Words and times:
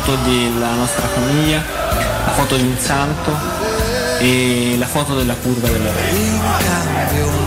foto, 0.00 0.12
la 0.12 0.22
della 0.22 0.74
nostra 0.74 1.06
famiglia, 1.06 1.62
la 2.24 2.32
foto 2.32 2.56
di 2.56 2.62
un 2.62 2.76
santo 2.78 3.32
e 4.18 4.74
la 4.76 4.86
foto 4.86 5.14
della 5.14 5.34
curva 5.34 5.68
della 5.68 5.90
d'amore. 5.90 7.42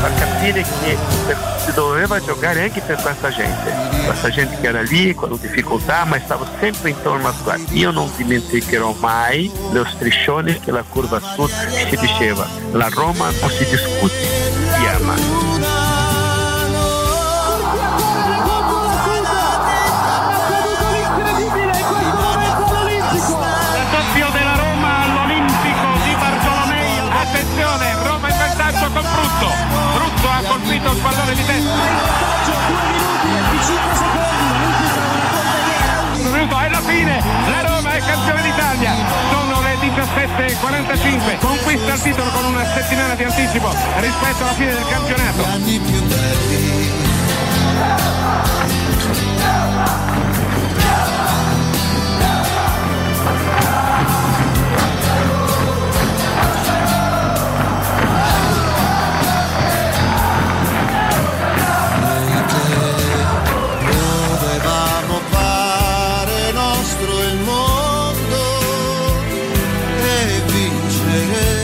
fa 0.00 0.12
capire 0.14 0.62
che 0.62 0.96
si 1.64 1.72
doveva 1.72 2.20
giocare 2.20 2.62
anche 2.62 2.80
per 2.80 2.96
questa 3.02 3.30
gente, 3.30 3.72
questa 4.04 4.30
gente 4.30 4.58
che 4.60 4.68
era 4.68 4.82
lì 4.82 5.14
con 5.14 5.36
difficoltà 5.40 6.04
ma 6.04 6.18
stava 6.20 6.46
sempre 6.58 6.90
intorno 6.90 7.28
a 7.28 7.32
squadra. 7.32 7.64
Io 7.72 7.90
non 7.90 8.10
dimenticherò 8.16 8.94
mai 8.98 9.50
lo 9.72 9.84
striscione 9.84 10.60
che 10.60 10.70
la 10.70 10.84
curva 10.88 11.20
sud 11.20 11.50
si 11.88 11.96
diceva, 11.96 12.46
la 12.72 12.88
Roma 12.88 13.30
non 13.40 13.50
si 13.50 13.64
discute, 13.64 14.14
si 14.74 14.86
ama. 14.86 15.49
17.45. 40.90 41.38
Conquista 41.38 41.94
il 41.94 42.00
titolo 42.00 42.30
con 42.30 42.44
una 42.46 42.64
settimana 42.64 43.14
di 43.14 43.22
anticipo 43.22 43.68
rispetto 43.98 44.42
alla 44.42 44.52
fine 44.52 44.72
del 44.72 44.86
campionato. 44.88 45.44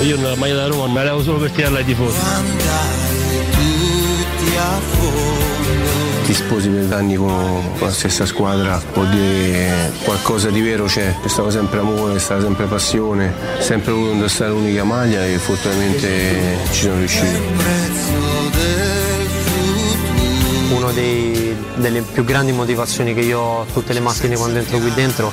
Io 0.06 0.16
nella 0.16 0.36
maglia 0.36 0.54
da 0.54 0.66
Roma 0.68 0.86
me 0.86 1.02
la 1.02 1.10
levo 1.10 1.20
solo 1.20 1.38
per 1.38 1.50
tirarla 1.50 1.78
ai 1.78 1.84
tifosi. 1.84 2.16
a 4.56 4.78
fondo. 4.78 5.44
Ti 6.24 6.32
sposi 6.32 6.68
per 6.68 6.92
anni 6.92 7.16
con 7.16 7.72
la 7.80 7.90
stessa 7.90 8.24
squadra, 8.24 8.80
vuol 8.94 9.08
dire 9.08 9.90
qualcosa 10.04 10.50
di 10.50 10.60
vero 10.60 10.84
c'è, 10.84 11.12
c'è 11.20 11.28
stato 11.28 11.50
sempre 11.50 11.80
amore, 11.80 12.12
c'è 12.14 12.20
stata 12.20 12.42
sempre 12.42 12.66
passione, 12.66 13.34
sempre 13.58 13.90
voluto 13.90 14.12
indossare 14.12 14.50
l'unica 14.50 14.84
maglia 14.84 15.26
e 15.26 15.38
fortunatamente 15.38 16.58
ci 16.70 16.82
sono 16.82 16.98
riuscito. 16.98 17.40
Una 20.70 20.92
delle 20.92 22.00
più 22.02 22.24
grandi 22.24 22.52
motivazioni 22.52 23.12
che 23.12 23.22
io 23.22 23.40
ho 23.40 23.66
tutte 23.72 23.92
le 23.92 24.00
mattine 24.00 24.36
quando 24.36 24.58
entro 24.60 24.78
qui 24.78 24.94
dentro 24.94 25.32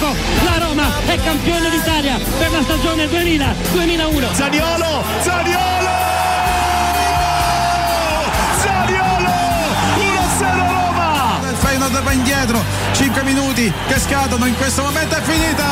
Anticipo. 0.00 0.14
La 0.44 0.58
Roma 0.64 0.88
è 1.06 1.18
campione 1.22 1.68
d'Italia 1.70 2.18
per 2.38 2.50
la 2.50 2.62
stagione 2.62 3.04
2000-2001. 3.06 4.32
Zaniolo! 4.32 5.04
Zaniolo! 5.20 5.88
Zaniolo! 8.60 9.30
1-0 9.96 10.40
Roma! 10.40 11.38
Il 11.50 11.56
Feyenoord 11.56 12.02
va 12.02 12.12
indietro, 12.12 12.62
5 12.92 13.22
minuti 13.22 13.72
che 13.88 14.00
scadono, 14.00 14.46
in 14.46 14.56
questo 14.56 14.82
momento 14.82 15.14
è 15.16 15.20
finita! 15.22 15.68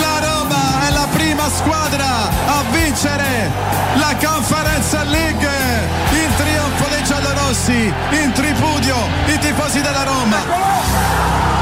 La 0.00 0.20
Roma 0.20 0.88
è 0.88 0.90
la 0.92 1.06
prima 1.12 1.48
squadra 1.48 2.28
a 2.46 2.62
vincere 2.70 3.50
la 3.94 4.14
Conference 4.20 5.04
League! 5.04 5.48
Il 6.12 6.28
trionfo 6.36 6.88
dei 6.88 7.04
giallorossi, 7.04 7.92
in 8.10 8.32
tripudio 8.32 8.96
i 9.26 9.38
tifosi 9.38 9.80
della 9.80 10.04
Roma! 10.04 11.58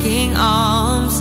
Aching 0.00 0.34
arms. 0.36 1.20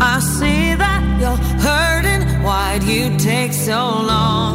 I 0.00 0.20
see 0.20 0.74
that 0.74 1.02
you're 1.20 1.36
hurting. 1.60 2.42
Why'd 2.42 2.82
you 2.84 3.16
take 3.18 3.52
so 3.52 4.02
long 4.02 4.53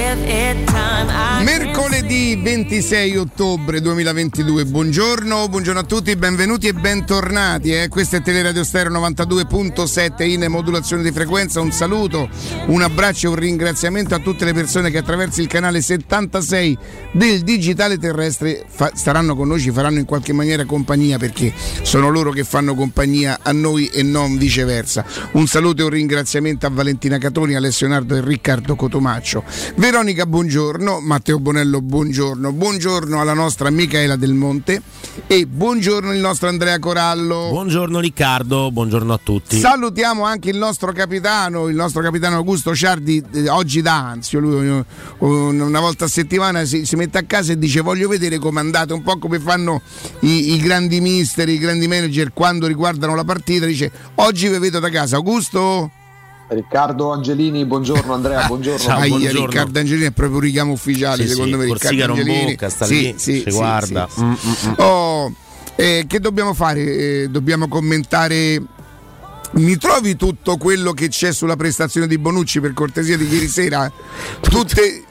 give 0.00 0.18
it 0.24 0.66
time. 0.66 0.89
Mercoledì 1.00 2.36
26 2.36 3.16
ottobre 3.16 3.80
2022, 3.80 4.66
buongiorno, 4.66 5.48
buongiorno 5.48 5.80
a 5.80 5.84
tutti, 5.84 6.14
benvenuti 6.14 6.68
e 6.68 6.74
bentornati. 6.74 7.72
Eh. 7.72 7.88
Questo 7.88 8.16
è 8.16 8.22
Teleradio 8.22 8.62
Stereo 8.62 8.92
92.7 8.92 10.22
in 10.28 10.44
modulazione 10.48 11.02
di 11.02 11.10
frequenza. 11.10 11.60
Un 11.60 11.72
saluto, 11.72 12.28
un 12.66 12.82
abbraccio 12.82 13.26
e 13.26 13.30
un 13.30 13.36
ringraziamento 13.36 14.14
a 14.14 14.18
tutte 14.18 14.44
le 14.44 14.52
persone 14.52 14.90
che 14.90 14.98
attraverso 14.98 15.40
il 15.40 15.46
canale 15.46 15.80
76 15.80 16.76
del 17.12 17.40
digitale 17.40 17.96
terrestre 17.96 18.66
fa- 18.68 18.92
staranno 18.94 19.34
con 19.34 19.48
noi, 19.48 19.60
ci 19.60 19.70
faranno 19.70 20.00
in 20.00 20.04
qualche 20.04 20.34
maniera 20.34 20.66
compagnia 20.66 21.16
perché 21.16 21.52
sono 21.80 22.10
loro 22.10 22.30
che 22.30 22.44
fanno 22.44 22.74
compagnia 22.74 23.38
a 23.42 23.52
noi 23.52 23.86
e 23.86 24.02
non 24.02 24.36
viceversa. 24.36 25.04
Un 25.32 25.46
saluto 25.46 25.80
e 25.80 25.84
un 25.84 25.90
ringraziamento 25.90 26.66
a 26.66 26.70
Valentina 26.70 27.16
Catoni, 27.16 27.54
Alessio 27.54 27.88
Nardo 27.88 28.16
e 28.16 28.20
Riccardo 28.20 28.76
Cotomaccio. 28.76 29.42
Veronica, 29.76 30.26
buongiorno. 30.26 30.89
Matteo 30.98 31.38
Bonello, 31.38 31.80
buongiorno. 31.80 32.50
Buongiorno 32.52 33.20
alla 33.20 33.34
nostra 33.34 33.70
Michaela 33.70 34.16
Del 34.16 34.32
Monte 34.34 34.82
e 35.28 35.46
buongiorno 35.46 36.12
il 36.12 36.18
nostro 36.18 36.48
Andrea 36.48 36.78
Corallo. 36.80 37.50
Buongiorno 37.50 38.00
Riccardo, 38.00 38.72
buongiorno 38.72 39.12
a 39.12 39.20
tutti. 39.22 39.58
Salutiamo 39.60 40.24
anche 40.24 40.50
il 40.50 40.56
nostro 40.56 40.90
capitano, 40.92 41.68
il 41.68 41.76
nostro 41.76 42.02
capitano 42.02 42.36
Augusto 42.36 42.74
Ciardi, 42.74 43.22
eh, 43.34 43.48
oggi 43.48 43.82
da 43.82 43.94
ansio, 43.94 44.40
lui 44.40 44.66
eh, 44.66 44.84
un- 45.18 45.60
una 45.60 45.80
volta 45.80 46.06
a 46.06 46.08
settimana 46.08 46.64
si, 46.64 46.84
si 46.84 46.96
mette 46.96 47.18
a 47.18 47.22
casa 47.22 47.52
e 47.52 47.58
dice 47.58 47.80
voglio 47.82 48.08
vedere 48.08 48.38
come 48.38 48.58
andate, 48.58 48.92
un 48.92 49.02
po' 49.02 49.18
come 49.18 49.38
fanno 49.38 49.82
i, 50.20 50.54
i 50.54 50.58
grandi 50.58 51.00
mister, 51.00 51.48
i 51.48 51.58
grandi 51.58 51.86
manager 51.86 52.32
quando 52.32 52.66
riguardano 52.66 53.14
la 53.14 53.24
partita, 53.24 53.66
dice 53.66 53.92
oggi 54.16 54.48
vi 54.48 54.58
vedo 54.58 54.80
da 54.80 54.88
casa. 54.88 55.16
Augusto? 55.16 55.90
Riccardo 56.50 57.12
Angelini, 57.12 57.64
buongiorno 57.64 58.12
Andrea, 58.12 58.44
buongiorno. 58.46 58.88
Aia, 58.92 59.06
buongiorno. 59.08 59.46
Riccardo 59.46 59.78
Angelini 59.78 60.06
è 60.06 60.10
proprio 60.10 60.38
un 60.38 60.42
richiamo 60.42 60.72
ufficiale, 60.72 61.22
Sì, 61.22 61.28
secondo 61.28 61.60
sì, 61.60 61.66
me. 61.66 61.72
Riccardo 61.72 62.04
Angelini. 62.04 62.38
Rombocca, 62.40 62.68
sta 62.68 62.84
Sì, 62.86 62.94
lì, 63.00 63.14
sì, 63.18 63.32
ci 63.42 63.50
sì, 63.52 63.56
guarda. 63.56 64.08
sì, 64.10 64.14
sì. 64.18 64.24
Mm, 64.24 64.30
mm, 64.30 64.52
mm. 64.66 64.72
Oh, 64.78 65.32
eh, 65.76 66.04
che 66.08 66.18
dobbiamo 66.18 66.52
fare? 66.52 66.80
Eh, 66.80 67.28
dobbiamo 67.30 67.68
commentare. 67.68 68.60
Mi 69.52 69.76
trovi 69.76 70.16
tutto 70.16 70.56
quello 70.56 70.92
che 70.92 71.06
c'è 71.08 71.32
sulla 71.32 71.54
prestazione 71.54 72.08
di 72.08 72.18
Bonucci 72.18 72.60
per 72.60 72.72
cortesia 72.72 73.16
di 73.16 73.28
ieri 73.28 73.46
sera? 73.48 73.90
Tutte. 74.40 75.04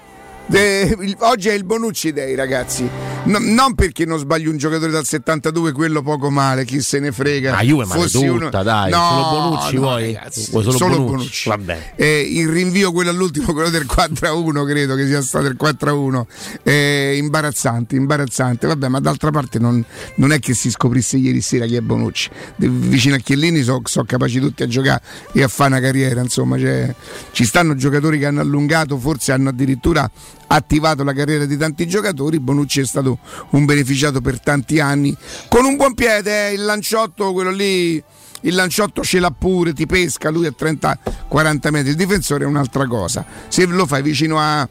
Eh, 0.51 0.95
il- 1.01 1.15
oggi 1.19 1.49
è 1.49 1.53
il 1.53 1.63
Bonucci 1.63 2.11
Day, 2.13 2.35
ragazzi. 2.35 2.89
No- 3.21 3.37
non 3.41 3.75
perché 3.75 4.05
non 4.05 4.17
sbagli 4.17 4.47
un 4.47 4.57
giocatore 4.57 4.91
dal 4.91 5.05
72, 5.05 5.73
quello 5.73 6.01
poco 6.01 6.29
male, 6.29 6.63
chi 6.65 6.81
se 6.81 6.99
ne 6.99 7.11
frega. 7.11 7.57
Ah, 7.57 7.61
Juve 7.63 7.85
Fossi 7.85 8.25
maleduta, 8.25 8.63
dai. 8.63 8.89
No, 8.89 9.09
Solo 9.09 9.29
Bonucci 9.49 9.75
no, 9.75 9.81
vuoi? 9.81 10.13
ragazzi, 10.13 10.47
Vuoi 10.51 10.63
solo 10.63 10.77
solo 10.77 10.95
Bonucci? 10.95 11.11
Bonucci. 11.15 11.49
Vabbè. 11.49 11.91
Eh, 11.95 12.21
il 12.21 12.47
rinvio 12.47 12.91
quello 12.91 13.09
all'ultimo, 13.09 13.51
quello 13.53 13.69
del 13.69 13.85
4-1, 13.85 14.65
credo 14.65 14.95
che 14.95 15.05
sia 15.05 15.21
stato 15.21 15.47
il 15.47 15.57
4-1. 15.59 16.25
Eh, 16.63 17.15
imbarazzante, 17.17 17.95
imbarazzante. 17.95 18.67
Vabbè, 18.67 18.87
ma 18.87 18.99
d'altra 18.99 19.31
parte 19.31 19.59
non, 19.59 19.83
non 20.15 20.31
è 20.31 20.39
che 20.39 20.53
si 20.53 20.71
scoprisse 20.71 21.17
ieri 21.17 21.41
sera 21.41 21.65
chi 21.65 21.75
è 21.75 21.81
Bonucci. 21.81 22.29
De- 22.55 22.69
vicino 22.69 23.15
a 23.15 23.19
Chiellini 23.19 23.61
sono 23.61 23.81
capaci 24.05 24.39
tutti 24.39 24.63
a 24.63 24.67
giocare 24.67 25.01
e 25.33 25.43
a 25.43 25.47
fare 25.49 25.71
una 25.71 25.81
carriera. 25.81 26.21
Insomma, 26.21 26.57
cioè, 26.57 26.93
ci 27.31 27.43
stanno 27.43 27.75
giocatori 27.75 28.17
che 28.17 28.25
hanno 28.25 28.39
allungato, 28.41 28.97
forse 28.97 29.33
hanno 29.33 29.49
addirittura 29.49 30.09
attivato 30.51 31.03
la 31.03 31.13
carriera 31.13 31.45
di 31.45 31.57
tanti 31.57 31.87
giocatori. 31.87 32.39
Bonucci 32.39 32.81
è 32.81 32.85
stato 32.85 33.19
un 33.51 33.65
beneficiato 33.65 34.21
per 34.21 34.39
tanti 34.39 34.79
anni. 34.79 35.15
Con 35.47 35.65
un 35.65 35.75
buon 35.75 35.93
piede, 35.93 36.49
eh, 36.49 36.53
il 36.53 36.65
lanciotto, 36.65 37.33
quello 37.33 37.51
lì 37.51 38.03
il 38.43 38.55
lanciotto 38.55 39.03
ce 39.03 39.19
l'ha 39.19 39.31
pure, 39.31 39.73
ti 39.73 39.85
pesca 39.85 40.29
lui 40.29 40.45
a 40.45 40.53
30-40 40.57 41.69
metri, 41.71 41.89
il 41.89 41.95
difensore 41.95 42.45
è 42.45 42.47
un'altra 42.47 42.87
cosa. 42.87 43.25
Se 43.47 43.65
lo 43.65 43.85
fai 43.85 44.01
vicino 44.01 44.39
a, 44.39 44.67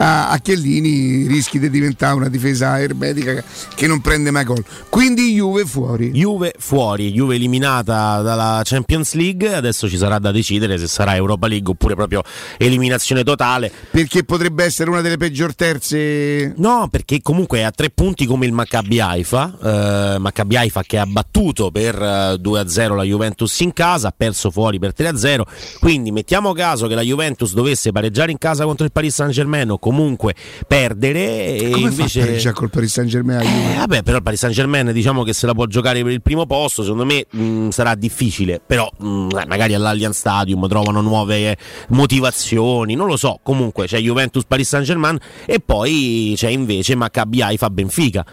a, 0.00 0.30
a 0.30 0.38
Chiellini 0.38 1.26
rischi 1.26 1.58
di 1.58 1.68
diventare 1.68 2.14
una 2.14 2.28
difesa 2.28 2.80
ermetica 2.80 3.42
che 3.74 3.86
non 3.86 4.00
prende 4.00 4.30
mai 4.30 4.44
gol. 4.44 4.64
Quindi 4.88 5.34
Juve 5.34 5.64
fuori. 5.66 6.10
Juve 6.10 6.54
fuori, 6.58 7.12
Juve 7.12 7.34
eliminata 7.34 8.22
dalla 8.22 8.62
Champions 8.64 9.12
League, 9.14 9.54
adesso 9.54 9.88
ci 9.88 9.96
sarà 9.96 10.18
da 10.18 10.32
decidere 10.32 10.78
se 10.78 10.88
sarà 10.88 11.14
Europa 11.14 11.46
League 11.46 11.70
oppure 11.70 11.94
proprio 11.94 12.22
eliminazione 12.56 13.24
totale. 13.24 13.70
Perché 13.90 14.24
potrebbe 14.24 14.64
essere 14.64 14.90
una 14.90 15.02
delle 15.02 15.18
peggior 15.18 15.54
terze. 15.54 16.54
No, 16.56 16.88
perché 16.90 17.20
comunque 17.22 17.58
è 17.58 17.62
a 17.62 17.70
tre 17.70 17.90
punti 17.90 18.24
come 18.26 18.46
il 18.46 18.52
Maccabi 18.52 19.00
Haifa, 19.00 19.56
eh, 19.62 20.18
Maccabi 20.18 20.56
Haifa 20.56 20.82
che 20.82 20.98
ha 20.98 21.06
battuto 21.06 21.70
per 21.70 21.94
eh, 21.94 22.34
2-0 22.40 22.96
la 22.96 23.02
Juventus 23.02 23.60
in 23.60 23.72
casa, 23.74 24.08
ha 24.08 24.14
perso 24.16 24.50
fuori 24.50 24.78
per 24.78 24.94
3-0, 24.96 25.42
quindi 25.78 26.10
mettiamo 26.10 26.52
caso 26.52 26.86
che 26.86 26.94
la 26.94 27.02
Juventus 27.02 27.52
dovesse 27.52 27.92
pareggiare 27.92 28.30
in 28.30 28.38
casa 28.38 28.64
contro 28.64 28.84
il 28.84 28.92
Paris 28.92 29.14
Saint-Germain 29.14 29.70
o 29.70 29.78
comunque 29.90 30.34
perdere 30.68 31.56
e 31.56 31.70
Come 31.70 31.88
invece... 31.88 32.20
fa 32.20 32.24
a 32.24 32.28
pareggiare 32.28 32.54
col 32.54 32.70
Paris 32.70 32.92
Saint 32.92 33.10
Germain? 33.10 33.40
Eh, 33.40 33.76
vabbè, 33.78 34.02
però 34.04 34.18
il 34.18 34.22
Paris 34.22 34.38
Saint 34.38 34.54
Germain 34.54 34.92
diciamo 34.92 35.24
che 35.24 35.32
se 35.32 35.46
la 35.46 35.52
può 35.52 35.66
giocare 35.66 36.02
per 36.02 36.12
il 36.12 36.22
primo 36.22 36.46
posto, 36.46 36.82
secondo 36.82 37.04
me 37.04 37.26
mh, 37.28 37.70
sarà 37.70 37.96
difficile, 37.96 38.60
però 38.64 38.88
mh, 38.98 39.28
eh, 39.36 39.46
magari 39.46 39.74
all'Allianz 39.74 40.16
Stadium 40.16 40.68
trovano 40.68 41.00
nuove 41.00 41.50
eh, 41.50 41.56
motivazioni, 41.88 42.94
non 42.94 43.08
lo 43.08 43.16
so, 43.16 43.40
comunque 43.42 43.86
c'è 43.86 43.98
Juventus 43.98 44.44
Paris 44.46 44.68
Saint 44.68 44.86
Germain 44.86 45.18
e 45.44 45.58
poi 45.58 46.34
c'è 46.36 46.48
invece 46.48 46.94
Maccabi 46.94 47.42
Haifa 47.42 47.68
Benfica, 47.68 48.24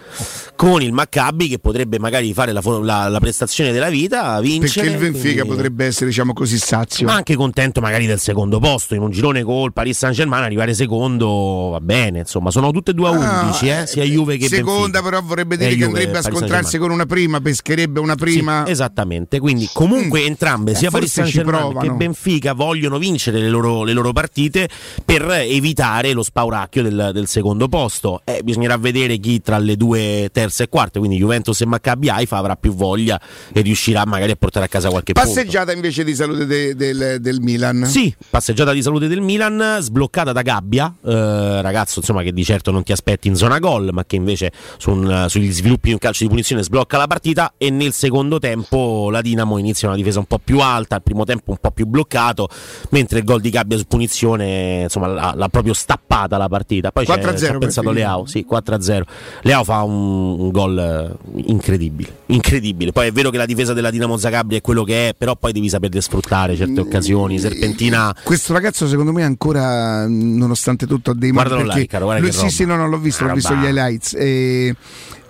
con 0.57 0.81
il 0.81 0.91
Maccabi 0.91 1.47
che 1.47 1.59
potrebbe 1.59 1.99
magari 1.99 2.33
fare 2.33 2.51
la, 2.51 2.61
la- 2.81 3.07
la 3.07 3.19
prestazione 3.19 3.71
della 3.71 3.89
vita, 3.89 4.41
vincere. 4.41 4.89
Perché 4.89 5.05
il 5.05 5.11
Benfica 5.11 5.41
quindi- 5.41 5.49
potrebbe 5.55 5.85
essere, 5.85 6.07
diciamo 6.07 6.33
così, 6.33 6.57
sazio. 6.57 7.05
ma 7.05 7.13
anche 7.13 7.35
contento 7.35 7.79
magari 7.79 8.05
del 8.07 8.19
secondo 8.19 8.59
posto 8.59 8.95
in 8.95 9.01
un 9.01 9.11
girone 9.11 9.43
col 9.43 9.71
Paris 9.71 9.97
Saint 9.99 10.15
Germain 10.15 10.43
arrivare 10.43 10.73
secondo 10.73 11.69
va 11.71 11.79
bene 11.79 12.19
insomma 12.19 12.49
sono 12.51 12.71
tutte 12.71 12.91
e 12.91 12.93
due 12.95 13.07
a 13.07 13.11
11 13.11 13.67
eh, 13.67 13.85
sia 13.87 14.03
Juve 14.03 14.37
che 14.37 14.47
Seconda, 14.47 14.99
Benfica. 14.99 15.01
però 15.03 15.21
vorrebbe 15.21 15.55
Eh, 15.55 15.57
dire 15.59 15.69
che 15.69 15.75
Juve, 15.77 15.85
andrebbe 15.87 16.17
a 16.17 16.21
Paris 16.21 16.37
scontrarsi 16.37 16.77
con 16.79 16.91
una 16.91 17.05
prima, 17.05 17.39
pescherebbe 17.39 17.99
una 17.99 18.15
prima. 18.15 18.63
Sì, 18.65 18.71
esattamente, 18.71 19.39
quindi 19.39 19.69
comunque 19.71 20.25
entrambe, 20.25 20.71
Eh, 20.71 20.75
sia 20.75 20.89
Paris 20.89 21.13
forse 21.13 21.29
ci 21.29 21.35
Saint 21.37 21.49
Germain 21.51 21.77
che 21.79 21.91
Benfica, 21.91 22.53
vogliono 22.53 22.97
vincere 22.97 23.39
le 23.39 23.49
loro, 23.49 23.83
le 23.83 23.93
loro 23.93 24.11
partite 24.11 24.67
per 25.05 25.29
evitare 25.29 26.13
lo 26.13 26.23
spauracchio 26.23 26.81
del, 26.81 27.11
del 27.13 27.27
secondo 27.27 27.67
posto. 27.67 28.21
Eh, 28.25 28.41
bisognerà 28.43 28.77
vedere 28.77 29.17
chi 29.19 29.39
tra 29.41 29.59
le 29.59 29.75
due 29.77 30.29
terze 30.31 30.45
e 30.57 30.69
quarte, 30.69 30.99
quindi 30.99 31.17
Juventus 31.17 31.61
e 31.61 31.65
Maccabi 31.65 32.09
Haifa 32.09 32.37
avrà 32.37 32.55
più 32.55 32.73
voglia 32.73 33.19
e 33.53 33.61
riuscirà 33.61 34.05
magari 34.05 34.31
a 34.31 34.35
portare 34.35 34.65
a 34.65 34.67
casa 34.69 34.89
qualche 34.89 35.13
punto. 35.13 35.27
Passeggiata 35.29 35.71
invece 35.71 36.03
di 36.03 36.15
salute 36.15 36.45
de- 36.45 36.75
del, 36.75 37.17
del 37.19 37.41
Milan. 37.41 37.85
Sì, 37.85 38.13
passeggiata 38.29 38.71
di 38.71 38.81
salute 38.81 39.07
del 39.07 39.21
Milan, 39.21 39.77
sbloccata 39.81 40.31
da 40.31 40.41
Gabbia, 40.41 40.93
eh, 41.05 41.61
ragazzo 41.61 41.99
insomma 41.99 42.23
che 42.23 42.31
di 42.31 42.43
certo 42.43 42.71
non 42.71 42.83
ti 42.83 42.91
aspetti 42.91 43.27
in 43.27 43.35
zona 43.35 43.59
gol, 43.59 43.89
ma 43.91 44.05
che 44.05 44.15
invece 44.15 44.51
su 44.77 44.91
un- 44.91 45.25
sugli 45.27 45.51
sviluppi 45.51 45.87
di 45.87 45.93
un 45.93 45.99
calcio 45.99 46.23
di 46.23 46.29
punizione 46.29 46.63
sblocca 46.63 46.97
la 46.97 47.07
partita 47.07 47.53
e 47.57 47.69
nel 47.69 47.93
secondo 47.93 48.39
tempo 48.39 49.09
la 49.09 49.21
Dinamo 49.21 49.57
inizia 49.57 49.87
una 49.87 49.97
difesa 49.97 50.19
un 50.19 50.25
po' 50.25 50.39
più 50.43 50.59
alta, 50.59 50.95
al 50.95 51.03
primo 51.03 51.23
tempo 51.25 51.51
un 51.51 51.57
po' 51.59 51.71
più 51.71 51.85
bloccato, 51.85 52.47
mentre 52.91 53.19
il 53.19 53.25
gol 53.25 53.41
di 53.41 53.49
Gabbia 53.49 53.77
su 53.77 53.85
punizione 53.87 54.81
insomma 54.83 55.07
l'ha, 55.07 55.33
l'ha 55.35 55.49
proprio 55.49 55.73
stappata 55.73 56.37
la 56.37 56.47
partita. 56.47 56.91
Poi 56.91 57.05
c'è, 57.05 57.19
4-0 57.19 57.37
ci 57.37 57.45
ha 57.45 57.49
per 57.49 57.57
pensato. 57.57 57.91
Leao, 57.91 58.25
sì, 58.25 58.45
4-0. 58.49 59.01
Leao 59.41 59.63
fa 59.63 59.83
un, 59.83 60.36
un 60.37 60.51
gol 60.51 60.77
eh, 60.77 61.41
incredibile, 61.47 62.09
incredibile. 62.27 62.91
Poi 62.91 63.07
è 63.07 63.11
vero 63.11 63.29
che 63.29 63.37
la 63.37 63.45
difesa 63.45 63.73
della 63.73 63.89
Dinamo 63.89 64.17
Zagabria 64.17 64.57
è 64.57 64.61
quello 64.61 64.83
che 64.83 65.09
è, 65.09 65.13
però 65.17 65.35
poi 65.35 65.51
devi 65.51 65.69
saperle 65.69 66.01
sfruttare 66.01 66.53
Mm, 66.53 66.55
certe 66.55 66.79
occasioni, 66.79 67.39
Serpentina 67.39 68.15
Questo 68.23 68.53
ragazzo 68.53 68.87
secondo 68.87 69.11
me 69.11 69.23
ancora, 69.23 70.05
nonostante 70.07 70.85
tutto, 70.87 71.11
ha 71.11 71.15
dei 71.15 71.31
mali 71.31 71.47
Guardalo 71.47 71.67
là, 71.69 71.75
Riccardo, 71.75 72.05
guarda 72.05 72.21
lui- 72.21 72.31
che 72.31 72.35
sì, 72.37 72.43
roba. 72.43 72.53
sì, 72.53 72.65
no, 72.65 72.75
no, 72.75 72.87
l'ho 72.87 72.99
visto, 72.99 73.23
Una 73.23 73.31
l'ho 73.33 73.37
visto 73.37 73.53
gli 73.55 73.63
highlights. 73.65 74.13
E, 74.13 74.75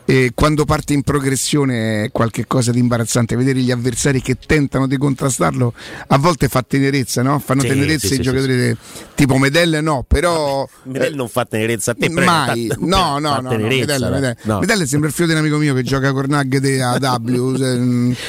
e 0.10 0.32
quando 0.34 0.64
parte 0.64 0.94
in 0.94 1.04
progressione 1.04 2.06
è 2.06 2.12
qualcosa 2.12 2.72
di 2.72 2.80
imbarazzante. 2.80 3.36
Vedere 3.36 3.60
gli 3.60 3.72
avversari 3.72 4.22
che 4.22 4.38
tentano 4.44 4.88
di 4.88 4.96
contrastarlo 4.98 5.74
a 6.08 6.18
volte 6.18 6.48
fa 6.48 6.64
tenerezza, 6.66 7.22
no? 7.22 7.40
Fanno 7.40 7.62
Sì, 7.64 7.68
tenerezza 7.68 8.08
sì, 8.08 8.14
i 8.14 8.16
sì, 8.16 8.22
giocatori 8.22 8.78
tipo 9.16 9.38
Medelle, 9.38 9.82
no, 9.82 10.06
però. 10.08 10.66
Medel 10.84 11.14
non 11.14 11.28
fa 11.28 11.44
tenerezza 11.44 11.92
a 11.92 11.96
te, 12.00 12.10
Mai, 12.10 12.68
realtà 12.70 12.76
no, 12.86 13.20
no, 13.20 13.42
no, 13.42 13.50
tenerezza, 13.50 13.76
Medelle, 14.00 14.06
no. 14.06 14.12
Medelle. 14.12 14.38
No. 14.44 14.60
Medelle 14.60 14.86
sembra 14.88 15.10
il 15.10 15.14
figlio 15.14 15.28
di 15.28 15.34
un 15.34 15.40
amico 15.40 15.58
mio 15.58 15.74
che 15.74 15.84
gioca 15.84 16.14
con 16.14 16.26
Nugget 16.30 16.80
a 16.82 17.18
W. 17.18 17.56
se- 17.60 17.76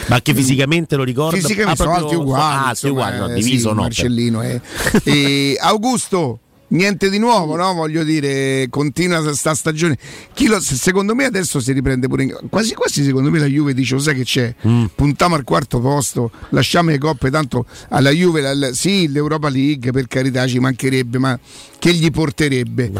Ma 0.08 0.14
anche 0.16 0.34
fisicamente 0.34 0.96
lo 0.96 1.04
ricordo? 1.04 1.36
Fisicamente 1.36 1.80
Ah, 1.80 1.84
sono 1.84 1.94
alti 1.94 2.14
uguali, 2.16 2.42
ah, 2.42 2.66
alti 2.70 2.88
uguali, 2.88 3.18
no, 3.18 3.28
eh, 3.30 3.34
diviso 3.34 3.68
sì, 3.68 3.74
no. 3.76 3.80
Marcellino. 3.82 4.42
eh. 4.42 4.60
E 5.04 5.56
Augusto, 5.60 6.40
niente 6.68 7.10
di 7.10 7.18
nuovo, 7.18 7.56
no? 7.56 7.72
Voglio 7.74 8.04
dire, 8.04 8.66
continua 8.70 9.34
sta 9.34 9.54
stagione. 9.54 9.96
Chi 10.34 10.46
lo- 10.46 10.60
secondo 10.60 11.14
me 11.14 11.24
adesso 11.24 11.60
si 11.60 11.72
riprende 11.72 12.08
pure 12.08 12.22
in- 12.24 12.36
quasi 12.50 12.74
quasi 12.74 13.04
secondo 13.04 13.30
me 13.30 13.38
la 13.38 13.46
Juve 13.46 13.74
dice, 13.74 13.94
"Lo 13.94 14.00
sai 14.00 14.14
che 14.16 14.24
c'è? 14.24 14.54
Puntiamo 14.94 15.34
al 15.34 15.44
quarto 15.44 15.80
posto, 15.80 16.30
lasciamo 16.50 16.90
le 16.90 16.98
coppe, 16.98 17.30
tanto 17.30 17.66
alla 17.88 18.10
Juve 18.10 18.40
la- 18.40 18.54
la- 18.54 18.72
sì, 18.72 19.08
l'Europa 19.08 19.48
League 19.48 19.90
per 19.92 20.06
carità 20.06 20.46
ci 20.46 20.58
mancherebbe, 20.58 21.18
ma 21.18 21.38
che 21.78 21.92
gli 21.94 22.10
porterebbe? 22.10 22.90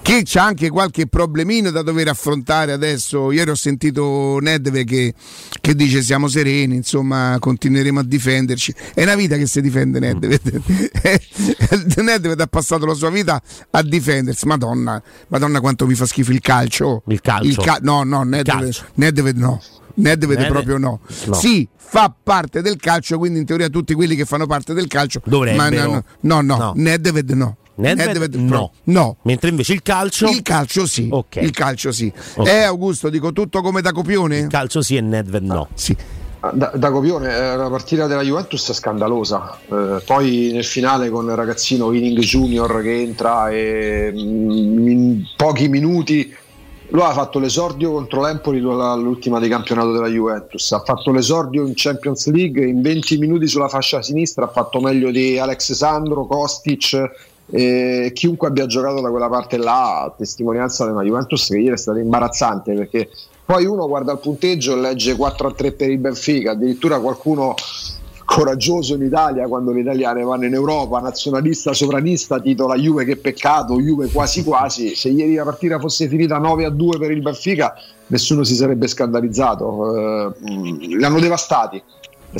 Che 0.00 0.22
c'ha 0.24 0.44
anche 0.44 0.70
qualche 0.70 1.06
problemino 1.06 1.70
da 1.70 1.82
dover 1.82 2.08
affrontare 2.08 2.72
adesso. 2.72 3.30
Ieri 3.32 3.50
ho 3.50 3.54
sentito 3.54 4.38
Nedved 4.40 4.86
che, 4.86 5.12
che 5.60 5.74
dice 5.74 6.02
siamo 6.02 6.28
sereni, 6.28 6.76
insomma, 6.76 7.36
continueremo 7.40 8.00
a 8.00 8.04
difenderci. 8.04 8.74
È 8.94 9.02
una 9.02 9.16
vita 9.16 9.36
che 9.36 9.46
si 9.46 9.60
difende 9.60 9.98
Nedved. 9.98 10.60
Nedved 11.96 12.40
ha 12.40 12.46
passato 12.46 12.86
la 12.86 12.94
sua 12.94 13.10
vita 13.10 13.16
a 13.26 13.82
difendersi. 13.82 14.46
Madonna, 14.46 15.02
Madonna 15.28 15.60
quanto 15.60 15.86
mi 15.86 15.94
fa 15.94 16.06
schifo 16.06 16.32
il 16.32 16.40
calcio. 16.40 17.02
Il 17.06 17.20
calcio. 17.20 17.62
no, 17.82 18.02
no, 18.04 18.22
Nedved, 18.22 18.44
calcio. 18.46 18.84
Nedved 18.94 19.36
no. 19.36 19.60
Nedved 19.94 20.28
Nedved? 20.38 20.52
proprio 20.52 20.78
no. 20.78 21.00
No. 21.26 21.34
Sì, 21.34 21.68
fa 21.76 22.14
parte 22.22 22.62
del 22.62 22.76
calcio, 22.76 23.18
quindi 23.18 23.40
in 23.40 23.44
teoria 23.46 23.68
tutti 23.68 23.94
quelli 23.94 24.14
che 24.14 24.24
fanno 24.24 24.46
parte 24.46 24.72
del 24.74 24.86
calcio 24.86 25.20
Dovrebbero. 25.24 25.90
ma 25.90 26.02
no, 26.20 26.40
no, 26.40 26.40
no, 26.40 26.56
No. 26.56 26.72
Nedved 26.76 27.30
no. 27.30 27.56
Nedved 27.76 28.34
no. 28.34 28.46
pro- 28.48 28.72
no. 28.84 29.16
Mentre 29.22 29.50
invece 29.50 29.72
il 29.72 29.82
calcio. 29.82 30.28
Il 30.28 30.42
calcio 30.42 30.86
sì. 30.86 31.08
Ok. 31.10 31.36
Il 31.36 31.50
calcio 31.52 31.92
sì. 31.92 32.12
Ok. 32.36 32.46
Eh 32.48 32.62
Augusto, 32.62 33.08
dico 33.08 33.32
tutto 33.32 33.60
come 33.62 33.80
da 33.80 33.92
copione? 33.92 34.38
Il 34.38 34.46
calcio 34.48 34.82
sì 34.82 34.96
e 34.96 35.00
Nedved 35.00 35.42
no. 35.44 35.68
Sì. 35.74 35.96
Da, 36.40 36.70
da 36.72 36.90
copione, 36.92 37.36
eh, 37.36 37.56
la 37.56 37.68
partita 37.68 38.06
della 38.06 38.22
Juventus 38.22 38.70
è 38.70 38.72
scandalosa. 38.72 39.58
Eh, 39.68 40.02
poi 40.06 40.50
nel 40.52 40.64
finale 40.64 41.08
con 41.08 41.26
il 41.26 41.34
ragazzino 41.34 41.86
Winning 41.86 42.18
Junior 42.20 42.80
che 42.80 43.00
entra 43.00 43.50
e 43.50 44.12
mm, 44.14 44.88
in 44.88 45.22
pochi 45.36 45.68
minuti 45.68 46.32
lui 46.90 47.02
ha 47.02 47.12
fatto 47.12 47.38
l'esordio 47.38 47.92
contro 47.92 48.22
l'Empoli 48.22 48.60
l'ultima 48.60 49.38
di 49.40 49.48
campionato 49.48 49.92
della 49.92 50.08
Juventus, 50.08 50.72
ha 50.72 50.80
fatto 50.80 51.10
l'esordio 51.10 51.66
in 51.66 51.72
Champions 51.74 52.30
League 52.30 52.64
in 52.64 52.80
20 52.80 53.18
minuti 53.18 53.46
sulla 53.46 53.68
fascia 53.68 54.00
sinistra, 54.00 54.46
ha 54.46 54.48
fatto 54.48 54.80
meglio 54.80 55.10
di 55.10 55.38
Alex 55.38 55.72
Sandro, 55.72 56.24
Kostic 56.24 57.10
e 57.50 58.10
chiunque 58.14 58.48
abbia 58.48 58.66
giocato 58.66 59.00
da 59.00 59.10
quella 59.10 59.28
parte 59.28 59.58
là, 59.58 60.12
testimonianza 60.16 60.84
di 60.86 60.92
una 60.92 61.02
Juventus 61.02 61.48
che 61.48 61.58
ieri 61.58 61.74
è 61.74 61.78
stata 61.78 61.98
imbarazzante 61.98 62.72
perché 62.72 63.10
poi 63.48 63.64
uno 63.64 63.88
guarda 63.88 64.12
il 64.12 64.18
punteggio 64.18 64.74
e 64.74 64.76
legge 64.78 65.16
4 65.16 65.48
a 65.48 65.52
3 65.54 65.72
per 65.72 65.88
il 65.88 65.96
Benfica, 65.96 66.50
addirittura 66.50 67.00
qualcuno 67.00 67.54
coraggioso 68.26 68.94
in 68.94 69.00
Italia 69.00 69.48
quando 69.48 69.72
le 69.72 69.80
italiane 69.80 70.22
vanno 70.22 70.44
in 70.44 70.52
Europa, 70.52 71.00
nazionalista, 71.00 71.72
sovranista, 71.72 72.40
titola 72.40 72.76
Juve 72.76 73.06
che 73.06 73.16
peccato, 73.16 73.80
Juve 73.80 74.08
quasi 74.08 74.44
quasi, 74.44 74.94
se 74.94 75.08
ieri 75.08 75.32
la 75.32 75.44
partita 75.44 75.78
fosse 75.78 76.08
finita 76.08 76.36
9 76.36 76.66
a 76.66 76.68
2 76.68 76.98
per 76.98 77.10
il 77.10 77.22
Benfica 77.22 77.74
nessuno 78.08 78.44
si 78.44 78.54
sarebbe 78.54 78.86
scandalizzato, 78.86 79.96
eh, 79.96 80.32
li 80.42 81.02
hanno 81.02 81.18
devastati. 81.18 81.82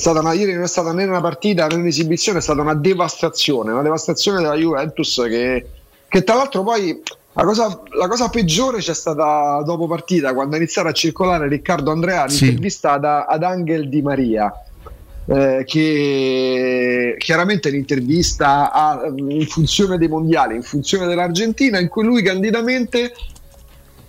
Una, 0.04 0.34
ieri 0.34 0.52
non 0.52 0.64
è 0.64 0.68
stata 0.68 0.92
né 0.92 1.06
una 1.06 1.22
partita 1.22 1.66
né 1.68 1.76
un'esibizione, 1.76 2.40
è 2.40 2.42
stata 2.42 2.60
una 2.60 2.74
devastazione, 2.74 3.72
una 3.72 3.80
devastazione 3.80 4.42
della 4.42 4.56
Juventus 4.56 5.24
che, 5.26 5.70
che 6.06 6.22
tra 6.22 6.34
l'altro 6.34 6.62
poi 6.62 7.00
la 7.32 7.44
cosa, 7.44 7.82
la 7.96 8.08
cosa 8.08 8.28
peggiore 8.30 8.78
c'è 8.78 8.94
stata 8.94 9.62
dopo 9.64 9.86
partita 9.86 10.34
quando 10.34 10.54
ha 10.54 10.58
iniziato 10.58 10.88
a 10.88 10.92
circolare 10.92 11.46
Riccardo 11.48 11.90
Andrea 11.90 12.28
Sì. 12.28 12.46
l'intervista 12.46 12.92
ad, 12.92 13.04
ad 13.04 13.42
Angel 13.42 13.88
Di 13.88 14.02
Maria 14.02 14.52
eh, 15.26 15.62
che 15.66 17.14
chiaramente 17.18 17.68
l'intervista 17.70 18.72
ha, 18.72 19.06
in 19.14 19.46
funzione 19.46 19.98
dei 19.98 20.08
mondiali, 20.08 20.56
in 20.56 20.62
funzione 20.62 21.06
dell'Argentina, 21.06 21.78
in 21.78 21.88
cui 21.88 22.02
lui 22.04 22.22
candidamente 22.22 23.12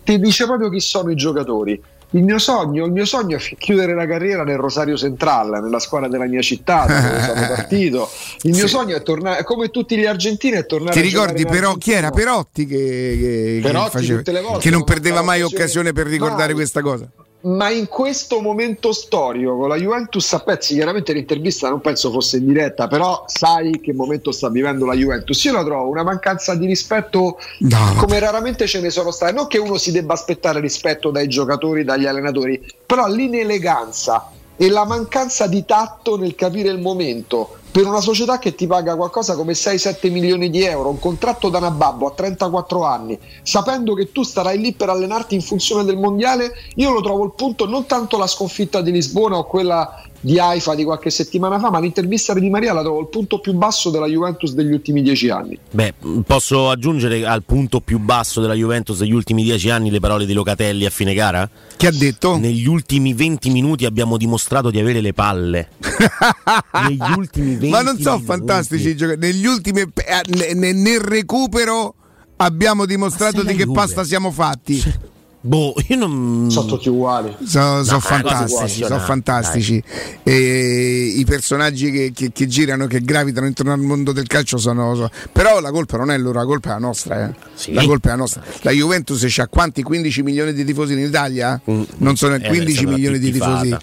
ti 0.04 0.18
dice 0.18 0.46
proprio 0.46 0.70
chi 0.70 0.80
sono 0.80 1.12
i 1.12 1.16
giocatori. 1.16 1.82
Il 2.12 2.24
mio 2.24 2.40
sogno, 2.40 2.86
il 2.86 2.92
mio 2.92 3.06
sogno 3.06 3.38
è 3.38 3.56
chiudere 3.58 3.94
la 3.94 4.08
carriera 4.08 4.44
nel 4.44 4.58
Rosario 4.58 4.98
Central, 4.98 5.62
nella 5.62 5.78
squadra 5.78 6.08
della 6.10 6.26
mia 6.26 6.42
città, 6.42 6.86
dove 6.88 7.22
sono 7.22 7.48
partito. 7.56 8.10
Il 8.42 8.52
mio 8.56 8.62
Sì. 8.66 8.68
sogno 8.68 8.96
è 8.96 9.04
tornare, 9.04 9.44
come 9.44 9.70
tutti 9.70 9.96
gli 9.96 10.06
argentini, 10.06 10.56
è 10.58 10.66
tornare 10.66 10.94
Ti 11.00 11.02
ricordi 11.02 11.46
però 11.46 11.76
chi 11.76 11.92
era. 11.92 12.10
Perotti 12.10 12.66
che, 12.66 12.76
che- 12.78 13.18
che 13.20 13.60
Perotti 13.62 13.90
faceva- 13.92 14.22
le 14.26 14.42
volte 14.42 14.60
che 14.60 14.70
non 14.72 14.84
perdeva 14.84 15.22
mai 15.22 15.42
occasione. 15.44 15.94
per 15.94 16.08
ricordare 16.08 16.46
Mai. 16.48 16.54
questa 16.56 16.82
cosa? 16.82 17.08
Ma 17.42 17.70
in 17.70 17.88
questo 17.88 18.42
momento 18.42 18.92
storico 18.92 19.56
con 19.56 19.70
la 19.70 19.78
Juventus 19.78 20.34
a 20.34 20.42
pezzi, 20.42 20.74
chiaramente 20.74 21.14
l'intervista 21.14 21.70
non 21.70 21.80
penso 21.80 22.12
fosse 22.12 22.38
in 22.38 22.46
diretta, 22.46 22.88
però 22.88 23.24
sai 23.28 23.80
che 23.80 23.94
momento 23.94 24.34
sta 24.34 24.50
vivendo 24.50 24.86
la 24.86 24.94
Juventus. 24.94 25.42
Io 25.46 25.54
la 25.54 25.64
trovo 25.64 25.90
una 25.90 26.04
mancanza 26.04 26.54
di 26.56 26.66
rispetto 26.66 27.40
No, 27.60 27.94
come 27.98 28.20
raramente 28.20 28.68
ce 28.68 28.82
ne 28.82 28.90
sono 28.90 29.12
state. 29.12 29.32
Non 29.32 29.48
che 29.48 29.58
uno 29.58 29.78
si 29.78 29.94
debba 29.94 30.14
aspettare 30.14 30.60
rispetto 30.60 31.12
dai 31.12 31.30
giocatori, 31.30 31.86
dagli 31.86 32.06
allenatori, 32.06 32.62
però 32.86 33.08
l'ineleganza 33.08 34.32
e 34.62 34.68
la 34.68 34.84
mancanza 34.84 35.48
di 35.48 35.64
tatto 35.64 36.18
nel 36.18 36.36
capire 36.36 36.70
il 36.70 36.82
momento. 36.82 37.56
Per 37.72 37.86
una 37.86 38.02
società 38.02 38.40
che 38.40 38.56
ti 38.56 38.68
paga 38.68 38.98
qualcosa 38.98 39.38
come 39.38 39.54
6-7 39.54 40.12
milioni 40.12 40.50
di 40.50 40.66
euro, 40.66 40.90
un 40.90 41.00
contratto 41.00 41.48
da 41.48 41.60
Nababbo 41.60 42.08
a 42.08 42.12
34 42.12 42.84
anni, 42.84 43.18
sapendo 43.42 43.94
che 43.94 44.12
tu 44.12 44.24
starai 44.24 44.58
lì 44.58 44.74
per 44.74 44.90
allenarti 44.90 45.34
in 45.34 45.42
funzione 45.42 45.86
del 45.86 45.96
mondiale, 45.96 46.52
io 46.76 46.92
lo 46.92 47.00
trovo 47.00 47.24
il 47.24 47.32
punto 47.38 47.68
non 47.68 47.86
tanto 47.86 48.18
la 48.18 48.28
sconfitta 48.28 48.82
di 48.82 48.92
Lisbona 48.92 49.38
o 49.38 49.46
quella 49.46 50.02
di 50.22 50.38
Haifa 50.40 50.76
di 50.76 50.84
qualche 50.84 51.10
settimana 51.10 51.60
fa, 51.60 51.70
ma 51.70 51.80
l'intervista 51.80 52.34
di 52.34 52.42
Di 52.42 52.50
Maria 52.50 52.74
la 52.74 52.82
trovo 52.82 53.00
il 53.02 53.08
punto 53.08 53.40
più 53.40 53.54
basso 53.54 53.90
della 53.90 54.08
Juventus 54.08 54.54
degli 54.54 54.72
ultimi 54.72 55.02
dieci 55.02 55.30
anni. 55.30 55.58
Beh, 55.72 55.94
posso 56.26 56.70
aggiungere 56.70 57.26
al 57.26 57.44
punto 57.44 57.80
più 57.80 58.00
basso 58.00 58.42
della 58.42 58.54
Juventus 58.54 58.98
degli 59.00 59.14
ultimi 59.14 59.44
dieci 59.44 59.70
anni 59.70 59.90
le 59.90 60.00
parole 60.00 60.26
di 60.26 60.34
Locatelli 60.34 60.86
a 60.86 60.90
fine 60.90 61.14
gara? 61.14 61.50
Chi 61.78 61.86
ha 61.86 61.92
detto? 61.92 62.38
Negli 62.38 62.68
ultimi 62.68 63.14
20 63.14 63.50
minuti 63.50 63.86
abbiamo 63.86 64.18
dimostrato 64.18 64.70
di 64.72 64.80
avere 64.80 65.00
le 65.02 65.14
palle. 65.14 65.70
Negli 66.88 67.12
ultimi 67.18 67.52
20 67.56 67.70
Ma 67.70 67.82
non 67.82 67.98
sono 67.98 68.16
minuti. 68.18 68.26
fantastici 68.26 68.90
i 68.90 68.96
giocatori. 68.96 69.28
Negli 69.28 69.46
ultimi 69.46 69.82
eh, 69.82 69.88
ne- 70.28 70.54
ne- 70.54 70.74
nel 70.74 71.00
recupero 71.00 71.96
abbiamo 72.38 72.86
dimostrato 72.86 73.44
di 73.44 73.54
che 73.56 73.64
Juve. 73.64 73.74
pasta 73.76 74.04
siamo 74.04 74.32
fatti. 74.32 74.82
Boh, 75.42 75.74
io 75.88 75.96
non. 75.96 76.48
Sono 76.50 76.68
tutti 76.68 76.90
uguali. 76.90 77.34
Sono 77.46 77.78
No, 77.82 78.00
fantastici, 78.02 78.54
quasi 78.54 78.84
sono 78.84 79.00
fantastici. 79.00 79.82
E 80.24 81.14
I 81.16 81.24
personaggi 81.26 81.92
che, 81.92 82.12
che- 82.14 82.32
che 82.34 82.46
girano, 82.48 82.88
che 82.88 83.00
gravitano 83.02 83.48
intorno 83.48 83.72
al 83.72 83.80
mondo 83.80 84.12
del 84.12 84.28
calcio 84.28 84.58
sono. 84.58 84.96
sono- 84.96 85.10
Però 85.32 85.62
la 85.62 85.72
colpa 85.72 85.96
non 85.96 86.12
è 86.12 86.18
loro, 86.18 86.40
la 86.40 86.46
colpa 86.46 86.70
è 86.70 86.72
la 86.74 86.80
nostra. 86.80 87.30
eh. 87.30 87.34
Sì. 87.54 87.72
La 87.72 87.86
colpa 87.86 88.10
è 88.10 88.12
la 88.12 88.18
nostra. 88.18 88.44
La 88.62 88.72
Juventus 88.72 89.24
c'ha 89.30 89.48
quanti? 89.48 89.82
15 89.82 90.24
milioni 90.24 90.52
di 90.52 90.66
tifosi 90.66 90.92
in 90.94 91.00
Italia? 91.00 91.60
Mm. 91.72 91.84
Non 92.00 92.18
sono 92.18 92.36
Eh, 92.36 92.42
15 92.42 92.72
è 92.72 92.74
stata 92.82 92.90
milioni 92.96 93.20
di 93.20 93.32
tifosi 93.32 93.78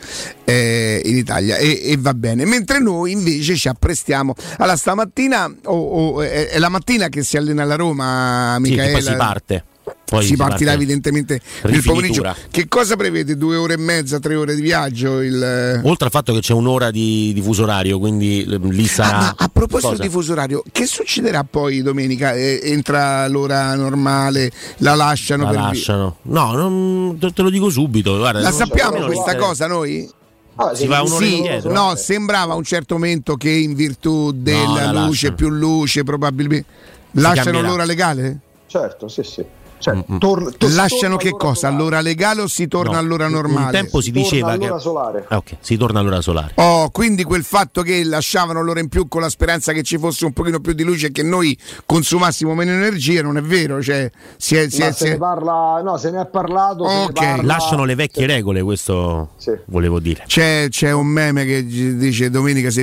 eh, 0.45 1.01
in 1.07 1.17
Italia 1.17 1.57
e, 1.57 1.81
e 1.85 1.97
va 1.99 2.13
bene. 2.13 2.45
Mentre 2.45 2.81
noi 2.81 3.13
invece 3.13 3.57
ci 3.57 3.69
apprestiamo. 3.69 4.35
Allora, 4.59 4.77
stamattina, 4.77 5.51
o- 5.65 5.73
o- 6.17 6.23
è, 6.23 6.49
è 6.49 6.59
la 6.59 6.69
mattina 6.69 7.09
che 7.09 7.23
si 7.23 7.39
allena 7.39 7.63
alla 7.63 7.77
Roma, 7.77 8.57
Sì, 8.63 8.63
che 8.65 8.69
Michaela. 8.77 8.93
poi 8.93 9.03
si 9.03 9.15
parte. 9.15 9.65
Poi 10.05 10.25
si 10.25 10.37
partirà 10.37 10.73
evidentemente 10.73 11.41
nel 11.65 11.83
pomeriggio. 11.83 12.35
Che 12.51 12.69
cosa 12.69 12.97
prevede? 12.97 13.37
Due 13.37 13.57
ore 13.57 13.75
e 13.75 13.79
mezza, 13.79 14.19
tre 14.21 14.35
ore 14.37 14.55
di 14.55 14.61
viaggio? 14.61 15.21
Il... 15.21 15.81
Oltre 15.85 16.07
al 16.07 16.11
fatto 16.11 16.33
che 16.33 16.41
c'è 16.41 16.53
un'ora 16.53 16.91
di, 16.91 17.33
di 17.33 17.41
fuso 17.43 17.65
orario, 17.65 17.99
quindi 17.99 18.45
eh, 18.45 18.59
lì 18.59 18.87
sarà. 18.87 19.17
Ah, 19.17 19.21
ma 19.21 19.35
a 19.37 19.49
proposito 19.53 19.91
Cosa? 19.91 20.03
di 20.03 20.09
fuso 20.09 20.33
orario, 20.33 20.63
che 20.71 20.87
succederà 20.87 21.45
poi 21.45 21.83
domenica? 21.83 22.33
Eh, 22.35 22.61
entra 22.65 23.27
l'ora 23.29 23.75
normale, 23.75 24.51
la 24.79 24.95
lasciano 24.95 25.45
La 25.45 25.51
per 25.51 25.59
lasciano. 25.59 26.17
No, 26.23 26.53
non- 26.53 27.19
te 27.19 27.43
lo 27.43 27.51
dico 27.51 27.69
subito. 27.69 28.17
Guarda, 28.17 28.41
La 28.41 28.53
sappiamo 28.53 28.97
almeno 28.97 29.07
questa 29.07 29.37
cosa 29.37 29.67
noi? 29.67 30.09
Ah, 30.57 30.75
Si 30.75 30.87
va 30.87 31.03
un'ora 31.03 31.25
Sì, 31.25 31.37
indietro. 31.37 31.73
no, 31.73 31.95
sembrava 31.97 32.55
a 32.55 32.57
un 32.57 32.65
certo 32.65 32.95
momento 32.95 33.37
che 33.37 33.51
in 33.51 33.75
virtù 33.75 34.33
della 34.33 34.85
la 34.87 34.93
luce 34.93 35.09
lasciano. 35.29 35.35
più 35.35 35.49
luce 35.51 36.03
probabilmente 36.05 36.67
lasciano 37.13 37.43
cambierà. 37.45 37.69
l'ora 37.69 37.85
legale? 37.85 38.39
Certo, 38.67 39.09
sì, 39.09 39.23
sì. 39.23 39.45
Cioè, 39.87 39.95
Mm-mm. 39.95 40.19
torn- 40.19 40.53
to- 40.59 40.67
Lasciano 40.71 41.17
torna 41.17 41.17
che 41.19 41.31
cosa? 41.31 41.55
solare. 41.55 41.77
All'ora 41.77 42.01
legale 42.01 42.41
o 42.41 42.47
si 42.49 42.67
torna 42.67 42.93
No, 42.95 42.99
all'ora 42.99 43.29
normale? 43.29 43.65
Un 43.67 43.71
tempo 43.71 44.01
si 44.01 44.11
Torna 44.11 44.29
diceva 44.29 44.51
all'ora 44.53 44.75
che. 44.75 44.81
solare. 44.81 45.27
Ah, 45.29 45.37
ok, 45.37 45.57
si 45.61 45.77
torna 45.77 46.01
all'ora 46.01 46.21
solare. 46.21 46.53
Oh, 46.57 46.91
quindi 46.91 47.23
quel 47.23 47.45
fatto 47.45 47.83
che 47.83 48.03
lasciavano 48.03 48.63
l'ora 48.63 48.81
in 48.81 48.89
più 48.89 49.07
con 49.07 49.21
la 49.21 49.29
speranza 49.29 49.73
che 49.73 49.83
ci 49.85 49.97
fosse 49.99 50.25
un 50.25 50.33
pochino 50.33 50.59
più 50.59 50.73
di 50.73 50.83
luce 50.83 51.07
e 51.07 51.13
che 51.13 51.23
noi 51.23 51.57
consumassimo 51.85 52.55
meno 52.55 52.73
energia 52.73 53.23
non 53.23 53.37
è 53.37 53.43
vero, 53.43 53.81
cioè 53.81 54.11
si 54.37 54.57
è, 54.57 54.69
si 54.69 54.81
Ma 54.81 54.87
è- 54.87 54.91
se 54.93 54.97
si 54.97 55.05
è- 55.07 55.11
ne 55.11 55.19
parla, 55.19 55.81
no, 55.85 55.97
se 55.99 56.11
ne 56.11 56.23
è 56.23 56.27
parlato. 56.27 56.89
se 56.89 56.95
ne 56.97 57.05
Ok. 57.05 57.13
parla- 57.13 57.43
Lasciano 57.45 57.85
le 57.85 57.95
vecchie 57.95 58.27
regole, 58.27 58.63
questo 58.63 59.31
Sì. 59.37 59.53
volevo 59.67 60.01
dire. 60.01 60.25
c'è, 60.27 60.67
c'è 60.69 60.91
un 60.91 61.07
meme 61.07 61.45
che 61.45 61.65
dice 61.65 62.29
domenica 62.31 62.71
si 62.71 62.83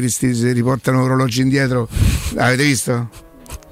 riportano 0.54 1.04
orologi 1.04 1.42
indietro. 1.42 1.88
Avete 2.38 2.64
visto? 2.64 3.10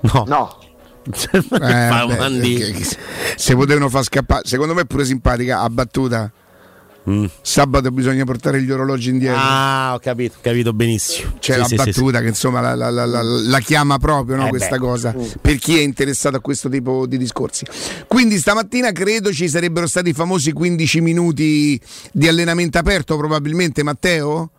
No, 0.02 0.24
No, 0.28 0.56
Eh, 1.04 2.74
che- 2.74 2.86
se 3.36 3.56
potevano 3.56 3.90
far 3.90 4.04
scappare, 4.04 4.42
secondo 4.46 4.74
me 4.74 4.82
è 4.82 4.86
pure 4.86 5.06
simpatica 5.06 5.62
a 5.62 5.70
battuta. 5.70 6.32
Mm. 7.10 7.26
Sabato 7.42 7.90
bisogna 7.90 8.24
portare 8.26 8.62
gli 8.62 8.70
orologi 8.70 9.10
indietro. 9.10 9.40
Ah, 9.40 9.94
ho 9.96 10.00
capito, 10.00 10.36
ho 10.38 10.42
capito 10.44 10.72
benissimo. 10.72 11.32
C'è 11.40 11.54
Sì, 11.54 11.58
la 11.60 11.64
sì, 11.66 11.70
sì, 11.70 11.76
battuta 11.84 12.22
che 12.22 12.28
insomma 12.28 12.62
la, 12.62 12.76
la- 12.76 12.92
la- 12.92 13.24
la- 13.24 13.60
chiama 13.60 13.98
proprio 13.98 14.36
no, 14.36 14.46
Eh 14.46 14.50
questa 14.50 14.76
beh. 14.78 14.86
cosa 14.86 15.16
per 15.42 15.56
chi 15.58 15.80
è 15.80 15.82
interessato 15.82 16.36
a 16.36 16.40
questo 16.42 16.70
tipo 16.70 17.08
di 17.08 17.18
discorsi. 17.18 17.66
Quindi 18.06 18.38
stamattina 18.38 18.92
credo 18.92 19.34
ci 19.34 19.50
sarebbero 19.50 19.88
stati 19.88 20.10
i 20.10 20.14
famosi 20.14 20.52
15 20.52 21.02
minuti 21.02 21.82
di 22.14 22.28
allenamento 22.28 22.78
aperto 22.78 23.18
probabilmente 23.18 23.82
Matteo? 23.82 24.52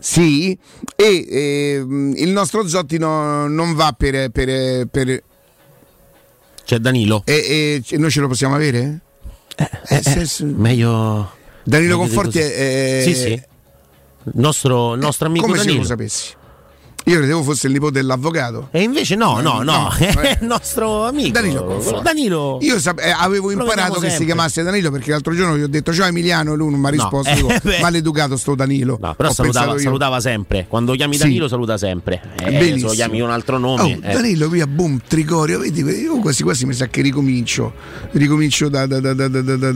Sì, 0.00 0.56
e 0.96 1.26
ehm, 1.30 2.14
il 2.16 2.30
nostro 2.30 2.66
Zotti 2.66 2.98
no- 2.98 3.46
non 3.48 3.74
va 3.74 3.94
per... 3.96 4.30
per, 4.30 4.86
per 4.86 5.22
C'è 6.64 6.78
Danilo. 6.78 7.22
e, 7.26 7.82
e 7.86 7.96
noi 7.98 8.10
ce 8.10 8.20
lo 8.20 8.28
possiamo 8.28 8.54
avere? 8.54 9.00
Eh, 9.88 10.00
se- 10.02 10.24
se- 10.26 10.44
Meglio. 10.44 11.30
Danilo 11.64 11.98
meglio 11.98 12.12
Conforti 12.14 12.38
è... 12.38 13.02
Sì, 13.04 13.14
sì. 13.14 13.32
Il 13.32 14.32
nostro, 14.34 14.94
il 14.94 15.00
nostro 15.00 15.26
amico 15.28 15.44
Come 15.46 15.58
se 15.58 15.64
Danilo. 15.64 15.82
lo 15.82 15.88
sapessi? 15.88 16.34
Io 17.04 17.16
credevo 17.16 17.42
fosse 17.42 17.66
il 17.66 17.72
nipote 17.72 17.92
dell'avvocato. 17.94 18.68
E 18.70 18.82
invece 18.82 19.14
no, 19.16 19.40
no, 19.40 19.62
no, 19.62 19.62
No, 19.62 19.92
è 19.96 20.12
eh. 20.22 20.38
il 20.40 20.46
nostro 20.46 21.06
amico. 21.06 21.30
Danilo. 21.30 22.00
Danilo. 22.02 22.58
Io 22.60 22.78
sap- 22.78 23.00
eh, 23.00 23.10
avevo 23.10 23.50
imparato 23.50 23.94
che 23.94 24.00
si 24.06 24.08
sempre. 24.08 24.26
chiamasse 24.26 24.62
Danilo 24.62 24.90
perché 24.90 25.10
l'altro 25.10 25.34
giorno 25.34 25.56
gli 25.56 25.62
ho 25.62 25.68
detto 25.68 25.92
ciao 25.92 26.06
Emiliano 26.06 26.52
e 26.52 26.56
lui 26.56 26.70
non 26.70 26.78
mi 26.80 26.86
ha 26.86 26.90
risposto. 26.90 27.30
eh, 27.30 27.34
Dico, 27.34 27.48
beh. 27.62 27.80
maleducato 27.80 28.36
sto 28.36 28.54
Danilo. 28.54 28.98
No, 29.00 29.14
però 29.14 29.32
salutava, 29.32 29.78
salutava 29.78 30.20
sempre. 30.20 30.66
Quando 30.68 30.92
chiami 30.94 31.14
Sì. 31.14 31.22
Danilo 31.22 31.48
saluta 31.48 31.76
sempre. 31.78 32.20
Eh, 32.38 32.78
se 32.78 32.84
lo 32.84 32.90
chiami 32.90 33.20
un 33.20 33.30
altro 33.30 33.58
nome. 33.58 33.82
Oh, 33.82 34.06
eh. 34.08 34.12
Danilo 34.14 34.48
via 34.48 34.66
boom 34.66 35.00
Trigorio 35.06 35.58
vedi 35.58 35.80
io 35.82 36.18
quasi 36.18 36.42
quasi 36.42 36.66
mi 36.66 36.74
sa 36.74 36.86
che 36.86 37.00
ricomincio 37.02 37.72
ricomincio 38.12 38.68
da, 38.68 38.86
da, 38.86 39.00
da, 39.00 39.14
da, 39.14 39.28
da- 39.28 39.72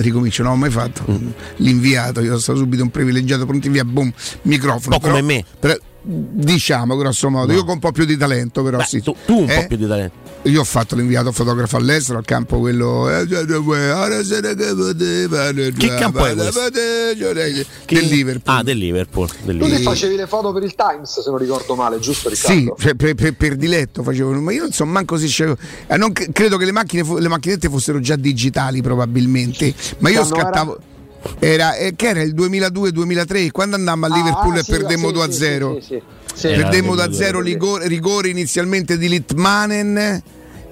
ricomincio 0.00 0.42
non 0.42 0.52
ho 0.52 0.56
mai 0.56 0.70
fatto 0.70 1.04
Mm. 1.08 1.28
l'inviato 1.56 2.20
io 2.20 2.26
sono 2.28 2.38
stato 2.38 2.58
subito 2.58 2.82
un 2.82 2.90
privilegiato 2.90 3.46
pronti 3.46 3.68
via 3.68 3.84
boom 3.84 4.12
microfono 4.42 4.96
Un 4.96 5.00
po' 5.00 5.08
come 5.08 5.22
Però- 5.22 5.26
me. 5.26 5.44
però, 5.58 5.74
diciamo 6.00 6.96
grosso 6.96 7.28
modo 7.28 7.52
io 7.52 7.64
con 7.64 7.74
un 7.74 7.78
po' 7.80 7.92
più 7.92 8.04
di 8.04 8.16
talento 8.16 8.62
però 8.62 8.78
Beh, 8.78 8.84
sì 8.84 9.02
tu, 9.02 9.14
tu 9.26 9.38
un 9.40 9.50
Eh? 9.50 9.60
po' 9.62 9.66
più 9.66 9.76
di 9.76 9.86
talento. 9.86 10.26
Io 10.42 10.60
ho 10.60 10.64
fatto 10.64 10.94
l'inviato 10.94 11.32
fotografo 11.32 11.76
all'estero 11.76 12.18
al 12.18 12.24
campo 12.24 12.60
quello 12.60 13.10
eh, 13.10 13.26
Che 13.26 13.36
campo 15.98 16.24
è 16.24 16.34
questo? 16.34 16.70
del 16.70 17.66
Che- 17.84 18.00
Liverpool. 18.00 18.56
Ah, 18.56 18.62
del 18.62 18.78
Liverpool. 18.78 19.26
del 19.28 19.36
Tu 19.38 19.50
Liverpool. 19.52 19.76
che 19.78 19.82
facevi 19.82 20.16
le 20.16 20.26
foto 20.26 20.52
per 20.52 20.62
il 20.62 20.74
Times, 20.74 21.20
se 21.20 21.28
non 21.30 21.38
ricordo 21.38 21.74
male, 21.74 21.98
giusto 21.98 22.32
Sì, 22.34 22.52
Riccardo? 22.52 22.76
cioè, 22.80 22.94
per, 22.94 23.14
per- 23.14 23.34
per 23.34 23.56
diletto 23.56 24.02
facevano, 24.02 24.40
ma 24.40 24.52
io 24.52 24.62
non 24.62 24.72
so 24.72 24.84
manco 24.86 25.16
se 25.18 25.26
eh, 25.86 25.96
non 25.96 26.12
cre- 26.12 26.28
credo 26.32 26.56
che 26.56 26.64
le, 26.64 26.72
macchine 26.72 27.04
le 27.18 27.28
macchinette 27.28 27.68
fossero 27.68 28.00
già 28.00 28.16
digitali 28.16 28.80
probabilmente, 28.82 29.74
ma 29.98 30.08
io 30.10 30.20
Quando 30.24 30.36
scattavo. 30.36 30.72
Era, 30.76 30.87
eh, 31.40 31.92
che 31.96 32.06
era 32.08 32.22
il 32.22 32.34
2002-2003 32.34 33.50
quando 33.50 33.76
andammo 33.76 34.06
a 34.06 34.08
Liverpool 34.08 34.54
Ah, 34.54 34.58
e 34.58 34.62
sì, 34.62 34.70
perdemmo 34.70 35.08
sì, 35.08 35.12
2 35.14 35.22
a 35.24 35.30
sì, 35.30 35.38
0 35.38 35.78
sì, 35.80 35.86
sì, 35.86 36.02
sì. 36.34 36.46
Era 36.48 36.62
perdemmo 36.62 36.94
del 36.94 37.06
2 37.08 37.14
a 37.14 37.18
0 37.18 37.40
2002. 37.40 37.42
rigore, 37.52 37.88
rigore 37.88 38.28
inizialmente 38.28 38.96
di 38.98 39.08
Litmanen 39.08 40.22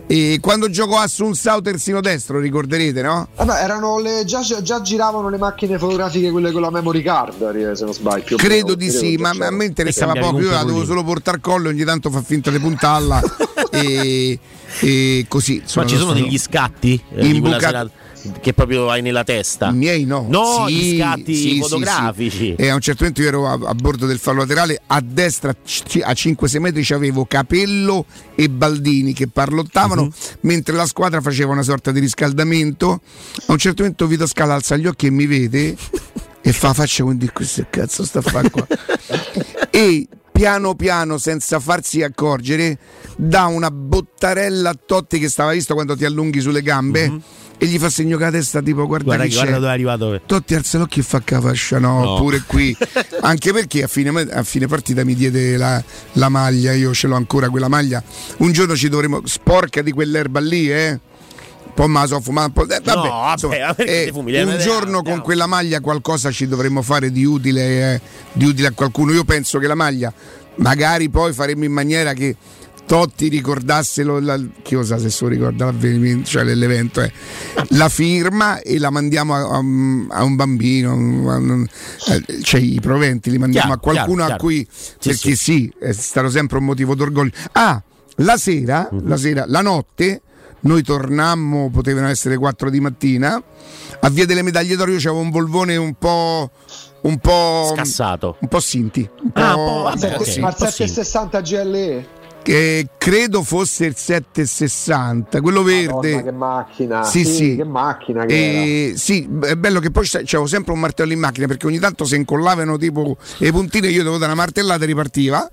e 0.09 0.39
quando 0.41 0.71
giocò 0.71 0.99
a 0.99 1.09
Sunsao 1.09 1.61
terzino 1.61 2.01
destro 2.01 2.39
ricorderete 2.39 3.03
no? 3.03 3.27
Vabbè, 3.35 3.61
erano 3.65 3.99
le, 3.99 4.23
già, 4.25 4.41
già 4.63 4.81
giravano 4.81 5.29
le 5.29 5.37
macchine 5.37 5.79
fotografiche 5.79 6.31
quelle 6.31 6.53
con 6.53 6.61
la 6.61 6.71
memory 6.71 7.03
card, 7.03 7.43
eh, 7.57 7.75
se 7.75 7.85
non 7.85 7.93
sbaglio. 7.93 8.23
più 8.23 8.37
o 8.37 8.39
meno, 8.41 8.49
Credo 8.55 8.75
di 8.77 8.89
sì, 8.89 9.17
già 9.17 9.23
ma 9.23 9.31
c'era. 9.33 9.47
a 9.49 9.51
me 9.51 9.65
interessava 9.65 10.13
poco. 10.13 10.39
Io 10.41 10.51
la 10.53 10.63
lui. 10.63 10.85
solo 10.87 11.03
portare 11.03 11.41
collo, 11.41 11.71
ogni 11.71 11.83
tanto 11.83 12.11
fa 12.11 12.23
finta 12.23 12.53
di 12.53 12.59
puntarla 12.61 13.21
e, 13.71 14.39
e 14.81 15.25
così. 15.27 15.61
Ma 15.75 15.85
ci 15.85 15.97
sono 15.97 16.13
degli 16.13 16.39
scatti 16.39 17.03
eh, 17.13 17.27
Imbucati- 17.27 17.65
serata 17.65 17.91
che 18.41 18.53
proprio 18.53 18.91
hai 18.91 19.03
nella 19.03 19.25
testa. 19.25 19.69
I 19.69 19.75
miei 19.75 20.05
no. 20.05 20.27
No, 20.29 20.65
Sì, 20.67 20.75
gli 20.75 20.99
scatti 20.99 21.35
sì, 21.35 21.59
fotografici. 21.61 22.37
sì. 22.37 22.55
E 22.57 22.69
a 22.69 22.75
un 22.75 22.81
certo 22.81 23.01
momento 23.05 23.23
io 23.23 23.29
ero 23.29 23.47
a, 23.49 23.53
a 23.71 23.75
bordo 23.75 24.07
del 24.07 24.19
fallo 24.19 24.41
laterale, 24.41 24.81
a 24.87 25.01
destra 25.01 25.53
c- 25.55 26.01
a 26.03 26.13
5-6 26.13 26.59
metri 26.61 26.83
c'avevo 26.85 27.25
Capello 27.27 28.05
e 28.35 28.49
Baldini 28.49 29.13
che 29.13 29.29
parlottavano, 29.29 30.03
Mhm. 30.05 30.11
mentre 30.41 30.75
la 30.75 30.87
squadra 30.87 31.21
faceva 31.21 31.53
una 31.53 31.63
sorta 31.63 31.91
di 31.93 32.01
riscaldamento. 32.01 33.01
A 33.47 33.53
un 33.53 33.59
certo 33.59 33.83
momento 33.83 34.07
Vito 34.07 34.27
Scala 34.27 34.55
alza 34.55 34.77
gli 34.77 34.87
occhi 34.87 35.07
e 35.07 35.11
mi 35.11 35.27
vede 35.27 35.77
e 36.43 36.53
fa 36.53 36.73
faccia 36.73 37.03
quindi 37.05 37.29
questo 37.31 37.67
cazzo 37.71 38.05
sta 38.05 38.21
a 38.21 38.23
fare 38.23 38.51
qua. 38.51 38.67
e 39.71 40.07
piano 40.37 40.75
piano, 40.75 41.17
senza 41.17 41.59
farsi 41.61 42.03
accorgere, 42.03 42.79
dà 43.17 43.47
una 43.47 43.71
bottarella 43.71 44.71
a 44.71 44.79
Totti 44.85 45.19
che 45.19 45.29
stava 45.31 45.53
visto 45.53 45.73
quando 45.75 45.97
ti 45.97 46.05
allunghi 46.05 46.41
sulle 46.41 46.61
gambe. 46.63 47.21
E 47.59 47.65
gli 47.65 47.79
fa 47.79 47.89
segno 47.89 48.17
con 48.19 48.27
la 48.27 48.33
testa 48.33 48.61
tipo 48.61 48.87
guarda, 48.87 49.05
Guarda, 49.17 49.25
che- 49.25 49.33
guarda 49.33 49.55
dove 49.55 49.67
è 49.69 49.71
arrivato. 49.71 50.21
Totti 50.27 50.55
alza 50.55 50.77
l'occhio 50.77 51.01
e 51.01 51.05
fa 51.07 51.23
cafascia, 51.23 51.79
no, 51.79 52.05
No. 52.05 52.17
pure 52.17 52.43
qui. 52.47 52.77
Anche 53.23 53.51
perché 53.55 53.83
a 53.85 53.87
fine, 53.87 54.11
a 54.31 54.43
fine 54.43 54.67
partita 54.67 55.05
mi 55.05 55.15
diede 55.15 55.57
la, 55.57 55.83
la 56.13 56.29
maglia, 56.29 56.73
io 56.75 56.93
ce 56.93 57.07
l'ho 57.07 57.17
ancora 57.17 57.49
quella 57.49 57.69
maglia. 57.69 58.03
Un 58.39 58.53
giorno 58.53 58.77
ci 58.77 58.91
dovremo, 58.91 59.23
sporca 59.25 59.81
di 59.81 59.91
quell'erba 59.93 60.39
lì, 60.41 60.71
eh. 60.71 61.01
Po' 61.77 61.87
ma 61.89 62.01
la 62.01 62.07
so 62.07 62.21
fumata, 62.21 62.47
un 62.47 62.53
po'. 62.55 62.63
eh, 62.63 62.81
vabbè, 62.83 62.95
No, 62.95 63.03
vabbè, 63.03 63.33
insomma, 63.33 63.77
eh, 63.77 64.09
fumi? 64.11 64.33
Un 64.39 64.45
vedere, 64.47 64.63
giorno 64.63 65.03
con 65.03 65.21
quella 65.21 65.47
maglia 65.47 65.81
qualcosa 65.81 66.31
ci 66.31 66.49
dovremmo 66.49 66.81
fare 66.81 67.13
di 67.13 67.25
utile, 67.25 67.95
eh, 67.95 68.01
di 68.33 68.47
utile 68.47 68.69
a 68.69 68.73
qualcuno. 68.73 69.13
Io 69.13 69.25
penso 69.25 69.59
che 69.59 69.67
la 69.67 69.75
maglia, 69.75 70.11
magari 70.57 71.11
poi 71.11 71.33
faremo 71.35 71.65
in 71.65 71.73
maniera 71.73 72.13
che. 72.15 72.35
Totti 72.87 73.27
ricordasse 73.27 74.05
la, 74.05 74.41
chi 74.63 74.77
lo 74.77 74.85
sa 74.85 74.97
se 74.97 75.09
lo 75.23 75.27
ricorda 75.27 75.75
cioè 76.23 76.45
l'evento, 76.45 77.01
eh. 77.03 77.11
la 77.71 77.89
firma 77.89 78.61
e 78.61 78.79
la 78.79 78.91
mandiamo 78.91 79.35
a, 79.35 79.41
a 79.41 79.59
un- 79.59 80.07
a 80.09 80.23
un 80.23 80.37
bambino, 80.37 80.93
a 80.93 80.95
un- 81.37 81.67
eh, 82.11 82.43
cioè 82.45 82.61
i 82.61 82.79
proventi 82.81 83.33
li 83.33 83.39
mandiamo 83.39 83.75
Chiaro, 83.77 83.81
a 83.81 83.93
qualcuno 83.93 84.19
chiaro, 84.27 84.35
a 84.35 84.37
cui 84.37 84.65
Sì, 84.71 85.09
perché 85.09 85.35
sì. 85.35 85.73
è 85.81 85.91
stato 85.91 86.31
sempre 86.31 86.59
un 86.59 86.65
motivo 86.65 86.95
d'orgoglio. 86.95 87.33
Ah, 87.55 87.83
la 88.19 88.37
sera, 88.37 88.89
Mhm. 88.93 89.09
la 89.09 89.17
sera, 89.17 89.45
la 89.49 89.63
notte, 89.63 90.21
noi 90.67 90.83
tornammo, 90.83 91.71
potevano 91.71 92.09
essere 92.09 92.37
4 92.37 92.71
di 92.71 92.81
mattina, 92.81 93.43
a 94.01 94.09
Via 94.11 94.27
delle 94.27 94.43
Medaglie 94.43 94.77
d'Oro 94.77 94.91
io 94.93 94.99
c'avevo 94.99 95.21
un 95.21 95.31
volvone 95.31 95.77
un 95.77 95.95
po'... 95.95 96.51
Un 97.03 97.19
po'... 97.19 97.73
Scassato. 97.77 98.37
Un 98.41 98.49
po' 98.49 98.59
sinti. 98.59 99.09
Un 99.23 99.31
po', 99.31 99.41
Ah, 99.41 99.57
un 99.57 99.65
po', 99.65 99.75
Ma 99.75 99.83
vabbè, 99.91 99.99
sette- 99.99 100.31
ok, 100.31 100.37
ma 100.39 100.49
un 100.49 100.55
po' 100.59 100.65
sì. 100.67 100.73
760 100.87 101.41
GLE? 101.41 102.07
Che 102.47 102.91
credo 102.97 103.43
fosse 103.43 103.87
il 103.87 103.97
760, 103.97 105.41
quello 105.41 105.65
verde. 105.65 106.13
Madonna, 106.13 106.23
che 106.23 106.31
macchina! 106.31 107.03
Sì, 107.03 107.25
sì. 107.25 107.57
che 107.57 107.65
macchina 107.65 108.25
che 108.25 108.91
E, 108.91 108.97
sì, 108.97 109.29
è 109.43 109.57
bello 109.57 109.81
che 109.81 109.91
poi 109.91 110.07
c'avevo 110.07 110.47
sempre 110.47 110.73
un 110.73 110.79
martello 110.79 111.13
in 111.13 111.19
macchina 111.19 111.49
perché 111.49 111.67
ogni 111.67 111.81
tanto 111.81 112.05
se 112.05 112.15
incollavano 112.15 112.79
tipo 112.79 113.17
le 113.39 113.51
puntine 113.51 113.89
io 113.89 113.99
dovevo 113.99 114.19
dare 114.19 114.33
una 114.33 114.41
martellata 114.41 114.85
e 114.85 114.87
ripartiva. 114.87 115.49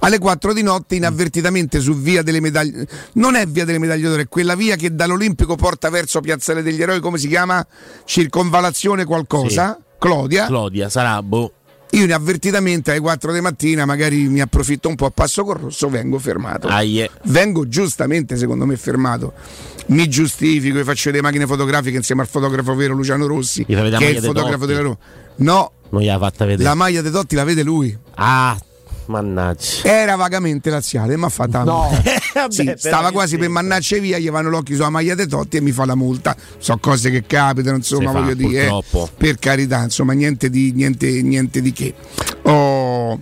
Alle 0.00 0.18
4 0.18 0.52
di 0.52 0.62
notte 0.62 0.94
inavvertitamente 0.94 1.80
su 1.80 1.94
via 1.94 2.22
delle 2.22 2.40
medaglie 2.40 2.86
non 3.14 3.34
è 3.34 3.46
via 3.46 3.64
delle 3.64 3.78
medaglie 3.78 4.06
d'oro, 4.06 4.20
è 4.20 4.28
quella 4.28 4.54
via 4.54 4.76
che 4.76 4.94
dall'Olimpico 4.94 5.56
porta 5.56 5.88
verso 5.88 6.20
Piazzale 6.20 6.62
degli 6.62 6.82
Eroi, 6.82 7.00
come 7.00 7.16
si 7.16 7.28
chiama? 7.28 7.66
Circonvalazione 8.04 9.06
qualcosa? 9.06 9.80
Clodia. 9.98 10.44
Clodia, 10.44 10.90
sarà 10.90 11.22
boh. 11.22 11.52
Io 11.90 12.04
inavvertitamente 12.04 12.90
alle 12.90 13.00
4 13.00 13.32
di 13.32 13.40
mattina 13.40 13.84
magari 13.86 14.28
mi 14.28 14.40
approfitto 14.40 14.88
un 14.88 14.96
po' 14.96 15.06
a 15.06 15.10
passo 15.10 15.44
col 15.44 15.56
rosso, 15.56 15.88
vengo 15.88 16.18
fermato. 16.18 16.66
Aie. 16.68 17.10
Vengo 17.24 17.68
giustamente, 17.68 18.36
secondo 18.36 18.66
me, 18.66 18.76
fermato. 18.76 19.32
Mi 19.86 20.08
giustifico, 20.08 20.82
faccio 20.84 21.10
le 21.10 21.22
macchine 21.22 21.46
fotografiche 21.46 21.96
insieme 21.96 22.22
al 22.22 22.28
fotografo 22.28 22.74
vero 22.74 22.92
Luciano 22.94 23.26
Rossi, 23.26 23.64
che 23.64 23.74
è 23.76 24.04
il 24.06 24.20
fotografo 24.22 24.66
della 24.66 24.80
Roma. 24.80 24.98
No, 25.36 25.72
Non 25.90 26.02
gliel'ha 26.02 26.18
fatta 26.18 26.44
vedere. 26.44 26.68
la 26.68 26.74
maglia 26.74 27.00
dei 27.02 27.12
Totti 27.12 27.34
la 27.36 27.44
vede 27.44 27.62
lui. 27.62 27.96
Ah, 28.14 28.58
mannaggia. 29.06 29.82
Era 29.84 30.16
vagamente 30.16 30.70
laziale, 30.70 31.16
ma 31.16 31.28
fa 31.28 31.46
tanto. 31.48 31.70
No. 31.70 32.02
Sì, 32.48 32.64
però 32.64 32.76
stava 32.76 33.12
quasi 33.12 33.38
per 33.38 33.48
mannarci 33.48 33.98
via, 33.98 34.18
gli 34.18 34.30
vanno 34.30 34.50
l'occhio 34.50 34.76
sulla 34.76 34.90
maglia 34.90 35.14
dei 35.14 35.26
Totti 35.26 35.56
e 35.56 35.60
mi 35.62 35.72
fa 35.72 35.86
la 35.86 35.94
multa. 35.94 36.36
So 36.58 36.76
cose 36.78 37.10
che 37.10 37.24
capitano, 37.26 37.76
insomma, 37.76 38.12
fa, 38.12 38.20
voglio 38.20 38.34
dire, 38.34 38.64
eh, 38.64 38.68
purtroppo. 38.68 39.10
per 39.16 39.38
carità, 39.38 39.82
insomma, 39.82 40.12
niente 40.12 40.50
di, 40.50 40.72
niente, 40.72 41.22
niente 41.22 41.62
di 41.62 41.72
che. 41.72 41.94
Oh, 42.42 43.18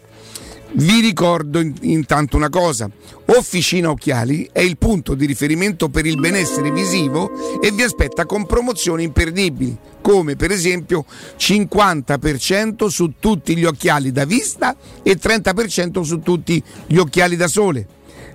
vi 0.77 1.01
ricordo 1.01 1.61
in- 1.61 1.75
intanto 1.83 2.37
una 2.37 2.49
cosa, 2.49 2.91
Officina 3.27 3.91
Occhiali 3.91 4.49
è 4.53 4.61
il 4.61 4.77
punto 4.77 5.15
di 5.15 5.25
riferimento 5.25 5.89
per 5.89 6.05
il 6.05 6.19
benessere 6.19 6.73
visivo 6.73 7.61
e 7.61 7.71
vi 7.71 7.83
aspetta 7.83 8.27
con 8.27 8.45
promozioni 8.47 9.05
imperdibili, 9.05 9.77
come 10.01 10.37
per 10.37 10.51
esempio 10.51 11.05
50% 11.37 12.87
su 12.87 13.15
tutti 13.19 13.57
gli 13.57 13.65
occhiali 13.65 14.11
da 14.11 14.25
vista 14.25 14.77
e 15.03 15.17
30% 15.17 16.01
su 16.03 16.21
tutti 16.21 16.63
gli 16.87 16.97
occhiali 16.97 17.37
da 17.37 17.49
sole. 17.49 17.87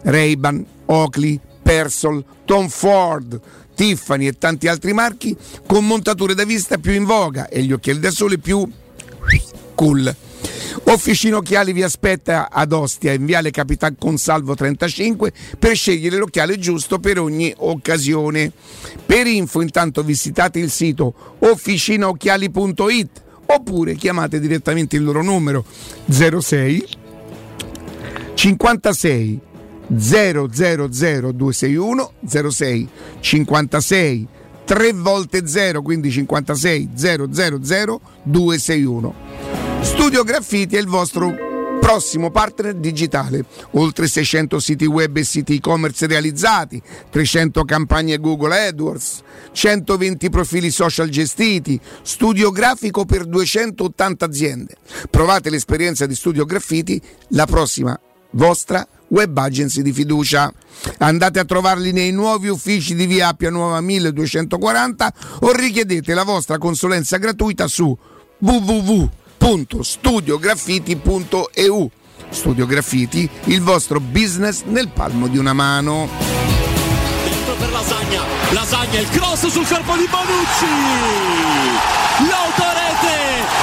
Ray-Ban, 0.03 0.65
Oakley, 0.85 1.39
Persol, 1.61 2.23
Tom 2.45 2.69
Ford, 2.69 3.39
Tiffany 3.75 4.27
e 4.27 4.37
tanti 4.37 4.67
altri 4.67 4.93
marchi 4.93 5.35
con 5.65 5.85
montature 5.85 6.33
da 6.33 6.45
vista 6.45 6.77
più 6.77 6.93
in 6.93 7.03
voga 7.03 7.47
e 7.47 7.63
gli 7.63 7.73
occhiali 7.73 7.99
da 7.99 8.11
sole 8.11 8.37
più 8.37 8.67
cool. 9.75 10.15
Officina 10.85 11.37
Occhiali 11.37 11.73
vi 11.73 11.83
aspetta 11.83 12.49
ad 12.49 12.71
Ostia 12.71 13.13
in 13.13 13.25
Viale 13.25 13.51
Capitan 13.51 13.95
Consalvo 13.97 14.55
35 14.55 15.31
per 15.57 15.75
scegliere 15.75 16.17
l'occhiale 16.17 16.57
giusto 16.57 16.99
per 16.99 17.19
ogni 17.19 17.53
occasione. 17.57 18.51
Per 19.05 19.27
info 19.27 19.61
intanto 19.61 20.01
visitate 20.03 20.59
il 20.59 20.71
sito 20.71 21.13
officinaocchiali.it 21.39 23.23
oppure 23.45 23.95
chiamate 23.95 24.39
direttamente 24.39 24.95
il 24.95 25.03
loro 25.03 25.21
numero 25.23 25.65
06 26.09 26.87
56 28.35 29.39
000261 29.91 32.11
06 32.49 32.89
56 33.19 34.27
3 34.65 34.93
volte 34.93 35.47
0 35.47 35.81
quindi 35.81 36.11
56 36.11 36.89
000 36.95 37.25
261 38.23 39.68
Studio 39.81 40.23
Graffiti 40.23 40.75
è 40.75 40.79
il 40.79 40.87
vostro 40.87 41.47
prossimo 41.79 42.29
partner 42.29 42.75
digitale. 42.75 43.45
Oltre 43.71 44.07
600 44.07 44.59
siti 44.59 44.85
web 44.85 45.15
e 45.17 45.23
siti 45.23 45.55
e-commerce 45.55 46.05
realizzati, 46.05 46.81
300 47.09 47.63
campagne 47.63 48.19
Google 48.19 48.67
AdWords, 48.67 49.21
120 49.51 50.29
profili 50.29 50.69
social 50.69 51.09
gestiti, 51.09 51.79
studio 52.01 52.51
grafico 52.51 53.05
per 53.05 53.25
280 53.25 54.25
aziende. 54.25 54.75
Provate 55.09 55.49
l'esperienza 55.49 56.05
di 56.05 56.15
Studio 56.15 56.45
Graffiti, 56.45 57.01
la 57.29 57.45
prossima 57.45 57.99
vostra 58.31 58.87
web 59.07 59.35
agency 59.37 59.81
di 59.81 59.93
fiducia. 59.93 60.53
Andate 60.99 61.39
a 61.39 61.45
trovarli 61.45 61.91
nei 61.91 62.11
nuovi 62.11 62.49
uffici 62.49 62.93
di 62.93 63.05
Via 63.05 63.29
Appia 63.29 63.49
Nuova 63.49 63.81
1240 63.81 65.13
o 65.39 65.51
richiedete 65.53 66.13
la 66.13 66.23
vostra 66.23 66.57
consulenza 66.57 67.17
gratuita 67.17 67.67
su 67.67 67.97
www.studiograffiti.eu. 69.39 71.91
Studio 72.29 72.67
Graffiti, 72.67 73.27
il 73.45 73.61
vostro 73.61 73.99
business 73.99 74.61
nel 74.65 74.89
palmo 74.89 75.27
di 75.27 75.37
una 75.37 75.53
mano. 75.53 76.07
Dentro 77.23 77.53
per 77.55 77.71
Lasagna, 77.71 78.21
Lasagna, 78.51 78.99
il 78.99 79.09
cross 79.09 79.47
sul 79.47 79.65
corpo 79.65 79.95
di 79.95 80.07
Bonucci! 80.07 80.67
L'autorete 82.29 83.17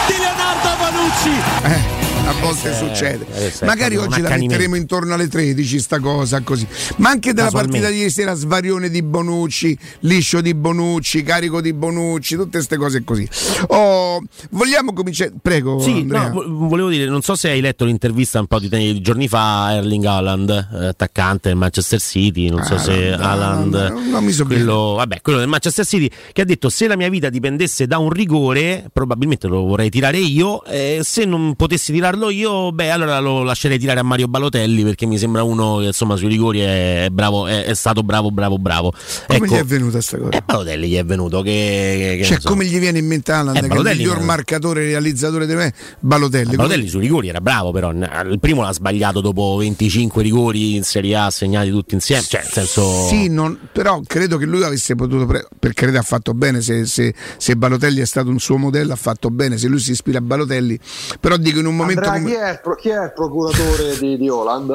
di 0.09 0.17
Leonardo 0.19 0.71
Bonucci! 0.79 1.31
Eh 1.63 2.06
a 2.27 2.33
volte 2.41 2.71
Eh, 2.71 2.75
succede. 2.75 3.27
eh, 3.35 3.51
sì, 3.51 3.65
Magari 3.65 3.97
oggi 3.97 4.21
la 4.21 4.37
metteremo 4.37 4.75
intorno 4.75 5.15
alle 5.15 5.29
13 5.29 5.79
sta 5.79 6.01
cosa 6.01 6.41
così. 6.41 6.67
Ma 6.97 7.11
anche 7.11 7.33
della 7.33 7.51
partita 7.51 7.89
di 7.89 7.99
ieri 7.99 8.11
sera 8.11 8.35
svarione 8.35 8.91
di 8.91 9.03
Bonucci, 9.03 9.77
liscio 10.01 10.41
di 10.41 10.53
Bonucci, 10.55 11.23
carico 11.23 11.61
di 11.61 11.73
Bonucci, 11.73 12.35
tutte 12.35 12.51
queste 12.59 12.77
cose 12.77 13.05
così. 13.05 13.29
Oh, 13.69 14.21
vogliamo 14.51 14.93
cominciare? 14.93 15.33
Prego, 15.41 15.79
Sì, 15.81 16.03
no, 16.05 16.31
vo- 16.33 16.45
volevo 16.67 16.89
dire, 16.89 17.07
non 17.07 17.23
so 17.23 17.37
se 17.37 17.51
hai 17.51 17.61
letto 17.61 17.85
l'intervista 17.85 18.41
un 18.41 18.47
po' 18.47 18.59
di, 18.59 19.01
giorni 19.01 19.29
fa 19.29 19.67
a 19.67 19.73
Erling 19.75 20.05
Haaland, 20.05 20.69
eh, 20.73 20.87
attaccante 20.87 21.49
del 21.49 21.57
Manchester 21.59 22.01
City, 22.01 22.49
non 22.49 22.63
so 22.65 22.77
se 22.79 23.13
Haaland, 23.13 23.75
no, 24.11 24.21
mi 24.21 24.33
so 24.33 24.45
quello, 24.47 24.95
vabbè, 24.97 25.21
quello 25.21 25.39
del 25.39 25.49
Manchester 25.49 25.87
City, 25.87 26.11
che 26.33 26.41
ha 26.43 26.45
detto 26.45 26.69
se 26.71 26.89
la 26.89 26.97
mia 26.97 27.09
vita 27.09 27.29
dipendesse 27.29 27.87
da 27.87 27.99
un 27.99 28.11
rigore, 28.11 28.85
probabilmente 28.93 29.47
lo 29.47 29.63
vorrei 29.63 29.91
tirare 29.91 30.19
io, 30.19 30.65
eh, 30.65 31.01
se 31.03 31.25
non 31.25 31.55
potessi 31.55 31.93
tirarlo 32.17 32.31
io, 32.31 32.73
beh, 32.73 32.91
allora 32.91 33.19
lo 33.21 33.43
lascerei 33.43 33.79
tirare 33.79 34.01
a 34.01 34.03
Mario 34.03 34.27
Balotelli 34.27 34.83
perché 34.83 35.07
mi 35.07 35.19
sembra 35.19 35.43
uno 35.43 35.79
che 35.79 35.87
insomma 35.87 36.17
sui 36.17 36.29
rigori 36.29 36.61
è, 36.61 37.09
bravo, 37.13 37.47
è, 37.47 37.65
è 37.65 37.75
stato 37.75 38.03
bravo, 38.03 38.31
bravo, 38.31 38.59
bravo. 38.59 38.93
Come 39.27 39.39
ecco, 39.39 39.55
gli 39.55 39.59
è 39.59 39.65
venuta 39.65 40.01
sta 40.01 40.19
cosa? 40.19 40.43
Balotelli 40.45 40.89
gli 40.89 40.97
è 40.97 41.05
venuto 41.05 41.43
che, 41.43 42.17
che- 42.19 42.25
Cioè, 42.25 42.41
come 42.43 42.65
gli 42.65 42.79
viene 42.79 42.99
in 42.99 43.07
mente 43.07 43.33
Haaland, 43.33 43.57
Eh, 43.57 43.61
che 43.69 43.75
è 43.75 43.79
il 43.79 43.97
miglior 43.99 44.19
ma- 44.21 44.25
marcatore 44.25 44.83
e 44.83 44.87
realizzatore 44.87 45.47
di 45.47 45.55
me? 45.55 45.73
Balotelli. 46.01 46.57
Balotelli 46.57 46.89
sui 46.89 47.01
rigori 47.01 47.29
era 47.29 47.41
bravo, 47.41 47.71
però 47.71 47.91
il 47.93 48.39
primo 48.41 48.63
l'ha 48.63 48.73
sbagliato 48.73 49.21
dopo 49.21 49.57
25 49.59 50.23
rigori 50.23 50.75
in 50.77 50.83
Serie 50.85 51.17
A 51.17 51.31
segnati 51.31 51.71
tutti 51.71 51.95
insieme. 51.95 52.23
Cioè, 52.23 52.41
nel 52.43 52.51
senso. 52.51 53.07
Sì, 53.09 53.29
non- 53.29 53.59
però 53.73 54.01
credo 54.07 54.39
che 54.39 54.47
lui 54.47 54.63
avesse 54.63 54.95
potuto, 54.95 55.27
pre- 55.27 55.47
per 55.59 55.73
carità 55.75 55.99
ha 56.01 56.03
fatto 56.03 56.33
bene, 56.35 56.61
se, 56.63 56.87
se, 56.87 57.15
se 57.37 57.57
Balotelli 57.57 58.01
è 58.01 58.07
stato 58.07 58.29
un 58.31 58.39
suo 58.39 58.57
modello 58.57 58.93
ha 58.93 58.97
fatto 58.97 59.31
bene, 59.31 59.59
se 59.59 59.69
lui 59.69 59.79
si 59.79 59.91
ispira 59.93 60.19
a 60.19 60.23
Balotelli, 60.23 60.79
però 61.21 61.37
dico 61.37 61.59
in 61.59 61.67
un 61.67 61.77
momento 61.77 62.06
Come... 62.13 62.25
chi, 62.25 62.33
è, 62.35 62.61
chi 62.81 62.89
è 62.91 63.03
il 63.05 63.13
procuratore 63.15 63.97
di, 63.99 64.17
di 64.17 64.29
Holland? 64.29 64.75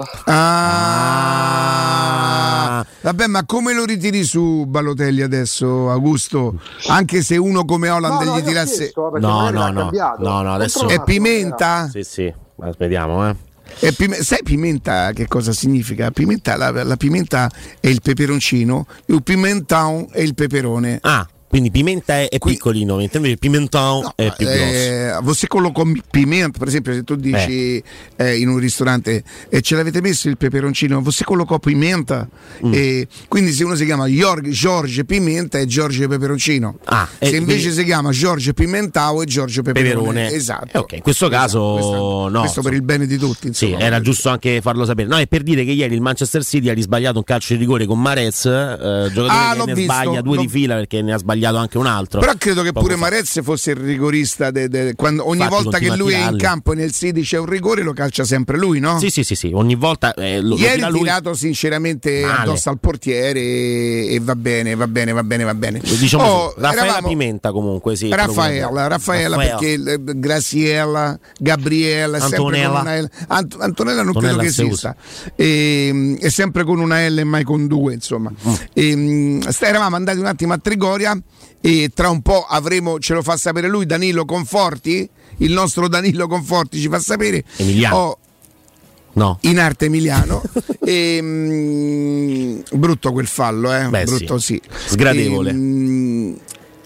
Ah, 1.53 2.85
vabbè, 3.01 3.27
ma 3.27 3.45
come 3.45 3.73
lo 3.73 3.85
ritiri 3.85 4.23
su 4.23 4.65
Balotelli 4.67 5.21
adesso, 5.21 5.89
Augusto? 5.91 6.59
Anche 6.87 7.21
se 7.21 7.37
uno 7.37 7.65
come 7.65 7.89
Holland 7.89 8.13
No, 8.21 8.23
no, 8.23 8.35
gli 8.37 8.39
ho 8.41 8.43
tirasse... 8.43 8.77
chiesto, 8.77 9.09
No, 9.19 9.49
no, 9.49 9.69
no, 9.71 9.89
no, 9.91 10.41
no, 10.41 10.53
adesso- 10.53 10.87
È 10.87 11.01
pimenta? 11.03 11.87
Sì, 11.91 12.03
sì, 12.03 12.33
vediamo, 12.77 13.27
eh. 13.29 13.35
È 13.79 13.91
pime- 13.93 14.21
sai 14.21 14.43
pimenta 14.43 15.11
che 15.13 15.27
cosa 15.27 15.53
significa? 15.53 16.11
Pimenta, 16.11 16.57
la, 16.57 16.83
la 16.83 16.97
pimenta 16.97 17.49
è 17.79 17.87
il 17.87 18.01
peperoncino, 18.01 18.85
il 19.05 19.23
pimentão 19.23 20.09
è 20.11 20.19
il 20.19 20.33
peperone. 20.35 20.97
Ah, 21.01 21.25
quindi 21.51 21.69
Pimenta 21.69 22.13
è, 22.21 22.29
è 22.29 22.37
piccolino, 22.39 22.95
mentre 22.95 23.17
invece 23.17 23.35
Pimentão 23.37 24.09
è 24.15 24.33
più 24.35 24.45
grosso. 24.47 24.61
Eh, 24.61 25.17
você 25.21 25.47
colocò 25.47 25.83
pimenta, 26.09 26.57
per 26.57 26.69
esempio, 26.69 26.93
se 26.93 27.03
tu 27.03 27.15
dici 27.15 27.83
eh, 28.15 28.37
in 28.39 28.47
un 28.47 28.57
ristorante 28.57 29.21
e 29.49 29.61
ce 29.61 29.75
l'avete 29.75 29.99
messo 30.01 30.29
il 30.29 30.37
peperoncino, 30.37 31.01
você 31.01 31.25
colocò 31.25 31.59
pimenta, 31.59 32.27
Mm. 32.65 33.01
quindi 33.27 33.51
se 33.51 33.63
uno 33.65 33.75
si 33.75 33.83
chiama 33.85 34.07
Giorgio 34.07 35.03
Pimenta 35.03 35.57
è 35.59 35.65
Giorgio 35.65 36.07
Peperoncino. 36.07 36.77
Ah, 36.85 37.07
se 37.19 37.35
invece 37.35 37.59
quindi- 37.63 37.71
si 37.79 37.83
chiama 37.83 38.11
Giorgio 38.11 38.53
Pimentao 38.53 39.21
è 39.21 39.25
Giorgio 39.25 39.61
Peperone. 39.61 39.89
Peperone. 39.93 40.31
Esatto. 40.31 40.69
Eh, 40.71 40.77
ok, 40.79 40.91
in 40.93 41.01
questo 41.01 41.27
caso 41.27 41.73
questo, 41.73 42.29
no. 42.29 42.39
questo 42.39 42.61
per 42.61 42.73
il 42.73 42.81
bene 42.83 43.05
di 43.07 43.17
tutti. 43.17 43.53
Sì, 43.53 43.65
insomma. 43.65 43.83
era 43.83 43.99
giusto 43.99 44.29
anche 44.29 44.61
farlo 44.61 44.85
sapere. 44.85 45.07
No, 45.09 45.17
è 45.17 45.27
per 45.27 45.43
dire 45.43 45.65
che 45.65 45.71
ieri 45.71 45.95
il 45.95 46.01
Manchester 46.01 46.43
City 46.45 46.69
ha 46.69 46.73
risbagliato 46.73 47.17
un 47.17 47.23
calcio 47.25 47.53
di 47.53 47.59
rigore 47.59 47.85
con 47.85 47.99
Marez, 47.99 48.45
eh, 48.45 49.09
giocatore 49.11 49.27
Ah, 49.29 49.53
che 49.57 49.65
ne 49.65 49.73
visto, 49.73 49.91
sbaglia 49.93 50.21
due 50.21 50.35
l'ho- 50.37 50.41
di 50.43 50.47
fila 50.47 50.75
perché 50.75 51.01
ne 51.01 51.13
ha 51.13 51.17
sbagliato 51.17 51.39
anche 51.59 51.77
un 51.77 51.85
altro. 51.85 52.19
Però 52.19 52.33
credo 52.37 52.61
che 52.63 52.71
Poco 52.71 52.85
pure 52.85 52.97
fa. 52.97 53.01
Marez 53.01 53.41
fosse 53.43 53.71
il 53.71 53.77
rigorista 53.77 54.51
de- 54.51 54.67
de- 54.69 54.93
quando 54.95 55.27
ogni 55.27 55.41
Infatti 55.43 55.63
volta 55.63 55.77
che 55.79 55.95
lui 55.95 56.13
è 56.13 56.29
in 56.29 56.37
campo 56.37 56.73
e 56.73 56.75
nel 56.75 56.91
City 56.91 57.21
c'è 57.21 57.37
un 57.37 57.45
rigore 57.45 57.83
lo 57.83 57.93
calcia 57.93 58.23
sempre 58.23 58.57
lui, 58.57 58.79
no? 58.79 58.99
Sì, 58.99 59.09
sì, 59.09 59.23
sì, 59.23 59.35
sì, 59.35 59.51
ogni 59.53 59.75
volta 59.75 60.13
eh, 60.13 60.39
lo, 60.41 60.49
lo 60.49 60.57
Ieri 60.57 60.81
ha 60.81 60.89
lui. 60.89 60.99
tirato 60.99 61.33
sinceramente 61.33 62.21
Male. 62.21 62.41
addosso 62.41 62.69
al 62.69 62.79
portiere 62.79 63.39
e, 63.39 64.13
e 64.15 64.19
va 64.19 64.35
bene, 64.35 64.75
va 64.75 64.87
bene, 64.87 65.11
va 65.11 65.23
bene, 65.23 65.43
va 65.43 65.53
bene. 65.53 65.79
Diciamo 65.79 66.23
Oh, 66.23 66.45
così. 66.49 66.61
Raffaella 66.61 66.83
eravamo- 66.85 67.07
Pimenta 67.07 67.51
comunque, 67.51 67.95
sì. 67.95 68.09
Raffaella, 68.09 68.87
Raffaella 68.87 69.35
Raffaella. 69.35 69.37
perché 69.37 69.73
eh, 69.73 69.99
Graziella, 70.19 71.19
Gabriella, 71.39 72.17
Antonella. 72.19 72.69
con 72.69 72.81
una 72.81 72.99
L. 72.99 73.09
Ant- 73.27 73.57
Antonella 73.59 74.03
non 74.03 74.07
Antonella 74.15 74.37
credo 74.37 74.47
che 74.47 74.51
si 74.53 74.65
esista. 74.65 74.95
E, 75.35 76.17
è 76.19 76.29
sempre 76.29 76.63
con 76.63 76.79
una 76.79 77.07
L 77.07 77.17
e 77.19 77.23
mai 77.23 77.43
con 77.43 77.67
due, 77.67 77.93
insomma. 77.93 78.31
Mm. 78.31 78.53
E, 78.73 78.95
mm, 78.95 79.39
sta- 79.49 79.67
eravamo 79.67 79.95
andati 79.95 80.19
un 80.19 80.25
attimo 80.25 80.53
a 80.53 80.57
Trigoria 80.57 81.17
e 81.61 81.91
tra 81.93 82.09
un 82.09 82.21
po' 82.21 82.45
avremo, 82.49 82.99
ce 82.99 83.13
lo 83.13 83.21
fa 83.21 83.37
sapere 83.37 83.67
lui, 83.67 83.85
Danilo 83.85 84.25
Conforti, 84.25 85.07
il 85.37 85.51
nostro 85.53 85.87
Danilo 85.87 86.27
Conforti 86.27 86.79
ci 86.79 86.89
fa 86.89 86.99
sapere. 86.99 87.43
Emiliano. 87.57 87.95
Oh, 87.95 88.17
No. 89.13 89.37
in 89.41 89.59
arte 89.59 89.85
Emiliano. 89.85 90.41
e, 90.83 91.19
mm, 91.21 92.59
brutto 92.73 93.11
quel 93.11 93.27
fallo, 93.27 93.73
eh? 93.73 93.87
Beh, 93.87 94.05
brutto 94.05 94.37
sì. 94.37 94.61
sì. 94.63 94.89
Sgradevole. 94.93 95.49
E, 95.49 95.53
mm, 95.53 96.33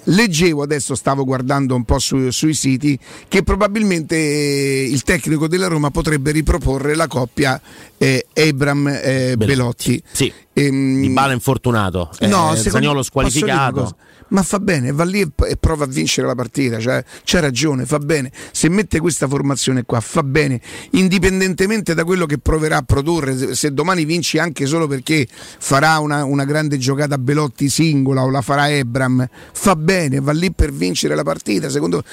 leggevo 0.06 0.64
adesso, 0.64 0.96
stavo 0.96 1.24
guardando 1.24 1.76
un 1.76 1.84
po' 1.84 2.00
su- 2.00 2.30
sui 2.32 2.54
siti, 2.54 2.98
che 3.28 3.44
probabilmente 3.44 4.16
eh, 4.16 4.88
il 4.90 5.04
tecnico 5.04 5.48
della 5.48 5.68
Roma 5.68 5.92
potrebbe 5.92 6.32
riproporre 6.32 6.96
la 6.96 7.08
coppia 7.08 7.60
eh, 7.98 8.26
Abram 8.34 8.88
eh, 8.88 9.36
Belotti. 9.38 10.02
Sì. 10.12 10.32
Ehm, 10.54 11.02
Di 11.02 11.10
Bala 11.10 11.34
infortunato. 11.34 12.10
Eh, 12.20 12.28
No, 12.28 12.54
dire 12.56 12.88
una 12.88 13.04
squalificato. 13.04 13.96
Ma 14.30 14.42
fa 14.42 14.60
bene, 14.60 14.92
va 14.92 15.04
lì 15.04 15.22
e, 15.22 15.58
prova 15.58 15.84
a 15.84 15.88
vincere 15.88 16.26
la 16.26 16.34
partita, 16.34 16.80
cioè, 16.80 17.04
c'ha 17.24 17.40
ragione, 17.40 17.86
fa 17.86 18.00
bene. 18.00 18.32
Se 18.52 18.70
mette 18.70 19.00
questa 19.00 19.28
formazione 19.28 19.84
qua, 19.84 20.00
fa 20.00 20.24
bene, 20.24 20.60
indipendentemente 20.92 21.94
da 21.94 22.04
quello 22.04 22.26
che 22.26 22.40
proverà 22.40 22.78
a 22.78 22.82
produrre, 22.82 23.54
se, 23.54 23.72
domani 23.72 24.04
vinci 24.04 24.40
anche 24.40 24.66
solo 24.66 24.88
perché 24.88 25.28
farà 25.30 26.00
una, 26.00 26.24
una 26.24 26.46
grande 26.46 26.78
giocata 26.78 27.18
Belotti 27.18 27.70
singola 27.70 28.24
o 28.24 28.30
la 28.30 28.42
farà 28.42 28.70
Ebram, 28.70 29.28
fa 29.54 29.76
bene, 29.76 30.20
va 30.20 30.32
lì 30.32 30.52
per 30.52 30.72
vincere 30.72 31.14
la 31.14 31.24
partita. 31.24 31.70
Secondo 31.70 32.04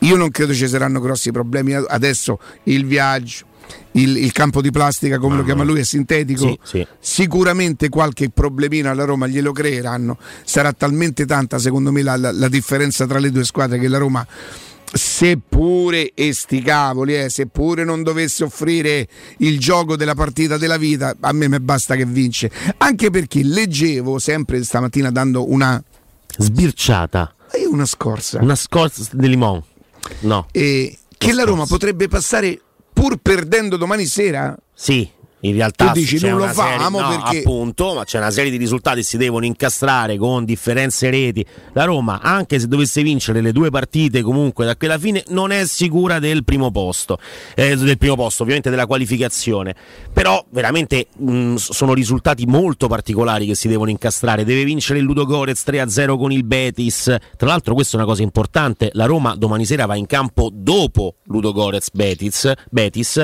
io 0.00 0.16
non 0.16 0.30
credo 0.30 0.52
ci 0.52 0.68
saranno 0.68 1.00
grossi 1.00 1.30
problemi 1.32 1.72
adesso, 1.72 2.38
il 2.64 2.84
viaggio. 2.84 3.52
Il, 3.92 4.16
il 4.16 4.32
campo 4.32 4.60
di 4.60 4.70
plastica, 4.72 5.18
come 5.18 5.36
lo 5.36 5.44
chiama 5.44 5.62
lui, 5.62 5.80
è 5.80 5.84
sintetico. 5.84 6.48
Sì, 6.48 6.58
sì. 6.62 6.86
Sicuramente 6.98 7.88
qualche 7.88 8.28
problemino 8.30 8.90
alla 8.90 9.04
Roma 9.04 9.26
glielo 9.28 9.52
creeranno. 9.52 10.18
Sarà 10.44 10.72
talmente 10.72 11.26
tanta, 11.26 11.58
secondo 11.58 11.92
me, 11.92 12.02
la, 12.02 12.16
la- 12.16 12.32
la 12.32 12.48
differenza 12.48 13.06
tra 13.06 13.18
le 13.20 13.30
due 13.30 13.44
squadre 13.44 13.78
che 13.78 13.86
la 13.88 13.98
Roma. 13.98 14.26
Seppure 14.96 16.12
e 16.14 16.32
sti 16.32 16.62
cavoli, 16.62 17.16
eh, 17.16 17.28
seppure 17.28 17.84
non 17.84 18.02
dovesse 18.02 18.44
offrire 18.44 19.06
il 19.38 19.58
gioco 19.58 19.96
della 19.96 20.14
partita 20.14 20.56
della 20.56 20.76
vita, 20.76 21.14
a 21.20 21.32
me 21.32 21.48
basta 21.60 21.94
che 21.94 22.04
vince. 22.06 22.50
Anche 22.78 23.10
perché 23.10 23.42
leggevo 23.42 24.18
sempre 24.18 24.62
stamattina 24.64 25.10
dando 25.10 25.50
una, 25.50 25.82
Sbirciata. 26.36 27.34
una 27.70 27.86
scorsa 27.86 28.40
Una 28.40 28.54
scorza 28.54 29.04
di 29.12 29.28
limone. 29.28 29.62
No. 30.20 30.46
eh, 30.52 30.96
che 31.16 31.32
la 31.32 31.44
Roma 31.44 31.66
potrebbe 31.66 32.08
passare 32.08 32.60
pur 33.04 33.18
perdendo 33.18 33.76
domani 33.76 34.06
sera? 34.06 34.56
Sì, 34.72 35.06
in 35.44 35.54
realtà 35.54 35.88
Tu 35.92 36.00
dici, 36.00 36.18
non 36.26 36.38
lo 36.38 36.46
famo 36.48 37.00
no, 37.00 37.08
perché- 37.08 37.38
appunto, 37.38 37.94
ma 37.94 38.04
c'è 38.04 38.18
una 38.18 38.30
serie 38.30 38.50
di 38.50 38.56
risultati 38.56 38.98
che 39.00 39.02
si 39.04 39.16
devono 39.18 39.44
incastrare 39.44 40.16
con 40.16 40.44
differenze 40.44 41.10
reti. 41.10 41.44
La 41.74 41.84
Roma, 41.84 42.20
anche 42.22 42.58
se 42.58 42.66
dovesse 42.66 43.02
vincere 43.02 43.40
le 43.40 43.52
due 43.52 43.68
partite, 43.70 44.22
comunque 44.22 44.64
da 44.64 44.76
quella 44.76 44.98
fine 44.98 45.22
non 45.28 45.50
è 45.52 45.66
sicura 45.66 46.18
del 46.18 46.44
primo 46.44 46.70
posto, 46.70 47.18
eh, 47.54 47.76
del 47.76 47.98
primo 47.98 48.14
posto, 48.16 48.42
ovviamente 48.42 48.70
della 48.70 48.86
qualificazione. 48.86 49.74
Però 50.12 50.44
veramente 50.50 51.08
mh, 51.14 51.56
sono 51.56 51.92
risultati 51.92 52.46
molto 52.46 52.86
particolari 52.88 53.46
che 53.46 53.54
si 53.54 53.68
devono 53.68 53.90
incastrare. 53.90 54.44
Deve 54.44 54.64
vincere 54.64 54.98
il 54.98 55.04
Ludogorez 55.04 55.62
3-0 55.66 56.16
con 56.16 56.32
il 56.32 56.44
Betis. 56.44 57.14
Tra 57.36 57.48
l'altro, 57.48 57.74
questa 57.74 57.96
è 57.96 58.00
una 58.00 58.08
cosa 58.08 58.22
importante. 58.22 58.90
La 58.94 59.04
Roma 59.04 59.36
domani 59.36 59.66
sera 59.66 59.84
va 59.84 59.96
in 59.96 60.06
campo 60.06 60.48
dopo 60.52 61.16
Ludogorez 61.24 61.90
Betis, 61.92 62.50
Betis 62.70 63.22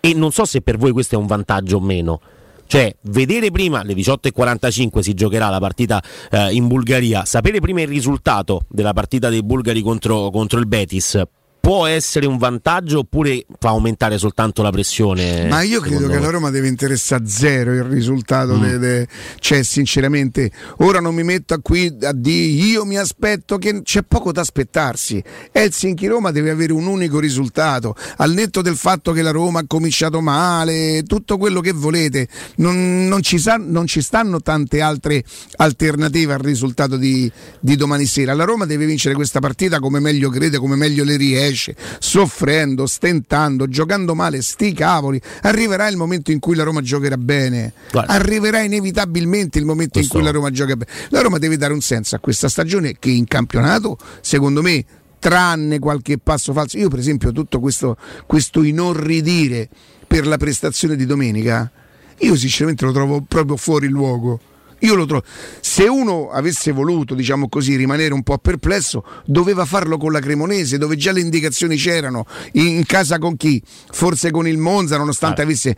e 0.00 0.14
non 0.14 0.32
so 0.32 0.44
se 0.44 0.60
per 0.60 0.76
voi 0.76 0.92
questo 0.92 1.14
è 1.14 1.18
un 1.18 1.26
vantaggio 1.26 1.76
o 1.76 1.80
meno. 1.80 2.20
Cioè, 2.66 2.94
vedere 3.02 3.50
prima 3.50 3.80
alle 3.80 3.94
18.45 3.94 5.00
si 5.00 5.12
giocherà 5.14 5.48
la 5.48 5.58
partita 5.58 6.00
eh, 6.30 6.52
in 6.52 6.68
Bulgaria, 6.68 7.24
sapere 7.24 7.58
prima 7.58 7.80
il 7.80 7.88
risultato 7.88 8.62
della 8.68 8.92
partita 8.92 9.28
dei 9.28 9.42
bulgari 9.42 9.82
contro, 9.82 10.30
contro 10.30 10.60
il 10.60 10.66
Betis 10.66 11.20
può 11.70 11.86
essere 11.86 12.26
un 12.26 12.36
vantaggio 12.36 12.98
oppure 12.98 13.46
fa 13.60 13.68
aumentare 13.68 14.18
soltanto 14.18 14.60
la 14.60 14.72
pressione? 14.72 15.46
Ma 15.46 15.62
io 15.62 15.80
credo 15.80 16.08
che 16.08 16.18
la 16.18 16.28
Roma 16.28 16.50
deve 16.50 16.66
interessare 16.66 17.28
zero 17.28 17.72
il 17.72 17.84
risultato. 17.84 18.56
Mm. 18.56 18.60
de- 18.60 18.78
de- 18.78 19.08
cioè, 19.38 19.62
sinceramente, 19.62 20.50
ora 20.78 20.98
non 20.98 21.14
mi 21.14 21.22
metto 21.22 21.56
qui 21.60 21.96
a 22.02 22.12
dire 22.12 22.46
io 22.46 22.84
mi 22.84 22.98
aspetto 22.98 23.56
che 23.58 23.82
c'è 23.82 24.02
poco 24.02 24.32
da 24.32 24.40
aspettarsi. 24.40 25.22
Helsinki 25.52 26.08
Roma 26.08 26.32
deve 26.32 26.50
avere 26.50 26.72
un 26.72 26.88
unico 26.88 27.20
risultato. 27.20 27.94
Al 28.16 28.32
netto 28.32 28.62
del 28.62 28.74
fatto 28.76 29.12
che 29.12 29.22
la 29.22 29.30
Roma 29.30 29.60
ha 29.60 29.64
cominciato 29.68 30.20
male, 30.20 31.04
tutto 31.04 31.38
quello 31.38 31.60
che 31.60 31.70
volete, 31.70 32.26
non, 32.56 33.06
non 33.06 33.22
ci, 33.22 33.38
sa- 33.38 33.62
non 33.64 33.86
ci 33.86 34.02
stanno 34.02 34.40
tante 34.40 34.80
altre 34.80 35.22
alternative 35.58 36.32
al 36.32 36.40
risultato 36.40 36.96
di, 36.96 37.30
di 37.60 37.76
domani 37.76 38.06
sera. 38.06 38.34
La 38.34 38.42
Roma 38.42 38.66
deve 38.66 38.86
vincere 38.86 39.14
questa 39.14 39.38
partita 39.38 39.78
come 39.78 40.00
meglio 40.00 40.30
crede, 40.30 40.58
come 40.58 40.74
meglio 40.74 41.04
le 41.04 41.16
riesce, 41.16 41.58
soffrendo, 41.98 42.86
stentando, 42.86 43.68
giocando 43.68 44.14
male, 44.14 44.42
sti 44.42 44.72
cavoli. 44.72 45.20
Arriverà 45.42 45.88
il 45.88 45.96
momento 45.96 46.30
in 46.30 46.38
cui 46.38 46.54
la 46.54 46.62
Roma 46.62 46.80
giocherà 46.80 47.16
bene. 47.16 47.72
Guarda. 47.90 48.12
Arriverà 48.12 48.60
inevitabilmente 48.60 49.58
il 49.58 49.64
momento 49.64 49.98
Questo- 49.98 50.16
in 50.16 50.22
cui 50.22 50.30
la 50.30 50.36
Roma 50.36 50.50
gioca 50.50 50.76
bene. 50.76 50.90
La 51.10 51.20
Roma 51.20 51.38
deve 51.38 51.56
dare 51.56 51.72
un 51.72 51.80
senso 51.80 52.16
a 52.16 52.18
questa 52.18 52.48
stagione 52.48 52.96
che 52.98 53.10
in 53.10 53.26
campionato, 53.26 53.98
secondo 54.20 54.62
me, 54.62 54.84
tranne 55.18 55.78
qualche 55.78 56.18
passo 56.18 56.52
falso. 56.52 56.78
Io, 56.78 56.88
per 56.88 56.98
esempio, 56.98 57.32
tutto 57.32 57.60
questo, 57.60 57.96
questo 58.26 58.62
inorridire 58.62 59.68
per 60.06 60.26
la 60.26 60.38
prestazione 60.38 60.96
di 60.96 61.06
domenica, 61.06 61.70
io 62.18 62.36
sinceramente 62.36 62.84
lo 62.84 62.92
trovo 62.92 63.20
proprio 63.26 63.56
fuori 63.56 63.88
luogo. 63.88 64.40
Io 64.80 64.94
lo 64.94 65.06
trovo. 65.06 65.24
Se 65.60 65.84
uno 65.84 66.30
avesse 66.30 66.72
voluto, 66.72 67.14
diciamo 67.14 67.48
così, 67.48 67.76
rimanere 67.76 68.14
un 68.14 68.22
po' 68.22 68.38
perplesso, 68.38 69.04
doveva 69.24 69.64
farlo 69.64 69.96
con 69.96 70.12
la 70.12 70.20
Cremonese, 70.20 70.78
dove 70.78 70.96
già 70.96 71.12
le 71.12 71.20
indicazioni 71.20 71.76
c'erano. 71.76 72.26
In, 72.52 72.84
casa 72.86 73.18
con 73.18 73.36
chi? 73.36 73.62
Forse 73.90 74.30
con 74.30 74.46
il 74.46 74.58
Monza, 74.58 74.96
nonostante 74.96 75.42
avesse 75.42 75.76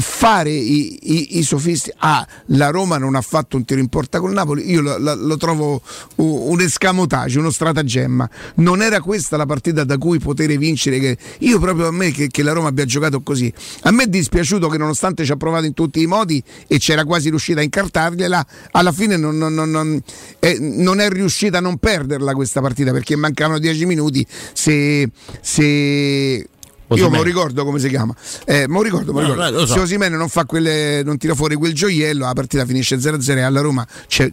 fare 0.00 0.50
i, 0.50 0.98
i- 1.02 1.38
i 1.38 1.42
sofisti. 1.42 1.90
Ah, 1.98 2.26
la 2.46 2.70
Roma 2.70 2.98
non 2.98 3.14
ha 3.14 3.20
fatto 3.20 3.56
un 3.56 3.64
tiro 3.64 3.80
in 3.80 3.88
porta 3.88 4.20
col 4.20 4.32
Napoli. 4.32 4.70
Io 4.70 4.80
lo, 4.80 4.98
lo- 4.98 5.14
lo 5.14 5.36
trovo 5.36 5.80
un 6.16 6.60
escamotage, 6.60 7.38
uno 7.38 7.50
stratagemma. 7.50 8.28
Non 8.56 8.82
era 8.82 9.00
questa 9.00 9.36
la 9.36 9.46
partita 9.46 9.84
da 9.84 9.98
cui 9.98 10.18
poter 10.18 10.56
vincere. 10.56 10.98
Che, 10.98 11.18
io 11.40 11.58
proprio 11.58 11.88
a 11.88 11.92
me 11.92 12.10
che, 12.10 12.28
che 12.28 12.42
la 12.42 12.52
Roma 12.52 12.68
abbia 12.68 12.84
giocato 12.84 13.20
così. 13.22 13.52
A 13.82 13.90
me 13.90 14.04
è 14.04 14.06
dispiaciuto 14.06 14.68
che 14.68 14.78
nonostante 14.78 15.24
ci 15.24 15.32
ha 15.32 15.36
provato 15.36 15.64
in 15.66 15.74
tutti 15.74 16.00
i 16.00 16.06
modi 16.06 16.42
e 16.66 16.78
c'era 16.78 17.04
quasi 17.04 17.28
riuscita 17.28 17.60
a 17.60 17.62
incartargliela, 17.62 18.46
alla 18.72 18.92
fine 18.92 19.16
non, 19.16 19.36
non- 19.36 19.54
non- 19.54 19.70
non- 19.70 20.02
eh, 20.38 20.58
non 20.60 21.00
è 21.00 21.08
riuscita 21.08 21.58
a 21.58 21.60
non 21.60 21.78
perderla 21.78 22.32
questa 22.34 22.60
partita 22.60 22.92
perché 22.92 23.16
mancavano 23.16 23.58
10 23.58 23.86
minuti. 23.86 24.26
Se, 24.52 25.08
se 25.40 26.48
io 26.88 26.94
Osimhen. 26.94 27.10
me 27.10 27.16
lo 27.18 27.22
ricordo 27.24 27.64
come 27.64 27.78
si 27.78 27.88
chiama. 27.88 28.14
Eh, 28.44 28.66
me 28.68 28.74
lo 28.74 28.82
ricordo, 28.82 29.12
me 29.12 29.22
lo 29.22 29.28
No, 29.28 29.32
ricordo. 29.34 29.52
no, 29.52 29.60
lo 29.60 29.66
so. 29.66 29.74
Se 29.74 29.80
Osimhen 29.80 30.12
non 30.14 30.28
fa 30.28 30.44
quelle, 30.44 31.02
non 31.04 31.18
tira 31.18 31.34
fuori 31.34 31.54
quel 31.56 31.72
gioiello, 31.74 32.24
la 32.24 32.32
partita 32.32 32.64
finisce 32.64 32.96
0-0 32.96 33.36
e 33.36 33.40
alla 33.42 33.60
Roma 33.60 33.86
c'è. 34.06 34.32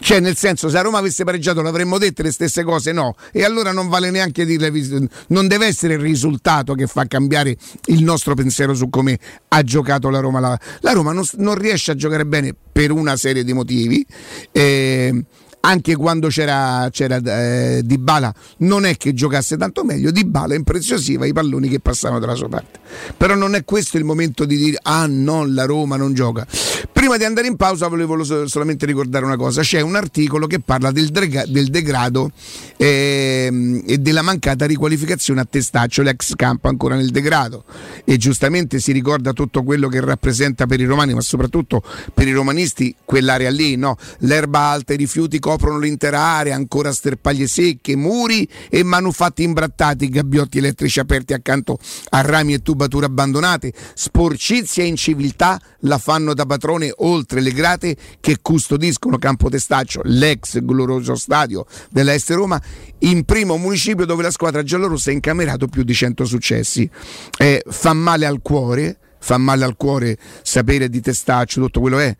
Cioè, 0.00 0.20
nel 0.20 0.36
senso, 0.36 0.68
se 0.68 0.78
a 0.78 0.80
Roma 0.82 0.98
avesse 0.98 1.24
pareggiato 1.24 1.60
l'avremmo 1.60 1.98
dette 1.98 2.22
le 2.22 2.30
stesse 2.30 2.62
cose? 2.62 2.92
No. 2.92 3.16
E 3.32 3.42
allora 3.42 3.72
non 3.72 3.88
vale 3.88 4.10
neanche 4.12 4.44
dirle. 4.44 4.70
Non 5.28 5.48
deve 5.48 5.66
essere 5.66 5.94
il 5.94 6.00
risultato 6.00 6.74
che 6.74 6.86
fa 6.86 7.06
cambiare 7.06 7.56
il 7.86 8.04
nostro 8.04 8.34
pensiero 8.34 8.74
su 8.74 8.90
come 8.90 9.18
ha 9.48 9.62
giocato 9.64 10.08
la 10.08 10.20
Roma. 10.20 10.38
La, 10.38 10.56
la 10.82 10.92
Roma 10.92 11.12
non, 11.12 11.24
non 11.38 11.56
riesce 11.56 11.90
a 11.90 11.94
giocare 11.96 12.24
bene 12.24 12.54
per 12.70 12.92
una 12.92 13.16
serie 13.16 13.42
di 13.42 13.52
motivi. 13.52 14.06
Eh, 14.52 15.24
anche 15.68 15.96
quando 15.96 16.28
c'era, 16.28 16.88
c'era 16.90 17.16
eh, 17.22 17.82
Dybala 17.84 18.32
non 18.58 18.86
è 18.86 18.96
che 18.96 19.12
giocasse 19.12 19.58
tanto 19.58 19.84
meglio. 19.84 20.10
Dybala 20.10 20.54
impreziosiva 20.54 21.26
i 21.26 21.34
palloni 21.34 21.68
che 21.68 21.78
passavano 21.78 22.18
dalla 22.18 22.34
sua 22.34 22.48
parte. 22.48 22.78
Però 23.16 23.34
non 23.34 23.54
è 23.54 23.64
questo 23.64 23.98
il 23.98 24.04
momento 24.04 24.46
di 24.46 24.56
dire 24.56 24.78
ah 24.82 25.06
no 25.06 25.44
la 25.46 25.66
Roma 25.66 25.96
non 25.96 26.14
gioca. 26.14 26.46
Prima 26.90 27.18
di 27.18 27.24
andare 27.24 27.46
in 27.46 27.56
pausa 27.56 27.86
volevo 27.86 28.24
solamente 28.46 28.86
ricordare 28.86 29.26
una 29.26 29.36
cosa. 29.36 29.60
C'è 29.60 29.80
un 29.80 29.94
articolo 29.94 30.46
che 30.46 30.58
parla 30.58 30.90
del, 30.90 31.10
drega- 31.10 31.44
del 31.46 31.68
degrado 31.68 32.30
ehm, 32.76 33.82
e 33.86 33.98
della 33.98 34.22
mancata 34.22 34.64
riqualificazione 34.64 35.40
a 35.40 35.46
Testaccio 35.48 36.02
l'ex 36.02 36.34
campo 36.34 36.68
ancora 36.68 36.96
nel 36.96 37.10
degrado. 37.10 37.64
E 38.04 38.16
giustamente 38.16 38.80
si 38.80 38.92
ricorda 38.92 39.34
tutto 39.34 39.62
quello 39.62 39.88
che 39.88 40.00
rappresenta 40.00 40.66
per 40.66 40.80
i 40.80 40.84
romani 40.86 41.12
ma 41.12 41.20
soprattutto 41.20 41.82
per 42.14 42.26
i 42.26 42.32
romanisti 42.32 42.94
quell'area 43.04 43.50
lì 43.50 43.76
no? 43.76 43.96
l'erba 44.20 44.60
alta 44.60 44.94
i 44.94 44.96
rifiuti 44.96 45.38
coprono 45.58 45.78
l'intera 45.80 46.20
area 46.20 46.54
ancora 46.54 46.92
sterpaglie 46.92 47.48
secche 47.48 47.96
muri 47.96 48.48
e 48.70 48.84
manufatti 48.84 49.42
imbrattati 49.42 50.08
gabbiotti 50.08 50.58
elettrici 50.58 51.00
aperti 51.00 51.32
accanto 51.32 51.78
a 52.10 52.20
rami 52.20 52.54
e 52.54 52.62
tubature 52.62 53.06
abbandonate. 53.06 53.72
Sporcizia 53.94 54.84
e 54.84 54.86
inciviltà 54.86 55.60
la 55.80 55.98
fanno 55.98 56.32
da 56.32 56.46
padrone 56.46 56.92
oltre 56.98 57.40
le 57.40 57.50
grate 57.50 57.96
che 58.20 58.38
custodiscono 58.40 59.18
Campo 59.18 59.48
Testaccio 59.48 60.02
l'ex 60.04 60.60
glorioso 60.60 61.16
stadio 61.16 61.66
della 61.90 62.14
Est 62.14 62.30
Roma 62.30 62.62
in 63.00 63.24
primo 63.24 63.56
municipio 63.56 64.04
dove 64.04 64.22
la 64.22 64.30
squadra 64.30 64.62
giallorossa 64.62 65.10
ha 65.10 65.14
incamerato 65.14 65.66
più 65.66 65.82
di 65.82 65.92
100 65.92 66.24
successi. 66.24 66.88
Eh, 67.36 67.64
fa 67.66 67.92
male 67.92 68.26
al 68.26 68.40
cuore 68.40 68.98
fa 69.20 69.36
male 69.36 69.64
al 69.64 69.76
cuore 69.76 70.16
sapere 70.42 70.88
di 70.88 71.00
Testaccio 71.00 71.60
tutto 71.60 71.80
quello 71.80 71.98
è. 71.98 72.16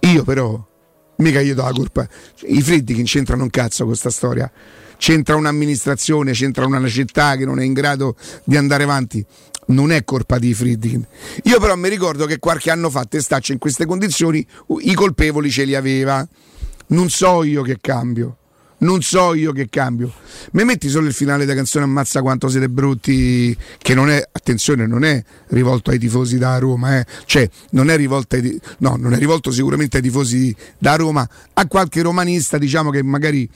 Io 0.00 0.24
però 0.24 0.72
mica 1.16 1.40
io 1.40 1.54
do 1.54 1.62
la 1.62 1.72
colpa. 1.72 2.08
I 2.46 2.62
Friedkin 2.62 3.04
c'entrano 3.04 3.42
un 3.42 3.50
cazzo 3.50 3.78
con 3.78 3.88
questa 3.88 4.10
storia. 4.10 4.50
C'entra 4.96 5.36
un'amministrazione, 5.36 6.32
c'entra 6.32 6.66
una 6.66 6.86
città 6.88 7.36
che 7.36 7.44
non 7.44 7.60
è 7.60 7.64
in 7.64 7.72
grado 7.72 8.16
di 8.44 8.56
andare 8.56 8.84
avanti. 8.84 9.24
Non 9.66 9.92
è 9.92 10.04
colpa 10.04 10.38
di 10.38 10.52
Friedkin. 10.52 11.06
Io 11.44 11.58
però 11.58 11.74
mi 11.76 11.88
ricordo 11.88 12.26
che 12.26 12.38
qualche 12.38 12.70
anno 12.70 12.90
fa 12.90 13.04
Testaccio 13.04 13.52
in 13.52 13.58
queste 13.58 13.86
condizioni 13.86 14.46
i 14.80 14.94
colpevoli 14.94 15.50
ce 15.50 15.64
li 15.64 15.74
aveva. 15.74 16.26
Non 16.88 17.08
so 17.08 17.42
io 17.42 17.62
che 17.62 17.78
cambio. 17.80 18.36
Non 18.84 19.00
so 19.00 19.32
io 19.32 19.52
che 19.52 19.70
cambio. 19.70 20.12
Mi 20.52 20.64
metti 20.64 20.90
solo 20.90 21.06
il 21.06 21.14
finale 21.14 21.46
della 21.46 21.56
canzone 21.56 21.86
Ammazza 21.86 22.20
quanto 22.20 22.48
siete 22.48 22.68
brutti, 22.68 23.56
che 23.78 23.94
non 23.94 24.10
è, 24.10 24.22
attenzione, 24.30 24.86
non 24.86 25.04
è 25.04 25.22
rivolto 25.48 25.90
ai 25.90 25.98
tifosi 25.98 26.36
da 26.36 26.58
Roma, 26.58 26.98
eh. 26.98 27.06
cioè 27.24 27.48
non 27.70 27.88
è 27.88 27.96
rivolto 27.96 28.36
ai, 28.36 28.60
no, 28.78 28.96
non 28.96 29.14
è 29.14 29.18
rivolto 29.18 29.50
sicuramente 29.50 29.96
ai 29.96 30.02
tifosi 30.02 30.54
da 30.76 30.96
Roma, 30.96 31.26
a 31.54 31.66
qualche 31.66 32.02
romanista 32.02 32.58
diciamo 32.58 32.90
che 32.90 33.02
magari 33.02 33.48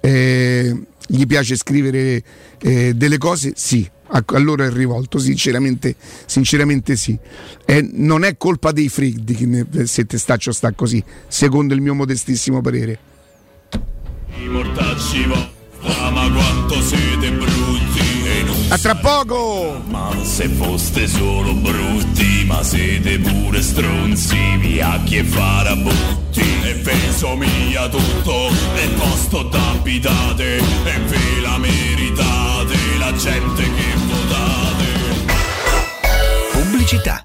eh, 0.00 0.82
gli 1.08 1.26
piace 1.26 1.56
scrivere 1.56 2.22
eh, 2.60 2.94
delle 2.94 3.18
cose, 3.18 3.54
sì, 3.56 3.90
a, 4.10 4.22
a 4.24 4.38
loro 4.38 4.62
è 4.62 4.70
rivolto, 4.70 5.18
sinceramente, 5.18 5.96
sinceramente 6.26 6.94
sì. 6.94 7.18
Eh, 7.64 7.88
non 7.94 8.22
è 8.22 8.36
colpa 8.36 8.70
dei 8.70 8.88
Friedkin 8.88 9.66
se 9.84 10.06
Testaccio 10.06 10.52
sta 10.52 10.70
così, 10.70 11.02
secondo 11.26 11.74
il 11.74 11.80
mio 11.80 11.94
modestissimo 11.94 12.60
parere. 12.60 13.14
I 14.38 14.48
mortacci 14.48 15.24
vostra, 15.24 16.10
ma 16.10 16.30
quanto 16.30 16.80
siete 16.82 17.30
brutti 17.32 18.22
e 18.24 18.42
non 18.42 18.56
A 18.68 18.78
tra 18.78 18.94
poco! 18.94 19.82
Ma 19.88 20.10
se 20.22 20.48
foste 20.48 21.06
solo 21.06 21.54
brutti, 21.54 22.44
ma 22.44 22.62
siete 22.62 23.18
pure 23.18 23.62
stronzi, 23.62 24.56
viacchi 24.58 25.16
e 25.16 25.24
farabutti. 25.24 26.44
E 26.62 26.74
penso 26.74 27.34
mia 27.36 27.88
tutto 27.88 28.50
nel 28.74 28.90
posto 28.90 29.42
d'abitate, 29.44 30.56
e 30.56 30.98
ve 31.06 31.40
la 31.40 31.58
meritate, 31.58 32.76
la 32.98 33.12
gente 33.14 33.62
che 33.62 33.94
votate. 34.06 34.84
Pubblicità. 36.52 37.24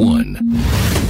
1. 0.00 1.09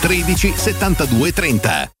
13 0.01 0.53
72 0.57 1.31
30. 1.31 2.00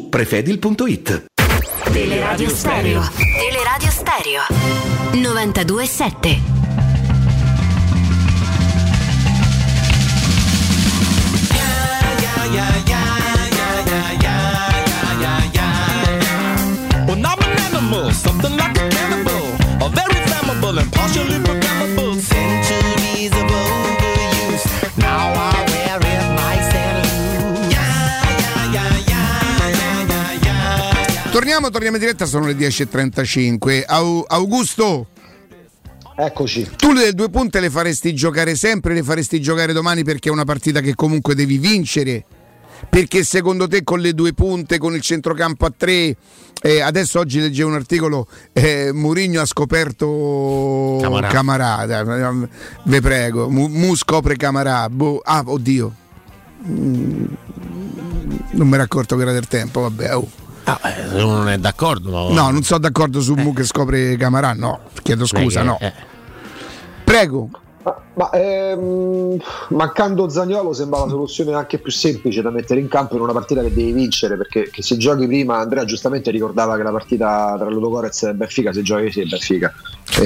prefedil.it. 0.00 1.24
Teleradio 1.92 2.48
Stereo. 2.50 3.02
Teleradio 3.02 3.90
Stereo. 3.90 4.42
92.7. 5.12 6.40
Well, 17.06 17.18
I'm 17.26 17.38
an 17.42 17.58
animal, 17.66 18.10
something 18.12 18.56
like 18.56 18.76
a 18.78 18.88
cannibal. 18.88 19.44
A 19.84 19.88
very 19.90 20.18
flammable 20.26 20.78
and 20.80 20.90
partially 20.92 21.38
programmable. 21.46 22.14
Centuries 22.20 22.61
Torniamo, 31.42 31.70
torniamo 31.70 31.96
in 31.96 32.02
diretta, 32.02 32.24
sono 32.24 32.46
le 32.46 32.54
10.35. 32.54 33.82
Au- 33.84 34.24
Augusto. 34.28 35.08
Eccoci. 36.16 36.70
Tu 36.76 36.92
le 36.92 37.14
due 37.14 37.30
punte 37.30 37.58
le 37.58 37.68
faresti 37.68 38.14
giocare 38.14 38.54
sempre, 38.54 38.94
le 38.94 39.02
faresti 39.02 39.40
giocare 39.40 39.72
domani 39.72 40.04
perché 40.04 40.28
è 40.28 40.32
una 40.32 40.44
partita 40.44 40.78
che 40.78 40.94
comunque 40.94 41.34
devi 41.34 41.58
vincere. 41.58 42.24
Perché 42.88 43.24
secondo 43.24 43.66
te 43.66 43.82
con 43.82 43.98
le 43.98 44.12
due 44.14 44.32
punte, 44.34 44.78
con 44.78 44.94
il 44.94 45.00
centrocampo 45.00 45.66
a 45.66 45.72
tre, 45.76 46.16
eh, 46.62 46.80
adesso 46.80 47.18
oggi 47.18 47.40
leggevo 47.40 47.70
un 47.70 47.74
articolo, 47.74 48.28
eh, 48.52 48.92
Murigno 48.92 49.40
ha 49.40 49.44
scoperto 49.44 50.98
Camarà. 51.02 51.26
Camarà, 51.26 52.48
ve 52.84 53.00
prego, 53.00 53.50
Mu, 53.50 53.66
Mu 53.66 53.96
scopre 53.96 54.36
Camarà, 54.36 54.88
boh, 54.88 55.20
ah 55.24 55.42
oddio, 55.44 55.92
Mm, 56.68 57.24
non 58.52 58.68
mi 58.68 58.74
ero 58.74 58.84
accorto 58.84 59.16
che 59.16 59.22
era 59.22 59.32
del 59.32 59.48
tempo, 59.48 59.80
vabbè. 59.80 60.14
oh. 60.14 60.41
Ah, 60.64 60.78
eh, 60.84 61.08
se 61.08 61.14
uno 61.22 61.38
non 61.38 61.48
è 61.48 61.58
d'accordo, 61.58 62.10
no. 62.10 62.28
No, 62.32 62.50
non 62.50 62.62
sono 62.62 62.80
d'accordo 62.80 63.20
su 63.20 63.34
Mu 63.34 63.52
che 63.52 63.64
scopre 63.64 64.16
Camarà, 64.16 64.52
no, 64.52 64.80
chiedo 65.02 65.26
scusa, 65.26 65.60
Eh, 65.60 65.64
no. 65.64 65.78
eh. 65.80 65.92
Prego. 67.04 67.48
Ma, 67.84 67.96
ma, 68.14 68.30
ehm, 68.30 69.36
mancando 69.70 70.28
Zagnolo 70.28 70.72
sembra 70.72 71.00
la 71.00 71.08
soluzione 71.08 71.52
anche 71.54 71.78
più 71.78 71.90
semplice 71.90 72.40
da 72.40 72.50
mettere 72.50 72.78
in 72.78 72.86
campo 72.88 73.16
in 73.16 73.22
una 73.22 73.32
partita 73.32 73.60
che 73.62 73.72
devi 73.72 73.90
vincere 73.92 74.36
perché 74.36 74.68
che 74.70 74.82
se 74.82 74.96
giochi 74.96 75.26
prima 75.26 75.56
Andrea 75.58 75.84
giustamente 75.84 76.30
ricordava 76.30 76.76
che 76.76 76.82
la 76.84 76.92
partita 76.92 77.56
tra 77.58 77.68
Ludogorez 77.68 78.22
e 78.22 78.34
Benfica 78.34 78.72
se 78.72 78.82
giochi 78.82 79.10
sì 79.10 79.20
è 79.22 79.24
Benfica. 79.24 79.72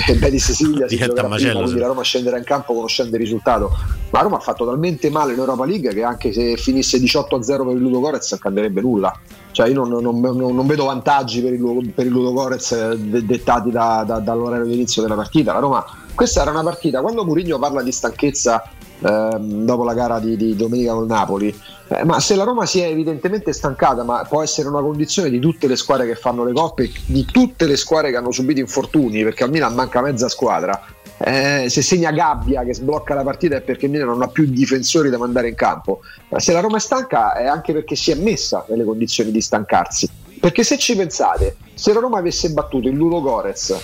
E 0.09 0.15
Betis 0.19 0.53
Siviglia 0.53 0.89
si 0.89 0.97
giocherà 0.97 1.29
macello, 1.29 1.51
prima, 1.53 1.63
quindi 1.65 1.81
la 1.81 1.87
Roma 1.87 2.03
scenderà 2.03 2.37
in 2.39 2.45
campo 2.45 2.75
conoscendo 2.75 3.15
il 3.17 3.23
risultato. 3.23 3.71
Ma 4.11 4.19
la 4.19 4.23
Roma 4.25 4.37
ha 4.37 4.41
fatto 4.41 4.67
talmente 4.67 5.09
male 5.11 5.33
in 5.33 5.39
Europa 5.39 5.65
League 5.65 5.95
che 5.95 6.03
anche 6.03 6.33
se 6.33 6.57
finisse 6.57 6.99
18-0 6.99 7.29
per 7.45 7.75
il 7.75 7.79
Ludogorez 7.79 8.31
non 8.33 8.41
cambierebbe 8.41 8.81
nulla. 8.83 9.19
Cioè 9.53 9.69
io 9.69 9.83
non, 9.85 10.03
non- 10.03 10.21
non- 10.21 10.55
non 10.55 10.67
vedo 10.67 10.85
vantaggi 10.85 11.41
per 11.41 11.55
il, 11.55 11.93
per 11.95 12.05
il 12.05 12.13
Ludogorez 12.13 12.73
eh, 12.73 12.97
de- 12.99 13.25
dettati 13.25 13.71
da- 13.71 14.05
da- 14.07 14.19
dall'orario 14.19 14.67
di 14.67 14.75
inizio 14.75 15.01
della 15.01 15.15
partita. 15.15 15.53
La 15.55 15.61
Roma 15.61 15.85
questa 16.17 16.43
era 16.43 16.51
una 16.51 16.65
partita 16.65 17.01
quando 17.01 17.25
Mourinho 17.25 17.61
parla 17.61 17.83
di 17.83 17.93
stanchezza 17.93 18.69
ehm, 18.99 19.65
dopo 19.65 19.85
la 19.85 19.95
gara 19.95 20.19
di, 20.19 20.37
di 20.37 20.57
domenica 20.57 20.95
col 20.95 21.07
Napoli 21.07 21.55
eh, 21.89 22.05
ma 22.05 22.19
se 22.19 22.35
la 22.35 22.43
Roma 22.43 22.67
si 22.67 22.81
è 22.81 22.89
evidentemente 22.89 23.53
stancata 23.53 24.03
ma 24.03 24.25
può 24.29 24.43
essere 24.43 24.67
una 24.67 24.81
condizione 24.81 25.31
di 25.31 25.39
tutte 25.39 25.69
le 25.69 25.77
squadre 25.77 26.07
che 26.09 26.17
fanno 26.17 26.43
le 26.45 26.53
coppe 26.53 26.91
di 27.07 27.25
tutte 27.25 27.67
le 27.67 27.77
squadre 27.77 28.11
che 28.11 28.17
hanno 28.17 28.33
subito 28.33 28.59
infortuni 28.59 29.23
perché 29.23 29.45
al 29.45 29.51
Milan 29.51 29.75
manca 29.75 30.01
mezza 30.01 30.29
squadra. 30.29 30.85
Eh, 31.19 31.67
se 31.71 31.81
segna 31.81 32.11
Gabbia 32.11 32.63
che 32.65 32.75
sblocca 32.75 33.15
la 33.15 33.23
partita 33.23 33.57
è 33.57 33.63
perché 33.63 33.87
il 33.87 33.93
Milan 33.93 34.09
non 34.09 34.23
ha 34.23 34.29
più 34.29 34.47
difensori 34.47 35.11
da 35.11 35.17
mandare 35.17 35.49
in 35.49 35.55
campo. 35.55 36.01
Ma 36.29 36.41
se 36.41 36.53
la 36.53 36.61
Roma 36.61 36.79
è 36.79 36.81
stanca 36.81 37.35
è 37.35 37.47
anche 37.47 37.73
perché 37.73 37.95
si 37.95 38.11
è 38.11 38.17
messa 38.17 38.67
nelle 38.69 38.85
condizioni 38.85 39.31
di 39.31 39.41
stancarsi. 39.41 40.09
Perché 40.41 40.65
se 40.65 40.77
ci 40.77 40.97
pensate 40.97 41.57
se 41.73 41.93
la 41.93 42.01
Roma 42.01 42.19
avesse 42.19 42.51
battuto 42.51 42.89
il 42.89 42.95
Ludo 42.95 43.21
Gorez 43.21 43.79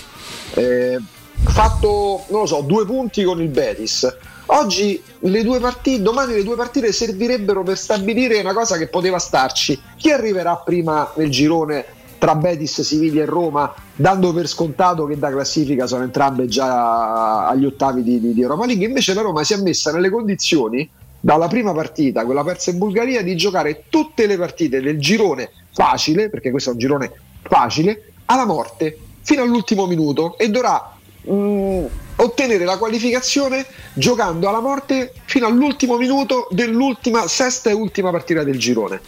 eh, 0.55 0.99
fatto 1.45 2.25
non 2.29 2.41
lo 2.41 2.45
so 2.45 2.61
due 2.61 2.85
punti 2.85 3.23
con 3.23 3.41
il 3.41 3.49
Betis. 3.49 4.17
Oggi 4.47 5.01
le 5.19 5.43
due 5.43 5.59
partite 5.59 6.01
domani 6.01 6.33
le 6.33 6.43
due 6.43 6.55
partite 6.55 6.91
servirebbero 6.91 7.63
per 7.63 7.77
stabilire 7.77 8.39
una 8.39 8.53
cosa 8.53 8.77
che 8.77 8.87
poteva 8.87 9.19
starci. 9.19 9.79
Chi 9.97 10.11
arriverà 10.11 10.57
prima 10.57 11.11
nel 11.15 11.29
girone 11.29 11.85
tra 12.17 12.35
Betis, 12.35 12.81
Siviglia 12.81 13.23
e 13.23 13.25
Roma 13.25 13.73
dando 13.95 14.33
per 14.33 14.47
scontato 14.47 15.05
che 15.05 15.17
da 15.17 15.29
classifica 15.29 15.87
sono 15.87 16.03
entrambe 16.03 16.47
già 16.47 17.47
agli 17.47 17.65
ottavi 17.65 18.03
di, 18.03 18.19
di, 18.19 18.33
di 18.33 18.41
Europa 18.41 18.65
League? 18.65 18.85
Invece 18.85 19.13
la 19.13 19.21
Roma 19.21 19.43
si 19.43 19.53
è 19.53 19.57
messa 19.57 19.91
nelle 19.91 20.09
condizioni 20.09 20.89
dalla 21.19 21.47
prima 21.47 21.73
partita, 21.73 22.25
quella 22.25 22.43
persa 22.43 22.71
in 22.71 22.77
Bulgaria, 22.77 23.23
di 23.23 23.35
giocare 23.37 23.83
tutte 23.89 24.25
le 24.27 24.37
partite 24.37 24.81
del 24.81 24.99
girone 24.99 25.51
facile, 25.73 26.29
perché 26.29 26.51
questo 26.51 26.71
è 26.71 26.73
un 26.73 26.79
girone 26.79 27.11
facile, 27.41 28.11
alla 28.25 28.45
morte 28.45 28.97
fino 29.21 29.41
all'ultimo 29.41 29.85
minuto 29.85 30.37
e 30.37 30.49
dovrà 30.49 30.92
mh, 31.23 31.85
ottenere 32.17 32.63
la 32.63 32.77
qualificazione 32.77 33.65
giocando 33.93 34.47
alla 34.47 34.59
morte 34.59 35.13
fino 35.25 35.47
all'ultimo 35.47 35.97
minuto 35.97 36.47
dell'ultima 36.51 37.27
sesta 37.27 37.69
e 37.69 37.73
ultima 37.73 38.11
partita 38.11 38.43
del 38.43 38.57
girone. 38.57 39.01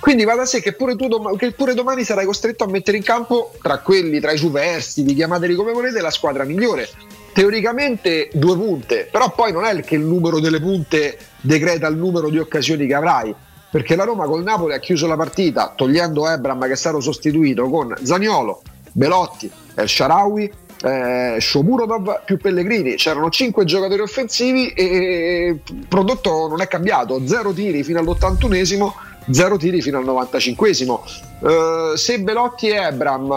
Quindi 0.00 0.24
va 0.24 0.34
da 0.34 0.44
sé 0.44 0.60
che 0.60 0.72
pure, 0.72 0.96
tu 0.96 1.08
dom- 1.08 1.36
che 1.36 1.52
pure 1.52 1.74
domani 1.74 2.04
sarai 2.04 2.26
costretto 2.26 2.64
a 2.64 2.68
mettere 2.68 2.96
in 2.96 3.02
campo 3.02 3.52
tra 3.60 3.78
quelli, 3.78 4.20
tra 4.20 4.32
i 4.32 4.38
superstiti, 4.38 5.14
chiamateli 5.14 5.54
come 5.54 5.72
volete, 5.72 6.00
la 6.00 6.10
squadra 6.10 6.44
migliore. 6.44 6.88
Teoricamente 7.32 8.30
due 8.32 8.54
punte, 8.54 9.08
però 9.10 9.32
poi 9.34 9.50
non 9.50 9.64
è 9.64 9.80
che 9.82 9.96
il 9.96 10.02
numero 10.02 10.38
delle 10.38 10.60
punte 10.60 11.18
decreta 11.40 11.88
il 11.88 11.96
numero 11.96 12.30
di 12.30 12.38
occasioni 12.38 12.86
che 12.86 12.94
avrai 12.94 13.34
perché 13.74 13.96
la 13.96 14.04
Roma 14.04 14.26
col 14.26 14.44
Napoli 14.44 14.72
ha 14.72 14.78
chiuso 14.78 15.08
la 15.08 15.16
partita 15.16 15.72
togliendo 15.74 16.28
Ebram 16.28 16.64
che 16.64 16.74
è 16.74 16.76
stato 16.76 17.00
sostituito 17.00 17.68
con 17.68 17.92
Zaniolo, 18.00 18.62
Belotti, 18.92 19.50
El 19.74 19.88
Sharawi, 19.88 20.48
eh, 20.82 21.36
Shomurodov 21.40 22.22
più 22.24 22.36
Pellegrini. 22.38 22.94
C'erano 22.94 23.30
5 23.30 23.64
giocatori 23.64 24.00
offensivi 24.00 24.68
e 24.68 25.58
il 25.66 25.86
prodotto 25.86 26.48
non 26.48 26.60
è 26.60 26.68
cambiato, 26.68 27.26
0 27.26 27.52
tiri 27.52 27.82
fino 27.82 28.00
all'81esimo, 28.00 28.92
0 29.30 29.56
tiri 29.56 29.80
fino 29.80 29.98
al 29.98 30.04
95esimo. 30.04 31.00
Eh, 31.40 31.96
se 31.96 32.20
Belotti 32.20 32.68
e 32.68 32.76
Ebram 32.76 33.32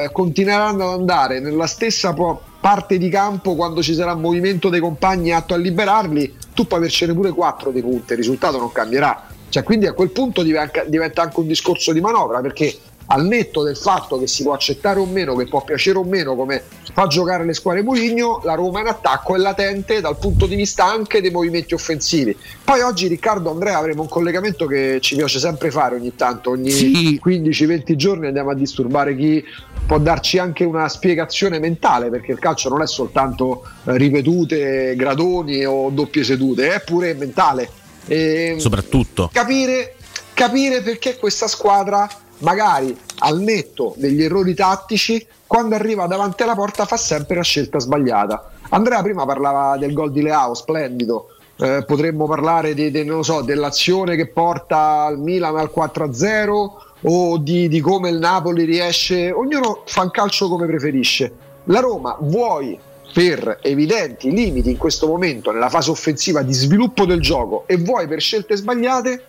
eh, 0.00 0.10
continueranno 0.12 0.92
ad 0.92 0.98
andare 1.00 1.40
nella 1.40 1.66
stessa 1.66 2.14
parte 2.60 2.98
di 2.98 3.08
campo 3.08 3.54
quando 3.54 3.82
ci 3.82 3.94
sarà 3.94 4.14
movimento 4.14 4.68
dei 4.68 4.80
compagni 4.80 5.32
atto 5.32 5.54
a 5.54 5.56
liberarli, 5.56 6.36
tu 6.54 6.66
puoi 6.66 6.80
avercene 6.80 7.14
pure 7.14 7.32
4 7.32 7.70
dei 7.70 7.82
punti, 7.82 8.12
il 8.12 8.18
risultato 8.18 8.58
non 8.58 8.70
cambierà. 8.70 9.26
Cioè, 9.48 9.64
quindi 9.64 9.86
a 9.86 9.92
quel 9.92 10.10
punto 10.10 10.42
diventa 10.42 11.22
anche 11.22 11.40
un 11.40 11.46
discorso 11.46 11.92
di 11.92 12.00
manovra 12.00 12.40
perché 12.40 12.74
al 13.12 13.26
netto 13.26 13.62
del 13.62 13.76
fatto 13.76 14.18
che 14.18 14.26
si 14.26 14.42
può 14.42 14.54
accettare 14.54 14.98
o 14.98 15.04
meno, 15.04 15.34
che 15.36 15.46
può 15.46 15.62
piacere 15.62 15.98
o 15.98 16.02
meno 16.04 16.34
come 16.34 16.62
fa 16.94 17.06
giocare 17.06 17.44
le 17.44 17.52
squadre 17.52 17.82
Mourinho, 17.82 18.40
la 18.42 18.54
Roma 18.54 18.80
in 18.80 18.86
attacco 18.86 19.34
è 19.34 19.38
latente 19.38 20.00
dal 20.00 20.16
punto 20.18 20.46
di 20.46 20.54
vista 20.56 20.86
anche 20.86 21.20
dei 21.20 21.30
movimenti 21.30 21.74
offensivi. 21.74 22.34
Poi 22.64 22.80
oggi 22.80 23.08
Riccardo 23.08 23.50
Andrea 23.50 23.76
avremo 23.76 24.00
un 24.02 24.08
collegamento 24.08 24.64
che 24.66 24.98
ci 25.02 25.14
piace 25.16 25.38
sempre 25.38 25.70
fare 25.70 25.94
ogni 25.96 26.14
tanto, 26.16 26.50
ogni 26.50 26.70
Sì. 26.70 27.20
15-20 27.22 27.94
giorni 27.96 28.26
andiamo 28.28 28.50
a 28.50 28.54
disturbare 28.54 29.14
chi 29.14 29.44
può 29.86 29.98
darci 29.98 30.38
anche 30.38 30.64
una 30.64 30.88
spiegazione 30.88 31.58
mentale, 31.58 32.08
perché 32.08 32.32
il 32.32 32.38
calcio 32.38 32.70
non 32.70 32.80
è 32.80 32.86
soltanto 32.86 33.62
eh, 33.84 33.96
ripetute, 33.98 34.94
gradoni 34.96 35.66
o 35.66 35.90
doppie 35.90 36.24
sedute, 36.24 36.72
è 36.74 36.82
pure 36.82 37.12
mentale. 37.12 37.68
E 38.06 38.56
Soprattutto. 38.58 39.28
capire, 39.32 39.96
capire 40.32 40.80
perché 40.80 41.16
questa 41.16 41.46
squadra, 41.46 42.08
magari 42.42 42.96
al 43.20 43.40
netto 43.40 43.94
degli 43.96 44.22
errori 44.22 44.54
tattici, 44.54 45.26
quando 45.46 45.74
arriva 45.74 46.06
davanti 46.06 46.42
alla 46.42 46.54
porta 46.54 46.84
fa 46.84 46.96
sempre 46.96 47.36
la 47.36 47.42
scelta 47.42 47.78
sbagliata. 47.78 48.50
Andrea 48.70 49.02
prima 49.02 49.26
parlava 49.26 49.76
del 49.76 49.92
gol 49.92 50.12
di 50.12 50.22
Leao, 50.22 50.54
splendido. 50.54 51.28
Eh, 51.58 51.84
potremmo 51.86 52.26
parlare 52.26 52.74
di- 52.74 52.90
di- 52.90 53.18
so, 53.20 53.42
dell'azione 53.42 54.16
che 54.16 54.28
porta 54.28 55.08
il 55.12 55.18
Milan 55.18 55.56
al 55.56 55.70
4-0 55.70 56.72
o 57.02 57.38
di, 57.38 57.68
di 57.68 57.80
come 57.80 58.08
il 58.08 58.18
Napoli 58.18 58.64
riesce. 58.64 59.30
Ognuno 59.30 59.82
fa 59.84 60.02
un 60.02 60.10
calcio 60.10 60.48
come 60.48 60.66
preferisce. 60.66 61.32
La 61.64 61.80
Roma 61.80 62.16
vuoi 62.20 62.78
per 63.12 63.58
evidenti 63.60 64.30
limiti 64.30 64.70
in 64.70 64.78
questo 64.78 65.06
momento 65.06 65.50
nella 65.52 65.68
fase 65.68 65.90
offensiva 65.90 66.42
di 66.42 66.54
sviluppo 66.54 67.04
del 67.04 67.20
gioco 67.20 67.64
e 67.66 67.76
vuoi 67.76 68.08
per 68.08 68.20
scelte 68.20 68.56
sbagliate, 68.56 69.24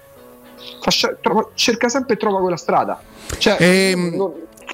fa 0.82 0.92
sce- 0.92 1.18
trova- 1.22 1.50
cerca 1.56 1.90
sempre 1.90 2.16
e 2.16 2.18
trova 2.18 2.40
quella 2.40 2.58
strada. 2.58 3.02
Cioè, 3.38 3.58
Ehm, 3.60 4.16
non- 4.16 4.32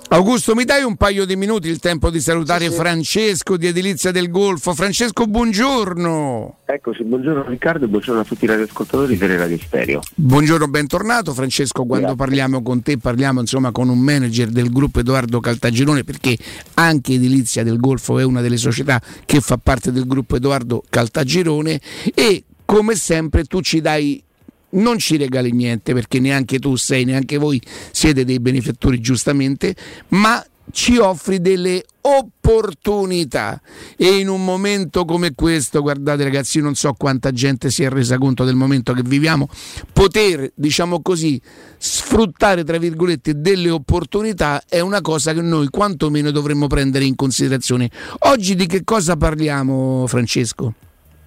Augusto, 0.10 0.54
mi 0.56 0.66
dai 0.66 0.84
un 0.84 0.96
paio 0.96 1.26
di 1.26 1.36
minuti 1.36 1.68
il 1.68 1.80
tempo 1.80 2.10
di 2.12 2.20
salutare 2.20 2.70
Francesco 2.72 3.58
di 3.58 3.68
Edilizia 3.68 4.12
del 4.12 4.30
Golfo. 4.30 4.74
Francesco, 4.74 5.26
buongiorno. 5.26 6.58
Eccoci, 6.66 7.04
buongiorno 7.04 7.44
Riccardo 7.48 7.86
e 7.86 7.88
buongiorno 7.88 8.22
a 8.22 8.24
tutti 8.24 8.46
i 8.46 8.48
radioascoltatori 8.48 9.18
di 9.18 9.26
Radio 9.36 9.58
Stereo. 9.60 10.02
Buongiorno, 10.16 10.68
bentornato 10.68 11.34
Francesco. 11.34 11.86
Quando 11.86 12.16
parliamo 12.16 12.62
con 12.62 12.82
te 12.84 12.98
parliamo 12.98 13.40
insomma 13.42 13.72
con 13.72 13.90
un 13.90 14.00
manager 14.00 14.50
del 14.50 14.72
gruppo 14.72 15.00
Edoardo 15.00 15.40
Caltagirone 15.40 16.04
perché 16.04 16.38
anche 16.76 17.14
Edilizia 17.14 17.64
del 17.64 17.80
Golfo 17.80 18.20
è 18.20 18.24
una 18.24 18.42
delle 18.42 18.58
società 18.58 19.02
che 19.26 19.42
fa 19.42 19.58
parte 19.58 19.92
del 19.92 20.06
gruppo 20.08 20.36
Edoardo 20.36 20.84
Caltagirone 20.90 21.80
e 22.14 22.44
come 22.66 22.96
sempre 22.96 23.44
tu 23.46 23.62
ci 23.62 23.82
dai 23.82 24.24
non 24.72 24.98
ci 24.98 25.18
regali 25.18 25.52
niente 25.52 25.94
perché 25.94 26.20
neanche 26.20 26.60
tu 26.60 26.76
sei, 26.76 27.06
neanche 27.06 27.38
voi 27.38 27.62
siete 27.92 28.26
dei 28.26 28.40
benefattori 28.40 29.00
giustamente, 29.00 29.76
ma 30.10 30.44
ci 30.72 30.98
offri 30.98 31.42
delle 31.42 31.84
opportunità 32.02 33.60
e 33.96 34.18
in 34.20 34.28
un 34.28 34.44
momento 34.44 35.06
come 35.06 35.34
questo, 35.34 35.82
guardate 35.82 36.24
ragazzi, 36.24 36.60
non 36.60 36.76
so 36.76 36.94
quanta 36.94 37.32
gente 37.32 37.70
si 37.70 37.84
è 37.84 37.90
resa 37.90 38.18
conto 38.18 38.44
del 38.44 38.56
momento 38.56 38.94
che 38.94 39.02
viviamo, 39.04 39.50
poter, 39.92 40.52
diciamo 40.56 41.02
così, 41.02 41.42
sfruttare 41.78 42.64
tra 42.64 42.78
virgolette 42.78 43.40
delle 43.40 43.70
opportunità 43.70 44.64
è 44.68 44.80
una 44.80 45.02
cosa 45.02 45.34
che 45.34 45.42
noi 45.42 45.70
quantomeno 45.70 46.32
dovremmo 46.32 46.68
prendere 46.68 47.06
in 47.06 47.16
considerazione. 47.16 47.90
Oggi 48.20 48.56
di 48.56 48.66
che 48.66 48.84
cosa 48.84 49.16
parliamo 49.16 50.06
Francesco? 50.08 50.74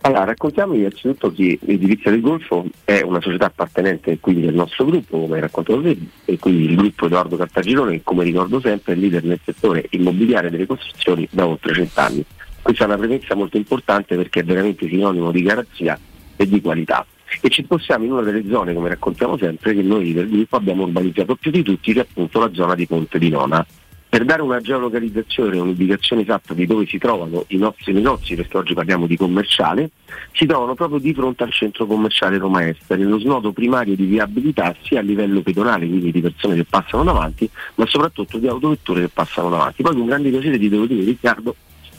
Allora, 0.04 0.24
raccontiamo 0.24 0.74
innanzitutto 0.74 1.32
che 1.32 1.60
l'edilizia 1.62 2.10
del 2.10 2.20
Golfo 2.20 2.66
è 2.84 3.02
una 3.02 3.20
società 3.20 3.46
appartenente 3.46 4.18
quindi 4.18 4.42
del 4.42 4.54
nostro 4.54 4.84
gruppo, 4.84 5.20
come 5.20 5.36
hai 5.36 5.40
raccontato 5.42 5.80
te, 5.80 5.96
e 6.24 6.38
quindi 6.40 6.64
il 6.64 6.74
gruppo 6.74 7.06
Edoardo 7.06 7.36
Cartagirone, 7.36 7.92
che 7.92 8.00
come 8.02 8.24
ricordo 8.24 8.58
sempre 8.58 8.94
è 8.94 8.96
leader 8.96 9.22
nel 9.22 9.38
settore 9.44 9.86
immobiliare 9.90 10.50
delle 10.50 10.66
costruzioni 10.66 11.28
da 11.30 11.46
oltre 11.46 11.72
cent'anni. 11.72 12.24
Questa 12.60 12.82
è 12.82 12.86
una 12.88 12.96
premessa 12.96 13.36
molto 13.36 13.56
importante 13.56 14.16
perché 14.16 14.40
è 14.40 14.44
veramente 14.44 14.88
sinonimo 14.88 15.30
di 15.30 15.42
garanzia 15.42 15.96
e 16.34 16.48
di 16.48 16.60
qualità. 16.60 17.06
E 17.40 17.48
ci 17.48 17.62
spostiamo 17.62 18.04
in 18.04 18.12
una 18.12 18.22
delle 18.22 18.44
zone, 18.48 18.74
come 18.74 18.88
raccontiamo 18.88 19.36
sempre, 19.38 19.72
che 19.72 19.82
noi 19.82 20.12
del 20.12 20.28
gruppo 20.28 20.56
abbiamo 20.56 20.82
urbanizzato 20.82 21.36
più 21.36 21.52
di 21.52 21.62
tutti, 21.62 21.92
che 21.92 22.00
è 22.00 22.06
appunto 22.08 22.40
la 22.40 22.50
zona 22.52 22.74
di 22.74 22.86
Ponte 22.88 23.20
di 23.20 23.28
Nona. 23.28 23.64
Per 24.12 24.26
dare 24.26 24.42
una 24.42 24.60
geolocalizzazione, 24.60 25.58
un'indicazione 25.58 26.20
esatta 26.20 26.52
di 26.52 26.66
dove 26.66 26.84
si 26.84 26.98
trovano 26.98 27.46
i 27.48 27.56
nostri 27.56 27.94
negozi, 27.94 28.34
perché 28.34 28.58
oggi 28.58 28.74
parliamo 28.74 29.06
di 29.06 29.16
commerciale, 29.16 29.92
si 30.32 30.44
trovano 30.44 30.74
proprio 30.74 30.98
di 30.98 31.14
fronte 31.14 31.44
al 31.44 31.50
centro 31.50 31.86
commerciale 31.86 32.36
Roma 32.36 32.68
Est, 32.68 32.94
nello 32.94 33.18
snodo 33.18 33.52
primario 33.52 33.96
di 33.96 34.04
viabilità 34.04 34.76
sia 34.82 34.98
a 34.98 35.02
livello 35.02 35.40
pedonale, 35.40 35.88
quindi 35.88 36.12
di 36.12 36.20
persone 36.20 36.56
che 36.56 36.64
passano 36.64 37.04
davanti, 37.04 37.48
ma 37.76 37.86
soprattutto 37.86 38.36
di 38.36 38.46
autovetture 38.48 39.00
che 39.00 39.08
passano 39.08 39.48
davanti. 39.48 39.80
Poi 39.80 39.94
con 39.94 40.04
grande 40.04 40.28
piacere 40.28 40.58
ti 40.58 40.68
devo 40.68 40.84
dire 40.84 41.04
Riccardo, 41.04 41.56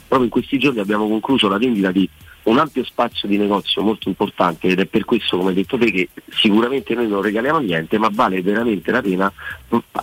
proprio 0.07 0.25
in 0.25 0.29
questi 0.29 0.59
giorni 0.59 0.81
abbiamo 0.81 1.07
concluso 1.07 1.47
la 1.47 1.57
vendita 1.57 1.91
di 1.91 2.07
un 2.43 2.57
ampio 2.57 2.83
spazio 2.83 3.27
di 3.27 3.37
negozio 3.37 3.81
molto 3.81 4.09
importante 4.09 4.67
ed 4.67 4.79
è 4.79 4.85
per 4.85 5.05
questo, 5.05 5.37
come 5.37 5.49
hai 5.49 5.55
detto 5.55 5.77
te, 5.77 5.91
che 5.91 6.09
sicuramente 6.29 6.93
noi 6.93 7.07
non 7.07 7.21
regaliamo 7.21 7.59
niente, 7.59 7.97
ma 7.97 8.09
vale 8.11 8.41
veramente 8.41 8.91
la 8.91 9.01
pena 9.01 9.31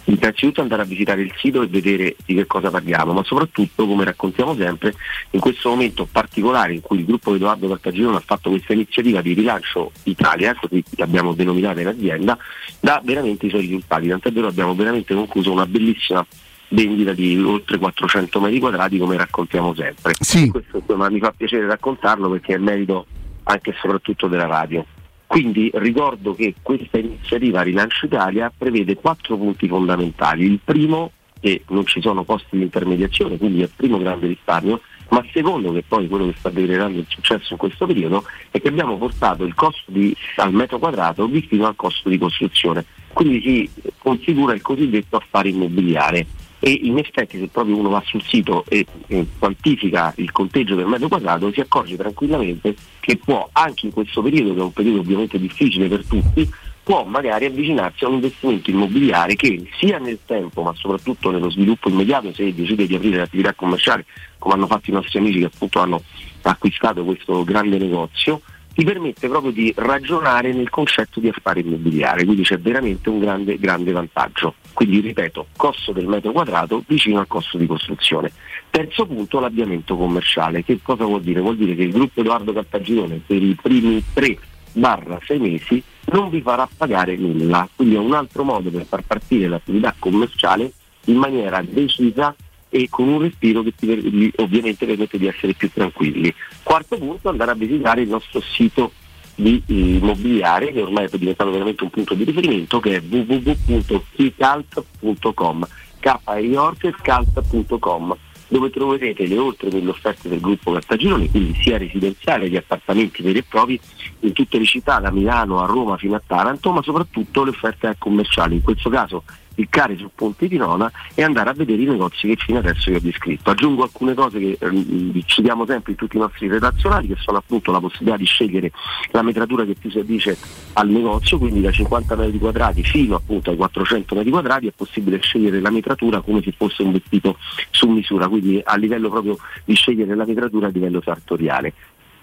innanzitutto 0.05 0.61
andare 0.61 0.83
a 0.83 0.85
visitare 0.87 1.23
il 1.23 1.33
sito 1.37 1.63
e 1.63 1.67
vedere 1.67 2.17
di 2.25 2.35
che 2.35 2.47
cosa 2.47 2.71
parliamo, 2.71 3.13
ma 3.13 3.25
soprattutto, 3.25 3.87
come 3.87 4.05
raccontiamo 4.05 4.55
sempre, 4.55 4.95
in 5.31 5.41
questo 5.41 5.69
momento 5.69 6.09
particolare 6.11 6.75
in 6.75 6.81
cui 6.81 6.99
il 6.99 7.05
gruppo 7.05 7.35
Edoardo 7.35 7.69
Cartagirone 7.69 8.17
ha 8.17 8.23
fatto 8.25 8.51
questa 8.51 8.73
iniziativa 8.73 9.21
di 9.21 9.35
rilancio 9.35 9.93
Italia, 10.05 10.55
così 10.55 10.83
l'abbiamo 10.97 11.35
denominata 11.35 11.81
in 11.81 11.89
azienda, 11.89 12.39
dà 12.81 13.01
veramente 13.05 13.47
i 13.47 13.51
suoi 13.51 13.63
risultati, 13.63 14.09
tant'è 14.09 14.33
vero 14.33 14.47
abbiamo 14.47 14.75
veramente 14.75 15.15
concluso 15.15 15.53
una 15.53 15.67
bellissima 15.67 16.25
vendita 16.71 17.13
di 17.13 17.39
oltre 17.39 17.79
400 17.79 18.41
metri 18.41 18.59
quadrati 18.59 18.99
come 18.99 19.17
raccontiamo 19.17 19.75
sempre. 19.75 20.15
Sì. 20.19 20.51
Questo 20.51 20.79
insomma, 20.79 21.09
mi 21.11 21.21
fa 21.21 21.33
piacere 21.37 21.67
raccontarlo 21.67 22.31
perché 22.31 22.55
è 22.55 22.59
merito 22.59 23.07
anche 23.45 23.71
e 23.71 23.75
soprattutto 23.81 24.27
della 24.27 24.47
radio. 24.47 24.85
Quindi 25.27 25.71
ricordo 25.75 26.35
che 26.35 26.55
questa 26.61 26.99
iniziativa 26.99 27.63
Rilancio 27.63 28.07
Italia 28.07 28.53
prevede 28.57 28.97
quattro 28.97 29.37
punti 29.37 29.69
fondamentali. 29.69 30.45
Il 30.45 30.59
primo 30.63 31.13
che 31.41 31.63
non 31.69 31.87
ci 31.87 32.01
sono 32.01 32.25
costi 32.25 32.57
di 32.57 32.63
intermediazione, 32.63 33.39
quindi 33.39 33.61
è 33.61 33.65
il 33.65 33.71
primo 33.75 33.99
grande 33.99 34.27
risparmio, 34.27 34.81
ma 35.11 35.21
il 35.21 35.31
secondo, 35.33 35.73
che 35.73 35.83
poi 35.87 36.07
quello 36.09 36.27
che 36.27 36.35
sta 36.37 36.51
decretando 36.51 36.99
il 36.99 37.07
successo 37.09 37.53
in 37.53 37.59
questo 37.59 37.87
periodo, 37.87 38.25
è 38.51 38.61
che 38.61 38.69
abbiamo 38.69 38.99
portato 38.99 39.45
il 39.45 39.55
costo 39.55 39.91
di, 39.91 40.15
al 40.37 40.53
metro 40.53 40.79
quadrato 40.79 41.27
vicino 41.27 41.67
al 41.67 41.77
costo 41.77 42.09
di 42.09 42.19
costruzione. 42.19 42.85
Quindi 43.13 43.41
si 43.41 43.71
configura 43.99 44.53
il 44.53 44.63
cosiddetto 44.63 45.17
affare 45.17 45.49
immobiliare 45.49 46.27
e 46.61 46.71
in 46.83 46.99
effetti 46.99 47.39
se 47.39 47.49
proprio 47.49 47.77
uno 47.77 47.89
va 47.89 48.03
sul 48.05 48.23
sito 48.23 48.65
e, 48.69 48.87
e 49.07 49.27
quantifica 49.39 50.13
il 50.17 50.31
conteggio 50.31 50.75
del 50.75 50.87
metro 50.87 51.09
quadrato 51.09 51.51
si 51.51 51.61
accorge 51.61 51.97
tranquillamente 51.97 52.77
che 53.01 53.17
può 53.17 53.49
anche 53.53 53.87
in 53.87 53.93
questo 53.93 54.23
periodo, 54.23 54.53
che 54.53 54.61
è 54.61 54.63
un 54.63 54.73
periodo 54.73 55.01
ovviamente 55.01 55.39
difficile 55.39 55.89
per 55.89 56.05
tutti, 56.05 56.49
può 56.83 57.05
magari 57.05 57.47
avvicinarsi 57.47 58.05
a 58.05 58.09
un 58.09 58.15
investimento 58.15 58.71
immobiliare 58.71 59.37
che 59.37 59.69
sia 59.79 59.99
nel 59.99 60.19
tempo 60.27 60.63
ma 60.63 60.75
soprattutto 60.75 61.31
nello 61.31 61.51
sviluppo 61.51 61.89
immediato 61.89 62.33
se 62.33 62.55
decide 62.55 62.87
di 62.87 62.95
aprire 62.95 63.19
l'attività 63.19 63.55
commerciale 63.55 64.05
come 64.39 64.55
hanno 64.55 64.67
fatto 64.67 64.91
i 64.91 64.95
nostri 64.95 65.19
amici 65.19 65.39
che 65.39 65.47
appunto 65.47 65.81
hanno 65.81 66.03
acquistato 66.43 67.05
questo 67.05 67.45
grande 67.45 67.79
negozio 67.79 68.41
ti 68.81 68.87
permette 68.87 69.29
proprio 69.29 69.53
di 69.53 69.71
ragionare 69.77 70.55
nel 70.55 70.71
concetto 70.71 71.21
di 71.21 71.29
affare 71.29 71.61
immobiliare, 71.61 72.25
quindi 72.25 72.45
c'è 72.45 72.57
veramente 72.57 73.11
un 73.11 73.19
grande, 73.19 73.59
grande 73.59 73.93
vantaggio. 73.93 74.55
Quindi 74.73 75.01
ripeto, 75.01 75.49
costo 75.55 75.93
del 75.93 76.07
metro 76.07 76.33
quadrato 76.33 76.83
vicino 76.87 77.19
al 77.19 77.27
costo 77.27 77.59
di 77.59 77.67
costruzione. 77.67 78.33
Terzo 78.71 79.05
punto, 79.05 79.39
l'avviamento 79.39 79.99
commerciale. 79.99 80.65
Che 80.65 80.79
cosa 80.83 81.05
vuol 81.05 81.21
dire? 81.21 81.41
Vuol 81.41 81.59
dire 81.59 81.75
che 81.75 81.83
il 81.83 81.93
gruppo 81.93 82.21
Edoardo 82.21 82.55
Cartagirone 82.55 83.21
per 83.27 83.43
i 83.43 83.55
primi 83.61 84.03
3 84.15 84.39
barra 84.73 85.19
6 85.27 85.39
mesi 85.39 85.83
non 86.13 86.31
vi 86.31 86.41
farà 86.41 86.67
pagare 86.75 87.17
nulla, 87.17 87.69
quindi 87.77 87.97
è 87.97 87.99
un 87.99 88.15
altro 88.15 88.45
modo 88.45 88.71
per 88.71 88.87
far 88.87 89.03
partire 89.03 89.47
l'attività 89.47 89.95
commerciale 89.99 90.73
in 91.05 91.17
maniera 91.17 91.63
decisa 91.63 92.35
e 92.71 92.89
con 92.89 93.09
un 93.09 93.21
respiro 93.21 93.63
che 93.63 93.75
ti, 93.75 94.33
ovviamente 94.37 94.87
permette 94.87 95.19
di 95.19 95.27
essere 95.27 95.53
più 95.53 95.71
tranquilli. 95.71 96.35
Quarto 96.63 96.97
punto, 96.97 97.29
andare 97.29 97.51
a 97.51 97.55
visitare 97.55 98.01
il 98.03 98.09
nostro 98.09 98.41
sito 98.41 98.93
di 99.35 99.63
immobiliare 99.67 100.73
che 100.73 100.81
ormai 100.81 101.05
è 101.07 101.19
diventato 101.19 101.51
veramente 101.51 101.83
un 101.83 101.91
punto 101.91 102.15
di 102.15 102.25
riferimento 102.25 102.81
che 102.81 102.97
è 102.97 103.03
www.kicalt.com 103.03 105.67
k-i-o-r-c-a-l-t.com 106.01 108.17
dove 108.49 108.71
troverete 108.71 109.27
le 109.27 109.39
oltre 109.39 109.71
mille 109.71 109.91
offerte 109.91 110.29
del 110.29 110.41
gruppo 110.41 110.73
Cartagironi, 110.73 111.31
quindi 111.31 111.57
sia 111.63 111.79
residenziale 111.79 112.51
che 112.51 112.57
appartamenti 112.57 113.23
veri 113.23 113.39
e 113.39 113.45
propri 113.49 113.79
in 114.21 114.33
tutte 114.33 114.59
le 114.59 114.65
città, 114.65 114.99
da 114.99 115.13
Milano 115.13 115.63
a 115.63 115.67
Roma 115.67 115.97
fino 115.97 116.17
a 116.17 116.23
Taranto, 116.27 116.73
ma 116.73 116.83
soprattutto 116.83 117.45
le 117.45 117.51
offerte 117.51 117.95
commerciali. 117.97 118.57
In 118.57 118.63
questo 118.63 118.91
caso 118.91 119.23
cliccare 119.61 119.97
sul 119.97 120.11
Ponte 120.15 120.49
di 120.49 120.57
Nona 120.57 120.91
e 121.15 121.23
andare 121.23 121.51
a 121.51 121.53
vedere 121.53 121.83
i 121.83 121.87
negozi 121.87 122.29
che 122.29 122.37
fino 122.37 122.59
adesso 122.59 122.91
vi 122.91 122.97
ho 122.97 123.01
descritto. 123.01 123.51
Aggiungo 123.51 123.83
alcune 123.83 124.15
cose 124.15 124.39
che 124.39 124.57
eh, 124.59 125.23
citiamo 125.27 125.67
sempre 125.67 125.93
in 125.93 125.99
tutti 125.99 126.17
i 126.17 126.21
nostri 126.21 126.49
redazionali, 126.49 127.09
che 127.09 127.17
sono 127.19 127.39
appunto 127.39 127.71
la 127.71 127.81
possibilità 127.81 128.17
di 128.17 128.25
scegliere 128.25 128.73
la 129.11 129.23
metratura 129.23 129.65
che 129.65 129.75
più 129.75 129.91
si 129.91 129.99
addice 129.99 130.37
al 130.75 130.89
negozio, 130.89 131.39
quindi 131.39 131.61
da 131.61 131.71
50 131.71 132.17
metri 132.17 132.39
quadrati 132.39 132.83
fino 132.83 133.17
appunto 133.17 133.51
ai 133.51 133.57
400 133.57 134.15
metri 134.15 134.31
quadrati 134.31 134.67
è 134.67 134.73
possibile 134.75 135.21
scegliere 135.21 135.61
la 135.61 135.71
metratura 135.71 136.21
come 136.21 136.43
se 136.43 136.53
fosse 136.57 136.83
un 136.83 136.93
vestito 136.93 137.37
su 137.71 137.89
misura, 137.89 138.29
quindi 138.29 138.61
a 138.63 138.77
livello 138.77 139.11
proprio 139.11 139.37
di 139.65 139.75
scegliere 139.75 140.15
la 140.15 140.25
metratura 140.25 140.69
a 140.69 140.71
livello 140.71 141.01
sartoriale. 141.03 141.75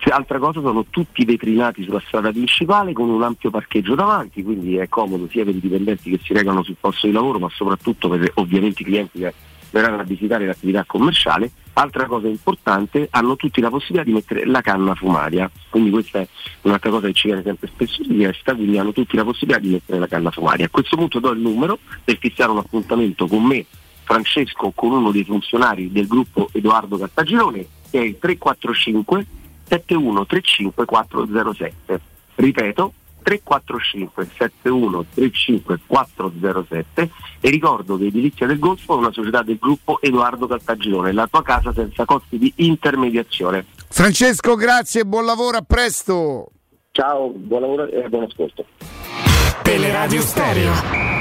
Altra 0.09 0.39
cosa 0.39 0.61
sono 0.61 0.85
tutti 0.89 1.25
vetrinati 1.25 1.83
sulla 1.83 2.01
strada 2.05 2.31
principale 2.31 2.93
con 2.93 3.09
un 3.09 3.21
ampio 3.23 3.49
parcheggio 3.49 3.93
davanti, 3.93 4.41
quindi 4.41 4.77
è 4.77 4.87
comodo 4.87 5.27
sia 5.29 5.43
per 5.43 5.53
i 5.53 5.59
dipendenti 5.59 6.09
che 6.09 6.19
si 6.23 6.31
recano 6.31 6.63
sul 6.63 6.77
posto 6.79 7.07
di 7.07 7.13
lavoro, 7.13 7.39
ma 7.39 7.49
soprattutto 7.49 8.07
per 8.07 8.31
ovviamente 8.35 8.83
i 8.83 8.85
clienti 8.85 9.19
che 9.19 9.33
verranno 9.69 9.99
a 9.99 10.03
visitare 10.03 10.45
l'attività 10.45 10.85
commerciale. 10.85 11.51
Altra 11.73 12.05
cosa 12.05 12.27
importante, 12.27 13.07
hanno 13.11 13.35
tutti 13.35 13.59
la 13.59 13.69
possibilità 13.69 14.03
di 14.03 14.13
mettere 14.13 14.45
la 14.45 14.61
canna 14.61 14.95
fumaria, 14.95 15.51
quindi 15.69 15.89
questa 15.89 16.19
è 16.19 16.27
un'altra 16.61 16.89
cosa 16.89 17.07
che 17.07 17.13
ci 17.13 17.27
viene 17.27 17.43
sempre 17.43 17.67
spesso 17.67 18.01
richiesta, 18.01 18.55
quindi 18.55 18.77
hanno 18.77 18.93
tutti 18.93 19.15
la 19.15 19.23
possibilità 19.23 19.59
di 19.59 19.69
mettere 19.73 19.99
la 19.99 20.07
canna 20.07 20.31
fumaria. 20.31 20.65
A 20.65 20.69
questo 20.69 20.95
punto 20.95 21.19
do 21.19 21.31
il 21.31 21.39
numero 21.39 21.77
per 22.03 22.17
fissare 22.17 22.49
un 22.49 22.57
appuntamento 22.59 23.27
con 23.27 23.43
me, 23.43 23.65
Francesco, 24.03 24.71
con 24.73 24.91
uno 24.91 25.11
dei 25.11 25.25
funzionari 25.25 25.91
del 25.91 26.07
gruppo 26.07 26.49
Edoardo 26.53 26.97
Cartagirone, 26.97 27.67
che 27.91 27.99
è 27.99 28.03
il 28.03 28.17
345 28.17 29.25
7135407. 29.69 31.99
Ripeto, 32.35 32.93
345 33.27 34.29
7135 34.37 35.79
407 35.85 37.11
e 37.41 37.49
ricordo 37.49 37.97
che 37.97 38.05
Edilizia 38.05 38.47
del 38.47 38.57
Golfo 38.57 38.95
è 38.95 38.97
una 38.97 39.11
società 39.11 39.43
del 39.43 39.57
gruppo 39.59 39.99
Edoardo 40.01 40.47
Cartagirone, 40.47 41.11
la 41.11 41.27
tua 41.27 41.43
casa 41.43 41.73
senza 41.73 42.05
costi 42.05 42.37
di 42.37 42.53
intermediazione. 42.57 43.65
Francesco, 43.89 44.55
grazie 44.55 45.01
e 45.01 45.05
buon 45.05 45.25
lavoro, 45.25 45.57
a 45.57 45.61
presto. 45.61 46.47
Ciao, 46.91 47.29
buon 47.29 47.61
lavoro 47.61 47.89
e 47.89 48.07
buon 48.07 48.23
ascolto. 48.23 48.65
Teleradio 49.61 50.21
Stereo 50.21 50.71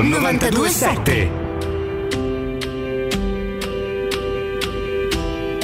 927 0.02 1.55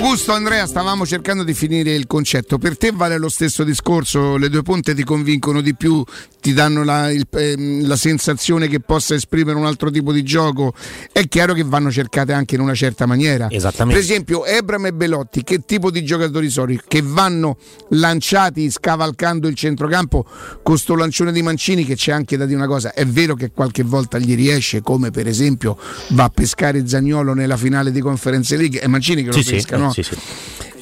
Augusto 0.03 0.33
Andrea, 0.33 0.67
stavamo 0.67 1.07
cercando 1.07 1.45
di 1.45 1.55
finire 1.55 1.95
il 1.95 2.09
concetto. 2.09 2.59
Per 2.59 2.77
te 2.77 2.91
vale 2.93 3.19
lo 3.19 3.29
stesso 3.29 3.63
discorso? 3.63 4.37
Le 4.37 4.49
due 4.49 4.63
punte 4.63 4.95
ti 4.97 5.05
convincono 5.05 5.61
di 5.61 5.77
più? 5.77 6.03
Ti 6.41 6.53
danno 6.53 6.83
la, 6.83 7.09
il- 7.13 7.25
ehm, 7.31 7.87
la 7.87 7.95
sensazione 7.95 8.67
che 8.67 8.81
possa 8.81 9.15
esprimere 9.15 9.57
un 9.57 9.65
altro 9.65 9.93
tipo 9.93 10.13
di 10.13 10.25
gioco? 10.25 10.75
È 11.13 11.29
chiaro 11.29 11.55
che 11.55 11.63
vanno 11.63 11.93
cercate 11.93 12.33
anche 12.33 12.57
in 12.57 12.61
una 12.63 12.75
certa 12.75 13.07
maniera. 13.07 13.47
Esattamente. 13.49 14.01
Per 14.01 14.03
esempio, 14.11 14.45
Ebram 14.45 14.87
e 14.87 14.93
Belotti, 14.93 15.45
che 15.45 15.61
tipo 15.65 15.89
di 15.93 16.05
giocatori 16.05 16.51
sono? 16.51 16.75
Che 16.87 17.01
vanno 17.05 17.57
lanciati 17.91 18.69
scavalcando 18.73 19.47
il 19.47 19.55
centrocampo 19.55 20.27
con 20.65 20.79
sto 20.79 20.97
lancione 20.97 21.31
di 21.31 21.43
Mancini 21.43 21.85
che 21.85 21.95
c'è 21.95 22.11
anche 22.11 22.37
da 22.37 22.45
dire 22.45 22.59
una 22.59 22.67
cosa. 22.67 22.93
È 22.93 23.07
vero 23.07 23.35
che 23.37 23.53
qualche 23.53 23.85
volta 23.85 24.19
gli 24.19 24.35
riesce, 24.35 24.83
come 24.83 25.13
per 25.13 25.29
esempio 25.29 25.79
va 26.09 26.25
a 26.25 26.29
pescare 26.29 26.89
Zagnolo 26.89 27.35
nella 27.35 27.57
finale 27.57 27.93
di 27.93 28.01
Conference 28.01 28.57
League. 28.57 28.81
È 28.81 28.89
Mancini 28.89 29.23
che 29.23 29.29
lo 29.29 29.35
Sì, 29.35 29.43
sì, 29.45 29.51
pesca, 29.53 29.77
eh, 29.77 29.79
no? 29.79 29.92
Sì, 29.93 30.03
sì. 30.03 30.17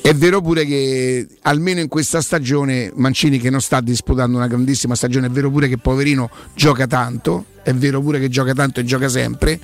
È 0.03 0.15
vero 0.15 0.41
pure 0.41 0.65
che 0.65 1.27
almeno 1.43 1.81
in 1.81 1.89
questa 1.89 2.23
stagione 2.23 2.91
Mancini 2.95 3.39
che 3.39 3.51
non 3.51 3.61
sta 3.61 3.81
disputando 3.81 4.39
una 4.39 4.47
grandissima 4.47 4.95
stagione, 4.95 5.27
è 5.27 5.31
vero 5.31 5.51
pure 5.51 5.69
che 5.69 5.77
poverino 5.77 6.31
gioca 6.55 6.87
tanto, 6.87 7.45
è 7.71 7.75
vero 7.75 8.01
pure 8.01 8.19
che 8.21 8.29
gioca 8.29 8.53
tanto 8.53 8.81
e 8.81 8.85
gioca 8.85 9.09
sempre. 9.09 9.59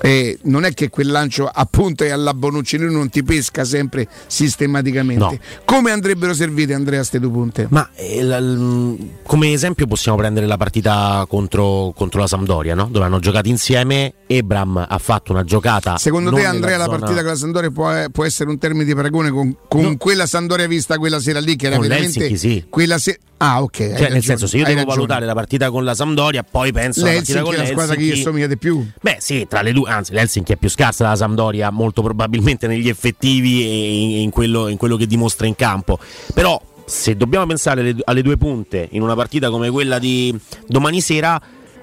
Eh, 0.00 0.38
non 0.44 0.64
è 0.64 0.72
che 0.72 0.88
quel 0.90 1.08
lancio 1.10 1.46
appunto 1.52 2.04
è 2.04 2.10
alla 2.10 2.34
Bonucci, 2.34 2.76
lui 2.78 2.92
non 2.92 3.08
ti 3.08 3.22
pesca 3.22 3.64
sempre 3.64 4.08
sistematicamente. 4.26 5.24
No. 5.24 5.38
Come 5.64 5.90
andrebbero 5.90 6.32
servite 6.34 6.72
Andrea 6.74 7.02
ste 7.04 7.18
due 7.20 7.30
punte? 7.30 7.66
Ma 7.70 7.88
eh, 7.94 8.22
la- 8.22 8.40
l- 8.40 8.96
come 9.22 9.52
esempio 9.52 9.86
possiamo 9.86 10.16
prendere 10.18 10.46
la 10.46 10.56
partita 10.56 11.24
contro, 11.28 11.92
contro 11.96 12.20
la 12.20 12.26
Sampdoria, 12.26 12.74
no? 12.74 12.88
dove 12.90 13.04
hanno 13.04 13.18
giocato 13.18 13.48
insieme. 13.48 14.14
Ebram 14.26 14.84
ha 14.88 14.98
fatto 14.98 15.32
una 15.32 15.44
giocata. 15.44 15.98
Secondo 15.98 16.32
te 16.32 16.44
Andrea 16.44 16.76
la 16.76 16.84
zona- 16.84 16.98
partita 16.98 17.20
con 17.20 17.30
la 17.30 17.36
Sandoria 17.36 17.70
può, 17.70 17.92
può 18.10 18.24
essere 18.24 18.50
un 18.50 18.58
termine 18.58 18.84
di 18.84 18.94
paragone 18.94 19.30
con, 19.30 19.56
con 19.68 19.96
quella 19.96 20.26
Sandoria 20.26 20.66
vista 20.66 20.98
quella 20.98 21.20
sera 21.20 21.38
lì 21.40 21.54
che 21.56 21.66
era 21.66 21.76
Con 21.76 21.86
veramente 21.86 22.18
l'Helsinki, 22.20 22.36
sì. 22.60 22.64
quella 22.68 22.98
se- 22.98 23.18
Ah, 23.38 23.62
ok. 23.62 23.76
Cioè, 23.76 23.88
ragione, 23.90 24.08
nel 24.10 24.24
senso, 24.24 24.46
se 24.46 24.56
io 24.56 24.64
devo 24.64 24.76
ragione. 24.78 24.94
valutare 24.94 25.26
la 25.26 25.34
partita 25.34 25.70
con 25.70 25.84
la 25.84 25.94
Sampdoria, 25.94 26.42
poi 26.42 26.72
penso 26.72 27.00
alla 27.00 27.12
partita 27.14 27.32
L'Helsinki 27.34 27.44
con 27.44 27.54
è 27.54 27.56
la 27.56 27.66
squadra 27.66 27.94
che 27.94 28.00
gli 28.00 28.04
l'Helsinki. 28.04 28.28
somiglia 28.28 28.46
di 28.46 28.56
più. 28.56 28.86
Beh, 29.00 29.16
sì, 29.20 29.46
tra 29.48 29.62
le 29.62 29.72
due, 29.72 29.90
anzi, 29.90 30.12
l'Helsinki 30.12 30.52
è 30.52 30.56
più 30.56 30.70
scarsa 30.70 31.04
della 31.04 31.16
Sampdoria, 31.16 31.70
molto 31.70 32.02
probabilmente 32.02 32.66
negli 32.66 32.88
effettivi 32.88 33.62
e 33.62 34.20
in 34.20 34.30
quello, 34.30 34.68
in 34.68 34.78
quello 34.78 34.96
che 34.96 35.06
dimostra 35.06 35.46
in 35.46 35.54
campo. 35.54 35.98
Però, 36.32 36.60
se 36.86 37.16
dobbiamo 37.16 37.46
pensare 37.46 37.80
alle, 37.80 37.96
alle 38.04 38.22
due 38.22 38.36
punte 38.38 38.88
in 38.92 39.02
una 39.02 39.14
partita 39.14 39.50
come 39.50 39.68
quella 39.70 39.98
di 39.98 40.34
domani 40.66 41.00
sera, 41.00 41.38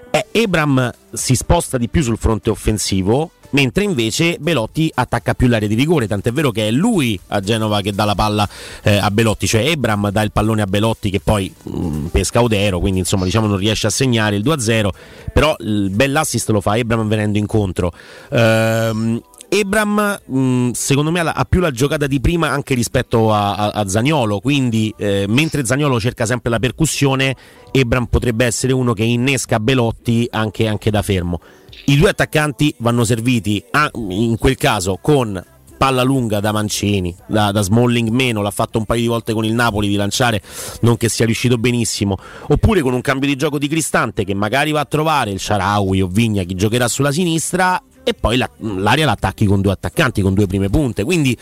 eh, 0.10 0.26
Ebram 0.32 0.92
si 1.12 1.36
sposta 1.36 1.78
di 1.78 1.88
più 1.88 2.02
sul 2.02 2.18
fronte 2.18 2.50
offensivo. 2.50 3.32
Mentre 3.54 3.84
invece 3.84 4.38
Belotti 4.40 4.92
attacca 4.94 5.36
più 5.36 5.48
l'area 5.48 5.68
di 5.68 5.76
rigore, 5.76 6.08
tant'è 6.08 6.32
vero 6.32 6.50
che 6.50 6.68
è 6.68 6.72
lui 6.72 7.20
a 7.28 7.40
Genova 7.40 7.82
che 7.82 7.92
dà 7.92 8.04
la 8.04 8.16
palla 8.16 8.48
eh, 8.82 8.98
a 8.98 9.12
Belotti, 9.12 9.46
cioè 9.46 9.68
Ebram 9.68 10.10
dà 10.10 10.24
il 10.24 10.32
pallone 10.32 10.64
a 10.64 10.66
Belotti 10.66 11.12
che 11.12 11.20
poi 11.24 11.54
mh, 11.62 12.06
pesca 12.08 12.42
Odero, 12.42 12.80
quindi 12.80 13.00
insomma 13.00 13.26
diciamo 13.26 13.46
non 13.46 13.58
riesce 13.58 13.86
a 13.86 13.92
segnare 13.92 14.38
il 14.38 14.44
2-0, 14.44 14.90
però 15.32 15.56
il 15.60 15.92
bell'assist 15.92 16.50
lo 16.50 16.62
fa 16.62 16.78
Ebram 16.78 17.08
venendo 17.08 17.38
incontro. 17.38 17.92
Ehm, 18.32 19.22
Ebram 19.50 20.20
mh, 20.26 20.72
secondo 20.72 21.12
me 21.12 21.20
ha 21.20 21.46
più 21.48 21.60
la 21.60 21.70
giocata 21.70 22.08
di 22.08 22.20
prima 22.20 22.50
anche 22.50 22.74
rispetto 22.74 23.32
a, 23.32 23.54
a, 23.54 23.70
a 23.70 23.88
Zagnolo, 23.88 24.40
quindi 24.40 24.92
eh, 24.98 25.26
mentre 25.28 25.64
Zagnolo 25.64 26.00
cerca 26.00 26.26
sempre 26.26 26.50
la 26.50 26.58
percussione, 26.58 27.36
Ebram 27.70 28.06
potrebbe 28.08 28.46
essere 28.46 28.74
uno 28.74 28.94
che 28.94 29.04
innesca 29.04 29.60
Belotti 29.60 30.28
anche, 30.32 30.66
anche 30.66 30.90
da 30.90 31.04
fermo. 31.04 31.40
I 31.86 31.98
due 31.98 32.10
attaccanti 32.10 32.74
vanno 32.78 33.04
serviti 33.04 33.64
ah, 33.72 33.90
in 34.10 34.38
quel 34.38 34.56
caso 34.56 34.98
con 35.02 35.44
palla 35.84 36.04
lunga 36.04 36.40
da 36.40 36.54
Mancini, 36.54 37.14
da, 37.28 37.52
da 37.52 37.62
Smalling 37.62 38.08
meno, 38.08 38.42
l'ha 38.42 38.52
fatto 38.52 38.78
un 38.78 38.86
paio 38.86 39.02
di 39.02 39.08
volte 39.08 39.34
con 39.34 39.44
il 39.44 39.54
Napoli 39.54 39.90
di 39.90 39.96
lanciare, 39.96 40.42
non 40.82 40.96
che 40.96 41.10
sia 41.10 41.26
riuscito 41.26 41.58
benissimo, 41.58 42.18
oppure 42.48 42.80
con 42.80 42.94
un 42.94 43.02
cambio 43.02 43.28
di 43.28 43.36
gioco 43.36 43.58
di 43.58 43.68
Cristante 43.68 44.24
che 44.24 44.34
magari 44.34 44.72
va 44.72 44.80
a 44.80 44.86
trovare 44.86 45.32
il 45.32 45.42
Sharawi 45.42 46.02
o 46.02 46.08
Vigna 46.08 46.44
chi 46.44 46.56
giocherà 46.56 46.88
sulla 46.88 47.12
sinistra 47.12 47.84
e 48.02 48.14
poi 48.14 48.38
la- 48.38 48.50
l'area 48.60 49.06
l'attacchi 49.06 49.46
con 49.46 49.60
due 49.60 49.74
attaccanti, 49.74 50.22
con 50.22 50.34
due 50.34 50.48
prime 50.48 50.70
punte, 50.70 51.04
quindi 51.04 51.38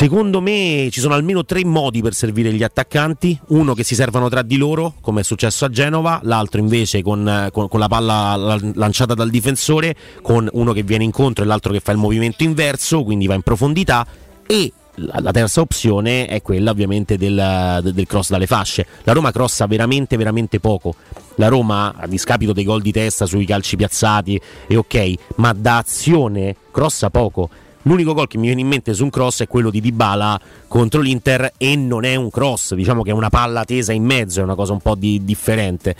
Secondo 0.00 0.40
me 0.40 0.88
ci 0.90 0.98
sono 0.98 1.12
almeno 1.12 1.44
tre 1.44 1.62
modi 1.62 2.00
per 2.00 2.14
servire 2.14 2.54
gli 2.54 2.62
attaccanti, 2.62 3.38
uno 3.48 3.74
che 3.74 3.84
si 3.84 3.94
servano 3.94 4.30
tra 4.30 4.40
di 4.40 4.56
loro, 4.56 4.94
come 5.02 5.20
è 5.20 5.22
successo 5.22 5.66
a 5.66 5.68
Genova, 5.68 6.20
l'altro 6.22 6.58
invece 6.58 7.02
con, 7.02 7.50
con- 7.52 7.68
con 7.68 7.78
la 7.78 7.86
palla 7.86 8.34
la- 8.34 8.58
lanciata 8.76 9.12
dal 9.12 9.28
difensore, 9.28 9.94
con 10.22 10.48
uno 10.54 10.72
che 10.72 10.84
viene 10.84 11.04
incontro 11.04 11.44
e 11.44 11.46
l'altro 11.46 11.70
che 11.70 11.80
fa 11.80 11.92
il 11.92 11.98
movimento 11.98 12.44
inverso, 12.44 13.04
quindi 13.04 13.26
va 13.26 13.34
in 13.34 13.42
profondità 13.42 14.06
e 14.46 14.72
la, 14.94 15.18
la 15.20 15.32
terza 15.32 15.60
opzione 15.60 16.28
è 16.28 16.40
quella 16.40 16.70
ovviamente 16.70 17.18
del, 17.18 17.80
del 17.82 18.06
cross 18.06 18.30
dalle 18.30 18.46
fasce. 18.46 18.86
La 19.02 19.12
Roma 19.12 19.30
crossa 19.32 19.66
veramente 19.66 20.16
veramente 20.16 20.60
poco. 20.60 20.94
La 21.34 21.48
Roma, 21.48 21.94
a 21.94 22.06
discapito 22.06 22.54
dei 22.54 22.64
gol 22.64 22.80
di 22.80 22.90
testa 22.90 23.26
sui 23.26 23.44
calci 23.44 23.76
piazzati, 23.76 24.40
è 24.66 24.76
ok, 24.76 25.12
ma 25.36 25.52
da 25.52 25.76
azione 25.76 26.56
crossa 26.70 27.10
poco. 27.10 27.50
L'unico 27.82 28.12
gol 28.12 28.28
che 28.28 28.36
mi 28.36 28.46
viene 28.46 28.60
in 28.60 28.68
mente 28.68 28.92
su 28.92 29.04
un 29.04 29.10
cross 29.10 29.42
è 29.42 29.48
quello 29.48 29.70
di 29.70 29.80
Dybala 29.80 30.38
contro 30.70 31.00
l'Inter 31.00 31.54
e 31.56 31.74
non 31.74 32.04
è 32.04 32.14
un 32.14 32.30
cross, 32.30 32.74
diciamo 32.74 33.02
che 33.02 33.10
è 33.10 33.12
una 33.12 33.28
palla 33.28 33.64
tesa 33.64 33.92
in 33.92 34.04
mezzo, 34.04 34.38
è 34.38 34.44
una 34.44 34.54
cosa 34.54 34.72
un 34.72 34.78
po' 34.78 34.94
di- 34.94 35.24
differente. 35.24 35.96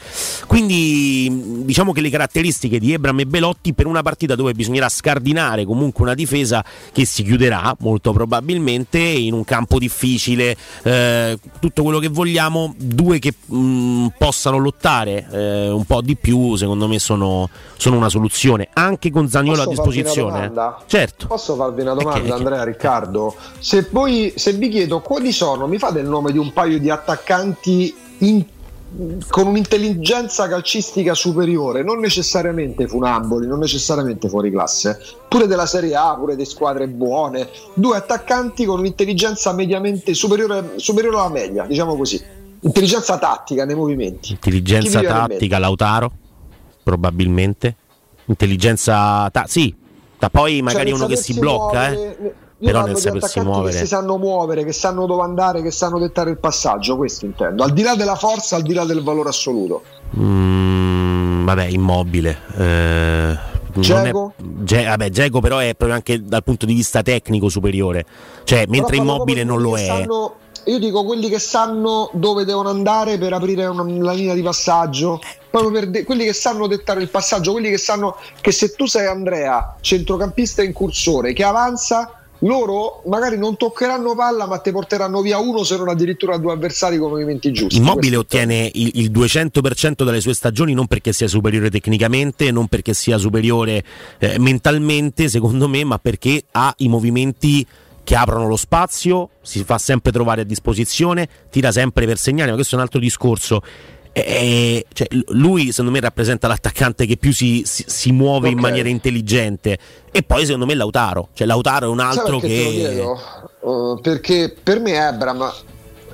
Quindi 0.46 1.64
diciamo 1.64 1.90
che 1.92 2.00
le 2.00 2.08
caratteristiche 2.08 2.78
di 2.78 2.92
Ebram 2.92 3.18
e 3.18 3.26
Belotti 3.26 3.74
per 3.74 3.86
una 3.86 4.02
partita 4.02 4.36
dove 4.36 4.52
bisognerà 4.52 4.88
scardinare 4.88 5.64
comunque 5.64 6.04
una 6.04 6.14
difesa 6.14 6.64
che 6.92 7.04
si 7.04 7.24
chiuderà 7.24 7.74
molto 7.80 8.12
probabilmente 8.12 9.00
in 9.00 9.32
un 9.32 9.42
campo 9.42 9.80
difficile, 9.80 10.56
eh, 10.84 11.36
tutto 11.58 11.82
quello 11.82 11.98
che 11.98 12.08
vogliamo, 12.08 12.72
due 12.78 13.18
che 13.18 13.34
mh, 13.44 14.06
possano 14.18 14.58
lottare 14.58 15.26
eh, 15.32 15.68
un 15.68 15.84
po' 15.84 16.00
di 16.00 16.14
più, 16.14 16.54
secondo 16.54 16.86
me 16.86 17.00
sono, 17.00 17.48
sono 17.76 17.96
una 17.96 18.08
soluzione, 18.08 18.68
anche 18.72 19.10
con 19.10 19.28
Zagnolo 19.28 19.62
a 19.62 19.64
Posso 19.64 19.80
una 19.80 19.90
disposizione. 19.90 20.32
domanda? 20.32 20.82
Certo. 20.86 21.26
Posso 21.26 21.56
farvi 21.56 21.80
una 21.80 21.94
domanda, 21.94 22.36
Andrea 22.36 22.62
Riccardo? 22.62 23.34
Se 23.58 23.88
voi 23.90 24.32
se 24.36 24.58
vi 24.60 24.68
chiedo 24.68 25.00
quali 25.00 25.32
sono, 25.32 25.66
mi 25.66 25.78
fate 25.78 26.00
il 26.00 26.06
nome 26.06 26.32
di 26.32 26.38
un 26.38 26.52
paio 26.52 26.78
di 26.78 26.90
attaccanti 26.90 27.94
in- 28.18 28.44
con 29.30 29.46
un'intelligenza 29.46 30.48
calcistica 30.48 31.14
superiore, 31.14 31.82
non 31.82 31.98
necessariamente 32.00 32.86
funamboli, 32.86 33.46
non 33.46 33.58
necessariamente 33.60 34.28
fuori 34.28 34.50
classe, 34.50 35.00
pure 35.28 35.46
della 35.46 35.64
Serie 35.64 35.94
A, 35.94 36.14
pure 36.16 36.36
di 36.36 36.44
squadre 36.44 36.88
buone, 36.88 37.48
due 37.72 37.96
attaccanti 37.96 38.64
con 38.66 38.80
un'intelligenza 38.80 39.52
mediamente 39.54 40.12
superiore, 40.12 40.72
superiore 40.76 41.16
alla 41.16 41.28
media, 41.30 41.64
diciamo 41.64 41.96
così. 41.96 42.20
Intelligenza 42.62 43.16
tattica 43.16 43.64
nei 43.64 43.76
movimenti. 43.76 44.32
Intelligenza 44.32 45.00
tattica, 45.00 45.58
Lautaro, 45.58 46.10
probabilmente. 46.82 47.76
Intelligenza, 48.26 49.30
ta- 49.30 49.46
sì, 49.46 49.74
ma 50.18 50.28
poi 50.28 50.60
magari 50.62 50.90
Cioè, 50.90 50.98
uno 50.98 51.06
che 51.06 51.16
si 51.16 51.32
blocca, 51.38 51.90
muovere- 51.90 52.18
eh. 52.20 52.24
Io 52.26 52.34
però 52.60 52.84
nel 52.84 52.96
sapersi 52.96 53.40
muovere. 53.40 53.72
che 53.72 53.78
si 53.78 53.86
sanno 53.86 54.18
muovere, 54.18 54.64
che 54.64 54.72
sanno 54.72 55.06
dove 55.06 55.22
andare, 55.22 55.62
che 55.62 55.70
sanno 55.70 55.98
dettare 55.98 56.30
il 56.30 56.38
passaggio, 56.38 56.96
questo 56.96 57.24
intendo. 57.24 57.62
Al 57.62 57.72
di 57.72 57.82
là 57.82 57.94
della 57.94 58.16
forza, 58.16 58.56
al 58.56 58.62
di 58.62 58.74
là 58.74 58.84
del 58.84 59.02
valore 59.02 59.30
assoluto. 59.30 59.82
Mm, 60.18 61.44
vabbè, 61.46 61.64
immobile. 61.64 62.38
Eh, 62.56 63.32
è- 63.32 64.12
Ge- 64.62 64.84
vabbè, 64.84 65.10
però 65.40 65.58
è 65.58 65.74
proprio 65.74 65.92
anche 65.94 66.22
dal 66.24 66.42
punto 66.42 66.66
di 66.66 66.74
vista 66.74 67.02
tecnico 67.02 67.48
superiore. 67.48 68.04
Cioè, 68.44 68.64
mentre 68.68 68.96
Però 68.98 69.02
immobile 69.02 69.44
non 69.44 69.60
lo 69.60 69.76
è. 69.76 69.84
sanno- 69.84 70.34
io 70.64 70.78
dico 70.78 71.04
quelli 71.04 71.28
che 71.28 71.38
sanno 71.38 72.10
dove 72.12 72.44
devono 72.44 72.68
andare 72.68 73.16
per 73.16 73.32
aprire 73.32 73.64
una, 73.66 73.82
la 74.04 74.12
linea 74.12 74.34
di 74.34 74.42
passaggio. 74.42 75.20
Proprio 75.50 75.72
per 75.72 75.88
de- 75.90 76.04
quelli 76.04 76.24
che 76.24 76.32
sanno 76.32 76.66
dettare 76.66 77.00
il 77.00 77.08
passaggio, 77.08 77.52
quelli 77.52 77.70
che 77.70 77.78
sanno 77.78 78.16
che 78.40 78.52
se 78.52 78.72
tu 78.74 78.86
sei 78.86 79.06
Andrea, 79.06 79.76
centrocampista 79.80 80.62
incursore, 80.62 81.32
che 81.32 81.44
avanza, 81.44 82.19
loro 82.40 83.02
magari 83.06 83.36
non 83.36 83.56
toccheranno 83.56 84.14
palla, 84.14 84.46
ma 84.46 84.58
ti 84.58 84.70
porteranno 84.70 85.20
via 85.20 85.38
uno, 85.38 85.64
se 85.64 85.76
non 85.76 85.88
addirittura 85.88 86.36
due 86.36 86.52
avversari 86.52 86.98
con 86.98 87.10
movimenti 87.10 87.52
giusti. 87.52 87.78
Immobile 87.78 88.16
ottiene 88.16 88.70
il, 88.74 88.90
il 88.94 89.10
200% 89.10 90.04
delle 90.04 90.20
sue 90.20 90.34
stagioni 90.34 90.72
non 90.72 90.86
perché 90.86 91.12
sia 91.12 91.28
superiore 91.28 91.70
tecnicamente, 91.70 92.50
non 92.50 92.68
perché 92.68 92.94
sia 92.94 93.18
superiore 93.18 93.82
eh, 94.18 94.38
mentalmente, 94.38 95.28
secondo 95.28 95.68
me, 95.68 95.84
ma 95.84 95.98
perché 95.98 96.44
ha 96.52 96.72
i 96.78 96.88
movimenti 96.88 97.66
che 98.02 98.16
aprono 98.16 98.48
lo 98.48 98.56
spazio, 98.56 99.28
si 99.40 99.62
fa 99.62 99.78
sempre 99.78 100.10
trovare 100.10 100.40
a 100.40 100.44
disposizione, 100.44 101.28
tira 101.50 101.70
sempre 101.70 102.06
per 102.06 102.18
segnare, 102.18 102.50
ma 102.50 102.56
questo 102.56 102.74
è 102.74 102.78
un 102.78 102.84
altro 102.84 102.98
discorso. 102.98 103.62
Eh, 104.12 104.84
cioè, 104.92 105.06
l- 105.12 105.20
lui 105.38 105.70
secondo 105.70 105.92
me 105.92 106.00
rappresenta 106.00 106.48
l'attaccante 106.48 107.06
che 107.06 107.16
più 107.16 107.32
si, 107.32 107.62
si- 107.64 107.84
si 107.86 108.10
muove 108.10 108.48
in 108.48 108.54
Ok. 108.56 108.60
maniera 108.60 108.88
intelligente 108.88 109.78
e 110.10 110.22
poi 110.24 110.44
secondo 110.44 110.66
me 110.66 110.74
Lautaro 110.74 111.28
cioè 111.32 111.46
Lautaro 111.46 111.86
è 111.86 111.88
un 111.90 112.00
altro 112.00 112.40
che? 112.40 113.04
Uh, 113.60 114.00
perché 114.00 114.52
per 114.60 114.80
me 114.80 114.94
Ebram 115.06 115.52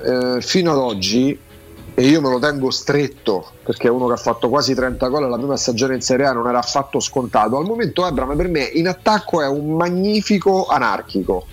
eh, 0.05 0.41
fino 0.41 0.71
ad 0.73 0.77
oggi 0.77 1.39
e 1.95 2.01
io 2.07 2.21
me 2.21 2.29
lo 2.29 2.37
tengo 2.37 2.69
stretto 2.69 3.53
perché 3.63 3.87
è 3.87 3.89
uno 3.89 4.05
che 4.05 4.13
ha 4.13 4.17
fatto 4.17 4.47
quasi 4.47 4.75
30 4.75 5.07
gol 5.07 5.23
alla 5.23 5.37
prima 5.37 5.57
stagione 5.57 5.95
in 5.95 6.01
Serie 6.01 6.27
A 6.27 6.33
non 6.33 6.47
era 6.47 6.59
affatto 6.59 6.99
scontato 6.99 7.57
al 7.57 7.65
momento 7.65 8.05
Ebram 8.05 8.35
per 8.37 8.47
me 8.47 8.63
in 8.63 8.87
attacco 8.87 9.41
è 9.41 9.47
un 9.47 9.75
magnifico 9.75 10.67
anarchico 10.67 11.47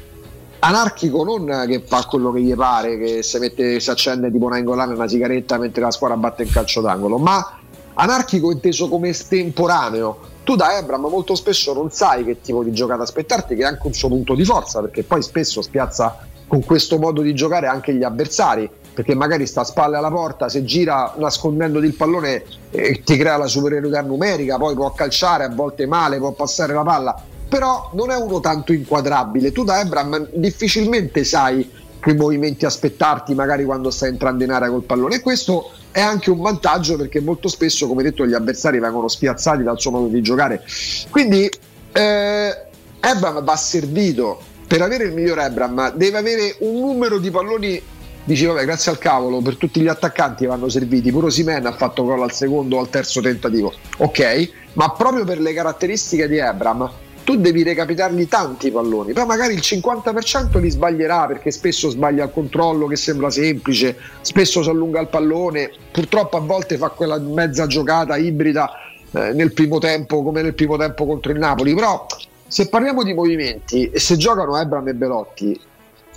anarchico 0.64 1.24
non 1.24 1.66
che 1.66 1.82
fa 1.86 2.04
quello 2.06 2.32
che 2.32 2.40
gli 2.40 2.54
pare, 2.54 2.98
che 2.98 3.22
si, 3.22 3.38
mette, 3.38 3.78
si 3.80 3.90
accende 3.90 4.30
tipo 4.30 4.46
una 4.46 4.56
ingolana 4.56 4.92
e 4.92 4.94
una 4.94 5.08
sigaretta 5.08 5.58
mentre 5.58 5.82
la 5.82 5.90
squadra 5.90 6.16
batte 6.16 6.42
in 6.42 6.50
calcio 6.50 6.80
d'angolo, 6.80 7.18
ma 7.18 7.58
anarchico 7.94 8.50
inteso 8.50 8.88
come 8.88 9.10
estemporaneo. 9.10 10.32
Tu 10.42 10.56
da 10.56 10.76
Ebram 10.76 11.02
molto 11.02 11.34
spesso 11.34 11.72
non 11.74 11.90
sai 11.90 12.24
che 12.24 12.40
tipo 12.40 12.62
di 12.62 12.72
giocata 12.72 13.02
aspettarti, 13.02 13.54
che 13.54 13.62
è 13.62 13.66
anche 13.66 13.86
un 13.86 13.92
suo 13.92 14.08
punto 14.08 14.34
di 14.34 14.44
forza, 14.44 14.80
perché 14.80 15.02
poi 15.02 15.22
spesso 15.22 15.60
spiazza 15.60 16.18
con 16.46 16.64
questo 16.64 16.98
modo 16.98 17.20
di 17.20 17.34
giocare 17.34 17.66
anche 17.66 17.94
gli 17.94 18.02
avversari, 18.02 18.68
perché 18.94 19.14
magari 19.14 19.46
sta 19.46 19.62
a 19.62 19.64
spalle 19.64 19.96
alla 19.96 20.10
porta, 20.10 20.48
se 20.48 20.64
gira 20.64 21.14
nascondendo 21.18 21.78
il 21.78 21.94
pallone 21.94 22.44
eh, 22.70 23.02
ti 23.02 23.16
crea 23.16 23.36
la 23.36 23.46
superiorità 23.46 24.00
numerica, 24.02 24.56
poi 24.56 24.74
può 24.74 24.92
calciare 24.92 25.44
a 25.44 25.48
volte 25.48 25.86
male, 25.86 26.18
può 26.18 26.32
passare 26.32 26.72
la 26.72 26.82
palla, 26.82 27.22
però 27.48 27.90
non 27.94 28.10
è 28.10 28.16
uno 28.16 28.40
tanto 28.40 28.72
inquadrabile. 28.72 29.52
Tu 29.52 29.64
da 29.64 29.80
Ebram 29.80 30.28
difficilmente 30.32 31.24
sai 31.24 31.70
che 32.00 32.14
movimenti 32.14 32.66
aspettarti 32.66 33.34
magari 33.34 33.64
quando 33.64 33.90
stai 33.90 34.10
entrando 34.10 34.44
in 34.44 34.50
area 34.50 34.68
col 34.68 34.82
pallone 34.82 35.16
e 35.16 35.20
questo 35.20 35.70
è 35.90 36.00
anche 36.00 36.30
un 36.30 36.40
vantaggio 36.40 36.96
perché 36.96 37.20
molto 37.20 37.48
spesso, 37.48 37.86
come 37.86 38.02
detto, 38.02 38.26
gli 38.26 38.34
avversari 38.34 38.78
vengono 38.78 39.08
spiazzati 39.08 39.62
dal 39.62 39.80
suo 39.80 39.92
modo 39.92 40.08
di 40.08 40.20
giocare. 40.20 40.62
Quindi 41.08 41.48
eh, 41.92 42.56
Ebram 43.00 43.42
va 43.42 43.56
servito 43.56 44.40
per 44.66 44.82
avere 44.82 45.04
il 45.04 45.12
miglior 45.12 45.38
Ebram, 45.38 45.92
deve 45.94 46.18
avere 46.18 46.56
un 46.60 46.80
numero 46.80 47.18
di 47.18 47.30
palloni 47.30 47.82
dici 48.24 48.46
vabbè 48.46 48.64
grazie 48.64 48.90
al 48.90 48.98
cavolo 48.98 49.40
per 49.40 49.56
tutti 49.56 49.80
gli 49.80 49.86
attaccanti 49.86 50.46
vanno 50.46 50.70
serviti 50.70 51.10
pure 51.10 51.30
Simen 51.30 51.66
ha 51.66 51.72
fatto 51.72 52.04
gol 52.04 52.22
al 52.22 52.32
secondo 52.32 52.76
o 52.76 52.80
al 52.80 52.88
terzo 52.88 53.20
tentativo 53.20 53.70
ok 53.98 54.50
ma 54.74 54.90
proprio 54.92 55.24
per 55.24 55.40
le 55.40 55.52
caratteristiche 55.52 56.26
di 56.26 56.38
Ebram 56.38 56.90
tu 57.24 57.36
devi 57.36 57.62
recapitargli 57.62 58.28
tanti 58.28 58.70
palloni 58.70 59.12
poi 59.12 59.26
magari 59.26 59.54
il 59.54 59.60
50% 59.60 60.60
li 60.60 60.70
sbaglierà 60.70 61.26
perché 61.26 61.50
spesso 61.50 61.88
sbaglia 61.88 62.24
il 62.24 62.30
controllo 62.30 62.86
che 62.86 62.96
sembra 62.96 63.30
semplice 63.30 63.96
spesso 64.20 64.62
si 64.62 64.68
allunga 64.68 65.00
il 65.00 65.08
pallone 65.08 65.70
purtroppo 65.90 66.36
a 66.36 66.40
volte 66.40 66.76
fa 66.76 66.90
quella 66.90 67.18
mezza 67.18 67.66
giocata 67.66 68.16
ibrida 68.16 68.70
eh, 69.14 69.32
nel 69.32 69.52
primo 69.52 69.78
tempo 69.78 70.24
come 70.24 70.42
nel 70.42 70.54
primo 70.54 70.76
tempo 70.76 71.06
contro 71.06 71.30
il 71.30 71.38
Napoli. 71.38 71.72
Però 71.72 72.04
se 72.46 72.68
parliamo 72.68 73.04
di 73.04 73.14
movimenti 73.14 73.88
e 73.90 74.00
se 74.00 74.16
giocano 74.16 74.58
Ebram 74.58 74.88
e 74.88 74.94
Belotti 74.94 75.60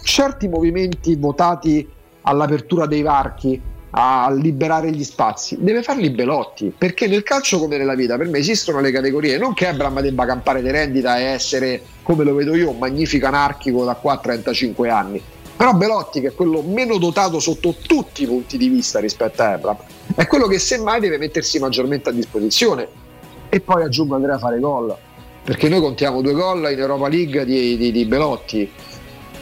certi 0.01 0.47
movimenti 0.47 1.15
votati 1.15 1.87
all'apertura 2.21 2.87
dei 2.87 3.03
varchi, 3.03 3.61
a 3.99 4.29
liberare 4.31 4.91
gli 4.91 5.03
spazi, 5.03 5.57
deve 5.59 5.81
farli 5.81 6.11
Belotti, 6.11 6.71
perché 6.77 7.07
nel 7.07 7.23
calcio 7.23 7.57
come 7.57 7.79
nella 7.79 7.95
vita 7.95 8.15
per 8.15 8.27
me 8.27 8.37
esistono 8.37 8.79
le 8.79 8.91
categorie, 8.91 9.39
non 9.39 9.55
che 9.55 9.65
Abram 9.65 10.01
debba 10.01 10.23
campare 10.27 10.61
di 10.61 10.69
rendita 10.69 11.17
e 11.17 11.23
essere, 11.23 11.81
come 12.03 12.23
lo 12.23 12.35
vedo 12.35 12.53
io, 12.55 12.69
un 12.69 12.77
magnifico 12.77 13.25
anarchico 13.25 13.83
da 13.85 13.95
qua 13.95 14.13
a 14.13 14.17
35 14.19 14.89
anni, 14.91 15.19
però 15.55 15.73
Belotti 15.73 16.21
che 16.21 16.27
è 16.27 16.33
quello 16.35 16.61
meno 16.61 16.99
dotato 16.99 17.39
sotto 17.39 17.73
tutti 17.81 18.21
i 18.21 18.27
punti 18.27 18.59
di 18.59 18.69
vista 18.69 18.99
rispetto 18.99 19.41
a 19.41 19.53
Abram, 19.53 19.77
è 20.13 20.27
quello 20.27 20.45
che 20.45 20.59
semmai 20.59 20.99
deve 20.99 21.17
mettersi 21.17 21.57
maggiormente 21.57 22.09
a 22.09 22.11
disposizione. 22.11 22.87
E 23.49 23.61
poi 23.61 23.81
aggiungo 23.81 24.13
Andrea 24.13 24.35
a 24.35 24.39
fare 24.39 24.59
gol, 24.59 24.95
perché 25.43 25.69
noi 25.69 25.79
contiamo 25.79 26.21
due 26.21 26.33
gol 26.33 26.69
in 26.71 26.77
Europa 26.77 27.07
League 27.07 27.45
di, 27.45 27.75
di, 27.77 27.91
di 27.91 28.05
Belotti 28.05 28.69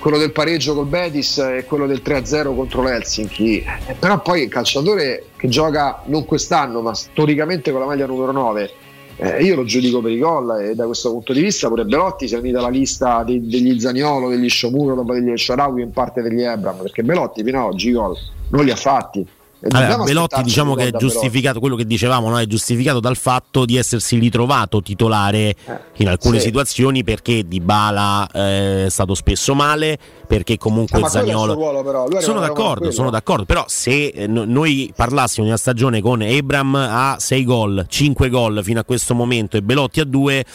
quello 0.06 0.20
del 0.20 0.34
pareggio 0.34 0.76
col 0.76 0.86
Betis 0.86 1.40
e 1.40 1.66
quello 1.68 1.88
del 1.88 2.04
3-0 2.06 2.56
contro 2.56 2.84
l'Helsinki. 2.84 3.66
Però 3.98 4.22
poi 4.22 4.44
il 4.44 4.50
calciatore 4.50 5.30
che 5.36 5.48
gioca 5.48 6.04
non 6.06 6.26
quest'anno, 6.26 6.82
ma 6.82 6.94
storicamente 6.94 7.72
con 7.72 7.80
la 7.80 7.88
maglia 7.88 8.06
numero 8.06 8.32
9, 8.32 8.72
eh, 9.16 9.42
io 9.42 9.56
lo 9.56 9.64
giudico 9.64 10.02
per 10.02 10.12
i 10.12 10.20
gol 10.20 10.62
e 10.62 10.76
da 10.76 10.86
questo 10.86 11.10
punto 11.10 11.34
di 11.34 11.42
vista 11.42 11.70
pure 11.70 11.86
Belotti 11.86 12.28
si 12.28 12.36
è 12.36 12.38
unito 12.38 12.60
alla 12.60 12.70
lista 12.70 13.24
dei, 13.24 13.48
degli 13.48 13.80
Zaniolo, 13.80 14.30
degli 14.30 14.48
Sciomuro, 14.48 15.02
degli 15.02 15.36
Sharawi 15.36 15.82
in 15.82 15.90
parte 15.90 16.22
degli 16.22 16.44
Ebram, 16.44 16.78
perché 16.84 17.02
Belotti 17.02 17.44
fino 17.44 17.66
ad 17.66 17.74
oggi 17.74 17.90
i 17.90 17.94
gol 17.94 18.16
non 18.50 18.64
li 18.64 18.70
ha 18.70 18.76
fatti. 18.76 19.28
Allora, 19.70 20.04
Belotti 20.04 20.44
diciamo 20.44 20.76
che 20.76 20.88
è 20.88 20.92
giustificato, 20.92 21.60
quello 21.60 21.76
che 21.76 21.86
dicevamo, 21.86 22.30
no? 22.30 22.40
è 22.40 22.46
giustificato 22.46 23.00
dal 23.00 23.18
fatto 23.18 23.66
di 23.66 23.78
essersi 23.78 24.20
ritrovato 24.20 24.82
titolare 24.82 25.38
eh, 25.38 25.56
in 25.98 26.10
alcune 26.10 26.40
sì. 26.40 26.46
situazioni 26.46 27.04
perché 27.04 27.48
Di 27.48 27.60
Bala 27.62 28.28
eh, 28.32 28.86
è 28.86 28.90
stato 28.90 29.16
spesso 29.16 29.56
male, 29.56 29.98
perché 30.28 30.58
comunque 30.58 31.02
ah, 31.02 31.08
Zagnolo... 31.08 31.54
Ruolo. 31.54 32.20
Sono 32.20 32.40
d'accordo, 32.40 32.92
sono 32.92 33.10
d'accordo, 33.10 33.46
però 33.46 33.64
se 33.68 34.08
eh, 34.08 34.28
noi 34.28 34.92
parlassimo 34.96 35.44
di 35.44 35.50
una 35.50 35.60
stagione 35.60 36.02
con 36.02 36.22
Abram 36.22 36.76
a 36.76 37.16
6 37.18 37.44
gol, 37.46 37.86
5 37.88 38.30
gol 38.30 38.62
fino 38.64 38.80
a 38.80 38.84
questo 38.84 39.16
momento 39.16 39.58
e 39.58 39.62
Belotti 39.62 40.00
a 40.00 40.06
2 40.06 40.46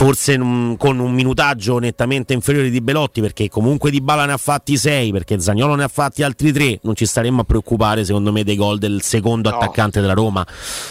forse 0.00 0.32
un, 0.36 0.78
con 0.78 0.98
un 0.98 1.12
minutaggio 1.12 1.78
nettamente 1.78 2.32
inferiore 2.32 2.70
di 2.70 2.80
Belotti 2.80 3.20
perché 3.20 3.50
comunque 3.50 3.90
Di 3.90 4.00
Bala 4.00 4.24
ne 4.24 4.32
ha 4.32 4.38
fatti 4.38 4.78
6 4.78 5.12
perché 5.12 5.38
Zagnolo 5.38 5.74
ne 5.74 5.84
ha 5.84 5.88
fatti 5.88 6.22
altri 6.22 6.52
3 6.52 6.78
non 6.84 6.94
ci 6.94 7.04
staremmo 7.04 7.42
a 7.42 7.44
preoccupare 7.44 8.02
secondo 8.06 8.32
me 8.32 8.42
dei 8.42 8.56
gol 8.56 8.78
del 8.78 9.02
secondo 9.02 9.50
no. 9.50 9.56
attaccante 9.56 10.00
della 10.00 10.14
Roma. 10.14 10.46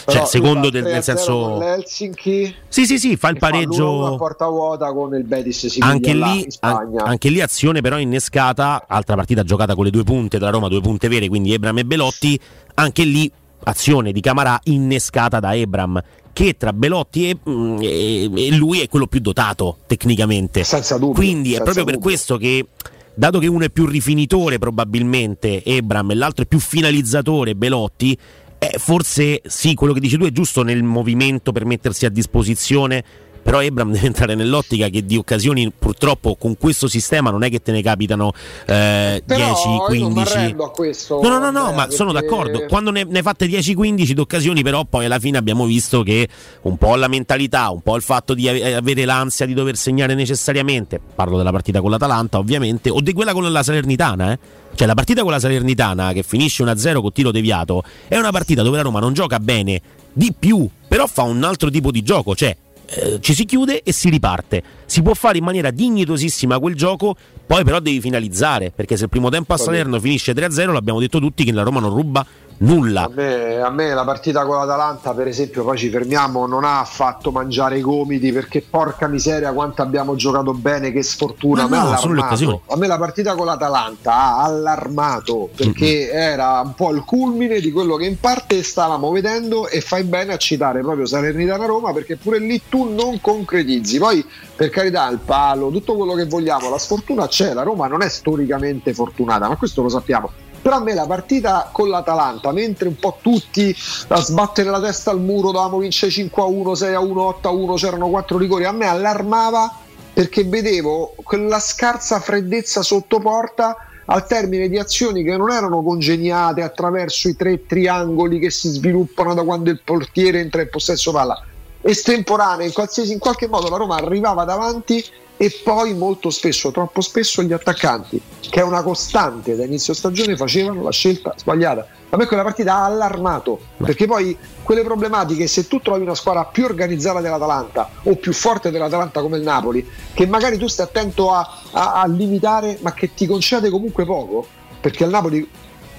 Cioè 0.06 0.26
secondo 0.26 0.70
del, 0.70 0.84
nel 0.84 1.02
senso 1.02 1.58
l'Helsinki? 1.58 2.54
Sì 2.68 2.86
sì 2.86 3.00
sì 3.00 3.16
fa 3.16 3.30
il 3.30 3.38
pareggio 3.38 4.14
a 4.14 4.16
porta 4.16 4.46
vuota 4.46 4.92
con 4.92 5.12
il 5.16 5.24
Betis 5.24 5.78
anche 5.80 6.14
lì, 6.14 6.46
an- 6.60 6.94
anche 6.98 7.30
lì 7.30 7.40
azione 7.40 7.80
però 7.80 7.98
innescata 7.98 8.84
altra 8.86 9.16
partita 9.16 9.42
giocata 9.42 9.74
con 9.74 9.86
le 9.86 9.90
due 9.90 10.04
punte 10.04 10.38
della 10.38 10.52
Roma 10.52 10.68
due 10.68 10.80
punte 10.80 11.08
vere 11.08 11.26
quindi 11.26 11.52
Ebram 11.52 11.78
e 11.78 11.84
Belotti 11.84 12.38
anche 12.74 13.02
lì 13.02 13.28
azione 13.64 14.12
di 14.12 14.20
Camarà 14.20 14.60
innescata 14.64 15.40
da 15.40 15.52
Ebram 15.56 16.00
che 16.32 16.56
tra 16.56 16.72
Belotti 16.72 17.28
e, 17.28 17.36
mm, 17.48 17.78
e, 17.80 18.46
e, 18.46 18.56
lui 18.56 18.80
è 18.80 18.88
quello 18.88 19.06
più 19.06 19.20
dotato 19.20 19.78
tecnicamente. 19.86 20.64
Senza 20.64 20.98
dubbio. 20.98 21.14
Quindi 21.14 21.54
è 21.54 21.56
proprio 21.56 21.84
dubbio. 21.84 21.98
per 21.98 22.02
questo 22.02 22.36
che 22.36 22.66
dato 23.14 23.38
che 23.38 23.46
uno 23.46 23.64
è 23.64 23.70
più 23.70 23.86
rifinitore 23.86 24.58
probabilmente 24.58 25.62
Ebram 25.64 26.10
e 26.10 26.14
l'altro 26.14 26.44
è 26.44 26.46
più 26.46 26.58
finalizzatore 26.58 27.54
Belotti, 27.54 28.16
eh, 28.58 28.78
forse 28.78 29.42
sì, 29.46 29.74
quello 29.74 29.92
che 29.92 30.00
dici 30.00 30.16
tu 30.16 30.24
è 30.24 30.32
giusto 30.32 30.62
nel 30.62 30.82
movimento 30.82 31.52
per 31.52 31.64
mettersi 31.64 32.06
a 32.06 32.10
disposizione 32.10 33.04
però 33.42 33.60
Abram 33.60 33.90
deve 33.92 34.06
entrare 34.06 34.34
nell'ottica 34.34 34.88
che 34.88 35.04
di 35.04 35.16
occasioni 35.16 35.70
purtroppo 35.76 36.36
con 36.36 36.56
questo 36.58 36.88
sistema 36.88 37.30
non 37.30 37.42
è 37.42 37.50
che 37.50 37.60
te 37.62 37.72
ne 37.72 37.82
capitano 37.82 38.32
eh, 38.66 39.22
10-15 39.26 40.60
a 40.60 40.68
questo, 40.68 41.20
no 41.22 41.28
no 41.28 41.38
no, 41.38 41.50
no 41.50 41.70
eh, 41.70 41.74
ma 41.74 41.82
perché... 41.82 41.96
sono 41.96 42.12
d'accordo. 42.12 42.66
Quando 42.68 42.90
ne, 42.90 43.06
hai 43.12 43.22
fatte 43.22 43.46
10-15 43.46 44.10
di 44.10 44.20
occasioni 44.20 44.62
però 44.62 44.84
poi 44.84 45.04
alla 45.04 45.18
fine 45.18 45.38
abbiamo 45.38 45.64
visto 45.64 46.02
che 46.02 46.28
un 46.62 46.76
po' 46.76 46.94
la 46.96 47.08
mentalità 47.08 47.70
un 47.70 47.80
po' 47.80 47.96
il 47.96 48.02
fatto 48.02 48.34
di 48.34 48.48
avere 48.48 49.04
l'ansia 49.04 49.46
di 49.46 49.54
dover 49.54 49.76
segnare 49.76 50.14
necessariamente 50.14 51.00
parlo 51.14 51.36
della 51.36 51.50
partita 51.50 51.80
con 51.80 51.90
l'Atalanta 51.90 52.38
ovviamente 52.38 52.90
o 52.90 53.00
di 53.00 53.12
quella 53.12 53.32
con 53.32 53.50
la 53.50 53.62
Salernitana 53.62 54.32
eh. 54.32 54.38
Cioè 54.72 54.86
la 54.86 54.94
partita 54.94 55.22
con 55.22 55.32
la 55.32 55.40
Salernitana 55.40 56.12
che 56.12 56.22
finisce 56.22 56.64
1-0 56.64 57.00
con 57.00 57.12
tiro 57.12 57.32
deviato 57.32 57.82
è 58.06 58.16
una 58.16 58.30
partita 58.30 58.62
dove 58.62 58.76
la 58.76 58.82
Roma 58.82 59.00
non 59.00 59.12
gioca 59.12 59.38
bene 59.40 59.80
di 60.12 60.32
più 60.38 60.68
però 60.90 61.06
fa 61.06 61.22
un 61.22 61.44
altro 61.44 61.70
tipo 61.70 61.90
di 61.90 62.02
gioco. 62.02 62.34
Cioè 62.34 62.56
eh, 62.92 63.18
ci 63.20 63.34
si 63.34 63.44
chiude 63.44 63.82
e 63.82 63.92
si 63.92 64.10
riparte. 64.10 64.62
Si 64.84 65.00
può 65.02 65.14
fare 65.14 65.38
in 65.38 65.44
maniera 65.44 65.70
dignitosissima 65.70 66.58
quel 66.58 66.74
gioco, 66.74 67.14
poi 67.46 67.62
però 67.62 67.78
devi 67.78 68.00
finalizzare, 68.00 68.72
perché 68.74 68.96
se 68.96 69.04
il 69.04 69.10
primo 69.10 69.28
tempo 69.28 69.54
a 69.54 69.56
Salerno 69.56 70.00
finisce 70.00 70.32
3-0, 70.32 70.72
l'abbiamo 70.72 70.98
detto 70.98 71.20
tutti 71.20 71.44
che 71.44 71.52
la 71.52 71.62
Roma 71.62 71.80
non 71.80 71.90
ruba 71.90 72.26
nulla. 72.60 73.04
A 73.04 73.10
me, 73.12 73.60
a 73.60 73.70
me, 73.70 73.94
la 73.94 74.04
partita 74.04 74.44
con 74.44 74.56
l'Atalanta, 74.56 75.12
per 75.14 75.26
esempio, 75.26 75.64
poi 75.64 75.78
ci 75.78 75.90
fermiamo, 75.90 76.46
non 76.46 76.64
ha 76.64 76.84
fatto 76.84 77.30
mangiare 77.30 77.78
i 77.78 77.80
gomiti 77.80 78.32
perché 78.32 78.62
porca 78.68 79.06
miseria 79.06 79.52
quanto 79.52 79.82
abbiamo 79.82 80.14
giocato 80.16 80.52
bene, 80.52 80.92
che 80.92 81.02
sfortuna. 81.02 81.66
No, 81.66 81.66
a, 81.66 82.06
me 82.06 82.44
no, 82.44 82.62
a 82.66 82.76
me 82.76 82.86
la 82.86 82.98
partita 82.98 83.34
con 83.34 83.46
l'Atalanta 83.46 84.12
ha 84.12 84.42
allarmato 84.42 85.50
perché 85.54 86.08
mm-hmm. 86.10 86.22
era 86.22 86.60
un 86.64 86.74
po' 86.74 86.90
il 86.92 87.04
culmine 87.04 87.60
di 87.60 87.70
quello 87.70 87.96
che 87.96 88.06
in 88.06 88.18
parte 88.18 88.62
stavamo 88.62 89.10
vedendo 89.10 89.68
e 89.68 89.80
fai 89.80 90.04
bene 90.04 90.32
a 90.32 90.36
citare 90.36 90.80
proprio 90.80 91.06
Salernitana 91.06 91.66
Roma 91.66 91.92
perché 91.92 92.16
pure 92.16 92.38
lì 92.38 92.62
tu 92.68 92.92
non 92.92 93.20
concretizzi. 93.20 93.98
Poi 93.98 94.24
per 94.54 94.70
carità 94.70 95.08
il 95.08 95.18
palo, 95.24 95.70
tutto 95.70 95.96
quello 95.96 96.14
che 96.14 96.26
vogliamo, 96.26 96.68
la 96.68 96.78
sfortuna 96.78 97.26
c'è, 97.26 97.54
la 97.54 97.62
Roma 97.62 97.86
non 97.86 98.02
è 98.02 98.08
storicamente 98.08 98.92
fortunata, 98.92 99.48
ma 99.48 99.56
questo 99.56 99.82
lo 99.82 99.88
sappiamo 99.88 100.30
però 100.60 100.76
a 100.76 100.80
me 100.80 100.94
la 100.94 101.06
partita 101.06 101.70
con 101.72 101.88
l'Atalanta, 101.88 102.52
mentre 102.52 102.88
un 102.88 102.96
po' 102.96 103.18
tutti 103.20 103.74
a 104.08 104.20
sbattere 104.20 104.70
la 104.70 104.80
testa 104.80 105.10
al 105.10 105.20
muro, 105.20 105.50
dovevamo 105.50 105.78
vincere 105.78 106.12
5 106.12 106.42
a 106.42 106.46
1, 106.46 106.74
6 106.74 106.94
a 106.94 107.00
1, 107.00 107.22
8 107.22 107.48
a 107.48 107.50
1, 107.50 107.74
c'erano 107.74 108.08
4 108.08 108.38
rigori, 108.38 108.64
a 108.64 108.72
me 108.72 108.86
allarmava 108.86 109.74
perché 110.12 110.44
vedevo 110.44 111.14
quella 111.22 111.58
scarsa 111.58 112.20
freddezza 112.20 112.82
sotto 112.82 113.20
porta 113.20 113.76
al 114.06 114.26
termine 114.26 114.68
di 114.68 114.76
azioni 114.76 115.22
che 115.22 115.36
non 115.36 115.50
erano 115.50 115.82
congeniate 115.82 116.62
attraverso 116.62 117.28
i 117.28 117.36
tre 117.36 117.64
triangoli 117.64 118.38
che 118.38 118.50
si 118.50 118.68
sviluppano 118.68 119.34
da 119.34 119.44
quando 119.44 119.70
il 119.70 119.80
portiere 119.82 120.40
entra 120.40 120.62
in 120.62 120.68
possesso 120.68 121.12
palla. 121.12 121.42
Estemporanee 121.80 122.66
in, 122.66 122.72
in 123.10 123.18
qualche 123.18 123.48
modo 123.48 123.68
la 123.70 123.76
Roma 123.76 123.96
arrivava 123.96 124.44
davanti 124.44 125.02
e 125.42 125.50
poi 125.64 125.94
molto 125.94 126.28
spesso, 126.28 126.70
troppo 126.70 127.00
spesso 127.00 127.42
gli 127.42 127.54
attaccanti, 127.54 128.20
che 128.50 128.60
è 128.60 128.62
una 128.62 128.82
costante 128.82 129.56
da 129.56 129.64
inizio 129.64 129.94
stagione, 129.94 130.36
facevano 130.36 130.82
la 130.82 130.90
scelta 130.90 131.32
sbagliata. 131.34 131.86
A 132.10 132.18
me 132.18 132.26
quella 132.26 132.42
partita 132.42 132.74
ha 132.74 132.84
allarmato, 132.84 133.58
perché 133.78 134.04
poi 134.04 134.36
quelle 134.62 134.82
problematiche, 134.82 135.46
se 135.46 135.66
tu 135.66 135.80
trovi 135.80 136.02
una 136.02 136.14
squadra 136.14 136.44
più 136.44 136.66
organizzata 136.66 137.22
dell'Atalanta 137.22 137.88
o 138.02 138.16
più 138.16 138.34
forte 138.34 138.70
dell'Atalanta 138.70 139.22
come 139.22 139.38
il 139.38 139.42
Napoli, 139.42 139.88
che 140.12 140.26
magari 140.26 140.58
tu 140.58 140.66
stai 140.66 140.84
attento 140.84 141.32
a, 141.32 141.48
a- 141.70 142.02
a 142.02 142.06
limitare, 142.06 142.76
ma 142.82 142.92
che 142.92 143.14
ti 143.14 143.26
concede 143.26 143.70
comunque 143.70 144.04
poco, 144.04 144.46
perché 144.78 145.04
il 145.04 145.10
Napoli 145.10 145.48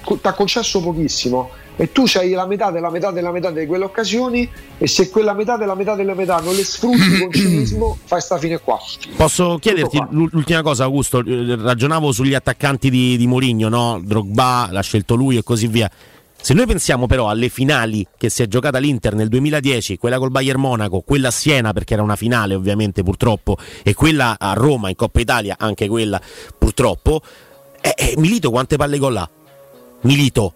ti 0.04 0.18
ha 0.22 0.32
concesso 0.34 0.80
pochissimo 0.80 1.50
e 1.76 1.90
tu 1.90 2.04
c'hai 2.06 2.30
la 2.30 2.46
metà 2.46 2.70
della 2.70 2.90
metà 2.90 3.10
della 3.10 3.32
metà 3.32 3.50
di 3.50 3.66
quelle 3.66 3.84
occasioni 3.84 4.48
e 4.78 4.86
se 4.86 5.10
quella 5.10 5.32
metà 5.32 5.56
della 5.56 5.74
metà 5.74 5.94
della 5.94 6.14
metà 6.14 6.40
non 6.40 6.54
le 6.54 6.64
sfrutti 6.64 7.18
con 7.18 7.32
cinismo 7.32 7.98
fai 8.04 8.20
sta 8.20 8.38
fine 8.38 8.58
qua 8.58 8.78
Posso 9.16 9.58
chiederti 9.58 10.02
l'u- 10.10 10.28
l'ultima 10.32 10.62
cosa, 10.62 10.84
Augusto? 10.84 11.18
Eh, 11.20 11.56
Ragionavo 11.56 12.12
sugli 12.12 12.34
attaccanti 12.34 12.90
di, 12.90 13.16
di 13.16 13.26
Mourinho, 13.26 13.68
no? 13.68 14.00
Drogba 14.02 14.68
l'ha 14.70 14.80
scelto 14.80 15.14
lui 15.14 15.36
e 15.36 15.42
così 15.42 15.66
via. 15.68 15.90
Se 16.40 16.54
noi 16.54 16.66
pensiamo 16.66 17.06
però 17.06 17.28
alle 17.28 17.48
finali 17.48 18.04
che 18.16 18.28
si 18.28 18.42
è 18.42 18.48
giocata 18.48 18.78
l'Inter 18.78 19.14
nel 19.14 19.28
2010, 19.28 19.96
quella 19.96 20.18
col 20.18 20.30
Bayern 20.32 20.60
Monaco, 20.60 21.00
quella 21.00 21.28
a 21.28 21.30
Siena 21.30 21.72
perché 21.72 21.94
era 21.94 22.02
una 22.02 22.16
finale 22.16 22.54
ovviamente 22.54 23.04
purtroppo, 23.04 23.56
e 23.84 23.94
quella 23.94 24.36
a 24.38 24.52
Roma 24.54 24.88
in 24.88 24.96
Coppa 24.96 25.20
Italia, 25.20 25.54
anche 25.58 25.86
quella 25.86 26.20
purtroppo, 26.58 27.22
eh, 27.80 27.94
eh, 27.96 28.14
Milito 28.16 28.50
quante 28.50 28.76
palle 28.76 28.98
gol 28.98 29.16
ha? 29.16 29.30
Milito 30.00 30.54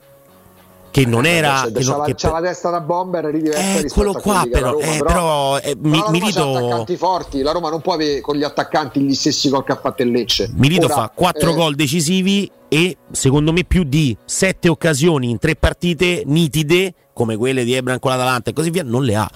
che 1.03 1.07
non 1.07 1.27
era... 1.27 1.63
c'è, 1.67 1.73
che 1.73 1.83
c'ha 1.85 1.91
non- 1.91 1.99
la, 1.99 2.05
che 2.07 2.15
c'ha 2.15 2.31
la 2.31 2.41
testa 2.41 2.71
da 2.71 2.81
bomber 2.81 3.25
lì 3.27 3.43
diversa 3.43 3.79
Eccolo 3.81 4.13
rispetto 4.13 4.19
a 4.19 4.21
qua 4.21 4.47
però, 4.51 4.71
Roma, 4.73 4.85
eh, 4.85 4.99
però, 5.05 5.59
eh, 5.59 5.77
Mi- 5.79 5.99
la 5.99 6.11
Milito- 6.11 6.57
attaccanti 6.57 6.97
forti 6.97 7.43
la 7.43 7.53
Roma 7.53 7.69
non 7.69 7.81
può 7.83 7.93
avere 7.93 8.21
con 8.21 8.37
gli 8.37 8.43
attaccanti 8.43 9.01
gli 9.01 9.15
stessi 9.15 9.49
gol 9.51 9.65
che 9.65 9.73
ha 9.73 9.77
fatto 9.77 10.03
il 10.03 10.11
Lecce 10.11 10.51
Milito 10.55 10.87
Ora, 10.87 10.95
fa 10.95 11.13
4 11.15 11.51
eh, 11.51 11.55
gol 11.55 11.75
decisivi 11.75 12.51
e 12.69 12.97
secondo 13.11 13.53
me 13.53 13.65
più 13.65 13.85
di 13.85 14.17
7 14.25 14.69
occasioni 14.69 15.29
in 15.31 15.39
3 15.39 15.57
partite 15.57 16.23
nitide 16.25 16.95
come 17.13 17.37
quelle 17.37 17.65
di 17.65 17.75
Ebran 17.75 17.99
con 17.99 18.11
l'Atalanta 18.11 18.51
e 18.51 18.53
così 18.53 18.71
via 18.71 18.83
non 18.83 19.03
le 19.05 19.17
ha. 19.17 19.31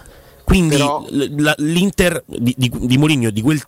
Quindi 0.44 0.76
Però- 0.76 1.04
l'Inter 1.58 2.22
di, 2.26 2.54
di, 2.56 2.72
di 2.74 2.98
Mourinho 2.98 3.30
di 3.30 3.40
quel 3.40 3.62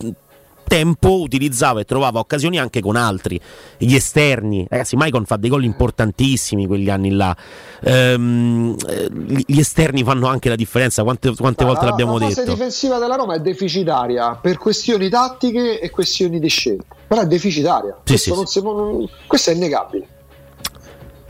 tempo 0.66 1.20
utilizzava 1.20 1.80
e 1.80 1.84
trovava 1.84 2.18
occasioni 2.18 2.58
anche 2.58 2.80
con 2.80 2.96
altri, 2.96 3.40
gli 3.78 3.94
esterni. 3.94 4.66
Ragazzi, 4.68 4.96
Maicon 4.96 5.24
fa 5.24 5.36
dei 5.36 5.50
gol 5.50 5.64
importantissimi 5.64 6.66
quegli 6.66 6.90
anni 6.90 7.10
là. 7.10 7.36
Ehm, 7.82 8.76
eh, 8.88 9.08
gli 9.46 9.58
esterni 9.58 10.02
fanno 10.04 10.26
anche 10.28 10.48
la 10.48 10.56
differenza. 10.56 11.02
Quante, 11.02 11.34
quante 11.34 11.64
volte 11.64 11.84
la, 11.84 11.90
l'abbiamo 11.90 12.18
la 12.18 12.26
fase 12.26 12.40
detto? 12.42 12.52
difensiva 12.52 12.98
della 12.98 13.16
Roma 13.16 13.34
è 13.34 13.40
deficitaria 13.40 14.34
per 14.40 14.58
questioni 14.58 15.08
tattiche 15.08 15.80
e 15.80 15.90
questioni 15.90 16.38
di 16.38 16.48
scelta 16.48 16.96
però 17.06 17.22
è 17.22 17.26
deficitaria 17.26 17.98
Sì, 18.04 18.12
questo, 18.12 18.34
sì, 18.46 18.52
si 18.52 18.60
può- 18.62 18.74
non- 18.74 19.08
questo 19.26 19.50
è 19.50 19.54
innegabile 19.54 20.06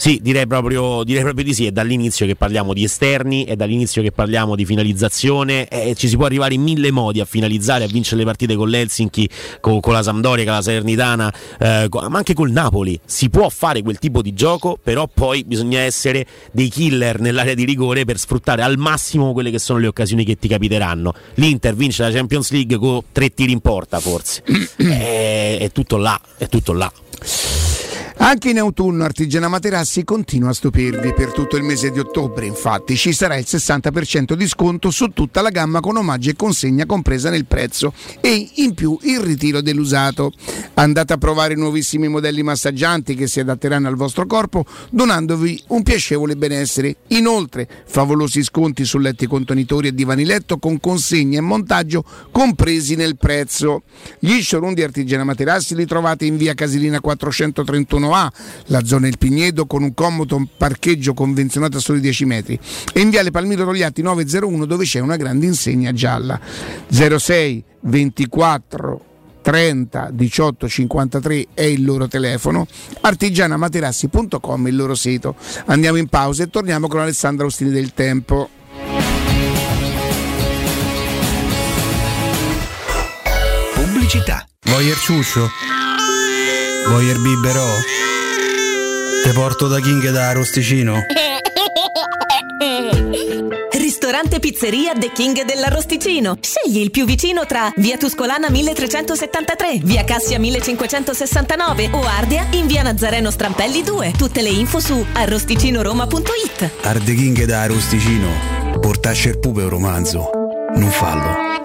Sì, 0.03 0.19
direi 0.21 0.49
proprio, 0.49 1.05
direi 1.05 1.23
proprio 1.23 1.45
di 1.45 1.55
sì. 1.55 1.67
È 1.67 1.71
dall'inizio 1.71 2.27
che 2.27 2.35
parliamo 2.35 2.73
di 2.73 2.83
esterni, 2.83 3.45
è 3.45 3.55
dall'inizio 3.55 4.03
che 4.03 4.11
parliamo 4.11 4.57
di 4.57 4.65
finalizzazione. 4.65 5.69
E 5.69 5.95
ci 5.95 6.09
si 6.09 6.17
può 6.17 6.27
arrivare 6.27 6.55
in 6.55 6.63
mille 6.63 6.91
modi 6.91 7.21
a 7.21 7.25
finalizzare, 7.25 7.85
a 7.85 7.87
vincere 7.87 8.17
le 8.17 8.25
partite 8.25 8.57
con 8.57 8.69
l'Helsinki, 8.69 9.29
con, 9.61 9.79
con 9.79 9.93
la 9.93 10.03
Sampdoria, 10.03 10.45
con 10.45 10.55
la 10.55 10.63
Salernitana, 10.63 11.33
eh, 11.57 11.89
ma 11.89 12.17
anche 12.19 12.35
col 12.35 12.51
Napoli. 12.51 12.99
Si 13.05 13.31
può 13.31 13.49
fare 13.49 13.81
quel 13.83 14.01
tipo 14.01 14.23
di 14.23 14.35
gioco, 14.35 14.77
però 14.83 15.07
poi 15.07 15.45
bisogna 15.45 15.79
essere 15.79 16.27
dei 16.51 16.69
killer 16.69 17.21
nell'area 17.21 17.55
di 17.55 17.63
rigore 17.63 18.05
per 18.05 18.19
sfruttare 18.19 18.63
al 18.63 18.79
massimo 18.79 19.33
quelle 19.33 19.53
che 19.53 19.61
sono 19.61 19.79
le 19.79 19.87
occasioni 19.87 20.25
che 20.25 20.37
ti 20.37 20.49
capiteranno. 20.49 21.15
L'Inter 21.35 21.77
vince 21.77 22.03
la 22.03 22.11
Champions 22.11 22.51
League 22.51 22.77
con 22.77 23.03
tre 23.13 23.33
tiri 23.33 23.53
in 23.53 23.61
porta, 23.61 24.01
forse. 24.01 24.43
è, 24.79 25.59
è 25.63 25.71
tutto 25.71 25.97
là, 25.97 26.21
è 26.39 26.49
tutto 26.49 26.73
là. 26.73 26.93
Anche 28.25 28.51
in 28.51 28.61
autunno 28.61 29.03
Artigiana 29.03 29.49
Materassi 29.49 30.05
continua 30.05 30.51
a 30.51 30.53
stupirvi. 30.53 31.13
Per 31.13 31.33
tutto 31.33 31.57
il 31.57 31.65
mese 31.65 31.91
di 31.91 31.99
ottobre, 31.99 32.47
infatti, 32.47 32.97
ci 32.97 33.13
sarà 33.13 33.37
il 33.37 33.47
60% 33.49 34.35
di 34.35 34.47
sconto 34.47 34.93
su 34.93 35.09
tutta 35.09 35.43
la 35.43 35.51
gamma 35.51 35.81
con 35.81 35.97
omaggio 35.97 36.31
e 36.31 36.37
consegna 36.37 36.87
compresa 36.87 37.31
nel 37.31 37.47
prezzo 37.47 37.93
e 38.21 38.49
in 38.55 38.75
più 38.75 38.97
il 39.03 39.19
ritiro 39.19 39.61
dell'usato. 39.61 40.31
Andate 40.75 41.15
a 41.15 41.19
provare 41.19 41.55
i 41.55 41.57
nuovissimi 41.57 42.07
modelli 42.07 42.45
massaggianti 42.45 43.17
che 43.17 43.27
si 43.27 43.41
adatteranno 43.41 43.89
al 43.89 43.97
vostro 43.97 44.25
corpo, 44.25 44.65
donandovi 44.91 45.65
un 45.69 45.83
piacevole 45.83 46.37
benessere. 46.37 46.99
Inoltre, 47.09 47.69
favolosi 47.87 48.45
sconti 48.45 48.85
su 48.85 48.99
letti 48.99 49.27
contenitori 49.27 49.89
e 49.89 49.95
divani 49.95 50.25
letto 50.25 50.59
con 50.59 50.79
consegna 50.79 51.39
e 51.39 51.43
montaggio 51.43 52.05
compresi 52.31 52.95
nel 52.95 53.17
prezzo. 53.17 53.83
Gli 54.21 54.41
showroom 54.41 54.75
di 54.75 54.85
Artigiana 54.85 55.25
Materassi 55.25 55.75
li 55.75 55.87
trovate 55.87 56.25
in 56.25 56.37
via 56.37 56.55
Casilina 56.55 57.01
431A, 58.13 58.29
la 58.67 58.85
zona 58.85 59.09
Il 59.09 59.19
Pignedo, 59.19 59.67
con 59.67 59.83
un 59.83 59.95
comodo 59.95 60.47
parcheggio 60.57 61.15
convenzionato 61.15 61.79
a 61.79 61.81
soli 61.81 62.01
10 62.01 62.25
metri, 62.27 62.59
e 62.93 63.01
in 63.01 63.11
viale 63.11 63.31
Palmiro 63.31 63.65
Rogliatti 63.65 64.03
901 64.03 64.67
dove 64.67 64.85
c'è 64.85 65.01
una 65.01 65.17
grande 65.17 65.47
insegna 65.47 65.93
gialla. 65.93 66.39
06 66.89 67.65
24 67.81 69.07
30 69.43 70.11
18 70.13 70.69
53 70.69 71.47
è 71.55 71.63
il 71.63 71.85
loro 71.85 72.07
telefono, 72.07 72.67
artigianamaterassi.com 73.01 74.67
è 74.67 74.69
il 74.69 74.77
loro 74.77 74.95
sito. 74.95 75.35
Andiamo 75.67 75.99
in 75.99 76.09
pausa 76.09 76.45
e 76.45 76.51
torniamo 76.51 76.87
con 76.87 77.01
Alessandra 77.01 77.47
Ostini 77.47 77.71
del 77.71 77.93
Tempo. 77.95 78.49
Pubblicità. 83.75 84.47
Voyer 84.65 84.97
ciuscio? 84.97 85.49
Voyer 86.89 87.19
biberò? 87.19 87.67
Te 89.25 89.33
porto 89.33 89.69
da 89.69 89.81
King 89.81 90.11
da 90.11 90.29
Arosticino? 90.29 91.05
Ristorante 93.73 94.41
Pizzeria 94.41 94.93
The 94.99 95.13
King 95.13 95.45
dell'Arrosticino. 95.45 96.39
Scegli 96.41 96.79
il 96.79 96.91
più 96.91 97.05
vicino 97.05 97.47
tra 97.47 97.71
Via 97.77 97.97
Tuscolana 97.97 98.51
1373, 98.51 99.81
Via 99.83 100.05
Cassia 100.05 100.39
1569 100.39 101.91
o 101.93 102.03
Ardea 102.05 102.47
in 102.53 102.67
Via 102.67 102.83
Nazareno 102.83 103.31
Strampelli 103.31 103.83
2. 103.83 104.13
Tutte 104.17 104.43
le 104.43 104.51
info 104.51 104.81
su 104.81 105.05
arrosticinoroma.it. 105.13 106.71
Arde 106.83 107.15
King 107.15 107.45
da 107.45 107.63
Arosticino. 107.63 108.29
Portasce 108.81 109.31
il 109.31 109.39
pupe 109.39 109.63
un 109.63 109.69
romanzo. 109.69 110.31
Non 110.75 110.91
fallo, 110.91 111.52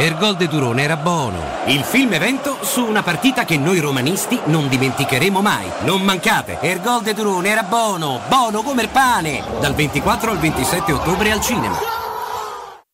Ergol 0.00 0.34
de 0.38 0.48
Durone 0.48 0.82
era 0.82 0.96
buono. 0.96 1.36
Il 1.66 1.82
film 1.82 2.14
evento 2.14 2.56
su 2.62 2.82
una 2.82 3.02
partita 3.02 3.44
che 3.44 3.58
noi 3.58 3.80
romanisti 3.80 4.40
non 4.46 4.66
dimenticheremo 4.66 5.42
mai. 5.42 5.70
Non 5.80 6.00
mancate, 6.00 6.56
Ergol 6.62 7.02
de 7.02 7.12
Durone 7.12 7.50
era 7.50 7.64
buono, 7.64 8.18
buono 8.26 8.62
come 8.62 8.80
il 8.80 8.88
pane. 8.88 9.42
Dal 9.60 9.74
24 9.74 10.30
al 10.30 10.38
27 10.38 10.92
ottobre 10.92 11.30
al 11.30 11.42
cinema. 11.42 11.99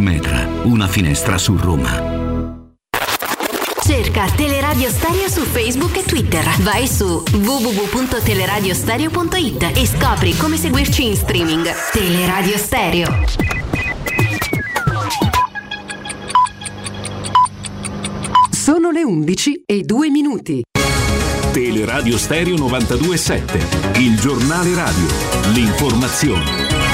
Metra, 0.00 0.48
una 0.64 0.88
finestra 0.88 1.38
su 1.38 1.56
Roma. 1.56 2.24
Cerca 3.84 4.26
Teleradio 4.34 4.88
Stereo 4.88 5.28
su 5.28 5.42
Facebook 5.42 5.94
e 5.96 6.02
Twitter. 6.04 6.42
Vai 6.62 6.88
su 6.88 7.22
www.teleradiostereo.it 7.32 9.70
e 9.74 9.86
scopri 9.86 10.34
come 10.36 10.56
seguirci 10.56 11.06
in 11.06 11.14
streaming. 11.16 11.70
Teleradio 11.92 12.56
Stereo. 12.56 13.24
Sono 18.50 18.90
le 18.90 19.04
11 19.04 19.62
e 19.66 19.82
2 19.82 20.10
minuti. 20.10 20.62
Teleradio 21.52 22.16
Stereo 22.18 22.56
927, 22.56 23.98
il 23.98 24.18
giornale 24.18 24.74
radio, 24.74 25.06
l'informazione. 25.52 26.93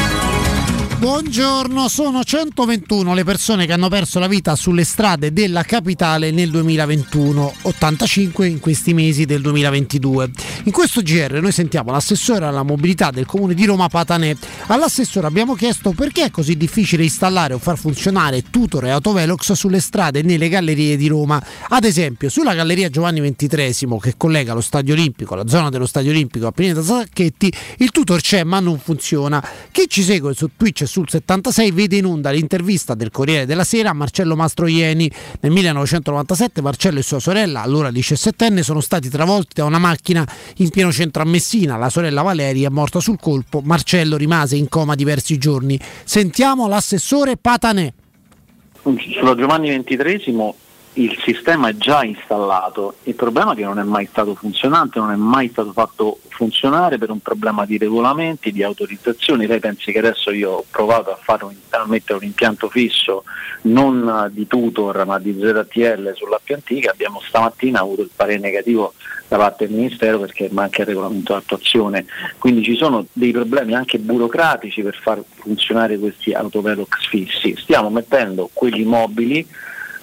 Buongiorno, 1.01 1.89
sono 1.89 2.23
121 2.23 3.15
le 3.15 3.25
persone 3.25 3.65
che 3.65 3.73
hanno 3.73 3.89
perso 3.89 4.19
la 4.19 4.27
vita 4.27 4.55
sulle 4.55 4.85
strade 4.85 5.33
della 5.33 5.63
capitale 5.63 6.31
nel 6.31 6.51
2021, 6.51 7.55
85 7.63 8.47
in 8.47 8.61
questi 8.61 8.93
mesi 8.93 9.25
del 9.25 9.41
2022. 9.41 10.31
In 10.65 10.73
questo 10.73 11.01
GR 11.01 11.41
noi 11.41 11.53
sentiamo 11.53 11.91
l'assessore 11.91 12.45
alla 12.45 12.65
mobilità 12.65 13.11
del 13.11 13.25
comune 13.25 13.55
di 13.55 13.65
Roma 13.65 13.89
Patanè. 13.89 14.37
All'assessore 14.67 15.27
abbiamo 15.27 15.55
chiesto 15.55 15.93
perché 15.93 16.25
è 16.25 16.31
così 16.31 16.59
difficile 16.59 17.03
installare 17.05 17.55
o 17.55 17.59
far 17.59 17.79
funzionare 17.79 18.51
tutor 18.51 18.85
e 18.85 18.91
autovelox 18.91 19.53
sulle 19.53 19.81
strade 19.81 20.19
e 20.19 20.23
nelle 20.23 20.51
gallerie 20.51 20.99
di 20.99 21.09
Roma. 21.09 21.43
Ad 21.71 21.85
esempio, 21.85 22.29
sulla 22.29 22.53
galleria 22.53 22.91
Giovanni 22.91 23.23
XXIII 23.23 23.97
che 24.03 24.15
collega 24.19 24.53
lo 24.53 24.61
Stadio 24.61 24.93
Olimpico, 24.93 25.35
la 25.35 25.49
zona 25.49 25.71
dello 25.71 25.87
Stadio 25.87 26.11
Olimpico 26.11 26.47
a 26.47 26.53
Pineta 26.53 26.83
Sacchetti, 26.83 27.51
il 27.79 27.91
tutor 27.91 28.21
c'è 28.21 28.45
ma 28.45 28.61
non 28.61 28.79
funziona. 28.79 29.43
Chi 29.71 29.87
ci 29.89 30.03
segue 30.03 30.35
su 30.35 30.51
Twitch 30.55 30.89
sul 30.91 31.09
76 31.09 31.71
vede 31.71 31.99
in 31.99 32.05
onda 32.05 32.31
l'intervista 32.31 32.95
del 32.95 33.13
Corriere 33.13 33.47
della 33.47 33.63
Sera 33.63 33.91
a 33.91 33.93
Marcello 33.93 34.35
Mastroieni. 34.35 35.09
Nel 35.41 35.53
1997 35.53 36.61
Marcello 36.61 36.99
e 36.99 37.03
sua 37.03 37.21
sorella, 37.21 37.63
allora 37.63 37.91
17enne, 37.91 38.61
sono 38.63 38.81
stati 38.81 39.09
travolti 39.09 39.53
da 39.55 39.65
una 39.67 39.79
macchina 39.79 40.27
in 40.57 40.71
pieno 40.71 40.91
centro 40.91 41.23
a 41.23 41.27
Messina. 41.27 41.77
La 41.77 41.91
sorella 41.91 42.23
Valeria 42.23 42.67
è 42.67 42.73
morta 42.73 42.99
sul 42.99 43.21
colpo, 43.21 43.61
Marcello 43.63 44.17
rimase 44.17 44.57
in 44.57 44.69
coma 44.69 44.97
diversi 44.97 45.39
giorni. 45.39 45.79
Sentiamo 46.03 46.67
l'assessore 46.67 47.37
Patanè. 47.37 47.93
Sulla 48.83 49.37
Giovanni 49.37 49.69
XXIII 49.85 50.33
il 50.95 51.17
sistema 51.25 51.69
è 51.69 51.77
già 51.77 52.03
installato, 52.03 52.97
il 53.05 53.15
problema 53.15 53.53
è 53.53 53.57
che 53.57 53.63
non 53.63 53.79
è 53.79 53.85
mai 53.85 54.07
stato 54.07 54.35
funzionante, 54.35 54.99
non 54.99 55.13
è 55.13 55.17
mai 55.17 55.49
stato 55.49 55.73
fatto 55.73 56.19
funzionare 56.29 56.99
per 56.99 57.11
un 57.11 57.21
problema 57.21 57.65
di 57.65 57.79
regolamenti, 57.79 58.51
di 58.51 58.63
autorizzazioni. 58.63 59.47
Lei 59.47 59.61
pensi 59.61 59.93
che 59.93 59.99
adesso 59.99 60.33
io 60.33 60.51
ho 60.51 60.65
provato 60.69 61.11
a, 61.11 61.39
un, 61.45 61.55
a 61.71 61.85
mettere 61.87 62.19
un 62.19 62.25
impianto 62.25 62.69
fisso 62.69 63.25
non 63.63 64.31
di 64.33 64.47
tutor 64.47 65.05
ma 65.05 65.19
di 65.19 65.39
ZTL 65.39 66.13
sull'app 66.15 66.51
antica, 66.51 66.91
abbiamo 66.91 67.21
stamattina 67.25 67.81
avuto 67.81 68.03
il 68.03 68.11
parere 68.15 68.39
negativo 68.39 68.95
da 69.29 69.37
parte 69.37 69.67
del 69.67 69.77
Ministero 69.77 70.19
perché 70.19 70.49
manca 70.51 70.81
il 70.81 70.89
regolamento 70.89 71.35
d'attuazione. 71.35 72.07
Quindi 72.39 72.65
ci 72.65 72.75
sono 72.75 73.07
dei 73.13 73.31
problemi 73.31 73.75
anche 73.75 73.99
burocratici 73.99 74.83
per 74.83 74.99
far 75.01 75.23
funzionare 75.35 75.99
questi 75.99 76.33
autovelox 76.33 77.07
fissi. 77.09 77.55
Stiamo 77.57 77.91
mettendo 77.91 78.51
quelli 78.53 78.83
mobili 78.85 79.47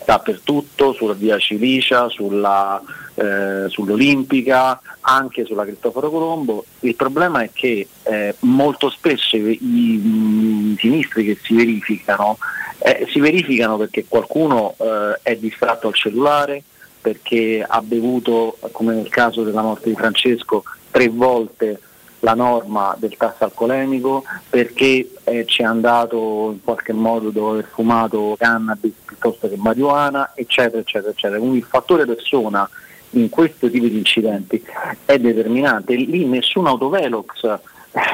dappertutto, 0.07 0.93
sulla 0.93 1.13
via 1.13 1.37
Cilicia, 1.37 2.07
sulla, 2.07 2.81
eh, 3.15 3.65
sull'Olimpica, 3.67 4.79
anche 5.01 5.43
sulla 5.43 5.65
Cristoforo 5.65 6.09
Colombo. 6.09 6.63
Il 6.79 6.95
problema 6.95 7.41
è 7.41 7.49
che 7.51 7.85
eh, 8.03 8.35
molto 8.39 8.89
spesso 8.89 9.35
i, 9.35 9.59
i, 9.61 10.71
i, 10.71 10.75
sinistri 10.79 11.25
che 11.25 11.37
si 11.43 11.53
verificano 11.55 12.37
eh, 12.77 13.05
si 13.09 13.19
verificano 13.19 13.75
perché 13.75 14.05
qualcuno 14.07 14.75
eh, 14.77 15.19
è 15.23 15.35
distratto 15.35 15.87
al 15.87 15.93
cellulare, 15.93 16.63
perché 17.01 17.65
ha 17.67 17.81
bevuto, 17.81 18.57
come 18.71 18.95
nel 18.95 19.09
caso 19.09 19.43
della 19.43 19.61
morte 19.61 19.89
di 19.89 19.95
Francesco, 19.95 20.63
tre 20.89 21.09
volte 21.09 21.81
la 22.19 22.33
norma 22.33 22.95
del 22.97 23.15
tasso 23.17 23.43
alcolemico, 23.43 24.23
perché 24.49 25.09
eh, 25.23 25.45
ci 25.45 25.61
è 25.61 25.65
andato 25.65 26.51
in 26.51 26.63
qualche 26.63 26.93
modo 26.93 27.29
dopo 27.29 27.51
aver 27.51 27.69
fumato 27.71 28.35
cannabis 28.37 28.93
piuttosto 29.05 29.47
che 29.47 29.57
marijuana, 29.57 30.31
eccetera, 30.35 30.79
eccetera, 30.79 31.11
eccetera. 31.11 31.39
Quindi 31.39 31.57
il 31.57 31.63
fattore 31.63 32.05
persona 32.05 32.67
in 33.11 33.29
questo 33.29 33.69
tipo 33.69 33.85
di 33.85 33.97
incidenti 33.97 34.63
è 35.05 35.17
determinante. 35.17 35.95
Lì 35.95 36.25
nessun 36.25 36.67
autovelox 36.67 37.59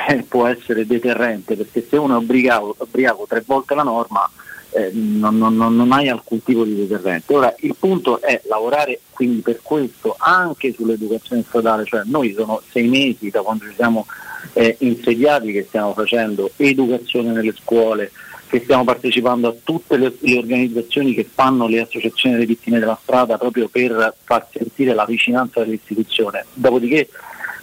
eh, 0.10 0.24
può 0.28 0.47
essere 0.47 0.86
deterrente 0.86 1.56
perché 1.56 1.86
se 1.88 1.97
uno 1.97 2.16
è 2.16 2.22
ubriaco, 2.22 2.76
ubriaco 2.80 3.26
tre 3.28 3.43
volte 3.45 3.76
la 3.76 3.84
norma 3.84 4.30
eh, 4.74 4.91
non, 4.93 5.38
non, 5.38 5.55
non, 5.55 5.91
hai 5.91 6.09
alcun 6.09 6.43
tipo 6.43 6.63
di 6.63 6.76
deterrente. 6.76 7.34
Ora 7.34 7.53
il 7.59 7.76
punto 7.78 8.21
è 8.21 8.41
lavorare 8.45 8.99
quindi 9.11 9.41
per 9.41 9.59
questo 9.61 10.15
anche 10.17 10.74
sull'educazione 10.74 11.43
stradale, 11.47 11.86
cioè 11.86 12.01
noi 12.05 12.34
sono 12.34 12.61
sei 12.71 12.88
mesi 12.88 13.30
da 13.30 13.41
quando 13.41 13.65
ci 13.65 13.74
siamo 13.76 14.05
eh, 14.53 14.76
insediati 14.80 15.51
che 15.51 15.65
stiamo 15.67 15.93
facendo 15.93 16.51
educazione 16.57 17.32
nelle 17.32 17.53
scuole, 17.53 18.11
che 18.47 18.61
stiamo 18.61 18.84
partecipando 18.84 19.47
a 19.47 19.55
tutte 19.63 19.97
le, 19.97 20.15
le, 20.19 20.38
organizzazioni 20.38 21.13
che 21.13 21.28
fanno 21.32 21.67
le 21.67 21.82
associazioni 21.82 22.36
delle 22.36 22.47
vittime 22.47 22.80
della 22.80 22.99
strada 23.01 23.38
proprio 23.38 23.67
per 23.67 24.15
far 24.24 24.47
sentire 24.51 24.93
la 24.93 25.05
vicinanza 25.05 25.63
dell'istituzione. 25.63 26.45
Dopodiché 26.53 27.09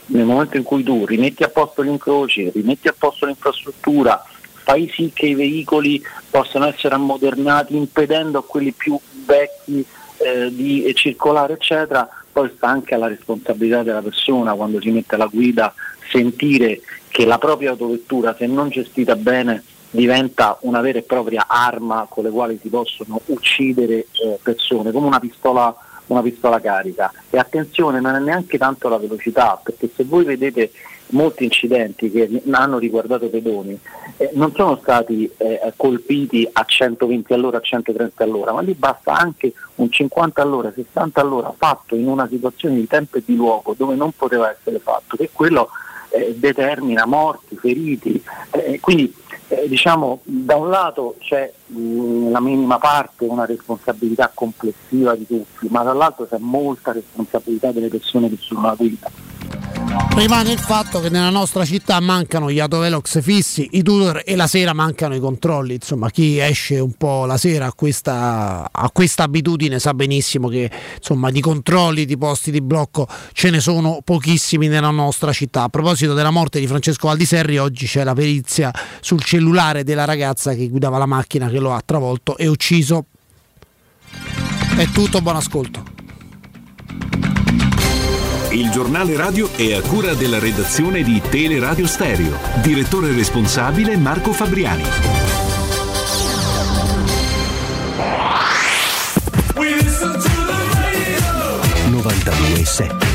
nel 0.06 0.24
momento 0.24 0.56
in 0.56 0.62
cui 0.62 0.82
tu 0.82 1.06
rimetti 1.06 1.42
a 1.42 1.48
posto 1.48 1.84
gli 1.84 1.88
incroci, 1.88 2.50
rimetti 2.52 2.88
a 2.88 2.94
posto 2.96 3.26
l'infrastruttura, 3.26 4.24
fai 4.70 4.88
sì 4.94 5.10
che 5.12 5.26
i 5.26 5.34
veicoli 5.34 6.00
possano 6.30 6.66
essere 6.66 6.94
ammodernati 6.94 7.74
impedendo 7.76 8.38
a 8.38 8.44
quelli 8.44 8.70
più 8.70 8.96
vecchi 9.26 9.84
eh, 10.18 10.54
di 10.54 10.88
circolare 10.94 11.54
eccetera, 11.54 12.08
poi 12.32 12.52
sta 12.54 12.68
anche 12.68 12.94
alla 12.94 13.08
responsabilità 13.08 13.82
della 13.82 14.00
persona 14.00 14.54
quando 14.54 14.80
si 14.80 14.90
mette 14.90 15.16
alla 15.16 15.26
guida 15.26 15.74
sentire 16.08 16.82
che 17.08 17.26
la 17.26 17.38
propria 17.38 17.70
autovettura 17.70 18.36
se 18.38 18.46
non 18.46 18.68
gestita 18.68 19.16
bene 19.16 19.64
diventa 19.90 20.56
una 20.60 20.80
vera 20.80 20.98
e 20.98 21.02
propria 21.02 21.46
arma 21.48 22.06
con 22.08 22.22
le 22.22 22.30
quali 22.30 22.56
si 22.62 22.68
possono 22.68 23.20
uccidere 23.26 24.06
eh, 24.12 24.38
persone, 24.40 24.92
come 24.92 25.08
una 25.08 25.18
pistola, 25.18 25.74
una 26.06 26.22
pistola 26.22 26.60
carica. 26.60 27.12
E 27.28 27.38
attenzione, 27.38 27.98
non 27.98 28.14
è 28.14 28.20
neanche 28.20 28.56
tanto 28.56 28.88
la 28.88 28.98
velocità, 28.98 29.60
perché 29.60 29.90
se 29.92 30.04
voi 30.04 30.24
vedete 30.24 30.70
molti 31.10 31.44
incidenti 31.44 32.10
che 32.10 32.42
hanno 32.50 32.78
riguardato 32.78 33.28
pedoni 33.28 33.78
eh, 34.20 34.30
non 34.34 34.52
sono 34.54 34.78
stati 34.80 35.30
eh, 35.38 35.72
colpiti 35.76 36.46
a 36.52 36.64
120 36.64 37.32
all'ora, 37.32 37.56
a 37.56 37.60
130 37.60 38.22
all'ora, 38.22 38.52
ma 38.52 38.60
lì 38.60 38.74
basta 38.74 39.14
anche 39.14 39.52
un 39.76 39.90
50 39.90 40.42
all'ora, 40.42 40.70
60 40.74 41.20
all'ora 41.20 41.54
fatto 41.56 41.94
in 41.96 42.06
una 42.06 42.28
situazione 42.28 42.74
di 42.74 42.86
tempo 42.86 43.16
e 43.16 43.22
di 43.24 43.34
luogo 43.34 43.74
dove 43.74 43.94
non 43.94 44.12
poteva 44.12 44.50
essere 44.50 44.78
fatto, 44.78 45.16
che 45.16 45.30
quello 45.32 45.70
eh, 46.10 46.34
determina 46.36 47.06
morti, 47.06 47.56
feriti. 47.56 48.22
Eh, 48.50 48.78
quindi 48.80 49.10
eh, 49.48 49.66
diciamo 49.68 50.20
da 50.22 50.56
un 50.56 50.68
lato 50.68 51.16
c'è 51.20 51.50
mh, 51.66 52.30
la 52.30 52.40
minima 52.40 52.78
parte, 52.78 53.24
una 53.24 53.46
responsabilità 53.46 54.30
complessiva 54.34 55.14
di 55.14 55.26
tutti, 55.26 55.66
ma 55.70 55.82
dall'altro 55.82 56.26
c'è 56.26 56.36
molta 56.38 56.92
responsabilità 56.92 57.72
delle 57.72 57.88
persone 57.88 58.28
che 58.28 58.36
sono 58.38 58.60
alla 58.60 58.74
guida. 58.74 59.29
Rimane 60.14 60.52
il 60.52 60.58
fatto 60.58 61.00
che 61.00 61.08
nella 61.08 61.30
nostra 61.30 61.64
città 61.64 61.98
mancano 62.00 62.50
gli 62.50 62.60
autovelox 62.60 63.22
fissi, 63.22 63.68
i 63.72 63.82
tutor 63.82 64.22
e 64.24 64.36
la 64.36 64.46
sera 64.46 64.72
mancano 64.72 65.14
i 65.14 65.20
controlli. 65.20 65.74
Insomma, 65.74 66.10
chi 66.10 66.38
esce 66.38 66.78
un 66.78 66.92
po' 66.92 67.24
la 67.24 67.36
sera 67.36 67.66
a 67.66 67.72
questa, 67.72 68.68
a 68.70 68.90
questa 68.90 69.22
abitudine 69.22 69.78
sa 69.78 69.94
benissimo 69.94 70.48
che 70.48 70.70
insomma, 70.96 71.30
di 71.30 71.40
controlli, 71.40 72.04
di 72.04 72.16
posti 72.18 72.50
di 72.50 72.60
blocco 72.60 73.08
ce 73.32 73.50
ne 73.50 73.60
sono 73.60 74.00
pochissimi 74.04 74.68
nella 74.68 74.90
nostra 74.90 75.32
città. 75.32 75.62
A 75.62 75.68
proposito 75.68 76.12
della 76.12 76.30
morte 76.30 76.60
di 76.60 76.66
Francesco 76.66 77.06
Valdiserri, 77.06 77.58
oggi 77.58 77.86
c'è 77.86 78.04
la 78.04 78.14
perizia 78.14 78.70
sul 79.00 79.22
cellulare 79.22 79.84
della 79.84 80.04
ragazza 80.04 80.54
che 80.54 80.68
guidava 80.68 80.98
la 80.98 81.06
macchina 81.06 81.48
che 81.48 81.58
lo 81.58 81.72
ha 81.72 81.82
travolto 81.84 82.36
e 82.36 82.46
ucciso. 82.46 83.06
È 84.76 84.86
tutto, 84.92 85.20
buon 85.20 85.36
ascolto. 85.36 85.98
Il 88.50 88.68
giornale 88.70 89.16
radio 89.16 89.48
è 89.54 89.74
a 89.74 89.80
cura 89.80 90.14
della 90.14 90.40
redazione 90.40 91.04
di 91.04 91.20
Teleradio 91.20 91.86
Stereo. 91.86 92.36
Direttore 92.62 93.12
responsabile 93.12 93.96
Marco 93.96 94.32
Fabriani. 94.32 94.82
We 99.54 99.74
listen 99.76 100.12
to 100.12 100.18
the 100.18 100.54
radio. 100.74 102.02
92.7 102.02 103.09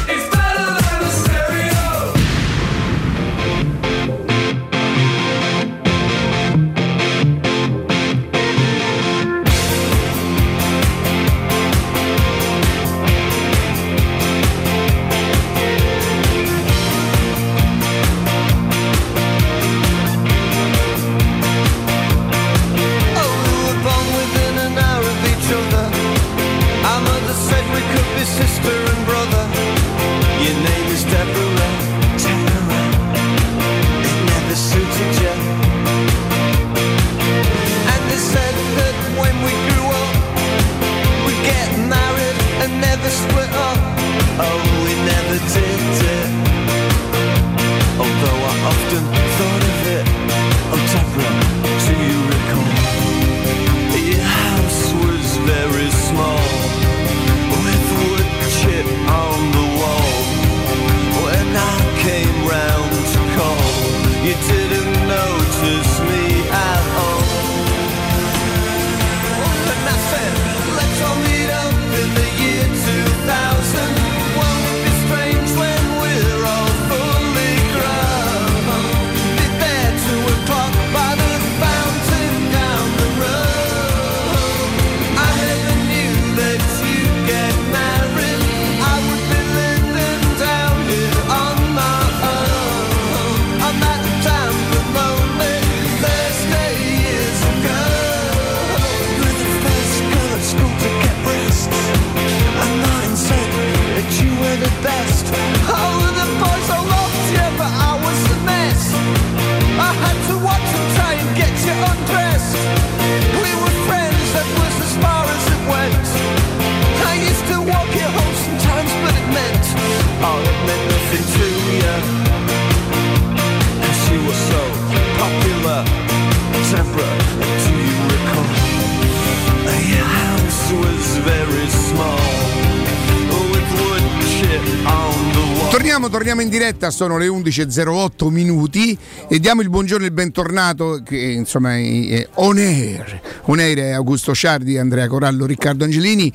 Torniamo, 136.25 136.49
in 136.49 136.57
diretta, 136.57 136.89
sono 136.89 137.19
le 137.19 137.27
11.08 137.27 138.29
minuti 138.29 138.97
e 139.27 139.37
diamo 139.37 139.61
il 139.61 139.69
buongiorno 139.69 140.05
e 140.05 140.07
il 140.07 140.13
bentornato 140.13 141.03
che 141.05 141.17
insomma 141.17 141.77
è 141.77 142.27
on 142.33 142.57
air. 142.57 143.21
On 143.43 143.59
air 143.59 143.77
è 143.77 143.91
Augusto 143.91 144.33
Ciardi, 144.33 144.75
Andrea 144.79 145.07
Corallo, 145.07 145.45
Riccardo 145.45 145.83
Angelini. 145.83 146.33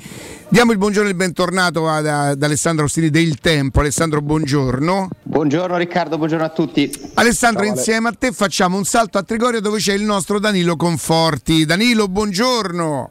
Diamo 0.49 0.71
il 0.71 0.79
buongiorno 0.79 1.09
e 1.09 1.11
il 1.11 1.17
bentornato 1.17 1.89
ad, 1.89 2.07
ad 2.07 2.41
Alessandro 2.41 2.85
Ostini 2.85 3.11
del 3.11 3.41
Tempo. 3.41 3.81
Alessandro, 3.81 4.23
buongiorno. 4.23 5.09
Buongiorno 5.25 5.77
Riccardo, 5.77 6.19
buongiorno 6.19 6.45
a 6.45 6.51
tutti. 6.51 6.89
Alessandro, 7.15 7.65
Ciao, 7.65 7.75
insieme 7.75 8.11
a 8.11 8.15
te 8.17 8.31
facciamo 8.31 8.77
un 8.77 8.85
salto 8.85 9.19
a 9.19 9.25
Trigoria 9.25 9.59
dove 9.59 9.79
c'è 9.79 9.95
il 9.95 10.05
nostro 10.05 10.39
Danilo 10.39 10.77
Conforti. 10.77 11.65
Danilo, 11.65 12.07
buongiorno. 12.07 13.11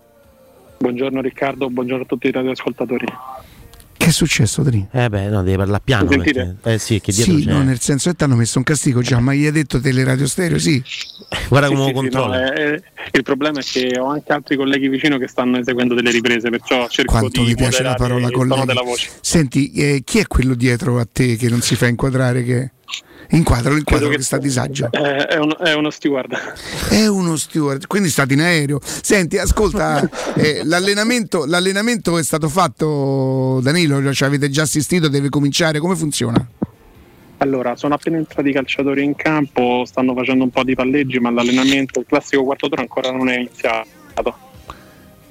Buongiorno 0.77 1.19
Riccardo, 1.19 1.69
buongiorno 1.69 2.03
a 2.03 2.07
tutti 2.07 2.27
i 2.27 2.31
radioascoltatori. 2.31 3.05
Che 4.09 4.15
è 4.15 4.17
successo, 4.17 4.63
Danilo? 4.63 4.87
Eh 4.91 5.07
beh, 5.07 5.27
no, 5.27 5.43
devi 5.43 5.55
parlare 5.55 5.81
piano. 5.85 6.07
Perché- 6.07 6.55
eh 6.63 6.79
sì, 6.79 6.99
che 6.99 7.11
dietro 7.11 7.37
Sì, 7.37 7.43
c'è. 7.45 7.51
no, 7.51 7.61
nel 7.61 7.79
senso 7.79 8.09
che 8.09 8.15
ti 8.15 8.23
hanno 8.23 8.35
messo 8.35 8.57
un 8.57 8.63
castigo 8.63 9.01
già, 9.01 9.19
ma 9.19 9.35
gli 9.35 9.45
hai 9.45 9.51
detto 9.51 9.79
teleradio 9.79 10.25
stereo, 10.25 10.57
sì. 10.57 10.81
Guarda 11.47 11.67
Sì, 11.67 11.73
come 11.75 11.87
sì, 11.89 11.93
controlla. 11.93 12.39
no, 12.41 12.51
eh, 12.53 12.81
il 13.11 13.21
problema 13.21 13.59
è 13.59 13.63
che 13.63 13.99
ho 13.99 14.07
anche 14.07 14.33
altri 14.33 14.55
colleghi 14.55 14.87
vicino 14.89 15.19
che 15.19 15.27
stanno 15.27 15.59
eseguendo 15.59 15.93
delle 15.93 16.09
riprese, 16.09 16.49
perciò 16.49 16.87
cerco 16.89 17.11
Quanto 17.11 17.41
di 17.41 17.49
mi 17.49 17.55
piace 17.55 17.83
la 17.83 17.93
parola 17.93 18.31
colleghi. 18.31 18.65
della 18.65 18.81
voce. 18.81 19.09
Senti, 19.21 19.71
eh, 19.73 20.01
chi 20.03 20.17
è 20.17 20.25
quello 20.25 20.55
dietro 20.55 20.97
a 20.97 21.07
te 21.11 21.35
che 21.35 21.47
non 21.47 21.61
si 21.61 21.75
fa 21.75 21.85
inquadrare? 21.85 22.43
Che... 22.43 22.71
Inquadralo, 23.31 23.77
inquadralo 23.77 24.09
Credo 24.09 24.17
che 24.17 24.23
sta 24.23 24.37
a 24.37 24.39
disagio. 24.39 24.89
Eh, 24.91 25.27
è, 25.27 25.37
uno, 25.37 25.57
è 25.59 25.73
uno 25.73 25.91
steward. 25.91 26.35
È 26.89 27.05
uno 27.05 27.35
steward, 27.35 27.85
quindi 27.85 28.09
state 28.09 28.33
in 28.33 28.41
aereo. 28.41 28.79
Senti, 28.81 29.37
ascolta, 29.37 30.07
eh, 30.35 30.61
l'allenamento, 30.63 31.45
l'allenamento 31.45 32.17
è 32.17 32.23
stato 32.23 32.49
fatto, 32.49 33.59
Danilo, 33.61 34.11
ci 34.13 34.23
avete 34.23 34.49
già 34.49 34.63
assistito, 34.63 35.09
deve 35.09 35.29
cominciare, 35.29 35.79
come 35.79 35.95
funziona? 35.95 36.43
Allora, 37.37 37.75
sono 37.75 37.93
appena 37.93 38.17
entrati 38.17 38.49
i 38.49 38.53
calciatori 38.53 39.03
in 39.03 39.15
campo, 39.15 39.83
stanno 39.85 40.13
facendo 40.15 40.43
un 40.43 40.49
po' 40.49 40.63
di 40.63 40.73
palleggi, 40.73 41.19
ma 41.19 41.29
l'allenamento, 41.29 41.99
il 41.99 42.05
classico 42.07 42.43
quarto 42.43 42.67
d'ora 42.67 42.81
ancora 42.81 43.11
non 43.11 43.29
è 43.29 43.37
iniziato. 43.37 44.47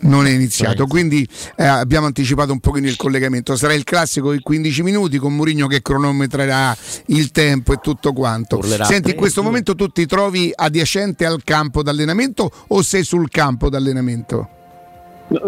Non 0.00 0.26
è 0.26 0.30
iniziato, 0.30 0.86
quindi 0.86 1.26
eh, 1.56 1.64
abbiamo 1.64 2.06
anticipato 2.06 2.52
un 2.52 2.60
pochino 2.60 2.86
il 2.86 2.96
collegamento. 2.96 3.56
Sarà 3.56 3.74
il 3.74 3.82
classico 3.84 4.32
in 4.32 4.42
15 4.42 4.82
minuti 4.84 5.18
con 5.18 5.34
Mourinho 5.34 5.66
che 5.66 5.82
cronometrerà 5.82 6.76
il 7.06 7.30
tempo 7.32 7.72
e 7.72 7.78
tutto 7.82 8.12
quanto. 8.12 8.58
Urlerà 8.58 8.84
Senti, 8.84 9.10
in 9.10 9.16
questo 9.16 9.42
momento 9.42 9.74
tu 9.74 9.88
ti 9.88 10.06
trovi 10.06 10.52
adiacente 10.54 11.26
al 11.26 11.42
campo 11.42 11.82
d'allenamento 11.82 12.50
o 12.68 12.82
sei 12.82 13.02
sul 13.02 13.28
campo 13.28 13.68
d'allenamento? 13.68 14.48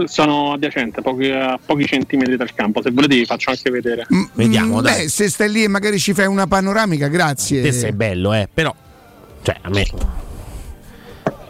Sono 0.06 0.52
adiacente, 0.54 0.98
a 0.98 1.02
pochi, 1.02 1.30
a 1.30 1.58
pochi 1.64 1.86
centimetri 1.86 2.36
dal 2.36 2.52
campo. 2.52 2.82
Se 2.82 2.90
volete 2.90 3.14
vi 3.16 3.24
faccio 3.24 3.50
anche 3.50 3.70
vedere. 3.70 4.06
Vediamo, 4.34 4.80
Mm, 4.80 4.82
dai. 4.82 5.02
beh, 5.04 5.08
se 5.08 5.28
stai 5.30 5.50
lì 5.50 5.62
e 5.62 5.68
magari 5.68 5.98
ci 5.98 6.12
fai 6.12 6.26
una 6.26 6.46
panoramica, 6.46 7.06
grazie. 7.08 7.62
Te 7.62 7.72
sei 7.72 7.92
bello, 7.92 8.34
eh, 8.34 8.48
però. 8.52 8.74
Cioè, 9.42 9.56
a 9.62 9.70
me. 9.70 9.86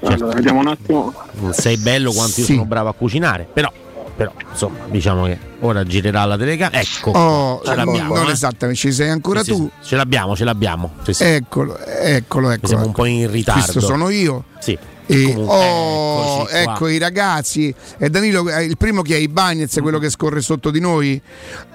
Allora, 0.03 0.35
vediamo 0.35 0.61
un 0.61 0.69
attimo. 0.69 1.13
Non 1.35 1.53
sei 1.53 1.77
bello 1.77 2.13
quanto 2.13 2.41
io 2.41 2.47
Sì. 2.47 2.53
sono 2.55 2.65
bravo 2.65 2.89
a 2.89 2.95
cucinare, 2.95 3.47
però. 3.53 3.71
Però, 4.17 4.33
insomma, 4.51 4.77
diciamo 4.91 5.25
che 5.25 5.39
ora 5.61 5.83
girerà 5.85 6.27
la 6.27 6.37
telecamera. 6.37 6.79
Ecco, 6.81 7.11
Oh, 7.13 7.63
ce 7.65 7.75
l'abbiamo. 7.75 8.15
non 8.17 8.29
eh. 8.29 8.33
esattamente, 8.33 8.79
ci 8.79 8.93
sei 8.93 9.09
ancora 9.09 9.43
Sì, 9.43 9.51
tu. 9.53 9.71
sì, 9.81 9.89
ce 9.89 9.97
l'abbiamo, 9.97 10.37
ce 10.37 10.45
l'abbiamo. 10.45 10.91
Sì, 11.05 11.15
sì. 11.15 11.25
Eccolo, 11.25 11.79
eccolo, 11.79 12.51
eccolo. 12.51 12.67
Siamo 12.69 12.85
un 12.85 12.93
po' 12.93 13.07
in 13.07 13.31
ritardo. 13.31 13.63
Questo 13.63 13.81
sono 13.81 14.11
io. 14.11 14.45
Sì. 14.59 14.77
E, 15.07 15.35
oh, 15.37 16.47
ecco 16.51 16.89
i 16.89 16.99
ragazzi. 16.99 17.75
E 17.97 18.11
Danilo, 18.11 18.47
eh, 18.51 18.65
il 18.65 18.77
primo 18.77 19.01
che 19.01 19.15
è 19.15 19.19
i 19.19 19.29
Bagnets, 19.29 19.79
quello 19.81 19.99
che 19.99 20.11
scorre 20.11 20.43
sotto 20.43 20.71
di 20.71 20.81
noi. 20.81 21.21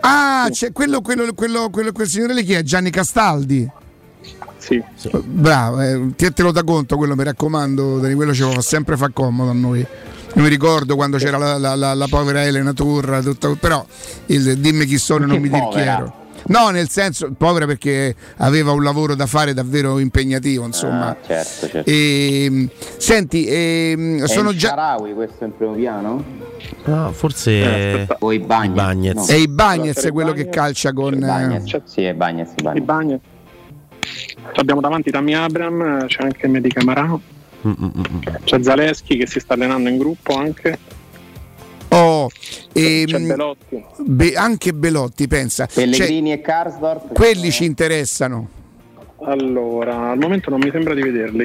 Ah, 0.02 0.48
c'è 0.52 0.72
quello, 0.72 1.02
quello, 1.02 1.34
quello, 1.34 1.70
quello, 1.72 1.92
quel 1.94 2.08
signore 2.08 2.36
lì 2.36 2.44
che 2.44 2.60
è 2.60 2.62
Gianni 2.62 2.92
Castaldi. 2.92 3.68
Sì. 4.66 4.84
Bravo, 5.24 5.82
eh, 5.82 6.10
te 6.16 6.42
lo 6.42 6.52
da 6.52 6.64
conto 6.64 6.98
quello, 6.98 7.16
mi 7.16 7.24
raccomando, 7.24 8.00
Dani, 8.00 8.14
quello 8.16 8.34
ci 8.34 8.42
fa 8.42 8.62
sempre 8.62 8.98
fa 8.98 9.10
comodo 9.14 9.52
a 9.52 9.54
noi. 9.54 9.80
Io 9.80 10.42
mi 10.42 10.50
ricordo 10.50 10.96
quando 10.96 11.18
c'era 11.18 11.38
la, 11.38 11.58
la- 11.58 11.76
la- 11.76 11.94
la 11.94 12.08
povera 12.10 12.44
Elena 12.44 12.74
Turra, 12.74 13.22
tutto- 13.22 13.56
però 13.60 13.86
il 14.28 14.58
dimmi 14.58 14.86
chi 14.86 14.98
sono 14.98 15.24
e 15.24 15.28
non 15.28 15.40
mi 15.40 15.50
dir 15.50 15.68
chi 15.70 15.80
ero. 15.80 16.24
No, 16.48 16.70
nel 16.70 16.90
senso, 16.90 17.32
povera 17.36 17.66
perché 17.66 18.14
aveva 18.38 18.72
un 18.72 18.84
lavoro 18.84 19.16
da 19.16 19.26
fare 19.26 19.54
davvero 19.54 19.98
impegnativo, 19.98 20.64
insomma. 20.66 21.10
Ah, 21.10 21.18
certo, 21.26 21.68
certo. 21.70 21.90
E, 21.90 22.70
senti, 22.98 23.46
ehm, 23.48 24.24
È 24.24 24.28
sono 24.28 24.54
già. 24.54 24.70
Sharawi 24.70 25.14
questo 25.14 25.44
in 25.46 25.56
primo 25.56 25.74
piano? 25.74 26.24
No, 26.84 27.12
forse. 27.14 28.06
o 28.20 28.32
i 28.32 28.40
Bagnets? 28.40 28.76
Bagnets. 28.76 29.30
È 29.30 29.34
i 29.36 29.48
Bagnets 29.48 30.08
quello 30.12 30.34
che 30.34 30.48
calcia 30.50 30.94
con. 30.94 31.16
eh, 31.16 31.18
Bagnets. 31.26 31.82
Sì, 31.86 32.04
è 32.04 32.14
Bagnets, 32.14 32.52
Bagnets. 32.62 33.20
Abbiamo 34.56 34.82
davanti 34.82 35.12
Tami 35.12 35.36
Abram, 35.36 36.06
c'è 36.08 36.24
anche 36.24 36.48
Medi 36.48 36.70
Camarano, 36.70 37.22
Mm, 37.66 37.72
mm, 37.72 37.86
mm, 37.86 38.20
c'è 38.44 38.62
Zaleschi 38.62 39.18
che 39.18 39.26
si 39.26 39.40
sta 39.40 39.56
allenando 39.56 39.90
in 39.90 39.98
gruppo 39.98 40.36
anche, 40.36 40.78
Oh, 41.90 42.30
ehm, 42.74 43.06
c'è 43.06 43.20
Belotti. 43.20 43.84
Be- 44.00 44.34
anche 44.34 44.74
Belotti, 44.74 45.28
pensa. 45.28 45.68
Pellegrini 45.72 46.34
e 46.34 46.42
Karsdorp? 46.42 47.08
Cioè, 47.08 47.14
quelli 47.14 47.52
ci 47.52 47.64
interessano. 47.64 48.50
Allora, 49.24 50.12
al 50.12 50.18
momento 50.18 50.50
non 50.50 50.60
mi 50.60 50.70
sembra 50.72 50.94
di 50.94 51.02
vederli. 51.02 51.44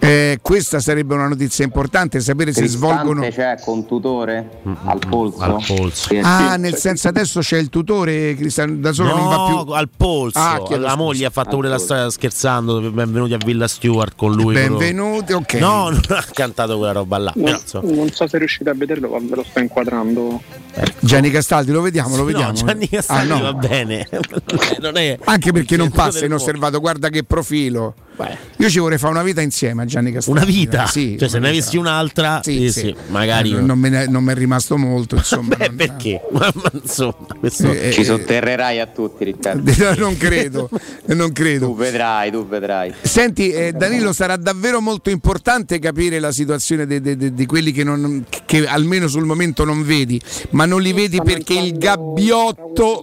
Eh, 0.00 0.38
questa 0.40 0.78
sarebbe 0.80 1.14
una 1.14 1.26
notizia 1.26 1.64
importante, 1.64 2.20
sapere 2.20 2.52
se 2.52 2.60
Cristante 2.60 2.94
svolgono. 2.94 3.28
c'è 3.28 3.56
con 3.60 3.84
tutore 3.84 4.60
al 4.84 4.98
polso? 5.08 5.40
al 5.42 5.62
polso. 5.66 6.08
Ah, 6.22 6.56
nel 6.56 6.76
senso 6.76 7.08
adesso 7.08 7.40
c'è 7.40 7.58
il 7.58 7.68
tutore, 7.68 8.34
Cristiano 8.36 8.76
da 8.76 8.92
solo 8.92 9.14
non 9.16 9.28
va 9.28 9.46
più. 9.46 9.54
No, 9.56 9.72
al 9.74 9.88
polso. 9.94 10.38
Ah, 10.38 10.62
la 10.78 10.94
moglie 10.96 11.26
ha 11.26 11.30
fatto 11.30 11.50
Al 11.50 11.54
pure 11.56 11.68
la 11.68 11.74
polso. 11.76 11.92
storia 11.92 12.10
scherzando. 12.10 12.80
Benvenuti 12.90 13.34
a 13.34 13.38
Villa 13.44 13.66
Stewart 13.66 14.14
con 14.16 14.32
lui. 14.32 14.54
Benvenuti, 14.54 15.32
ok. 15.32 15.54
No, 15.54 15.88
non 15.90 16.00
ha 16.08 16.24
cantato 16.32 16.76
quella 16.78 16.92
roba 16.92 17.18
là. 17.18 17.32
Però, 17.32 17.46
Non, 17.50 17.60
insomma. 17.60 17.90
non 17.92 18.10
so 18.12 18.26
se 18.28 18.38
riuscite 18.38 18.70
a 18.70 18.74
vederlo, 18.74 19.08
ma 19.08 19.18
ve 19.20 19.34
lo 19.34 19.44
sto 19.48 19.58
inquadrando. 19.58 20.40
Gianni 21.00 21.30
Castaldi, 21.30 21.72
lo 21.72 21.80
vediamo, 21.80 22.16
lo 22.16 22.24
vediamo. 22.24 22.52
No, 22.52 22.52
Gianni 22.52 22.88
Castaldi 22.88 23.32
Ah, 23.32 23.36
no. 23.36 23.42
va 23.42 23.52
bene. 23.52 24.08
non 24.80 24.96
è... 24.96 25.18
Anche 25.24 25.52
perché 25.52 25.76
non 25.76 25.90
passa 25.90 26.24
inosservato, 26.24 26.78
guarda 26.78 27.08
che 27.08 27.24
profilo. 27.24 27.94
Io 28.56 28.68
ci 28.68 28.78
vorrei 28.80 28.98
fare 28.98 29.12
una 29.12 29.22
vita 29.22 29.40
insieme 29.40 29.82
a 29.82 29.84
Gianni 29.84 30.10
Castaldi. 30.12 30.40
Una 30.40 30.48
vita? 30.50 30.86
Sì, 30.86 31.16
cioè, 31.18 31.28
se 31.28 31.36
una 31.36 31.46
ne 31.46 31.52
vita. 31.52 31.62
avessi 31.64 31.76
un'altra, 31.76 32.40
Sì, 32.42 32.64
eh, 32.64 32.70
sì. 32.72 32.80
sì, 32.80 32.96
magari. 33.08 33.52
Eh, 33.52 33.60
non, 33.60 33.78
me 33.78 33.88
ne, 33.88 34.06
non 34.06 34.24
mi 34.24 34.32
è 34.32 34.34
rimasto 34.34 34.76
molto, 34.76 35.14
insomma. 35.16 35.54
Beh, 35.56 35.66
non- 35.68 35.76
perché? 35.76 36.20
Ma, 36.32 36.50
ma 36.54 36.70
insomma, 36.72 37.14
questo. 37.38 37.70
Eh, 37.70 37.92
Ci 37.92 38.00
eh, 38.00 38.04
sotterrerai 38.04 38.80
a 38.80 38.86
tutti, 38.86 39.24
Riccardo. 39.24 39.70
non 39.98 40.16
credo, 40.16 40.68
non 41.06 41.32
credo. 41.32 41.66
Tu 41.66 41.76
vedrai, 41.76 42.30
tu 42.30 42.46
vedrai. 42.46 42.92
Senti, 43.00 43.50
eh, 43.50 43.72
Danilo, 43.72 44.12
sarà 44.12 44.36
davvero 44.36 44.80
molto 44.80 45.10
importante 45.10 45.78
capire 45.78 46.18
la 46.18 46.32
situazione 46.32 46.86
di 46.86 47.46
quelli 47.46 47.70
che, 47.72 47.84
non- 47.84 48.24
che 48.44 48.66
almeno 48.66 49.06
sul 49.08 49.24
momento 49.24 49.64
non 49.64 49.84
vedi, 49.84 50.20
ma 50.50 50.64
non 50.66 50.80
li 50.82 50.92
vedi 50.92 51.20
perché 51.22 51.54
il 51.54 51.78
gabbiotto. 51.78 53.02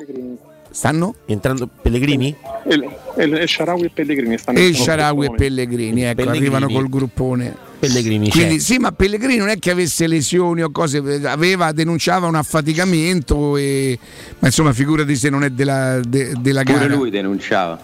Stanno? 0.70 1.16
Entrando 1.26 1.70
Pellegrini? 1.82 2.36
Il, 2.70 2.86
il 3.18 3.44
Sharawi 3.48 3.86
e 3.86 3.92
Pellegrini 3.94 4.38
stanno 4.38 4.60
E 4.60 4.74
Sharawi 4.74 5.26
e. 5.28 5.32
Pellegrini, 5.36 6.04
ecco, 6.04 6.16
Pellegrini. 6.16 6.38
arrivano 6.46 6.70
col 6.70 6.90
gruppone. 6.90 7.56
Pellegrini 7.78 8.30
Quindi 8.30 8.56
c'è. 8.56 8.62
sì, 8.62 8.78
ma 8.78 8.92
Pellegrini 8.94 9.38
non 9.38 9.50
è 9.50 9.60
che 9.60 9.70
avesse 9.70 10.08
lesioni 10.08 10.62
o 10.64 10.72
cose, 10.72 10.98
aveva, 11.26 11.72
denunciava 11.72 12.26
un 12.28 12.36
affaticamento, 12.36 13.58
e, 13.58 14.00
ma 14.40 14.48
insomma 14.48 14.74
figurati 14.74 15.16
se 15.16 15.30
non 15.30 15.44
è 15.44 15.50
della, 15.50 16.00
de- 16.06 16.34
della 16.40 16.64
Pure 16.64 16.78
gara. 16.80 16.96
lui 16.96 17.10
denunciava. 17.10 17.80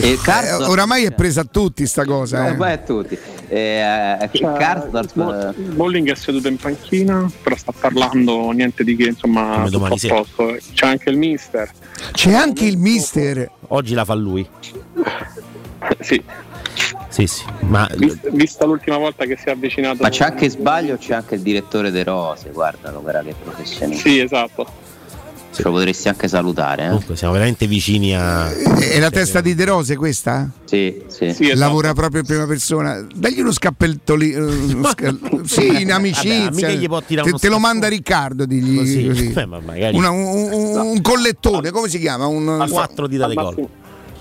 E 0.00 0.12
Eh, 0.12 0.18
Karsdorp- 0.22 0.68
oramai 0.70 1.04
è 1.04 1.12
presa 1.12 1.42
a 1.42 1.46
tutti 1.50 1.86
sta 1.86 2.04
cosa. 2.04 2.48
Eh, 2.48 2.50
eh. 2.50 2.54
beh, 2.54 2.72
a 2.72 2.78
tutti. 2.78 3.18
Eh, 3.48 4.16
eh, 4.20 4.30
Cioè, 4.32 4.56
Karsdorp, 4.58 5.16
eh, 5.16 5.70
Smalling 5.72 6.10
è 6.10 6.14
seduto 6.16 6.48
in 6.48 6.56
panchina, 6.56 7.30
però 7.42 7.56
sta 7.56 7.72
parlando 7.78 8.50
niente 8.50 8.82
di 8.84 8.96
che, 8.96 9.08
insomma. 9.08 9.68
C'è 10.72 10.86
anche 10.86 11.10
il 11.10 11.16
mister. 11.18 11.70
C'è 12.12 12.32
anche 12.32 12.64
il 12.64 12.78
mister. 12.78 13.50
Oggi 13.68 13.94
la 13.94 14.04
fa 14.04 14.14
lui. 14.14 14.48
Sì, 16.00 16.22
Sì, 17.08 17.26
sì. 17.26 17.44
Ma 17.60 17.88
vis- 17.96 18.30
vista 18.30 18.64
l'ultima 18.66 18.98
volta 18.98 19.24
che 19.24 19.36
si 19.36 19.48
è 19.48 19.52
avvicinato. 19.52 20.02
ma 20.02 20.08
c'è 20.08 20.24
anche 20.24 20.48
sbaglio, 20.50 20.96
c'è 20.98 21.14
anche 21.14 21.36
il 21.36 21.40
direttore 21.40 21.90
De 21.90 22.02
Rose, 22.04 22.50
guardalo, 22.50 23.00
guarda 23.00 23.22
che 23.22 23.34
professionista. 23.42 24.08
Sì, 24.08 24.18
esatto. 24.20 24.66
Ce 25.56 25.62
lo 25.62 25.70
potresti 25.70 26.08
anche 26.08 26.28
salutare, 26.28 26.84
eh? 26.84 26.88
comunque 26.88 27.16
siamo 27.16 27.32
veramente 27.32 27.66
vicini 27.66 28.14
a. 28.14 28.52
È 28.52 28.98
la 28.98 29.08
testa 29.08 29.40
di 29.40 29.54
De 29.54 29.64
Rose 29.64 29.96
questa? 29.96 30.50
Sì, 30.66 31.02
sì. 31.06 31.32
Sì, 31.32 31.44
esatto. 31.44 31.58
Lavora 31.58 31.94
proprio 31.94 32.20
in 32.20 32.26
prima 32.26 32.46
persona. 32.46 33.02
Dagli 33.14 33.40
uno 33.40 33.52
scappello 33.52 34.14
lì. 34.16 34.32
eh, 34.32 34.38
uno 34.38 34.86
sca- 34.88 35.16
sì, 35.44 35.80
in 35.80 35.92
amicizia. 35.92 36.50
Vabbè, 36.50 37.06
te, 37.06 37.20
uno 37.22 37.38
te 37.38 37.48
lo 37.48 37.58
manda 37.58 37.88
Riccardo, 37.88 38.44
digli 38.44 38.76
Così. 38.76 39.06
così. 39.06 39.28
Beh, 39.32 39.46
ma 39.46 39.60
magari 39.60 39.96
Una- 39.96 40.10
un, 40.10 40.24
un- 40.52 40.76
un 40.78 41.00
collettone, 41.00 41.70
come 41.70 41.88
si 41.88 41.98
chiama? 42.00 42.26
Un, 42.26 42.66
quattro 42.70 43.06
dita 43.06 43.26
di 43.26 43.34
gol. 43.34 43.66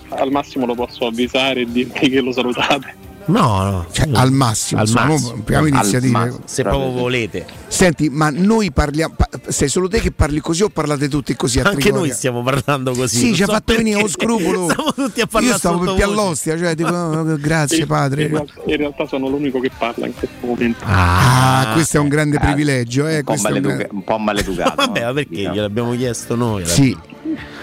al 0.10 0.32
massimo 0.32 0.66
lo 0.66 0.74
posso 0.74 1.06
avvisare 1.06 1.62
e 1.62 1.68
dirgli 1.70 2.10
che 2.12 2.22
lo 2.22 2.32
salutate. 2.32 2.96
No, 3.28 3.64
no. 3.64 3.86
Cioè, 3.92 4.08
al 4.14 4.32
massimo, 4.32 4.82
Al 4.82 4.90
massimo. 4.94 5.32
abbiamo 5.34 5.64
Al 5.66 5.70
iniziative. 5.70 6.12
massimo. 6.12 6.40
Se 6.46 6.62
proprio 6.62 6.92
volete. 6.92 7.46
Senti, 7.68 8.10
ma 8.10 8.30
noi 8.30 8.72
parliamo. 8.72 9.16
pa- 9.18 9.30
sei 9.48 9.68
solo 9.68 9.88
te 9.88 10.00
che 10.00 10.12
parli 10.12 10.40
così 10.40 10.62
o 10.64 10.70
parlate 10.70 11.08
tutti 11.08 11.36
così 11.36 11.60
a 11.60 11.64
Anche 11.64 11.78
Trigoria? 11.82 12.06
noi 12.08 12.12
stiamo 12.16 12.44
parlando 12.44 12.94
così. 12.94 13.18
Sì, 13.18 13.34
ci 13.34 13.44
ha 13.44 13.48
so 13.48 13.54
fatto 13.54 13.74
venire 13.76 13.98
uno 13.98 14.06
perché. 14.06 14.24
scrupolo. 14.26 14.70
Stiamo 14.70 14.94
tutti 14.94 15.22
a 15.22 15.26
parlare 15.26 15.54
Io 15.54 15.58
stavo 15.60 15.80
per. 15.80 15.94
Piallostia, 15.96 16.58
cioè 16.58 16.76
tipo, 16.76 16.90
oh, 16.94 17.36
grazie 17.40 17.80
In 17.80 17.88
padre. 17.88 18.28
realtà, 18.28 18.54
in 18.66 18.78
realtà 18.78 19.08
sono 19.08 19.28
l'unico 19.28 19.60
che 19.60 19.72
parla 19.76 20.06
in 20.06 20.14
questo 20.14 20.46
momento. 20.46 20.84
Ah, 20.86 21.72
questo 21.74 21.98
è 21.98 22.00
un 22.00 22.08
grande 22.08 22.38
Ah, 22.38 22.42
privilegio, 22.42 23.08
eh, 23.08 23.18
un, 23.18 23.24
po 23.24 23.32
è 23.34 23.36
un 23.36 23.42
maleduca- 23.42 23.76
grande- 23.76 23.94
un 23.96 24.04
po' 24.04 24.18
maleducato. 24.20 24.74
Vabbè, 24.86 25.04
ma 25.04 25.14
perché 25.14 25.36
gliel'abbiamo 25.52 25.96
chiesto 25.96 26.36
noi? 26.36 26.66
Sì. 26.66 26.96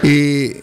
E... 0.01 0.61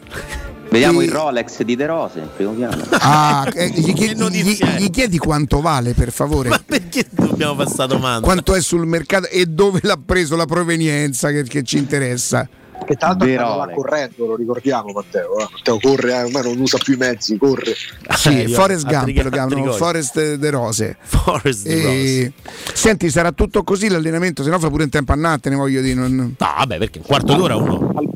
Vediamo 0.70 1.00
e- 1.00 1.04
il 1.04 1.10
Rolex 1.10 1.62
di 1.62 1.74
De 1.76 1.86
Rose, 1.86 2.20
primo 2.36 2.52
piano. 2.52 2.82
Ah, 2.90 3.48
eh, 3.54 3.68
gli, 3.70 3.92
chiedi, 3.92 4.24
gli- 4.30 4.64
gli 4.78 4.90
chiedi 4.90 5.18
quanto 5.18 5.60
vale 5.60 5.94
per 5.94 6.12
favore? 6.12 6.50
Perché 6.64 7.04
dobbiamo 7.10 7.56
fare 7.56 7.70
sta 7.70 7.86
domanda? 7.86 8.20
Quanto 8.20 8.54
è 8.54 8.60
sul 8.60 8.86
mercato 8.86 9.26
e 9.28 9.46
dove 9.46 9.80
l'ha 9.82 9.98
preso 10.04 10.36
la 10.36 10.46
provenienza 10.46 11.30
che, 11.30 11.42
che 11.42 11.62
ci 11.64 11.76
interessa? 11.78 12.48
Che 12.82 12.94
tra 12.96 13.08
l'altro 13.08 13.26
Vero. 13.26 13.46
sta 13.46 13.56
là 13.56 13.72
correndo, 13.74 14.26
lo 14.26 14.36
ricordiamo 14.36 14.92
Matteo. 14.92 15.38
eh. 15.40 15.46
Matteo 15.52 15.78
corre, 15.80 16.12
eh, 16.12 16.22
ormai 16.22 16.42
non 16.44 16.58
usa 16.60 16.78
più 16.78 16.94
i 16.94 16.96
mezzi, 16.96 17.36
corre. 17.36 17.74
Sì, 18.16 18.42
Eh, 18.42 18.48
Forest 18.48 18.86
Gump 18.86 19.16
lo 19.22 19.28
chiamano. 19.30 19.72
Forest 19.72 20.34
de 20.36 20.50
Rose. 20.50 20.96
Forest 21.02 21.66
E- 21.66 22.32
Senti, 22.72 23.10
sarà 23.10 23.32
tutto 23.32 23.64
così 23.64 23.88
l'allenamento, 23.88 24.42
se 24.42 24.48
no 24.50 24.58
fa 24.58 24.68
pure 24.70 24.84
in 24.84 24.90
tempo 24.90 25.12
a 25.12 25.16
natte, 25.16 25.50
ne 25.50 25.56
voglio 25.56 25.82
dire. 25.82 25.94
non- 25.94 26.34
No, 26.38 26.54
vabbè, 26.58 26.78
perché 26.78 26.98
un 27.00 27.04
quarto 27.04 27.34
d'ora 27.34 27.54
uno. 27.56 27.92
Al, 27.96 28.08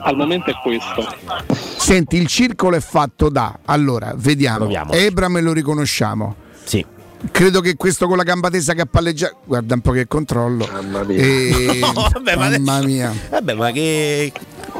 al 0.00 0.16
momento 0.16 0.50
è 0.50 0.54
questo. 0.62 1.06
Senti, 1.80 2.16
il 2.16 2.26
circolo 2.26 2.76
è 2.76 2.80
fatto 2.80 3.28
da. 3.30 3.58
Allora, 3.64 4.12
vediamo. 4.16 4.58
Proviamo. 4.58 4.92
Ebram 4.92 5.40
lo 5.40 5.52
riconosciamo. 5.52 6.34
Sì. 6.64 6.84
Credo 7.32 7.60
che 7.60 7.74
questo 7.76 8.06
con 8.06 8.16
la 8.16 8.22
gamba 8.22 8.48
tesa 8.50 8.74
che 8.74 8.82
ha 8.82 8.86
palleggiato. 8.86 9.38
Guarda 9.44 9.74
un 9.74 9.80
po' 9.80 9.92
che 9.92 10.06
controllo. 10.06 10.68
Mamma 10.70 11.02
mia. 11.04 11.24
No, 11.92 12.08
vabbè, 12.12 12.36
ma 12.36 12.48
mamma 12.50 12.74
adesso- 12.74 12.86
mia. 12.86 13.12
Vabbè, 13.30 13.54
ma 13.54 13.70
che 13.72 14.32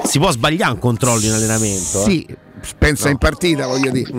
si 0.05 0.19
può 0.19 0.31
sbagliare 0.31 0.73
un 0.73 0.79
controllo 0.79 1.25
in 1.25 1.33
allenamento? 1.33 2.01
eh? 2.01 2.05
Sì, 2.05 2.27
pensa 2.79 3.09
in 3.09 3.19
partita, 3.19 3.67
voglio 3.67 3.91
dire. 3.91 4.13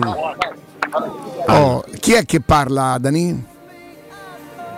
Oh, 1.46 1.84
chi 2.00 2.12
è 2.12 2.24
che 2.24 2.40
parla, 2.40 2.98
Dani? 3.00 3.44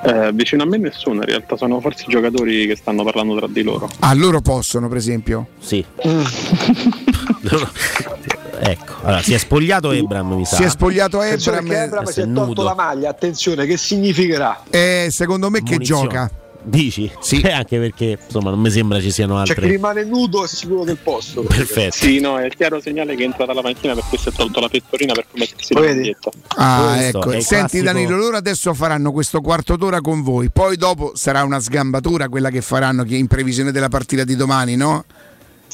Eh, 0.07 0.31
vicino 0.35 0.63
a 0.63 0.67
me 0.67 0.77
nessuno, 0.77 1.17
in 1.21 1.27
realtà 1.27 1.57
sono 1.57 1.81
forse 1.81 2.05
i 2.07 2.11
giocatori 2.11 2.67
che 2.67 2.77
stanno 2.77 3.03
parlando 3.05 3.37
tra 3.37 3.47
di 3.49 3.63
loro. 3.63 3.89
Ah, 4.01 4.13
loro 4.15 4.41
possono, 4.43 4.87
per 4.89 4.99
esempio. 4.99 5.49
Sì. 5.61 5.85
ecco, 8.61 8.95
allora 9.03 9.23
si 9.23 9.35
è 9.35 9.39
spogliato 9.39 9.93
Ebram, 9.93 10.33
mi 10.35 10.45
sa. 10.45 10.57
Si 10.57 10.63
è 10.65 10.69
spogliato 10.69 11.21
Ebram. 11.23 11.65
che 11.67 11.83
Ebram 11.83 12.05
si 12.05 12.21
è 12.21 12.25
nudo. 12.25 12.45
tolto 12.47 12.63
la 12.63 12.75
maglia, 12.75 13.11
attenzione, 13.11 13.67
che 13.67 13.77
significherà? 13.77 14.63
Eh, 14.71 15.09
secondo 15.11 15.51
me 15.51 15.63
che 15.63 15.73
Munizioni. 15.73 16.03
gioca. 16.09 16.31
Dici? 16.67 17.13
Sì. 17.21 17.43
anche 17.45 17.79
perché 17.79 18.19
insomma 18.25 18.49
non 18.49 18.59
mi 18.59 18.71
sembra 18.71 18.99
ci 18.99 19.11
siano 19.11 19.35
Cioè 19.45 19.55
chi 19.55 19.61
altre. 19.61 19.69
rimane 19.69 20.05
nudo 20.05 20.45
è 20.45 20.49
sicuro 20.49 20.83
del 20.85 20.97
posto. 20.97 21.43
Perfetto. 21.43 21.95
Sì, 21.95 22.21
no, 22.21 22.39
è 22.39 22.47
il 22.47 22.55
chiaro 22.57 22.81
segnale 22.81 23.15
che 23.17 23.23
entra 23.23 23.45
dalla 23.45 23.61
panchina 23.61 23.93
perché 23.93 24.17
si 24.17 24.31
è 24.31 24.33
tolto 24.33 24.61
la 24.61 24.69
pettorina 24.71 25.13
per 25.13 25.27
mettersi 25.35 25.75
la 25.75 25.81
maglietta. 25.81 26.31
Ah, 26.57 26.93
Questo 26.95 27.19
ecco. 27.19 27.31
è 27.33 27.41
Senti 27.41 27.81
classico- 27.81 27.85
Danilo, 27.85 28.17
loro 28.17 28.37
adesso 28.39 28.73
faranno 28.73 29.13
questo 29.13 29.43
quarto 29.43 29.77
d'ora 29.77 30.01
con 30.01 30.23
voi, 30.23 30.49
poi 30.51 30.77
dopo 30.79 31.13
sarà 31.15 31.45
una 31.45 31.61
sgambatura 31.61 32.31
quella 32.31 32.49
che 32.49 32.63
faranno 32.63 33.05
che 33.05 33.17
in 33.17 33.27
previsione 33.27 33.71
della 33.71 33.89
partita 33.89 34.25
di 34.25 34.35
domani, 34.35 34.75
no? 34.75 35.05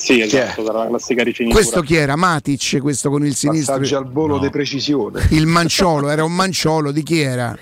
Sì, 0.00 0.18
esatto, 0.22 0.64
sarà 0.64 0.78
la 0.84 0.86
classica 0.88 1.22
ricinitura. 1.22 1.60
Questo 1.62 1.82
chi 1.82 1.94
era? 1.94 2.16
Matic, 2.16 2.78
questo 2.80 3.10
con 3.10 3.26
il 3.26 3.34
sinistro. 3.34 3.74
Passaggi 3.74 3.94
al 3.94 4.10
volo 4.10 4.36
No. 4.36 4.40
di 4.40 4.48
precisione. 4.48 5.26
Il 5.30 5.46
manciolo, 5.46 6.08
era 6.08 6.24
un 6.24 6.32
manciolo, 6.32 6.90
di 6.90 7.02
chi 7.02 7.20
era? 7.20 7.54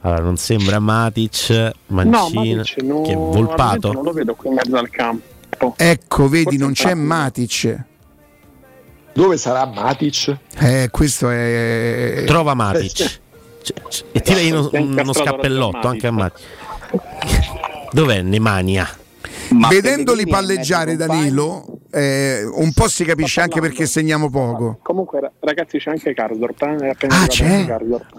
Allora, 0.00 0.22
non 0.22 0.36
sembra 0.38 0.78
Matic, 0.78 1.50
No, 1.50 1.72
Mancina, 1.88 2.56
Matic 2.56 2.82
no, 2.82 3.02
che 3.02 3.12
è 3.12 3.14
Volpato. 3.14 3.92
non 3.92 4.04
lo 4.04 4.12
vedo 4.12 4.34
qui 4.34 4.48
in 4.48 4.54
mezzo 4.54 4.76
al 4.76 4.88
campo. 4.88 5.74
Ecco, 5.76 6.28
vedi, 6.28 6.44
Forse 6.44 6.58
non 6.58 6.72
c'è 6.72 6.90
po'. 6.94 7.00
Matic. 7.00 7.84
Dove 9.12 9.36
sarà 9.36 9.66
Matic? 9.66 10.36
Eh, 10.58 10.88
questo 10.90 11.28
è. 11.30 12.22
Trova 12.26 12.54
Matic. 12.54 12.92
C- 13.62 13.72
c- 13.88 14.04
e 14.12 14.20
tira 14.22 14.40
uno, 14.56 14.70
uno 14.72 15.12
scappellotto 15.12 15.88
anche 15.88 16.06
a 16.06 16.10
Matic. 16.10 16.42
Dov'è 17.92 18.22
Nemania? 18.22 18.88
Vedendoli 19.68 20.26
palleggiare. 20.26 20.96
Danilo, 20.96 21.75
eh, 21.96 22.44
un 22.44 22.72
po' 22.72 22.88
si 22.88 23.04
capisce 23.04 23.40
anche 23.40 23.60
perché 23.60 23.86
segniamo 23.86 24.28
poco. 24.28 24.78
Comunque, 24.82 25.20
ra- 25.20 25.32
ragazzi, 25.40 25.78
c'è 25.78 25.90
anche 25.90 26.12
Karsdorp. 26.14 26.60
Eh? 26.62 26.90
Appena 26.90 27.22
Ah, 27.22 27.26
c'è? 27.26 27.66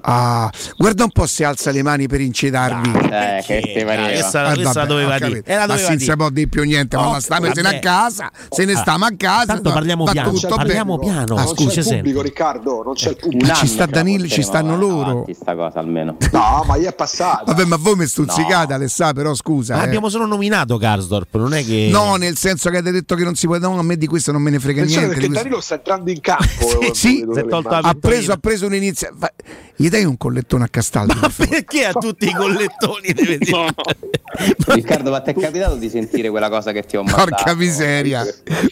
Ah, 0.01 0.51
guarda 0.77 1.03
un 1.03 1.11
po' 1.11 1.25
se 1.27 1.43
alza 1.45 1.71
le 1.71 1.83
mani 1.83 2.07
per 2.07 2.21
incitarvi. 2.21 2.89
Eh, 2.89 3.43
che 3.45 3.61
te 3.75 3.83
pareva. 3.85 4.07
Questa, 4.07 4.51
Eh, 4.51 4.53
questa 4.55 4.71
vabbè, 4.81 4.87
doveva 4.87 5.17
dire. 5.17 5.29
capito. 5.29 5.49
Era 5.51 5.59
ma 5.61 5.65
doveva 5.75 5.97
si 5.99 6.15
può 6.15 6.29
dire 6.29 6.47
più 6.47 6.63
niente, 6.63 6.95
ma 6.95 7.07
Oh, 7.09 7.11
la 7.13 7.19
stamane 7.19 7.53
se 7.53 7.61
ne 7.61 7.67
vabbè. 7.67 7.77
a 7.77 7.79
casa, 7.79 8.31
se 8.49 8.65
ne 8.65 8.73
Ah, 8.73 8.77
stiamo 8.77 9.05
a 9.05 9.11
casa. 9.17 9.45
tanto 9.45 9.71
parliamo 9.71 10.05
va 10.05 10.11
piano, 10.11 10.31
tutto 10.31 10.55
parliamo 10.55 10.97
bene. 10.97 11.11
piano. 11.11 11.35
Ah, 11.35 11.43
non 11.43 11.55
scusa, 11.55 11.81
c'è 11.81 11.89
il 11.89 11.95
pubblico, 11.97 12.21
Riccardo, 12.21 12.83
non 12.83 12.93
c'è 12.93 13.09
il 13.09 13.17
Un 13.21 13.29
pubblico. 13.29 13.53
Ci 13.55 13.67
sta 13.67 13.85
che 13.85 13.91
la 13.91 13.97
Danilo, 13.97 14.27
ci 14.27 14.41
stanno 14.41 14.77
loro. 14.77 15.25
Sta 15.33 15.55
cosa 15.55 15.79
almeno. 15.79 16.17
No, 16.31 16.63
ma 16.67 16.77
gli 16.77 16.83
è 16.85 16.93
passata. 16.93 17.43
Vabbè, 17.45 17.65
ma 17.65 17.77
voi 17.77 17.95
mi 17.95 18.05
stuzzicate, 18.05 18.73
Alessà, 18.73 19.13
però 19.13 19.33
scusa. 19.33 19.75
Ma 19.75 19.81
eh. 19.83 19.85
abbiamo 19.85 20.07
solo 20.09 20.25
nominato 20.25 20.77
Karsdorp, 20.77 21.35
non 21.37 21.53
è 21.53 21.63
che. 21.65 21.89
No, 21.91 22.15
nel 22.15 22.37
senso 22.37 22.69
che 22.69 22.77
avete 22.77 22.91
detto 22.91 23.15
che 23.15 23.23
non 23.23 23.35
si 23.35 23.45
può. 23.47 23.55
No, 23.69 23.79
a 23.79 23.83
me 23.83 23.97
di 23.97 24.07
questo 24.07 24.31
non 24.31 24.41
me 24.41 24.49
ne 24.49 24.59
frega 24.59 24.81
Attenzione 24.81 25.07
niente. 25.07 25.27
perché 25.27 25.33
questo. 25.33 25.43
Danilo 25.43 25.61
sta 25.61 25.75
entrando 25.75 26.11
in 26.11 26.19
campo. 26.21 26.79
eh, 26.81 26.91
Sì, 26.93 27.23
voi 27.23 27.33
si 27.35 27.39
è 27.39 27.43
dovete 27.43 27.47
tolto 27.49 27.69
la 27.69 27.77
ha 27.79 27.93
preso, 27.93 28.31
ha 28.31 28.37
preso 28.37 28.65
un 28.65 28.73
inizio. 28.75 29.13
fa- 29.17 29.33
Gli 29.75 29.89
dai 29.89 30.05
un 30.05 30.17
collettone 30.17 30.63
a 30.63 30.67
per 30.69 30.83
favore? 30.83 31.33
Perché 31.49 31.85
a 31.85 31.93
tutti 31.99 32.27
i 32.27 32.33
collettoni 32.33 33.11
deve 33.13 33.37
dire? 33.37 33.51
No. 33.51 33.67
Riccardo, 34.73 35.11
ma 35.11 35.21
ti 35.21 35.31
è 35.31 35.33
capitato 35.35 35.75
di 35.75 35.89
sentire 35.89 36.29
quella 36.29 36.49
cosa 36.49 36.71
che 36.71 36.83
ti 36.83 36.95
ho 36.97 37.03
mandato? 37.03 37.29
Porca 37.29 37.55
miseria. 37.55 38.23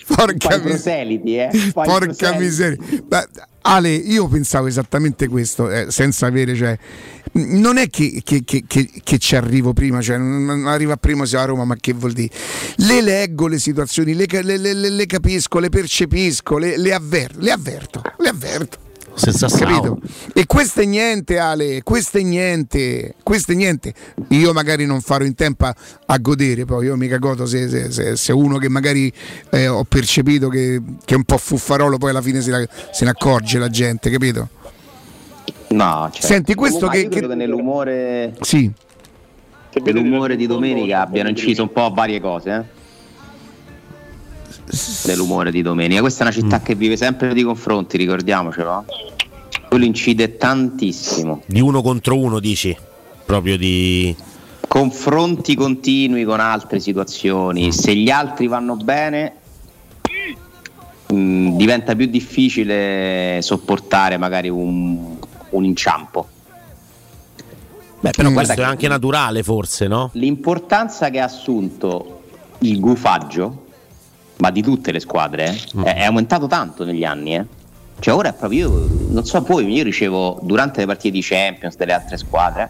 Porca 0.08 0.34
miseria. 0.34 0.60
proseliti, 0.60 1.36
eh? 1.38 1.50
Poi 1.74 1.86
Porca 1.86 2.34
miseria. 2.38 2.78
Ma, 3.10 3.26
Ale, 3.62 3.90
io 3.94 4.28
pensavo 4.28 4.68
esattamente 4.68 5.28
questo, 5.28 5.70
eh, 5.72 5.88
senza 5.90 6.28
avere, 6.28 6.56
cioè, 6.56 6.78
non 7.38 7.78
è 7.78 7.90
che, 7.90 8.22
che- 8.24 8.44
che- 8.46 8.64
che- 8.66 8.90
che 9.04 9.18
ci 9.18 9.36
arrivo 9.36 9.74
prima, 9.74 10.02
cioè, 10.02 10.18
non 10.18 10.68
arriva 10.68 10.96
prima 10.98 11.26
se 11.26 11.38
a 11.38 11.46
Roma, 11.46 11.66
ma 11.66 11.76
che 11.76 11.94
vuol 11.94 12.14
dire? 12.14 12.30
Le 12.78 13.02
leggo 13.02 13.48
le 13.48 13.60
situazioni, 13.60 14.14
le, 14.16 14.26
le- 14.30 14.58
le- 14.58 14.74
le- 14.74 14.90
le 14.90 15.06
capisco, 15.06 15.60
le 15.60 15.70
percepisco, 15.70 16.58
le, 16.58 16.78
le 16.78 16.94
avver- 16.94 17.36
le 17.38 17.52
avverto, 17.52 18.02
le 18.20 18.30
avverto. 18.30 18.78
Senza 19.18 19.48
Capito? 19.48 19.98
E 20.34 20.46
questo 20.46 20.82
è 20.82 20.86
niente, 20.86 21.38
Ale, 21.40 21.84
questo 21.84 22.18
è 22.18 22.22
niente, 22.22 23.16
questo 23.24 23.54
è 23.54 23.56
niente. 23.56 23.94
Io 24.30 24.52
magari 24.52 24.86
non 24.86 25.00
farò 25.00 25.24
in 25.24 25.36
tempo 25.36 25.66
a, 25.66 25.76
a 26.08 26.18
godere, 26.18 26.66
poi 26.66 26.88
io 26.88 26.98
mica 26.98 27.18
godo 27.18 27.46
se, 27.46 27.70
se- 27.70 27.92
se- 27.92 28.18
se 28.18 28.34
uno 28.34 28.58
che 28.58 28.68
magari 28.68 29.10
eh, 29.52 29.70
ho 29.70 29.86
percepito 29.86 30.50
che, 30.50 30.82
che 31.06 31.14
è 31.14 31.18
un 31.18 31.24
po' 31.24 31.38
fuffarolo, 31.38 31.98
poi 31.98 32.10
alla 32.10 32.22
fine 32.22 32.42
se, 32.42 32.50
la- 32.52 32.68
se 32.92 33.06
ne 33.06 33.12
accorge 33.12 33.58
la 33.58 33.70
gente, 33.70 34.10
capito? 34.10 34.50
No, 35.70 36.10
certo. 36.12 36.28
Senti, 36.28 36.54
questo 36.54 36.86
Comunque, 36.88 37.00
che- 37.00 37.04
io 37.06 37.10
credo 37.12 37.28
che- 37.30 37.36
nell'umore, 37.36 38.36
Sì, 38.42 38.72
nell'umore 39.84 40.36
di 40.36 40.48
domenica 40.48 41.02
abbiano 41.02 41.30
inciso 41.30 41.64
un 41.64 41.72
po' 41.72 41.90
varie 41.94 42.20
cose, 42.22 42.52
eh? 42.52 42.84
Nell'umore 45.06 45.52
di 45.52 45.62
domenica. 45.62 46.02
Questa 46.02 46.24
è 46.24 46.28
una 46.28 46.36
città 46.36 46.62
che 46.62 46.76
vive 46.76 46.98
sempre 46.98 47.34
di 47.34 47.44
confronti, 47.44 47.98
ricordiamocelo. 47.98 48.86
Quello 49.68 49.86
incide 49.86 50.38
tantissimo. 50.38 51.42
Di 51.46 51.60
uno 51.62 51.82
contro 51.82 52.18
uno, 52.18 52.40
dici? 52.40 52.76
Proprio 53.26 53.58
di. 53.58 54.16
confronti 54.68 55.56
continui 55.56 56.24
con 56.26 56.40
altre 56.40 56.80
situazioni. 56.80 57.72
Se 57.72 57.96
gli 57.96 58.10
altri 58.10 58.48
vanno 58.48 58.76
bene, 58.76 59.34
mh, 61.08 61.56
diventa 61.56 61.96
più 61.96 62.08
difficile 62.08 63.40
sopportare 63.42 64.18
magari 64.18 64.50
un, 64.50 65.15
un 65.56 65.66
inciampo. 65.66 66.28
Beh, 68.00 68.12
però 68.12 68.30
Mm. 68.30 68.34
questo 68.34 68.62
è 68.62 68.64
anche 68.64 68.88
naturale, 68.88 69.42
forse, 69.44 69.88
no? 69.88 70.10
L'importanza 70.14 71.10
che 71.10 71.20
ha 71.20 71.26
assunto 71.26 72.22
il 72.60 72.80
gufaggio, 72.80 73.66
ma 74.38 74.52
di 74.52 74.62
tutte 74.62 74.92
le 74.92 75.00
squadre, 75.00 75.46
eh, 75.54 75.84
è, 75.84 75.96
è 75.96 76.04
aumentato 76.04 76.48
tanto 76.48 76.84
negli 76.84 77.04
anni. 77.04 77.36
eh. 77.36 77.46
Cioè 78.00 78.14
ora 78.14 78.30
è 78.30 78.34
proprio 78.34 78.68
io, 78.68 78.88
non 79.10 79.26
so 79.26 79.42
voi, 79.42 79.72
io 79.72 79.84
ricevo 79.84 80.38
durante 80.44 80.82
le 80.82 80.86
partite 80.86 81.12
di 81.12 81.22
Champions 81.22 81.76
delle 81.78 81.94
altre 81.94 82.18
squadre, 82.18 82.70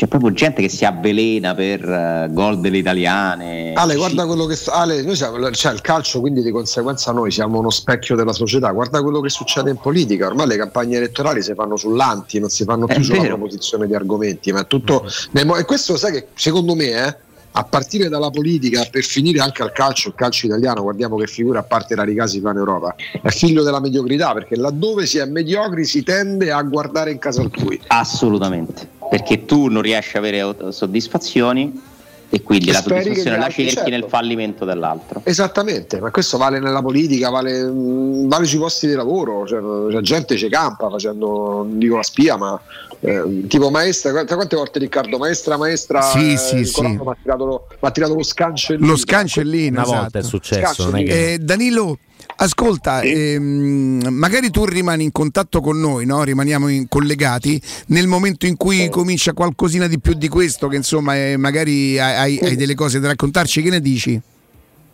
c'è 0.00 0.06
proprio 0.06 0.32
gente 0.32 0.62
che 0.62 0.70
si 0.70 0.86
avvelena 0.86 1.54
per 1.54 1.86
eh, 1.86 2.28
gol 2.30 2.58
delle 2.58 2.78
italiane. 2.78 3.74
Ale, 3.74 3.96
guarda 3.96 4.24
quello 4.24 4.46
che 4.46 4.56
Ale, 4.68 5.02
noi 5.02 5.14
siamo, 5.14 5.50
cioè 5.50 5.74
il 5.74 5.82
calcio, 5.82 6.20
quindi 6.20 6.42
di 6.42 6.50
conseguenza 6.50 7.12
noi 7.12 7.30
siamo 7.30 7.58
uno 7.58 7.68
specchio 7.68 8.16
della 8.16 8.32
società. 8.32 8.70
Guarda 8.70 9.02
quello 9.02 9.20
che 9.20 9.28
succede 9.28 9.68
in 9.68 9.76
politica. 9.76 10.28
Ormai 10.28 10.46
le 10.46 10.56
campagne 10.56 10.96
elettorali 10.96 11.42
si 11.42 11.52
fanno 11.52 11.76
sull'anti, 11.76 12.38
non 12.40 12.48
si 12.48 12.64
fanno 12.64 12.88
È 12.88 12.94
più 12.94 13.04
sulla 13.04 13.24
proposizione 13.24 13.86
di 13.86 13.94
argomenti, 13.94 14.50
ma 14.52 14.60
è 14.60 14.66
tutto. 14.66 15.04
nel 15.32 15.44
mo- 15.44 15.56
E 15.56 15.66
questo 15.66 15.98
sai 15.98 16.12
che 16.12 16.28
secondo 16.32 16.74
me, 16.74 16.86
eh, 16.92 17.16
a 17.52 17.64
partire 17.64 18.08
dalla 18.08 18.30
politica 18.30 18.86
per 18.90 19.02
finire 19.02 19.40
anche 19.40 19.62
al 19.62 19.72
calcio, 19.72 20.08
il 20.08 20.14
calcio 20.14 20.46
italiano, 20.46 20.82
guardiamo 20.82 21.16
che 21.16 21.26
figura 21.26 21.58
a 21.58 21.62
parte 21.62 21.94
la 21.94 22.04
Ricasi 22.04 22.40
fa 22.40 22.52
in 22.52 22.56
Europa, 22.56 22.94
è 23.20 23.28
figlio 23.28 23.62
della 23.62 23.80
mediocrità 23.80 24.32
perché 24.32 24.56
laddove 24.56 25.04
si 25.04 25.18
è 25.18 25.26
mediocri 25.26 25.84
si 25.84 26.02
tende 26.02 26.52
a 26.52 26.62
guardare 26.62 27.10
in 27.10 27.18
casa 27.18 27.42
altrui. 27.42 27.80
Assolutamente, 27.88 28.88
perché 29.10 29.44
tu 29.44 29.66
non 29.66 29.82
riesci 29.82 30.16
a 30.16 30.20
avere 30.20 30.54
soddisfazioni 30.70 31.88
e 32.32 32.42
quindi 32.42 32.68
E 32.68 32.72
la 32.72 32.80
soddisfazione 32.80 33.36
la 33.38 33.48
cerchi 33.48 33.70
certo. 33.70 33.90
nel 33.90 34.04
fallimento 34.06 34.64
dell'altro. 34.64 35.20
Esattamente, 35.24 35.98
ma 35.98 36.12
questo 36.12 36.38
vale 36.38 36.60
nella 36.60 36.80
politica, 36.80 37.28
vale, 37.28 37.60
mh, 37.64 38.28
vale 38.28 38.46
sui 38.46 38.58
posti 38.58 38.86
di 38.86 38.94
lavoro, 38.94 39.44
cioè, 39.48 39.60
la 39.92 40.00
gente 40.00 40.36
ci 40.36 40.48
campa 40.48 40.88
facendo, 40.88 41.64
non 41.66 41.76
dico 41.78 41.96
la 41.96 42.04
spia, 42.04 42.36
ma 42.36 42.58
eh, 43.00 43.46
tipo 43.48 43.70
maestra, 43.70 44.12
quante, 44.12 44.34
quante 44.36 44.54
volte 44.54 44.78
Riccardo, 44.78 45.18
maestra, 45.18 45.56
maestra, 45.56 46.02
Sì, 46.02 46.34
eh, 46.34 46.36
sì, 46.36 46.64
sì. 46.64 46.82
Mi 46.82 47.00
ha 47.04 47.16
tirato 47.20 47.44
lo, 47.44 47.66
mi 47.68 47.76
ha 47.88 47.90
tirato 47.90 48.14
lo 48.14 48.22
scancellino. 48.22 48.86
Lo 48.86 48.96
scancellino. 48.96 49.80
Una 49.80 49.82
volta 49.88 50.00
esatto. 50.06 50.18
è 50.18 50.22
successo, 50.22 50.84
non 50.84 50.96
è 50.98 51.04
che- 51.04 51.32
Eh, 51.32 51.38
Danilo, 51.40 51.98
ascolta, 52.36 53.02
ehm, 53.02 54.08
magari 54.10 54.50
tu 54.50 54.64
rimani 54.64 55.04
in 55.04 55.12
contatto 55.12 55.60
con 55.60 55.78
noi, 55.78 56.06
no? 56.06 56.22
rimaniamo 56.22 56.68
in- 56.68 56.88
collegati 56.88 57.60
nel 57.86 58.06
momento 58.06 58.46
in 58.46 58.56
cui 58.56 58.88
comincia 58.88 59.32
qualcosina 59.32 59.86
di 59.86 59.98
più 59.98 60.14
di 60.14 60.28
questo, 60.28 60.68
che 60.68 60.76
insomma 60.76 61.16
eh, 61.16 61.36
magari 61.36 61.98
hai, 61.98 62.38
hai- 62.38 62.38
hai 62.40 62.56
delle 62.56 62.74
cose 62.74 63.00
da 63.00 63.08
raccontarci, 63.08 63.62
che 63.62 63.70
ne 63.70 63.80
dici? 63.80 64.20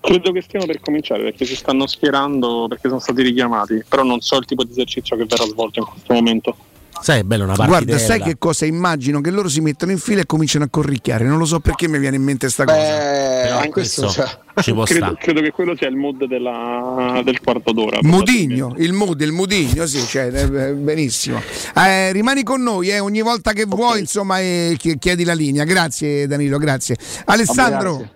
Credo 0.00 0.30
che 0.30 0.42
stiano 0.42 0.66
per 0.66 0.80
cominciare 0.80 1.22
perché 1.24 1.44
si 1.44 1.56
stanno 1.56 1.86
schierando 1.86 2.66
perché 2.68 2.88
sono 2.88 3.00
stati 3.00 3.22
richiamati, 3.22 3.82
però 3.88 4.04
non 4.04 4.20
so 4.20 4.36
il 4.36 4.44
tipo 4.44 4.62
di 4.62 4.70
esercizio 4.70 5.16
che 5.16 5.24
verrà 5.24 5.44
svolto 5.44 5.80
in 5.80 5.86
questo 5.86 6.12
momento. 6.12 6.56
Sai, 7.00 7.20
è 7.20 7.22
bello 7.22 7.44
una 7.44 7.54
Guarda, 7.54 7.98
sai 7.98 8.20
che 8.20 8.36
cosa 8.38 8.64
immagino? 8.66 9.20
Che 9.20 9.30
loro 9.30 9.48
si 9.48 9.60
mettono 9.60 9.92
in 9.92 9.98
fila 9.98 10.22
e 10.22 10.26
cominciano 10.26 10.64
a 10.64 10.68
corricchiare, 10.68 11.24
non 11.24 11.38
lo 11.38 11.44
so 11.44 11.60
perché 11.60 11.88
mi 11.88 11.98
viene 11.98 12.16
in 12.16 12.22
mente 12.22 12.48
sta 12.48 12.64
cosa. 12.64 12.76
Però 12.76 13.56
anche 13.58 13.70
questo, 13.70 14.08
cioè, 14.08 14.26
ci 14.60 14.72
può 14.72 14.82
credo, 14.84 15.04
stare. 15.06 15.18
credo 15.20 15.40
che 15.40 15.50
quello 15.52 15.76
sia 15.76 15.88
il 15.88 15.96
mood 15.96 16.24
della- 16.26 17.20
del 17.24 17.40
quarto 17.40 17.72
d'ora. 17.72 17.98
Modigno, 18.02 18.74
il 18.78 18.92
mood, 18.92 19.20
il 19.20 19.32
Mudigno, 19.32 19.86
sì, 19.86 20.00
cioè, 20.00 20.30
eh, 20.32 20.72
benissimo. 20.72 21.40
Eh, 21.76 22.12
rimani 22.12 22.42
con 22.42 22.62
noi, 22.62 22.88
eh, 22.90 22.98
ogni 22.98 23.22
volta 23.22 23.52
che 23.52 23.64
vuoi, 23.66 24.00
insomma, 24.00 24.40
eh, 24.40 24.74
chi- 24.78 24.98
chiedi 24.98 25.24
la 25.24 25.34
linea. 25.34 25.64
Grazie 25.64 26.26
Danilo, 26.26 26.58
grazie. 26.58 26.96
Alessandro, 27.26 28.08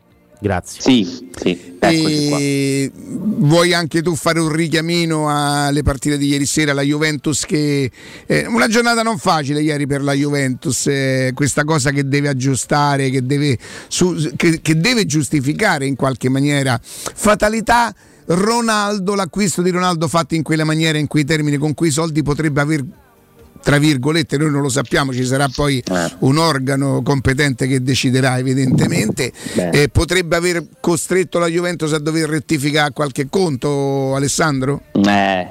Grazie. 0.43 0.81
Sì, 0.81 1.29
sì, 1.39 1.77
eccoci 1.79 2.29
qua. 2.29 2.39
eh, 2.39 2.91
vuoi 2.95 3.75
anche 3.75 4.01
tu 4.01 4.15
fare 4.15 4.41
un 4.41 4.51
richiamino 4.51 5.29
alle 5.29 5.83
partite 5.83 6.17
di 6.17 6.29
ieri 6.29 6.47
sera, 6.47 6.73
la 6.73 6.81
Juventus 6.81 7.45
che... 7.45 7.91
eh, 8.27 8.47
una 8.47 8.67
giornata 8.67 9.03
non 9.03 9.19
facile 9.19 9.61
ieri 9.61 9.87
per 9.87 10.03
la 10.03 10.15
Juventus, 10.15 10.87
eh, 10.87 11.33
questa 11.35 11.65
cosa 11.65 11.91
che 11.91 12.09
deve 12.09 12.29
aggiustare, 12.29 13.11
che 13.11 13.25
deve, 13.27 13.59
su- 13.89 14.33
che- 14.37 14.61
che 14.62 14.79
deve 14.79 15.05
giustificare 15.05 15.85
in 15.85 15.95
qualche 15.95 16.31
maniera. 16.31 16.81
Fatalità 16.83 17.95
Ronaldo, 18.27 19.15
l'acquisto 19.15 19.61
di 19.61 19.71
Ronaldo 19.71 20.09
fatto 20.09 20.35
in 20.35 20.43
quella 20.43 20.65
maniera, 20.65 20.97
in 20.97 21.07
quei 21.07 21.25
termini, 21.25 21.59
con 21.59 21.75
quei 21.75 21.91
soldi 21.91 22.23
potrebbe 22.23 22.61
aver 22.61 22.85
tra 23.62 23.78
virgolette, 23.78 24.37
noi 24.37 24.51
non 24.51 24.62
lo 24.62 24.69
sappiamo, 24.69 25.12
ci 25.12 25.24
sarà 25.24 25.49
poi 25.55 25.82
un 26.20 26.39
organo 26.39 27.03
competente 27.03 27.66
che 27.66 27.82
deciderà 27.82 28.39
evidentemente. 28.39 29.32
Eh, 29.55 29.89
potrebbe 29.91 30.37
aver 30.37 30.65
costretto 30.81 31.39
la 31.39 31.47
Juventus 31.47 31.93
a 31.93 31.99
dover 31.99 32.28
rettificare 32.28 32.93
qualche 32.93 33.28
conto 33.28 34.15
Alessandro? 34.15 34.82
Eh, 34.93 35.47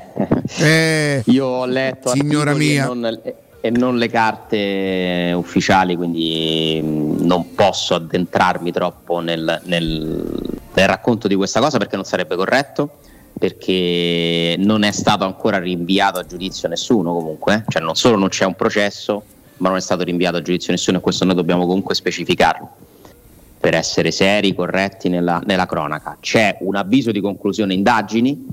Eh, 0.60 1.22
io 1.26 1.46
ho 1.46 1.66
letto 1.66 2.10
signora 2.10 2.54
mia. 2.54 2.86
E, 2.86 2.88
non, 2.94 3.20
e 3.62 3.70
non 3.72 3.98
le 3.98 4.10
carte 4.10 5.32
ufficiali, 5.36 5.96
quindi 5.96 6.82
mh, 6.82 7.26
non 7.26 7.54
posso 7.54 7.96
addentrarmi 7.96 8.72
troppo 8.72 9.20
nel, 9.20 9.62
nel- 9.66 10.58
nel 10.74 10.88
racconto 10.88 11.28
di 11.28 11.36
questa 11.36 11.60
cosa 11.60 11.78
perché 11.78 11.96
non 11.96 12.06
sarebbe 12.06 12.36
corretto. 12.36 13.00
Perché 13.40 14.56
non 14.60 14.84
è 14.84 14.92
stato 14.92 15.24
ancora 15.24 15.58
rinviato 15.60 16.20
a 16.20 16.26
giudizio 16.26 16.68
nessuno, 16.68 17.14
comunque, 17.14 17.56
eh. 17.56 17.64
cioè 17.72 17.82
non 17.82 17.96
solo 17.96 18.18
non 18.18 18.28
c'è 18.28 18.46
un 18.46 18.54
processo, 18.54 19.24
ma 19.58 19.70
non 19.70 19.78
è 19.78 19.82
stato 19.82 20.04
rinviato 20.04 20.38
a 20.38 20.42
giudizio 20.42 20.72
nessuno, 20.74 20.98
e 20.98 21.02
questo 21.02 21.26
noi 21.26 21.36
dobbiamo 21.36 21.66
comunque 21.66 21.96
specificarlo 21.96 22.70
per 23.60 23.76
essere 23.76 24.12
seri, 24.12 24.54
corretti 24.54 25.10
nella, 25.10 25.42
nella 25.46 25.66
cronaca. 25.66 26.18
C'è 26.20 26.58
un 26.62 26.76
avviso 26.76 27.12
di 27.12 27.22
conclusione 27.22 27.74
indagini 27.74 28.46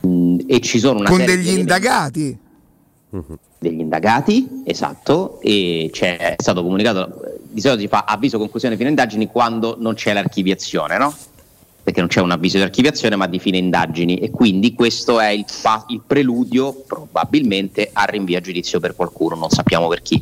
mh, 0.00 0.38
e 0.46 0.60
ci 0.60 0.78
sono 0.78 1.00
una 1.00 1.08
con 1.08 1.18
serie 1.18 1.36
degli 1.36 1.58
indagati? 1.58 2.38
degli 3.58 3.80
indagati, 3.80 4.62
esatto, 4.64 5.40
e 5.40 5.88
c'è, 5.92 6.16
è 6.16 6.34
stato 6.36 6.62
comunicato, 6.62 7.38
di 7.48 7.60
solito 7.60 7.80
si 7.80 7.88
fa 7.88 8.04
avviso 8.06 8.38
conclusione 8.38 8.76
fine 8.76 8.90
indagini 8.90 9.26
quando 9.26 9.76
non 9.78 9.94
c'è 9.94 10.12
l'archiviazione, 10.12 10.98
no? 10.98 11.14
Perché 11.86 12.00
non 12.00 12.08
c'è 12.08 12.20
un 12.20 12.32
avviso 12.32 12.56
di 12.56 12.64
archiviazione 12.64 13.14
ma 13.14 13.28
di 13.28 13.38
fine 13.38 13.58
indagini 13.58 14.16
e 14.16 14.30
quindi 14.32 14.74
questo 14.74 15.20
è 15.20 15.28
il, 15.28 15.44
pa- 15.62 15.84
il 15.90 16.02
preludio 16.04 16.72
probabilmente 16.84 17.90
al 17.92 18.08
rinvio 18.08 18.38
a 18.38 18.40
giudizio 18.40 18.80
per 18.80 18.96
qualcuno, 18.96 19.36
non 19.36 19.50
sappiamo 19.50 19.86
per 19.86 20.02
chi. 20.02 20.20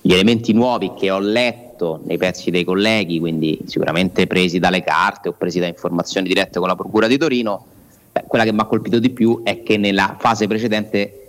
Gli 0.00 0.14
elementi 0.14 0.54
nuovi 0.54 0.92
che 0.96 1.10
ho 1.10 1.18
letto 1.18 2.00
nei 2.06 2.16
pezzi 2.16 2.50
dei 2.50 2.64
colleghi, 2.64 3.18
quindi 3.18 3.58
sicuramente 3.66 4.26
presi 4.26 4.58
dalle 4.58 4.82
carte 4.82 5.28
o 5.28 5.32
presi 5.32 5.58
da 5.58 5.66
informazioni 5.66 6.26
dirette 6.26 6.58
con 6.58 6.66
la 6.68 6.76
Procura 6.76 7.06
di 7.06 7.18
Torino, 7.18 7.62
beh, 8.10 8.24
quella 8.26 8.44
che 8.44 8.52
mi 8.54 8.60
ha 8.60 8.64
colpito 8.64 8.98
di 8.98 9.10
più 9.10 9.42
è 9.44 9.62
che 9.62 9.76
nella 9.76 10.16
fase 10.18 10.46
precedente 10.46 11.28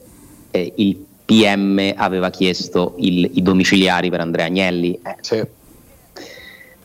eh, 0.52 0.72
il 0.78 0.96
PM 1.26 1.92
aveva 1.98 2.30
chiesto 2.30 2.94
il- 3.00 3.32
i 3.34 3.42
domiciliari 3.42 4.10
per 4.10 4.22
Andrea 4.22 4.46
Agnelli. 4.46 4.98
Eh, 5.04 5.46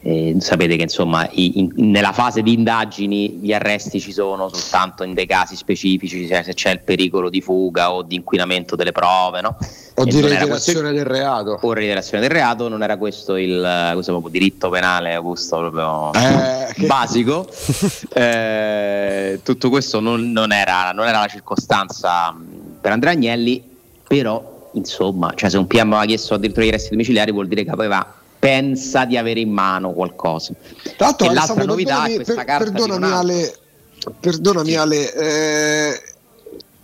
eh, 0.03 0.37
sapete 0.39 0.77
che 0.77 0.83
insomma 0.83 1.29
i- 1.33 1.59
in- 1.59 1.73
nella 1.91 2.13
fase 2.13 2.43
di 2.43 2.53
indagini 2.53 3.39
gli 3.43 3.53
arresti 3.53 4.01
ci 4.01 4.13
sono 4.13 4.49
soltanto 4.49 5.03
in 5.03 5.13
dei 5.15 5.27
casi 5.27 5.57
specifici, 5.57 6.27
cioè 6.29 6.43
se 6.43 6.55
c'è 6.55 6.71
il 6.71 6.81
pericolo 6.81 7.29
di 7.31 7.41
fuga 7.41 7.93
o 7.93 8.03
di 8.03 8.15
inquinamento 8.17 8.77
delle 8.77 8.93
prove, 8.93 9.41
no? 9.41 9.57
o 9.95 10.03
E 10.03 10.05
di 10.07 10.21
reiterazione 10.21 10.93
del 10.93 11.05
reato. 11.05 11.59
o 11.61 11.73
reiterazione 11.73 12.21
del 12.23 12.31
reato, 12.31 12.69
non 12.69 12.83
era 12.85 12.97
questo 12.97 13.37
il 13.37 13.91
questo 13.95 14.13
proprio 14.13 14.31
diritto 14.31 14.69
penale, 14.69 15.15
Augusto, 15.15 15.57
proprio 15.59 16.13
Eh, 16.15 16.87
basico. 16.87 17.49
Eh, 18.15 19.41
tutto 19.43 19.69
questo 19.71 20.01
non, 20.01 20.31
non 20.33 20.53
era, 20.53 20.93
non 20.93 21.07
era 21.07 21.21
la 21.21 21.27
circostanza 21.27 22.35
per 22.81 22.93
Andrea 22.93 23.13
Agnelli, 23.13 23.63
però 24.07 24.71
insomma, 24.75 25.33
cioè, 25.35 25.51
se 25.51 25.57
un 25.59 25.67
PM 25.67 25.89
aveva 25.93 26.05
chiesto 26.07 26.35
addirittura 26.35 26.65
gli 26.65 26.69
arresti 26.69 26.91
domiciliari 26.91 27.33
vuol 27.33 27.49
dire 27.49 27.65
che 27.65 27.71
aveva 27.71 28.15
pensa 28.39 29.05
di 29.05 29.17
avere 29.17 29.41
in 29.41 29.51
mano 29.51 29.93
qualcosa. 29.93 30.53
Tra 30.97 31.07
l'altro, 31.07 31.31
e 31.31 31.35
l'altra 31.35 31.65
novità 31.65 32.05
è 32.07 32.15
questa 32.15 32.35
per- 32.35 32.45
carta 32.45 32.71
perdonami. 32.71 33.13
Ale, 33.13 33.55
perdonami 34.21 34.75
Ale, 34.75 35.15
eh, 35.15 36.03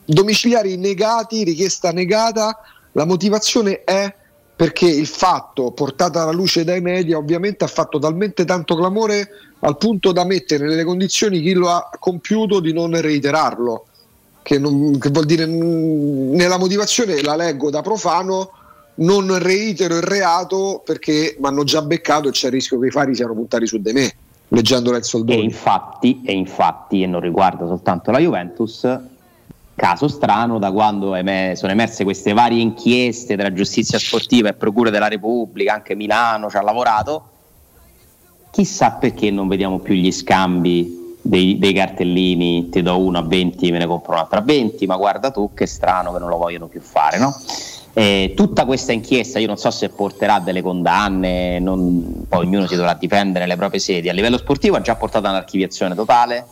domiciliari 0.04 0.76
negati, 0.76 1.44
richiesta 1.44 1.92
negata, 1.92 2.58
la 2.92 3.04
motivazione 3.04 3.84
è 3.84 4.14
perché 4.56 4.86
il 4.86 5.06
fatto 5.06 5.72
portato 5.72 6.20
alla 6.20 6.30
luce 6.30 6.62
dai 6.62 6.80
media 6.80 7.16
ovviamente 7.18 7.64
ha 7.64 7.68
fatto 7.68 7.98
talmente 7.98 8.44
tanto 8.44 8.76
clamore 8.76 9.28
al 9.60 9.76
punto 9.78 10.12
da 10.12 10.24
mettere 10.24 10.68
nelle 10.68 10.84
condizioni 10.84 11.40
chi 11.40 11.54
lo 11.54 11.70
ha 11.70 11.90
compiuto 11.98 12.60
di 12.60 12.72
non 12.72 13.00
reiterarlo. 13.00 13.86
Che, 14.42 14.58
non- 14.58 14.98
che 14.98 15.08
vuol 15.08 15.24
dire 15.24 15.46
mm, 15.46 16.34
nella 16.34 16.58
motivazione 16.58 17.22
la 17.22 17.34
leggo 17.34 17.70
da 17.70 17.80
profano 17.80 18.50
non 18.96 19.38
reitero 19.38 19.96
il 19.96 20.02
reato 20.02 20.82
perché 20.84 21.36
mi 21.38 21.46
hanno 21.46 21.64
già 21.64 21.82
beccato 21.82 22.28
e 22.28 22.30
c'è 22.30 22.46
il 22.46 22.52
rischio 22.52 22.78
che 22.78 22.86
i 22.86 22.90
fari 22.90 23.14
siano 23.14 23.34
puntati 23.34 23.66
su 23.66 23.78
di 23.78 23.92
me 23.92 24.14
leggendola 24.48 24.96
il 24.96 25.02
E 25.02 25.06
soldoni 25.06 25.44
infatti, 25.44 26.22
e 26.24 26.32
infatti, 26.32 27.02
e 27.02 27.06
non 27.06 27.20
riguarda 27.20 27.66
soltanto 27.66 28.10
la 28.10 28.18
Juventus, 28.18 28.86
caso 29.74 30.08
strano 30.08 30.58
da 30.58 30.70
quando 30.70 31.14
eme- 31.14 31.54
sono 31.56 31.72
emerse 31.72 32.04
queste 32.04 32.32
varie 32.32 32.60
inchieste 32.60 33.36
della 33.36 33.52
giustizia 33.52 33.98
sportiva 33.98 34.48
e 34.48 34.54
procure 34.54 34.90
della 34.90 35.08
Repubblica, 35.08 35.74
anche 35.74 35.94
Milano 35.94 36.48
ci 36.48 36.56
ha 36.56 36.62
lavorato, 36.62 37.30
chissà 38.50 38.92
perché 38.92 39.30
non 39.30 39.48
vediamo 39.48 39.78
più 39.80 39.94
gli 39.94 40.12
scambi 40.12 41.16
dei, 41.20 41.58
dei 41.58 41.72
cartellini, 41.72 42.68
ti 42.68 42.82
do 42.82 42.98
uno 42.98 43.18
a 43.18 43.22
20, 43.22 43.72
me 43.72 43.78
ne 43.78 43.86
compro 43.86 44.12
un 44.12 44.18
altro 44.18 44.38
a 44.38 44.42
20, 44.42 44.86
ma 44.86 44.96
guarda 44.96 45.30
tu 45.30 45.50
che 45.54 45.66
strano 45.66 46.12
che 46.12 46.18
non 46.18 46.28
lo 46.28 46.36
vogliono 46.36 46.66
più 46.66 46.80
fare, 46.80 47.18
no? 47.18 47.34
Eh, 47.96 48.32
tutta 48.34 48.64
questa 48.64 48.90
inchiesta 48.90 49.38
io 49.38 49.46
non 49.46 49.56
so 49.56 49.70
se 49.70 49.88
porterà 49.88 50.40
delle 50.40 50.62
condanne, 50.62 51.60
non- 51.60 52.24
poi 52.28 52.44
ognuno 52.44 52.66
si 52.66 52.74
dovrà 52.74 52.94
difendere 52.94 53.46
le 53.46 53.54
proprie 53.56 53.78
sedi. 53.78 54.08
A 54.08 54.12
livello 54.12 54.36
sportivo 54.36 54.76
ha 54.76 54.80
già 54.80 54.96
portato 54.96 55.28
all'archiviazione 55.28 55.94
totale 55.94 56.44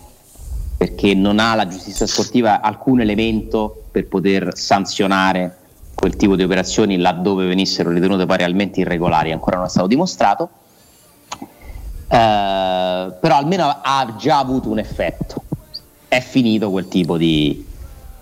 perché 0.77 1.15
non 1.15 1.41
ha 1.41 1.55
la 1.55 1.67
giustizia 1.67 2.07
sportiva 2.07 2.61
alcun 2.61 3.01
elemento 3.01 3.85
per 3.91 4.07
poter 4.07 4.57
sanzionare 4.57 5.59
quel 5.95 6.17
tipo 6.17 6.37
di 6.37 6.43
operazioni 6.43 6.97
laddove 6.97 7.47
venissero 7.47 7.91
ritenute 7.91 8.25
poi 8.27 8.37
realmente 8.39 8.81
irregolari, 8.81 9.33
ancora 9.33 9.57
non 9.57 9.67
è 9.67 9.69
stato 9.69 9.87
dimostrato. 9.89 10.49
Eh, 12.09 13.13
però 13.21 13.37
almeno 13.37 13.79
ha 13.83 14.15
già 14.17 14.39
avuto 14.39 14.69
un 14.69 14.79
effetto. 14.79 15.43
È 16.09 16.21
finito 16.21 16.71
quel 16.71 16.89
tipo 16.89 17.17
di, 17.17 17.65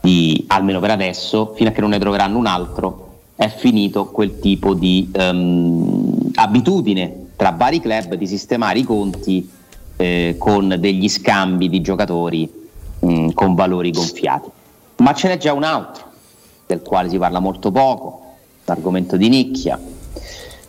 di- 0.01 0.45
almeno 0.49 0.81
per 0.81 0.91
adesso, 0.91 1.53
fino 1.55 1.71
a 1.71 1.73
che 1.73 1.81
non 1.81 1.91
ne 1.91 1.99
troveranno 1.99 2.39
un 2.39 2.47
altro, 2.47 3.10
è 3.41 3.49
finito 3.49 4.05
quel 4.05 4.39
tipo 4.39 4.75
di 4.75 5.11
ehm, 5.11 6.33
abitudine 6.35 7.29
tra 7.37 7.53
vari 7.53 7.81
club 7.81 8.13
di 8.17 8.27
sistemare 8.27 8.81
i 8.81 8.83
conti 8.83 9.51
eh, 9.97 10.35
con 10.37 10.77
degli 10.79 11.09
scambi 11.09 11.71
di 11.71 11.81
giocatori 11.81 12.53
mh, 12.99 13.31
con 13.31 13.55
valori 13.55 13.93
gonfiati. 13.93 14.51
Ma 14.97 15.15
ce 15.15 15.29
n'è 15.29 15.39
già 15.39 15.55
un 15.55 15.63
altro, 15.63 16.05
del 16.67 16.83
quale 16.83 17.09
si 17.09 17.17
parla 17.17 17.39
molto 17.39 17.71
poco, 17.71 18.35
l'argomento 18.67 19.17
di 19.17 19.31
nicchia, 19.31 19.81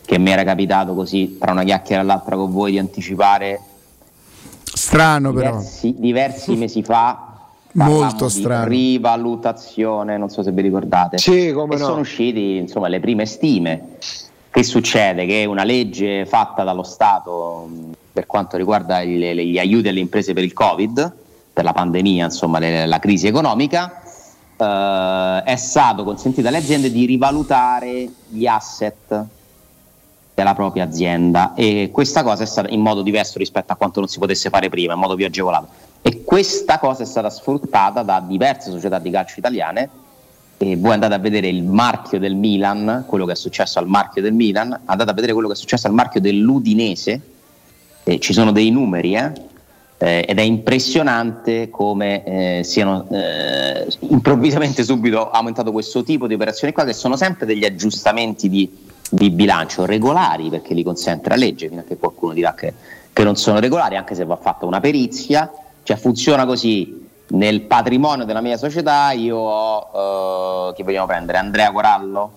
che 0.06 0.18
mi 0.18 0.32
era 0.32 0.46
capitato 0.46 0.94
così 0.94 1.36
tra 1.38 1.52
una 1.52 1.66
chiacchiera 1.66 2.04
e 2.04 2.06
l'altra 2.06 2.38
con 2.38 2.54
voi 2.54 2.72
di 2.72 2.80
anticipare 2.80 3.60
Strano 4.64 5.34
però. 5.34 5.58
diversi, 5.58 5.96
diversi 5.98 6.56
mesi 6.56 6.84
fa. 6.84 7.31
Molto 7.74 8.28
strano. 8.30 8.66
Rivalutazione, 8.66 10.18
non 10.18 10.30
so 10.30 10.44
se 10.44 10.52
vi 10.52 10.62
ricordate. 10.62 11.18
Sì, 11.18 11.52
come 11.52 11.76
e 11.76 11.78
no. 11.78 11.86
sono 11.86 12.00
usciti 12.02 12.58
insomma 12.58 12.88
le 12.88 13.00
prime 13.00 13.26
stime. 13.26 13.98
Che 14.50 14.64
succede? 14.64 15.26
Che 15.26 15.46
una 15.46 15.64
legge 15.64 16.26
fatta 16.26 16.64
dallo 16.64 16.84
Stato 16.84 17.68
mh, 17.70 17.92
per 18.12 18.26
quanto 18.26 18.58
riguarda 18.58 19.00
il- 19.02 19.38
gli 19.48 19.58
aiuti 19.58 19.88
alle 19.88 20.02
imprese 20.02 20.34
per 20.34 20.44
il 20.44 20.52
Covid, 20.52 21.14
per 21.54 21.64
la 21.64 21.72
pandemia, 21.72 22.26
insomma, 22.26 22.60
le- 22.60 22.86
la 22.86 23.00
crisi 23.00 23.28
economica, 23.28 24.02
eh, 24.58 25.44
è 25.46 25.56
stato 25.56 26.04
consentito 26.04 26.48
alle 26.50 26.58
aziende 26.58 26.92
di 26.92 27.06
rivalutare 27.06 28.10
gli 28.28 28.46
asset 28.46 29.26
della 30.42 30.54
propria 30.54 30.84
azienda. 30.84 31.54
E 31.54 31.90
questa 31.92 32.24
cosa 32.24 32.44
è 32.44 32.46
stata 32.46 32.70
in 32.70 32.82
modo 32.82 33.02
diverso 33.02 33.38
rispetto 33.38 33.72
a 33.72 33.76
quanto 33.76 34.00
non 34.00 34.10
si 34.10 34.20
potesse 34.20 34.50
fare 34.50 34.70
prima, 34.70 34.94
in 34.94 35.00
modo 35.00 35.16
più 35.16 35.26
agevolato. 35.26 35.68
E 36.02 36.24
questa 36.24 36.80
cosa 36.80 37.04
è 37.04 37.06
stata 37.06 37.30
sfruttata 37.30 38.02
da 38.02 38.24
diverse 38.26 38.72
società 38.72 39.00
di 39.00 39.10
calcio 39.12 39.36
italiane. 39.38 39.90
E 40.58 40.76
voi 40.78 40.94
andate 40.94 41.14
a 41.14 41.18
vedere 41.18 41.48
il 41.48 41.64
marchio 41.64 42.20
del 42.20 42.36
Milan, 42.36 43.06
quello 43.08 43.26
che 43.26 43.32
è 43.32 43.36
successo 43.36 43.80
al 43.80 43.88
marchio 43.88 44.22
del 44.22 44.34
Milan, 44.34 44.80
andate 44.86 45.10
a 45.10 45.14
vedere 45.14 45.34
quello 45.34 45.48
che 45.48 45.56
è 45.56 45.58
successo 45.58 45.88
al 45.88 45.94
marchio 45.94 46.22
dell'Udinese, 46.22 47.22
e 48.04 48.20
ci 48.20 48.34
sono 48.34 48.52
dei 48.52 48.70
numeri 48.70 49.16
eh, 49.16 49.32
eh, 49.98 50.26
ed 50.28 50.40
è 50.40 50.42
impressionante 50.42 51.70
come 51.70 52.24
eh, 52.24 52.64
siano 52.64 53.08
eh, 53.12 53.88
improvvisamente 54.00 54.84
subito 54.84 55.30
aumentato 55.30 55.72
questo 55.72 56.04
tipo 56.04 56.26
di 56.26 56.34
operazioni 56.34 56.74
qua 56.74 56.86
che 56.86 56.94
sono 56.94 57.16
sempre 57.16 57.46
degli 57.46 57.66
aggiustamenti 57.66 58.50
di, 58.50 58.70
di 59.14 59.30
bilancio 59.30 59.86
regolari 59.86 60.50
perché 60.50 60.74
li 60.74 60.84
consente 60.84 61.28
la 61.28 61.36
legge, 61.36 61.68
fino 61.68 61.82
a 61.82 61.84
che 61.84 61.98
qualcuno 61.98 62.32
dirà 62.32 62.54
che, 62.54 62.74
che 63.12 63.24
non 63.26 63.36
sono 63.36 63.60
regolari, 63.60 63.98
anche 63.98 64.16
se 64.16 64.24
va 64.24 64.38
fatta 64.38 64.66
una 64.66 64.80
perizia, 64.80 65.52
cioè 65.84 65.98
funziona 65.98 66.46
così. 66.46 67.10
Nel 67.32 67.62
patrimonio 67.62 68.26
della 68.26 68.42
mia 68.42 68.58
società 68.58 69.12
io 69.12 69.38
ho, 69.38 70.70
eh, 70.70 70.74
chi 70.76 70.84
vogliamo 70.84 71.08
prendere? 71.08 71.38
Andrea 71.38 71.72
Corallo, 71.72 72.32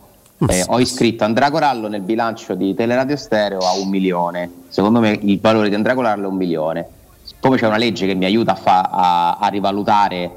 eh, 0.49 0.65
ho 0.69 0.79
iscritto 0.79 1.25
Andrea 1.25 1.51
Corallo 1.51 1.89
nel 1.89 2.01
bilancio 2.01 2.55
di 2.55 2.75
Teleradio 2.75 3.17
Stereo 3.17 3.59
a 3.59 3.73
un 3.73 3.89
milione. 3.89 4.51
Secondo 4.69 5.01
me 5.01 5.19
il 5.21 5.41
valore 5.41 5.69
di 5.69 5.75
Andrea 5.75 5.95
Corallo 5.95 6.27
è 6.27 6.31
un 6.31 6.37
milione. 6.37 6.89
Siccome 7.23 7.57
c'è 7.57 7.67
una 7.67 7.77
legge 7.77 8.07
che 8.07 8.15
mi 8.15 8.25
aiuta 8.25 8.53
a, 8.53 8.57
fa- 8.57 8.89
a- 8.91 9.37
a 9.39 9.47
rivalutare 9.49 10.31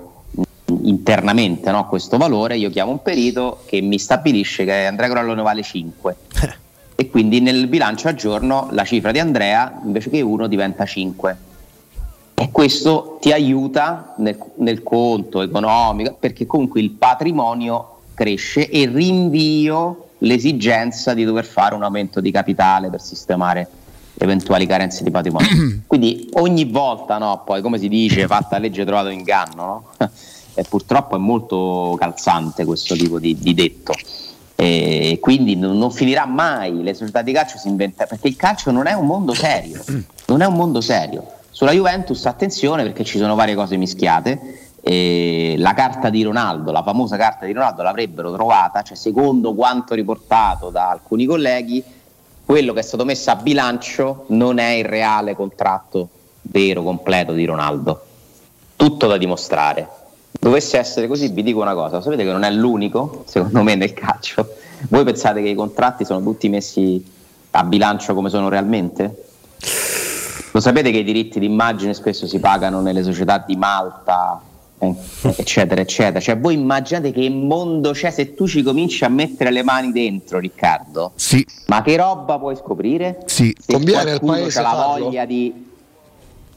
internamente 0.83 1.71
no, 1.71 1.87
questo 1.87 2.17
valore, 2.17 2.57
io 2.57 2.69
chiamo 2.69 2.91
un 2.91 3.01
perito 3.01 3.63
che 3.65 3.81
mi 3.81 3.99
stabilisce 3.99 4.65
che 4.65 4.85
Andrea 4.85 5.07
Corallo 5.07 5.33
ne 5.33 5.41
vale 5.41 5.63
5. 5.63 6.15
e 6.99 7.09
quindi 7.09 7.39
nel 7.41 7.67
bilancio 7.67 8.07
a 8.07 8.15
giorno 8.15 8.69
la 8.71 8.83
cifra 8.83 9.11
di 9.11 9.19
Andrea 9.19 9.81
invece 9.83 10.09
che 10.09 10.21
1 10.21 10.47
diventa 10.47 10.85
5. 10.85 11.37
E 12.33 12.49
questo 12.51 13.17
ti 13.21 13.31
aiuta 13.31 14.13
nel, 14.17 14.37
nel 14.57 14.83
conto 14.83 15.41
economico 15.41 16.15
perché 16.19 16.45
comunque 16.45 16.81
il 16.81 16.91
patrimonio 16.91 17.99
cresce 18.13 18.69
e 18.69 18.87
rinvio 18.87 20.09
l'esigenza 20.19 21.13
di 21.13 21.23
dover 21.23 21.45
fare 21.45 21.75
un 21.75 21.83
aumento 21.83 22.19
di 22.19 22.31
capitale 22.31 22.89
per 22.89 23.01
sistemare 23.01 23.67
eventuali 24.17 24.65
carenze 24.65 25.03
di 25.03 25.11
patrimonio. 25.11 25.81
Quindi 25.85 26.29
ogni 26.33 26.65
volta, 26.65 27.17
no, 27.17 27.43
poi 27.45 27.61
come 27.61 27.77
si 27.77 27.87
dice, 27.87 28.25
fatta 28.27 28.57
legge 28.57 28.85
trovato 28.85 29.09
inganno, 29.09 29.65
no? 29.97 30.09
E 30.57 30.63
purtroppo 30.67 31.15
è 31.15 31.19
molto 31.19 31.95
calzante 31.99 32.65
questo 32.65 32.95
tipo 32.95 33.19
di, 33.19 33.37
di 33.37 33.53
detto. 33.53 33.93
E 34.55 35.19
quindi 35.21 35.55
non, 35.55 35.91
finirà 35.91 36.25
mai, 36.25 36.81
le 36.81 36.95
società 36.95 37.21
di 37.21 37.31
calcio 37.31 37.59
si 37.59 37.67
inventano, 37.67 38.09
perché 38.09 38.27
il 38.27 38.35
calcio 38.35 38.71
non 38.71 38.87
è 38.87 38.93
un 38.93 39.05
mondo 39.05 39.35
serio, 39.35 39.83
non 40.25 40.41
è 40.41 40.45
un 40.45 40.55
mondo 40.55 40.81
serio. 40.81 41.25
Sulla 41.51 41.73
Juventus 41.73 42.25
attenzione 42.25 42.81
perché 42.81 43.03
ci 43.03 43.19
sono 43.19 43.35
varie 43.35 43.53
cose 43.53 43.77
mischiate. 43.77 44.65
E 44.81 45.55
la 45.57 45.73
carta 45.73 46.09
di 46.09 46.23
Ronaldo, 46.23 46.71
la 46.71 46.81
famosa 46.81 47.17
carta 47.17 47.45
di 47.45 47.51
Ronaldo 47.51 47.83
l'avrebbero 47.83 48.31
trovata, 48.31 48.83
cioè 48.83 48.95
secondo 48.95 49.53
quanto 49.53 49.93
riportato 49.93 50.69
da 50.69 50.89
alcuni 50.89 51.25
colleghi, 51.25 51.83
quello 52.45 52.71
che 52.71 52.79
è 52.79 52.83
stato 52.83 53.03
messo 53.03 53.29
a 53.29 53.35
bilancio 53.35 54.23
non 54.29 54.59
è 54.59 54.69
il 54.69 54.85
reale 54.85 55.35
contratto 55.35 56.07
vero, 56.43 56.83
completo 56.83 57.33
di 57.33 57.43
Ronaldo. 57.43 58.05
Tutto 58.77 59.07
da 59.07 59.17
dimostrare. 59.17 59.96
Dovesse 60.39 60.77
essere 60.77 61.07
così, 61.07 61.29
vi 61.29 61.43
dico 61.43 61.61
una 61.61 61.73
cosa, 61.73 62.01
sapete 62.01 62.23
che 62.23 62.31
non 62.31 62.43
è 62.43 62.51
l'unico, 62.51 63.23
secondo 63.27 63.63
me, 63.63 63.75
nel 63.75 63.93
calcio. 63.93 64.47
Voi 64.89 65.03
pensate 65.03 65.41
che 65.41 65.49
i 65.49 65.55
contratti 65.55 66.05
sono 66.05 66.21
tutti 66.21 66.47
messi 66.49 67.03
a 67.51 67.63
bilancio 67.63 68.13
come 68.13 68.29
sono 68.29 68.49
realmente? 68.49 69.25
Lo 70.51 70.59
sapete 70.59 70.91
che 70.91 70.99
i 70.99 71.03
diritti 71.03 71.39
d'immagine 71.39 71.93
spesso 71.93 72.27
si 72.27 72.39
pagano 72.39 72.81
nelle 72.81 73.03
società 73.03 73.43
di 73.45 73.55
Malta, 73.55 74.41
eh, 74.79 74.95
eccetera, 75.35 75.81
eccetera. 75.81 76.19
Cioè, 76.19 76.37
voi 76.37 76.53
immaginate 76.53 77.11
che 77.11 77.29
mondo 77.29 77.91
c'è 77.91 78.11
se 78.11 78.33
tu 78.33 78.47
ci 78.47 78.61
cominci 78.61 79.03
a 79.03 79.09
mettere 79.09 79.51
le 79.51 79.63
mani 79.63 79.91
dentro, 79.91 80.39
Riccardo? 80.39 81.11
Sì. 81.15 81.45
Ma 81.67 81.81
che 81.81 81.95
roba 81.97 82.37
puoi 82.37 82.55
scoprire? 82.55 83.23
Sì. 83.25 83.55
Se 83.59 83.73
Conviene 83.73 83.99
al 83.99 84.05
qualcuno 84.19 84.31
paese 84.33 84.59
ha 84.59 84.61
la 84.61 84.69
farlo? 84.69 85.05
voglia 85.05 85.25
di, 85.25 85.66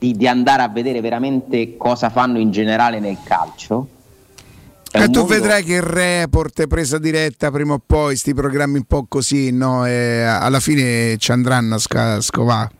di- 0.00 0.16
di 0.16 0.26
andare 0.26 0.62
a 0.62 0.68
vedere 0.68 1.02
veramente 1.02 1.76
cosa 1.76 2.08
fanno 2.08 2.38
in 2.38 2.50
generale 2.50 2.98
nel 3.00 3.18
calcio. 3.22 3.86
è 4.90 5.02
E 5.02 5.04
tu 5.10 5.20
mondo- 5.20 5.26
vedrai 5.34 5.62
che 5.62 5.74
il 5.74 5.82
report, 5.82 6.66
presa 6.66 6.98
diretta 6.98 7.50
prima 7.52 7.74
o 7.74 7.80
poi, 7.84 8.16
sti 8.16 8.34
programmi 8.34 8.78
un 8.78 8.84
po' 8.84 9.04
così, 9.08 9.52
no? 9.52 9.86
E 9.86 10.22
alla 10.22 10.58
fine 10.58 11.16
ci 11.18 11.30
andranno 11.30 11.76
a 11.76 11.78
sca- 11.78 12.20
scovare. 12.20 12.70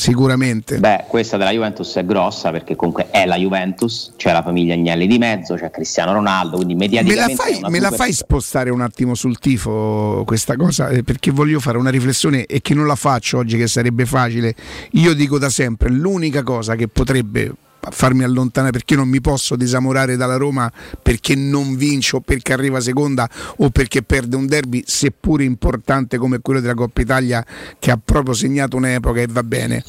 Sicuramente. 0.00 0.78
Beh, 0.78 1.04
questa 1.08 1.36
della 1.36 1.50
Juventus 1.50 1.94
è 1.96 2.04
grossa 2.04 2.50
perché 2.50 2.74
comunque 2.74 3.08
è 3.10 3.26
la 3.26 3.36
Juventus, 3.36 4.12
c'è 4.16 4.32
la 4.32 4.42
famiglia 4.42 4.74
Agnelli 4.74 5.06
di 5.06 5.18
mezzo, 5.18 5.54
c'è 5.54 5.70
Cristiano 5.70 6.12
Ronaldo, 6.12 6.56
quindi 6.56 6.74
Me 6.74 6.86
la, 6.86 7.02
mediaticamente 7.02 7.42
fai, 7.42 7.70
me 7.70 7.80
la 7.80 7.90
fai 7.90 8.12
spostare 8.12 8.70
un 8.70 8.80
attimo 8.80 9.14
sul 9.14 9.38
tifo 9.38 10.22
questa 10.26 10.56
cosa? 10.56 10.88
Eh, 10.88 11.02
Perché 11.02 11.30
voglio 11.30 11.60
fare 11.60 11.78
una 11.78 11.90
riflessione 11.90 12.46
e 12.46 12.60
che 12.60 12.74
non 12.74 12.86
la 12.86 12.96
faccio 12.96 13.38
oggi, 13.38 13.56
che 13.56 13.66
sarebbe 13.66 14.06
facile. 14.06 14.54
Io 14.92 15.14
dico 15.14 15.38
da 15.38 15.50
sempre: 15.50 15.90
l'unica 15.90 16.42
cosa 16.42 16.74
che 16.74 16.88
potrebbe 16.88 17.52
farmi 17.90 18.24
allontanare 18.24 18.72
perché 18.72 18.94
non 18.94 19.08
mi 19.08 19.20
posso 19.20 19.56
disamorare 19.56 20.16
dalla 20.16 20.36
Roma 20.36 20.70
perché 21.02 21.34
non 21.34 21.76
vince 21.76 22.16
o 22.16 22.20
perché 22.20 22.52
arriva 22.52 22.80
seconda 22.80 23.28
o 23.56 23.70
perché 23.70 24.02
perde 24.02 24.36
un 24.36 24.46
derby 24.46 24.82
seppure 24.86 25.44
importante 25.44 26.18
come 26.18 26.40
quello 26.40 26.60
della 26.60 26.74
Coppa 26.74 27.00
Italia 27.00 27.44
che 27.78 27.90
ha 27.90 28.00
proprio 28.02 28.34
segnato 28.34 28.76
un'epoca 28.76 29.20
e 29.20 29.26
va 29.26 29.42
bene. 29.42 29.84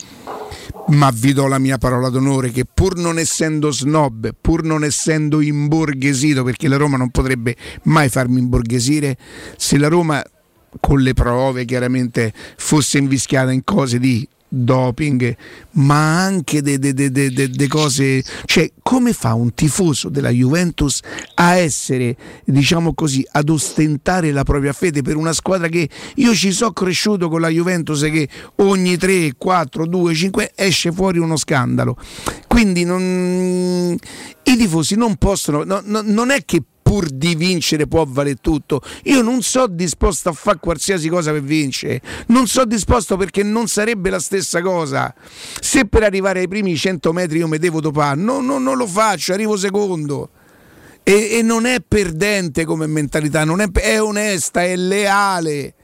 Ma 0.88 1.12
vi 1.14 1.34
do 1.34 1.48
la 1.48 1.60
mia 1.60 1.78
parola 1.78 2.10
d'onore 2.10 2.50
che 2.50 2.66
pur 2.72 2.98
non 2.98 3.20
essendo 3.20 3.72
snob, 3.72 4.34
pur 4.40 4.64
non 4.64 4.84
essendo 4.84 5.42
imborghesito, 5.42 6.44
perché 6.44 6.68
la 6.68 6.78
Roma 6.78 6.98
non 6.98 7.10
potrebbe 7.10 7.56
mai 7.84 8.10
farmi 8.10 8.40
imborghesire, 8.40 9.18
se 9.58 9.78
la 9.78 9.88
Roma 9.88 10.24
con 10.80 11.02
le 11.02 11.14
prove 11.14 11.66
chiaramente 11.66 12.34
fosse 12.58 12.98
invischiata 12.98 13.52
in 13.52 13.64
cose 13.64 14.00
di 14.00 14.28
doping, 14.54 15.36
ma 15.72 16.22
anche 16.24 16.62
delle 16.62 17.68
cose, 17.70 18.22
cioè 18.46 18.70
come 18.82 19.14
fa 19.14 19.34
un 19.34 19.54
tifoso 19.54 20.10
della 20.10 20.30
Juventus 20.30 21.00
a 21.36 21.56
essere, 21.56 22.18
diciamo 22.44 22.94
così, 22.94 23.26
ad 23.32 23.48
ostentare 23.48 24.32
la 24.32 24.44
propria 24.44 24.74
fede 24.74 25.02
per 25.02 25.16
una 25.16 25.32
squadra 25.32 25.70
che 25.70 25.88
io 26.16 26.36
ci 26.36 26.52
so 26.52 26.74
cresciuto 26.74 27.30
con 27.30 27.40
la 27.40 27.48
Juventus 27.48 28.02
che 28.02 28.28
ogni 28.58 28.98
3, 28.98 29.36
4, 29.38 29.88
2, 29.88 30.14
5 30.14 30.52
esce 30.54 30.92
fuori 30.92 31.18
uno 31.18 31.38
scandalo. 31.38 31.96
Quindi 32.48 32.84
non, 32.84 33.98
i 34.44 34.58
tifosi 34.58 34.96
non 34.96 35.16
possono, 35.16 35.64
no- 35.64 35.82
no- 35.86 36.04
non 36.04 36.30
è 36.30 36.44
che 36.44 36.62
pur 36.92 37.08
di 37.08 37.36
vincere 37.36 37.88
può 37.88 38.04
valere 38.06 38.36
tutto. 38.42 38.82
Io 39.04 39.22
non 39.22 39.42
so 39.42 39.66
disposto 39.68 40.28
a 40.28 40.34
fare 40.34 40.58
qualsiasi 40.60 41.08
cosa 41.08 41.32
per 41.32 41.42
vincere, 41.42 42.02
non 42.28 42.48
so 42.48 42.66
disposto 42.66 43.16
perché 43.16 43.44
non 43.44 43.70
sarebbe 43.70 44.10
la 44.10 44.20
stessa 44.20 44.62
cosa. 44.62 45.14
Se 45.62 45.86
per 45.86 46.04
arrivare 46.04 46.42
ai 46.42 46.50
primi 46.50 46.76
100 46.76 47.14
metri 47.14 47.38
io 47.38 47.48
mi 47.48 47.60
devo 47.60 47.80
dopare, 47.80 48.20
no, 48.20 48.42
no, 48.42 48.60
non 48.60 48.76
lo 48.76 48.86
faccio, 48.86 49.32
arrivo 49.32 49.56
secondo. 49.56 50.32
E, 51.02 51.38
e 51.38 51.42
non 51.42 51.66
è 51.66 51.80
perdente 51.80 52.66
come 52.66 52.88
mentalità, 52.88 53.44
è, 53.44 53.72
è 53.72 54.02
onesta, 54.02 54.62
è 54.62 54.76
leale 54.76 55.76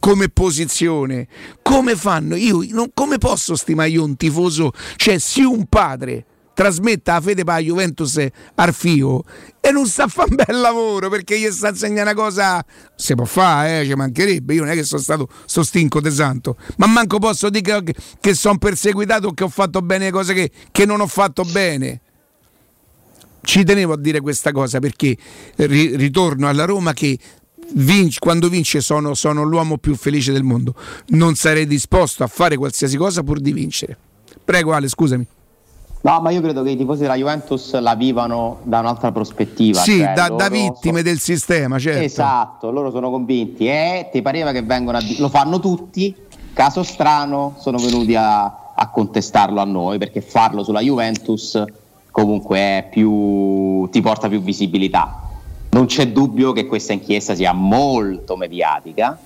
come 0.00 0.30
posizione. 0.30 1.28
Come 1.62 1.94
fanno? 1.94 2.34
Io 2.34 2.66
non- 2.70 2.90
come 2.92 3.18
posso 3.18 3.54
stimare 3.54 3.90
io 3.90 4.02
un 4.02 4.16
tifoso, 4.16 4.72
cioè 4.96 5.18
sì 5.18 5.42
un 5.42 5.66
padre, 5.66 6.24
trasmetta 6.54 7.14
la 7.14 7.20
fede 7.20 7.44
per 7.44 7.54
la 7.54 7.60
Juventus 7.60 8.26
al 8.54 8.72
fio 8.72 9.22
e 9.60 9.70
non 9.70 9.86
sa 9.86 10.06
fare 10.06 10.30
un 10.30 10.36
bel 10.36 10.60
lavoro 10.60 11.08
perché 11.10 11.38
gli 11.38 11.50
sta 11.50 11.68
insegnando 11.68 12.10
una 12.10 12.14
cosa 12.14 12.64
si 12.94 13.14
può 13.14 13.24
fare, 13.24 13.80
eh, 13.80 13.86
ci 13.86 13.94
mancherebbe 13.94 14.54
io 14.54 14.62
non 14.62 14.70
è 14.70 14.74
che 14.74 14.84
sono 14.84 15.00
stato 15.00 15.28
sto 15.44 15.62
stinco 15.62 16.00
de 16.00 16.10
santo 16.10 16.56
ma 16.76 16.86
manco 16.86 17.18
posso 17.18 17.50
dire 17.50 17.82
che, 17.82 17.94
che 18.20 18.34
sono 18.34 18.56
perseguitato 18.58 19.28
o 19.28 19.32
che 19.34 19.44
ho 19.44 19.48
fatto 19.48 19.82
bene 19.82 20.06
le 20.06 20.10
cose 20.10 20.32
che, 20.32 20.50
che 20.70 20.86
non 20.86 21.00
ho 21.00 21.06
fatto 21.06 21.44
bene 21.44 22.00
ci 23.42 23.62
tenevo 23.62 23.92
a 23.92 23.98
dire 23.98 24.20
questa 24.20 24.52
cosa 24.52 24.78
perché 24.78 25.16
ri- 25.56 25.96
ritorno 25.96 26.48
alla 26.48 26.64
Roma 26.64 26.92
che 26.92 27.18
vince- 27.72 28.18
quando 28.18 28.48
vince 28.48 28.80
sono, 28.80 29.14
sono 29.14 29.42
l'uomo 29.42 29.78
più 29.78 29.94
felice 29.94 30.32
del 30.32 30.42
mondo. 30.42 30.74
Non 31.08 31.34
sarei 31.34 31.66
disposto 31.66 32.24
a 32.24 32.26
fare 32.26 32.56
qualsiasi 32.56 32.96
cosa 32.96 33.22
pur 33.22 33.40
di 33.40 33.52
vincere. 33.52 33.96
Prego 34.44 34.72
Ale, 34.72 34.88
scusami. 34.88 35.26
No, 36.04 36.20
ma 36.20 36.28
io 36.28 36.42
credo 36.42 36.62
che 36.62 36.70
i 36.70 36.76
tifosi 36.76 37.00
della 37.00 37.16
Juventus 37.16 37.78
la 37.80 37.94
vivano 37.94 38.58
da 38.64 38.80
un'altra 38.80 39.10
prospettiva. 39.10 39.80
Sì, 39.80 40.00
cioè 40.00 40.12
da, 40.12 40.28
da 40.28 40.50
vittime 40.50 40.98
sono- 40.98 41.02
del 41.02 41.18
sistema, 41.18 41.78
certo. 41.78 42.02
Esatto, 42.02 42.70
loro 42.70 42.90
sono 42.90 43.10
convinti 43.10 43.66
e 43.66 44.10
ti 44.12 44.20
pareva 44.20 44.52
che 44.52 44.60
vengono 44.60 44.98
a 44.98 45.02
lo 45.16 45.30
fanno 45.30 45.60
tutti, 45.60 46.14
caso 46.52 46.82
strano, 46.82 47.54
sono 47.58 47.78
venuti 47.78 48.14
a, 48.16 48.72
a 48.74 48.90
contestarlo 48.90 49.62
a 49.62 49.64
noi 49.64 49.96
perché 49.96 50.20
farlo 50.20 50.62
sulla 50.62 50.80
Juventus 50.80 51.62
comunque 52.10 52.58
è 52.58 52.88
più, 52.90 53.88
ti 53.90 54.02
porta 54.02 54.28
più 54.28 54.42
visibilità. 54.42 55.22
Non 55.70 55.86
c'è 55.86 56.08
dubbio 56.08 56.52
che 56.52 56.66
questa 56.66 56.92
inchiesta 56.92 57.34
sia 57.34 57.54
molto 57.54 58.36
mediatica 58.36 59.18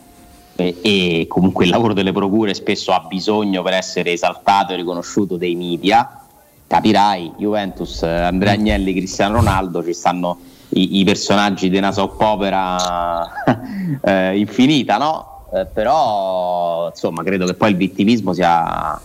e, 0.54 0.76
e 0.80 1.26
comunque 1.28 1.64
il 1.64 1.72
lavoro 1.72 1.92
delle 1.92 2.12
procure 2.12 2.54
spesso 2.54 2.92
ha 2.92 3.00
bisogno 3.00 3.62
per 3.62 3.72
essere 3.72 4.12
esaltato 4.12 4.72
e 4.72 4.76
riconosciuto 4.76 5.36
dei 5.36 5.56
media. 5.56 6.22
Capirai, 6.68 7.32
Juventus, 7.38 8.02
eh, 8.02 8.08
Andrea 8.08 8.52
Agnelli, 8.52 8.92
Cristiano 8.92 9.36
Ronaldo, 9.36 9.82
ci 9.82 9.94
stanno 9.94 10.38
i, 10.70 11.00
i 11.00 11.04
personaggi 11.04 11.70
di 11.70 11.78
una 11.78 11.92
soap 11.92 12.20
opera 12.20 13.26
eh, 14.04 14.38
infinita, 14.38 14.98
no? 14.98 15.46
Eh, 15.54 15.64
però 15.64 16.88
insomma 16.90 17.22
credo 17.22 17.46
che 17.46 17.54
poi 17.54 17.70
il 17.70 17.76
vittimismo 17.76 18.34
sia, 18.34 19.00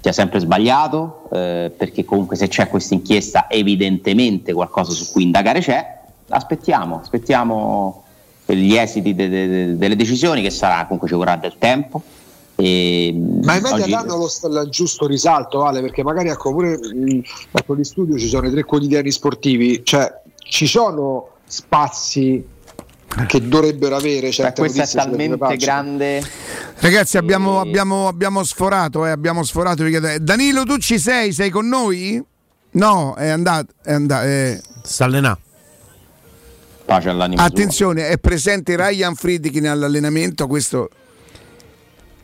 sia 0.00 0.12
sempre 0.12 0.38
sbagliato 0.40 1.28
eh, 1.32 1.70
perché 1.76 2.06
comunque 2.06 2.34
se 2.34 2.48
c'è 2.48 2.68
questa 2.68 2.94
inchiesta 2.94 3.44
evidentemente 3.50 4.54
qualcosa 4.54 4.92
su 4.92 5.12
cui 5.12 5.22
indagare 5.22 5.60
c'è. 5.60 6.00
Aspettiamo 6.28 6.98
aspettiamo 6.98 8.04
gli 8.46 8.74
esiti 8.74 9.14
de- 9.14 9.28
de- 9.28 9.48
de- 9.48 9.76
delle 9.76 9.96
decisioni 9.96 10.40
che 10.40 10.48
sarà 10.50 10.82
comunque 10.84 11.08
ci 11.08 11.14
vorrà 11.14 11.36
del 11.36 11.56
tempo 11.58 12.02
e, 12.64 13.12
Ma 13.42 13.56
i 13.56 13.60
media 13.60 13.82
oggi- 13.82 13.90
danno 13.90 14.16
lo 14.16 14.28
il 14.28 14.68
giusto 14.70 15.06
risalto, 15.06 15.64
Ale, 15.64 15.80
perché 15.80 16.02
magari 16.02 16.28
ecco, 16.28 16.52
pure 16.52 16.78
ecco, 17.50 17.74
di 17.74 17.84
studio 17.84 18.16
ci 18.18 18.28
sono 18.28 18.46
i 18.46 18.50
tre 18.50 18.64
quotidiani 18.64 19.10
sportivi, 19.10 19.80
cioè 19.84 20.12
ci 20.36 20.66
sono 20.66 21.28
spazi 21.46 22.44
che 23.26 23.46
dovrebbero 23.46 23.94
avere 23.96 24.30
certe 24.30 24.60
questa 24.62 24.84
è 24.84 24.86
talmente 24.88 25.56
grande 25.56 26.22
Ragazzi, 26.76 27.18
abbiamo, 27.18 27.60
abbiamo- 27.60 28.08
abbiamo 28.08 28.42
sforato, 28.42 29.04
eh, 29.06 29.10
abbiamo 29.10 29.42
sforato. 29.44 29.82
perché- 29.84 30.18
Danilo, 30.22 30.64
tu 30.64 30.78
ci 30.78 30.98
sei? 30.98 31.32
Sei 31.32 31.50
con 31.50 31.68
noi? 31.68 32.22
No, 32.72 33.14
è 33.14 33.28
andato. 33.28 33.72
È 33.82 33.92
andato 33.92 34.26
Sta 34.82 35.04
allenando. 35.04 35.40
pace 36.86 37.08
all'anima 37.10 37.42
Attenzione, 37.42 38.08
è 38.08 38.18
presente 38.18 38.76
Ryan 38.76 39.14
Friedkin 39.14 39.66
all'allenamento. 39.68 40.46
Questo 40.46 40.88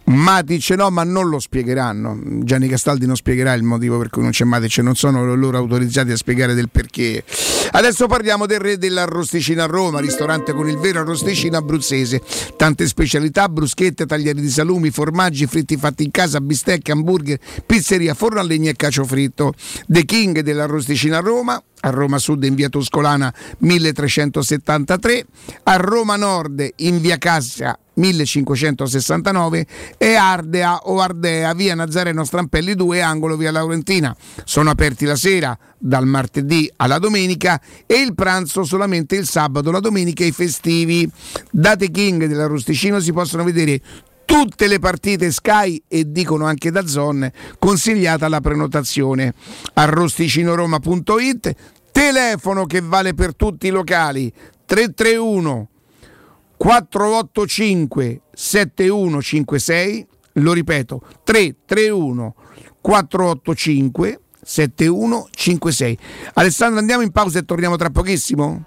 Matic 0.08 0.70
no, 0.70 0.90
ma 0.90 1.04
non 1.04 1.28
lo 1.28 1.38
spiegheranno. 1.38 2.18
Gianni 2.42 2.66
Castaldi 2.66 3.06
non 3.06 3.14
spiegherà 3.16 3.52
il 3.52 3.62
motivo 3.62 3.98
per 3.98 4.08
cui 4.08 4.22
non 4.22 4.30
c'è 4.30 4.44
Matic, 4.44 4.78
non 4.78 4.94
sono 4.94 5.34
loro 5.34 5.58
autorizzati 5.58 6.10
a 6.10 6.16
spiegare 6.16 6.54
del 6.54 6.70
perché. 6.70 7.22
Adesso 7.70 8.06
parliamo 8.06 8.46
del 8.46 8.58
re 8.60 8.78
dell'arrosticino 8.78 9.62
a 9.62 9.66
Roma, 9.66 10.00
ristorante 10.00 10.54
con 10.54 10.68
il 10.68 10.78
vero 10.78 11.00
arrosticino 11.00 11.58
abruzzese. 11.58 12.22
Tante 12.56 12.86
specialità, 12.86 13.48
bruschette, 13.50 14.06
taglieri 14.06 14.40
di 14.40 14.48
salumi, 14.48 14.90
formaggi, 14.90 15.46
fritti 15.46 15.76
fatti 15.76 16.04
in 16.04 16.10
casa, 16.10 16.40
bistecche, 16.40 16.92
hamburger, 16.92 17.38
pizzeria, 17.66 18.14
forno 18.14 18.40
a 18.40 18.42
legna 18.42 18.70
e 18.70 18.76
cacio 18.76 19.04
fritto. 19.04 19.52
The 19.86 20.04
King 20.06 20.40
dell'arrosticino 20.40 21.16
a 21.16 21.20
Roma, 21.20 21.62
a 21.80 21.90
Roma 21.90 22.18
Sud 22.18 22.44
in 22.44 22.54
via 22.54 22.68
Toscolana 22.68 23.32
1373, 23.58 25.26
a 25.64 25.76
Roma 25.76 26.16
Nord 26.16 26.72
in 26.76 27.00
via 27.00 27.18
Cassia 27.18 27.78
1569 27.94 29.66
e 29.96 30.14
Ardea 30.14 30.76
o 30.84 31.00
Ardea 31.00 31.52
via 31.54 31.74
Nazareno 31.74 32.24
Strampelli 32.24 32.74
2 32.74 33.02
angolo 33.02 33.36
via 33.36 33.50
Laurentina. 33.50 34.16
Sono 34.44 34.70
aperti 34.70 35.04
la 35.04 35.16
sera 35.16 35.58
dal 35.76 36.06
martedì 36.06 36.70
alla 36.76 36.98
domenica 36.98 37.60
e 37.86 38.00
il 38.00 38.14
pranzo 38.14 38.64
solamente 38.64 39.16
il 39.16 39.26
sabato, 39.26 39.70
la 39.70 39.80
domenica 39.80 40.22
e 40.24 40.28
i 40.28 40.32
festivi. 40.32 41.10
Date 41.50 41.90
King 41.90 42.26
dell'Arrosticino 42.26 43.00
si 43.00 43.12
possono 43.12 43.44
vedere 43.44 43.80
tutte 44.28 44.66
le 44.66 44.78
partite 44.78 45.30
Sky 45.30 45.82
e 45.88 46.12
dicono 46.12 46.44
anche 46.44 46.70
da 46.70 46.86
Zone 46.86 47.32
consigliata 47.58 48.28
la 48.28 48.42
prenotazione. 48.42 49.32
Arrosticinoroma.it 49.72 51.54
telefono 51.90 52.66
che 52.66 52.82
vale 52.82 53.14
per 53.14 53.34
tutti 53.34 53.68
i 53.68 53.70
locali 53.70 54.30
331 54.66 55.68
485 56.58 58.20
7156 58.30 60.06
lo 60.34 60.52
ripeto 60.52 61.02
331 61.24 62.34
485 62.82 64.20
7156 64.42 65.98
Alessandro 66.34 66.80
andiamo 66.80 67.02
in 67.02 67.12
pausa 67.12 67.38
e 67.38 67.44
torniamo 67.44 67.76
tra 67.76 67.88
pochissimo? 67.88 68.62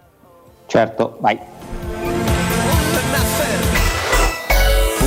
Certo 0.66 1.18
vai 1.22 1.61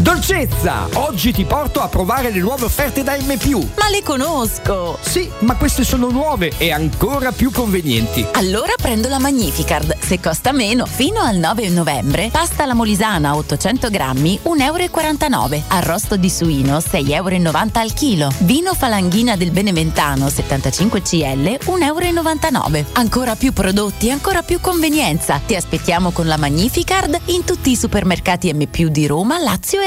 Dolcezza! 0.00 0.86
Oggi 0.94 1.32
ti 1.32 1.44
porto 1.44 1.80
a 1.80 1.88
provare 1.88 2.30
le 2.30 2.38
nuove 2.38 2.66
offerte 2.66 3.02
da 3.02 3.16
M. 3.16 3.36
Ma 3.76 3.88
le 3.90 4.04
conosco! 4.04 4.96
Sì, 5.00 5.28
ma 5.40 5.56
queste 5.56 5.82
sono 5.82 6.08
nuove 6.10 6.52
e 6.56 6.70
ancora 6.70 7.32
più 7.32 7.50
convenienti. 7.50 8.24
Allora 8.34 8.74
prendo 8.80 9.08
la 9.08 9.18
Magnificard. 9.18 9.96
Se 9.98 10.20
costa 10.20 10.52
meno, 10.52 10.86
fino 10.86 11.20
al 11.20 11.38
9 11.38 11.68
novembre, 11.70 12.28
pasta 12.30 12.62
alla 12.62 12.74
molisana 12.74 13.34
800 13.34 13.90
grammi, 13.90 14.38
1,49 14.44 15.32
euro. 15.32 15.62
Arrosto 15.66 16.16
di 16.16 16.30
suino, 16.30 16.78
6,90 16.78 17.12
euro 17.12 17.70
al 17.72 17.92
chilo. 17.92 18.32
Vino 18.38 18.74
falanghina 18.74 19.36
del 19.36 19.50
Beneventano 19.50 20.28
75 20.28 21.02
CL, 21.02 21.58
1,99 21.64 22.76
euro. 22.76 22.84
Ancora 22.92 23.34
più 23.34 23.52
prodotti, 23.52 24.10
ancora 24.10 24.42
più 24.42 24.60
convenienza. 24.60 25.40
Ti 25.44 25.56
aspettiamo 25.56 26.12
con 26.12 26.28
la 26.28 26.36
Magnificard 26.36 27.18
in 27.26 27.42
tutti 27.42 27.72
i 27.72 27.76
supermercati 27.76 28.52
M 28.52 28.64
di 28.90 29.06
Roma, 29.08 29.38
Lazio 29.40 29.80
e 29.80 29.86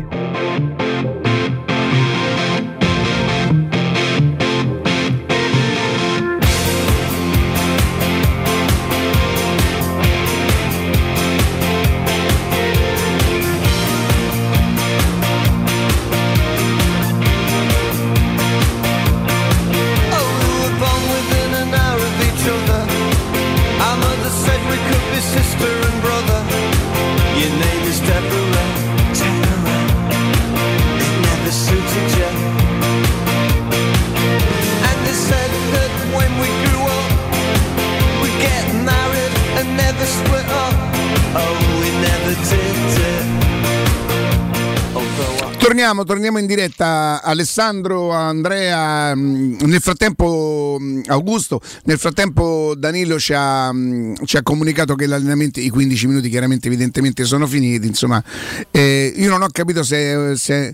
Torniamo, 46.01 46.03
torniamo 46.03 46.37
in 46.39 46.45
diretta 46.45 47.21
Alessandro, 47.23 48.11
Andrea, 48.11 49.15
mh, 49.15 49.57
nel 49.65 49.81
frattempo 49.81 50.77
mh, 50.79 51.01
Augusto, 51.07 51.61
nel 51.85 51.97
frattempo 51.97 52.73
Danilo 52.77 53.19
ci 53.19 53.33
ha, 53.33 53.71
mh, 53.71 54.25
ci 54.25 54.37
ha 54.37 54.43
comunicato 54.43 54.95
che 54.95 55.05
l'allenamento, 55.05 55.59
i 55.59 55.69
15 55.69 56.07
minuti 56.07 56.29
chiaramente 56.29 56.67
evidentemente 56.67 57.23
sono 57.23 57.47
finiti, 57.47 57.87
insomma 57.87 58.23
Eh, 58.71 59.13
io 59.15 59.29
non 59.29 59.41
ho 59.41 59.47
capito 59.51 59.83
se... 59.83 60.35
se- 60.35 60.73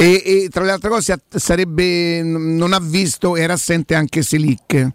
e, 0.00 0.22
e 0.24 0.48
tra 0.50 0.64
le 0.64 0.70
altre 0.70 0.90
cose 0.90 1.20
sarebbe, 1.28 2.22
non 2.22 2.72
ha 2.72 2.78
visto, 2.80 3.34
era 3.36 3.54
assente 3.54 3.94
anche 3.94 4.22
Selic, 4.22 4.88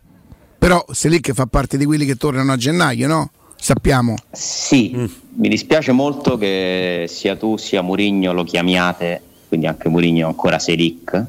però 0.57 0.85
Selic 0.91 1.33
fa 1.33 1.45
parte 1.45 1.77
di 1.77 1.85
quelli 1.85 2.05
che 2.05 2.15
tornano 2.15 2.53
a 2.53 2.57
gennaio, 2.57 3.07
no? 3.07 3.31
Sappiamo. 3.63 4.15
Sì, 4.29 4.91
mi 5.35 5.47
dispiace 5.47 5.93
molto 5.93 6.37
che 6.37 7.05
sia 7.07 7.37
tu 7.37 7.55
sia 7.55 7.81
Murigno 7.81 8.33
lo 8.33 8.43
chiamiate, 8.43 9.21
quindi 9.47 9.67
anche 9.67 9.87
Murigno 9.87 10.27
ancora 10.27 10.59
Selic. 10.59 11.23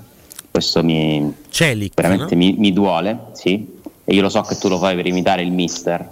Questo 0.50 0.82
mi 0.82 1.32
veramente 1.94 2.34
no? 2.34 2.40
mi, 2.40 2.56
mi 2.58 2.72
duole, 2.72 3.26
sì. 3.34 3.64
E 4.02 4.12
io 4.12 4.20
lo 4.20 4.28
so 4.28 4.40
che 4.40 4.58
tu 4.58 4.66
lo 4.66 4.78
fai 4.78 4.96
per 4.96 5.06
imitare 5.06 5.42
il 5.42 5.52
mister. 5.52 6.10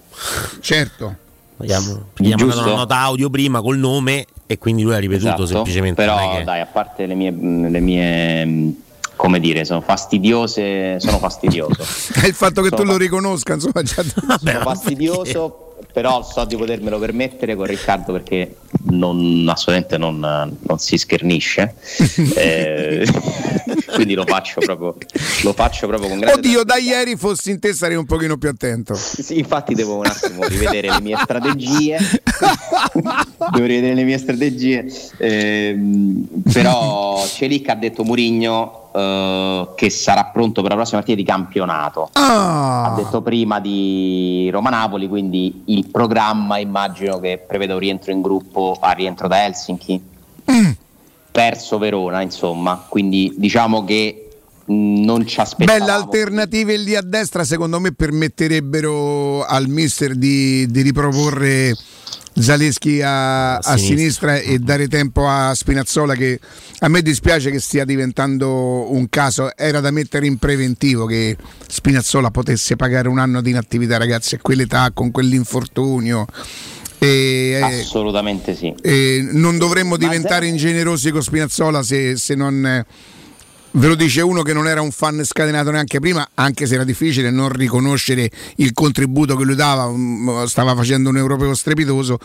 Certo. 0.60 1.16
Abbiamo, 1.56 2.10
una 2.20 2.64
nota 2.66 2.98
audio 2.98 3.28
prima 3.28 3.60
col 3.60 3.78
nome 3.78 4.26
e 4.46 4.58
quindi 4.58 4.82
lui 4.82 4.94
ha 4.94 4.98
ripetuto 4.98 5.26
Esatto, 5.26 5.46
semplicemente. 5.46 6.04
Però 6.04 6.34
è 6.34 6.38
che- 6.38 6.44
dai, 6.44 6.60
a 6.60 6.66
parte 6.66 7.06
le 7.06 7.14
mie, 7.14 7.32
le 7.32 7.80
mie 7.80 8.74
come 9.16 9.40
dire, 9.40 9.64
sono 9.64 9.80
fastidiose, 9.80 11.00
sono 11.00 11.18
fastidioso. 11.18 11.82
Il 12.24 12.34
fatto 12.34 12.62
che 12.62 12.70
tu 12.70 12.76
Sono 12.76 12.92
lo 12.92 12.96
riconosca, 12.96 13.54
insomma, 13.54 13.82
già 13.82 14.04
sono 14.04 14.60
fastidioso 14.60 15.71
però 15.92 16.22
so 16.22 16.44
di 16.44 16.56
potermelo 16.56 16.98
permettere 16.98 17.54
con 17.54 17.66
Riccardo 17.66 18.12
perché 18.12 18.56
non, 18.84 19.46
assolutamente 19.48 19.98
non, 19.98 20.18
non 20.18 20.78
si 20.78 20.98
schernisce. 20.98 21.74
Eh, 22.34 23.06
quindi 23.94 24.14
lo 24.14 24.24
faccio 24.26 24.60
proprio, 24.60 24.96
lo 25.42 25.52
faccio 25.52 25.86
proprio 25.86 26.08
con 26.08 26.18
grande 26.18 26.38
Oddio, 26.38 26.64
da 26.64 26.76
ieri 26.76 27.16
fossi 27.16 27.50
in 27.50 27.58
te 27.58 27.72
sarei 27.72 27.96
un 27.96 28.06
pochino 28.06 28.36
più 28.36 28.48
attento. 28.48 28.94
Sì, 28.94 29.38
infatti 29.38 29.74
devo 29.74 29.96
un 29.96 30.06
attimo 30.06 30.46
rivedere 30.46 30.88
le 30.90 31.00
mie 31.00 31.16
strategie. 31.22 31.98
devo 33.52 33.66
rivedere 33.66 33.94
le 33.94 34.04
mie 34.04 34.18
strategie. 34.18 34.90
Ehm, 35.18 36.26
però 36.52 37.24
Celic 37.26 37.68
ha 37.68 37.74
detto 37.74 38.04
Murigno 38.04 38.81
eh, 38.94 39.68
che 39.74 39.90
sarà 39.90 40.24
pronto 40.26 40.60
per 40.60 40.70
la 40.70 40.76
prossima 40.76 40.98
partita 40.98 41.18
di 41.18 41.26
campionato. 41.26 42.10
Ah. 42.12 42.84
Ha 42.84 42.94
detto 42.94 43.22
prima 43.22 43.60
di 43.60 44.48
Roma-Napoli, 44.52 45.08
quindi 45.08 45.62
il 45.66 45.88
programma 45.90 46.58
immagino 46.58 47.18
che 47.18 47.42
preveda 47.46 47.74
un 47.74 47.80
rientro 47.80 48.12
in 48.12 48.20
gruppo 48.20 48.76
a 48.80 48.92
rientro 48.92 49.28
da 49.28 49.44
Helsinki. 49.44 50.10
Perso 51.32 51.78
Verona, 51.78 52.20
insomma, 52.20 52.84
quindi 52.86 53.32
diciamo 53.38 53.84
che 53.84 54.28
mh, 54.66 55.02
non 55.02 55.26
ci 55.26 55.40
aspettavamo. 55.40 55.84
Belle 55.86 55.96
alternative 55.96 56.76
lì 56.76 56.94
a 56.94 57.00
destra, 57.00 57.42
secondo 57.42 57.80
me 57.80 57.92
permetterebbero 57.92 59.42
al 59.46 59.68
mister 59.68 60.14
di, 60.14 60.66
di 60.66 60.82
riproporre 60.82 61.74
Zaleschi 62.34 63.02
a, 63.02 63.56
a 63.56 63.76
sinistra. 63.76 64.36
e 64.38 64.58
dare 64.58 64.88
tempo 64.88 65.28
a 65.28 65.54
Spinazzola 65.54 66.14
che 66.14 66.40
a 66.80 66.88
me 66.88 67.02
dispiace 67.02 67.50
che 67.50 67.60
stia 67.60 67.84
diventando 67.84 68.92
un 68.92 69.08
caso, 69.08 69.56
era 69.56 69.80
da 69.80 69.90
mettere 69.90 70.26
in 70.26 70.38
preventivo 70.38 71.06
che 71.06 71.36
Spinazzola 71.66 72.30
potesse 72.30 72.76
pagare 72.76 73.08
un 73.08 73.18
anno 73.18 73.40
di 73.40 73.50
inattività 73.50 73.98
ragazzi 73.98 74.34
a 74.34 74.38
quell'età 74.40 74.90
con 74.92 75.10
quell'infortunio. 75.10 76.26
E, 76.98 77.58
eh, 77.58 77.80
Assolutamente 77.80 78.54
sì. 78.54 78.72
e 78.80 79.28
non 79.32 79.58
dovremmo 79.58 79.96
diventare 79.96 80.46
ingenerosi 80.46 81.10
con 81.10 81.20
Spinazzola 81.20 81.82
se, 81.82 82.16
se 82.16 82.36
non 82.36 82.64
eh, 82.64 82.86
ve 83.72 83.86
lo 83.86 83.94
dice 83.94 84.20
uno 84.20 84.42
che 84.42 84.52
non 84.52 84.66
era 84.66 84.82
un 84.82 84.90
fan 84.90 85.24
scatenato 85.24 85.70
neanche 85.70 86.00
prima, 86.00 86.28
anche 86.34 86.66
se 86.66 86.74
era 86.74 86.84
difficile 86.84 87.30
non 87.30 87.48
riconoscere 87.48 88.30
il 88.56 88.72
contributo 88.72 89.36
che 89.36 89.44
lui 89.44 89.54
dava, 89.54 89.88
mm, 89.88 90.44
stava 90.44 90.74
facendo 90.74 91.08
un 91.08 91.16
europeo 91.16 91.54
strepitoso. 91.54 92.18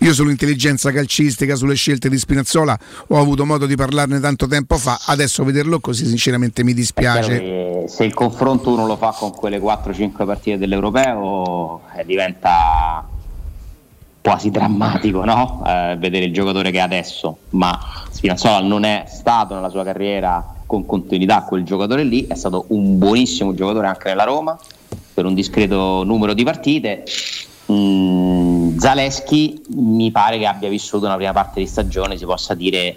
Io 0.00 0.12
sull'intelligenza 0.14 0.92
calcistica, 0.92 1.56
sulle 1.56 1.74
scelte 1.74 2.08
di 2.08 2.18
Spinazzola 2.18 2.78
ho 3.08 3.18
avuto 3.18 3.44
modo 3.44 3.66
di 3.66 3.74
parlarne 3.74 4.20
tanto 4.20 4.46
tempo 4.46 4.76
fa, 4.76 5.00
adesso 5.06 5.44
vederlo 5.44 5.80
così 5.80 6.06
sinceramente 6.06 6.64
mi 6.64 6.72
dispiace. 6.72 7.84
se 7.86 8.04
il 8.04 8.14
confronto 8.14 8.72
uno 8.72 8.86
lo 8.86 8.96
fa 8.96 9.10
con 9.10 9.32
quelle 9.32 9.58
4-5 9.58 10.24
partite 10.24 10.58
dell'Europeo 10.58 11.82
eh, 11.96 12.04
diventa 12.04 13.06
quasi 14.22 14.50
drammatico 14.50 15.22
no? 15.24 15.62
Eh, 15.66 15.96
vedere 15.98 16.24
il 16.24 16.32
giocatore 16.32 16.70
che 16.70 16.78
è 16.78 16.80
adesso, 16.80 17.38
ma 17.50 17.78
Spinazzola 18.10 18.60
non 18.60 18.84
è 18.84 19.04
stato 19.06 19.54
nella 19.54 19.68
sua 19.68 19.84
carriera 19.84 20.53
con 20.66 20.86
continuità 20.86 21.42
quel 21.42 21.64
giocatore 21.64 22.04
lì, 22.04 22.26
è 22.26 22.34
stato 22.34 22.64
un 22.68 22.98
buonissimo 22.98 23.54
giocatore 23.54 23.86
anche 23.86 24.08
nella 24.08 24.24
Roma 24.24 24.58
per 25.12 25.24
un 25.24 25.34
discreto 25.34 26.02
numero 26.04 26.34
di 26.34 26.44
partite. 26.44 27.04
Mm, 27.70 28.76
Zaleschi 28.78 29.62
mi 29.76 30.10
pare 30.10 30.38
che 30.38 30.46
abbia 30.46 30.68
vissuto 30.68 31.06
una 31.06 31.16
prima 31.16 31.32
parte 31.32 31.60
di 31.60 31.66
stagione, 31.66 32.16
si 32.16 32.24
possa 32.24 32.54
dire, 32.54 32.96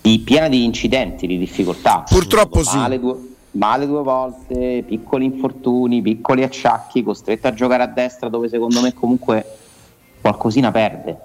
di, 0.00 0.18
piena 0.18 0.48
di 0.48 0.64
incidenti, 0.64 1.26
di 1.26 1.38
difficoltà. 1.38 2.04
Purtroppo 2.08 2.62
sì. 2.62 2.76
Male 2.76 3.00
due, 3.00 3.16
male 3.52 3.86
due 3.86 4.02
volte, 4.02 4.84
piccoli 4.86 5.24
infortuni, 5.24 6.02
piccoli 6.02 6.42
acciacchi, 6.42 7.02
costretto 7.02 7.46
a 7.46 7.54
giocare 7.54 7.82
a 7.82 7.86
destra 7.86 8.28
dove 8.28 8.48
secondo 8.48 8.80
me 8.80 8.92
comunque 8.92 9.44
qualcosina 10.20 10.70
perde. 10.70 11.18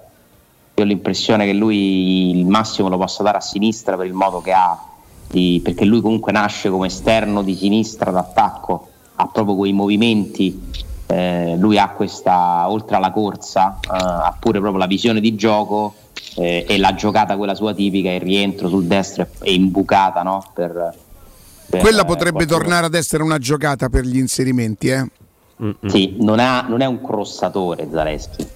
Io 0.74 0.84
ho 0.84 0.86
l'impressione 0.86 1.44
che 1.44 1.52
lui 1.52 2.38
il 2.38 2.46
massimo 2.46 2.88
lo 2.88 2.96
possa 2.96 3.22
dare 3.22 3.38
a 3.38 3.40
sinistra 3.40 3.96
per 3.96 4.06
il 4.06 4.14
modo 4.14 4.40
che 4.40 4.52
ha, 4.52 4.91
di- 5.32 5.60
perché 5.64 5.86
lui 5.86 6.02
comunque 6.02 6.30
nasce 6.30 6.68
come 6.68 6.88
esterno 6.88 7.42
di 7.42 7.56
sinistra 7.56 8.10
d'attacco, 8.10 8.88
ha 9.14 9.26
proprio 9.28 9.56
quei 9.56 9.72
movimenti, 9.72 10.60
eh, 11.06 11.56
lui 11.58 11.78
ha 11.78 11.88
questa, 11.88 12.68
oltre 12.68 12.96
alla 12.96 13.10
corsa, 13.10 13.78
eh, 13.82 13.88
ha 13.90 14.36
pure 14.38 14.60
proprio 14.60 14.78
la 14.78 14.86
visione 14.86 15.20
di 15.20 15.34
gioco 15.34 15.94
eh, 16.36 16.66
e 16.68 16.78
la 16.78 16.94
giocata 16.94 17.36
quella 17.38 17.54
sua 17.54 17.72
tipica, 17.72 18.10
il 18.10 18.20
rientro 18.20 18.68
sul 18.68 18.84
destro 18.84 19.26
e 19.40 19.54
imbucata 19.54 20.22
no? 20.22 20.44
per, 20.52 20.94
per, 21.66 21.80
Quella 21.80 22.02
eh, 22.02 22.06
potrebbe 22.06 22.44
tornare 22.44 22.86
ad 22.86 22.94
essere 22.94 23.22
una 23.22 23.38
giocata 23.38 23.88
per 23.88 24.04
gli 24.04 24.18
inserimenti, 24.18 24.88
eh? 24.88 25.06
Sì, 25.86 26.16
non, 26.18 26.40
ha- 26.40 26.66
non 26.68 26.82
è 26.82 26.86
un 26.86 27.00
crossatore 27.00 27.88
Zaleschi. 27.90 28.46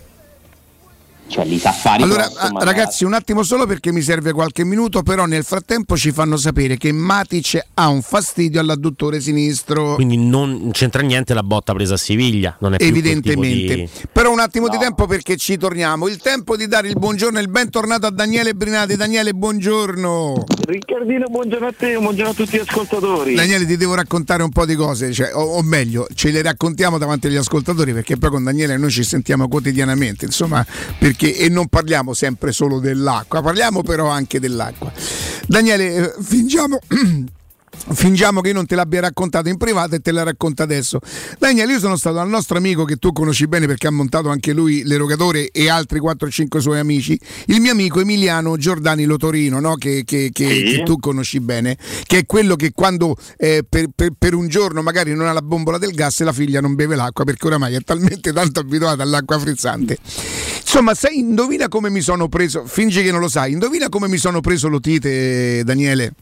Cioè, 1.29 1.45
li 1.45 1.59
sa 1.59 1.73
fare 1.73 2.03
Allora, 2.05 2.31
ah, 2.37 2.53
ma- 2.53 2.63
ragazzi, 2.63 3.05
un 3.05 3.13
attimo 3.13 3.43
solo 3.43 3.67
perché 3.67 3.91
mi 3.91 4.01
serve 4.01 4.33
qualche 4.33 4.65
minuto, 4.65 5.03
però 5.03 5.27
nel 5.27 5.43
frattempo 5.45 5.97
ci 5.97 6.13
fanno 6.13 6.37
sapere 6.37 6.77
che 6.77 6.93
Matic 6.93 7.61
ha 7.75 7.89
un 7.89 8.01
fastidio 8.01 8.61
all'adduttore 8.61 9.21
sinistro. 9.21 9.95
Quindi 9.97 10.17
non 10.17 10.71
c'entra 10.73 11.03
niente 11.03 11.35
la 11.35 11.43
botta 11.43 11.73
presa 11.75 11.95
a 11.95 11.97
Siviglia. 11.97 12.57
Non 12.61 12.75
è 12.75 12.77
Evidentemente, 12.81 13.75
di- 13.75 13.89
però 14.13 14.31
un 14.33 14.39
attimo 14.39 14.69
di 14.69 14.79
tempo 14.79 15.07
perché 15.07 15.37
ci 15.37 15.57
torniamo. 15.57 16.07
Il 16.07 16.19
tempo 16.19 16.57
di 16.57 16.69
dare 16.69 16.89
il 16.89 16.95
buongiorno 16.97 17.39
e 17.39 17.43
il 17.43 17.49
bentornato 17.49 18.07
a 18.07 18.11
Daniele 18.11 18.55
Brinati. 18.55 18.95
Daniele, 18.95 19.33
buongiorno. 19.33 20.45
Riccardino, 20.67 21.27
buongiorno 21.29 21.67
a 21.67 21.75
te, 21.77 21.97
buongiorno 21.99 22.31
a 22.31 22.35
tutti 22.35 22.57
gli 22.57 22.61
ascoltatori. 22.61 23.35
Daniele, 23.35 23.67
ti 23.67 23.77
devo 23.77 23.95
raccontare 23.95 24.43
un 24.45 24.51
po' 24.51 24.65
di 24.65 24.75
cose, 24.77 25.13
cioè, 25.13 25.35
o, 25.35 25.41
o 25.57 25.63
meglio, 25.63 26.07
ce 26.15 26.31
le 26.31 26.41
raccontiamo 26.43 26.99
davanti 26.99 27.27
agli 27.27 27.37
ascoltatori 27.37 27.93
perché 27.93 28.17
poi 28.17 28.31
con 28.31 28.45
Daniele 28.45 28.77
noi 28.77 28.91
ci 28.91 29.03
sentiamo 29.03 29.49
quotidianamente, 29.49 30.25
insomma, 30.25 30.65
perché 30.99 31.15
e 31.25 31.49
non 31.49 31.69
parliamo 31.69 32.15
sempre 32.15 32.53
solo 32.53 32.79
dell'acqua, 32.79 33.43
parliamo 33.43 33.83
però 33.83 34.09
anche 34.09 34.39
dell'acqua. 34.41 34.93
Daniele, 35.47 35.95
eh, 35.95 36.23
fingiamo. 36.23 36.79
Fingiamo 37.89 38.41
che 38.41 38.49
io 38.49 38.55
non 38.55 38.67
te 38.67 38.75
l'abbia 38.75 39.01
raccontato 39.01 39.49
in 39.49 39.57
privato 39.59 39.95
e 39.95 40.01
te 40.01 40.11
la 40.11 40.25
racconto 40.25 40.63
adesso. 40.63 40.99
Daniele, 41.39 41.75
io 41.75 41.79
sono 41.79 41.97
stato 41.97 42.17
dal 42.17 42.29
nostro 42.29 42.59
amico 42.59 42.85
che 42.85 42.97
tu 42.97 43.13
conosci 43.13 43.47
bene 43.47 43.67
perché 43.67 43.87
ha 43.87 43.91
montato 43.93 44.29
anche 44.29 44.53
lui 44.53 44.83
l'erogatore 44.85 45.51
e 45.53 45.69
altri 45.71 46.01
4-5 46.01 46.59
suoi 46.59 46.81
amici, 46.81 47.19
il 47.47 47.61
mio 47.61 47.71
amico 47.73 48.01
Emiliano 48.01 48.57
Giordani 48.57 49.05
Lotorino, 49.05 49.61
no? 49.61 49.77
che, 49.77 50.03
che- 50.05 50.31
che- 50.33 50.49
Sì. 50.49 50.65
che 50.77 50.83
tu 50.83 50.99
conosci 50.99 51.39
bene, 51.41 51.77
che 52.07 52.19
è 52.19 52.27
quello 52.27 52.57
che 52.57 52.73
quando 52.73 53.17
eh, 53.37 53.65
per, 53.69 53.87
per- 53.95 54.13
per 54.19 54.35
un 54.35 54.49
giorno 54.49 54.83
magari 54.83 55.15
non 55.15 55.27
ha 55.29 55.33
la 55.33 55.43
bombola 55.43 55.79
del 55.79 55.93
gas 55.93 56.21
e 56.21 56.25
la 56.25 56.33
figlia 56.33 56.61
non 56.61 56.75
beve 56.75 56.97
l'acqua 56.97 57.23
perché 57.25 57.47
oramai 57.47 57.75
è 57.75 57.81
talmente 57.83 58.33
tanto 58.33 58.59
abituata 58.61 59.03
all'acqua 59.05 59.39
frizzante. 59.39 59.99
Insomma, 60.61 60.95
sai, 60.95 61.19
indovina 61.19 61.69
come 61.69 61.89
mi 61.91 62.01
sono 62.01 62.29
preso, 62.29 62.65
fingi 62.67 63.03
che 63.05 63.13
non 63.13 63.21
lo 63.21 63.29
sai, 63.29 63.53
indovina 63.53 63.89
come 63.89 64.09
mi 64.09 64.17
sono 64.19 64.41
preso 64.41 64.67
l'otite, 64.69 65.63
Daniele? 65.65 66.13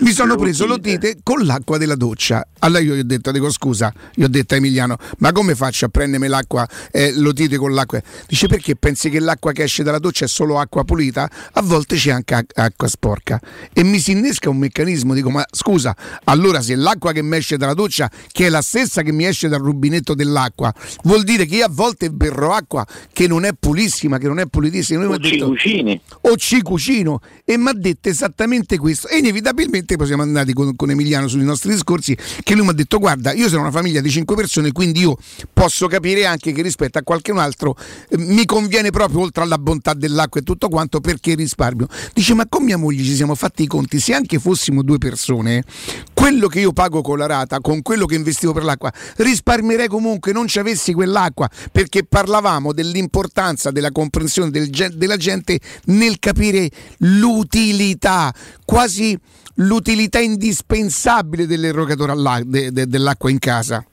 Mi 0.00 0.12
sono 0.12 0.36
preso 0.36 0.66
l'otite 0.66 1.18
con 1.22 1.44
l'acqua 1.44 1.76
della 1.78 1.94
doccia. 1.94 2.46
Allora 2.60 2.80
io 2.80 2.94
gli 2.94 3.00
ho 3.00 3.04
detto, 3.04 3.30
dico 3.30 3.50
scusa, 3.50 3.92
gli 4.14 4.22
ho 4.22 4.28
detto 4.28 4.54
a 4.54 4.56
Emiliano, 4.56 4.96
ma 5.18 5.32
come 5.32 5.54
faccio 5.54 5.86
a 5.86 5.88
prendermi 5.88 6.28
l'acqua, 6.28 6.66
eh, 6.90 7.12
l'otite 7.14 7.56
con 7.56 7.72
l'acqua? 7.74 8.00
Dice 8.26 8.46
perché 8.46 8.76
pensi 8.76 9.10
che 9.10 9.20
l'acqua 9.20 9.52
che 9.52 9.64
esce 9.64 9.82
dalla 9.82 9.98
doccia 9.98 10.24
è 10.24 10.28
solo 10.28 10.58
acqua 10.58 10.84
pulita? 10.84 11.30
A 11.52 11.62
volte 11.62 11.96
c'è 11.96 12.10
anche 12.10 12.34
ac- 12.34 12.58
acqua 12.58 12.88
sporca. 12.88 13.40
E 13.72 13.82
mi 13.84 13.98
si 13.98 14.12
innesca 14.12 14.48
un 14.48 14.56
meccanismo, 14.56 15.14
dico 15.14 15.30
ma 15.30 15.44
scusa, 15.50 15.94
allora 16.24 16.60
se 16.62 16.74
l'acqua 16.74 17.12
che 17.12 17.22
mi 17.22 17.36
esce 17.36 17.56
dalla 17.56 17.74
doccia, 17.74 18.10
che 18.32 18.46
è 18.46 18.48
la 18.48 18.62
stessa 18.62 19.02
che 19.02 19.12
mi 19.12 19.26
esce 19.26 19.48
dal 19.48 19.60
rubinetto 19.60 20.14
dell'acqua, 20.14 20.72
vuol 21.04 21.22
dire 21.22 21.44
che 21.46 21.56
io 21.56 21.66
a 21.66 21.70
volte 21.70 22.10
berro 22.10 22.52
acqua 22.52 22.86
che 23.12 23.26
non 23.26 23.44
è 23.44 23.52
pulissima, 23.58 24.18
che 24.18 24.26
non 24.26 24.38
è 24.38 24.46
pulitissima. 24.46 25.06
O 25.06 25.12
ha 25.12 25.18
detto- 25.18 25.28
ci 25.28 25.38
cucini. 25.38 26.00
o 26.22 26.36
ci 26.36 26.62
cucino 26.62 27.20
e 27.44 27.58
mi 27.58 27.68
ha 27.68 27.74
detto 27.74 28.08
esattamente 28.08 28.78
questo 28.78 29.08
e 29.08 29.18
inevitabilmente 29.18 29.49
poi 29.96 30.06
siamo 30.06 30.22
andati 30.22 30.52
con, 30.52 30.76
con 30.76 30.90
Emiliano 30.90 31.28
sui 31.28 31.42
nostri 31.42 31.70
discorsi 31.70 32.16
che 32.42 32.54
lui 32.54 32.64
mi 32.64 32.70
ha 32.70 32.74
detto 32.74 32.98
guarda 32.98 33.32
io 33.32 33.48
sono 33.48 33.62
una 33.62 33.70
famiglia 33.70 34.00
di 34.00 34.10
5 34.10 34.36
persone 34.36 34.72
quindi 34.72 35.00
io 35.00 35.16
posso 35.52 35.86
capire 35.86 36.26
anche 36.26 36.52
che 36.52 36.62
rispetto 36.62 36.98
a 36.98 37.02
qualcun 37.02 37.38
altro 37.38 37.76
eh, 38.08 38.18
mi 38.18 38.44
conviene 38.44 38.90
proprio 38.90 39.20
oltre 39.20 39.42
alla 39.42 39.58
bontà 39.58 39.94
dell'acqua 39.94 40.40
e 40.40 40.42
tutto 40.42 40.68
quanto 40.68 41.00
perché 41.00 41.34
risparmio. 41.34 41.86
Dice 42.12 42.34
ma 42.34 42.46
con 42.48 42.64
mia 42.64 42.76
moglie 42.76 43.02
ci 43.02 43.14
siamo 43.14 43.34
fatti 43.34 43.64
i 43.64 43.66
conti 43.66 43.98
se 44.00 44.14
anche 44.14 44.38
fossimo 44.38 44.82
due 44.82 44.98
persone 44.98 45.64
quello 46.12 46.48
che 46.48 46.60
io 46.60 46.72
pago 46.72 47.00
con 47.00 47.18
la 47.18 47.26
rata 47.26 47.60
con 47.60 47.82
quello 47.82 48.06
che 48.06 48.14
investivo 48.14 48.52
per 48.52 48.64
l'acqua 48.64 48.92
risparmierei 49.16 49.88
comunque 49.88 50.32
non 50.32 50.46
ci 50.46 50.58
avessi 50.58 50.92
quell'acqua. 50.92 51.48
Perché 51.72 52.04
parlavamo 52.04 52.72
dell'importanza 52.72 53.70
della 53.70 53.90
comprensione 53.90 54.50
del 54.50 54.68
della 54.70 55.16
gente 55.16 55.58
nel 55.86 56.18
capire 56.18 56.70
l'utilità 56.98 58.32
quasi 58.64 59.18
l'utilità 59.56 60.18
indispensabile 60.18 61.46
dell'erogatore 61.46 62.14
de- 62.44 62.72
de- 62.72 62.86
dell'acqua 62.86 63.30
in 63.30 63.38
casa 63.38 63.84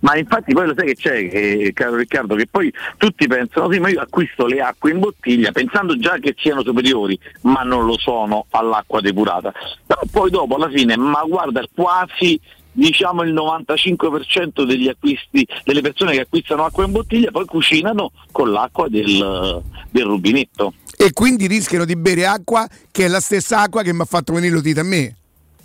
Ma 0.00 0.16
infatti 0.16 0.52
poi 0.52 0.66
lo 0.66 0.74
sai 0.76 0.86
che 0.88 0.94
c'è, 0.94 1.28
che- 1.28 1.70
caro 1.74 1.96
Riccardo, 1.96 2.34
che 2.34 2.46
poi 2.48 2.72
tutti 2.96 3.26
pensano, 3.26 3.72
sì, 3.72 3.78
ma 3.78 3.88
io 3.88 4.00
acquisto 4.00 4.46
le 4.46 4.60
acque 4.60 4.90
in 4.90 4.98
bottiglia 5.00 5.52
pensando 5.52 5.96
già 5.98 6.18
che 6.18 6.34
siano 6.38 6.62
superiori, 6.62 7.18
ma 7.42 7.62
non 7.62 7.86
lo 7.86 7.98
sono 7.98 8.46
all'acqua 8.50 9.00
depurata. 9.00 9.52
Però 9.86 10.00
poi 10.10 10.30
dopo 10.30 10.56
alla 10.56 10.68
fine, 10.68 10.96
ma 10.96 11.22
guarda, 11.26 11.64
quasi 11.74 12.38
diciamo 12.76 13.22
il 13.22 13.32
95% 13.32 14.64
degli 14.64 14.88
acquisti 14.88 15.46
delle 15.64 15.80
persone 15.80 16.12
che 16.12 16.20
acquistano 16.20 16.64
acqua 16.64 16.84
in 16.84 16.92
bottiglia 16.92 17.30
poi 17.30 17.46
cucinano 17.46 18.12
con 18.30 18.50
l'acqua 18.50 18.88
del, 18.88 19.62
del 19.90 20.04
rubinetto. 20.04 20.74
E 20.96 21.12
quindi 21.12 21.46
rischiano 21.46 21.84
di 21.84 21.96
bere 21.96 22.26
acqua 22.26 22.66
che 22.90 23.06
è 23.06 23.08
la 23.08 23.20
stessa 23.20 23.60
acqua 23.60 23.82
che 23.82 23.92
mi 23.92 24.02
ha 24.02 24.04
fatto 24.04 24.32
venire 24.34 24.52
l'utite 24.52 24.80
a 24.80 24.84
me. 24.84 25.16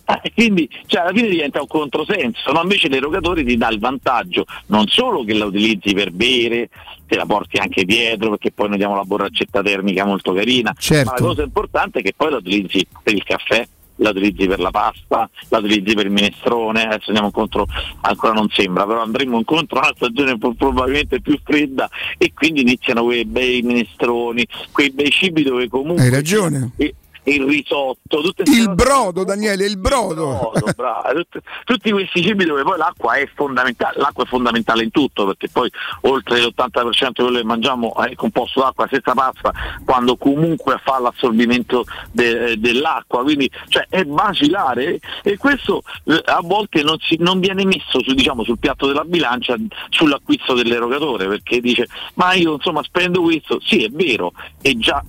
Eh, 0.06 0.32
quindi 0.34 0.70
cioè, 0.88 1.02
alla 1.02 1.14
fine 1.14 1.30
diventa 1.30 1.62
un 1.62 1.68
controsenso, 1.68 2.52
no? 2.52 2.62
invece 2.62 2.90
l'erogatore 2.90 3.44
ti 3.44 3.56
dà 3.56 3.70
il 3.70 3.80
vantaggio 3.80 4.46
non 4.68 4.88
solo 4.88 5.24
che 5.24 5.34
la 5.34 5.46
utilizzi 5.46 5.94
per 5.94 6.12
bere, 6.12 6.70
te 7.08 7.16
la 7.16 7.26
porti 7.26 7.58
anche 7.58 7.86
dietro 7.86 8.30
perché 8.32 8.52
poi 8.52 8.70
noi 8.70 8.78
diamo 8.78 8.96
la 8.96 9.04
borraccetta 9.04 9.62
termica 9.62 10.04
molto 10.04 10.34
carina, 10.34 10.74
Certo. 10.78 11.12
ma 11.12 11.18
la 11.18 11.26
cosa 11.26 11.44
importante 11.44 12.00
è 12.00 12.02
che 12.02 12.14
poi 12.16 12.32
la 12.32 12.38
utilizzi 12.38 12.86
per 13.04 13.14
il 13.14 13.24
caffè, 13.24 13.66
la 14.02 14.10
utilizzi 14.10 14.48
per 14.48 14.60
la 14.60 14.72
pasta, 14.72 15.30
la 15.50 15.58
utilizzi 15.60 15.94
per 15.96 16.06
il 16.06 16.12
minestrone, 16.12 16.84
adesso 16.84 17.08
andiamo 17.08 17.28
incontro, 17.28 17.66
ancora 18.02 18.34
non 18.34 18.48
sembra, 18.50 18.86
però 18.86 19.02
andremo 19.02 19.38
incontro 19.38 19.80
a 19.80 19.88
una 19.88 19.94
stagione 19.96 20.38
probabilmente 20.38 21.22
più 21.22 21.40
fredda 21.44 21.90
e 22.18 22.34
quindi 22.34 22.62
iniziano 22.62 23.04
quei 23.04 23.26
bei 23.26 23.62
minestroni, 23.62 24.46
quei 24.72 24.92
bei 24.92 25.10
cibi 25.10 25.44
dove 25.44 25.68
comunque... 25.70 26.04
Hai 26.04 26.10
ragione. 26.10 26.72
e- 26.78 26.96
il 27.24 27.44
risotto, 27.44 28.22
Il 28.46 28.74
brodo, 28.74 29.24
Daniele, 29.24 29.66
il 29.66 29.78
brodo. 29.78 30.52
brodo, 30.52 30.74
bravo. 30.76 31.14
Tut- 31.14 31.42
tutti 31.66 31.92
questi 31.92 32.24
cibi 32.24 32.46
dove 32.46 32.64
poi 32.64 32.78
l'acqua 32.78 33.14
è 33.14 33.30
fondamentale, 33.36 34.00
l'acqua 34.00 34.24
è 34.24 34.28
fondamentale 34.28 34.84
in 34.84 34.92
tutto 34.92 35.26
perché 35.28 35.48
poi 35.50 35.70
oltre 36.02 36.42
l'80% 36.42 37.08
di 37.08 37.14
quello 37.22 37.38
che 37.38 37.44
mangiamo 37.44 37.94
è 37.96 38.16
composto 38.16 38.62
d'acqua, 38.62 38.88
stessa 38.88 39.14
pasta 39.14 39.52
quando 39.86 40.18
comunque 40.18 40.80
fa 40.84 41.00
l'assorbimento 41.00 41.86
de- 42.12 42.60
dell'acqua, 42.60 43.22
quindi 43.22 43.50
cioè, 43.68 43.86
è 43.90 44.04
basilare 44.04 45.00
e 45.24 45.38
questo 45.38 45.84
eh, 46.06 46.22
a 46.26 46.40
volte 46.42 46.82
non, 46.82 46.98
si- 47.00 47.18
non 47.20 47.40
viene 47.40 47.66
messo 47.66 48.02
su- 48.02 48.14
diciamo, 48.14 48.44
sul 48.44 48.58
piatto 48.58 48.88
della 48.88 49.04
bilancia 49.04 49.56
sull'acquisto 49.90 50.54
dell'erogatore 50.56 51.28
perché 51.28 51.60
dice 51.62 51.88
ma 52.16 52.34
io 52.34 52.54
insomma 52.56 52.82
spendo 52.84 53.22
questo, 53.22 53.60
sì 53.62 53.84
è 53.84 53.90
vero, 53.90 54.32
è 54.62 54.72
già 54.74 55.04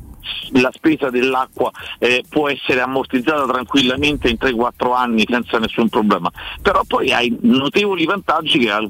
la 0.52 0.70
spesa 0.72 1.10
dell'acqua 1.10 1.70
eh, 1.98 2.24
può 2.28 2.48
essere 2.48 2.80
ammortizzata 2.80 3.46
tranquillamente 3.46 4.28
in 4.28 4.36
3-4 4.40 4.94
anni 4.94 5.26
senza 5.28 5.58
nessun 5.58 5.88
problema, 5.88 6.30
però 6.60 6.82
poi 6.86 7.12
hai 7.12 7.36
notevoli 7.42 8.04
vantaggi 8.04 8.58
che 8.58 8.70
a 8.70 8.88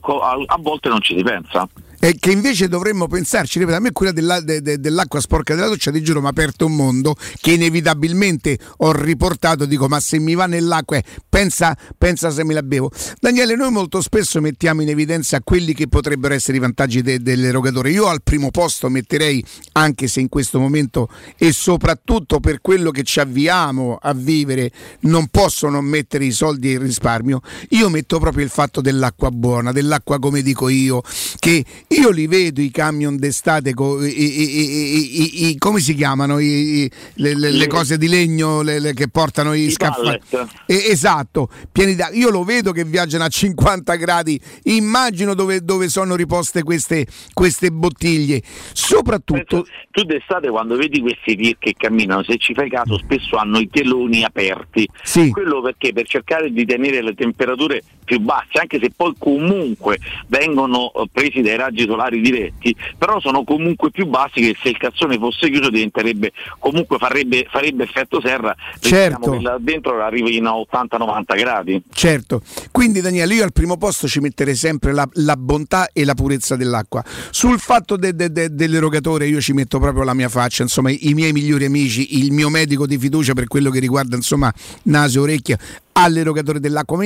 volte 0.59 0.88
non 0.88 1.00
ci 1.00 1.16
si 1.16 1.22
pensa. 1.22 1.68
E 2.04 2.16
che 2.18 2.32
invece 2.32 2.66
dovremmo 2.66 3.06
pensarci, 3.06 3.60
ripeto, 3.60 3.76
a 3.76 3.80
me 3.80 3.92
quella 3.92 4.10
della- 4.10 4.40
de- 4.40 4.60
de- 4.60 4.80
dell'acqua 4.80 5.20
sporca 5.20 5.54
della 5.54 5.68
doccia, 5.68 5.92
ti 5.92 6.02
giuro, 6.02 6.18
mi 6.20 6.26
ha 6.26 6.30
aperto 6.30 6.66
un 6.66 6.74
mondo 6.74 7.14
che 7.40 7.52
inevitabilmente 7.52 8.58
ho 8.78 8.90
riportato, 8.90 9.66
dico, 9.66 9.86
ma 9.86 10.00
se 10.00 10.18
mi 10.18 10.34
va 10.34 10.46
nell'acqua, 10.46 10.96
eh, 10.96 11.04
pensa, 11.28 11.76
pensa 11.96 12.30
se 12.32 12.42
me 12.42 12.54
la 12.54 12.64
bevo. 12.64 12.90
Daniele, 13.20 13.54
noi 13.54 13.70
molto 13.70 14.00
spesso 14.00 14.40
mettiamo 14.40 14.82
in 14.82 14.88
evidenza 14.88 15.40
quelli 15.42 15.74
che 15.74 15.86
potrebbero 15.86 16.34
essere 16.34 16.56
i 16.56 16.60
vantaggi 16.60 17.02
de- 17.02 17.22
dell'erogatore. 17.22 17.92
Io 17.92 18.06
al 18.08 18.24
primo 18.24 18.50
posto 18.50 18.88
metterei, 18.88 19.44
anche 19.74 20.08
se 20.08 20.18
in 20.18 20.28
questo 20.28 20.58
momento 20.58 21.08
e 21.36 21.52
soprattutto 21.52 22.40
per 22.40 22.60
quello 22.60 22.90
che 22.90 23.04
ci 23.04 23.20
avviamo 23.20 23.96
a 24.02 24.12
vivere, 24.12 24.72
non 25.02 25.28
posso 25.28 25.68
non 25.68 25.84
mettere 25.84 26.24
i 26.24 26.32
soldi 26.32 26.70
e 26.70 26.72
il 26.72 26.80
risparmio, 26.80 27.42
io 27.68 27.88
metto 27.90 28.18
proprio 28.18 28.42
il 28.42 28.50
fatto 28.50 28.80
dell'acqua 28.80 29.30
buona, 29.30 29.70
dell'acqua 29.70 30.18
come 30.18 30.42
dico 30.42 30.68
io, 30.68 31.00
che 31.38 31.64
io 32.01 32.10
li 32.10 32.27
vedo 32.27 32.60
i 32.60 32.70
camion 32.70 33.16
d'estate, 33.16 33.74
co- 33.74 34.05
i- 34.05 34.10
i- 34.10 35.48
i- 35.51 35.59
come 35.59 35.81
si 35.81 35.94
chiamano? 35.94 36.36
Le, 36.39 36.89
le- 37.14 37.51
le 37.51 37.66
cose 37.66 37.98
di 37.98 38.09
legno 38.09 38.62
le- 38.62 38.93
che 38.94 39.09
portano 39.09 39.52
i, 39.55 39.70
scaffali. 39.70 40.19
Eh, 40.66 40.86
esatto, 40.90 41.48
pieni 41.70 41.94
d'acqua. 41.94 42.16
Io 42.16 42.31
lo 42.31 42.44
vedo 42.44 42.73
che 42.73 42.85
viaggiano 42.85 43.24
a 43.24 43.28
50 43.28 43.94
gradi, 43.97 44.40
immagino 44.64 45.35
dove, 45.35 45.60
dove 45.62 45.89
sono 45.89 46.14
riposte 46.16 46.62
queste, 46.62 47.06
queste 47.32 47.70
bottiglie. 47.70 48.43
Soprattutto... 48.73 49.66
Tu 49.90 50.02
d'estate 50.05 50.48
quando 50.48 50.77
vedi 50.77 51.01
questi 51.01 51.36
tir 51.36 51.56
che 51.59 51.74
camminano, 51.77 52.23
se 52.24 52.39
ci 52.39 52.55
fai 52.55 52.70
caso, 52.70 52.97
spesso 52.98 53.36
hanno 53.36 53.59
i 53.59 53.69
teloni 53.70 54.24
aperti. 54.24 54.89
Quello 55.31 55.60
perché 55.60 55.93
per 55.93 56.06
cercare 56.06 56.51
di 56.51 56.64
tenere 56.64 57.02
le 57.02 57.14
temperature 57.14 57.82
più 58.05 58.19
basse, 58.20 58.59
anche 58.59 58.78
se 58.81 58.90
poi 58.94 59.12
comunque 59.19 59.98
vengono 60.28 60.90
eh, 60.93 61.05
presi 61.12 61.40
dai 61.43 61.56
raggi 61.56 61.81
solari 61.86 62.20
diretti, 62.20 62.74
però 62.98 63.20
sono 63.20 63.44
comunque 63.44 63.90
più 63.90 64.06
bassi 64.06 64.40
che 64.40 64.56
se 64.62 64.68
il 64.70 64.76
cazzone 64.78 65.18
fosse 65.18 65.50
chiuso 65.50 65.70
diventerebbe 65.70 66.32
comunque 66.59 66.98
farebbe, 66.98 67.46
farebbe 67.50 67.84
effetto 67.84 68.20
serra, 68.20 68.54
Certo. 68.78 69.30
che 69.30 69.40
là 69.40 69.56
dentro 69.60 70.02
arrivi 70.02 70.38
a 70.38 70.50
80-90 70.50 71.36
gradi. 71.36 71.82
Certo, 71.92 72.42
quindi 72.70 73.00
Daniele, 73.00 73.34
io 73.34 73.44
al 73.44 73.52
primo 73.52 73.76
posto 73.76 74.06
ci 74.09 74.20
metterei 74.20 74.54
sempre 74.54 74.92
la, 74.92 75.09
la 75.14 75.36
bontà 75.36 75.90
e 75.92 76.04
la 76.04 76.14
purezza 76.14 76.56
dell'acqua. 76.56 77.02
Sul 77.30 77.59
fatto 77.59 77.96
de- 77.96 78.14
de- 78.14 78.30
de- 78.32 78.54
dell'erogatore 78.54 79.26
io 79.26 79.40
ci 79.40 79.52
metto 79.52 79.78
proprio 79.78 80.04
la 80.04 80.14
mia 80.14 80.28
faccia, 80.28 80.62
insomma 80.62 80.90
i, 80.90 81.09
i 81.09 81.14
miei 81.14 81.32
migliori 81.32 81.64
amici, 81.64 82.18
il 82.18 82.32
mio 82.32 82.48
medico 82.48 82.86
di 82.86 82.98
fiducia 82.98 83.32
per 83.34 83.46
quello 83.46 83.70
che 83.70 83.78
riguarda 83.78 84.16
insomma 84.16 84.52
naso 84.84 85.18
e 85.18 85.22
orecchia 85.22 85.59
all'erogatore 85.93 86.60
dell'acqua. 86.60 86.98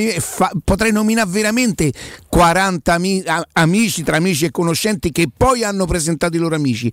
Potrei 0.63 0.91
nominare 0.91 1.29
veramente 1.29 1.91
40 2.29 2.93
ami- 2.93 3.23
a- 3.25 3.45
amici 3.53 4.03
tra 4.03 4.17
amici 4.17 4.45
e 4.45 4.51
conoscenti 4.51 5.11
che 5.11 5.27
poi 5.35 5.63
hanno 5.63 5.85
presentato 5.85 6.35
i 6.35 6.39
loro 6.39 6.55
amici. 6.55 6.91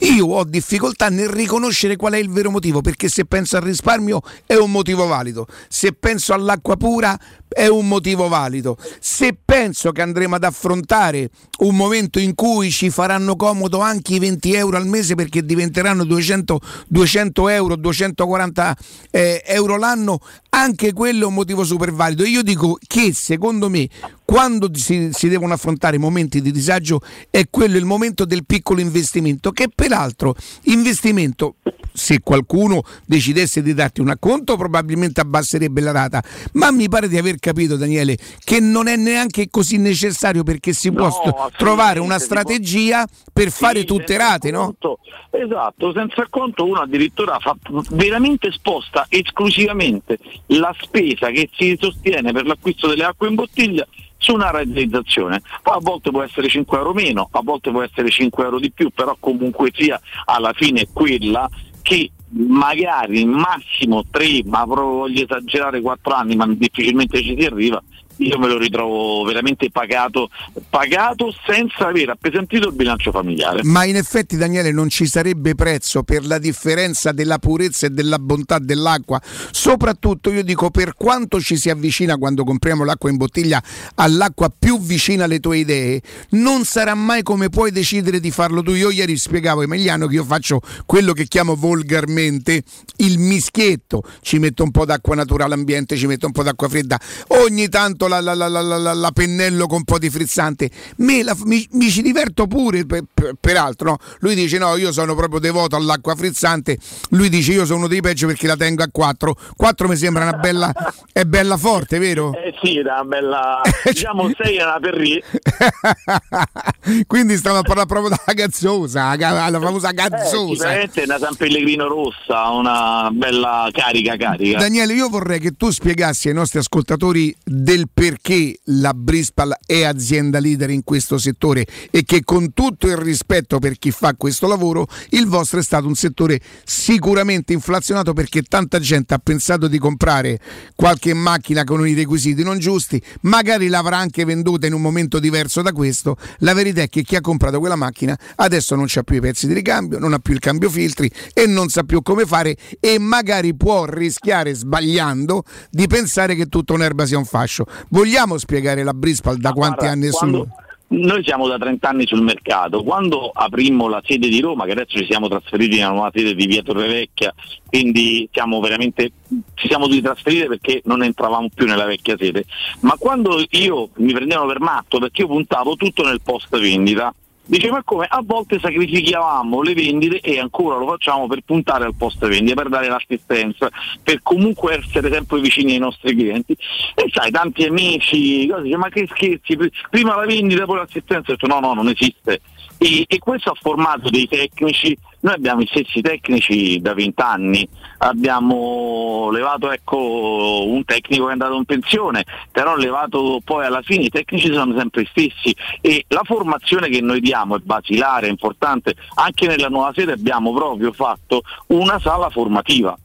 Io 0.00 0.26
ho 0.26 0.44
difficoltà 0.44 1.08
nel 1.08 1.28
riconoscere 1.28 1.96
qual 1.96 2.14
è 2.14 2.18
il 2.18 2.30
vero 2.30 2.50
motivo, 2.50 2.80
perché 2.80 3.08
se 3.08 3.24
penso 3.24 3.56
al 3.56 3.62
risparmio 3.62 4.20
è 4.46 4.54
un 4.54 4.70
motivo 4.70 5.06
valido, 5.06 5.46
se 5.68 5.92
penso 5.92 6.32
all'acqua 6.32 6.76
pura 6.76 7.18
è 7.48 7.68
un 7.68 7.88
motivo 7.88 8.28
valido, 8.28 8.76
se 9.00 9.36
penso 9.42 9.92
che 9.92 10.02
andremo 10.02 10.34
ad 10.34 10.44
affrontare 10.44 11.30
un 11.60 11.74
momento 11.74 12.18
in 12.18 12.34
cui 12.34 12.70
ci 12.70 12.90
faranno 12.90 13.36
comodo 13.36 13.78
anche 13.78 14.14
i 14.14 14.18
20 14.18 14.54
euro 14.54 14.76
al 14.76 14.86
mese 14.86 15.14
perché 15.14 15.44
diventeranno 15.44 16.04
200, 16.04 16.60
200 16.88 17.48
euro, 17.48 17.76
240 17.76 18.76
eh, 19.10 19.42
euro 19.46 19.78
l'anno, 19.78 20.20
anche 20.50 20.92
quello 20.92 21.24
è 21.24 21.26
un 21.26 21.34
motivo 21.36 21.64
super 21.64 21.92
valido. 21.92 22.24
Io 22.24 22.42
dico 22.42 22.78
che 22.86 23.12
secondo 23.12 23.68
me 23.68 23.88
quando 24.24 24.68
si, 24.74 25.10
si 25.12 25.28
devono 25.28 25.54
affrontare 25.54 25.98
momenti 25.98 26.40
di 26.40 26.50
disagio 26.50 27.00
è 27.30 27.44
quello 27.48 27.76
il 27.76 27.84
momento 27.84 28.24
del 28.24 28.44
piccolo 28.44 28.80
investimento, 28.80 29.52
che 29.52 29.68
peraltro 29.72 30.34
investimento 30.64 31.56
se 31.96 32.20
qualcuno 32.22 32.82
decidesse 33.06 33.62
di 33.62 33.74
darti 33.74 34.00
un 34.00 34.10
acconto 34.10 34.56
probabilmente 34.56 35.20
abbasserebbe 35.20 35.80
la 35.80 35.92
rata, 35.92 36.22
ma 36.52 36.70
mi 36.70 36.88
pare 36.88 37.08
di 37.08 37.16
aver 37.16 37.38
capito 37.38 37.76
Daniele 37.76 38.16
che 38.44 38.60
non 38.60 38.86
è 38.86 38.96
neanche 38.96 39.48
così 39.50 39.78
necessario 39.78 40.42
perché 40.42 40.72
si 40.72 40.92
può 40.92 41.10
st- 41.10 41.56
trovare 41.56 41.98
una 41.98 42.18
strategia 42.18 43.06
per 43.32 43.50
fare 43.50 43.84
tutte 43.84 44.16
rate, 44.16 44.50
no? 44.50 44.64
Conto- 44.64 44.98
Esatto, 45.30 45.92
senza 45.92 46.26
conto 46.30 46.64
uno 46.64 46.80
addirittura 46.80 47.38
fa 47.38 47.54
veramente 47.90 48.50
sposta 48.50 49.04
esclusivamente 49.08 50.18
la 50.46 50.74
spesa 50.80 51.28
che 51.30 51.50
si 51.52 51.76
sostiene 51.78 52.32
per 52.32 52.46
l'acquisto 52.46 52.88
delle 52.88 53.04
acque 53.04 53.28
in 53.28 53.34
bottiglia 53.34 53.86
su 54.16 54.32
una 54.32 54.50
realizzazione. 54.50 55.42
Poi 55.62 55.76
a 55.76 55.80
volte 55.80 56.10
può 56.10 56.22
essere 56.22 56.48
5 56.48 56.78
euro 56.78 56.94
meno, 56.94 57.28
a 57.30 57.40
volte 57.42 57.70
può 57.70 57.82
essere 57.82 58.08
5 58.08 58.44
euro 58.44 58.58
di 58.58 58.70
più, 58.70 58.90
però 58.90 59.16
comunque 59.20 59.70
sia 59.74 60.00
alla 60.24 60.52
fine 60.54 60.88
quella 60.92 61.48
che 61.86 62.10
magari 62.30 63.24
massimo 63.24 64.02
3, 64.10 64.42
ma 64.46 64.64
proprio 64.64 64.86
voglio 64.86 65.22
esagerare 65.22 65.80
4 65.80 66.14
anni, 66.14 66.34
ma 66.34 66.44
difficilmente 66.48 67.22
ci 67.22 67.36
si 67.38 67.46
arriva. 67.46 67.80
Io 68.18 68.38
me 68.38 68.48
lo 68.48 68.56
ritrovo 68.56 69.24
veramente 69.24 69.70
pagato, 69.70 70.30
pagato 70.70 71.34
senza 71.46 71.88
aver 71.88 72.10
appesantito 72.10 72.68
il 72.68 72.74
bilancio 72.74 73.10
familiare. 73.10 73.60
Ma 73.64 73.84
in 73.84 73.96
effetti 73.96 74.36
Daniele 74.36 74.72
non 74.72 74.88
ci 74.88 75.06
sarebbe 75.06 75.54
prezzo 75.54 76.02
per 76.02 76.24
la 76.24 76.38
differenza 76.38 77.12
della 77.12 77.38
purezza 77.38 77.86
e 77.86 77.90
della 77.90 78.18
bontà 78.18 78.58
dell'acqua, 78.58 79.20
soprattutto 79.50 80.30
io 80.30 80.42
dico 80.42 80.70
per 80.70 80.94
quanto 80.94 81.40
ci 81.40 81.56
si 81.56 81.68
avvicina 81.68 82.16
quando 82.16 82.44
compriamo 82.44 82.84
l'acqua 82.84 83.10
in 83.10 83.16
bottiglia 83.16 83.62
all'acqua 83.96 84.50
più 84.56 84.80
vicina 84.80 85.24
alle 85.24 85.40
tue 85.40 85.58
idee, 85.58 86.00
non 86.30 86.64
sarà 86.64 86.94
mai 86.94 87.22
come 87.22 87.50
puoi 87.50 87.70
decidere 87.70 88.20
di 88.20 88.30
farlo 88.30 88.62
tu. 88.62 88.72
Io 88.72 88.90
ieri 88.90 89.16
spiegavo 89.16 89.60
a 89.60 89.64
Emiliano 89.64 90.06
che 90.06 90.14
io 90.14 90.24
faccio 90.24 90.60
quello 90.86 91.12
che 91.12 91.26
chiamo 91.26 91.54
volgarmente 91.54 92.62
il 92.96 93.18
mischietto, 93.18 94.02
ci 94.22 94.38
metto 94.38 94.62
un 94.62 94.70
po' 94.70 94.84
d'acqua 94.86 95.14
naturale 95.14 95.54
ambiente, 95.54 95.96
ci 95.96 96.06
metto 96.06 96.26
un 96.26 96.32
po' 96.32 96.42
d'acqua 96.42 96.68
fredda, 96.68 96.98
ogni 97.28 97.68
tanto 97.68 98.05
la, 98.08 98.20
la- 98.20 98.34
la- 98.34 98.48
la- 98.48 98.60
la- 98.78 98.94
la 98.94 99.10
pennello 99.12 99.66
con 99.66 99.78
un 99.78 99.84
po' 99.84 99.98
di 99.98 100.10
frizzante, 100.10 100.70
me 100.96 101.22
mi, 101.44 101.66
mi 101.72 101.90
ci 101.90 102.02
diverto 102.02 102.46
pure 102.46 102.84
per- 102.86 103.04
per- 103.12 103.34
peraltro, 103.40 103.90
no? 103.90 103.98
lui 104.20 104.34
dice 104.34 104.58
no 104.58 104.76
io 104.76 104.92
sono 104.92 105.14
proprio 105.14 105.38
devoto 105.40 105.76
all'acqua 105.76 106.14
frizzante, 106.14 106.78
lui 107.10 107.28
dice 107.28 107.52
io 107.52 107.64
sono 107.64 107.78
uno 107.78 107.88
dei 107.88 108.00
peggio 108.00 108.26
perché 108.26 108.46
la 108.46 108.56
tengo 108.56 108.82
a 108.82 108.88
4, 108.90 109.36
4 109.56 109.88
mi 109.88 109.96
sembra 109.96 110.22
una 110.24 110.36
bella, 110.38 110.72
è 111.12 111.24
bella 111.24 111.56
forte, 111.56 111.98
vero? 111.98 112.32
Eh 112.34 112.54
sì, 112.62 112.76
era 112.78 112.94
una 112.94 113.04
bella, 113.04 113.60
diciamo 113.84 114.30
6 114.36 114.56
è 114.56 114.62
una 114.62 114.78
perri. 114.80 115.22
Quindi 117.06 117.36
stiamo 117.36 117.58
a 117.58 117.62
parlare 117.62 117.86
proprio 117.86 118.10
della 118.10 118.32
gazzosa, 118.46 119.16
la 119.16 119.60
famosa 119.60 119.90
Eh, 119.90 119.94
gazzosa. 119.94 120.52
sicuramente 120.54 121.02
è 121.02 121.04
una 121.04 121.18
San 121.18 121.34
Pellegrino 121.36 121.88
rossa, 121.88 122.50
una 122.50 123.10
bella 123.12 123.68
carica 123.72 124.16
carica. 124.16 124.58
Daniele, 124.58 124.92
io 124.94 125.08
vorrei 125.08 125.40
che 125.40 125.52
tu 125.56 125.70
spiegassi 125.70 126.28
ai 126.28 126.34
nostri 126.34 126.58
ascoltatori 126.58 127.34
del 127.44 127.88
perché 127.96 128.58
la 128.64 128.92
Brispal 128.92 129.56
è 129.64 129.82
azienda 129.84 130.38
leader 130.38 130.68
in 130.68 130.84
questo 130.84 131.16
settore 131.16 131.66
e 131.90 132.04
che 132.04 132.24
con 132.24 132.52
tutto 132.52 132.88
il 132.88 132.96
rispetto 132.98 133.58
per 133.58 133.78
chi 133.78 133.90
fa 133.90 134.12
questo 134.18 134.46
lavoro, 134.46 134.86
il 135.12 135.26
vostro 135.26 135.60
è 135.60 135.62
stato 135.62 135.86
un 135.86 135.94
settore 135.94 136.38
sicuramente 136.62 137.54
inflazionato 137.54 138.12
perché 138.12 138.42
tanta 138.42 138.80
gente 138.80 139.14
ha 139.14 139.18
pensato 139.18 139.66
di 139.66 139.78
comprare 139.78 140.38
qualche 140.74 141.14
macchina 141.14 141.64
con 141.64 141.88
i 141.88 141.94
requisiti 141.94 142.42
non 142.42 142.58
giusti, 142.58 143.02
magari 143.22 143.68
l'avrà 143.68 143.96
anche 143.96 144.26
venduta 144.26 144.66
in 144.66 144.74
un 144.74 144.82
momento 144.82 145.18
diverso 145.18 145.62
da 145.62 145.72
questo. 145.72 146.18
La 146.40 146.52
verità 146.52 146.82
è 146.82 146.90
che 146.90 147.00
chi 147.00 147.16
ha 147.16 147.22
comprato 147.22 147.60
quella 147.60 147.76
macchina 147.76 148.14
adesso 148.34 148.74
non 148.74 148.84
c'ha 148.88 149.04
più 149.04 149.16
i 149.16 149.20
pezzi 149.20 149.46
di 149.46 149.54
ricambio, 149.54 149.98
non 149.98 150.12
ha 150.12 150.18
più 150.18 150.34
il 150.34 150.40
cambio 150.40 150.68
filtri 150.68 151.10
e 151.32 151.46
non 151.46 151.70
sa 151.70 151.82
più 151.82 152.02
come 152.02 152.26
fare 152.26 152.58
e 152.78 152.98
magari 152.98 153.56
può 153.56 153.86
rischiare 153.86 154.52
sbagliando 154.52 155.44
di 155.70 155.86
pensare 155.86 156.34
che 156.34 156.44
tutta 156.44 156.74
un'erba 156.74 157.06
sia 157.06 157.16
un 157.16 157.24
fascio. 157.24 157.64
Vogliamo 157.88 158.38
spiegare 158.38 158.82
la 158.82 158.94
Brispal 158.94 159.36
da 159.36 159.52
quanti 159.52 159.84
Guarda, 159.84 159.92
anni 159.92 160.06
è 160.08 160.10
quando- 160.10 160.44
su? 160.44 160.64
Noi 160.88 161.24
siamo 161.24 161.48
da 161.48 161.58
30 161.58 161.88
anni 161.88 162.06
sul 162.06 162.22
mercato, 162.22 162.84
quando 162.84 163.30
aprimmo 163.34 163.88
la 163.88 164.00
sede 164.06 164.28
di 164.28 164.40
Roma, 164.40 164.66
che 164.66 164.70
adesso 164.70 164.96
ci 164.98 165.04
siamo 165.04 165.26
trasferiti 165.26 165.78
nella 165.78 165.90
nuova 165.90 166.12
sede 166.14 166.36
di 166.36 166.46
Via 166.46 166.62
Torrevecchia, 166.62 167.34
quindi 167.66 168.28
siamo 168.30 168.60
veramente, 168.60 169.10
ci 169.54 169.66
siamo 169.66 169.86
dovuti 169.88 170.04
trasferire 170.04 170.46
perché 170.46 170.82
non 170.84 171.02
entravamo 171.02 171.48
più 171.52 171.66
nella 171.66 171.86
vecchia 171.86 172.16
sede, 172.16 172.44
ma 172.82 172.94
quando 172.96 173.44
io 173.50 173.88
mi 173.96 174.12
prendevano 174.12 174.46
per 174.46 174.60
matto 174.60 175.00
perché 175.00 175.22
io 175.22 175.26
puntavo 175.26 175.74
tutto 175.74 176.04
nel 176.04 176.20
post 176.22 176.56
vendita, 176.56 177.12
dice 177.46 177.70
ma 177.70 177.82
come 177.82 178.06
a 178.08 178.22
volte 178.24 178.58
sacrificavamo 178.58 179.62
le 179.62 179.74
vendite 179.74 180.20
e 180.20 180.38
ancora 180.38 180.76
lo 180.76 180.86
facciamo 180.86 181.26
per 181.26 181.40
puntare 181.44 181.84
al 181.84 181.94
post 181.94 182.26
vendita, 182.26 182.60
per 182.60 182.68
dare 182.68 182.88
l'assistenza, 182.88 183.70
per 184.02 184.20
comunque 184.22 184.76
essere 184.76 185.10
sempre 185.10 185.40
vicini 185.40 185.72
ai 185.72 185.78
nostri 185.78 186.14
clienti. 186.14 186.56
E 186.94 187.08
sai, 187.12 187.30
tanti 187.30 187.64
amici, 187.64 188.46
cose, 188.48 188.76
ma 188.76 188.88
che 188.88 189.06
scherzi, 189.10 189.56
pr- 189.56 189.70
prima 189.90 190.16
la 190.16 190.26
vendita 190.26 190.64
poi 190.64 190.78
l'assistenza, 190.78 191.32
ho 191.32 191.34
detto 191.34 191.46
no, 191.46 191.60
no, 191.60 191.74
non 191.74 191.88
esiste. 191.88 192.40
E, 192.78 193.04
e 193.06 193.18
questo 193.18 193.50
ha 193.50 193.56
formato 193.58 194.10
dei 194.10 194.28
tecnici, 194.28 194.96
noi 195.20 195.34
abbiamo 195.34 195.62
i 195.62 195.66
stessi 195.66 196.00
tecnici 196.02 196.78
da 196.80 196.92
20 196.92 197.22
anni, 197.22 197.68
abbiamo 197.98 199.30
levato 199.30 199.70
ecco, 199.70 200.66
un 200.66 200.84
tecnico 200.84 201.24
che 201.24 201.30
è 201.30 201.32
andato 201.32 201.56
in 201.56 201.64
pensione, 201.64 202.24
però 202.52 202.76
levato 202.76 203.40
poi 203.42 203.64
alla 203.64 203.82
fine 203.82 204.04
i 204.04 204.10
tecnici 204.10 204.52
sono 204.52 204.76
sempre 204.76 205.02
gli 205.02 205.08
stessi. 205.10 205.56
E 205.80 206.04
la 206.08 206.22
formazione 206.24 206.88
che 206.88 207.00
noi 207.00 207.20
diamo 207.20 207.56
è 207.56 207.60
basilare, 207.60 208.26
è 208.26 208.30
importante, 208.30 208.94
anche 209.14 209.46
nella 209.46 209.68
nuova 209.68 209.92
sede 209.94 210.12
abbiamo 210.12 210.52
proprio 210.52 210.92
fatto 210.92 211.42
una 211.68 211.98
sala 211.98 212.28
formativa. 212.28 212.96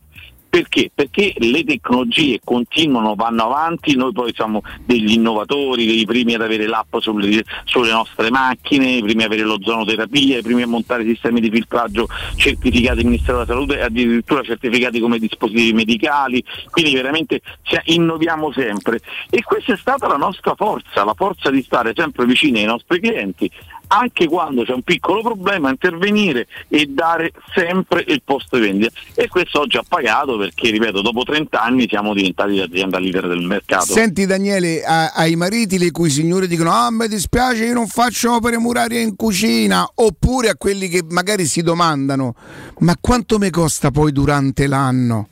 Perché? 0.51 0.91
Perché 0.93 1.33
le 1.37 1.63
tecnologie 1.63 2.41
continuano, 2.43 3.15
vanno 3.15 3.45
avanti, 3.45 3.95
noi 3.95 4.11
poi 4.11 4.33
siamo 4.35 4.61
degli 4.83 5.13
innovatori, 5.13 6.01
i 6.01 6.05
primi 6.05 6.33
ad 6.33 6.41
avere 6.41 6.67
l'app 6.67 6.97
sulle, 6.97 7.41
sulle 7.63 7.91
nostre 7.91 8.29
macchine, 8.29 8.97
i 8.97 9.01
primi 9.01 9.23
ad 9.23 9.31
avere 9.31 9.47
l'ozonoterapia, 9.47 10.39
i 10.39 10.41
primi 10.41 10.63
a 10.63 10.67
montare 10.67 11.05
sistemi 11.05 11.39
di 11.39 11.49
filtraggio 11.49 12.09
certificati 12.35 12.97
del 12.97 13.05
Ministero 13.05 13.37
della 13.37 13.47
Salute 13.47 13.79
e 13.79 13.83
addirittura 13.83 14.41
certificati 14.41 14.99
come 14.99 15.19
dispositivi 15.19 15.71
medicali, 15.71 16.43
quindi 16.69 16.95
veramente 16.95 17.39
cioè, 17.61 17.81
innoviamo 17.85 18.51
sempre. 18.51 18.99
E 19.29 19.43
questa 19.43 19.71
è 19.71 19.77
stata 19.77 20.05
la 20.07 20.17
nostra 20.17 20.53
forza, 20.55 21.05
la 21.05 21.13
forza 21.13 21.49
di 21.49 21.63
stare 21.63 21.93
sempre 21.95 22.25
vicini 22.25 22.59
ai 22.59 22.65
nostri 22.65 22.99
clienti, 22.99 23.49
anche 23.91 24.27
quando 24.27 24.63
c'è 24.63 24.73
un 24.73 24.83
piccolo 24.83 25.21
problema, 25.21 25.69
intervenire 25.69 26.47
e 26.69 26.85
dare 26.87 27.31
sempre 27.53 28.03
il 28.07 28.21
posto 28.23 28.57
vendita. 28.57 28.91
E 29.13 29.27
questo 29.27 29.59
oggi 29.59 29.77
ha 29.77 29.83
pagato 29.87 30.37
perché, 30.37 30.69
ripeto, 30.69 31.01
dopo 31.01 31.23
30 31.23 31.61
anni 31.61 31.87
siamo 31.89 32.13
diventati 32.13 32.55
l'azienda 32.55 32.99
leader 32.99 33.27
del 33.27 33.41
mercato. 33.41 33.91
Senti 33.91 34.25
Daniele, 34.25 34.83
a- 34.83 35.11
ai 35.11 35.35
mariti 35.35 35.77
le 35.77 35.91
cui 35.91 36.09
signore 36.09 36.47
dicono 36.47 36.71
ah 36.71 36.89
mi 36.89 37.07
dispiace 37.07 37.65
io 37.65 37.73
non 37.73 37.87
faccio 37.87 38.35
opere 38.35 38.57
murarie 38.57 39.01
in 39.01 39.15
cucina, 39.15 39.89
oppure 39.95 40.49
a 40.49 40.55
quelli 40.55 40.87
che 40.87 41.03
magari 41.07 41.45
si 41.45 41.61
domandano 41.61 42.35
ma 42.79 42.95
quanto 42.99 43.37
mi 43.37 43.49
costa 43.49 43.91
poi 43.91 44.11
durante 44.11 44.67
l'anno? 44.67 45.27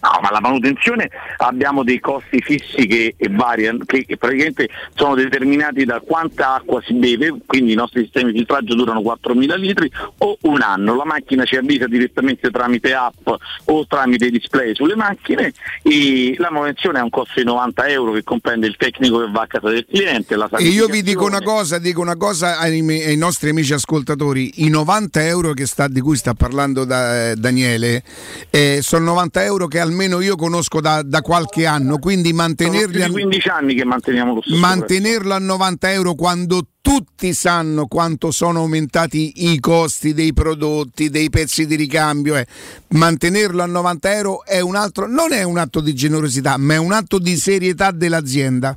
No, 0.00 0.20
ma 0.22 0.30
la 0.30 0.40
manutenzione 0.40 1.10
abbiamo 1.38 1.82
dei 1.82 1.98
costi 1.98 2.40
fissi 2.40 2.86
che 2.86 3.16
variano, 3.30 3.84
che 3.84 4.06
praticamente 4.16 4.68
sono 4.94 5.16
determinati 5.16 5.84
da 5.84 6.00
quanta 6.00 6.54
acqua 6.54 6.80
si 6.86 6.94
beve, 6.94 7.34
quindi 7.46 7.72
i 7.72 7.74
nostri 7.74 8.02
sistemi 8.02 8.30
di 8.30 8.38
filtraggio 8.38 8.74
durano 8.76 9.00
4.000 9.00 9.56
litri 9.56 9.90
o 10.18 10.38
un 10.42 10.62
anno. 10.62 10.94
La 10.94 11.04
macchina 11.04 11.44
ci 11.44 11.56
avvisa 11.56 11.86
direttamente 11.86 12.50
tramite 12.50 12.94
app 12.94 13.26
o 13.64 13.86
tramite 13.88 14.30
display 14.30 14.72
sulle 14.74 14.94
macchine 14.94 15.52
e 15.82 16.34
la 16.38 16.50
manutenzione 16.52 17.00
ha 17.00 17.02
un 17.02 17.10
costo 17.10 17.40
di 17.40 17.44
90 17.44 17.88
euro 17.88 18.12
che 18.12 18.22
comprende 18.22 18.68
il 18.68 18.76
tecnico 18.76 19.18
che 19.24 19.30
va 19.32 19.42
a 19.42 19.46
casa 19.48 19.68
del 19.70 19.84
cliente. 19.84 20.34
E 20.58 20.62
io 20.68 20.86
vi 20.86 21.02
dico 21.02 21.24
una 21.24 21.40
cosa, 21.42 21.78
dico 21.78 22.00
una 22.00 22.16
cosa 22.16 22.58
ai, 22.58 22.82
me- 22.82 23.02
ai 23.04 23.16
nostri 23.16 23.50
amici 23.50 23.72
ascoltatori, 23.72 24.64
i 24.64 24.68
90 24.68 25.26
euro 25.26 25.52
che 25.54 25.66
sta- 25.66 25.88
di 25.88 26.00
cui 26.00 26.16
sta 26.16 26.34
parlando 26.34 26.84
da- 26.84 27.30
eh, 27.30 27.34
Daniele 27.34 28.04
eh, 28.50 28.78
sono 28.80 29.04
90 29.06 29.42
euro 29.44 29.66
che 29.66 29.80
almeno 29.88 30.20
io 30.20 30.36
conosco 30.36 30.80
da, 30.80 31.02
da 31.02 31.20
qualche 31.20 31.66
anno, 31.66 31.98
quindi 31.98 32.32
mantenerli 32.32 33.02
a, 33.02 33.10
15 33.10 33.48
anni 33.48 33.74
che 33.74 33.84
manteniamo 33.84 34.34
lo 34.34 34.40
stesso 34.40 34.58
prezzo. 34.58 34.76
mantenerlo 34.76 35.34
a 35.34 35.38
90 35.38 35.92
euro 35.92 36.14
quando 36.14 36.66
tutti 36.80 37.34
sanno 37.34 37.86
quanto 37.86 38.30
sono 38.30 38.60
aumentati 38.60 39.50
i 39.50 39.58
costi 39.58 40.14
dei 40.14 40.32
prodotti, 40.32 41.10
dei 41.10 41.30
pezzi 41.30 41.66
di 41.66 41.74
ricambio, 41.74 42.36
eh. 42.36 42.46
mantenerlo 42.88 43.62
a 43.62 43.66
90 43.66 44.14
euro 44.14 44.44
è 44.44 44.60
un 44.60 44.76
altro, 44.76 45.06
non 45.06 45.32
è 45.32 45.42
un 45.42 45.58
atto 45.58 45.80
di 45.80 45.94
generosità, 45.94 46.56
ma 46.56 46.74
è 46.74 46.78
un 46.78 46.92
atto 46.92 47.18
di 47.18 47.36
serietà 47.36 47.90
dell'azienda. 47.90 48.76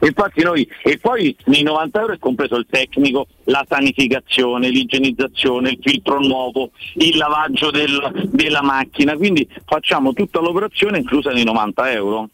Infatti 0.00 0.42
noi, 0.42 0.68
e 0.82 0.98
poi 0.98 1.34
nei 1.46 1.62
90 1.62 2.00
euro 2.00 2.12
è 2.12 2.18
compreso 2.18 2.56
il 2.56 2.66
tecnico, 2.68 3.26
la 3.46 3.64
sanificazione, 3.68 4.68
l'igienizzazione, 4.68 5.70
il 5.70 5.78
filtro 5.80 6.20
nuovo, 6.20 6.70
il 6.94 7.16
lavaggio 7.16 7.70
del- 7.70 8.28
della 8.32 8.62
macchina, 8.62 9.16
quindi 9.16 9.48
facciamo 9.64 10.12
tutta 10.12 10.40
l'operazione 10.40 10.98
inclusa 10.98 11.30
nei 11.30 11.44
90 11.44 11.90
euro. 11.92 12.28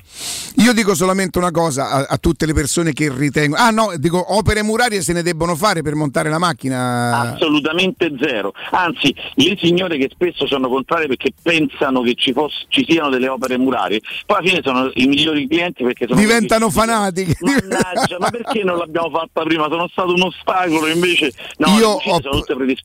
Io 0.57 0.73
dico 0.75 0.95
solamente 0.95 1.39
una 1.39 1.51
cosa 1.51 1.91
a, 1.91 2.07
a 2.11 2.17
tutte 2.19 2.47
le 2.47 2.53
persone 2.53 2.93
che 2.93 3.11
ritengono, 3.15 3.61
ah 3.63 3.71
no, 3.71 3.93
dico 3.97 4.35
opere 4.37 4.63
murarie 4.63 5.01
se 5.01 5.13
ne 5.13 5.23
debbono 5.23 5.55
fare 5.57 5.83
per 5.83 5.95
montare 5.95 6.29
la 6.29 6.39
macchina. 6.39 7.33
Assolutamente 7.33 8.13
zero. 8.21 8.53
Anzi, 8.71 9.15
le 9.35 9.57
signore 9.61 9.97
che 9.99 10.09
spesso 10.13 10.47
sono 10.47 10.69
contrarie 10.69 11.07
perché 11.07 11.33
pensano 11.43 12.03
che 12.03 12.15
ci, 12.15 12.33
fosse- 12.33 12.65
ci 12.69 12.85
siano 12.89 13.09
delle 13.11 13.29
opere 13.29 13.57
murarie, 13.59 14.01
poi 14.27 14.39
alla 14.39 14.49
fine 14.49 14.61
sono 14.63 14.91
i 14.95 15.07
migliori 15.07 15.47
clienti 15.49 15.83
perché 15.85 16.07
sono 16.07 16.19
Diventano 16.21 16.71
fanatiche. 16.71 17.37
Mannaggia, 17.41 18.17
ma 18.19 18.31
perché 18.31 18.63
non 18.63 18.77
l'abbiamo 18.79 19.11
fatta 19.11 19.43
prima? 19.43 19.67
Sono 19.69 19.89
stato 19.91 20.13
un 20.13 20.23
ostacolo, 20.23 20.87
invece 21.07 21.33
no, 21.59 21.79
Io 21.79 21.89
ho, 21.89 22.21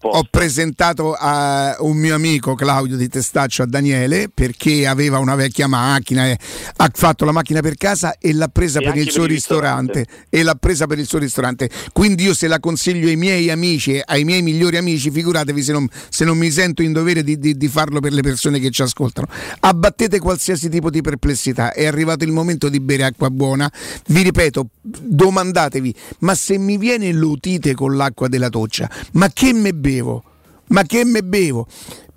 ho 0.01 0.23
presentato 0.29 1.13
a 1.13 1.75
un 1.79 1.97
mio 1.97 2.15
amico 2.15 2.55
Claudio 2.55 2.97
di 2.97 3.07
Testaccio 3.07 3.63
a 3.63 3.65
Daniele 3.65 4.29
perché 4.33 4.87
aveva 4.87 5.19
una 5.19 5.35
vecchia 5.35 5.67
macchina 5.67 6.27
e 6.27 6.37
ha 6.77 6.89
fatto 6.93 7.25
la 7.25 7.31
macchina 7.31 7.61
per 7.61 7.75
casa 7.75 8.17
e 8.19 8.33
l'ha 8.33 8.47
presa 8.47 8.79
E 8.79 8.83
per 8.83 8.97
il 8.97 9.09
suo 9.09 9.21
per 9.23 9.31
il 9.31 9.35
ristorante. 9.35 9.99
ristorante. 9.99 10.27
e 10.29 10.43
l'ha 10.43 10.55
presa 10.55 10.87
per 10.87 10.99
il 10.99 11.07
suo 11.07 11.19
ristorante. 11.19 11.69
Quindi 11.93 12.23
io 12.23 12.33
se 12.33 12.47
la 12.47 12.59
consiglio 12.59 13.07
ai 13.07 13.15
miei 13.15 13.49
amici 13.49 13.99
ai 14.03 14.23
miei 14.23 14.41
migliori 14.41 14.77
amici 14.77 15.09
figuratevi 15.11 15.61
se 15.63 15.71
non, 15.71 15.87
se 16.09 16.25
non 16.25 16.37
mi 16.37 16.49
sento 16.51 16.81
in 16.81 16.91
dovere 16.93 17.23
di, 17.23 17.37
di- 17.39 17.55
di 17.57 17.67
farlo 17.67 17.99
per 17.99 18.13
le 18.13 18.21
persone 18.21 18.59
che 18.59 18.69
ci 18.69 18.81
ascoltano. 18.81 19.27
Abbattete 19.61 20.19
qualsiasi 20.19 20.69
tipo 20.69 20.89
di 20.89 21.01
perplessità. 21.01 21.73
È 21.73 21.85
arrivato 21.85 22.23
il 22.23 22.31
momento 22.31 22.69
di 22.69 22.79
bere 22.79 23.03
acqua 23.03 23.29
buona. 23.29 23.71
Vi 24.07 24.21
ripeto 24.21 24.69
domandatevi 24.81 25.93
ma 26.19 26.35
se 26.35 26.57
mi 26.57 26.77
viene 26.77 27.11
l'utite 27.11 27.73
con 27.73 27.95
l'acqua 28.07 28.27
della 28.27 28.49
doccia 28.49 28.89
ma 29.13 29.29
che 29.29 29.53
me 29.53 29.73
bevo 29.73 30.23
ma 30.69 30.83
che 30.83 31.05
me 31.05 31.23
bevo? 31.23 31.67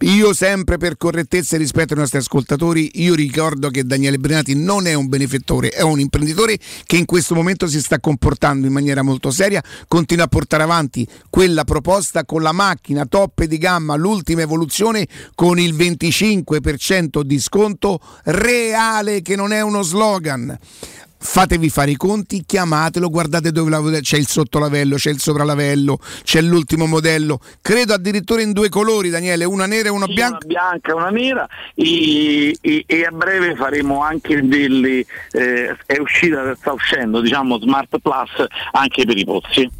Io 0.00 0.32
sempre 0.32 0.78
per 0.78 0.96
correttezza 0.96 1.58
rispetto 1.58 1.92
ai 1.92 2.00
nostri 2.00 2.18
ascoltatori, 2.18 3.02
io 3.02 3.14
ricordo 3.14 3.68
che 3.68 3.84
Daniele 3.84 4.18
Brenati 4.18 4.54
non 4.54 4.86
è 4.86 4.94
un 4.94 5.08
benefattore, 5.08 5.68
è 5.68 5.82
un 5.82 6.00
imprenditore 6.00 6.58
che 6.84 6.96
in 6.96 7.04
questo 7.04 7.34
momento 7.34 7.68
si 7.68 7.80
sta 7.80 8.00
comportando 8.00 8.66
in 8.66 8.72
maniera 8.72 9.02
molto 9.02 9.30
seria, 9.30 9.62
continua 9.86 10.24
a 10.24 10.28
portare 10.28 10.62
avanti 10.62 11.06
quella 11.28 11.64
proposta 11.64 12.24
con 12.24 12.40
la 12.40 12.52
macchina 12.52 13.04
top 13.04 13.44
di 13.44 13.58
gamma, 13.58 13.94
l'ultima 13.94 14.40
evoluzione 14.40 15.06
con 15.34 15.58
il 15.58 15.74
25% 15.74 17.20
di 17.20 17.38
sconto 17.38 18.00
reale 18.24 19.20
che 19.20 19.36
non 19.36 19.52
è 19.52 19.60
uno 19.60 19.82
slogan. 19.82 20.58
Fatevi 21.22 21.68
fare 21.68 21.90
i 21.90 21.96
conti, 21.96 22.44
chiamatelo, 22.46 23.10
guardate 23.10 23.52
dove 23.52 23.68
la- 23.68 24.00
c'è 24.00 24.16
il 24.16 24.26
sottolavello, 24.26 24.96
c'è 24.96 25.10
il 25.10 25.20
sopralavello, 25.20 25.98
c'è 26.24 26.40
l'ultimo 26.40 26.86
modello. 26.86 27.38
Credo 27.60 27.92
addirittura 27.92 28.40
in 28.40 28.52
due 28.52 28.70
colori, 28.70 29.10
Daniele, 29.10 29.44
una 29.44 29.66
nera 29.66 29.88
e 29.88 29.90
una 29.90 30.06
Sì, 30.06 30.14
bianca. 30.14 30.38
Una 30.44 30.46
bianca 30.46 30.90
e 30.90 30.94
una 30.94 31.10
nera 31.10 31.48
e, 31.74 32.56
e- 32.60 32.84
e 32.86 33.04
a 33.04 33.10
breve 33.10 33.54
faremo 33.54 34.02
anche 34.02 34.40
delle 34.42 35.04
eh, 35.32 35.76
è 35.84 35.98
uscita 35.98 36.54
sta 36.56 36.72
uscendo 36.72 37.20
diciamo 37.20 37.58
Smart 37.58 37.98
Plus 38.00 38.46
anche 38.72 39.04
per 39.04 39.18
i 39.18 39.24
pozzi 39.24 39.70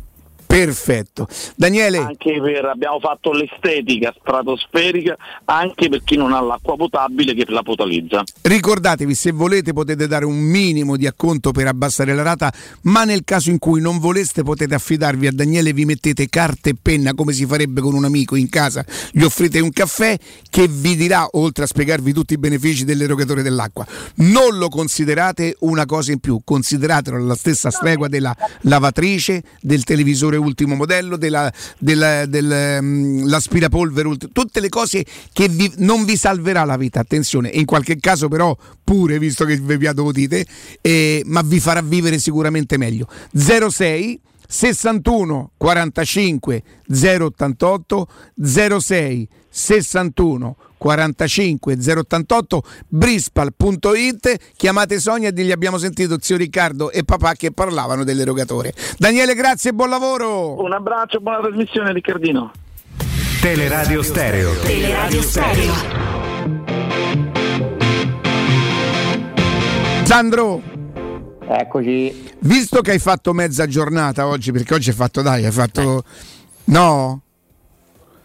Perfetto. 0.51 1.29
Daniele, 1.55 1.99
Anche 1.99 2.41
per, 2.41 2.65
abbiamo 2.65 2.99
fatto 2.99 3.31
l'estetica 3.31 4.13
stratosferica 4.21 5.17
anche 5.45 5.89
per 5.89 6.03
chi 6.03 6.17
non 6.17 6.33
ha 6.33 6.41
l'acqua 6.41 6.75
potabile 6.75 7.35
che 7.35 7.45
la 7.49 7.63
potalizza. 7.63 8.25
ricordatevi 8.43 9.15
se 9.15 9.31
volete 9.31 9.73
potete 9.73 10.09
dare 10.09 10.25
un 10.25 10.37
minimo 10.39 10.97
di 10.97 11.07
acconto 11.07 11.53
per 11.53 11.69
abbassare 11.69 12.15
la 12.15 12.23
rata, 12.23 12.53
ma 12.83 13.05
nel 13.05 13.23
caso 13.25 13.51
in 13.51 13.59
cui 13.59 13.81
non 13.81 14.01
voleste 14.01 14.43
potete 14.43 14.75
affidarvi 14.75 15.29
a 15.29 15.33
Daniele, 15.33 15.73
vi 15.73 15.85
mettete 15.85 16.29
carta 16.29 16.69
e 16.69 16.75
penna 16.81 17.15
come 17.15 17.33
si 17.33 17.47
farebbe 17.47 17.81
con 17.81 17.95
un 17.95 18.05
amico 18.05 18.35
in 18.35 18.49
casa, 18.49 18.85
gli 19.13 19.23
offrite 19.23 19.61
un 19.61 19.71
caffè 19.71 20.17
che 20.51 20.67
vi 20.67 20.97
dirà, 20.97 21.29
oltre 21.33 21.63
a 21.63 21.67
spiegarvi 21.69 22.13
tutti 22.13 22.35
i 22.35 22.39
benefici 22.39 22.85
dell'erogatore 22.85 23.43
dell'acqua, 23.43 23.87
non 24.17 24.59
lo 24.59 24.69
considerate 24.69 25.55
una 25.61 25.87
cosa 25.87 26.11
in 26.11 26.19
più, 26.19 26.41
consideratelo 26.43 27.17
alla 27.17 27.37
stessa 27.37 27.71
stregua 27.71 28.09
della 28.09 28.37
lavatrice, 28.63 29.45
del 29.61 29.85
televisore 29.85 30.39
ultimo 30.41 30.75
modello, 30.75 31.17
della, 31.17 31.53
della- 31.79 32.27
del, 32.27 32.79
mm, 32.83 33.25
tutte 34.33 34.61
le 34.61 34.69
cose 34.69 35.05
che 35.33 35.49
vi- 35.49 35.73
non 35.79 36.05
vi 36.05 36.17
salverà 36.17 36.65
la 36.65 36.77
vita, 36.77 37.01
attenzione, 37.01 37.49
in 37.49 37.65
qualche 37.65 37.99
caso 37.99 38.29
però 38.29 38.57
pure, 38.83 39.19
visto 39.19 39.45
che 39.45 39.57
vi 39.57 39.73
udite, 40.05 40.47
eh, 40.81 41.23
ma 41.27 41.43
vi 41.43 41.61
farà 41.61 41.83
vivere 41.83 42.19
sicuramente 42.19 42.77
meglio. 42.77 43.07
06 43.33 44.21
61 44.49 45.53
45 45.57 46.63
088 46.89 48.09
06 48.43 49.29
61 49.49 50.57
45 50.81 51.77
088 51.77 52.63
brispal.it 52.89 54.53
chiamate 54.57 54.99
Sonia 54.99 55.29
e 55.29 55.33
digli 55.35 55.53
abbiamo 55.53 55.77
sentito 55.77 56.17
zio 56.19 56.39
Riccardo 56.39 56.91
e 56.91 57.05
papà 57.05 57.35
che 57.35 57.53
parlavano 57.53 58.03
dell'erogatore 58.03 58.73
Daniele 58.97 59.35
grazie 59.35 59.71
e 59.71 59.73
buon 59.75 59.91
lavoro 59.91 60.59
Un 60.59 60.73
abbraccio, 60.73 61.21
buona 61.21 61.41
trasmissione 61.41 61.93
Riccardino. 61.93 62.51
Teleradio 63.43 64.03
Stereo. 64.03 64.53
Teleradio 64.61 65.23
Stereo. 65.23 65.73
Sandro 70.05 70.63
Eccoci. 71.47 72.33
visto 72.41 72.81
che 72.81 72.93
hai 72.93 72.99
fatto 72.99 73.35
mezza 73.35 73.67
giornata 73.67 74.27
oggi 74.27 74.51
perché 74.51 74.73
oggi 74.73 74.89
hai 74.89 74.95
fatto 74.95 75.21
dai 75.21 75.45
hai 75.45 75.53
fatto 75.53 76.05
no 76.65 77.23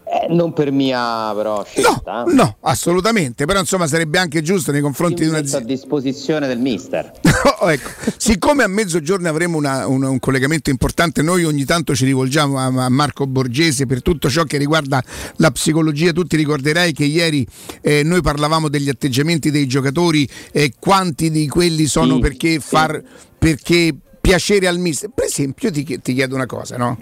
Eh, 0.08 0.32
non 0.32 0.52
per 0.52 0.70
mia 0.70 1.32
però 1.34 1.64
scelta. 1.64 2.24
eh. 2.24 2.32
no 2.32 2.58
assolutamente 2.60 3.44
però 3.44 3.58
insomma 3.58 3.88
sarebbe 3.88 4.18
anche 4.18 4.40
giusto 4.40 4.70
nei 4.70 4.80
confronti 4.80 5.22
di 5.24 5.28
una 5.28 5.38
a 5.38 5.60
disposizione 5.60 6.46
del 6.46 6.58
mister. 6.60 7.10
Oh, 7.60 7.70
ecco. 7.70 7.88
Siccome 8.16 8.64
a 8.64 8.66
mezzogiorno 8.66 9.28
avremo 9.28 9.56
una- 9.56 9.86
un, 9.86 10.02
un 10.02 10.18
collegamento 10.18 10.68
importante, 10.70 11.22
noi 11.22 11.44
ogni 11.44 11.64
tanto 11.64 11.94
ci 11.94 12.04
rivolgiamo 12.04 12.58
a, 12.58 12.64
a 12.84 12.88
Marco 12.88 13.26
Borgese 13.26 13.86
per 13.86 14.02
tutto 14.02 14.28
ciò 14.28 14.42
che 14.44 14.58
riguarda 14.58 15.02
la 15.36 15.50
psicologia. 15.52 16.12
Tu 16.12 16.24
ti 16.24 16.36
ricorderai 16.36 16.92
che 16.92 17.04
ieri 17.04 17.46
eh, 17.80 18.02
noi 18.02 18.20
parlavamo 18.22 18.68
degli 18.68 18.88
atteggiamenti 18.88 19.50
dei 19.50 19.66
giocatori 19.66 20.28
e 20.52 20.72
quanti 20.78 21.30
di 21.30 21.46
quelli 21.48 21.86
sono 21.86 22.14
Sì, 22.16 22.20
perché, 22.20 22.60
far, 22.60 23.00
perché 23.38 23.94
piacere 24.20 24.66
al 24.66 24.78
mister. 24.78 25.10
Per 25.14 25.24
esempio, 25.24 25.70
ti, 25.70 25.84
ti 26.02 26.14
chiedo 26.14 26.34
una 26.34 26.46
cosa, 26.46 26.76
no? 26.76 26.98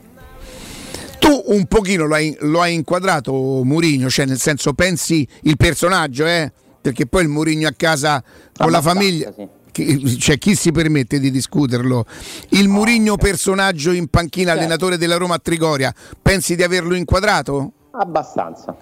Tu 1.25 1.43
un 1.47 1.65
pochino 1.65 2.05
lo 2.05 2.15
hai, 2.15 2.37
lo 2.41 2.61
hai 2.61 2.75
inquadrato 2.75 3.33
Murigno, 3.65 4.11
cioè 4.11 4.27
nel 4.27 4.39
senso 4.39 4.75
pensi 4.75 5.27
il 5.45 5.57
personaggio, 5.57 6.27
eh? 6.27 6.53
Perché 6.83 7.07
poi 7.07 7.23
il 7.23 7.29
Murigno 7.31 7.67
a 7.67 7.73
casa 7.75 8.23
con 8.55 8.71
la 8.71 8.83
famiglia. 8.83 9.33
sì. 9.35 9.49
Chi, 9.73 10.19
cioè, 10.21 10.37
chi 10.39 10.55
si 10.55 10.71
permette 10.71 11.19
di 11.19 11.31
discuterlo? 11.31 12.05
Il 12.51 12.69
Murigno 12.69 13.17
personaggio 13.17 13.91
in 13.91 14.07
panchina, 14.09 14.49
Certo. 14.51 14.61
allenatore 14.61 14.99
della 14.99 15.17
Roma 15.17 15.35
a 15.37 15.39
Trigoria, 15.43 15.93
pensi 16.21 16.55
di 16.57 16.63
averlo 16.63 16.95
inquadrato? 16.95 17.73
Abbastanza. 17.93 18.77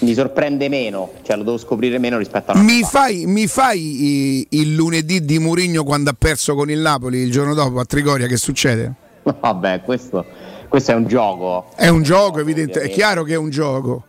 Mi 0.00 0.12
sorprende 0.14 0.68
meno, 0.68 1.10
cioè 1.22 1.36
lo 1.38 1.42
devo 1.42 1.56
scoprire 1.58 1.98
meno 1.98 2.18
rispetto 2.18 2.52
a 2.52 2.56
Mi 2.58 2.82
fai, 2.84 3.24
mi 3.26 3.46
fai 3.48 4.46
il 4.50 4.74
lunedì 4.74 5.24
di 5.24 5.38
Murigno 5.40 5.82
quando 5.84 6.10
ha 6.10 6.16
perso 6.16 6.54
con 6.54 6.70
il 6.70 6.78
Napoli 6.80 7.18
il 7.18 7.32
giorno 7.32 7.54
dopo 7.54 7.80
a 7.80 7.84
Trigoria? 7.84 8.26
Che 8.28 8.36
succede? 8.36 8.92
Vabbè, 9.40 9.82
questo, 9.82 10.24
questo 10.68 10.92
è 10.92 10.94
un 10.94 11.06
gioco. 11.06 11.66
È 11.74 11.88
un 11.88 12.02
gioco, 12.02 12.38
evidente, 12.38 12.80
è 12.80 12.90
chiaro 12.90 13.24
che 13.24 13.34
è 13.34 13.36
un 13.36 13.50
gioco. 13.50 14.04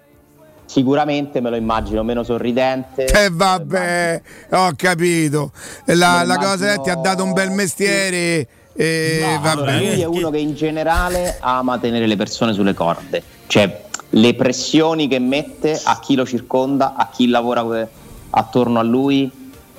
Sicuramente 0.65 1.41
me 1.41 1.49
lo 1.49 1.55
immagino 1.55 2.03
meno 2.03 2.23
sorridente. 2.23 3.05
E 3.05 3.29
vabbè, 3.31 4.21
ho 4.51 4.71
capito. 4.75 5.51
La, 5.85 6.23
la 6.23 6.37
cosa 6.37 6.73
è 6.73 6.81
ti 6.81 6.91
ha 6.91 6.95
dato 6.95 7.23
un 7.23 7.33
bel 7.33 7.49
mestiere. 7.49 8.47
E 8.73 9.21
Allora, 9.23 9.55
vabbè. 9.55 9.77
lui 9.77 10.01
è 10.01 10.05
uno 10.05 10.29
che 10.29 10.37
in 10.37 10.53
generale 10.53 11.37
ama 11.39 11.79
tenere 11.79 12.05
le 12.05 12.15
persone 12.15 12.53
sulle 12.53 12.73
corde, 12.73 13.21
cioè 13.47 13.81
le 14.11 14.35
pressioni 14.35 15.07
che 15.07 15.19
mette 15.19 15.79
a 15.83 15.99
chi 15.99 16.15
lo 16.15 16.25
circonda, 16.25 16.93
a 16.95 17.09
chi 17.11 17.27
lavora 17.27 17.63
que- 17.63 17.87
attorno 18.29 18.79
a 18.79 18.83
lui 18.83 19.29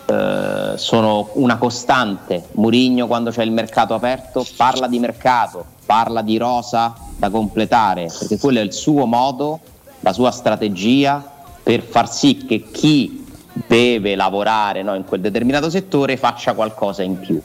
eh, 0.07 0.73
sono 0.75 1.31
una 1.35 1.57
costante. 1.57 2.49
Murigno 2.53 3.07
quando 3.07 3.31
c'è 3.31 3.43
il 3.43 3.53
mercato 3.53 3.95
aperto 3.95 4.45
parla 4.57 4.87
di 4.87 4.99
mercato, 4.99 5.65
parla 5.91 6.23
di 6.23 6.37
rosa 6.37 6.95
da 7.17 7.31
completare, 7.31 8.07
perché 8.17 8.39
quello 8.39 8.61
è 8.61 8.63
il 8.63 8.73
suo 8.73 9.07
modo, 9.07 9.59
la 10.03 10.13
sua 10.13 10.31
strategia 10.31 11.21
per 11.61 11.83
far 11.83 12.09
sì 12.09 12.45
che 12.47 12.71
chi 12.71 13.27
deve 13.67 14.15
lavorare 14.15 14.85
no, 14.85 14.95
in 14.95 15.05
quel 15.05 15.21
determinato 15.21 15.69
settore 15.69 16.17
faccia 16.17 16.55
qualcosa 16.55 17.03
in 17.03 17.19
più. 17.19 17.43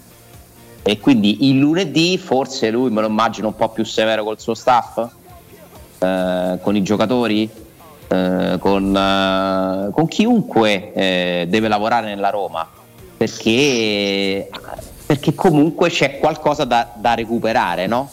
E 0.84 1.00
quindi 1.00 1.50
il 1.50 1.58
lunedì 1.58 2.20
forse 2.20 2.70
lui 2.70 2.92
me 2.92 3.02
lo 3.02 3.08
immagino 3.08 3.48
un 3.48 3.56
po' 3.56 3.70
più 3.70 3.84
severo 3.84 4.24
col 4.24 4.40
suo 4.40 4.54
staff, 4.54 5.04
eh, 5.98 6.60
con 6.62 6.76
i 6.76 6.84
giocatori, 6.84 7.50
eh, 8.08 8.58
con, 8.60 8.96
eh, 8.96 9.90
con 9.92 10.08
chiunque 10.08 10.94
eh, 10.94 11.48
deve 11.50 11.68
lavorare 11.68 12.06
nella 12.06 12.30
Roma, 12.30 12.68
perché, 13.18 14.52
perché 15.04 15.34
comunque 15.34 15.90
c'è 15.90 16.20
qualcosa 16.20 16.64
da, 16.64 16.92
da 16.94 17.16
recuperare, 17.16 17.88
no? 17.88 18.12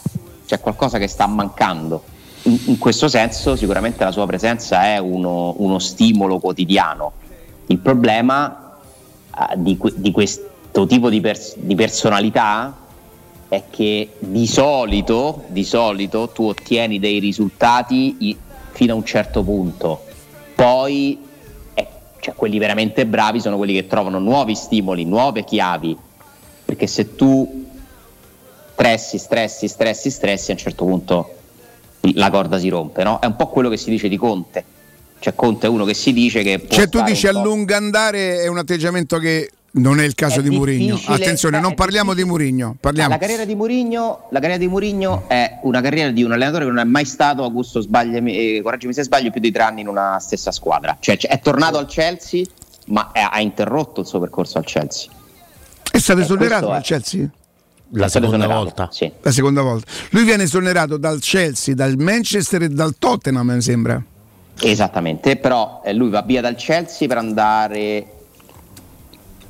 C'è 0.53 0.61
qualcosa 0.61 0.99
che 0.99 1.09
sta 1.09 1.27
mancando. 1.27 2.03
In, 2.43 2.59
in 2.67 2.79
questo 2.79 3.09
senso 3.09 3.57
sicuramente 3.57 4.05
la 4.05 4.11
sua 4.11 4.27
presenza 4.27 4.85
è 4.85 4.99
uno, 4.99 5.55
uno 5.57 5.79
stimolo 5.79 6.39
quotidiano. 6.41 7.13
Il 7.69 7.79
problema 7.79 8.77
eh, 9.35 9.55
di, 9.57 9.79
di 9.95 10.11
questo 10.11 10.87
tipo 10.87 11.09
di, 11.09 11.23
pers- 11.23 11.57
di 11.57 11.75
personalità 11.75 12.77
è 13.49 13.63
che 13.71 14.11
di 14.19 14.47
solito, 14.47 15.45
di 15.47 15.65
solito 15.65 16.29
tu 16.29 16.49
ottieni 16.49 16.99
dei 16.99 17.19
risultati 17.19 18.17
i- 18.19 18.37
fino 18.73 18.93
a 18.93 18.97
un 18.97 19.07
certo 19.07 19.43
punto, 19.43 20.05
poi 20.55 21.19
eh, 21.73 21.87
cioè, 22.21 22.35
quelli 22.35 22.59
veramente 22.59 23.07
bravi 23.07 23.41
sono 23.41 23.57
quelli 23.57 23.73
che 23.73 23.87
trovano 23.87 24.19
nuovi 24.19 24.55
stimoli, 24.55 25.07
nuove 25.07 25.45
chiavi, 25.45 25.97
perché 26.67 26.87
se 26.87 27.15
tu 27.15 27.62
stressi, 28.83 29.19
stressi, 29.19 29.69
stressi, 29.69 30.11
stressi, 30.11 30.51
a 30.51 30.55
un 30.55 30.59
certo 30.61 30.85
punto 30.85 31.35
la 32.15 32.31
corda 32.31 32.59
si 32.59 32.69
rompe, 32.69 33.05
no? 33.05 33.21
È 33.21 33.27
un 33.27 33.37
po' 33.37 33.47
quello 33.47 33.69
che 33.69 33.77
si 33.77 33.91
dice 33.91 34.09
di 34.09 34.17
Conte. 34.17 34.65
Cioè 35.21 35.37
Conte 35.37 35.69
è 35.69 35.71
uno 35.71 35.85
che 35.85 35.95
si 35.95 36.13
dice 36.13 36.43
che 36.43 36.67
Cioè 36.69 36.89
tu 36.89 37.01
dici 37.03 37.29
a 37.29 37.33
lungo 37.33 37.77
andare 37.77 38.41
è 38.41 38.49
un 38.49 38.59
atteggiamento 38.59 39.19
che 39.19 39.51
non 39.75 40.01
è 40.01 40.05
il 40.05 40.17
caso 40.17 40.41
È 40.41 40.43
di 40.43 40.49
difficile, 40.49 41.15
Attenzione, 41.15 41.59
beh, 41.59 41.63
non 41.63 41.75
parliamo 41.75 42.13
di 42.13 42.25
parliamo. 42.81 43.11
La 43.11 43.19
carriera 43.19 43.45
di 43.45 43.55
Murigno, 43.55 44.27
la 44.31 44.41
carriera 44.41 44.61
di 44.61 44.67
Murigno 44.67 45.29
è 45.29 45.59
una 45.63 45.81
carriera 45.81 46.11
di 46.11 46.25
un 46.25 46.33
allenatore 46.33 46.65
che 46.65 46.71
non 46.71 46.81
è 46.81 46.85
mai 46.85 47.05
stato, 47.05 47.45
Augusto 47.45 47.81
sbagliami, 47.81 48.57
eh, 48.57 48.63
correggimi 48.63 48.93
se 48.93 49.05
sbaglio, 49.05 49.31
più 49.31 49.41
di 49.41 49.53
tre 49.53 49.63
anni 49.63 49.83
in 49.83 49.87
una 49.87 50.19
stessa 50.19 50.51
squadra. 50.51 50.97
Cioè 50.99 51.17
è 51.19 51.39
tornato 51.39 51.79
al 51.79 51.87
Chelsea, 51.87 52.45
ma 52.87 53.13
ha 53.15 53.41
interrotto 53.41 54.01
il 54.01 54.09
suo 54.09 54.19
percorso 54.19 54.59
al 54.59 54.65
Chelsea. 54.65 55.09
È 55.89 55.99
stato 55.99 56.19
Eh, 56.19 56.23
esonerato 56.25 56.67
dal 56.67 56.83
Chelsea? 56.83 57.31
La 57.95 58.09
stato 58.09 58.25
seconda 58.27 58.47
volta. 58.47 58.89
Sì. 58.91 59.11
La 59.21 59.31
seconda 59.31 59.63
volta. 59.63 59.91
Lui 60.11 60.25
viene 60.25 60.45
esonerato 60.45 60.97
dal 60.97 61.21
Chelsea, 61.21 61.75
dal 61.75 61.97
Manchester 61.97 62.63
e 62.63 62.69
dal 62.69 62.95
Tottenham, 62.99 63.51
mi 63.51 63.61
sembra. 63.61 64.03
Esattamente, 64.61 65.37
però 65.37 65.81
eh, 65.85 65.93
lui 65.93 66.09
va 66.11 66.23
via 66.23 66.41
dal 66.41 66.55
Chelsea 66.55 67.09
per 67.09 67.17
andare 67.19 68.07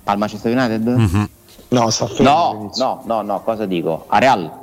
al 0.04 0.18
Manchester 0.18 0.56
United? 0.56 0.86
Mhm. 0.86 1.28
No, 1.68 1.90
sta 1.90 2.06
fermo 2.06 2.30
No, 2.30 2.70
no, 2.76 3.02
no, 3.06 3.22
no, 3.22 3.42
cosa 3.42 3.64
dico? 3.66 4.04
A 4.08 4.18
Real? 4.18 4.60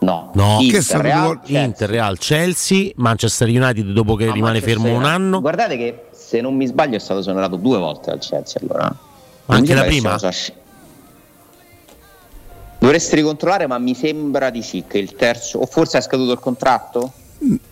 No, 0.00 0.30
No, 0.34 0.58
Inter, 0.60 0.82
che 0.84 1.02
Real, 1.02 1.40
Chelsea. 1.40 1.62
Inter, 1.64 1.88
Real, 1.88 2.18
Chelsea, 2.18 2.90
Manchester 2.96 3.48
United 3.48 3.86
dopo 3.92 4.14
che 4.16 4.24
Ah, 4.28 4.32
rimane 4.32 4.58
Manchester 4.60 4.82
fermo 4.82 4.98
un 4.98 5.04
anno. 5.04 5.40
Guardate 5.40 5.76
che 5.78 6.04
se 6.12 6.40
non 6.42 6.54
mi 6.54 6.66
sbaglio 6.66 6.96
è 6.96 7.00
stato 7.00 7.20
esonerato 7.20 7.56
due 7.56 7.78
volte 7.78 8.10
dal 8.10 8.18
Chelsea 8.18 8.60
allora. 8.62 8.94
Anche 9.46 9.74
la 9.74 9.84
prima? 9.84 10.18
sci- 10.30 10.52
Dovresti 12.84 13.14
ricontrollare, 13.16 13.66
ma 13.66 13.78
mi 13.78 13.94
sembra 13.94 14.50
di 14.50 14.60
sì 14.60 14.84
che 14.86 14.98
il 14.98 15.14
terzo, 15.14 15.58
o 15.58 15.64
forse 15.64 15.96
è 15.96 16.02
scaduto 16.02 16.32
il 16.32 16.38
contratto? 16.38 17.12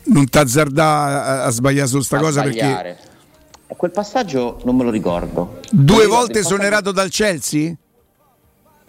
Non 0.04 0.26
t'azzardà 0.26 1.42
a, 1.44 1.50
sbagliare 1.50 1.86
su 1.86 2.00
sta 2.00 2.16
A 2.16 2.20
cosa 2.20 2.40
perché 2.40 2.60
sbagliare. 2.60 2.98
E 3.66 3.76
quel 3.76 3.90
passaggio 3.90 4.58
non 4.64 4.74
me 4.74 4.84
lo 4.84 4.90
ricordo. 4.90 5.60
due 5.70 5.96
ricordo 6.04 6.14
volte 6.16 6.32
passaggio- 6.38 6.54
esonerato 6.54 6.92
dal 6.92 7.10
Chelsea? 7.10 7.74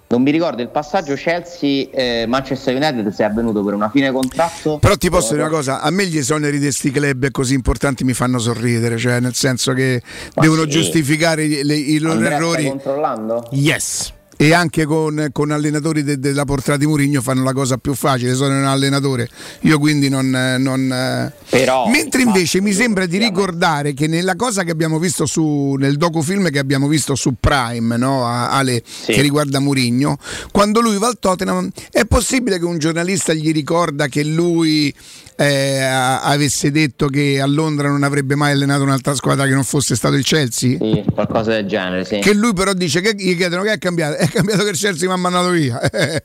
Non 0.07 0.21
mi 0.21 0.31
ricordo 0.31 0.61
il 0.61 0.69
passaggio 0.69 1.13
Chelsea-Manchester 1.15 2.73
United 2.73 3.09
se 3.09 3.23
è 3.23 3.25
avvenuto 3.25 3.61
per 3.61 3.73
una 3.73 3.89
fine 3.89 4.09
contratto. 4.13 4.77
Però 4.77 4.95
ti 4.95 5.09
posso 5.09 5.31
dire 5.31 5.41
una 5.41 5.51
cosa, 5.51 5.81
a 5.81 5.89
me 5.89 6.05
gli 6.05 6.17
esoneri 6.19 6.57
di 6.57 6.63
questi 6.63 6.89
club 6.89 7.31
così 7.31 7.53
importanti 7.53 8.05
mi 8.05 8.13
fanno 8.13 8.39
sorridere, 8.39 8.95
cioè 8.97 9.19
nel 9.19 9.33
senso 9.33 9.73
che 9.73 10.01
Ma 10.35 10.41
devono 10.41 10.61
sì. 10.63 10.69
giustificare 10.69 11.43
i, 11.43 11.63
le- 11.65 11.75
i 11.75 11.99
loro 11.99 12.13
Andrea, 12.13 12.37
stai 12.37 12.47
errori 12.47 12.67
controllando? 12.69 13.47
Yes. 13.51 14.13
E 14.43 14.53
anche 14.53 14.83
con, 14.83 15.29
con 15.31 15.51
allenatori 15.51 16.03
de- 16.03 16.19
della 16.19 16.43
portata 16.43 16.75
di 16.75 16.85
Murigno 16.85 17.21
fanno 17.21 17.43
la 17.43 17.53
cosa 17.53 17.77
più 17.77 17.93
facile, 17.93 18.33
sono 18.33 18.57
un 18.57 18.65
allenatore. 18.65 19.29
Io 19.61 19.79
quindi 19.79 20.09
non... 20.09 20.29
non. 20.59 21.31
Però, 21.49 21.87
Mentre 21.87 22.23
invece 22.23 22.59
mi 22.59 22.73
sembra 22.73 23.05
di 23.05 23.17
ricordare 23.17 23.93
che 23.93 24.07
nella 24.07 24.35
cosa 24.35 24.63
che 24.63 24.71
abbiamo 24.71 24.99
visto 24.99 25.25
su, 25.25 25.75
nel 25.79 25.95
docufilm 25.95 26.49
che 26.49 26.59
abbiamo 26.59 26.89
visto 26.89 27.15
su 27.15 27.35
Prime, 27.39 27.95
no, 27.95 28.25
Ale, 28.25 28.83
che 29.05 29.21
riguarda 29.21 29.61
Murigno, 29.61 30.17
quando 30.51 30.81
lui 30.81 30.97
va 30.97 31.07
al 31.07 31.19
Tottenham, 31.19 31.69
è 31.89 32.03
possibile 32.03 32.59
che 32.59 32.65
un 32.65 32.79
giornalista 32.79 33.31
gli 33.31 33.53
ricorda 33.53 34.07
che 34.07 34.25
lui 34.25 34.93
eh, 35.35 35.81
avesse 35.81 36.71
detto 36.71 37.07
che 37.07 37.39
a 37.41 37.45
Londra 37.45 37.89
non 37.89 38.03
avrebbe 38.03 38.35
mai 38.35 38.51
allenato 38.51 38.83
un'altra 38.83 39.15
squadra 39.15 39.45
che 39.45 39.53
non 39.53 39.63
fosse 39.63 39.95
stato 39.95 40.15
il 40.15 40.23
Chelsea? 40.23 40.77
Sì, 40.79 41.03
qualcosa 41.13 41.51
del 41.51 41.67
genere, 41.67 42.05
sì. 42.05 42.19
Che 42.19 42.33
lui 42.33 42.53
però 42.53 42.73
dice 42.73 43.01
che 43.01 43.13
gli 43.15 43.35
chiedono 43.35 43.63
che 43.63 43.73
è 43.73 43.77
cambiato, 43.77 44.15
è 44.17 44.27
cambiato 44.33 44.63
che 44.63 44.69
il 44.71 44.77
Chelsea 44.77 45.07
mi 45.07 45.13
ha 45.13 45.17
mandato 45.17 45.49
via. 45.49 45.79
Eh, 45.79 46.23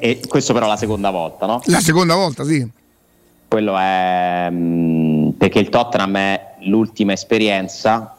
e 0.00 0.20
questo 0.28 0.52
però 0.52 0.66
la 0.66 0.76
seconda 0.76 1.10
volta, 1.10 1.46
no? 1.46 1.60
La 1.66 1.80
seconda 1.80 2.14
volta, 2.14 2.44
sì. 2.44 2.66
Quello 3.48 3.76
è 3.78 4.48
mm, 4.50 5.30
perché 5.30 5.58
il 5.58 5.68
Tottenham 5.70 6.16
è 6.16 6.54
l'ultima 6.64 7.12
esperienza. 7.12 8.16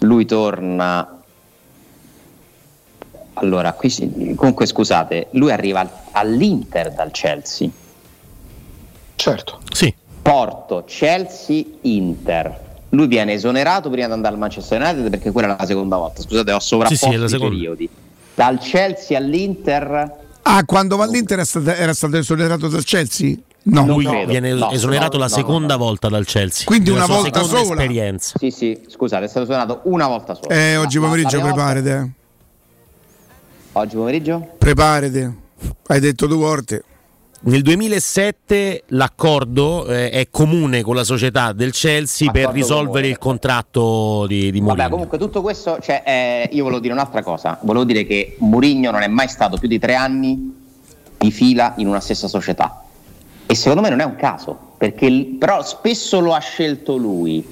Lui 0.00 0.24
torna. 0.24 1.20
Allora, 3.34 3.72
qui 3.72 3.88
si- 3.90 4.34
comunque 4.36 4.66
scusate, 4.66 5.28
lui 5.32 5.50
arriva 5.50 5.80
al- 5.80 5.90
all'Inter 6.12 6.92
dal 6.92 7.10
Chelsea. 7.10 7.68
Certo. 9.16 9.60
Sì. 9.72 9.92
Porto, 10.22 10.84
Chelsea, 10.86 11.64
Inter. 11.82 12.70
Lui 12.90 13.06
viene 13.06 13.32
esonerato 13.32 13.88
prima 13.90 14.06
di 14.06 14.12
andare 14.12 14.34
al 14.34 14.40
Manchester 14.40 14.80
United 14.80 15.08
perché 15.10 15.30
quella 15.32 15.54
è 15.54 15.56
la 15.58 15.66
seconda 15.66 15.96
volta. 15.96 16.22
Scusate, 16.22 16.52
ho 16.52 16.58
sovrapposto 16.60 17.06
Sì, 17.10 17.16
sì, 17.18 17.24
i 17.24 17.28
seconda. 17.28 17.54
periodi. 17.54 17.88
Dal 18.34 18.58
Chelsea 18.58 19.16
all'Inter 19.18 20.20
Ah, 20.44 20.64
quando 20.64 20.96
va 20.96 21.04
all'Inter 21.04 21.34
era 21.38 21.44
stato, 21.44 21.70
era 21.70 21.94
stato 21.94 22.16
esonerato 22.16 22.66
dal 22.68 22.82
Chelsea? 22.82 23.36
No, 23.64 23.86
Lui 23.86 24.04
credo. 24.04 24.26
viene 24.26 24.52
No, 24.54 24.70
esonerato 24.72 25.12
no, 25.16 25.22
la 25.22 25.28
no, 25.28 25.34
seconda 25.36 25.76
volta 25.76 26.08
dal 26.08 26.24
Chelsea. 26.26 26.64
Quindi 26.64 26.90
una 26.90 27.06
volta 27.06 27.44
sola? 27.44 27.60
esperienza. 27.60 28.36
Sì, 28.38 28.50
sì, 28.50 28.80
scusate, 28.88 29.26
è 29.26 29.28
stato 29.28 29.44
esonerato 29.44 29.80
una 29.84 30.08
volta 30.08 30.34
sola. 30.34 30.52
Eh, 30.52 30.76
oggi 30.76 30.98
La- 30.98 31.04
pomeriggio 31.04 31.36
la 31.36 31.42
volta- 31.44 31.72
preparate. 31.72 31.90
eh. 31.96 32.10
Oggi 33.74 33.94
pomeriggio? 33.96 34.48
Preparate. 34.58 35.34
Hai 35.86 36.00
detto 36.00 36.26
due 36.26 36.36
volte. 36.36 36.82
Nel 37.44 37.62
2007 37.62 38.84
l'accordo 38.88 39.86
eh, 39.88 40.10
è 40.10 40.28
comune 40.30 40.82
con 40.82 40.94
la 40.94 41.02
società 41.02 41.52
del 41.52 41.72
Chelsea 41.72 42.30
per 42.30 42.42
Accordo 42.42 42.56
risolvere 42.60 42.92
comune. 42.92 43.08
il 43.08 43.18
contratto 43.18 44.26
di, 44.28 44.52
di 44.52 44.60
Vabbè, 44.60 44.62
Mourinho. 44.70 44.88
comunque 44.90 45.18
tutto 45.18 45.42
questo, 45.42 45.78
cioè, 45.80 46.04
eh, 46.06 46.48
io 46.54 46.62
volevo 46.62 46.80
dire 46.80 46.92
un'altra 46.92 47.24
cosa. 47.24 47.58
Volevo 47.62 47.84
dire 47.84 48.04
che 48.06 48.36
Mourinho 48.38 48.92
non 48.92 49.02
è 49.02 49.08
mai 49.08 49.26
stato 49.26 49.56
più 49.58 49.66
di 49.66 49.80
tre 49.80 49.96
anni 49.96 50.54
di 51.18 51.30
fila 51.32 51.74
in 51.78 51.88
una 51.88 51.98
stessa 51.98 52.28
società. 52.28 52.84
E 53.46 53.54
secondo 53.56 53.82
me 53.82 53.88
non 53.88 53.98
è 53.98 54.04
un 54.04 54.14
caso, 54.14 54.56
perché 54.78 55.06
il- 55.06 55.24
però 55.36 55.64
spesso 55.64 56.20
lo 56.20 56.34
ha 56.34 56.38
scelto 56.38 56.96
lui. 56.96 57.44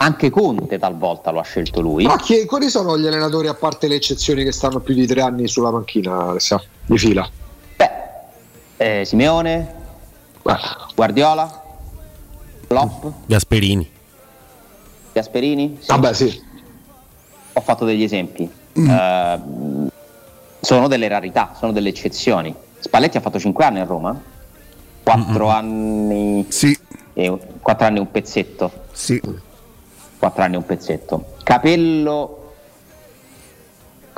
Anche 0.00 0.30
Conte 0.30 0.78
talvolta 0.78 1.32
lo 1.32 1.40
ha 1.40 1.42
scelto 1.42 1.80
lui. 1.80 2.04
Ma 2.04 2.16
chi, 2.18 2.44
quali 2.46 2.68
sono 2.70 2.96
gli 2.96 3.06
allenatori, 3.08 3.48
a 3.48 3.54
parte 3.54 3.88
le 3.88 3.96
eccezioni 3.96 4.44
che 4.44 4.52
stanno 4.52 4.78
più 4.78 4.94
di 4.94 5.08
tre 5.08 5.22
anni 5.22 5.48
sulla 5.48 5.70
panchina 5.72 6.28
Alessia, 6.28 6.62
di 6.86 6.96
fila? 6.98 7.28
Eh, 8.80 9.04
Simeone, 9.04 9.74
Guardiola, 10.94 11.62
Klopp, 12.68 13.06
Gasperini. 13.26 13.90
Gasperini. 15.12 15.80
Vabbè, 15.84 16.12
sì. 16.12 16.40
Ho 17.54 17.60
fatto 17.60 17.84
degli 17.84 18.04
esempi. 18.04 18.48
Eh, 18.72 19.40
sono 20.60 20.86
delle 20.86 21.08
rarità, 21.08 21.54
sono 21.58 21.72
delle 21.72 21.88
eccezioni. 21.88 22.54
Spalletti 22.78 23.16
ha 23.16 23.20
fatto 23.20 23.40
5 23.40 23.64
anni 23.64 23.80
a 23.80 23.84
Roma, 23.84 24.16
4 25.02 25.48
anni 25.48 26.46
e 27.14 27.38
4 27.60 27.84
anni 27.84 27.96
e 27.96 28.00
un 28.00 28.10
pezzetto. 28.12 28.70
Sì. 28.92 29.20
4 30.18 30.42
anni 30.44 30.54
e 30.54 30.56
un 30.56 30.66
pezzetto. 30.66 31.34
Capello 31.42 32.37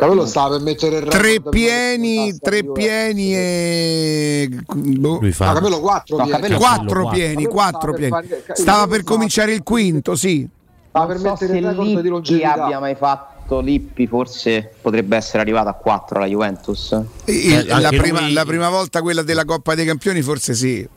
Capello 0.00 0.24
stava 0.24 0.56
per 0.56 0.60
mettere 0.62 0.96
il 0.96 1.04
Tre 1.08 1.40
pieni, 1.42 2.38
tre 2.38 2.64
pieni 2.64 3.34
e. 3.36 4.48
boh. 4.66 5.18
Lui 5.20 5.30
fa- 5.32 5.48
No, 5.48 5.52
Capello 5.52 5.80
quattro 5.80 6.16
No, 6.16 6.24
pieni. 6.24 6.40
Capello 6.40 6.56
Quattro 6.58 7.02
quattro. 7.02 7.10
pieni, 7.10 7.44
quattro 7.44 7.78
stava 7.80 7.96
pieni. 7.96 8.10
per 8.46 8.56
Stava 8.56 8.86
per 8.86 9.00
stava- 9.00 9.02
cominciare 9.14 9.52
il 9.52 9.62
quinto, 9.62 10.14
sì. 10.16 10.48
Stava 10.88 11.06
per 11.06 11.16
so 11.18 11.22
mettere 11.24 11.52
se 11.52 11.58
il 11.58 11.66
record 11.66 12.00
di 12.00 12.08
longevità. 12.08 12.52
abbia 12.64 12.78
mai 12.80 12.94
fatto 12.94 13.60
Lippi, 13.60 14.06
forse 14.06 14.72
potrebbe 14.80 15.16
essere 15.18 15.40
arrivato 15.42 15.68
a 15.68 15.74
4 15.74 16.16
alla 16.16 16.26
Juventus. 16.26 16.92
E- 17.26 17.48
Eh, 17.52 17.64
la, 17.66 17.88
prima, 17.90 18.20
lui- 18.20 18.32
la 18.32 18.44
prima 18.46 18.70
volta 18.70 19.02
quella 19.02 19.20
della 19.22 19.44
Coppa 19.44 19.74
dei 19.74 19.84
Campioni, 19.84 20.22
forse 20.22 20.54
sì. 20.54 20.88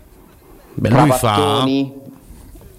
Beh, 0.75 0.89
lui 0.89 1.11
fa 1.11 1.65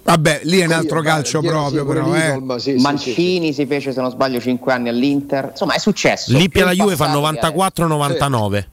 Vabbè, 0.04 0.40
lì 0.44 0.58
è 0.60 0.64
un 0.64 0.70
Sì, 0.70 0.74
altro 0.76 0.96
vabbè, 0.96 1.08
calcio 1.08 1.40
Piero 1.40 1.58
proprio, 1.70 1.86
però. 1.86 2.14
Eh. 2.14 2.32
Lidl, 2.34 2.42
ma 2.44 2.58
sì, 2.58 2.74
sì, 2.76 2.82
Mancini 2.82 3.52
si 3.54 3.64
fece 3.66 3.92
se 3.92 4.00
non 4.02 4.10
sbaglio 4.10 4.38
5 4.40 4.72
anni 4.72 4.88
all'Inter. 4.90 5.48
Insomma, 5.52 5.74
è 5.74 5.78
successo. 5.78 6.32
Lippi 6.32 6.48
Più 6.50 6.62
alla 6.62 6.72
in 6.72 6.78
Juve 6.78 6.96
fa 6.96 7.06
passato 7.06 7.30
che 7.32 7.82
94-99. 7.82 8.64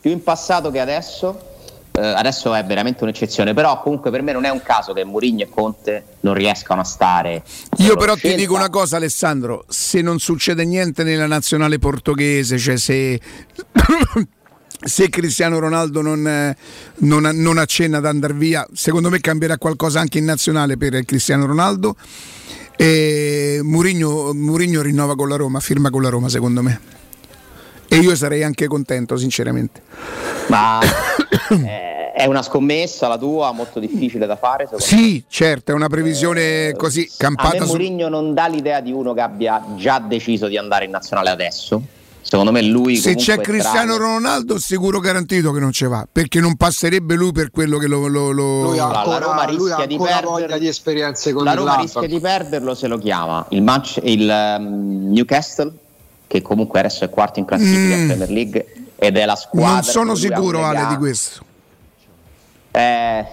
più 0.00 0.10
in 0.10 0.22
passato 0.22 0.70
che 0.70 0.80
adesso. 0.80 1.42
Eh, 1.92 2.00
adesso 2.06 2.54
è 2.54 2.64
veramente 2.64 3.02
un'eccezione, 3.02 3.54
però 3.54 3.80
comunque 3.82 4.10
per 4.12 4.22
me 4.22 4.30
non 4.32 4.44
è 4.44 4.50
un 4.50 4.62
caso 4.62 4.92
che 4.92 5.02
Mourinho 5.04 5.42
e 5.42 5.48
Conte 5.48 6.04
non 6.20 6.34
riescano 6.34 6.80
a 6.80 6.84
stare. 6.84 7.42
Io 7.78 7.96
però 7.96 8.12
ti 8.12 8.20
scelta. 8.20 8.36
dico 8.36 8.54
una 8.54 8.70
cosa 8.70 8.96
Alessandro, 8.96 9.64
se 9.68 10.00
non 10.00 10.20
succede 10.20 10.64
niente 10.64 11.02
nella 11.02 11.26
nazionale 11.26 11.78
portoghese, 11.80 12.56
cioè 12.58 12.76
se, 12.76 13.18
se 14.80 15.08
Cristiano 15.08 15.58
Ronaldo 15.58 16.02
non, 16.02 16.26
eh, 16.26 16.56
non, 16.98 17.28
non 17.34 17.58
accenna 17.58 17.98
ad 17.98 18.06
andare 18.06 18.34
via, 18.34 18.66
secondo 18.72 19.10
me 19.10 19.20
cambierà 19.20 19.58
qualcosa 19.58 20.00
anche 20.00 20.18
in 20.18 20.24
nazionale 20.24 20.76
per 20.76 21.04
Cristiano 21.04 21.46
Ronaldo. 21.46 21.96
E 22.76 23.58
Mourinho, 23.62 24.32
Mourinho 24.34 24.82
rinnova 24.82 25.16
con 25.16 25.28
la 25.28 25.34
Roma, 25.34 25.58
firma 25.58 25.90
con 25.90 26.02
la 26.02 26.10
Roma 26.10 26.28
secondo 26.28 26.62
me. 26.62 26.80
E 27.88 27.96
io 27.96 28.14
sarei 28.14 28.44
anche 28.44 28.68
contento 28.68 29.16
sinceramente. 29.16 29.82
Ma 30.46 30.78
eh, 31.50 32.12
è 32.12 32.26
una 32.26 32.42
scommessa 32.42 33.08
la 33.08 33.18
tua, 33.18 33.50
molto 33.50 33.80
difficile 33.80 34.26
da 34.26 34.36
fare. 34.36 34.64
secondo 34.64 34.84
me. 34.88 34.96
Sì, 34.96 35.24
certo, 35.26 35.72
è 35.72 35.74
una 35.74 35.88
previsione 35.88 36.72
così 36.76 37.00
A 37.00 37.04
me 37.04 37.14
campata 37.16 37.64
su... 37.64 37.70
Mourinho 37.70 38.08
non 38.08 38.32
dà 38.34 38.46
l'idea 38.46 38.80
di 38.80 38.92
uno 38.92 39.12
che 39.12 39.22
abbia 39.22 39.64
già 39.76 39.98
deciso 39.98 40.46
di 40.46 40.56
andare 40.56 40.84
in 40.84 40.92
nazionale 40.92 41.30
adesso. 41.30 41.82
Secondo 42.30 42.52
me 42.52 42.60
lui 42.60 42.96
Se 42.96 43.14
c'è 43.14 43.38
Cristiano 43.38 43.94
trae- 43.96 44.06
Ronaldo, 44.06 44.58
sicuro 44.58 45.00
garantito 45.00 45.50
che 45.50 45.60
non 45.60 45.72
ci 45.72 45.86
va, 45.86 46.06
perché 46.10 46.40
non 46.40 46.56
passerebbe 46.56 47.14
lui 47.14 47.32
per 47.32 47.50
quello 47.50 47.78
che 47.78 47.86
lo. 47.86 48.06
lo- 48.06 48.30
lo- 48.32 48.62
Lui 48.64 48.78
ha 48.78 48.84
Allora, 48.84 48.92
la 48.92 48.98
ancora, 48.98 49.18
Roma 49.18 49.50
lui 49.50 49.70
ha 49.72 49.76
rischia 49.76 49.86
di 49.86 49.92
ancora 49.94 50.10
perdere- 50.12 50.26
voglia 50.46 50.58
di 50.58 50.68
esperienze 50.68 51.32
con 51.32 51.44
La 51.44 51.54
Roma 51.54 51.76
rischia 51.76 52.06
di 52.06 52.20
perderlo 52.20 52.74
se 52.74 52.86
lo 52.86 52.98
chiama 52.98 53.46
il, 53.50 53.62
match, 53.62 54.00
il 54.02 54.28
ehm, 54.28 55.10
Newcastle, 55.10 55.72
che 56.26 56.42
comunque 56.42 56.80
adesso 56.80 57.04
è 57.04 57.08
quarto 57.08 57.38
in 57.38 57.46
classifica 57.46 57.94
in 57.94 58.04
Mm. 58.04 58.06
Premier 58.08 58.30
League 58.30 58.66
ed 58.96 59.16
è 59.16 59.24
la 59.24 59.34
squadra. 59.36 59.70
non 59.72 59.82
sono 59.84 60.14
sicuro, 60.14 60.64
Ale, 60.66 60.86
di 60.86 60.96
questo. 60.96 61.42
Eh, 62.72 63.24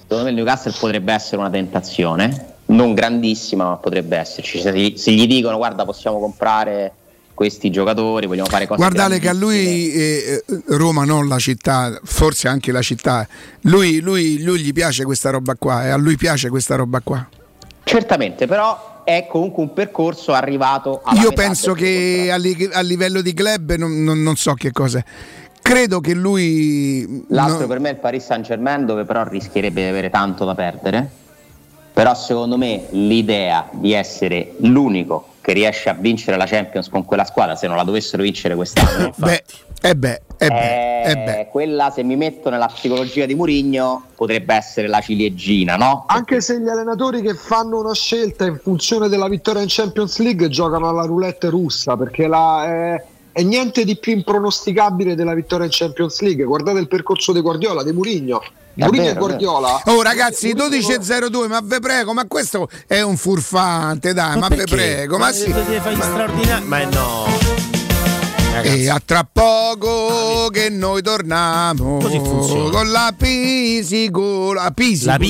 secondo 0.00 0.22
me 0.22 0.30
il 0.30 0.36
Newcastle 0.36 0.72
potrebbe 0.78 1.12
essere 1.12 1.38
una 1.38 1.50
tentazione, 1.50 2.54
non 2.66 2.94
grandissima, 2.94 3.64
ma 3.64 3.76
potrebbe 3.78 4.16
esserci. 4.16 4.60
Se, 4.60 4.72
gli- 4.72 4.96
se 4.96 5.10
gli 5.10 5.26
dicono 5.26 5.56
guarda 5.56 5.84
possiamo 5.84 6.20
comprare 6.20 6.92
questi 7.38 7.70
giocatori, 7.70 8.26
vogliamo 8.26 8.48
fare 8.48 8.66
cose 8.66 8.80
Guardate 8.80 9.20
che 9.20 9.28
a 9.28 9.32
grandissime". 9.32 9.72
lui 9.72 9.92
eh, 9.92 10.44
eh, 10.44 10.62
Roma, 10.76 11.04
non 11.04 11.28
la 11.28 11.38
città, 11.38 12.00
forse 12.02 12.48
anche 12.48 12.72
la 12.72 12.82
città, 12.82 13.24
lui, 13.60 14.00
lui- 14.00 14.42
lui 14.42 14.58
gli 14.58 14.72
piace 14.72 15.04
questa 15.04 15.30
roba 15.30 15.54
qua 15.54 15.86
e 15.86 15.90
a 15.90 15.96
lui 15.96 16.16
piace 16.16 16.48
questa 16.48 16.74
roba 16.74 16.98
qua. 16.98 17.28
Certamente, 17.84 18.48
però 18.48 19.02
è 19.04 19.28
comunque 19.30 19.62
un 19.62 19.72
percorso 19.72 20.32
arrivato 20.32 21.00
alla 21.04 21.20
Io 21.20 21.30
penso 21.30 21.74
che 21.74 22.28
a, 22.32 22.36
li- 22.36 22.68
a 22.72 22.80
livello 22.80 23.20
di 23.20 23.32
club 23.32 23.72
non, 23.76 24.02
non- 24.02 24.20
non 24.20 24.34
so 24.34 24.54
che 24.54 24.72
cosa. 24.72 25.04
Credo 25.62 26.00
che 26.00 26.14
lui. 26.14 27.24
L'altro 27.28 27.60
no- 27.60 27.66
per 27.68 27.78
me 27.78 27.90
è 27.90 27.92
il 27.92 27.98
Paris 27.98 28.24
Saint 28.24 28.44
Germain 28.44 28.84
dove 28.84 29.04
però 29.04 29.22
rischierebbe 29.22 29.80
di 29.82 29.88
avere 29.88 30.10
tanto 30.10 30.44
da 30.44 30.56
perdere. 30.56 31.08
Però 31.92 32.14
secondo 32.16 32.56
me 32.56 32.86
l'idea 32.90 33.68
di 33.70 33.92
essere 33.92 34.54
l'unico 34.62 35.34
che 35.48 35.54
riesce 35.54 35.88
a 35.88 35.94
vincere 35.94 36.36
la 36.36 36.44
Champions 36.44 36.90
con 36.90 37.06
quella 37.06 37.24
squadra, 37.24 37.56
se 37.56 37.66
non 37.66 37.76
la 37.76 37.82
dovessero 37.82 38.22
vincere 38.22 38.54
quest'anno, 38.54 39.14
beh, 39.16 39.44
eh 39.80 39.96
beh, 39.96 40.20
eh 40.36 40.48
beh, 40.48 41.00
è 41.00 41.10
eh 41.10 41.16
beh. 41.16 41.48
quella 41.50 41.90
se 41.90 42.02
mi 42.02 42.16
metto 42.16 42.50
nella 42.50 42.66
psicologia 42.66 43.24
di 43.24 43.34
Murigno 43.34 44.08
potrebbe 44.14 44.54
essere 44.54 44.88
la 44.88 45.00
ciliegina, 45.00 45.76
no? 45.76 46.04
Anche 46.06 46.42
se 46.42 46.60
gli 46.60 46.68
allenatori 46.68 47.22
che 47.22 47.32
fanno 47.32 47.80
una 47.80 47.94
scelta 47.94 48.44
in 48.44 48.60
funzione 48.62 49.08
della 49.08 49.26
vittoria 49.26 49.62
in 49.62 49.68
Champions 49.70 50.18
League 50.18 50.50
giocano 50.50 50.86
alla 50.86 51.06
roulette 51.06 51.48
russa, 51.48 51.96
perché 51.96 52.26
la, 52.26 52.64
è, 52.66 53.04
è 53.38 53.42
niente 53.42 53.84
di 53.84 53.96
più 53.96 54.12
impronosticabile 54.14 55.14
della 55.14 55.32
vittoria 55.32 55.64
in 55.64 55.70
Champions 55.72 56.20
League. 56.22 56.42
Guardate 56.42 56.80
il 56.80 56.88
percorso 56.88 57.32
di 57.32 57.40
Guardiola, 57.40 57.84
di 57.84 57.92
Murigno. 57.92 58.42
Murigno 58.74 59.10
e 59.10 59.14
Guardiola. 59.14 59.80
Oh 59.86 60.02
ragazzi, 60.02 60.52
12.02, 60.52 61.46
ma 61.46 61.60
ve 61.62 61.78
prego, 61.78 62.12
ma 62.12 62.26
questo 62.26 62.68
è 62.88 63.00
un 63.00 63.16
furfante, 63.16 64.12
dai, 64.12 64.36
ma, 64.40 64.48
ve 64.48 64.56
perché? 64.56 64.74
prego, 64.74 65.18
ma 65.18 65.30
sì. 65.30 65.52
Deve 65.52 65.80
fare 65.80 65.94
gli 65.94 66.00
straordinari. 66.00 66.64
Ma 66.64 66.84
no. 66.86 67.47
E 68.62 68.88
a 68.88 69.00
tra 69.04 69.24
poco 69.30 70.48
che 70.50 70.68
noi 70.70 71.02
torniamo 71.02 71.98
Così 71.98 72.18
funziona. 72.18 72.70
con 72.70 72.90
la 72.90 73.14
psicologia. 73.16 74.64
La 74.64 74.78
La 75.12 75.18
di- 75.18 75.26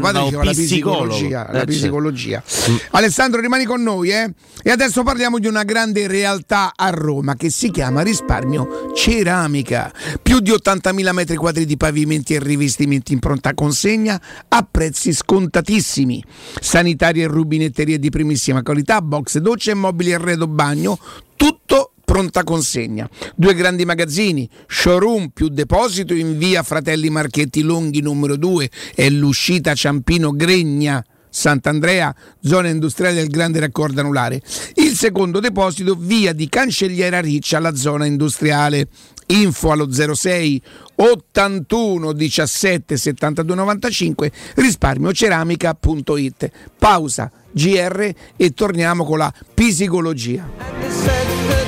padre 0.00 0.18
no, 0.20 0.24
diceva 0.26 0.44
la 0.44 0.50
psicologia. 0.52 1.38
La 1.42 1.48
Eh, 1.48 1.52
certo. 1.52 1.72
psicologia. 1.72 2.42
Alessandro, 2.90 3.40
rimani 3.40 3.64
con 3.64 3.82
noi, 3.82 4.10
eh? 4.10 4.32
E 4.62 4.70
adesso 4.70 5.02
parliamo 5.02 5.38
di 5.38 5.46
una 5.46 5.62
grande 5.64 6.06
realtà 6.06 6.72
a 6.74 6.90
Roma 6.90 7.34
che 7.36 7.50
si 7.50 7.70
chiama 7.70 8.02
risparmio 8.02 8.90
ceramica. 8.94 9.92
Più 10.22 10.40
di 10.40 10.50
80.000 10.50 11.12
metri 11.12 11.36
quadri 11.36 11.64
di 11.66 11.76
pavimenti 11.76 12.34
e 12.34 12.38
rivestimenti 12.40 13.12
in 13.12 13.18
pronta 13.18 13.54
consegna 13.54 14.20
a 14.48 14.66
prezzi 14.68 15.12
scontatissimi. 15.12 16.22
Sanitarie 16.60 17.24
e 17.24 17.26
rubinetterie 17.26 17.98
di 17.98 18.10
primissima 18.10 18.62
qualità, 18.62 19.00
box 19.02 19.38
docce 19.38 19.72
e 19.72 19.74
mobili 19.74 20.12
arredo 20.14 20.46
bagno, 20.46 20.98
tutto 21.36 21.92
pronta 22.14 22.44
consegna. 22.44 23.10
Due 23.34 23.54
grandi 23.54 23.84
magazzini, 23.84 24.48
showroom 24.68 25.30
più 25.30 25.48
deposito 25.48 26.14
in 26.14 26.38
via 26.38 26.62
Fratelli 26.62 27.10
Marchetti 27.10 27.62
Longhi 27.62 28.02
numero 28.02 28.36
2 28.36 28.70
e 28.94 29.10
l'uscita 29.10 29.74
Ciampino 29.74 30.30
Gregna. 30.30 31.04
Sant'Andrea, 31.28 32.14
zona 32.40 32.68
industriale 32.68 33.16
del 33.16 33.26
grande 33.26 33.58
raccordo 33.58 33.98
anulare. 33.98 34.40
Il 34.74 34.94
secondo 34.94 35.40
deposito, 35.40 35.96
via 35.98 36.32
di 36.32 36.48
Cancelliera 36.48 37.20
Riccia, 37.20 37.58
la 37.58 37.74
zona 37.74 38.06
industriale. 38.06 38.86
Info 39.26 39.72
allo 39.72 39.90
06 39.90 40.62
81 40.94 42.12
17 42.12 42.96
72 42.96 43.56
95 43.56 44.30
risparmioceramica.it. 44.54 46.50
Pausa 46.78 47.28
GR 47.50 48.14
e 48.36 48.50
torniamo 48.50 49.04
con 49.04 49.18
la 49.18 49.34
psicologia. 49.54 51.63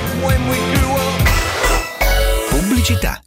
Pubblicità. 2.49 3.26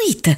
Ita, 0.07 0.37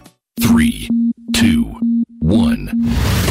3, 0.39 0.87
2, 1.33 1.79
1. 2.21 3.30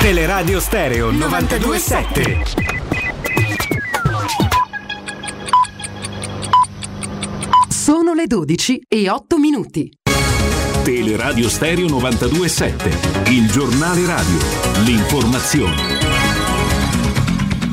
Teleradio 0.00 0.60
Stereo 0.60 1.10
927. 1.10 2.44
Sono 7.68 8.14
le 8.14 8.26
12 8.28 8.82
e 8.86 9.10
8 9.10 9.38
minuti. 9.38 9.90
Teleradio 10.84 11.48
Stereo 11.48 11.88
927, 11.88 13.30
il 13.30 13.50
giornale 13.50 14.06
radio, 14.06 14.38
l'informazione. 14.84 15.97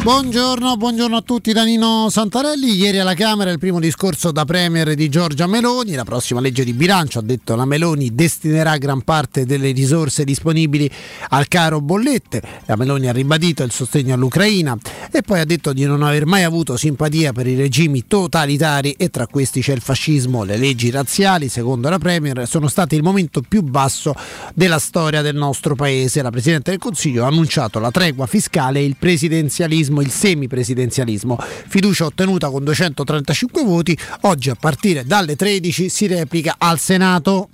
Buongiorno, 0.05 0.77
buongiorno 0.77 1.17
a 1.17 1.21
tutti 1.21 1.51
da 1.51 1.63
Nino 1.63 2.09
Santarelli. 2.11 2.75
Ieri 2.75 2.99
alla 2.99 3.15
Camera 3.15 3.49
il 3.49 3.57
primo 3.57 3.79
discorso 3.79 4.31
da 4.31 4.45
Premier 4.45 4.93
di 4.93 5.09
Giorgia 5.09 5.47
Meloni. 5.47 5.93
La 5.95 6.03
prossima 6.03 6.39
legge 6.39 6.63
di 6.63 6.73
bilancio, 6.73 7.17
ha 7.17 7.21
detto 7.23 7.55
la 7.55 7.65
Meloni, 7.65 8.13
destinerà 8.13 8.77
gran 8.77 9.01
parte 9.01 9.47
delle 9.47 9.71
risorse 9.71 10.23
disponibili 10.23 10.87
al 11.29 11.47
caro 11.47 11.81
bollette. 11.81 12.39
La 12.67 12.75
Meloni 12.75 13.07
ha 13.07 13.11
ribadito 13.13 13.63
il 13.63 13.71
sostegno 13.71 14.13
all'Ucraina 14.13 14.77
e 15.11 15.23
poi 15.23 15.39
ha 15.39 15.43
detto 15.43 15.73
di 15.73 15.85
non 15.85 16.03
aver 16.03 16.27
mai 16.27 16.43
avuto 16.43 16.77
simpatia 16.77 17.33
per 17.33 17.47
i 17.47 17.55
regimi 17.55 18.05
totalitari 18.05 18.91
e 18.91 19.09
tra 19.09 19.25
questi 19.25 19.61
c'è 19.61 19.73
il 19.73 19.81
fascismo. 19.81 20.43
Le 20.43 20.57
leggi 20.57 20.91
razziali, 20.91 21.49
secondo 21.49 21.89
la 21.89 21.97
Premier, 21.97 22.47
sono 22.47 22.67
state 22.67 22.95
il 22.95 23.01
momento 23.01 23.41
più 23.41 23.63
basso 23.63 24.13
della 24.53 24.77
storia 24.77 25.23
del 25.23 25.35
nostro 25.35 25.73
paese. 25.73 26.21
La 26.21 26.29
Presidente 26.29 26.69
del 26.69 26.79
Consiglio 26.79 27.23
ha 27.23 27.27
annunciato 27.27 27.79
la 27.79 27.89
tregua 27.89 28.27
fiscale 28.27 28.77
e 28.77 28.85
il 28.85 28.97
presidenzialismo 28.99 29.93
il 30.01 30.11
semipresidenzialismo. 30.11 31.37
Fiducia 31.39 32.05
ottenuta 32.05 32.49
con 32.49 32.63
235 32.63 33.63
voti, 33.63 33.97
oggi 34.21 34.49
a 34.49 34.55
partire 34.55 35.05
dalle 35.05 35.35
13 35.35 35.89
si 35.89 36.07
replica 36.07 36.55
al 36.57 36.79
Senato. 36.79 37.49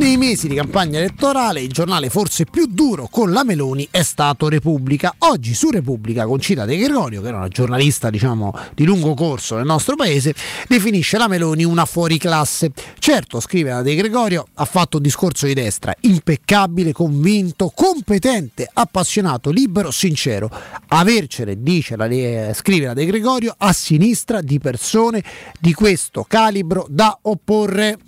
Nei 0.00 0.16
mesi 0.16 0.48
di 0.48 0.54
campagna 0.54 0.98
elettorale 0.98 1.60
il 1.60 1.70
giornale 1.70 2.08
forse 2.08 2.46
più 2.46 2.64
duro 2.66 3.06
con 3.10 3.32
la 3.32 3.44
Meloni 3.44 3.86
è 3.90 4.02
stato 4.02 4.48
Repubblica. 4.48 5.14
Oggi 5.18 5.52
su 5.52 5.68
Repubblica 5.68 6.24
Concita 6.24 6.64
De 6.64 6.78
Gregorio, 6.78 7.20
che 7.20 7.28
era 7.28 7.36
una 7.36 7.48
giornalista 7.48 8.08
diciamo, 8.08 8.50
di 8.74 8.86
lungo 8.86 9.12
corso 9.12 9.56
nel 9.56 9.66
nostro 9.66 9.96
paese, 9.96 10.34
definisce 10.66 11.18
la 11.18 11.28
Meloni 11.28 11.64
una 11.64 11.84
fuoriclasse. 11.84 12.72
Certo, 12.98 13.40
scrive 13.40 13.72
la 13.72 13.82
De 13.82 13.94
Gregorio, 13.94 14.46
ha 14.54 14.64
fatto 14.64 14.96
un 14.96 15.02
discorso 15.02 15.44
di 15.44 15.52
destra 15.52 15.94
impeccabile, 16.00 16.92
convinto, 16.92 17.70
competente, 17.74 18.70
appassionato, 18.72 19.50
libero, 19.50 19.90
sincero. 19.90 20.50
Avercene, 20.88 21.62
dice 21.62 21.96
la, 21.96 22.08
scrive 22.54 22.86
la 22.86 22.94
De 22.94 23.04
Gregorio, 23.04 23.54
a 23.54 23.70
sinistra 23.74 24.40
di 24.40 24.58
persone 24.58 25.22
di 25.60 25.74
questo 25.74 26.24
calibro 26.26 26.86
da 26.88 27.18
opporre. 27.20 27.98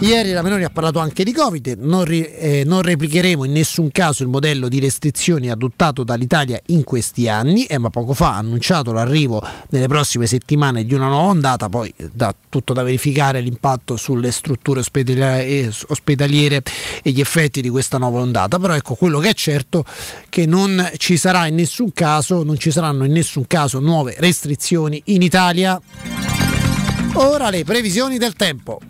Ieri 0.00 0.32
la 0.32 0.42
Meloni 0.42 0.64
ha 0.64 0.70
parlato 0.70 0.98
anche 0.98 1.24
di 1.24 1.32
Covid, 1.32 1.76
non, 1.78 2.04
eh, 2.10 2.62
non, 2.66 2.82
replicheremo 2.82 3.44
in 3.44 3.52
nessun 3.52 3.90
caso 3.90 4.22
il 4.22 4.28
modello 4.28 4.68
di 4.68 4.80
restrizioni 4.80 5.50
adottato 5.50 6.02
dall'Italia 6.02 6.60
in 6.66 6.84
questi 6.84 7.28
anni, 7.28 7.64
eh, 7.64 7.78
ma 7.78 7.90
poco 7.90 8.12
fa 8.12 8.34
ha 8.34 8.36
annunciato 8.38 8.92
l'arrivo 8.92 9.42
nelle 9.70 9.86
prossime 9.86 10.26
settimane 10.26 10.84
di 10.84 10.92
una 10.94 11.06
nuova 11.06 11.28
ondata, 11.28 11.68
poi 11.68 11.92
eh, 11.96 12.10
da 12.12 12.34
tutto 12.48 12.72
da 12.72 12.82
verificare 12.82 13.40
l'impatto 13.40 13.96
sulle 13.96 14.30
strutture 14.30 14.80
ospedaliere, 14.80 15.72
ospedaliere 15.86 16.62
e 17.02 17.10
gli 17.10 17.20
effetti 17.20 17.62
di 17.62 17.70
questa 17.70 17.96
nuova 17.96 18.20
ondata, 18.20 18.58
però 18.58 18.74
ecco 18.74 18.96
quello 18.96 19.20
che 19.20 19.30
è 19.30 19.34
certo 19.34 19.84
che 20.28 20.44
non 20.44 20.90
ci 20.98 21.18
caso, 21.94 22.42
non 22.42 22.58
ci 22.58 22.70
saranno 22.70 23.04
in 23.04 23.12
nessun 23.12 23.46
caso 23.46 23.78
nuove 23.78 24.16
restrizioni 24.18 25.00
in 25.06 25.22
Italia. 25.22 25.80
Ora 27.14 27.48
le 27.48 27.64
previsioni 27.64 28.18
del 28.18 28.34
tempo. 28.34 28.80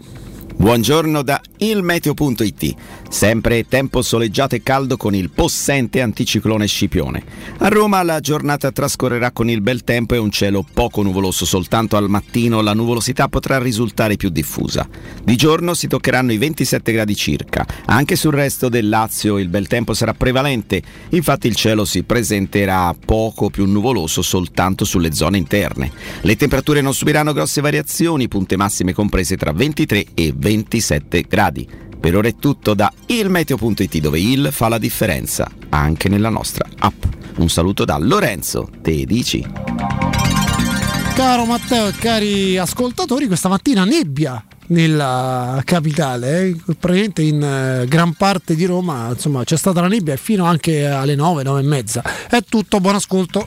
Buongiorno 0.65 1.21
da 1.21 1.43
ilmeteo.it. 1.59 2.75
Sempre 3.11 3.69
tempo 3.69 4.01
soleggiato 4.01 4.55
e 4.55 4.63
caldo 4.63 4.97
con 4.97 5.15
il 5.15 5.29
possente 5.29 6.01
anticiclone 6.01 6.67
Scipione. 6.67 7.23
A 7.59 7.69
Roma 7.69 8.03
la 8.03 8.19
giornata 8.19 8.73
trascorrerà 8.73 9.31
con 9.31 9.51
il 9.51 9.61
bel 9.61 9.85
tempo 9.85 10.15
e 10.15 10.19
un 10.19 10.31
cielo 10.31 10.65
poco 10.73 11.03
nuvoloso, 11.03 11.45
soltanto 11.45 11.99
al 11.99 12.09
mattino 12.09 12.63
la 12.63 12.73
nuvolosità 12.73 13.29
potrà 13.29 13.59
risultare 13.59 14.17
più 14.17 14.31
diffusa. 14.31 14.89
Di 15.23 15.37
giorno 15.37 15.75
si 15.75 15.87
toccheranno 15.87 16.33
i 16.33 16.39
27 16.39 16.93
gradi 16.93 17.15
circa. 17.15 17.67
Anche 17.85 18.17
sul 18.17 18.33
resto 18.33 18.71
del 18.71 18.89
Lazio 18.89 19.39
il 19.39 19.49
bel 19.49 19.67
tempo 19.67 19.93
sarà 19.93 20.15
prevalente, 20.15 20.83
infatti 21.11 21.47
il 21.47 21.57
cielo 21.57 21.85
si 21.85 22.05
presenterà 22.05 22.95
poco 23.05 23.51
più 23.51 23.67
nuvoloso 23.67 24.23
soltanto 24.23 24.87
sulle 24.87 25.13
zone 25.13 25.37
interne. 25.37 25.93
Le 26.23 26.37
temperature 26.37 26.81
non 26.81 26.95
subiranno 26.95 27.35
grosse 27.35 27.61
variazioni, 27.61 28.29
punte 28.29 28.57
massime 28.57 28.95
comprese 28.95 29.37
tra 29.37 29.53
23 29.53 30.07
e 30.15 30.33
27 30.55 31.23
gradi. 31.29 31.69
Per 31.99 32.17
ora 32.17 32.29
è 32.29 32.37
tutto 32.37 32.75
da 32.75 32.93
ilmeteo.it 33.07 33.99
dove 33.99 34.21
il 34.21 34.49
fa 34.53 34.69
la 34.69 34.79
differenza 34.79 35.51
anche 35.71 36.09
nella 36.09 36.29
nostra 36.29 36.67
app. 36.79 37.03
Un 37.37 37.49
saluto 37.49 37.85
da 37.85 37.97
Lorenzo, 37.99 38.69
te 38.81 39.05
dici. 39.05 39.45
Caro 41.15 41.45
Matteo 41.45 41.89
e 41.89 41.93
cari 41.93 42.59
ascoltatori, 42.59 43.27
questa 43.27 43.49
mattina 43.49 43.85
nebbia 43.85 44.45
nella 44.67 45.61
capitale, 45.65 46.43
eh? 46.43 46.57
praticamente 46.79 47.23
in 47.23 47.43
eh, 47.43 47.87
gran 47.87 48.15
parte 48.15 48.55
di 48.55 48.65
Roma 48.65 49.09
insomma, 49.11 49.45
c'è 49.45 49.57
stata 49.57 49.81
la 49.81 49.89
nebbia 49.89 50.17
fino 50.17 50.45
anche 50.45 50.87
alle 50.87 51.15
9, 51.15 51.43
9 51.43 51.61
e 51.61 51.65
mezza. 51.65 52.03
È 52.29 52.43
tutto, 52.43 52.81
buon 52.81 52.97
ascolto. 52.97 53.47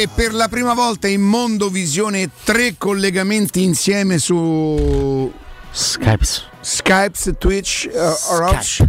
E 0.00 0.08
per 0.08 0.32
la 0.32 0.48
prima 0.48 0.72
volta 0.72 1.08
in 1.08 1.20
Mondovisione 1.20 2.30
tre 2.44 2.76
collegamenti 2.78 3.62
insieme 3.62 4.18
su 4.18 5.30
Skype, 5.70 6.24
Skype 6.58 7.36
Twitch, 7.36 7.86
uh, 7.92 8.36
Roach. 8.38 8.82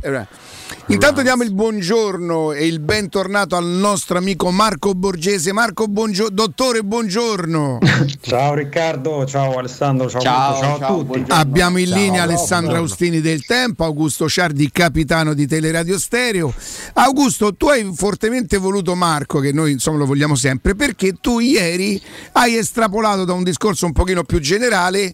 Intanto 0.92 1.22
diamo 1.22 1.44
il 1.44 1.54
buongiorno 1.54 2.52
e 2.52 2.68
il 2.68 2.82
bentornato 2.82 3.56
al 3.56 3.66
nostro 3.66 4.18
amico 4.18 4.52
Marco 4.52 4.94
Borgese. 4.94 5.54
Marco, 5.54 5.88
buongio- 5.88 6.30
dottore, 6.30 6.84
buongiorno. 6.84 7.80
Ciao 8.20 8.54
Riccardo, 8.54 9.26
ciao 9.26 9.58
Alessandro, 9.58 10.10
ciao, 10.10 10.22
ciao, 10.22 10.60
ciao, 10.60 10.76
a 10.76 10.88
tutti. 10.88 11.24
Abbiamo 11.30 11.78
in 11.78 11.88
Ciao, 11.88 11.98
linea 11.98 12.16
ciao, 12.16 12.24
Alessandro 12.24 12.74
buongiorno. 12.74 12.80
Austini 12.82 13.22
del 13.22 13.46
Tempo, 13.46 13.86
Augusto 13.86 14.28
Ciardi, 14.28 14.70
capitano 14.70 15.34
di 15.34 15.48
Teleradio 15.48 15.98
Stereo. 15.98 16.54
Augusto, 16.94 17.56
tu 17.56 17.68
hai 17.68 17.90
fortemente 17.96 18.58
voluto 18.58 18.94
Marco, 18.94 19.40
che 19.40 19.54
noi 19.54 19.72
insomma 19.72 20.00
lo 20.00 20.06
vogliamo 20.06 20.36
sempre, 20.36 20.76
perché 20.76 21.14
tu 21.22 21.40
ieri 21.40 22.02
hai 22.34 22.58
estrapolato 22.58 23.24
da 23.24 23.32
un 23.32 23.44
discorso 23.44 23.86
un 23.86 23.94
pochino 23.94 24.24
più 24.26 24.40
generale 24.40 25.14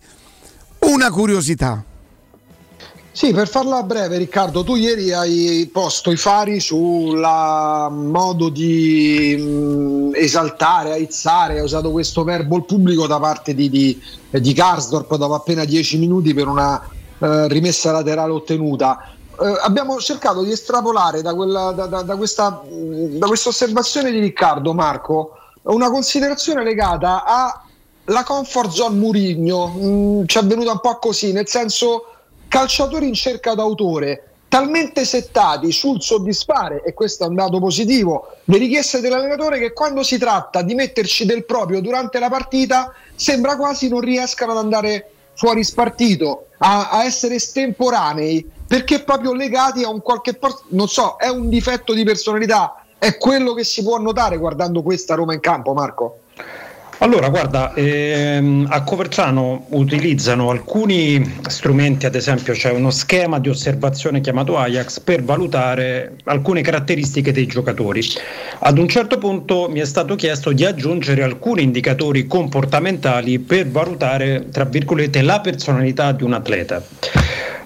una 0.79 1.11
curiosità. 1.11 1.83
Sì, 3.17 3.33
per 3.33 3.47
farla 3.47 3.81
breve, 3.81 4.19
Riccardo, 4.19 4.63
tu 4.63 4.75
ieri 4.75 5.11
hai 5.11 5.67
posto 5.73 6.11
i 6.11 6.17
fari 6.17 6.59
sul 6.59 7.17
modo 7.17 8.49
di 8.49 9.35
mh, 9.35 10.11
esaltare, 10.13 10.91
aizzare, 10.91 11.57
hai 11.57 11.63
usato 11.63 11.89
questo 11.89 12.23
verbo 12.23 12.57
al 12.57 12.65
pubblico 12.65 13.07
da 13.07 13.19
parte 13.19 13.55
di, 13.55 13.71
di, 13.71 13.99
di 14.29 14.53
Karsdorp 14.53 15.15
dopo 15.15 15.33
appena 15.33 15.65
10 15.65 15.97
minuti 15.97 16.35
per 16.35 16.47
una 16.47 16.79
eh, 17.17 17.47
rimessa 17.47 17.91
laterale 17.91 18.33
ottenuta. 18.33 19.11
Eh, 19.41 19.61
abbiamo 19.63 19.97
cercato 19.97 20.43
di 20.43 20.51
estrapolare 20.51 21.23
da, 21.23 21.33
quella, 21.33 21.71
da, 21.71 21.87
da, 21.87 22.15
questa, 22.15 22.61
mh, 22.69 23.17
da 23.17 23.25
questa 23.25 23.49
osservazione 23.49 24.11
di 24.11 24.19
Riccardo, 24.19 24.75
Marco, 24.75 25.31
una 25.63 25.89
considerazione 25.89 26.63
legata 26.63 27.23
alla 27.25 28.23
comfort 28.23 28.69
zone 28.69 28.95
Murigno. 28.95 29.73
Mm, 29.75 30.25
ci 30.27 30.37
è 30.37 30.43
venuta 30.43 30.71
un 30.73 30.81
po' 30.81 30.99
così, 30.99 31.31
nel 31.31 31.47
senso 31.47 32.11
calciatori 32.47 33.07
in 33.07 33.13
cerca 33.13 33.53
d'autore 33.53 34.23
talmente 34.47 35.03
settati 35.03 35.71
sul 35.71 36.01
soddisfare, 36.01 36.81
e 36.83 36.93
questo 36.93 37.25
è 37.25 37.27
un 37.27 37.35
dato 37.35 37.59
positivo, 37.59 38.37
le 38.45 38.57
richieste 38.57 39.01
dell'allenatore 39.01 39.59
che 39.59 39.73
quando 39.73 40.03
si 40.03 40.17
tratta 40.17 40.61
di 40.61 40.73
metterci 40.73 41.25
del 41.25 41.45
proprio 41.45 41.81
durante 41.81 42.17
la 42.19 42.29
partita 42.29 42.93
sembra 43.13 43.57
quasi 43.57 43.89
non 43.89 43.99
riescano 43.99 44.53
ad 44.53 44.57
andare 44.59 45.11
fuori 45.33 45.63
spartito, 45.63 46.47
a, 46.59 46.89
a 46.89 47.03
essere 47.03 47.35
estemporanei, 47.35 48.49
perché 48.65 49.03
proprio 49.03 49.33
legati 49.33 49.83
a 49.83 49.89
un 49.89 50.01
qualche 50.01 50.37
non 50.69 50.87
so, 50.87 51.17
è 51.17 51.27
un 51.27 51.49
difetto 51.49 51.93
di 51.93 52.03
personalità, 52.03 52.83
è 52.97 53.17
quello 53.17 53.53
che 53.53 53.63
si 53.63 53.83
può 53.83 53.97
notare 53.97 54.37
guardando 54.37 54.81
questa 54.81 55.13
Roma 55.13 55.33
in 55.33 55.39
campo, 55.39 55.73
Marco. 55.73 56.19
Allora, 56.99 57.29
guarda, 57.29 57.75
ehm, 57.75 58.65
a 58.69 58.81
Coverciano 58.81 59.67
utilizzano 59.69 60.49
alcuni 60.49 61.39
strumenti, 61.47 62.07
ad 62.07 62.15
esempio 62.15 62.53
c'è 62.53 62.71
uno 62.71 62.89
schema 62.89 63.37
di 63.37 63.49
osservazione 63.49 64.19
chiamato 64.19 64.57
Ajax 64.57 65.01
per 65.01 65.23
valutare 65.23 66.15
alcune 66.23 66.61
caratteristiche 66.61 67.31
dei 67.31 67.45
giocatori. 67.45 68.01
Ad 68.59 68.79
un 68.79 68.87
certo 68.87 69.19
punto 69.19 69.69
mi 69.69 69.79
è 69.79 69.85
stato 69.85 70.15
chiesto 70.15 70.51
di 70.51 70.65
aggiungere 70.65 71.21
alcuni 71.21 71.61
indicatori 71.61 72.25
comportamentali 72.25 73.37
per 73.37 73.67
valutare, 73.67 74.47
tra 74.51 74.65
virgolette, 74.65 75.21
la 75.21 75.39
personalità 75.39 76.11
di 76.13 76.23
un 76.23 76.33
atleta. 76.33 76.83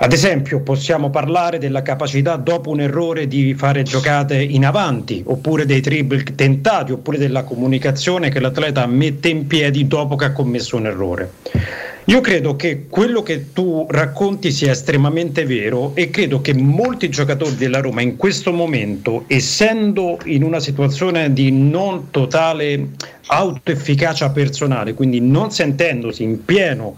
Ad 0.04 0.14
esempio, 0.14 0.62
possiamo 0.62 1.12
parlare 1.12 1.60
della 1.60 1.84
capacità 1.84 2.36
dopo 2.36 2.72
un 2.72 2.82
errore 2.82 3.28
di 3.28 3.54
fare 3.54 3.84
giocate 3.84 4.42
in 4.42 4.66
avanti, 4.66 5.22
oppure 5.24 5.68
dei 5.68 5.80
dribble 5.80 6.24
tentati, 6.24 6.92
oppure 6.92 7.20
della 7.20 7.44
comunicazione 7.44 8.30
che 8.30 8.40
l'atleta 8.40 8.88
mette 8.88 9.21
in 9.30 9.48
piedi 9.48 9.88
dopo 9.88 10.16
che 10.16 10.26
ha 10.26 10.32
commesso 10.32 10.78
un 10.78 10.86
errore. 10.86 11.32
Io 12.06 12.20
credo 12.20 12.56
che 12.56 12.88
quello 12.90 13.22
che 13.22 13.54
tu 13.54 13.86
racconti 13.88 14.52
sia 14.52 14.72
estremamente 14.72 15.46
vero 15.46 15.92
e 15.94 16.10
credo 16.10 16.42
che 16.42 16.54
molti 16.54 17.10
giocatori 17.10 17.56
della 17.56 17.80
Roma 17.80 18.02
in 18.02 18.18
questo 18.18 18.52
momento, 18.52 19.26
essendo 19.28 20.18
in 20.26 20.44
una 20.44 20.60
situazione 20.60 21.32
di 21.32 21.52
non 21.52 22.10
totale 22.10 22.90
autoefficacia 23.28 24.32
personale, 24.32 24.96
quindi 24.96 25.22
non 25.22 25.52
sentendosi 25.52 26.24
in, 26.24 26.44
pieno, 26.44 26.96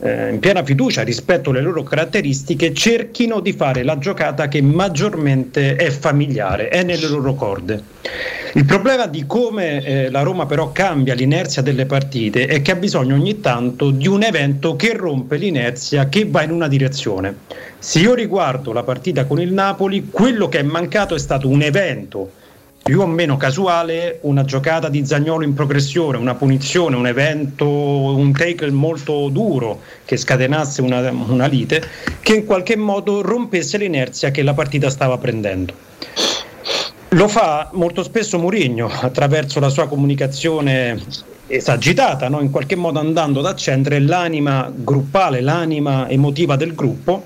eh, 0.00 0.30
in 0.30 0.38
piena 0.40 0.64
fiducia 0.64 1.02
rispetto 1.02 1.50
alle 1.50 1.60
loro 1.60 1.82
caratteristiche, 1.82 2.72
cerchino 2.72 3.40
di 3.40 3.52
fare 3.52 3.84
la 3.84 3.98
giocata 3.98 4.48
che 4.48 4.62
maggiormente 4.62 5.76
è 5.76 5.90
familiare, 5.90 6.70
è 6.70 6.82
nelle 6.82 7.08
loro 7.08 7.34
corde. 7.34 7.82
Il 8.54 8.64
problema 8.64 9.06
di 9.06 9.24
come 9.26 9.82
eh, 9.84 10.10
la 10.10 10.22
Roma 10.22 10.46
però 10.46 10.72
cambia 10.72 11.14
l'inerzia 11.14 11.62
delle 11.62 11.86
partite 11.86 12.46
è 12.46 12.62
che 12.62 12.72
ha 12.72 12.76
bisogno 12.76 13.14
ogni 13.14 13.40
tanto 13.40 13.90
di 13.90 14.06
un 14.06 14.22
evento 14.22 14.76
che 14.76 14.94
rompe 14.94 15.36
l'inerzia, 15.36 16.08
che 16.08 16.26
va 16.28 16.42
in 16.42 16.50
una 16.50 16.68
direzione. 16.68 17.34
Se 17.78 17.98
io 17.98 18.14
riguardo 18.14 18.72
la 18.72 18.82
partita 18.82 19.24
con 19.24 19.40
il 19.40 19.52
Napoli, 19.52 20.08
quello 20.10 20.48
che 20.48 20.60
è 20.60 20.62
mancato 20.62 21.14
è 21.14 21.18
stato 21.18 21.48
un 21.48 21.62
evento 21.62 22.30
più 22.82 23.00
o 23.00 23.06
meno 23.06 23.36
casuale, 23.36 24.20
una 24.22 24.44
giocata 24.44 24.88
di 24.88 25.04
Zagnolo 25.04 25.42
in 25.42 25.54
progressione, 25.54 26.18
una 26.18 26.36
punizione, 26.36 26.94
un 26.94 27.08
evento, 27.08 27.66
un 27.66 28.30
tackle 28.32 28.70
molto 28.70 29.28
duro 29.28 29.80
che 30.04 30.16
scatenasse 30.16 30.82
una, 30.82 31.10
una 31.10 31.46
lite, 31.46 31.82
che 32.20 32.36
in 32.36 32.44
qualche 32.44 32.76
modo 32.76 33.22
rompesse 33.22 33.76
l'inerzia 33.76 34.30
che 34.30 34.44
la 34.44 34.54
partita 34.54 34.88
stava 34.88 35.18
prendendo. 35.18 35.74
Lo 37.16 37.28
fa 37.28 37.70
molto 37.72 38.02
spesso 38.02 38.38
Mourinho 38.38 38.88
attraverso 38.88 39.58
la 39.58 39.70
sua 39.70 39.88
comunicazione 39.88 41.02
esagitata, 41.46 42.28
no? 42.28 42.42
in 42.42 42.50
qualche 42.50 42.76
modo 42.76 42.98
andando 42.98 43.40
ad 43.40 43.46
accendere 43.46 44.00
l'anima 44.00 44.70
gruppale, 44.74 45.40
l'anima 45.40 46.10
emotiva 46.10 46.56
del 46.56 46.74
gruppo. 46.74 47.24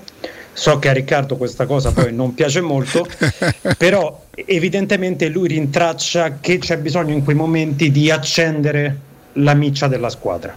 So 0.53 0.79
che 0.79 0.87
a 0.87 0.93
Riccardo 0.93 1.35
questa 1.35 1.65
cosa 1.65 1.91
poi 1.91 2.13
non 2.13 2.33
piace 2.33 2.61
molto, 2.61 3.05
però 3.77 4.27
evidentemente 4.33 5.27
lui 5.27 5.49
rintraccia 5.49 6.39
che 6.39 6.57
c'è 6.57 6.77
bisogno 6.77 7.13
in 7.13 7.25
quei 7.25 7.35
momenti 7.35 7.91
di 7.91 8.09
accendere 8.09 8.97
la 9.33 9.53
miccia 9.53 9.89
della 9.89 10.09
squadra. 10.09 10.55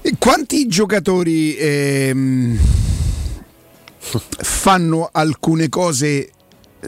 E 0.00 0.14
quanti 0.18 0.66
giocatori 0.66 1.56
ehm, 1.56 2.58
fanno 3.98 5.10
alcune 5.12 5.68
cose 5.68 6.30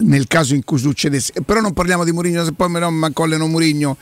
nel 0.00 0.26
caso 0.26 0.54
in 0.54 0.64
cui 0.64 0.78
succedesse, 0.78 1.32
però 1.44 1.60
non 1.60 1.72
parliamo 1.72 2.04
di 2.04 2.12
Mourinho, 2.12 2.44
se 2.44 2.52
poi 2.52 2.68
me 2.68 2.78
no, 2.78 2.92
accollano 3.02 3.46
Mourinho 3.46 3.96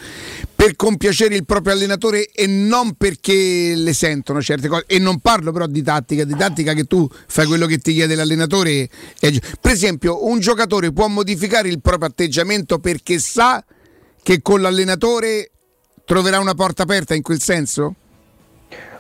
per 0.54 0.74
compiacere 0.76 1.36
il 1.36 1.44
proprio 1.44 1.74
allenatore 1.74 2.28
e 2.32 2.46
non 2.46 2.94
perché 2.94 3.74
le 3.74 3.92
sentono 3.92 4.42
certe 4.42 4.68
cose. 4.68 4.84
E 4.86 4.98
non 4.98 5.20
parlo 5.20 5.52
però 5.52 5.66
di 5.66 5.82
tattica, 5.82 6.24
di 6.24 6.34
tattica 6.34 6.72
che 6.72 6.84
tu 6.84 7.08
fai 7.26 7.46
quello 7.46 7.66
che 7.66 7.78
ti 7.78 7.92
chiede 7.92 8.14
l'allenatore. 8.14 8.88
Per 9.18 9.70
esempio, 9.70 10.26
un 10.26 10.40
giocatore 10.40 10.92
può 10.92 11.08
modificare 11.08 11.68
il 11.68 11.80
proprio 11.80 12.08
atteggiamento 12.08 12.78
perché 12.78 13.18
sa 13.18 13.64
che 14.22 14.42
con 14.42 14.60
l'allenatore 14.60 15.50
troverà 16.04 16.40
una 16.40 16.54
porta 16.54 16.82
aperta 16.82 17.14
in 17.14 17.22
quel 17.22 17.40
senso? 17.40 17.94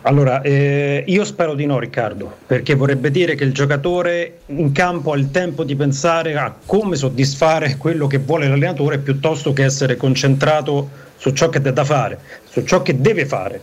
Allora, 0.06 0.40
eh, 0.40 1.02
io 1.04 1.24
spero 1.24 1.54
di 1.54 1.66
no 1.66 1.80
Riccardo, 1.80 2.32
perché 2.46 2.76
vorrebbe 2.76 3.10
dire 3.10 3.34
che 3.34 3.42
il 3.42 3.52
giocatore 3.52 4.38
in 4.46 4.70
campo 4.70 5.10
ha 5.10 5.16
il 5.16 5.32
tempo 5.32 5.64
di 5.64 5.74
pensare 5.74 6.36
a 6.36 6.54
come 6.64 6.94
soddisfare 6.94 7.76
quello 7.76 8.06
che 8.06 8.18
vuole 8.18 8.46
l'allenatore 8.46 8.98
piuttosto 8.98 9.52
che 9.52 9.64
essere 9.64 9.96
concentrato 9.96 10.88
su 11.16 11.32
ciò 11.32 11.48
che 11.48 11.60
è 11.60 11.72
da 11.72 11.82
fare, 11.82 12.20
su 12.48 12.62
ciò 12.62 12.82
che 12.82 13.00
deve 13.00 13.26
fare. 13.26 13.60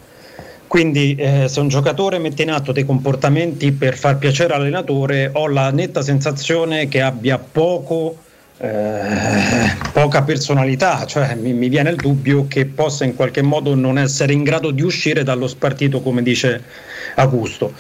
Quindi 0.67 1.15
eh, 1.15 1.47
se 1.47 1.61
un 1.61 1.69
giocatore 1.69 2.19
mette 2.19 2.41
in 2.41 2.51
atto 2.51 2.73
dei 2.73 2.83
comportamenti 2.83 3.71
per 3.71 3.95
far 3.95 4.17
piacere 4.17 4.53
all'allenatore, 4.53 5.29
ho 5.31 5.47
la 5.47 5.71
netta 5.71 6.01
sensazione 6.01 6.89
che 6.89 6.99
abbia 6.99 7.37
poco, 7.37 8.17
eh, 8.63 9.75
poca 9.91 10.23
personalità, 10.23 11.05
cioè 11.05 11.35
mi, 11.35 11.51
mi 11.51 11.67
viene 11.67 11.89
il 11.89 11.97
dubbio 11.97 12.47
che 12.47 12.65
possa 12.65 13.03
in 13.03 13.13
qualche 13.13 13.41
modo 13.41 13.75
non 13.75 13.97
essere 13.97 14.31
in 14.31 14.43
grado 14.43 14.71
di 14.71 14.81
uscire 14.81 15.23
dallo 15.23 15.47
spartito 15.47 16.01
come 16.01 16.23
dice 16.23 16.63
Augusto. 17.15 17.73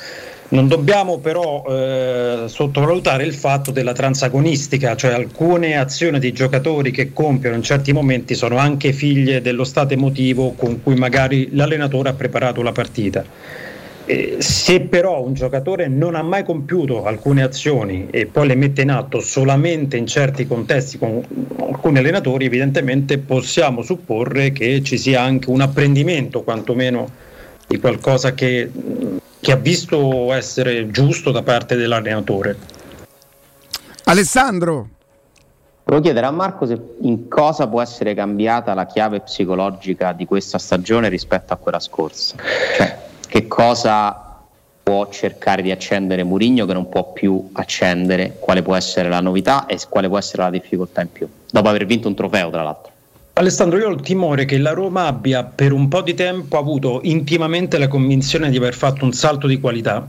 Non 0.49 0.67
dobbiamo 0.67 1.19
però 1.19 1.63
eh, 1.67 2.43
sottovalutare 2.47 3.23
il 3.23 3.33
fatto 3.33 3.71
della 3.71 3.93
transagonistica, 3.93 4.95
cioè 4.95 5.13
alcune 5.13 5.77
azioni 5.77 6.19
dei 6.19 6.33
giocatori 6.33 6.91
che 6.91 7.13
compiono 7.13 7.55
in 7.55 7.63
certi 7.63 7.93
momenti 7.93 8.35
sono 8.35 8.57
anche 8.57 8.91
figlie 8.91 9.41
dello 9.41 9.63
stato 9.63 9.93
emotivo 9.93 10.51
con 10.51 10.83
cui 10.83 10.95
magari 10.95 11.49
l'allenatore 11.53 12.09
ha 12.09 12.13
preparato 12.13 12.61
la 12.61 12.73
partita. 12.73 13.23
Eh, 14.05 14.37
se 14.39 14.81
però 14.81 15.23
un 15.23 15.33
giocatore 15.33 15.87
non 15.87 16.15
ha 16.15 16.21
mai 16.21 16.43
compiuto 16.43 17.05
alcune 17.05 17.41
azioni 17.41 18.07
e 18.11 18.25
poi 18.25 18.47
le 18.47 18.55
mette 18.55 18.81
in 18.81 18.91
atto 18.91 19.21
solamente 19.21 19.95
in 19.95 20.05
certi 20.07 20.45
contesti 20.45 20.97
con 20.97 21.23
alcuni 21.59 21.99
allenatori, 21.99 22.45
evidentemente 22.45 23.17
possiamo 23.17 23.81
supporre 23.81 24.51
che 24.51 24.83
ci 24.83 24.97
sia 24.97 25.21
anche 25.21 25.49
un 25.49 25.61
apprendimento 25.61 26.43
quantomeno 26.43 27.09
di 27.65 27.79
qualcosa 27.79 28.33
che, 28.33 28.69
che 29.39 29.51
ha 29.51 29.55
visto 29.55 30.33
essere 30.33 30.89
giusto 30.89 31.31
da 31.31 31.41
parte 31.41 31.77
dell'allenatore. 31.77 32.57
Alessandro. 34.03 34.89
Volevo 35.85 36.03
chiedere 36.03 36.25
a 36.25 36.31
Marco 36.31 36.65
se 36.65 36.77
in 37.01 37.27
cosa 37.27 37.67
può 37.67 37.81
essere 37.81 38.13
cambiata 38.13 38.73
la 38.73 38.85
chiave 38.85 39.21
psicologica 39.21 40.11
di 40.13 40.25
questa 40.25 40.57
stagione 40.57 41.09
rispetto 41.09 41.53
a 41.53 41.57
quella 41.57 41.79
scorsa. 41.79 42.35
Cioè, 42.77 43.02
che 43.33 43.47
cosa 43.47 44.41
può 44.83 45.09
cercare 45.09 45.63
di 45.63 45.71
accendere 45.71 46.23
Murigno 46.23 46.67
che 46.67 46.73
non 46.73 46.87
può 46.87 47.13
più 47.13 47.49
accendere, 47.53 48.37
quale 48.39 48.61
può 48.61 48.75
essere 48.75 49.09
la 49.09 49.21
novità 49.21 49.65
e 49.65 49.79
quale 49.89 50.07
può 50.07 50.19
essere 50.19 50.43
la 50.43 50.51
difficoltà 50.51 51.01
in 51.01 51.11
più, 51.11 51.27
dopo 51.49 51.67
aver 51.67 51.87
vinto 51.87 52.07
un 52.07 52.13
trofeo 52.13 52.51
tra 52.51 52.61
l'altro. 52.61 52.91
Alessandro, 53.33 53.79
io 53.79 53.87
ho 53.87 53.91
il 53.91 54.01
timore 54.01 54.45
che 54.45 54.59
la 54.59 54.73
Roma 54.73 55.07
abbia 55.07 55.43
per 55.43 55.71
un 55.71 55.87
po' 55.87 56.01
di 56.01 56.13
tempo 56.13 56.59
avuto 56.59 56.99
intimamente 57.05 57.79
la 57.79 57.87
convinzione 57.87 58.51
di 58.51 58.57
aver 58.57 58.75
fatto 58.75 59.03
un 59.03 59.13
salto 59.13 59.47
di 59.47 59.59
qualità, 59.59 60.07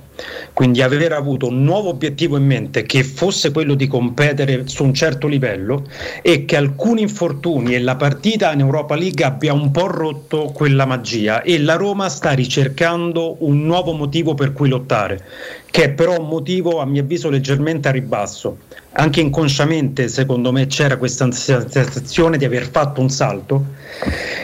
quindi 0.52 0.82
aver 0.82 1.12
avuto 1.12 1.48
un 1.48 1.64
nuovo 1.64 1.88
obiettivo 1.90 2.36
in 2.36 2.46
mente 2.46 2.84
che 2.84 3.02
fosse 3.02 3.50
quello 3.50 3.74
di 3.74 3.86
competere 3.86 4.62
su 4.66 4.84
un 4.84 4.94
certo 4.94 5.26
livello 5.26 5.84
e 6.22 6.44
che 6.44 6.56
alcuni 6.56 7.02
infortuni 7.02 7.74
e 7.74 7.80
la 7.80 7.96
partita 7.96 8.52
in 8.52 8.60
Europa 8.60 8.94
League 8.94 9.24
abbia 9.24 9.52
un 9.52 9.70
po' 9.70 9.88
rotto 9.88 10.52
quella 10.54 10.86
magia. 10.86 11.42
E 11.42 11.58
la 11.58 11.74
Roma 11.74 12.08
sta 12.08 12.32
ricercando 12.32 13.36
un 13.40 13.64
nuovo 13.64 13.92
motivo 13.92 14.34
per 14.34 14.52
cui 14.52 14.68
lottare, 14.68 15.24
che 15.70 15.84
è 15.84 15.90
però 15.90 16.20
un 16.20 16.28
motivo 16.28 16.80
a 16.80 16.86
mio 16.86 17.02
avviso 17.02 17.30
leggermente 17.30 17.88
a 17.88 17.92
ribasso. 17.92 18.58
Anche 18.96 19.20
inconsciamente 19.20 20.06
secondo 20.06 20.52
me 20.52 20.68
c'era 20.68 20.96
questa 20.98 21.28
sensazione 21.32 22.38
di 22.38 22.44
aver 22.44 22.70
fatto 22.70 23.00
un 23.00 23.10
salto. 23.10 23.64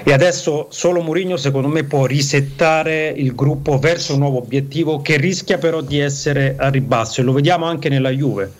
E 0.02 0.12
adesso 0.12 0.66
solo 0.70 1.02
Mourinho 1.02 1.36
secondo 1.36 1.68
me 1.68 1.84
può 1.84 2.06
risettare 2.06 3.12
il 3.14 3.34
gruppo 3.34 3.78
verso 3.78 4.14
un 4.14 4.20
nuovo 4.20 4.38
obiettivo 4.38 5.02
che 5.02 5.16
rischia 5.18 5.58
però 5.60 5.80
di 5.80 6.00
essere 6.00 6.56
a 6.58 6.68
ribasso 6.68 7.20
e 7.20 7.24
lo 7.24 7.32
vediamo 7.32 7.66
anche 7.66 7.88
nella 7.88 8.10
Juve. 8.10 8.52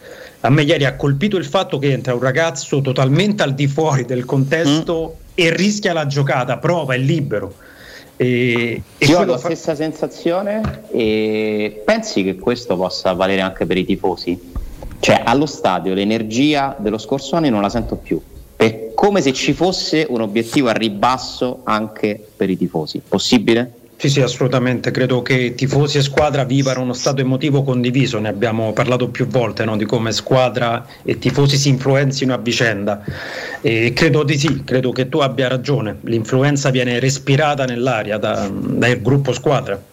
A 0.43 0.51
me 0.51 0.63
ieri 0.63 0.85
ha 0.85 0.95
colpito 0.95 1.37
il 1.37 1.45
fatto 1.45 1.79
che 1.81 1.91
entra 1.91 2.15
un 2.15 2.21
ragazzo 2.21 2.81
totalmente 2.81 3.43
al 3.43 3.55
di 3.55 3.67
fuori 3.67 4.05
del 4.05 4.25
contesto 4.25 5.17
mm. 5.17 5.31
e 5.35 5.55
rischia 5.57 5.93
la 5.93 6.07
giocata, 6.07 6.59
prova, 6.59 6.95
è 6.95 6.99
libero. 6.99 7.55
E, 8.17 8.83
e 8.97 9.07
Io 9.07 9.19
ho 9.19 9.25
la 9.25 9.39
fa... 9.39 9.49
stessa 9.49 9.75
sensazione 9.75 10.85
e 10.93 11.83
pensi 11.85 12.23
che 12.23 12.37
questo 12.37 12.77
possa 12.77 13.13
valere 13.13 13.41
anche 13.41 13.67
per 13.67 13.77
i 13.77 13.85
tifosi? 13.85 14.53
Cioè 15.01 15.23
allo 15.25 15.47
stadio 15.47 15.95
l'energia 15.95 16.77
dello 16.79 16.99
scorso 16.99 17.37
anno 17.37 17.49
non 17.49 17.63
la 17.63 17.71
sento 17.71 17.97
più. 17.97 18.21
È 18.57 18.93
come 18.95 19.23
se 19.23 19.33
ci 19.33 19.55
fosse 19.55 20.07
un 20.09 20.21
obiettivo 20.21 20.69
a 20.69 20.73
ribasso 20.73 21.61
anche 21.65 22.23
per 22.37 22.51
i 22.51 22.59
tifosi. 22.59 23.01
Possibile? 23.07 23.80
Sì, 24.01 24.09
sì, 24.09 24.23
assolutamente. 24.23 24.93
Credo 24.93 25.21
che 25.21 25.55
tifosi 25.55 25.99
e 25.99 26.03
squadra 26.03 26.45
vivano 26.45 26.81
uno 26.81 26.95
stato 26.95 27.21
emotivo 27.21 27.63
condiviso. 27.63 28.19
Ne 28.19 28.29
abbiamo 28.29 28.73
parlato 28.73 29.11
più 29.11 29.27
volte 29.27 29.67
no? 29.67 29.77
di 29.77 29.85
come 29.85 30.13
squadra 30.13 30.87
e 31.03 31.19
tifosi 31.19 31.59
si 31.59 31.69
influenzino 31.69 32.33
a 32.33 32.39
vicenda. 32.39 33.05
E 33.61 33.93
credo 33.93 34.23
di 34.23 34.39
sì, 34.39 34.65
credo 34.65 34.91
che 34.91 35.11
tu 35.11 35.19
abbia 35.19 35.49
ragione. 35.49 35.99
L'influenza 36.05 36.71
viene 36.71 36.99
respirata 36.99 37.67
nell'aria 37.67 38.17
da, 38.17 38.49
dal 38.51 39.03
gruppo 39.03 39.35
squadra. 39.35 39.90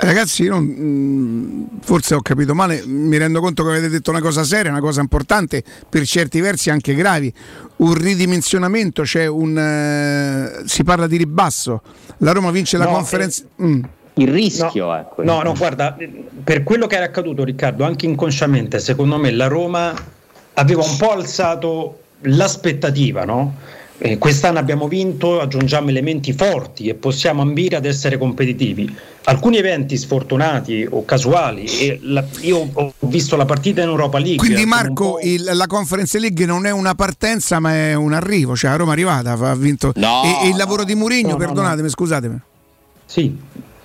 Ragazzi, 0.00 0.44
io 0.44 0.50
non, 0.52 1.68
forse 1.80 2.14
ho 2.14 2.22
capito 2.22 2.54
male, 2.54 2.84
mi 2.86 3.16
rendo 3.16 3.40
conto 3.40 3.64
che 3.64 3.70
avete 3.70 3.88
detto 3.88 4.10
una 4.10 4.20
cosa 4.20 4.44
seria, 4.44 4.70
una 4.70 4.80
cosa 4.80 5.00
importante, 5.00 5.64
per 5.88 6.06
certi 6.06 6.40
versi 6.40 6.70
anche 6.70 6.94
gravi, 6.94 7.32
un 7.78 7.94
ridimensionamento, 7.94 9.04
cioè 9.04 9.26
un, 9.26 9.58
eh, 9.58 10.62
si 10.66 10.84
parla 10.84 11.08
di 11.08 11.16
ribasso, 11.16 11.82
la 12.18 12.30
Roma 12.30 12.52
vince 12.52 12.78
la 12.78 12.84
no, 12.84 12.92
conferenza... 12.92 13.42
Eh, 13.42 13.64
mm. 13.64 13.82
Il 14.14 14.28
rischio 14.28 14.86
no, 14.86 15.08
quello. 15.14 15.32
No, 15.32 15.42
no, 15.42 15.54
guarda, 15.54 15.96
per 16.44 16.62
quello 16.64 16.86
che 16.86 16.96
era 16.96 17.04
accaduto 17.04 17.42
Riccardo, 17.42 17.84
anche 17.84 18.06
inconsciamente, 18.06 18.78
secondo 18.80 19.16
me 19.16 19.30
la 19.32 19.46
Roma 19.46 19.94
aveva 20.54 20.82
un 20.82 20.96
po' 20.96 21.12
alzato 21.12 22.00
l'aspettativa, 22.22 23.24
no? 23.24 23.54
Eh, 24.00 24.16
quest'anno 24.16 24.60
abbiamo 24.60 24.86
vinto, 24.86 25.40
aggiungiamo 25.40 25.88
elementi 25.90 26.32
forti 26.32 26.86
e 26.86 26.94
possiamo 26.94 27.42
ambire 27.42 27.74
ad 27.74 27.84
essere 27.84 28.16
competitivi. 28.16 28.96
Alcuni 29.24 29.56
eventi 29.56 29.96
sfortunati 29.96 30.86
o 30.88 31.04
casuali, 31.04 31.64
e 31.64 31.98
la, 32.02 32.24
io 32.40 32.70
ho 32.72 32.92
visto 33.00 33.34
la 33.34 33.44
partita 33.44 33.82
in 33.82 33.88
Europa 33.88 34.18
League. 34.18 34.36
Quindi 34.36 34.64
Marco, 34.64 35.18
il, 35.20 35.50
la 35.52 35.66
Conference 35.66 36.16
League 36.18 36.46
non 36.46 36.64
è 36.64 36.70
una 36.70 36.94
partenza 36.94 37.58
ma 37.58 37.74
è 37.74 37.94
un 37.94 38.12
arrivo, 38.12 38.54
cioè 38.54 38.70
a 38.70 38.76
Roma 38.76 38.90
è 38.90 38.94
arrivata, 38.94 39.32
ha 39.32 39.54
vinto. 39.56 39.92
No, 39.96 40.22
e, 40.22 40.46
e, 40.46 40.48
il 40.50 40.56
lavoro 40.56 40.82
no, 40.82 40.86
di 40.86 40.94
Murigno, 40.94 41.30
no, 41.30 41.36
perdonatemi, 41.36 41.88
scusatemi. 41.88 42.40
Sì. 43.04 43.36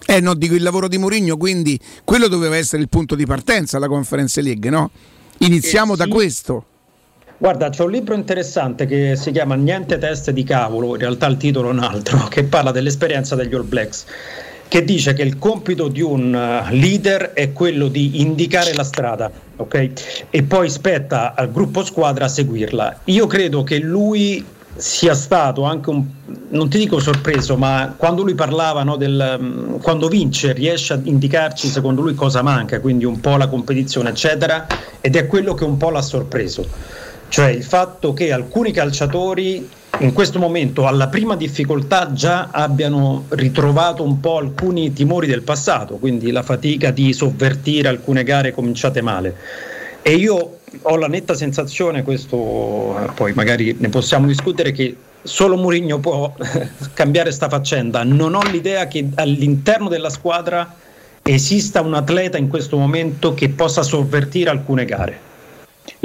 Eh 0.05 0.19
no, 0.19 0.35
dico 0.35 0.53
il 0.53 0.61
lavoro 0.61 0.87
di 0.87 0.97
Mourinho, 0.97 1.37
quindi 1.37 1.79
quello 2.03 2.27
doveva 2.27 2.55
essere 2.57 2.81
il 2.81 2.89
punto 2.89 3.15
di 3.15 3.25
partenza, 3.25 3.79
la 3.79 3.87
Conference 3.87 4.41
League, 4.41 4.69
no? 4.69 4.91
Iniziamo 5.39 5.93
eh, 5.93 5.97
sì. 5.97 6.03
da 6.03 6.07
questo. 6.07 6.65
Guarda, 7.43 7.67
c'è 7.67 7.83
un 7.83 7.91
libro 7.91 8.15
interessante 8.15 8.85
che 8.85 9.17
si 9.17 9.31
chiama 9.31 9.55
Niente 9.55 9.97
teste 9.97 10.31
di 10.31 10.45
cavolo, 10.45 10.93
in 10.93 10.99
realtà 11.01 11.27
il 11.27 11.35
titolo 11.35 11.67
è 11.67 11.71
un 11.73 11.79
altro, 11.79 12.19
che 12.31 12.45
parla 12.45 12.71
dell'esperienza 12.71 13.35
degli 13.35 13.53
All 13.53 13.67
Blacks, 13.67 14.05
che 14.69 14.85
dice 14.85 15.11
che 15.11 15.23
il 15.23 15.37
compito 15.37 15.89
di 15.89 15.99
un 15.99 16.33
eh, 16.33 16.73
leader 16.73 17.33
è 17.33 17.51
quello 17.51 17.89
di 17.89 18.21
indicare 18.21 18.73
la 18.73 18.85
strada, 18.85 19.29
ok? 19.57 19.89
E 20.29 20.43
poi 20.43 20.69
spetta 20.69 21.33
al 21.35 21.51
gruppo 21.51 21.83
squadra 21.83 22.29
seguirla. 22.29 23.01
Io 23.03 23.27
credo 23.27 23.63
che 23.63 23.77
lui 23.79 24.45
sia 24.77 25.13
stato 25.13 25.63
anche 25.63 25.89
un, 25.89 26.01
non 26.47 26.69
ti 26.69 26.77
dico 26.77 27.01
sorpreso, 27.01 27.57
ma 27.57 27.93
quando 27.97 28.23
lui 28.23 28.35
parlava 28.35 28.83
no, 28.83 28.95
del, 28.95 29.37
mm, 29.37 29.75
quando 29.81 30.07
vince 30.07 30.53
riesce 30.53 30.93
a 30.93 30.99
indicarci 31.03 31.67
secondo 31.67 31.99
lui 31.99 32.15
cosa 32.15 32.41
manca, 32.41 32.79
quindi 32.79 33.03
un 33.03 33.19
po' 33.19 33.35
la 33.35 33.49
competizione, 33.49 34.11
eccetera, 34.11 34.65
ed 35.01 35.17
è 35.17 35.27
quello 35.27 35.53
che 35.55 35.65
un 35.65 35.75
po' 35.75 35.89
l'ha 35.89 36.01
sorpreso 36.01 37.01
cioè 37.33 37.47
il 37.47 37.63
fatto 37.63 38.13
che 38.13 38.31
alcuni 38.31 38.71
calciatori 38.71 39.67
in 40.01 40.13
questo 40.13 40.37
momento 40.37 40.85
alla 40.85 41.07
prima 41.07 41.35
difficoltà 41.35 42.13
già 42.13 42.49
abbiano 42.51 43.25
ritrovato 43.29 44.03
un 44.03 44.19
po' 44.19 44.37
alcuni 44.37 44.93
timori 44.93 45.25
del 45.25 45.41
passato, 45.41 45.95
quindi 45.95 46.29
la 46.29 46.43
fatica 46.43 46.91
di 46.91 47.11
sovvertire 47.11 47.87
alcune 47.87 48.23
gare 48.23 48.51
cominciate 48.51 49.01
male. 49.01 49.35
E 50.03 50.13
io 50.13 50.59
ho 50.79 50.95
la 50.95 51.07
netta 51.07 51.33
sensazione, 51.33 52.03
questo 52.03 53.11
poi 53.15 53.33
magari 53.33 53.77
ne 53.79 53.89
possiamo 53.89 54.27
discutere, 54.27 54.71
che 54.71 54.95
solo 55.23 55.57
Mourinho 55.57 55.97
può 55.97 56.31
cambiare 56.93 57.31
sta 57.31 57.49
faccenda. 57.49 58.03
Non 58.03 58.35
ho 58.35 58.43
l'idea 58.43 58.85
che 58.85 59.09
all'interno 59.15 59.89
della 59.89 60.11
squadra 60.11 60.71
esista 61.23 61.81
un 61.81 61.95
atleta 61.95 62.37
in 62.37 62.47
questo 62.47 62.77
momento 62.77 63.33
che 63.33 63.49
possa 63.49 63.81
sovvertire 63.81 64.51
alcune 64.51 64.85
gare. 64.85 65.31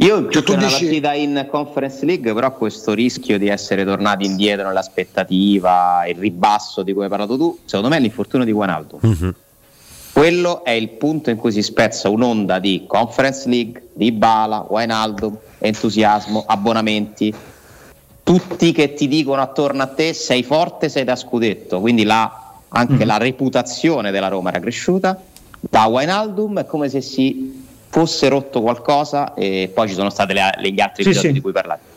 Io 0.01 0.31
cioè, 0.31 0.45
una 0.51 0.67
dici... 0.67 0.85
partita 0.85 1.13
in 1.15 1.47
Conference 1.51 2.05
League, 2.05 2.33
però 2.33 2.53
questo 2.53 2.95
rischio 2.95 3.37
di 3.37 3.49
essere 3.49 3.85
tornati 3.85 4.25
indietro 4.25 4.69
nell'aspettativa, 4.69 6.07
il 6.07 6.15
ribasso 6.15 6.85
di 6.85 6.93
cui 6.93 7.03
hai 7.03 7.09
parlato 7.09 7.37
tu, 7.37 7.59
secondo 7.65 7.89
me 7.89 7.97
è 7.97 8.01
l'infortunio 8.01 8.47
di 8.47 8.53
Guanaldo. 8.53 9.01
Mm-hmm. 9.05 9.31
Quello 10.13 10.65
è 10.65 10.71
il 10.71 10.91
punto 10.91 11.31
in 11.31 11.37
cui 11.37 11.51
si 11.51 11.63
spezza 11.63 12.09
un'onda 12.09 12.61
di 12.61 12.85
Conference 12.87 13.49
League, 13.49 13.89
di 13.93 14.13
Bala, 14.13 14.67
Wijnaldum, 14.69 15.37
entusiasmo, 15.59 16.45
abbonamenti, 16.47 17.35
tutti 18.23 18.71
che 18.71 18.95
ti 18.95 19.09
dicono 19.09 19.43
attorno 19.43 19.83
a 19.83 19.87
te 19.87 20.13
sei 20.13 20.45
forte, 20.45 20.89
sei 20.89 21.03
da 21.03 21.17
scudetto, 21.17 21.81
quindi 21.81 22.05
la, 22.05 22.53
anche 22.69 22.93
mm-hmm. 22.93 23.07
la 23.07 23.17
reputazione 23.17 24.13
della 24.13 24.29
Roma 24.29 24.51
era 24.51 24.61
cresciuta. 24.61 25.21
Da 25.59 25.87
Wijnaldum 25.87 26.61
è 26.61 26.67
come 26.67 26.89
se 26.89 27.01
si 27.01 27.67
fosse 27.89 28.29
rotto 28.29 28.61
qualcosa 28.61 29.35
e 29.35 29.71
poi 29.73 29.89
ci 29.89 29.95
sono 29.95 30.11
stati 30.11 30.35
gli 30.35 30.81
altri 30.81 31.03
sì, 31.03 31.09
episodi 31.09 31.27
sì. 31.29 31.33
di 31.33 31.41
cui 31.41 31.53
parlate. 31.53 31.88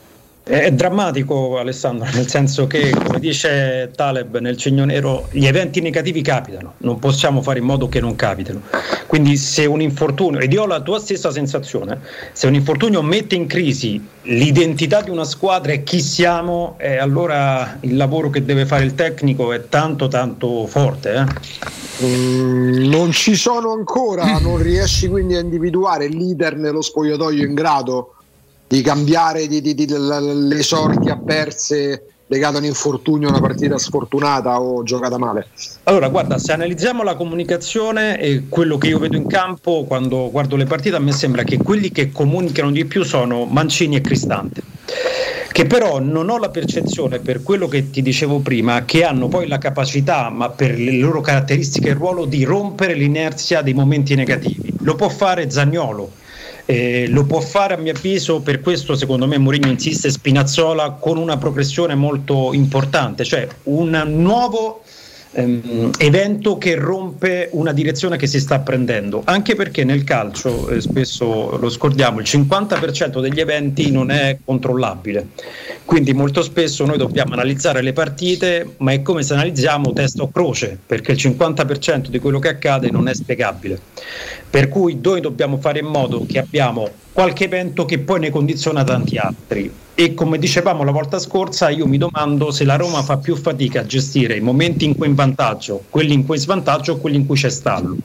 È 0.43 0.71
drammatico 0.71 1.59
Alessandro, 1.59 2.09
nel 2.13 2.27
senso 2.27 2.65
che 2.65 2.89
come 2.89 3.19
dice 3.19 3.91
Taleb 3.95 4.39
nel 4.39 4.57
Cigno 4.57 4.85
Nero, 4.85 5.27
gli 5.29 5.45
eventi 5.45 5.81
negativi 5.81 6.23
capitano, 6.23 6.73
non 6.79 6.97
possiamo 6.97 7.43
fare 7.43 7.59
in 7.59 7.65
modo 7.65 7.87
che 7.87 7.99
non 7.99 8.15
capitino. 8.15 8.61
Quindi 9.05 9.37
se 9.37 9.65
un 9.65 9.81
infortunio, 9.81 10.39
ed 10.39 10.51
io 10.51 10.63
ho 10.63 10.65
la 10.65 10.81
tua 10.81 10.99
stessa 10.99 11.31
sensazione, 11.31 11.99
se 12.33 12.47
un 12.47 12.55
infortunio 12.55 13.03
mette 13.03 13.35
in 13.35 13.45
crisi 13.45 14.03
l'identità 14.23 15.01
di 15.01 15.11
una 15.11 15.25
squadra 15.25 15.73
e 15.73 15.83
chi 15.83 16.01
siamo, 16.01 16.75
eh, 16.79 16.97
allora 16.97 17.77
il 17.81 17.95
lavoro 17.95 18.31
che 18.31 18.43
deve 18.43 18.65
fare 18.65 18.83
il 18.83 18.95
tecnico 18.95 19.53
è 19.53 19.69
tanto 19.69 20.07
tanto 20.07 20.65
forte. 20.65 21.13
Eh? 21.13 22.05
Mm, 22.05 22.89
non 22.89 23.11
ci 23.11 23.35
sono 23.35 23.73
ancora, 23.73 24.39
non 24.39 24.57
riesci 24.57 25.07
quindi 25.07 25.35
a 25.35 25.39
individuare 25.39 26.09
leader 26.09 26.55
nello 26.55 26.81
spogliatoio 26.81 27.45
in 27.45 27.53
grado 27.53 28.15
di 28.71 28.81
cambiare 28.81 29.47
di, 29.47 29.59
di, 29.59 29.75
di, 29.75 29.85
le 29.85 30.63
sorti 30.63 31.09
avverse 31.09 32.05
legate 32.27 32.55
a 32.55 32.59
un 32.59 32.65
infortunio, 32.65 33.27
una 33.27 33.41
partita 33.41 33.77
sfortunata 33.77 34.61
o 34.61 34.81
giocata 34.83 35.17
male? 35.17 35.47
Allora, 35.83 36.07
guarda, 36.07 36.37
se 36.37 36.53
analizziamo 36.53 37.03
la 37.03 37.15
comunicazione 37.15 38.17
e 38.17 38.45
quello 38.47 38.77
che 38.77 38.87
io 38.87 38.97
vedo 38.97 39.17
in 39.17 39.27
campo 39.27 39.83
quando 39.83 40.31
guardo 40.31 40.55
le 40.55 40.63
partite, 40.63 40.95
a 40.95 40.99
me 40.99 41.11
sembra 41.11 41.43
che 41.43 41.57
quelli 41.57 41.91
che 41.91 42.13
comunicano 42.13 42.71
di 42.71 42.85
più 42.85 43.03
sono 43.03 43.43
Mancini 43.43 43.97
e 43.97 44.01
Cristante 44.01 44.61
che 45.51 45.65
però 45.65 45.99
non 45.99 46.29
ho 46.29 46.37
la 46.37 46.47
percezione 46.47 47.19
per 47.19 47.43
quello 47.43 47.67
che 47.67 47.89
ti 47.89 48.01
dicevo 48.01 48.39
prima, 48.39 48.85
che 48.85 49.03
hanno 49.03 49.27
poi 49.27 49.49
la 49.49 49.57
capacità, 49.57 50.29
ma 50.29 50.49
per 50.49 50.79
le 50.79 50.93
loro 50.93 51.19
caratteristiche 51.19 51.89
e 51.89 51.93
ruolo, 51.93 52.23
di 52.23 52.45
rompere 52.45 52.93
l'inerzia 52.93 53.61
dei 53.61 53.73
momenti 53.73 54.15
negativi. 54.15 54.73
Lo 54.79 54.95
può 54.95 55.09
fare 55.09 55.49
Zagnolo, 55.49 56.19
Eh, 56.71 57.07
lo 57.09 57.25
può 57.25 57.41
fare 57.41 57.73
a 57.73 57.77
mio 57.77 57.91
avviso, 57.91 58.39
per 58.39 58.61
questo 58.61 58.95
secondo 58.95 59.27
me 59.27 59.37
Mourinho 59.37 59.67
insiste 59.67 60.09
Spinazzola 60.09 60.91
con 60.91 61.17
una 61.17 61.35
progressione 61.35 61.95
molto 61.95 62.53
importante, 62.53 63.25
cioè 63.25 63.45
un 63.63 63.89
nuovo 64.07 64.81
ehm, 65.33 65.91
evento 65.97 66.57
che 66.57 66.75
rompe 66.75 67.49
una 67.51 67.73
direzione 67.73 68.15
che 68.15 68.25
si 68.25 68.39
sta 68.39 68.59
prendendo, 68.59 69.21
anche 69.25 69.53
perché 69.55 69.83
nel 69.83 70.05
calcio, 70.05 70.69
eh, 70.69 70.79
spesso 70.79 71.57
lo 71.57 71.69
scordiamo, 71.69 72.19
il 72.19 72.25
50% 72.25 73.19
degli 73.19 73.41
eventi 73.41 73.91
non 73.91 74.09
è 74.09 74.37
controllabile, 74.41 75.27
quindi 75.83 76.13
molto 76.13 76.41
spesso 76.41 76.85
noi 76.85 76.97
dobbiamo 76.97 77.33
analizzare 77.33 77.81
le 77.81 77.91
partite, 77.91 78.75
ma 78.77 78.93
è 78.93 79.01
come 79.01 79.23
se 79.23 79.33
analizziamo 79.33 79.91
testa 79.91 80.23
o 80.23 80.31
croce, 80.31 80.77
perché 80.85 81.11
il 81.11 81.17
50% 81.17 82.07
di 82.07 82.19
quello 82.19 82.39
che 82.39 82.47
accade 82.47 82.89
non 82.89 83.09
è 83.09 83.13
spiegabile. 83.13 83.77
Per 84.51 84.67
cui 84.67 84.99
noi 85.01 85.21
dobbiamo 85.21 85.57
fare 85.57 85.79
in 85.79 85.85
modo 85.85 86.25
che 86.27 86.37
abbiamo 86.37 86.89
qualche 87.13 87.45
evento 87.45 87.85
che 87.85 87.99
poi 87.99 88.19
ne 88.19 88.29
condiziona 88.29 88.83
tanti 88.83 89.15
altri. 89.17 89.71
E 89.95 90.13
come 90.13 90.37
dicevamo 90.37 90.83
la 90.83 90.91
volta 90.91 91.19
scorsa, 91.19 91.69
io 91.69 91.87
mi 91.87 91.97
domando 91.97 92.51
se 92.51 92.65
la 92.65 92.75
Roma 92.75 93.01
fa 93.01 93.17
più 93.17 93.37
fatica 93.37 93.79
a 93.79 93.85
gestire 93.85 94.35
i 94.35 94.41
momenti 94.41 94.83
in 94.83 94.95
cui 94.95 95.05
è 95.05 95.09
in 95.09 95.15
vantaggio, 95.15 95.85
quelli 95.89 96.13
in 96.13 96.25
cui 96.25 96.35
è 96.35 96.39
svantaggio 96.39 96.93
o 96.93 96.97
quelli 96.97 97.15
in 97.15 97.25
cui 97.25 97.37
c'è 97.37 97.49
stallo. 97.49 97.95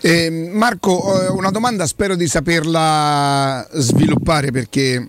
Eh, 0.00 0.30
Marco, 0.30 1.30
una 1.36 1.50
domanda 1.50 1.86
spero 1.86 2.16
di 2.16 2.26
saperla 2.26 3.68
sviluppare 3.72 4.50
perché 4.50 5.08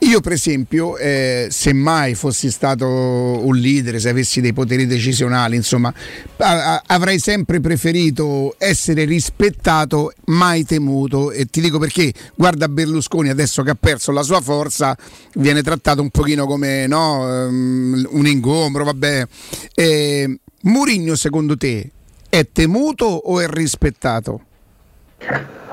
io 0.00 0.20
per 0.20 0.32
esempio, 0.32 0.96
eh, 0.98 1.48
se 1.50 1.72
mai 1.72 2.14
fossi 2.14 2.50
stato 2.50 2.86
un 2.86 3.56
leader, 3.56 3.98
se 3.98 4.10
avessi 4.10 4.40
dei 4.40 4.52
poteri 4.52 4.86
decisionali, 4.86 5.56
insomma, 5.56 5.92
a- 6.36 6.74
a- 6.74 6.82
avrei 6.86 7.18
sempre 7.18 7.60
preferito 7.60 8.54
essere 8.58 9.04
rispettato, 9.04 10.12
mai 10.26 10.64
temuto. 10.64 11.32
E 11.32 11.46
ti 11.46 11.60
dico 11.60 11.78
perché, 11.78 12.12
guarda 12.34 12.68
Berlusconi 12.68 13.30
adesso 13.30 13.62
che 13.62 13.70
ha 13.70 13.76
perso 13.78 14.12
la 14.12 14.22
sua 14.22 14.40
forza, 14.40 14.96
viene 15.34 15.62
trattato 15.62 16.02
un 16.02 16.10
pochino 16.10 16.46
come 16.46 16.86
no, 16.86 17.46
um, 17.46 18.06
un 18.10 18.26
ingombro, 18.26 18.84
vabbè. 18.84 19.26
Eh, 19.74 20.38
Murigno 20.62 21.14
secondo 21.14 21.56
te 21.56 21.90
è 22.28 22.46
temuto 22.52 23.06
o 23.06 23.40
è 23.40 23.48
rispettato? 23.48 24.40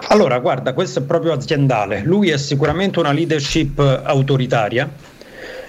Allora, 0.10 0.40
guarda, 0.40 0.74
questo 0.74 1.00
è 1.00 1.02
proprio 1.04 1.34
aziendale. 1.34 2.02
Lui 2.04 2.30
è 2.30 2.38
sicuramente 2.38 3.00
una 3.00 3.12
leadership 3.12 3.80
autoritaria 3.80 4.90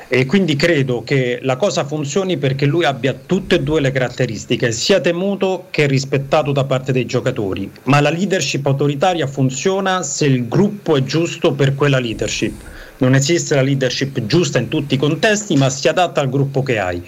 e 0.09 0.27
quindi 0.27 0.55
credo 0.55 1.03
che 1.03 1.39
la 1.43 1.57
cosa 1.57 1.85
funzioni 1.85 2.36
perché 2.36 2.67
lui 2.67 2.85
abbia 2.85 3.15
tutte 3.27 3.57
e 3.57 3.62
due 3.62 3.81
le 3.81 3.91
caratteristiche, 3.91 4.70
sia 4.70 5.01
temuto 5.01 5.67
che 5.70 5.86
rispettato 5.86 6.53
da 6.53 6.65
parte 6.65 6.93
dei 6.93 7.07
giocatori. 7.07 7.70
Ma 7.85 8.01
la 8.01 8.11
leadership 8.11 8.67
autoritaria 8.67 9.27
funziona 9.27 10.03
se 10.03 10.27
il 10.27 10.47
gruppo 10.47 10.97
è 10.97 11.03
giusto 11.05 11.53
per 11.53 11.75
quella 11.75 11.99
leadership. 11.99 12.61
Non 12.97 13.14
esiste 13.14 13.55
la 13.55 13.62
leadership 13.62 14.24
giusta 14.26 14.58
in 14.58 14.68
tutti 14.68 14.94
i 14.94 14.98
contesti, 14.98 15.56
ma 15.56 15.68
si 15.68 15.89
adatta 15.89 16.20
al 16.20 16.28
gruppo 16.28 16.62
che 16.62 16.78
hai. 16.78 17.02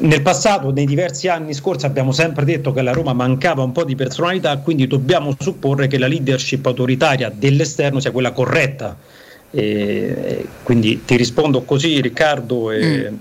Nel 0.00 0.22
passato, 0.22 0.70
nei 0.70 0.86
diversi 0.86 1.28
anni 1.28 1.52
scorsi, 1.54 1.86
abbiamo 1.86 2.12
sempre 2.12 2.44
detto 2.44 2.72
che 2.72 2.80
alla 2.80 2.92
Roma 2.92 3.12
mancava 3.12 3.62
un 3.62 3.72
po' 3.72 3.84
di 3.84 3.96
personalità, 3.96 4.56
quindi 4.58 4.86
dobbiamo 4.86 5.34
supporre 5.38 5.88
che 5.88 5.98
la 5.98 6.06
leadership 6.06 6.64
autoritaria 6.66 7.32
dell'esterno 7.34 7.98
sia 7.98 8.12
quella 8.12 8.32
corretta. 8.32 8.96
E, 9.50 10.46
quindi 10.62 11.04
ti 11.04 11.16
rispondo 11.16 11.62
così, 11.62 12.00
Riccardo. 12.00 12.70
E, 12.70 13.10
mm. 13.10 13.14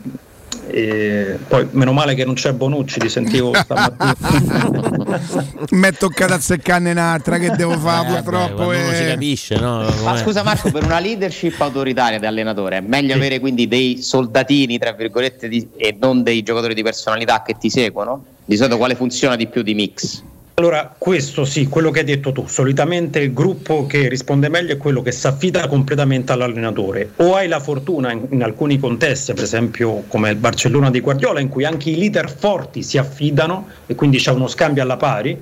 E 0.70 1.38
poi 1.48 1.68
meno 1.72 1.94
male 1.94 2.14
che 2.16 2.26
non 2.26 2.34
c'è 2.36 2.54
Bonucci, 2.54 3.00
ti 3.00 3.10
sentivo 3.10 3.54
stamattina. 3.54 4.16
Mi 5.72 5.88
è 5.88 5.94
toccato 5.94 6.34
a 6.34 6.40
seccarne 6.40 6.92
un'altra, 6.92 7.38
che 7.38 7.52
devo 7.52 7.78
fare 7.78 8.08
Eh, 8.10 8.22
purtroppo? 8.22 8.66
vabbè, 8.66 8.90
eh. 8.92 8.96
si 8.96 9.06
capisce, 9.06 9.56
no? 9.60 9.86
Ma 10.04 10.18
scusa 10.18 10.44
Marco, 10.44 10.72
per 10.72 10.84
una 10.84 11.00
leadership 11.00 11.60
autoritaria 11.62 12.20
di 12.20 12.26
allenatore 12.26 12.78
è 12.78 12.82
meglio 12.82 13.16
avere 13.16 13.40
quindi 13.40 13.68
dei 13.68 14.02
soldatini, 14.02 14.78
tra 14.78 14.92
virgolette, 14.94 15.48
di- 15.48 15.68
e 15.78 15.96
non 16.00 16.24
dei 16.24 16.44
giocatori 16.44 16.74
di 16.74 16.84
personalità 16.84 17.42
che 17.46 17.56
ti 17.58 17.70
seguono? 17.70 18.24
Di 18.46 18.56
solito 18.56 18.78
quale 18.78 18.96
funziona 18.96 19.36
di 19.36 19.48
più 19.48 19.62
di 19.62 19.74
mix? 19.74 20.22
Allora, 20.60 20.92
questo 20.98 21.46
sì, 21.46 21.68
quello 21.68 21.92
che 21.92 22.00
hai 22.00 22.06
detto 22.06 22.32
tu, 22.32 22.48
solitamente 22.48 23.20
il 23.20 23.32
gruppo 23.32 23.86
che 23.86 24.10
risponde 24.10 24.50
meglio 24.50 24.74
è 24.74 24.78
quello 24.78 25.04
che 25.04 25.12
si 25.12 25.28
affida 25.28 25.68
completamente 25.68 26.32
all'allenatore. 26.32 27.12
O 27.18 27.36
hai 27.36 27.48
la 27.48 27.60
fortuna 27.60 28.12
in, 28.12 28.26
in 28.32 28.42
alcuni 28.42 28.80
contesti, 28.80 29.34
per 29.34 29.44
esempio 29.44 30.06
come 30.08 30.32
il 30.32 30.36
Barcellona 30.36 30.90
di 30.90 31.00
Guardiola, 31.00 31.42
in 31.42 31.50
cui 31.50 31.64
anche 31.64 31.92
i 31.92 31.96
leader 31.96 32.36
forti 32.36 32.82
si 32.82 32.98
affidano 32.98 33.68
e 33.86 33.94
quindi 33.94 34.18
c'è 34.18 34.32
uno 34.32 34.48
scambio 34.48 34.82
alla 34.82 34.98
pari, 34.98 35.40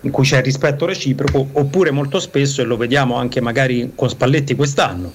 in 0.00 0.10
cui 0.10 0.24
c'è 0.24 0.42
rispetto 0.42 0.84
reciproco, 0.84 1.46
oppure 1.52 1.92
molto 1.92 2.18
spesso, 2.18 2.60
e 2.60 2.64
lo 2.64 2.76
vediamo 2.76 3.14
anche 3.14 3.40
magari 3.40 3.92
con 3.94 4.08
Spalletti 4.08 4.56
quest'anno, 4.56 5.12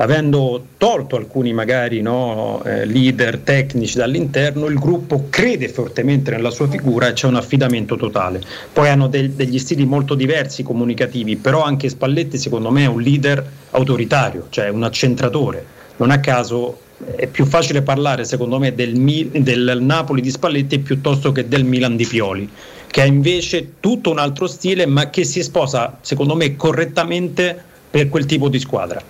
avendo 0.00 0.64
tolto 0.76 1.16
alcuni 1.16 1.52
magari 1.52 2.00
no, 2.00 2.62
eh, 2.64 2.84
leader 2.84 3.38
tecnici 3.38 3.96
dall'interno, 3.96 4.66
il 4.66 4.78
gruppo 4.78 5.26
crede 5.28 5.68
fortemente 5.68 6.30
nella 6.30 6.50
sua 6.50 6.68
figura 6.68 7.08
e 7.08 7.12
c'è 7.14 7.26
un 7.26 7.34
affidamento 7.34 7.96
totale. 7.96 8.40
Poi 8.72 8.88
hanno 8.88 9.08
del- 9.08 9.30
degli 9.30 9.58
stili 9.58 9.84
molto 9.84 10.14
diversi 10.14 10.62
comunicativi, 10.62 11.36
però 11.36 11.62
anche 11.62 11.88
Spalletti 11.88 12.38
secondo 12.38 12.70
me 12.70 12.84
è 12.84 12.86
un 12.86 13.00
leader 13.00 13.44
autoritario, 13.70 14.46
cioè 14.50 14.68
un 14.68 14.84
accentratore. 14.84 15.64
Non 15.96 16.10
a 16.12 16.20
caso 16.20 16.78
è 17.16 17.26
più 17.26 17.44
facile 17.44 17.82
parlare 17.82 18.24
secondo 18.24 18.58
me 18.58 18.74
del, 18.74 18.92
del 19.32 19.78
Napoli 19.80 20.20
di 20.20 20.30
Spalletti 20.30 20.78
piuttosto 20.78 21.32
che 21.32 21.48
del 21.48 21.64
Milan 21.64 21.96
di 21.96 22.06
Pioli, 22.06 22.48
che 22.86 23.00
ha 23.00 23.04
invece 23.04 23.72
tutto 23.80 24.10
un 24.10 24.18
altro 24.18 24.46
stile 24.46 24.86
ma 24.86 25.10
che 25.10 25.24
si 25.24 25.42
sposa 25.42 25.98
secondo 26.02 26.36
me 26.36 26.54
correttamente 26.54 27.64
per 27.90 28.08
quel 28.08 28.26
tipo 28.26 28.48
di 28.48 28.60
squadra. 28.60 29.02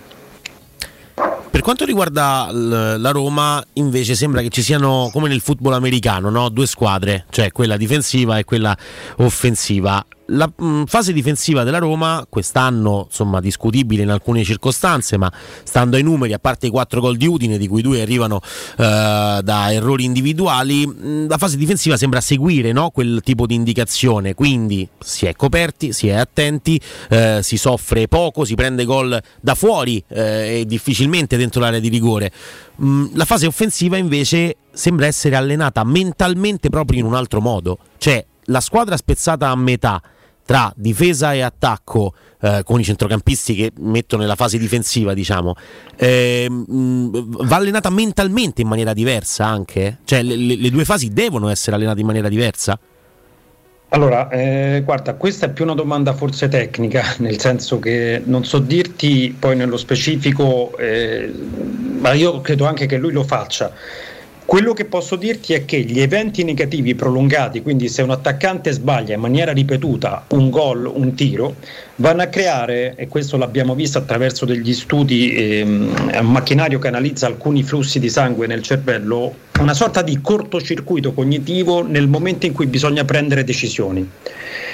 Per 1.50 1.62
quanto 1.62 1.84
riguarda 1.84 2.48
la 2.52 3.10
Roma, 3.10 3.62
invece 3.74 4.14
sembra 4.14 4.42
che 4.42 4.48
ci 4.48 4.62
siano, 4.62 5.08
come 5.12 5.28
nel 5.28 5.40
football 5.40 5.72
americano, 5.72 6.30
no? 6.30 6.48
due 6.50 6.66
squadre, 6.66 7.24
cioè 7.30 7.52
quella 7.52 7.76
difensiva 7.76 8.38
e 8.38 8.44
quella 8.44 8.76
offensiva. 9.16 10.04
La 10.32 10.50
mh, 10.54 10.84
fase 10.84 11.14
difensiva 11.14 11.64
della 11.64 11.78
Roma, 11.78 12.26
quest'anno 12.28 13.06
insomma 13.06 13.40
discutibile 13.40 14.02
in 14.02 14.10
alcune 14.10 14.44
circostanze, 14.44 15.16
ma 15.16 15.32
stando 15.62 15.96
ai 15.96 16.02
numeri, 16.02 16.34
a 16.34 16.38
parte 16.38 16.66
i 16.66 16.70
quattro 16.70 17.00
gol 17.00 17.16
di 17.16 17.26
Udine, 17.26 17.56
di 17.56 17.66
cui 17.66 17.80
due 17.80 18.02
arrivano 18.02 18.40
eh, 18.76 19.40
da 19.42 19.72
errori 19.72 20.04
individuali, 20.04 20.86
mh, 20.86 21.28
la 21.28 21.38
fase 21.38 21.56
difensiva 21.56 21.96
sembra 21.96 22.20
seguire 22.20 22.72
no? 22.72 22.90
quel 22.90 23.22
tipo 23.24 23.46
di 23.46 23.54
indicazione, 23.54 24.34
quindi 24.34 24.86
si 24.98 25.24
è 25.24 25.34
coperti, 25.34 25.94
si 25.94 26.08
è 26.08 26.14
attenti, 26.14 26.78
eh, 27.08 27.40
si 27.42 27.56
soffre 27.56 28.06
poco, 28.06 28.44
si 28.44 28.54
prende 28.54 28.84
gol 28.84 29.18
da 29.40 29.54
fuori 29.54 30.02
eh, 30.08 30.60
e 30.60 30.66
difficilmente 30.66 31.38
dentro 31.38 31.62
l'area 31.62 31.80
di 31.80 31.88
rigore. 31.88 32.30
Mm, 32.82 33.14
la 33.14 33.24
fase 33.24 33.46
offensiva 33.46 33.96
invece 33.96 34.56
sembra 34.72 35.06
essere 35.06 35.36
allenata 35.36 35.82
mentalmente 35.84 36.68
proprio 36.68 37.00
in 37.00 37.06
un 37.06 37.14
altro 37.14 37.40
modo, 37.40 37.78
cioè 37.96 38.22
la 38.44 38.60
squadra 38.60 38.94
spezzata 38.96 39.48
a 39.48 39.56
metà 39.56 40.02
tra 40.48 40.72
difesa 40.74 41.34
e 41.34 41.42
attacco 41.42 42.14
eh, 42.40 42.62
con 42.64 42.80
i 42.80 42.82
centrocampisti 42.82 43.54
che 43.54 43.70
mettono 43.80 44.22
nella 44.22 44.34
fase 44.34 44.56
difensiva, 44.56 45.12
diciamo, 45.12 45.54
ehm, 45.94 47.44
va 47.46 47.56
allenata 47.56 47.90
mentalmente 47.90 48.62
in 48.62 48.68
maniera 48.68 48.94
diversa 48.94 49.44
anche? 49.44 49.98
Cioè 50.04 50.22
le- 50.22 50.56
le 50.56 50.70
due 50.70 50.86
fasi 50.86 51.10
devono 51.10 51.50
essere 51.50 51.76
allenate 51.76 52.00
in 52.00 52.06
maniera 52.06 52.30
diversa? 52.30 52.80
Allora, 53.90 54.30
eh, 54.30 54.80
guarda, 54.86 55.16
questa 55.16 55.46
è 55.46 55.50
più 55.50 55.64
una 55.64 55.74
domanda 55.74 56.14
forse 56.14 56.48
tecnica, 56.48 57.02
nel 57.20 57.38
senso 57.38 57.78
che 57.78 58.22
non 58.24 58.46
so 58.46 58.58
dirti 58.58 59.36
poi 59.38 59.54
nello 59.54 59.76
specifico, 59.76 60.74
eh, 60.78 61.30
ma 62.00 62.14
io 62.14 62.40
credo 62.40 62.64
anche 62.64 62.86
che 62.86 62.96
lui 62.96 63.12
lo 63.12 63.22
faccia. 63.22 63.70
Quello 64.48 64.72
che 64.72 64.86
posso 64.86 65.16
dirti 65.16 65.52
è 65.52 65.66
che 65.66 65.82
gli 65.82 66.00
eventi 66.00 66.42
negativi 66.42 66.94
prolungati, 66.94 67.60
quindi 67.60 67.86
se 67.90 68.00
un 68.00 68.08
attaccante 68.08 68.72
sbaglia 68.72 69.12
in 69.12 69.20
maniera 69.20 69.52
ripetuta 69.52 70.24
un 70.28 70.48
gol, 70.48 70.86
un 70.86 71.14
tiro, 71.14 71.56
vanno 71.96 72.22
a 72.22 72.28
creare, 72.28 72.94
e 72.96 73.08
questo 73.08 73.36
l'abbiamo 73.36 73.74
visto 73.74 73.98
attraverso 73.98 74.46
degli 74.46 74.72
studi, 74.72 75.34
ehm, 75.34 76.12
un 76.22 76.30
macchinario 76.32 76.78
che 76.78 76.88
analizza 76.88 77.26
alcuni 77.26 77.62
flussi 77.62 77.98
di 77.98 78.08
sangue 78.08 78.46
nel 78.46 78.62
cervello, 78.62 79.34
una 79.60 79.74
sorta 79.74 80.00
di 80.00 80.18
cortocircuito 80.22 81.12
cognitivo 81.12 81.86
nel 81.86 82.08
momento 82.08 82.46
in 82.46 82.54
cui 82.54 82.68
bisogna 82.68 83.04
prendere 83.04 83.44
decisioni. 83.44 84.08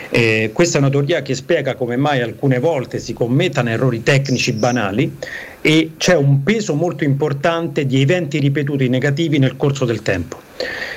Eh, 0.08 0.50
questa 0.52 0.78
è 0.78 0.80
una 0.80 0.90
teoria 0.90 1.22
che 1.22 1.34
spiega 1.34 1.74
come 1.74 1.96
mai 1.96 2.20
alcune 2.20 2.60
volte 2.60 3.00
si 3.00 3.12
commettano 3.12 3.70
errori 3.70 4.04
tecnici 4.04 4.52
banali 4.52 5.16
e 5.66 5.92
c'è 5.96 6.14
un 6.14 6.42
peso 6.42 6.74
molto 6.74 7.04
importante 7.04 7.86
di 7.86 8.02
eventi 8.02 8.38
ripetuti 8.38 8.86
negativi 8.90 9.38
nel 9.38 9.56
corso 9.56 9.86
del 9.86 10.02
tempo. 10.02 10.36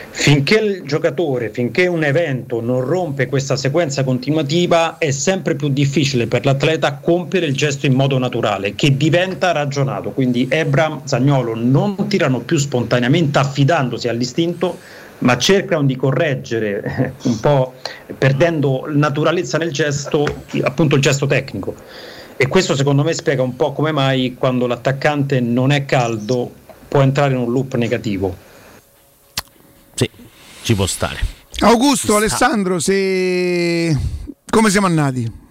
Finché 0.09 0.55
il 0.55 0.81
giocatore, 0.83 1.51
finché 1.51 1.87
un 1.87 2.03
evento 2.03 2.59
non 2.59 2.81
rompe 2.81 3.27
questa 3.27 3.55
sequenza 3.55 4.03
continuativa, 4.03 4.97
è 4.97 5.11
sempre 5.11 5.55
più 5.55 5.69
difficile 5.69 6.27
per 6.27 6.43
l'atleta 6.43 6.95
compiere 6.95 7.45
il 7.45 7.55
gesto 7.55 7.85
in 7.85 7.93
modo 7.93 8.17
naturale, 8.17 8.75
che 8.75 8.97
diventa 8.97 9.53
ragionato. 9.53 10.09
Quindi 10.09 10.47
Ebram, 10.49 11.05
Zagnolo 11.05 11.55
non 11.55 12.09
tirano 12.09 12.39
più 12.41 12.57
spontaneamente 12.57 13.39
affidandosi 13.39 14.09
all'istinto, 14.09 14.79
ma 15.19 15.37
cercano 15.37 15.85
di 15.85 15.95
correggere 15.95 16.83
eh, 16.83 17.11
un 17.29 17.39
po' 17.39 17.75
perdendo 18.17 18.83
naturalezza 18.89 19.57
nel 19.57 19.71
gesto, 19.71 20.25
appunto 20.63 20.95
il 20.95 21.01
gesto 21.01 21.25
tecnico. 21.25 21.73
E 22.39 22.47
questo 22.47 22.75
secondo 22.75 23.03
me 23.03 23.13
spiega 23.13 23.41
un 23.41 23.55
po' 23.55 23.73
come 23.73 23.91
mai 23.91 24.35
quando 24.37 24.67
l'attaccante 24.67 25.39
non 25.39 25.71
è 25.71 25.85
caldo 25.85 26.51
può 26.87 27.01
entrare 27.01 27.33
in 27.33 27.39
un 27.39 27.51
loop 27.51 27.75
negativo. 27.75 28.35
Sì, 29.95 30.09
ci 30.61 30.75
può 30.75 30.85
stare. 30.85 31.19
Augusto, 31.59 32.15
Alessandro, 32.15 32.79
se... 32.79 33.97
come 34.45 34.69
siamo 34.69 34.85
andati? 34.85 35.45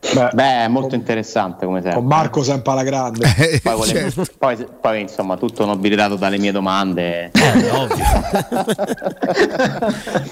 Beh, 0.00 0.30
Beh, 0.32 0.64
è 0.64 0.68
molto 0.68 0.94
interessante 0.94 1.66
come 1.66 1.82
sempre. 1.82 1.98
Con 2.00 2.08
Marco 2.08 2.42
sempre 2.42 2.72
alla 2.72 2.82
grande. 2.82 3.60
Poi, 3.62 3.74
vole- 3.76 3.86
certo. 3.86 4.24
poi- 4.38 4.66
poi, 4.80 5.00
insomma 5.02 5.36
tutto 5.36 5.64
nobilitato 5.66 6.16
dalle 6.16 6.38
mie 6.38 6.52
domande. 6.52 7.30
ovvio. 7.72 8.04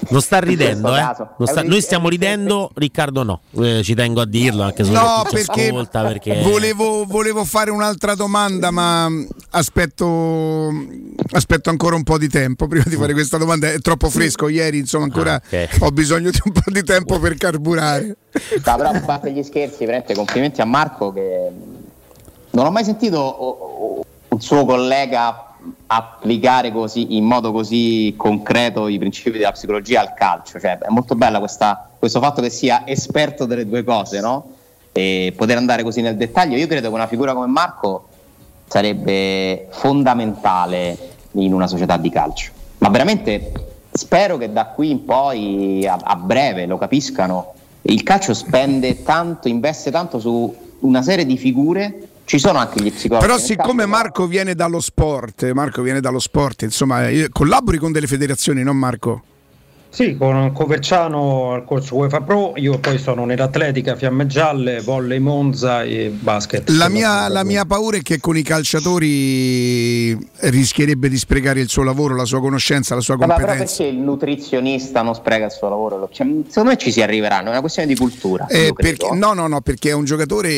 Non 0.09 0.21
sta 0.21 0.39
ridendo, 0.39 0.95
eh? 0.95 1.01
Non 1.37 1.47
sta- 1.47 1.61
Noi 1.63 1.81
stiamo 1.81 2.09
ridendo, 2.09 2.71
Riccardo 2.73 3.23
no. 3.23 3.41
Eh, 3.59 3.81
ci 3.83 3.93
tengo 3.93 4.21
a 4.21 4.25
dirlo 4.25 4.63
anche 4.63 4.83
se 4.83 4.91
No, 4.91 5.23
perché, 5.29 5.67
ascolta, 5.67 6.01
perché 6.03 6.41
Volevo, 6.41 7.05
volevo 7.05 7.43
fare 7.45 7.69
un'altra 7.69 8.15
domanda, 8.15 8.71
ma 8.71 9.07
aspetto, 9.51 10.71
aspetto 11.31 11.69
ancora 11.69 11.95
un 11.95 12.03
po' 12.03 12.17
di 12.17 12.27
tempo 12.27 12.67
prima 12.67 12.85
di 12.87 12.95
fare 12.95 13.13
questa 13.13 13.37
domanda. 13.37 13.71
È 13.71 13.79
troppo 13.79 14.09
fresco 14.09 14.47
ieri, 14.47 14.79
insomma, 14.79 15.03
ancora 15.05 15.33
Ah, 15.35 15.41
ok. 15.45 15.77
ho 15.81 15.91
bisogno 15.91 16.31
di 16.31 16.39
un 16.43 16.51
po' 16.51 16.71
di 16.71 16.83
tempo 16.83 17.19
per 17.19 17.35
carburare. 17.35 18.17
No, 18.63 18.75
però 18.75 18.89
a 18.89 19.01
parte 19.01 19.31
gli 19.31 19.41
scherzi, 19.43 19.57
veramente 19.67 20.13
complimenti 20.13 20.61
a 20.61 20.65
Marco 20.65 21.11
che 21.11 21.49
non 22.51 22.65
ho 22.65 22.71
mai 22.71 22.83
sentito 22.83 24.03
un 24.27 24.41
suo 24.41 24.65
collega 24.65 25.53
applicare 25.87 26.71
così, 26.71 27.15
in 27.17 27.25
modo 27.25 27.51
così 27.51 28.13
concreto 28.17 28.87
i 28.87 28.97
principi 28.97 29.37
della 29.37 29.51
psicologia 29.51 30.01
al 30.01 30.13
calcio. 30.13 30.59
Cioè, 30.59 30.77
è 30.77 30.89
molto 30.89 31.15
questa- 31.15 31.89
questo 31.97 32.19
fatto 32.19 32.41
che 32.41 32.49
sia 32.49 32.87
esperto 32.87 33.45
delle 33.45 33.67
due 33.67 33.83
cose, 33.83 34.19
no? 34.19 34.51
E 34.91 35.33
poter 35.35 35.57
andare 35.57 35.83
così 35.83 36.01
nel 36.01 36.15
dettaglio. 36.15 36.57
Io 36.57 36.67
credo 36.67 36.89
che 36.89 36.95
una 36.95 37.07
figura 37.07 37.33
come 37.33 37.47
Marco 37.47 38.07
sarebbe 38.67 39.67
fondamentale 39.71 40.97
in 41.33 41.53
una 41.53 41.67
società 41.67 41.97
di 41.97 42.09
calcio. 42.09 42.51
Ma 42.79 42.89
veramente 42.89 43.51
spero 43.91 44.37
che 44.37 44.51
da 44.51 44.67
qui 44.67 44.91
in 44.91 45.05
poi, 45.05 45.85
a, 45.87 45.99
a 46.01 46.15
breve, 46.15 46.65
lo 46.65 46.77
capiscano. 46.77 47.53
Il 47.89 48.03
calcio 48.03 48.35
spende 48.35 49.01
tanto, 49.01 49.47
investe 49.47 49.89
tanto 49.89 50.19
su 50.19 50.55
una 50.81 51.01
serie 51.01 51.25
di 51.25 51.37
figure. 51.37 52.07
Ci 52.23 52.37
sono 52.37 52.59
anche 52.59 52.83
gli 52.83 52.91
psicologi. 52.91 53.25
Però 53.25 53.39
siccome 53.39 53.87
Marco 53.87 54.27
viene 54.27 54.53
dallo 54.53 54.79
sport, 54.79 55.51
Marco 55.51 55.81
viene 55.81 55.99
dallo 55.99 56.19
sport, 56.19 56.61
insomma, 56.61 57.07
collabori 57.31 57.79
con 57.79 57.91
delle 57.91 58.05
federazioni, 58.05 58.61
non 58.61 58.77
Marco? 58.77 59.23
Sì, 59.91 60.15
con 60.15 60.51
Coverciano 60.53 61.53
al 61.53 61.65
corso 61.65 61.95
UEFA 61.95 62.21
Pro, 62.21 62.53
io 62.57 62.77
poi 62.77 62.99
sono 62.99 63.25
nell'atletica, 63.25 63.95
fiamme 63.95 64.27
gialle, 64.27 64.81
volley 64.81 65.17
Monza 65.17 65.81
e 65.83 66.13
basket. 66.15 66.69
La 66.69 66.89
mia, 66.89 67.27
la 67.27 67.43
mia 67.43 67.65
paura 67.65 67.97
è 67.97 68.01
che 68.03 68.19
con 68.19 68.37
i 68.37 68.43
calciatori 68.43 70.15
rischierebbe 70.41 71.09
di 71.09 71.17
sprecare 71.17 71.59
il 71.61 71.69
suo 71.69 71.81
lavoro, 71.81 72.15
la 72.15 72.25
sua 72.25 72.39
conoscenza, 72.39 72.93
la 72.93 73.01
sua 73.01 73.17
competenza. 73.17 73.55
perché 73.55 73.83
il 73.85 73.97
nutrizionista 73.97 75.01
non 75.01 75.15
spreca 75.15 75.45
il 75.45 75.51
suo 75.51 75.69
lavoro? 75.69 76.07
Cioè, 76.11 76.27
secondo 76.47 76.69
me 76.69 76.77
ci 76.77 76.91
si 76.91 77.01
arriverà, 77.01 77.37
non 77.37 77.47
è 77.47 77.51
una 77.51 77.61
questione 77.61 77.87
di 77.87 77.95
cultura. 77.95 78.45
Eh, 78.45 78.71
perché- 78.75 79.09
no, 79.13 79.33
no, 79.33 79.47
no, 79.47 79.61
perché 79.61 79.89
è 79.89 79.93
un 79.93 80.05
giocatore, 80.05 80.49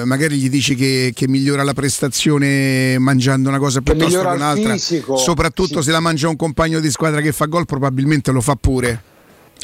eh, 0.00 0.04
magari 0.04 0.36
gli 0.36 0.50
dici 0.50 0.74
che, 0.74 1.12
che 1.14 1.26
migliora 1.26 1.62
la 1.62 1.72
prestazione 1.72 2.98
mangiando 2.98 3.48
una 3.48 3.58
cosa 3.58 3.80
piuttosto 3.80 4.20
che 4.20 4.26
un'altra, 4.26 4.76
soprattutto 4.76 5.80
se 5.80 5.90
la 5.90 6.00
mangia 6.00 6.28
un 6.28 6.36
compagno 6.36 6.80
di 6.80 6.90
squadra 6.90 7.22
che 7.22 7.32
fa 7.32 7.46
gol, 7.46 7.64
probabilmente 7.64 8.30
lo 8.30 8.42
fa 8.42 8.54
pure. 8.56 8.72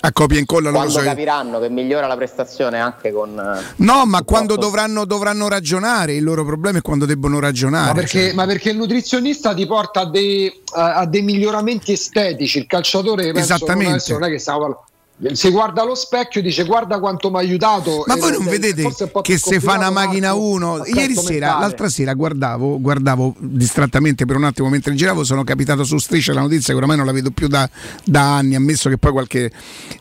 A 0.03 0.13
copia 0.13 0.39
e 0.39 0.41
incolla 0.41 0.71
Quando 0.71 0.93
so. 0.93 1.01
capiranno 1.01 1.59
che 1.61 1.69
migliora 1.69 2.07
la 2.07 2.17
prestazione 2.17 2.79
anche 2.79 3.13
con... 3.13 3.39
eh, 3.39 3.75
No, 3.77 4.07
ma 4.07 4.23
quando 4.23 4.57
dovranno, 4.57 5.05
dovranno 5.05 5.47
ragionare, 5.47 6.15
il 6.15 6.25
loro 6.25 6.43
problema 6.43 6.79
è 6.79 6.81
quando 6.81 7.05
debbono 7.05 7.39
ragionare. 7.39 7.89
Ma 7.89 7.93
perché, 7.93 8.27
cioè. 8.27 8.33
ma 8.33 8.47
perché 8.47 8.71
il 8.71 8.79
nutrizionista 8.79 9.53
ti 9.53 9.67
porta 9.67 10.01
a 10.01 10.07
dei, 10.07 10.51
a, 10.73 10.95
a 10.95 11.07
dei 11.07 11.21
miglioramenti 11.21 11.93
estetici, 11.93 12.59
il 12.59 12.67
calciatore 12.67 13.25
penso, 13.33 13.55
Esattamente. 13.55 14.13
non 14.13 14.25
è 14.25 14.31
che 14.31 14.39
stava 14.39 14.85
se 15.33 15.51
guarda 15.51 15.83
allo 15.83 15.95
specchio 15.95 16.41
dice 16.41 16.65
guarda 16.65 16.99
quanto 16.99 17.31
mi 17.31 17.37
ha 17.37 17.41
aiutato 17.41 18.05
Ma 18.07 18.17
e- 18.17 18.19
voi 18.21 18.33
non 18.33 18.47
e- 18.47 18.51
vedete 18.51 18.91
che 19.23 19.39
se 19.39 19.61
fa 19.61 19.77
una 19.77 19.91
macchina 19.91 20.29
Marco, 20.29 20.45
1 20.45 20.77
l'aspetto 20.77 20.99
ieri 20.99 21.15
sera, 21.15 21.29
mentale. 21.29 21.61
l'altra 21.61 21.89
sera 21.89 22.15
guardavo, 22.15 22.81
guardavo 22.81 23.35
distrattamente 23.39 24.25
per 24.25 24.37
un 24.37 24.45
attimo 24.45 24.69
mentre 24.69 24.95
giravo, 24.95 25.25
sono 25.25 25.45
capitato 25.45 25.85
su 25.85 25.99
striscia 25.99 26.33
la 26.33 26.41
notizia 26.41 26.73
che 26.75 26.81
ormai 26.81 26.97
non 26.97 27.07
la 27.07 27.13
vedo 27.13 27.31
più 27.31 27.49
da, 27.49 27.69
da 28.05 28.37
anni, 28.37 28.55
ammesso 28.55 28.89
che 28.89 28.99
poi 28.99 29.13
qualche... 29.13 29.51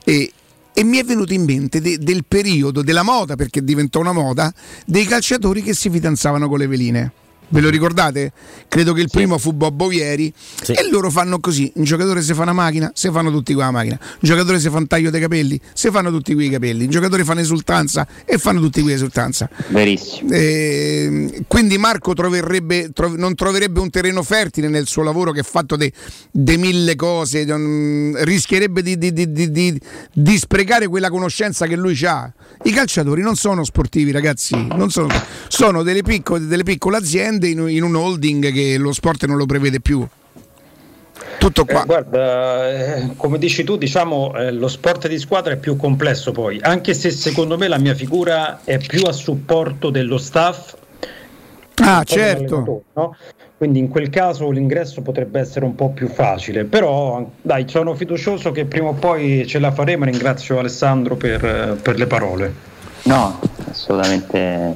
E, 0.04 0.32
e 0.74 0.84
mi 0.84 0.98
è 0.98 1.04
venuto 1.04 1.34
in 1.34 1.44
mente 1.44 1.82
de- 1.82 1.98
del 1.98 2.24
periodo 2.26 2.82
della 2.82 3.04
moda, 3.04 3.36
perché 3.36 3.62
diventò 3.64 4.00
una 4.00 4.14
moda, 4.14 4.54
dei 4.86 5.06
calciatori 5.06 5.62
che 5.62 5.74
si 5.74 5.90
fidanzavano 5.90 6.48
con 6.48 6.58
le 6.58 6.68
veline. 6.68 7.12
Ve 7.50 7.62
lo 7.62 7.70
ricordate? 7.70 8.32
Credo 8.68 8.94
che 8.94 9.02
il 9.02 9.10
primo 9.12 9.38
fu 9.38 9.54
Bob 9.54 9.74
Bovieri 9.76 10.32
e 10.68 10.90
loro 10.92 11.10
fanno 11.10 11.40
così, 11.40 11.72
un 11.76 11.84
giocatore 11.84 12.22
se 12.22 12.34
fa 12.34 12.44
una 12.44 12.54
macchina, 12.54 12.92
se 12.94 13.10
fanno 13.12 13.32
tutti 13.32 13.54
quella 13.54 13.72
macchina, 13.72 13.98
un 14.02 14.18
giocatore 14.20 14.60
se 14.60 14.70
fa 14.70 14.78
un 14.78 14.88
taglio 14.88 15.10
dei 15.10 15.20
capelli, 15.22 15.60
se 15.74 15.90
fanno 15.90 16.12
tutti 16.12 16.34
quei 16.34 16.50
capelli, 16.50 16.84
un 16.86 16.90
giocatore 16.92 17.24
fa 17.24 17.32
un'esultanza 17.32 18.08
e 18.26 18.38
fanno 18.38 18.60
tutti 18.60 18.82
quei 18.82 18.94
esultanza. 18.94 19.50
Verissimo. 19.70 20.32
Eh, 20.32 21.44
quindi 21.48 21.78
Marco 21.78 22.14
troverebbe, 22.14 22.92
trov- 22.94 23.18
non 23.18 23.34
troverebbe 23.36 23.80
un 23.80 23.90
terreno 23.90 24.22
fertile 24.22 24.68
nel 24.68 24.86
suo 24.88 25.02
lavoro 25.04 25.32
che 25.32 25.40
è 25.40 25.44
fatto 25.44 25.76
di 25.76 26.58
mille 26.58 26.96
cose, 26.96 27.46
non- 27.46 28.14
rischierebbe 28.20 28.82
di, 28.84 28.98
di- 28.98 29.12
di- 29.14 29.32
di- 29.32 29.52
di- 29.52 29.80
di 30.14 30.38
sprecare 30.38 30.88
quella 30.88 31.10
conoscenza 31.10 31.66
che 31.66 31.76
lui 31.76 31.98
ha. 32.06 32.32
I 32.64 32.72
calciatori 32.72 33.22
non 33.22 33.36
sono 33.36 33.64
sportivi, 33.64 34.12
ragazzi, 34.12 34.56
non 34.76 34.90
sono, 34.92 35.08
sono 35.48 35.82
delle, 35.82 36.04
piccole, 36.04 36.46
delle 36.46 36.64
piccole 36.64 36.98
aziende 36.98 37.39
in, 37.48 37.68
in 37.70 37.84
un 37.84 37.96
holding 37.96 38.52
che 38.52 38.78
lo 38.78 38.92
sport 38.94 39.26
non 39.26 39.38
lo 39.38 39.46
prevede 39.46 39.80
più. 39.80 40.06
Tutto 41.40 41.64
qua. 41.64 41.84
Eh, 41.84 41.86
guarda, 41.86 42.70
eh, 42.70 43.10
come 43.16 43.38
dici 43.38 43.64
tu, 43.64 43.78
diciamo 43.78 44.36
eh, 44.36 44.52
lo 44.52 44.68
sport 44.68 45.08
di 45.08 45.18
squadra 45.18 45.54
è 45.54 45.58
più 45.58 45.78
complesso 45.78 46.32
poi, 46.32 46.60
anche 46.62 46.94
se 46.94 47.12
secondo 47.12 47.58
me 47.58 47.70
la 47.70 47.78
mia 47.78 47.96
figura 47.96 48.60
è 48.64 48.78
più 48.78 49.04
a 49.06 49.14
supporto 49.14 49.90
dello 49.90 50.18
staff. 50.18 50.76
Ah, 51.76 52.04
certo. 52.04 52.84
no? 52.94 53.16
Quindi 53.56 53.80
in 53.80 53.88
quel 53.88 54.10
caso 54.10 54.52
l'ingresso 54.52 55.02
potrebbe 55.02 55.40
essere 55.40 55.64
un 55.64 55.76
po' 55.76 55.90
più 55.90 56.10
facile, 56.10 56.66
però 56.66 57.26
dai, 57.42 57.66
sono 57.68 57.96
fiducioso 57.96 58.52
che 58.52 58.66
prima 58.66 58.90
o 58.90 58.94
poi 58.94 59.46
ce 59.48 59.60
la 59.60 59.72
faremo. 59.72 60.04
Ringrazio 60.06 60.60
Alessandro 60.60 61.16
per, 61.16 61.78
per 61.82 61.98
le 61.98 62.06
parole. 62.06 62.54
No, 63.04 63.40
assolutamente. 63.70 64.76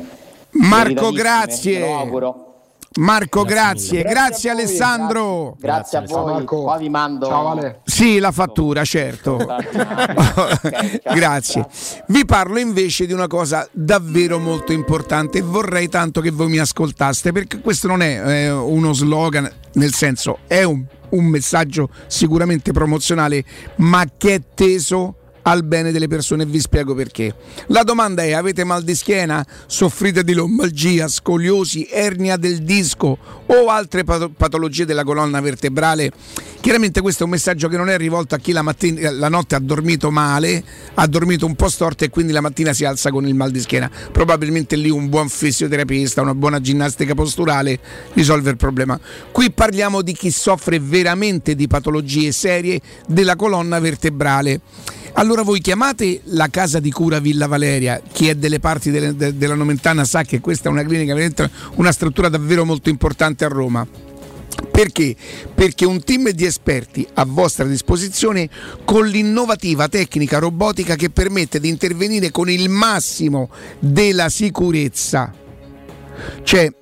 Marco, 0.52 1.12
grazie. 1.12 1.80
me 1.80 1.86
lo 1.86 1.98
auguro. 1.98 2.53
Marco, 2.96 3.44
grazie, 3.44 4.00
mille. 4.00 4.10
grazie, 4.10 4.50
Alessandro. 4.50 5.56
Grazie, 5.60 5.98
a 5.98 6.02
voi. 6.02 6.44
Poi 6.44 6.80
vi 6.80 6.90
mando. 6.90 7.82
Sì, 7.84 8.20
la 8.20 8.32
fattura, 8.32 8.84
certo. 8.84 9.38
Grazie. 11.14 11.68
Vi 12.08 12.26
parlo 12.26 12.60
invece 12.60 13.06
di 13.06 13.14
una 13.14 13.28
cosa 13.28 13.68
davvero 13.72 14.40
molto 14.40 14.72
importante 14.72 15.40
e 15.40 15.42
vorrei 15.42 15.90
tanto 15.90 16.22
che 16.22 16.32
voi 16.32 16.48
mi 16.50 16.60
ascoltaste 16.60 17.32
perché 17.32 17.60
questo 17.60 17.88
non 17.88 18.02
è 18.02 18.22
eh, 18.26 18.52
uno 18.52 18.94
slogan, 18.94 19.50
nel 19.74 19.94
senso 19.94 20.40
è 20.48 20.64
un, 20.64 20.84
un 21.10 21.26
messaggio 21.26 21.90
sicuramente 22.08 22.72
promozionale, 22.72 23.44
ma 23.78 24.06
che 24.18 24.36
è 24.36 24.42
teso 24.54 25.16
al 25.44 25.64
bene 25.64 25.92
delle 25.92 26.08
persone 26.08 26.44
e 26.44 26.46
vi 26.46 26.60
spiego 26.60 26.94
perché. 26.94 27.34
La 27.68 27.84
domanda 27.84 28.24
è: 28.24 28.32
avete 28.32 28.64
mal 28.64 28.84
di 28.84 28.96
schiena? 28.96 29.46
Soffrite 29.66 30.24
di 30.24 30.34
lombalgia, 30.34 31.08
scoliosi, 31.08 31.88
ernia 31.90 32.38
del 32.38 32.64
disco 32.64 33.18
o 33.46 33.68
altre 33.68 34.04
pato- 34.04 34.30
patologie 34.30 34.86
della 34.86 35.04
colonna 35.04 35.40
vertebrale? 35.42 36.12
Chiaramente 36.60 37.02
questo 37.02 37.24
è 37.24 37.26
un 37.26 37.32
messaggio 37.32 37.68
che 37.68 37.76
non 37.76 37.90
è 37.90 37.98
rivolto 37.98 38.36
a 38.36 38.38
chi 38.38 38.54
la, 38.54 38.62
mattina, 38.62 39.12
la 39.12 39.28
notte 39.28 39.56
ha 39.56 39.60
dormito 39.60 40.12
male, 40.12 40.64
ha 40.94 41.06
dormito 41.08 41.46
un 41.46 41.56
po' 41.56 41.68
storto 41.68 42.06
e 42.06 42.10
quindi 42.10 42.32
la 42.32 42.40
mattina 42.40 42.72
si 42.72 42.86
alza 42.86 43.12
con 43.12 43.28
il 43.28 43.36
mal 43.36 43.52
di 43.52 43.60
schiena. 43.60 43.92
Probabilmente 44.14 44.78
lì 44.78 44.90
un 44.90 45.10
buon 45.10 45.28
fisioterapista, 45.28 46.22
una 46.22 46.34
buona 46.34 46.62
ginnastica 46.62 47.16
posturale 47.16 47.80
risolve 48.14 48.52
il 48.52 48.56
problema. 48.56 48.98
Qui 49.34 49.52
parliamo 49.52 50.02
di 50.02 50.14
chi 50.14 50.32
soffre 50.32 50.80
veramente 50.80 51.54
di 51.54 51.68
patologie 51.68 52.32
serie 52.32 52.80
della 53.08 53.36
colonna 53.36 53.80
vertebrale. 53.80 54.62
Allora 55.16 55.44
voi 55.44 55.62
chiamate 55.62 56.22
la 56.26 56.48
casa 56.50 56.80
di 56.80 56.92
cura 56.92 57.20
Villa 57.20 57.46
Valeria, 57.48 58.02
chi 58.12 58.30
è 58.30 58.36
delle 58.36 58.60
parti 58.60 58.90
delle- 58.90 59.16
de- 59.16 59.38
della 59.38 59.54
Nomentana 59.54 60.06
sa 60.06 60.24
che 60.24 60.40
questa 60.40 60.70
è 60.70 60.72
una 60.72 60.84
clinica, 60.84 61.16
una 61.76 61.92
struttura 61.92 62.30
davvero 62.30 62.66
molto 62.66 62.90
importante 62.90 63.46
a 63.46 63.48
Roma. 63.48 63.88
Perché? 64.72 65.16
Perché 65.54 65.86
un 65.86 66.04
team 66.04 66.30
di 66.32 66.46
esperti 66.46 67.06
a 67.14 67.26
vostra 67.26 67.66
disposizione 67.66 68.50
con 68.86 69.06
l'innovativa 69.06 69.88
tecnica 69.88 70.40
robotica 70.40 70.96
che 70.96 71.12
permette 71.12 71.60
di 71.60 71.70
intervenire 71.70 72.32
con 72.32 72.50
il 72.50 72.70
massimo 72.70 73.50
della 73.80 74.30
sicurezza. 74.30 75.32
Cioè, 76.44 76.74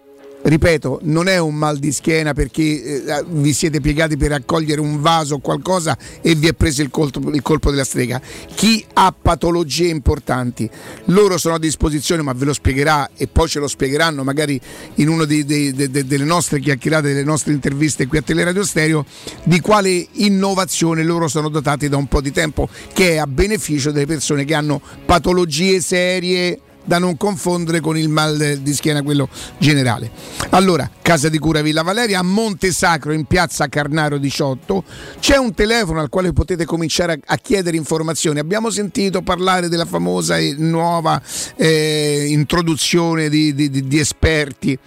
ripeto, 0.44 1.00
non 1.04 1.28
è 1.28 1.38
un 1.38 1.56
mal 1.56 1.78
di 1.78 1.92
schiena 1.92 2.34
perché 2.34 3.04
eh, 3.04 3.24
vi 3.28 3.54
siete 3.54 3.80
piegati 3.80 4.18
per 4.18 4.30
raccogliere 4.30 4.82
un 4.82 5.02
vaso 5.02 5.36
o 5.36 5.40
qualcosa 5.40 5.98
e 6.22 6.36
vi 6.36 6.48
è 6.48 6.54
preso 6.54 6.82
il 6.82 6.90
colpo, 6.90 7.20
il 7.32 7.42
colpo 7.42 7.70
della 7.70 7.84
strega. 7.84 8.20
Chi 8.54 8.84
ha 8.94 9.14
patologie 9.20 9.88
importanti, 9.88 10.70
loro 11.06 11.38
sono 11.38 11.56
a 11.56 11.60
disposizione, 11.60 12.22
ma 12.22 12.34
ve 12.34 12.46
lo 12.46 12.54
spiegherà 12.54 13.12
e 13.16 13.28
poi 13.28 13.48
ce 13.48 13.60
lo 13.60 13.68
spiegheranno 13.68 14.24
magari 14.24 14.60
in 14.96 15.10
una 15.10 15.26
delle 15.26 16.24
nostre 16.24 16.60
chiacchierate, 16.60 17.10
delle 17.10 17.24
nostre 17.24 17.54
interviste 17.54 18.08
qui 18.08 18.18
a 18.18 18.22
Teleradio 18.22 18.64
Stereo, 18.64 19.06
di 19.44 19.60
quale 19.60 20.08
innovazione 20.14 21.04
loro 21.04 21.28
sono 21.28 21.50
dotati 21.50 21.88
da 21.90 21.98
un 21.98 22.08
po' 22.08 22.22
di 22.22 22.32
tempo, 22.32 22.68
che 22.94 23.12
è 23.12 23.18
a 23.18 23.28
beneficio 23.28 23.92
delle 23.92 24.06
persone 24.06 24.46
che 24.46 24.54
hanno 24.54 24.82
patologie 25.06 25.80
serie 25.82 26.60
da 26.84 26.98
non 26.98 27.18
confondere 27.18 27.80
con 27.80 27.98
il 27.98 28.10
mal 28.10 28.60
di 28.62 28.74
schiena, 28.74 29.02
quello 29.02 29.30
generale. 29.58 30.12
Allora, 30.50 30.90
Casa 31.02 31.30
di 31.30 31.40
Cura 31.40 31.62
Villa 31.62 31.82
Valeria 31.82 32.20
a 32.20 32.24
Monte 32.24 32.72
Sacro 32.72 33.12
in 33.14 33.26
piazza 33.26 33.68
Carnaro 33.68 34.18
18. 34.18 34.84
C'è 35.20 35.38
un 35.38 35.54
telefono 35.54 36.00
al 36.00 36.10
quale 36.10 36.34
potete 36.34 36.66
cominciare 36.66 37.20
a, 37.26 37.38
chiedere 37.38 37.78
informazioni. 37.78 38.40
Abbiamo 38.40 38.70
sentito 38.70 39.22
parlare 39.22 39.70
della 39.70 39.86
famosa 39.86 40.38
e 40.38 40.56
nuova 40.58 41.22
eh, 41.56 42.26
introduzione 42.30 43.30
di, 43.30 43.54
di, 43.54 43.70
di, 43.70 43.88
di 43.88 44.00
esperti. 44.00 44.78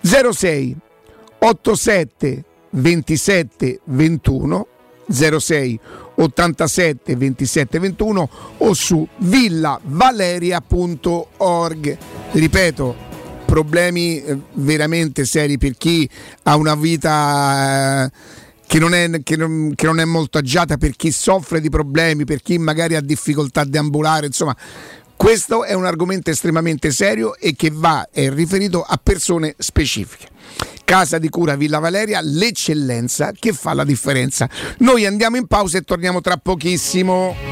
06 0.00 0.76
87 1.38 2.44
27 2.70 3.80
21 3.84 4.66
06 5.10 5.80
87 6.14 7.16
27 7.16 7.78
21 7.78 8.28
o 8.58 8.74
su 8.74 9.08
villavaleria.org. 9.16 11.98
Ripeto, 12.32 12.96
problemi 13.44 14.22
eh, 14.22 14.36
veramente 14.54 15.24
seri 15.24 15.56
per 15.58 15.76
chi 15.76 16.08
ha 16.44 16.56
una 16.56 16.74
vita... 16.74 18.06
Eh, 18.06 18.40
che 18.72 18.78
non, 18.78 18.94
è, 18.94 19.22
che, 19.22 19.36
non, 19.36 19.74
che 19.74 19.84
non, 19.84 20.00
è, 20.00 20.06
molto 20.06 20.38
agiata 20.38 20.78
per 20.78 20.96
chi 20.96 21.12
soffre 21.12 21.60
di 21.60 21.68
problemi, 21.68 22.24
per 22.24 22.40
chi 22.40 22.56
magari 22.56 22.94
ha 22.94 23.02
difficoltà 23.02 23.64
di 23.64 23.76
ambulare, 23.76 24.24
insomma, 24.24 24.56
questo 25.14 25.64
è 25.64 25.74
un 25.74 25.84
argomento 25.84 26.30
estremamente 26.30 26.90
serio 26.90 27.36
e 27.36 27.54
che 27.54 27.70
va 27.70 28.08
è 28.10 28.32
riferito 28.32 28.82
a 28.82 28.98
persone 29.00 29.54
specifiche. 29.58 30.28
Casa 30.84 31.18
di 31.18 31.28
cura 31.28 31.56
Villa 31.56 31.78
Valeria, 31.78 32.20
l'eccellenza 32.22 33.32
che 33.38 33.52
fa 33.52 33.72
la 33.72 33.84
differenza. 33.84 34.48
Noi 34.78 35.06
andiamo 35.06 35.36
in 35.36 35.46
pausa 35.46 35.78
e 35.78 35.82
torniamo 35.82 36.20
tra 36.20 36.36
pochissimo. 36.36 37.51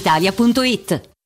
brispalitalia.it. 0.01 1.10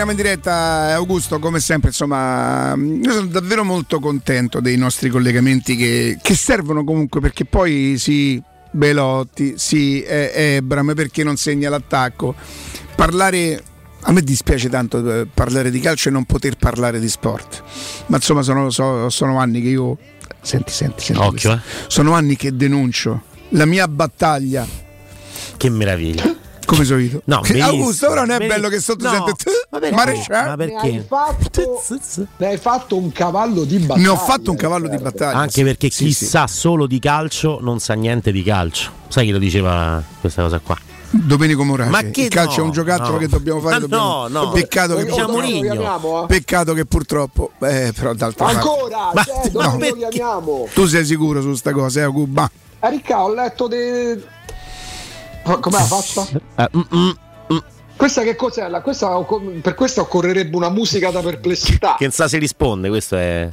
Torniamo, 0.00 0.18
in 0.18 0.26
diretta, 0.28 0.94
Augusto, 0.94 1.38
come 1.38 1.60
sempre, 1.60 1.90
insomma, 1.90 2.74
io 2.74 3.12
sono 3.12 3.26
davvero 3.26 3.64
molto 3.64 4.00
contento 4.00 4.58
dei 4.60 4.78
nostri 4.78 5.10
collegamenti 5.10 5.76
che, 5.76 6.18
che 6.22 6.34
servono 6.34 6.84
comunque 6.84 7.20
perché 7.20 7.44
poi 7.44 7.96
sì, 7.98 8.42
Belotti, 8.70 9.58
sì, 9.58 10.00
eh, 10.02 10.32
Ebram, 10.56 10.94
perché 10.94 11.22
non 11.22 11.36
segna 11.36 11.68
l'attacco. 11.68 12.34
Parlare, 12.96 13.62
a 14.00 14.12
me 14.12 14.22
dispiace 14.22 14.70
tanto 14.70 15.20
eh, 15.20 15.26
parlare 15.26 15.70
di 15.70 15.80
calcio 15.80 16.08
e 16.08 16.12
non 16.12 16.24
poter 16.24 16.56
parlare 16.56 16.98
di 16.98 17.08
sport, 17.08 17.62
ma 18.06 18.16
insomma 18.16 18.40
sono, 18.40 18.70
so- 18.70 19.10
sono 19.10 19.38
anni 19.38 19.60
che 19.60 19.68
io, 19.68 19.98
senti, 20.40 20.72
senti, 20.72 21.04
senti, 21.04 21.20
Occhio, 21.20 21.60
questo. 21.60 21.90
sono 21.90 22.14
anni 22.14 22.36
che 22.36 22.56
denuncio 22.56 23.24
la 23.50 23.66
mia 23.66 23.86
battaglia. 23.86 24.66
Che 25.58 25.68
meraviglia. 25.68 26.39
Come 26.70 26.84
solito. 26.84 27.22
No, 27.24 27.40
Che- 27.40 27.52
benissimo, 27.52 27.76
Augusto, 27.80 28.08
però 28.08 28.24
non 28.24 28.40
è 28.42 28.46
bello 28.46 28.68
che 28.68 28.80
sotto 28.80 29.04
No, 29.04 29.10
sente 29.10 29.32
ma 29.70 29.78
perché? 29.80 29.94
maresciallo. 29.96 30.48
Ma 30.50 30.56
perché? 30.56 30.90
Ne 30.90 30.98
hai, 30.98 31.04
fatto, 31.06 31.82
ne 32.36 32.46
hai 32.46 32.56
fatto 32.58 32.96
un 32.96 33.10
cavallo 33.12 33.64
di 33.64 33.78
battaglia. 33.78 34.02
Ne 34.02 34.08
ho 34.08 34.16
fatto 34.16 34.50
un 34.52 34.56
cavallo 34.56 34.88
di 34.88 34.96
battaglia. 34.98 35.36
Anche 35.38 35.64
perché 35.64 35.90
Sì, 35.90 36.04
chi 36.04 36.12
sì. 36.12 36.26
sa 36.26 36.46
solo 36.46 36.86
di 36.86 36.98
calcio 37.00 37.58
non 37.60 37.80
sa 37.80 37.94
niente 37.94 38.30
di 38.30 38.42
calcio. 38.44 38.90
Sai 39.08 39.26
chi 39.26 39.32
lo 39.32 39.38
diceva 39.38 40.00
questa 40.20 40.42
cosa 40.42 40.60
qua? 40.60 40.76
Domenico 41.12 41.64
Morace. 41.64 41.90
Ma 41.90 42.02
che 42.02 42.22
il 42.22 42.28
calcio 42.28 42.58
no, 42.58 42.62
è 42.62 42.66
un 42.66 42.70
giocattolo 42.72 43.12
no. 43.12 43.18
che 43.18 43.26
dobbiamo 43.26 43.58
fare. 43.60 43.72
Ma 43.74 43.78
dobbiamo- 43.80 44.28
no, 44.28 44.44
no. 44.44 44.50
Peccato 44.50 44.94
che, 44.94 45.04
Diciamo 45.06 45.40
chiamiamo, 45.40 46.22
eh? 46.22 46.26
peccato 46.28 46.72
che 46.72 46.84
purtroppo. 46.84 47.50
Eh, 47.62 47.92
però 47.96 48.14
d'altra 48.14 48.44
parte. 48.44 48.58
Ancora? 48.60 49.10
Ma- 49.12 49.24
Cioè, 49.24 49.50
no. 49.52 49.60
dove 49.72 49.88
lo 49.88 50.08
chiamiamo? 50.08 50.68
Tu 50.72 50.86
sei 50.86 51.04
sicuro 51.04 51.42
su 51.42 51.52
sta 51.54 51.72
cosa, 51.72 52.02
eh? 52.04 52.12
Ma 52.28 52.48
Eh, 52.82 52.90
Ricca, 52.90 53.24
ho 53.24 53.34
letto 53.34 53.66
de... 53.66 54.22
Com'è 55.42 55.78
la 55.78 55.84
faccia? 55.84 56.26
Eh, 56.56 56.68
mm, 56.76 56.80
mm, 56.94 57.10
mm. 57.52 57.58
Questa 57.96 58.22
che 58.22 58.34
cos'è? 58.36 58.70
Questa, 58.82 59.26
per 59.60 59.74
questa 59.74 60.00
occorrerebbe 60.00 60.56
una 60.56 60.70
musica 60.70 61.10
da 61.10 61.20
perplessità. 61.20 61.96
Che 61.98 62.04
non 62.04 62.12
sa 62.12 62.28
se 62.28 62.38
risponde, 62.38 62.88
questo 62.88 63.16
è. 63.16 63.50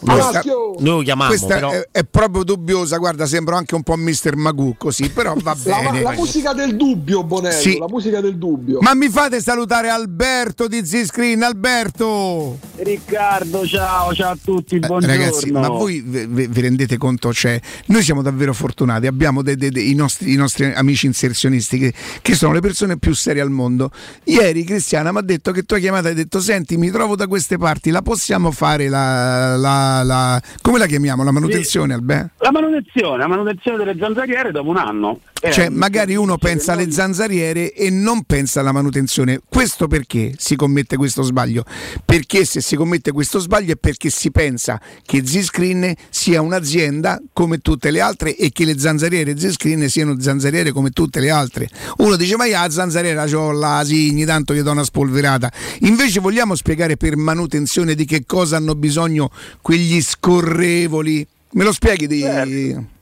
Questa- 0.00 0.42
Noi 0.44 0.78
lo 0.78 0.98
chiamiamo, 1.02 1.26
questa 1.30 1.46
però. 1.46 1.70
è, 1.70 1.88
è 1.92 2.04
proprio 2.04 2.42
dubbiosa. 2.42 2.96
Guarda, 2.96 3.26
sembra 3.26 3.56
anche 3.56 3.74
un 3.74 3.82
po' 3.82 3.96
Mr. 3.96 4.34
Magoo 4.36 4.74
così, 4.78 5.10
però 5.10 5.34
va 5.42 5.54
La, 5.64 5.76
bene. 5.80 6.02
la 6.02 6.12
musica 6.12 6.52
del 6.54 6.74
dubbio, 6.76 7.22
Bonello, 7.22 7.58
Sì. 7.60 7.78
la 7.78 7.86
musica 7.88 8.20
del 8.20 8.36
dubbio. 8.38 8.78
Ma 8.80 8.94
mi 8.94 9.08
fate 9.10 9.40
salutare 9.40 9.88
Alberto 9.90 10.66
di 10.68 10.84
Z-Screen, 10.84 11.42
Alberto! 11.42 12.58
Riccardo, 12.76 13.66
ciao, 13.66 14.14
ciao 14.14 14.32
a 14.32 14.38
tutti, 14.42 14.78
buongiorno. 14.78 15.14
Eh, 15.14 15.18
Ragazzi, 15.18 15.50
ma 15.50 15.68
voi 15.68 16.00
vi, 16.00 16.46
vi- 16.46 16.60
rendete 16.60 16.96
conto? 16.96 17.32
Cioè, 17.32 17.60
noi 17.86 18.02
siamo 18.02 18.22
davvero 18.22 18.54
fortunati, 18.54 19.06
abbiamo 19.06 19.42
dei- 19.42 19.56
dei- 19.56 19.70
dei- 19.70 19.90
i, 19.90 19.94
nostri, 19.94 20.32
i 20.32 20.36
nostri 20.36 20.72
amici 20.72 21.06
inserzionisti 21.06 21.78
che, 21.78 21.92
che 22.22 22.34
sono 22.34 22.52
le 22.54 22.60
persone 22.60 22.96
più 22.98 23.12
serie 23.14 23.42
al 23.42 23.50
mondo. 23.50 23.90
Ieri 24.24 24.64
Cristiana 24.64 25.12
mi 25.12 25.18
ha 25.18 25.22
detto 25.22 25.52
che 25.52 25.64
tu 25.64 25.74
hai 25.74 25.80
chiamato 25.80 26.06
e 26.06 26.10
hai 26.10 26.14
detto: 26.16 26.40
Senti, 26.40 26.76
mi 26.78 26.90
trovo 26.90 27.16
da 27.16 27.26
queste 27.26 27.58
parti, 27.58 27.90
la 27.90 28.00
possiamo 28.02 28.50
fare 28.50 28.88
la. 28.88 29.56
la- 29.56 29.88
la- 30.04 30.40
come 30.62 30.78
la 30.78 30.86
chiamiamo? 30.86 31.22
La 31.24 31.30
manutenzione, 31.32 31.94
Albe? 31.94 32.30
La 32.38 32.50
manutenzione, 32.50 33.18
la 33.18 33.26
manutenzione 33.26 33.76
delle 33.78 33.96
zanzariere 33.98 34.50
dopo 34.52 34.68
un 34.70 34.76
anno. 34.76 35.20
Eh, 35.42 35.52
Cioè, 35.52 35.70
magari 35.70 36.16
uno 36.16 36.36
pensa 36.36 36.72
alle 36.72 36.90
zanzariere 36.90 37.72
e 37.72 37.88
non 37.88 38.24
pensa 38.24 38.60
alla 38.60 38.72
manutenzione. 38.72 39.40
Questo 39.48 39.88
perché 39.88 40.34
si 40.36 40.54
commette 40.54 40.96
questo 40.96 41.22
sbaglio? 41.22 41.64
Perché 42.04 42.44
se 42.44 42.60
si 42.60 42.76
commette 42.76 43.10
questo 43.10 43.38
sbaglio 43.38 43.72
è 43.72 43.76
perché 43.76 44.10
si 44.10 44.30
pensa 44.30 44.78
che 45.02 45.26
Z-Screen 45.26 45.94
sia 46.10 46.42
un'azienda 46.42 47.22
come 47.32 47.58
tutte 47.58 47.90
le 47.90 48.00
altre 48.00 48.36
e 48.36 48.50
che 48.52 48.66
le 48.66 48.78
zanzariere 48.78 49.38
Z-Screen 49.38 49.88
siano 49.88 50.20
zanzariere 50.20 50.72
come 50.72 50.90
tutte 50.90 51.20
le 51.20 51.30
altre. 51.30 51.68
Uno 51.98 52.16
dice: 52.16 52.36
Ma 52.36 52.44
io 52.44 52.60
la 52.60 52.68
zanzariera 52.68 53.24
c'ho 53.24 53.50
la 53.52 53.82
signi, 53.82 54.26
tanto 54.26 54.52
gli 54.52 54.60
do 54.60 54.72
una 54.72 54.84
spolverata. 54.84 55.50
Invece 55.80 56.20
vogliamo 56.20 56.54
spiegare 56.54 56.98
per 56.98 57.16
manutenzione 57.16 57.94
di 57.94 58.04
che 58.04 58.24
cosa 58.26 58.56
hanno 58.58 58.74
bisogno 58.74 59.30
quegli 59.62 60.02
scorrevoli? 60.02 61.26
Me 61.52 61.64
lo 61.64 61.72
spieghi 61.72 62.06
di. 62.06 62.20
Certo. 62.20 62.98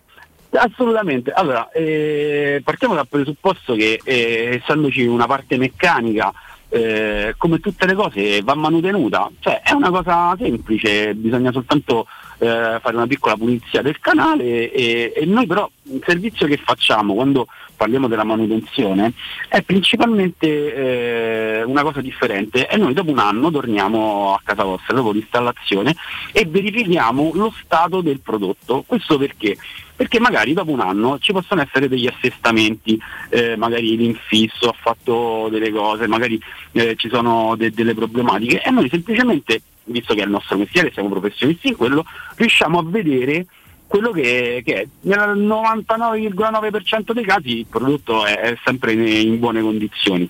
Assolutamente. 0.51 1.31
Allora, 1.31 1.71
eh, 1.71 2.61
partiamo 2.65 2.95
dal 2.95 3.07
presupposto 3.07 3.75
che 3.75 4.01
eh, 4.03 4.61
essendoci 4.63 5.05
una 5.05 5.27
parte 5.27 5.57
meccanica, 5.59 6.33
eh, 6.71 7.35
come 7.37 7.61
tutte 7.61 7.87
le 7.87 7.95
cose, 7.95 8.43
va 8.43 8.55
manutenuta. 8.55 9.31
Cioè, 9.41 9.61
è 9.63 9.73
una 9.73 9.91
cosa 9.91 10.35
semplice, 10.39 11.15
bisogna 11.15 11.53
soltanto 11.53 12.07
eh, 12.39 12.79
fare 12.81 12.97
una 12.97 13.07
piccola 13.07 13.37
pulizia 13.37 13.83
del 13.83 13.99
canale 14.01 14.71
e, 14.73 15.13
e 15.15 15.25
noi 15.27 15.47
però 15.47 15.69
il 15.91 16.03
servizio 16.05 16.47
che 16.47 16.57
facciamo 16.57 17.15
quando 17.15 17.47
parliamo 17.79 18.09
della 18.09 18.25
manutenzione 18.25 19.13
è 19.49 19.63
principalmente 19.63 20.75
eh, 20.75 21.63
una 21.63 21.83
cosa 21.83 22.01
differente 22.03 22.69
e 22.69 22.77
noi 22.77 22.93
dopo 22.93 23.11
un 23.11 23.21
anno 23.21 23.51
torniamo 23.51 24.35
a 24.35 24.41
casa 24.43 24.65
vostra 24.65 24.97
dopo 24.97 25.13
l'installazione 25.13 25.95
e 26.33 26.45
verifichiamo 26.45 27.31
lo 27.35 27.55
stato 27.63 28.03
del 28.03 28.21
prodotto. 28.21 28.85
Questo 28.87 29.17
perché? 29.17 29.57
Perché 29.95 30.21
magari 30.21 30.53
dopo 30.53 30.71
un 30.71 30.81
anno 30.81 31.19
ci 31.19 31.33
possono 31.33 31.63
essere 31.63 31.89
degli 31.89 32.07
assestamenti, 32.07 33.01
eh, 33.31 33.57
magari 33.57 33.97
l'infisso 33.97 34.69
ha 34.69 34.75
fatto 34.79 35.49
delle 35.51 35.71
cose, 35.71 36.07
magari 36.07 36.41
eh, 36.73 36.95
ci 36.97 37.09
sono 37.09 37.55
de- 37.57 37.71
delle 37.71 37.95
problematiche 37.95 38.61
e 38.63 38.71
noi 38.71 38.89
semplicemente, 38.89 39.63
visto 39.89 40.15
che 40.15 40.21
è 40.21 40.25
il 40.25 40.31
nostro 40.31 40.57
mestiere, 40.57 40.93
siamo 40.93 41.09
professionisti 41.09 41.69
in 41.69 41.77
quello, 41.77 42.05
riusciamo 42.37 42.79
a 42.79 42.85
vedere 42.85 43.47
quello 43.87 44.11
che, 44.11 44.63
che 44.65 44.83
è. 44.83 44.87
Nel 45.01 45.39
99,9% 45.39 47.13
dei 47.13 47.25
casi 47.25 47.59
il 47.59 47.67
prodotto 47.67 48.25
è, 48.25 48.39
è 48.39 48.59
sempre 48.65 48.93
in, 48.93 49.07
in 49.07 49.39
buone 49.39 49.61
condizioni. 49.61 50.29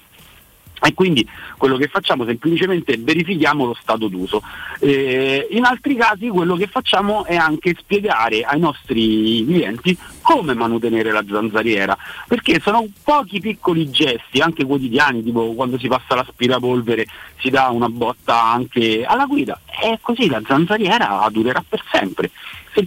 E 0.80 0.94
quindi 0.94 1.26
quello 1.56 1.76
che 1.76 1.88
facciamo 1.88 2.24
semplicemente 2.24 2.96
verifichiamo 2.98 3.64
lo 3.64 3.76
stato 3.80 4.08
d'uso. 4.08 4.42
Eh, 4.80 5.48
in 5.50 5.64
altri 5.64 5.96
casi 5.96 6.28
quello 6.28 6.56
che 6.56 6.66
facciamo 6.66 7.24
è 7.24 7.36
anche 7.36 7.74
spiegare 7.78 8.42
ai 8.42 8.60
nostri 8.60 9.44
clienti 9.44 9.96
come 10.22 10.54
manutenere 10.54 11.10
la 11.10 11.24
zanzariera, 11.28 11.96
perché 12.26 12.60
sono 12.60 12.86
pochi 13.02 13.40
piccoli 13.40 13.90
gesti, 13.90 14.40
anche 14.40 14.64
quotidiani, 14.64 15.22
tipo 15.22 15.54
quando 15.54 15.78
si 15.78 15.88
passa 15.88 16.14
l'aspirapolvere 16.14 17.06
si 17.40 17.50
dà 17.50 17.68
una 17.68 17.88
botta 17.88 18.42
anche 18.42 19.04
alla 19.04 19.26
guida 19.26 19.60
e 19.80 19.98
così 20.00 20.28
la 20.28 20.42
zanzariera 20.46 21.26
durerà 21.30 21.64
per 21.66 21.82
sempre. 21.90 22.30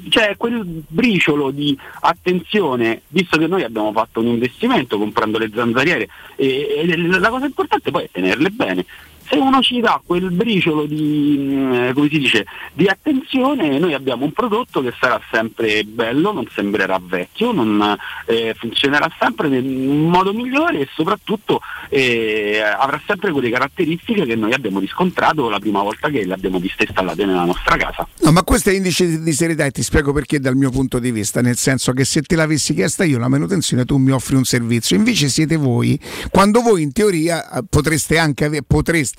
C'è 0.10 0.38
quel 0.38 0.84
briciolo 0.88 1.52
di 1.52 1.78
attenzione, 2.02 3.02
visto 3.10 3.38
che 3.38 3.48
noi 3.48 3.64
abbiamo 3.64 3.92
fatto 3.92 4.20
un 4.20 4.28
investimento 4.28 4.98
comprando 4.98 5.38
le 5.38 5.52
zanzariere, 5.54 6.08
e, 6.36 6.76
e 6.78 6.98
la 6.98 7.30
cosa 7.30 7.46
importante 7.46 7.92
poi 7.92 8.04
è 8.04 8.10
tenerle 8.12 8.50
bene. 8.50 8.86
Se 9.32 9.38
uno 9.38 9.62
ci 9.62 9.80
dà 9.80 10.02
quel 10.06 10.30
briciolo 10.30 10.86
di, 10.86 11.58
si 11.96 12.20
dice, 12.20 12.46
di 12.74 12.86
attenzione, 12.88 13.80
noi 13.80 13.94
abbiamo 13.94 14.26
un 14.26 14.34
prodotto 14.34 14.82
che 14.82 14.94
sarà 15.00 15.22
sempre 15.32 15.86
bello, 15.86 16.34
non 16.34 16.46
sembrerà 16.54 17.00
vecchio, 17.02 17.54
non, 17.54 17.96
eh, 18.26 18.54
funzionerà 18.58 19.10
sempre 19.18 19.48
nel 19.48 19.64
modo 19.64 20.34
migliore 20.34 20.82
e 20.82 20.90
soprattutto 20.94 21.62
eh, 21.88 22.60
avrà 22.60 23.02
sempre 23.08 23.32
quelle 23.32 23.50
caratteristiche 23.50 24.26
che 24.26 24.36
noi 24.36 24.52
abbiamo 24.52 24.80
riscontrato 24.80 25.48
la 25.48 25.60
prima 25.60 25.82
volta 25.82 26.10
che 26.10 26.26
le 26.26 26.34
abbiamo 26.34 26.60
viste 26.60 26.84
installate 26.84 27.26
nella 27.26 27.46
nostra 27.46 27.78
casa. 27.78 28.06
No, 28.24 28.32
ma 28.34 28.44
questo 28.44 28.70
è 28.70 28.74
indice 28.74 29.22
di- 29.22 29.32
serietà 29.32 29.64
e 29.64 29.72
ti 29.72 29.82
spiego 29.82 30.12
perché 30.12 30.42
dal 30.42 30.58
mio 30.58 30.72
punto 30.72 31.00
di 31.00 31.12
vista, 31.12 31.40
nel 31.42 31.56
senso 31.56 31.94
che 31.94 32.04
se 32.04 32.22
te 32.22 32.36
l'avessi 32.36 32.74
chiesta 32.74 33.06
io 33.06 33.18
la 33.18 33.30
manutenzione 33.30 33.86
tu 33.86 33.96
mi 33.96 34.12
offri 34.12 34.36
un 34.36 34.44
servizio, 34.44 34.98
invece 34.98 35.30
siete 35.30 35.56
voi, 35.56 35.98
quando 36.30 36.62
voi 36.62 36.82
in 36.82 36.92
teoria 36.92 37.50
eh, 37.50 37.62
potreste 37.68 38.18
anche 38.18 38.44
avere, 38.44 38.64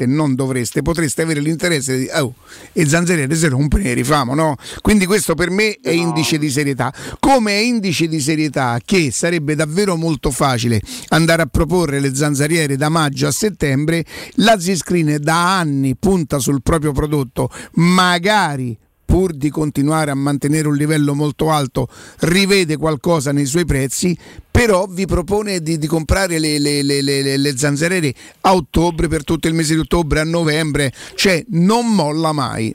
potreste, 0.03 0.07
non 0.07 0.35
dovreste, 0.35 0.83
potreste 0.83 1.23
avere 1.23 1.41
l'interesse 1.41 1.99
di, 1.99 2.09
oh, 2.15 2.35
e 2.73 2.87
zanzariere 2.87 3.35
se 3.35 3.49
rompe 3.49 3.79
ne 3.79 3.95
rifamo, 3.95 4.35
no? 4.35 4.57
Quindi 4.81 5.07
questo 5.07 5.35
per 5.35 5.51
me 5.51 5.79
è 5.81 5.91
indice 5.91 6.39
di 6.39 6.51
serietà, 6.51 6.93
come 7.19 7.53
è 7.53 7.61
indice 7.61 8.09
di 8.09 8.21
serietà 8.21 8.79
che 8.85 9.11
sarebbe 9.11 9.55
davvero 9.55 9.97
molto 9.97 10.31
facile 10.31 10.81
andare 11.09 11.43
a 11.43 11.47
proporre 11.47 12.01
le 12.01 12.15
zanzariere 12.15 12.77
da 12.77 12.89
maggio 12.89 13.27
a 13.27 13.33
settembre, 13.33 14.05
la 14.37 14.59
Z-Screen 14.59 15.19
da 15.21 15.59
anni 15.59 15.97
punta 15.97 16.39
sul 16.39 16.63
proprio 16.63 16.93
prodotto, 16.93 17.51
magari 17.75 18.77
pur 19.13 19.35
di 19.35 19.51
continuare 19.51 20.11
a 20.11 20.15
mantenere 20.15 20.69
un 20.69 20.75
livello 20.75 21.15
molto 21.15 21.51
alto, 21.51 21.87
rivede 22.21 22.79
qualcosa 22.79 23.31
nei 23.31 23.45
suoi 23.45 23.67
prezzi, 23.67 24.17
però 24.51 24.87
vi 24.89 25.05
propone 25.05 25.61
di, 25.61 25.77
di 25.77 25.87
comprare 25.87 26.39
le, 26.39 26.59
le- 26.59 26.83
le- 26.83 27.03
le- 27.37 27.59
zanzariere 27.59 28.15
a 28.41 28.55
ottobre 28.55 29.09
per 29.09 29.23
tutto 29.23 29.49
il 29.49 29.53
mese 29.53 29.75
di 29.75 29.81
ottobre, 29.81 30.21
a 30.21 30.25
novembre, 30.25 30.95
cioè 31.15 31.45
non 31.51 31.95
molla 31.95 32.33
mai. 32.33 32.75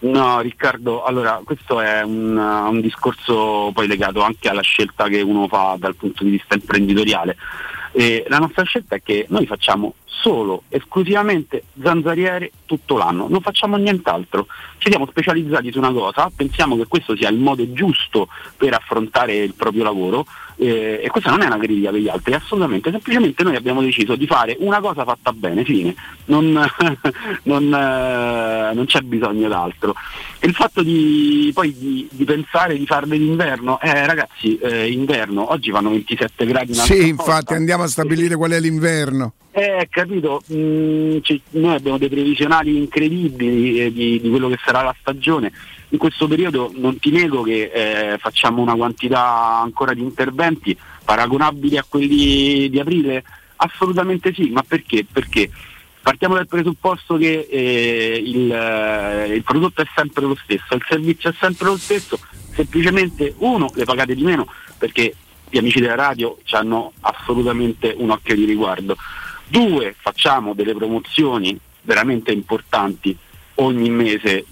No, 0.00 0.40
Riccardo, 0.40 1.04
allora 1.04 1.40
questo 1.44 1.80
è 1.80 2.02
un, 2.02 2.36
un 2.36 2.80
discorso 2.80 3.70
poi 3.72 3.86
legato 3.86 4.22
anche 4.22 4.48
alla 4.48 4.60
scelta 4.60 5.06
che 5.06 5.20
uno 5.20 5.46
fa 5.46 5.76
dal 5.78 5.94
punto 5.94 6.24
di 6.24 6.30
vista 6.30 6.56
imprenditoriale. 6.56 7.36
E 7.96 8.24
la 8.26 8.38
nostra 8.38 8.64
scelta 8.64 8.96
è 8.96 9.02
che 9.02 9.24
noi 9.28 9.46
facciamo 9.46 9.94
solo, 10.04 10.64
esclusivamente 10.68 11.62
zanzariere 11.80 12.50
tutto 12.66 12.96
l'anno, 12.96 13.28
non 13.28 13.40
facciamo 13.40 13.76
nient'altro. 13.76 14.46
Ci 14.78 14.90
siamo 14.90 15.06
specializzati 15.06 15.70
su 15.70 15.78
una 15.78 15.92
cosa, 15.92 16.28
pensiamo 16.34 16.76
che 16.76 16.86
questo 16.88 17.14
sia 17.14 17.28
il 17.28 17.38
modo 17.38 17.72
giusto 17.72 18.26
per 18.56 18.74
affrontare 18.74 19.36
il 19.36 19.54
proprio 19.54 19.84
lavoro 19.84 20.26
eh, 20.56 21.00
e 21.02 21.08
questa 21.08 21.30
non 21.30 21.42
è 21.42 21.46
una 21.46 21.58
critica 21.58 21.90
per 21.90 22.00
gli 22.00 22.08
altri, 22.08 22.34
assolutamente, 22.34 22.90
semplicemente 22.90 23.42
noi 23.42 23.56
abbiamo 23.56 23.82
deciso 23.82 24.14
di 24.16 24.26
fare 24.26 24.56
una 24.60 24.80
cosa 24.80 25.04
fatta 25.04 25.32
bene, 25.32 25.64
fine, 25.64 25.94
non, 26.26 26.52
non, 27.44 27.64
eh, 27.74 28.72
non 28.74 28.84
c'è 28.86 29.00
bisogno 29.00 29.48
d'altro. 29.48 29.94
E 30.38 30.46
il 30.46 30.54
fatto 30.54 30.82
di 30.82 31.50
poi 31.54 31.74
di, 31.76 32.08
di 32.10 32.24
pensare 32.24 32.76
di 32.76 32.86
farle 32.86 33.16
d'inverno, 33.18 33.80
eh, 33.80 34.06
ragazzi, 34.06 34.58
eh, 34.58 34.90
inverno, 34.90 35.50
oggi 35.52 35.70
vanno 35.70 35.90
27 35.90 36.44
gradi 36.46 36.72
un'altra 36.72 36.94
Sì, 36.94 37.00
volta. 37.12 37.22
infatti 37.22 37.54
andiamo 37.54 37.82
a 37.82 37.88
stabilire 37.88 38.36
qual 38.36 38.50
è 38.52 38.60
l'inverno. 38.60 39.32
Eh, 39.56 39.86
capito, 39.88 40.42
Mm, 40.52 41.18
ci- 41.22 41.40
noi 41.50 41.74
abbiamo 41.76 41.96
dei 41.96 42.08
previsionali 42.08 42.76
incredibili 42.76 43.80
eh, 43.80 43.92
di, 43.92 44.20
di 44.20 44.28
quello 44.28 44.48
che 44.48 44.58
sarà 44.64 44.82
la 44.82 44.94
stagione. 45.00 45.52
In 45.94 46.00
questo 46.00 46.26
periodo 46.26 46.72
non 46.74 46.98
ti 46.98 47.12
nego 47.12 47.42
che 47.42 47.70
eh, 47.72 48.18
facciamo 48.18 48.60
una 48.60 48.74
quantità 48.74 49.60
ancora 49.60 49.94
di 49.94 50.00
interventi 50.00 50.76
paragonabili 51.04 51.78
a 51.78 51.86
quelli 51.88 52.68
di 52.68 52.80
aprile? 52.80 53.22
Assolutamente 53.56 54.34
sì, 54.34 54.50
ma 54.50 54.64
perché? 54.66 55.06
Perché 55.10 55.48
partiamo 56.02 56.34
dal 56.34 56.48
presupposto 56.48 57.16
che 57.16 57.46
eh, 57.48 58.20
il, 58.26 58.50
eh, 58.52 59.34
il 59.36 59.44
prodotto 59.44 59.82
è 59.82 59.86
sempre 59.94 60.24
lo 60.24 60.34
stesso, 60.34 60.74
il 60.74 60.84
servizio 60.84 61.30
è 61.30 61.34
sempre 61.38 61.66
lo 61.66 61.76
stesso, 61.76 62.18
semplicemente 62.52 63.32
uno 63.38 63.70
le 63.72 63.84
pagate 63.84 64.16
di 64.16 64.24
meno 64.24 64.48
perché 64.76 65.14
gli 65.48 65.58
amici 65.58 65.78
della 65.78 65.94
radio 65.94 66.38
hanno 66.50 66.90
assolutamente 67.02 67.94
un 67.96 68.10
occhio 68.10 68.34
di 68.34 68.44
riguardo. 68.44 68.96
Due, 69.46 69.94
facciamo 69.96 70.54
delle 70.54 70.74
promozioni 70.74 71.56
veramente 71.82 72.32
importanti 72.32 73.16
ogni 73.56 73.90
mese, 73.90 74.44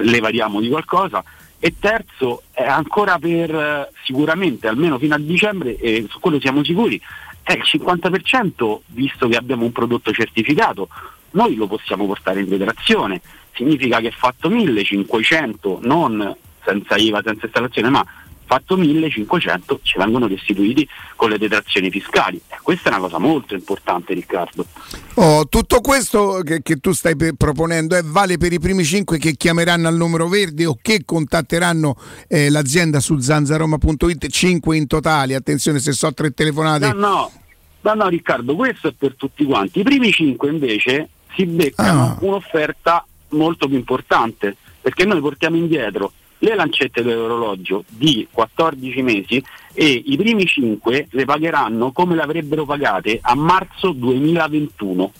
le 0.00 0.20
variamo 0.20 0.60
di 0.60 0.68
qualcosa. 0.68 1.22
E 1.58 1.74
terzo, 1.78 2.42
è 2.50 2.64
ancora 2.64 3.18
per 3.18 3.54
eh, 3.54 3.90
sicuramente, 4.04 4.66
almeno 4.66 4.98
fino 4.98 5.14
a 5.14 5.18
dicembre, 5.18 5.76
e 5.76 6.06
su 6.08 6.18
quello 6.18 6.40
siamo 6.40 6.64
sicuri, 6.64 7.00
è 7.42 7.52
il 7.52 7.62
50% 7.64 8.78
visto 8.86 9.28
che 9.28 9.36
abbiamo 9.36 9.64
un 9.64 9.72
prodotto 9.72 10.12
certificato. 10.12 10.88
Noi 11.32 11.54
lo 11.54 11.66
possiamo 11.66 12.06
portare 12.06 12.40
in 12.40 12.48
detrazione, 12.48 13.20
significa 13.54 14.00
che 14.00 14.10
fatto 14.10 14.50
1500, 14.50 15.80
non 15.82 16.36
senza 16.64 16.96
IVA, 16.96 17.22
senza 17.24 17.46
installazione, 17.46 17.88
ma 17.88 18.04
fatto 18.52 18.76
1500 18.76 19.80
ci 19.82 19.96
vengono 19.96 20.26
restituiti 20.26 20.86
con 21.16 21.30
le 21.30 21.38
detrazioni 21.38 21.88
fiscali. 21.90 22.36
E 22.48 22.58
questa 22.62 22.90
è 22.90 22.92
una 22.92 23.00
cosa 23.00 23.18
molto 23.18 23.54
importante, 23.54 24.12
Riccardo. 24.12 24.66
Oh, 25.14 25.48
tutto 25.48 25.80
questo 25.80 26.42
che, 26.44 26.60
che 26.60 26.76
tu 26.76 26.92
stai 26.92 27.16
proponendo 27.34 27.96
eh, 27.96 28.02
vale 28.04 28.36
per 28.36 28.52
i 28.52 28.58
primi 28.58 28.84
cinque 28.84 29.16
che 29.16 29.32
chiameranno 29.32 29.88
al 29.88 29.96
numero 29.96 30.28
verde 30.28 30.66
o 30.66 30.76
che 30.82 31.02
contatteranno 31.06 31.96
eh, 32.28 32.50
l'azienda 32.50 33.00
su 33.00 33.18
zanzaroma.it, 33.18 34.26
5 34.28 34.76
in 34.76 34.86
totale, 34.86 35.34
attenzione 35.34 35.78
se 35.78 35.92
so 35.92 36.12
tre 36.12 36.32
telefonate. 36.32 36.92
No, 36.92 36.98
no, 36.98 37.32
no, 37.80 37.94
no, 37.94 38.08
Riccardo, 38.08 38.54
questo 38.54 38.88
è 38.88 38.92
per 38.92 39.14
tutti 39.16 39.44
quanti. 39.44 39.80
I 39.80 39.82
primi 39.82 40.12
5 40.12 40.50
invece 40.50 41.08
si 41.34 41.46
beccano 41.46 42.02
Ah. 42.02 42.16
un'offerta 42.20 43.06
molto 43.30 43.66
più 43.66 43.76
importante, 43.76 44.56
perché 44.82 45.06
noi 45.06 45.20
portiamo 45.20 45.56
indietro 45.56 46.12
le 46.42 46.54
lancette 46.54 47.02
dell'orologio 47.02 47.84
di 47.88 48.26
14 48.30 49.02
mesi 49.02 49.42
e 49.72 50.02
i 50.06 50.16
primi 50.16 50.44
5 50.44 51.08
le 51.10 51.24
pagheranno 51.24 51.92
come 51.92 52.14
le 52.14 52.22
avrebbero 52.22 52.64
pagate 52.64 53.18
a 53.20 53.34
marzo 53.34 53.92
2021. 53.92 55.12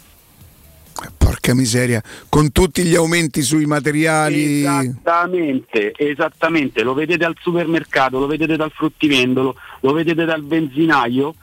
Porca 1.17 1.55
miseria, 1.55 2.03
con 2.29 2.53
tutti 2.53 2.83
gli 2.83 2.95
aumenti 2.95 3.43
sui 3.43 3.65
materiali. 3.65 4.61
Esattamente, 4.61 5.93
esattamente, 5.97 6.83
lo 6.83 6.95
vedete 6.95 7.25
al 7.25 7.37
supermercato, 7.41 8.19
lo 8.19 8.27
vedete 8.27 8.57
dal 8.57 8.71
fruttivendolo, 8.71 9.57
lo 9.81 9.93
vedete 9.93 10.25
dal 10.25 10.43
benzinaio, 10.43 11.35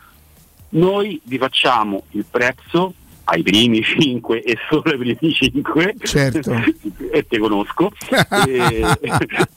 noi 0.72 1.20
vi 1.24 1.38
facciamo 1.38 2.04
il 2.12 2.26
prezzo 2.30 2.94
ai 3.32 3.44
primi 3.44 3.84
5 3.84 4.44
e 4.44 4.58
solo 4.70 4.84
ai 4.86 4.98
primi 4.98 5.34
5 5.34 5.96
Certo. 6.02 6.52
e 7.12 7.26
te 7.28 7.38
conosco 7.38 7.92
e, 8.48 8.84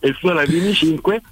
e 0.01 0.17
solo 0.21 0.39
ai 0.39 0.47
primi 0.47 0.73
5 0.73 1.23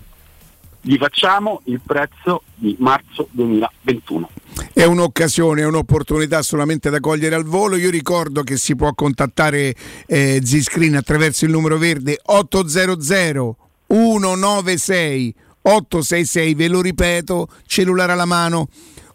vi 0.83 0.97
facciamo 0.97 1.61
il 1.65 1.81
prezzo 1.85 2.43
di 2.55 2.75
marzo 2.79 3.29
2021 3.33 4.31
È 4.73 4.85
un'occasione, 4.85 5.61
è 5.61 5.67
un'opportunità 5.67 6.41
solamente 6.41 6.89
da 6.89 7.01
cogliere 7.01 7.35
al 7.35 7.45
volo. 7.45 7.77
Io 7.77 7.91
ricordo 7.91 8.43
che 8.43 8.57
si 8.57 8.75
può 8.77 8.95
contattare 8.95 9.75
eh, 10.07 10.41
Ziscreen 10.43 10.95
attraverso 10.95 11.45
il 11.45 11.51
numero 11.51 11.77
verde 11.77 12.19
800 12.23 13.57
196 13.87 15.35
866, 15.63 16.55
ve 16.55 16.69
lo 16.69 16.81
ripeto, 16.81 17.49
cellulare 17.67 18.13
alla 18.13 18.25
mano 18.25 18.69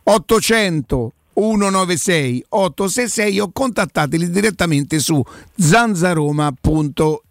800 0.03 1.13
196 1.35 2.45
866 2.49 3.39
o 3.39 3.51
contattateli 3.51 4.29
direttamente 4.29 4.99
su 4.99 5.21
zanzaroma.it 5.57 7.23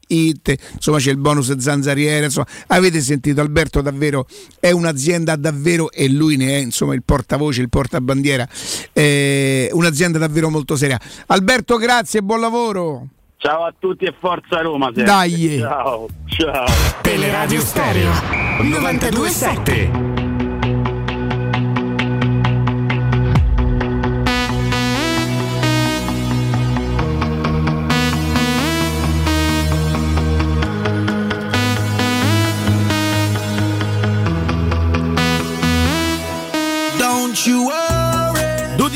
insomma 0.74 0.98
c'è 0.98 1.10
il 1.10 1.16
bonus 1.16 1.56
zanzariere 1.56 2.26
insomma 2.26 2.46
avete 2.68 3.00
sentito 3.00 3.40
Alberto 3.40 3.80
davvero 3.80 4.26
è 4.60 4.70
un'azienda 4.70 5.34
davvero 5.36 5.90
e 5.90 6.08
lui 6.08 6.36
ne 6.36 6.56
è 6.56 6.58
insomma 6.58 6.94
il 6.94 7.02
portavoce 7.02 7.62
il 7.62 7.70
portabandiera 7.70 8.46
eh, 8.92 9.70
un'azienda 9.72 10.18
davvero 10.18 10.50
molto 10.50 10.76
seria 10.76 11.00
Alberto 11.26 11.78
grazie 11.78 12.20
e 12.20 12.22
buon 12.22 12.40
lavoro 12.40 13.06
ciao 13.38 13.64
a 13.64 13.74
tutti 13.78 14.04
e 14.04 14.14
forza 14.18 14.60
Roma 14.60 14.86
sempre. 14.86 15.04
Dai. 15.04 15.58
ciao 15.58 16.08
ciao 16.26 16.66
Teleradio 17.00 17.60
Stereo 17.60 18.44
927. 18.62 20.13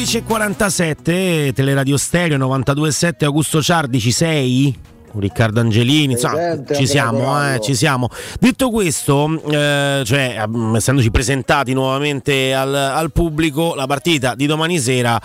12.47, 0.08 1.52
Teleradio 1.52 1.98
Stereo 1.98 2.38
92.7, 2.38 3.26
Augusto 3.26 3.62
Ciardi, 3.62 4.00
ci 4.00 4.10
sei? 4.10 4.74
Riccardo 5.20 5.60
Angelini, 5.60 6.12
insomma, 6.14 6.56
ci 6.74 6.86
siamo, 6.86 7.52
eh, 7.55 7.60
ci 7.60 7.74
siamo. 7.74 8.08
Detto 8.38 8.70
questo, 8.70 9.40
eh, 9.50 10.02
cioè, 10.05 10.44
essendoci 10.74 11.10
presentati 11.10 11.72
nuovamente 11.72 12.55
al, 12.55 12.74
al 12.74 13.12
pubblico, 13.12 13.74
la 13.74 13.86
partita 13.86 14.34
di 14.34 14.47
domani 14.47 14.78
sera 14.78 15.20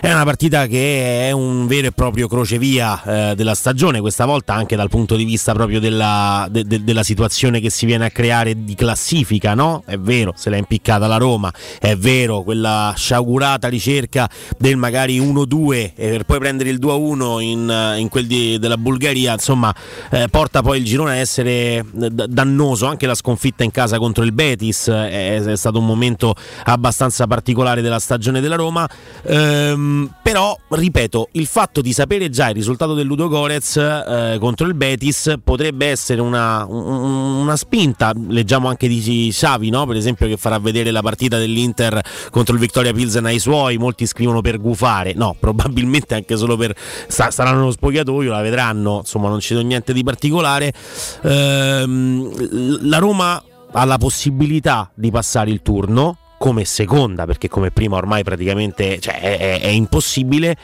è 0.00 0.12
una 0.12 0.24
partita 0.24 0.66
che 0.66 1.28
è 1.28 1.30
un 1.32 1.66
vero 1.66 1.88
e 1.88 1.92
proprio 1.92 2.28
crocevia 2.28 3.02
eh, 3.30 3.34
della 3.34 3.54
stagione, 3.54 4.00
questa 4.00 4.24
volta 4.24 4.54
anche 4.54 4.76
dal 4.76 4.88
punto 4.88 5.16
di 5.16 5.24
vista 5.24 5.52
proprio 5.52 5.80
della, 5.80 6.46
de- 6.50 6.64
de- 6.64 6.84
della 6.84 7.02
situazione 7.02 7.60
che 7.60 7.70
si 7.70 7.86
viene 7.86 8.06
a 8.06 8.10
creare 8.10 8.64
di 8.64 8.74
classifica, 8.74 9.54
no? 9.54 9.82
È 9.86 9.96
vero, 9.96 10.32
se 10.36 10.50
l'è 10.50 10.56
impiccata 10.56 11.06
la 11.06 11.16
Roma, 11.16 11.52
è 11.80 11.96
vero, 11.96 12.42
quella 12.42 12.92
sciagurata 12.96 13.68
ricerca 13.68 14.28
del 14.58 14.76
magari 14.76 15.18
1-2 15.20 15.72
e 15.74 15.92
per 15.94 16.24
poi 16.24 16.38
prendere 16.38 16.70
il 16.70 16.78
2-1 16.78 17.40
in, 17.40 17.94
in 17.98 18.08
quel 18.08 18.26
di- 18.26 18.58
della 18.58 18.76
Bulgaria, 18.76 19.37
insomma, 19.38 19.74
eh, 20.10 20.28
porta 20.28 20.62
poi 20.62 20.78
il 20.78 20.84
girone 20.84 21.12
a 21.12 21.14
essere 21.16 21.76
eh, 21.78 21.84
dannoso. 22.10 22.86
Anche 22.86 23.06
la 23.06 23.14
sconfitta 23.14 23.64
in 23.64 23.70
casa 23.70 23.98
contro 23.98 24.24
il 24.24 24.32
Betis 24.32 24.88
eh, 24.88 25.10
è, 25.10 25.42
è 25.42 25.56
stato 25.56 25.78
un 25.78 25.86
momento 25.86 26.34
abbastanza 26.64 27.26
particolare 27.26 27.80
della 27.80 27.98
stagione 27.98 28.40
della 28.40 28.56
Roma. 28.56 28.88
Ehm, 29.24 30.12
però, 30.22 30.56
ripeto, 30.68 31.28
il 31.32 31.46
fatto 31.46 31.80
di 31.80 31.92
sapere 31.92 32.28
già 32.30 32.48
il 32.48 32.54
risultato 32.54 32.94
del 32.94 33.06
Ludo 33.06 33.28
Gorez 33.28 33.76
eh, 33.76 34.36
contro 34.40 34.66
il 34.66 34.74
Betis 34.74 35.34
potrebbe 35.42 35.86
essere 35.86 36.20
una, 36.20 36.64
un- 36.66 37.40
una 37.40 37.56
spinta. 37.56 38.12
Leggiamo 38.28 38.68
anche 38.68 38.88
di 38.88 39.28
Xavi, 39.30 39.70
no? 39.70 39.86
per 39.86 39.96
esempio, 39.96 40.26
che 40.26 40.36
farà 40.36 40.58
vedere 40.58 40.90
la 40.90 41.02
partita 41.02 41.38
dell'Inter 41.38 42.00
contro 42.30 42.54
il 42.54 42.60
Victoria 42.60 42.92
Pilsen 42.92 43.24
ai 43.24 43.38
suoi. 43.38 43.78
Molti 43.78 44.06
scrivono 44.06 44.40
per 44.40 44.60
gufare, 44.60 45.12
no, 45.14 45.36
probabilmente 45.38 46.14
anche 46.14 46.36
solo 46.36 46.56
per 46.56 46.74
saranno 47.06 47.58
nello 47.58 47.70
spogliatoio, 47.70 48.30
la 48.30 48.42
vedranno. 48.42 48.98
Insomma, 48.98 49.17
non 49.26 49.40
ci 49.40 49.54
do 49.54 49.60
niente 49.62 49.92
di 49.92 50.04
particolare. 50.04 50.72
Ehm, 51.22 52.86
la 52.88 52.98
Roma 52.98 53.42
ha 53.72 53.84
la 53.84 53.98
possibilità 53.98 54.90
di 54.94 55.10
passare 55.10 55.50
il 55.50 55.62
turno 55.62 56.18
come 56.38 56.64
seconda, 56.64 57.26
perché 57.26 57.48
come 57.48 57.72
prima 57.72 57.96
ormai 57.96 58.22
praticamente 58.22 59.00
cioè, 59.00 59.20
è, 59.20 59.38
è- 59.38 59.60
è 59.62 59.68
impossibile. 59.68 60.56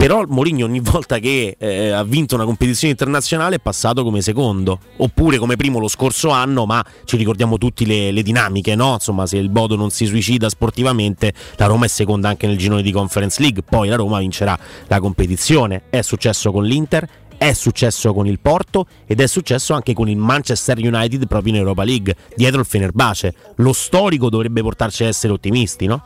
Però 0.00 0.24
Mourinho 0.26 0.64
ogni 0.64 0.80
volta 0.80 1.18
che 1.18 1.56
eh, 1.58 1.90
ha 1.90 2.02
vinto 2.04 2.34
una 2.34 2.46
competizione 2.46 2.92
internazionale 2.92 3.56
è 3.56 3.58
passato 3.58 4.02
come 4.02 4.22
secondo, 4.22 4.78
oppure 4.96 5.36
come 5.36 5.56
primo 5.56 5.78
lo 5.78 5.88
scorso 5.88 6.30
anno, 6.30 6.64
ma 6.64 6.82
ci 7.04 7.18
ricordiamo 7.18 7.58
tutti 7.58 7.84
le, 7.84 8.10
le 8.10 8.22
dinamiche, 8.22 8.74
no? 8.74 8.94
Insomma, 8.94 9.26
se 9.26 9.36
il 9.36 9.50
Bodo 9.50 9.76
non 9.76 9.90
si 9.90 10.06
suicida 10.06 10.48
sportivamente, 10.48 11.34
la 11.56 11.66
Roma 11.66 11.84
è 11.84 11.88
seconda 11.88 12.30
anche 12.30 12.46
nel 12.46 12.56
girone 12.56 12.80
di 12.80 12.92
Conference 12.92 13.42
League, 13.42 13.62
poi 13.62 13.88
la 13.88 13.96
Roma 13.96 14.20
vincerà 14.20 14.58
la 14.86 15.00
competizione. 15.00 15.82
È 15.90 16.00
successo 16.00 16.50
con 16.50 16.64
l'Inter, 16.64 17.06
è 17.40 17.54
successo 17.54 18.12
con 18.12 18.26
il 18.26 18.38
Porto 18.38 18.86
ed 19.06 19.18
è 19.18 19.26
successo 19.26 19.72
anche 19.72 19.94
con 19.94 20.10
il 20.10 20.18
Manchester 20.18 20.76
United 20.76 21.26
proprio 21.26 21.54
in 21.54 21.58
Europa 21.60 21.84
League, 21.84 22.14
dietro 22.36 22.60
il 22.60 22.66
Fenerbahce. 22.66 23.34
Lo 23.56 23.72
storico 23.72 24.28
dovrebbe 24.28 24.60
portarci 24.60 25.04
a 25.04 25.06
essere 25.06 25.32
ottimisti, 25.32 25.86
no? 25.86 26.02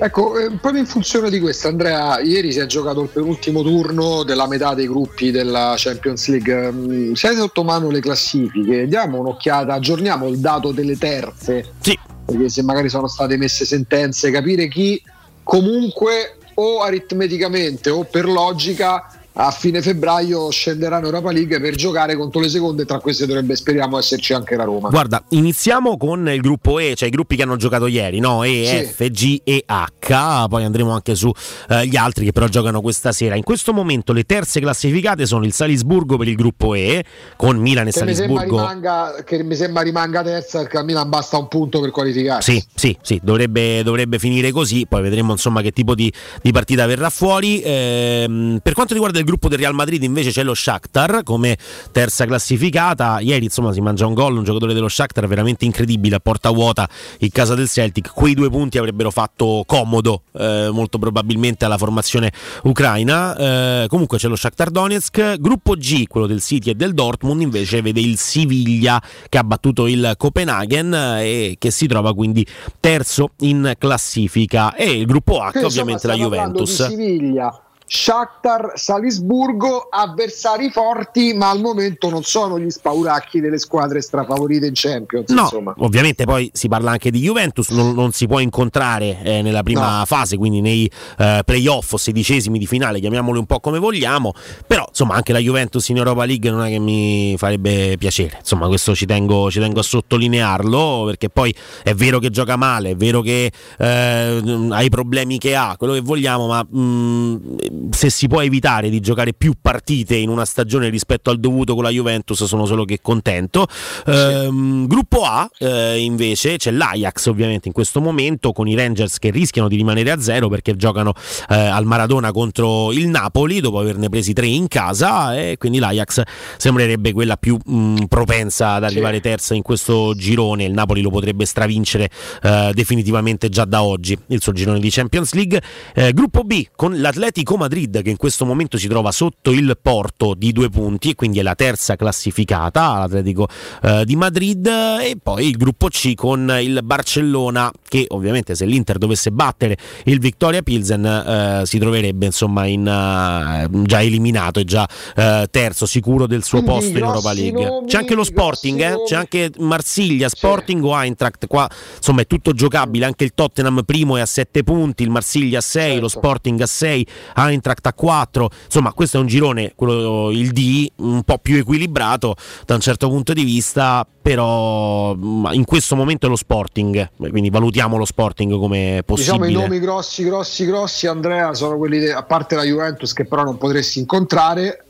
Ecco, 0.00 0.38
eh, 0.38 0.52
proprio 0.52 0.80
in 0.80 0.86
funzione 0.86 1.28
di 1.28 1.38
questo, 1.38 1.68
Andrea, 1.68 2.18
ieri 2.20 2.50
si 2.50 2.60
è 2.60 2.64
giocato 2.64 3.02
il 3.02 3.10
penultimo 3.10 3.62
turno 3.62 4.22
della 4.22 4.46
metà 4.46 4.72
dei 4.72 4.86
gruppi 4.86 5.30
della 5.30 5.74
Champions 5.76 6.28
League. 6.28 6.72
Mm, 6.72 7.12
hai 7.20 7.36
sotto 7.36 7.62
mano 7.62 7.90
le 7.90 8.00
classifiche, 8.00 8.86
diamo 8.86 9.18
un'occhiata, 9.18 9.74
aggiorniamo 9.74 10.28
il 10.28 10.38
dato 10.38 10.72
delle 10.72 10.96
terze. 10.96 11.74
Sì. 11.80 11.98
Perché 12.24 12.48
se 12.48 12.62
magari 12.62 12.88
sono 12.88 13.06
state 13.06 13.36
messe 13.36 13.66
sentenze, 13.66 14.30
capire 14.30 14.66
chi 14.68 15.02
comunque 15.42 16.38
o 16.54 16.80
aritmeticamente 16.80 17.90
o 17.90 18.04
per 18.04 18.24
logica 18.24 19.12
a 19.40 19.52
fine 19.52 19.80
febbraio 19.82 20.50
scenderà 20.50 20.98
in 20.98 21.04
Europa 21.04 21.30
League 21.30 21.60
per 21.60 21.76
giocare 21.76 22.16
contro 22.16 22.40
le 22.40 22.48
seconde, 22.48 22.84
tra 22.84 22.98
queste 22.98 23.24
dovrebbe 23.24 23.54
speriamo 23.54 23.96
esserci 23.96 24.32
anche 24.32 24.56
la 24.56 24.64
Roma. 24.64 24.88
Guarda, 24.88 25.22
iniziamo 25.28 25.96
con 25.96 26.28
il 26.28 26.40
gruppo 26.40 26.80
E, 26.80 26.94
cioè 26.96 27.06
i 27.06 27.10
gruppi 27.12 27.36
che 27.36 27.42
hanno 27.42 27.54
giocato 27.54 27.86
ieri, 27.86 28.18
no? 28.18 28.42
E, 28.42 28.64
Sì. 28.96 29.04
F, 29.04 29.08
G 29.10 29.40
e 29.44 29.62
H, 29.64 30.46
poi 30.48 30.64
andremo 30.64 30.90
anche 30.90 31.14
su 31.14 31.30
eh, 31.68 31.86
gli 31.86 31.94
altri 31.96 32.24
che 32.24 32.32
però 32.32 32.48
giocano 32.48 32.80
questa 32.80 33.12
sera. 33.12 33.36
In 33.36 33.44
questo 33.44 33.72
momento 33.72 34.12
le 34.12 34.24
terze 34.24 34.58
classificate 34.58 35.24
sono 35.24 35.44
il 35.44 35.52
Salisburgo 35.52 36.16
per 36.16 36.26
il 36.26 36.34
gruppo 36.34 36.74
E, 36.74 37.04
con 37.36 37.58
Milan 37.58 37.86
e 37.86 37.92
Che 37.92 38.04
mi, 38.04 38.14
Salisburgo. 38.14 38.56
rimanga, 38.56 39.22
che 39.24 39.40
mi 39.44 39.54
sembra 39.54 39.82
rimanga 39.82 40.22
terza 40.24 40.58
perché 40.58 40.78
a 40.78 40.82
Milan 40.82 41.08
basta 41.08 41.38
un 41.38 41.46
punto 41.46 41.80
per 41.80 41.92
qualificarsi. 41.92 42.54
Sì, 42.54 42.64
sì, 42.74 42.98
sì, 43.02 43.20
dovrebbe, 43.22 43.84
dovrebbe 43.84 44.18
finire 44.18 44.50
così, 44.50 44.84
poi 44.88 45.00
vedremo 45.02 45.30
insomma 45.30 45.62
che 45.62 45.70
tipo 45.70 45.94
di, 45.94 46.12
di 46.42 46.50
partita 46.50 46.86
verrà 46.86 47.08
fuori. 47.08 47.62
Ehm, 47.64 48.58
per 48.62 48.72
quanto 48.72 48.94
riguarda 48.94 49.20
il 49.20 49.26
gruppo 49.28 49.48
del 49.48 49.58
Real 49.58 49.74
Madrid 49.74 50.02
invece 50.02 50.30
c'è 50.30 50.42
lo 50.42 50.54
Shakhtar 50.54 51.22
come 51.22 51.58
terza 51.92 52.24
classificata, 52.24 53.20
ieri 53.20 53.44
insomma 53.44 53.72
si 53.74 53.80
mangia 53.82 54.06
un 54.06 54.14
gol, 54.14 54.38
un 54.38 54.42
giocatore 54.42 54.72
dello 54.72 54.88
Shakhtar 54.88 55.26
veramente 55.26 55.66
incredibile 55.66 56.16
a 56.16 56.18
porta 56.18 56.48
vuota 56.48 56.88
in 57.18 57.30
casa 57.30 57.54
del 57.54 57.68
Celtic, 57.68 58.10
quei 58.14 58.32
due 58.32 58.48
punti 58.48 58.78
avrebbero 58.78 59.10
fatto 59.10 59.64
comodo 59.66 60.22
eh, 60.32 60.70
molto 60.72 60.98
probabilmente 60.98 61.66
alla 61.66 61.76
formazione 61.76 62.32
ucraina. 62.62 63.36
Eh, 63.36 63.86
comunque 63.88 64.16
c'è 64.16 64.28
lo 64.28 64.36
Shakhtar 64.36 64.70
Donetsk, 64.70 65.36
gruppo 65.38 65.74
G, 65.74 66.06
quello 66.06 66.26
del 66.26 66.40
City 66.40 66.70
e 66.70 66.74
del 66.74 66.94
Dortmund 66.94 67.42
invece 67.42 67.82
vede 67.82 68.00
il 68.00 68.16
Siviglia 68.16 69.02
che 69.28 69.36
ha 69.36 69.44
battuto 69.44 69.86
il 69.86 70.14
Copenaghen 70.16 70.94
eh, 70.94 71.20
e 71.28 71.56
che 71.58 71.70
si 71.70 71.86
trova 71.86 72.14
quindi 72.14 72.46
terzo 72.80 73.32
in 73.40 73.74
classifica. 73.76 74.74
E 74.74 74.90
il 74.90 75.04
gruppo 75.04 75.42
H 75.42 75.50
Quindi, 75.50 75.68
ovviamente 75.68 76.06
la 76.06 76.14
insomma, 76.14 76.36
Juventus. 76.36 76.86
Siviglia, 76.86 77.62
Shakhtar, 77.90 78.72
Salisburgo, 78.74 79.88
avversari 79.90 80.70
forti, 80.70 81.32
ma 81.32 81.48
al 81.48 81.60
momento 81.60 82.10
non 82.10 82.22
sono 82.22 82.58
gli 82.58 82.68
spauracchi 82.68 83.40
delle 83.40 83.58
squadre 83.58 84.02
strafavorite 84.02 84.66
in 84.66 84.72
Champions. 84.74 85.30
No, 85.30 85.42
insomma. 85.42 85.74
ovviamente 85.78 86.24
poi 86.26 86.50
si 86.52 86.68
parla 86.68 86.90
anche 86.90 87.10
di 87.10 87.20
Juventus, 87.20 87.70
non, 87.70 87.94
non 87.94 88.12
si 88.12 88.26
può 88.26 88.40
incontrare 88.40 89.22
eh, 89.22 89.42
nella 89.42 89.62
prima 89.62 89.98
No. 90.00 90.04
fase, 90.04 90.36
quindi 90.36 90.60
nei 90.60 90.90
eh, 91.18 91.40
playoff 91.44 91.94
o 91.94 91.96
sedicesimi 91.96 92.58
di 92.58 92.66
finale, 92.66 93.00
chiamiamoli 93.00 93.38
un 93.38 93.46
po' 93.46 93.58
come 93.60 93.78
vogliamo, 93.78 94.32
però 94.66 94.84
insomma 94.86 95.14
anche 95.14 95.32
la 95.32 95.38
Juventus 95.38 95.88
in 95.88 95.96
Europa 95.96 96.26
League 96.26 96.50
non 96.50 96.62
è 96.64 96.68
che 96.68 96.78
mi 96.78 97.36
farebbe 97.38 97.96
piacere, 97.98 98.36
insomma 98.40 98.66
questo 98.66 98.94
ci 98.94 99.06
tengo, 99.06 99.50
ci 99.50 99.60
tengo 99.60 99.80
a 99.80 99.82
sottolinearlo 99.82 101.04
perché 101.06 101.30
poi 101.30 101.54
è 101.82 101.94
vero 101.94 102.18
che 102.18 102.28
gioca 102.30 102.56
male, 102.56 102.90
è 102.90 102.96
vero 102.96 103.22
che 103.22 103.50
eh, 103.78 104.42
ha 104.70 104.82
i 104.82 104.88
problemi 104.90 105.38
che 105.38 105.56
ha, 105.56 105.74
quello 105.78 105.94
che 105.94 106.00
vogliamo, 106.00 106.46
ma 106.48 106.62
mh, 106.62 107.56
se 107.90 108.10
si 108.10 108.26
può 108.26 108.42
evitare 108.42 108.90
di 108.90 109.00
giocare 109.00 109.32
più 109.34 109.54
partite 109.60 110.16
in 110.16 110.28
una 110.28 110.44
stagione 110.44 110.88
rispetto 110.88 111.30
al 111.30 111.38
dovuto 111.38 111.74
con 111.74 111.82
la 111.82 111.90
Juventus 111.90 112.44
sono 112.44 112.66
solo 112.66 112.84
che 112.84 112.98
contento. 113.00 113.66
Ehm, 114.06 114.86
gruppo 114.86 115.22
A 115.22 115.48
eh, 115.58 115.98
invece 115.98 116.56
c'è 116.56 116.70
l'Ajax 116.70 117.26
ovviamente 117.26 117.68
in 117.68 117.74
questo 117.74 118.00
momento 118.00 118.52
con 118.52 118.68
i 118.68 118.74
Rangers 118.74 119.18
che 119.18 119.30
rischiano 119.30 119.68
di 119.68 119.76
rimanere 119.76 120.10
a 120.10 120.20
zero 120.20 120.48
perché 120.48 120.76
giocano 120.76 121.12
eh, 121.48 121.54
al 121.54 121.84
Maradona 121.84 122.32
contro 122.32 122.92
il 122.92 123.08
Napoli 123.08 123.60
dopo 123.60 123.78
averne 123.78 124.08
presi 124.08 124.32
tre 124.32 124.46
in 124.46 124.68
casa 124.68 125.36
e 125.36 125.56
quindi 125.58 125.78
l'Ajax 125.78 126.22
sembrerebbe 126.56 127.12
quella 127.12 127.36
più 127.36 127.58
mh, 127.62 128.04
propensa 128.08 128.74
ad 128.74 128.84
arrivare 128.84 129.20
terza 129.20 129.54
in 129.54 129.62
questo 129.62 130.14
girone. 130.14 130.64
Il 130.64 130.72
Napoli 130.72 131.00
lo 131.00 131.10
potrebbe 131.10 131.44
stravincere 131.44 132.10
eh, 132.42 132.70
definitivamente 132.74 133.48
già 133.48 133.64
da 133.64 133.82
oggi 133.82 134.18
il 134.28 134.42
suo 134.42 134.52
girone 134.52 134.80
di 134.80 134.90
Champions 134.90 135.32
League. 135.34 135.62
Eh, 135.94 136.12
gruppo 136.12 136.42
B 136.42 136.66
con 136.74 137.00
l'Atletico 137.00 137.56
Madrid 137.56 137.67
che 137.68 138.10
in 138.10 138.16
questo 138.16 138.44
momento 138.44 138.76
si 138.78 138.88
trova 138.88 139.12
sotto 139.12 139.50
il 139.50 139.76
Porto 139.80 140.34
di 140.34 140.52
due 140.52 140.68
punti 140.68 141.10
e 141.10 141.14
quindi 141.14 141.38
è 141.38 141.42
la 141.42 141.54
terza 141.54 141.96
classificata 141.96 142.98
l'Atletico 142.98 143.46
eh, 143.82 144.04
di 144.04 144.16
Madrid 144.16 144.66
e 144.66 145.16
poi 145.22 145.46
il 145.48 145.56
gruppo 145.56 145.88
C 145.88 146.14
con 146.14 146.56
il 146.60 146.80
Barcellona 146.82 147.70
che 147.86 148.06
ovviamente 148.08 148.54
se 148.54 148.64
l'Inter 148.64 148.98
dovesse 148.98 149.30
battere 149.30 149.76
il 150.04 150.18
Victoria 150.18 150.62
Pilsen 150.62 151.04
eh, 151.04 151.62
si 151.64 151.78
troverebbe 151.78 152.26
insomma 152.26 152.66
in, 152.66 152.86
eh, 152.86 153.68
già 153.84 154.02
eliminato 154.02 154.60
e 154.60 154.64
già 154.64 154.88
eh, 155.16 155.46
terzo 155.50 155.86
sicuro 155.86 156.26
del 156.26 156.42
suo 156.44 156.62
Quindi 156.62 156.80
posto 156.80 156.98
in 156.98 157.04
Europa 157.04 157.32
League. 157.32 157.64
nomi, 157.64 157.86
C'è 157.86 157.96
anche 157.98 158.14
lo 158.14 158.24
Sporting, 158.24 158.80
eh? 158.80 159.02
c'è 159.06 159.16
anche 159.16 159.50
Marsiglia, 159.58 160.28
Sporting 160.28 160.82
o 160.84 161.00
Eintracht, 161.00 161.46
qua 161.46 161.68
insomma 161.96 162.22
è 162.22 162.26
tutto 162.26 162.52
giocabile, 162.52 163.04
anche 163.04 163.24
il 163.24 163.32
Tottenham 163.34 163.82
primo 163.84 164.16
è 164.16 164.20
a 164.20 164.26
7 164.26 164.62
punti, 164.62 165.02
il 165.02 165.10
Marsiglia 165.10 165.58
a 165.58 165.62
6, 165.62 165.82
Certo. 165.88 166.00
lo 166.00 166.08
Sporting 166.08 166.60
a 166.60 166.66
6, 166.66 167.06
Eintracht 167.36 167.57
a 167.88 167.92
4, 167.92 168.50
insomma 168.66 168.92
questo 168.92 169.16
è 169.16 169.20
un 169.20 169.26
girone, 169.26 169.72
quello, 169.74 170.30
il 170.30 170.50
D, 170.52 170.90
un 170.96 171.22
po' 171.22 171.38
più 171.38 171.56
equilibrato 171.56 172.34
da 172.64 172.74
un 172.74 172.80
certo 172.80 173.08
punto 173.08 173.32
di 173.32 173.44
vista, 173.44 174.06
però 174.20 175.14
mh, 175.14 175.50
in 175.52 175.64
questo 175.64 175.96
momento 175.96 176.26
è 176.26 176.28
lo 176.28 176.36
Sporting, 176.36 177.10
quindi 177.16 177.50
valutiamo 177.50 177.96
lo 177.96 178.04
Sporting 178.04 178.58
come 178.58 179.02
Diciamo 179.06 179.38
possibile. 179.38 179.48
i 179.50 179.52
nomi 179.52 179.78
grossi, 179.80 180.24
grossi, 180.24 180.64
grossi, 180.66 181.06
Andrea, 181.06 181.54
sono 181.54 181.76
quelli, 181.76 181.98
de- 181.98 182.12
a 182.12 182.22
parte 182.22 182.54
la 182.54 182.62
Juventus 182.64 183.12
che 183.12 183.24
però 183.24 183.42
non 183.44 183.58
potresti 183.58 183.98
incontrare, 183.98 184.84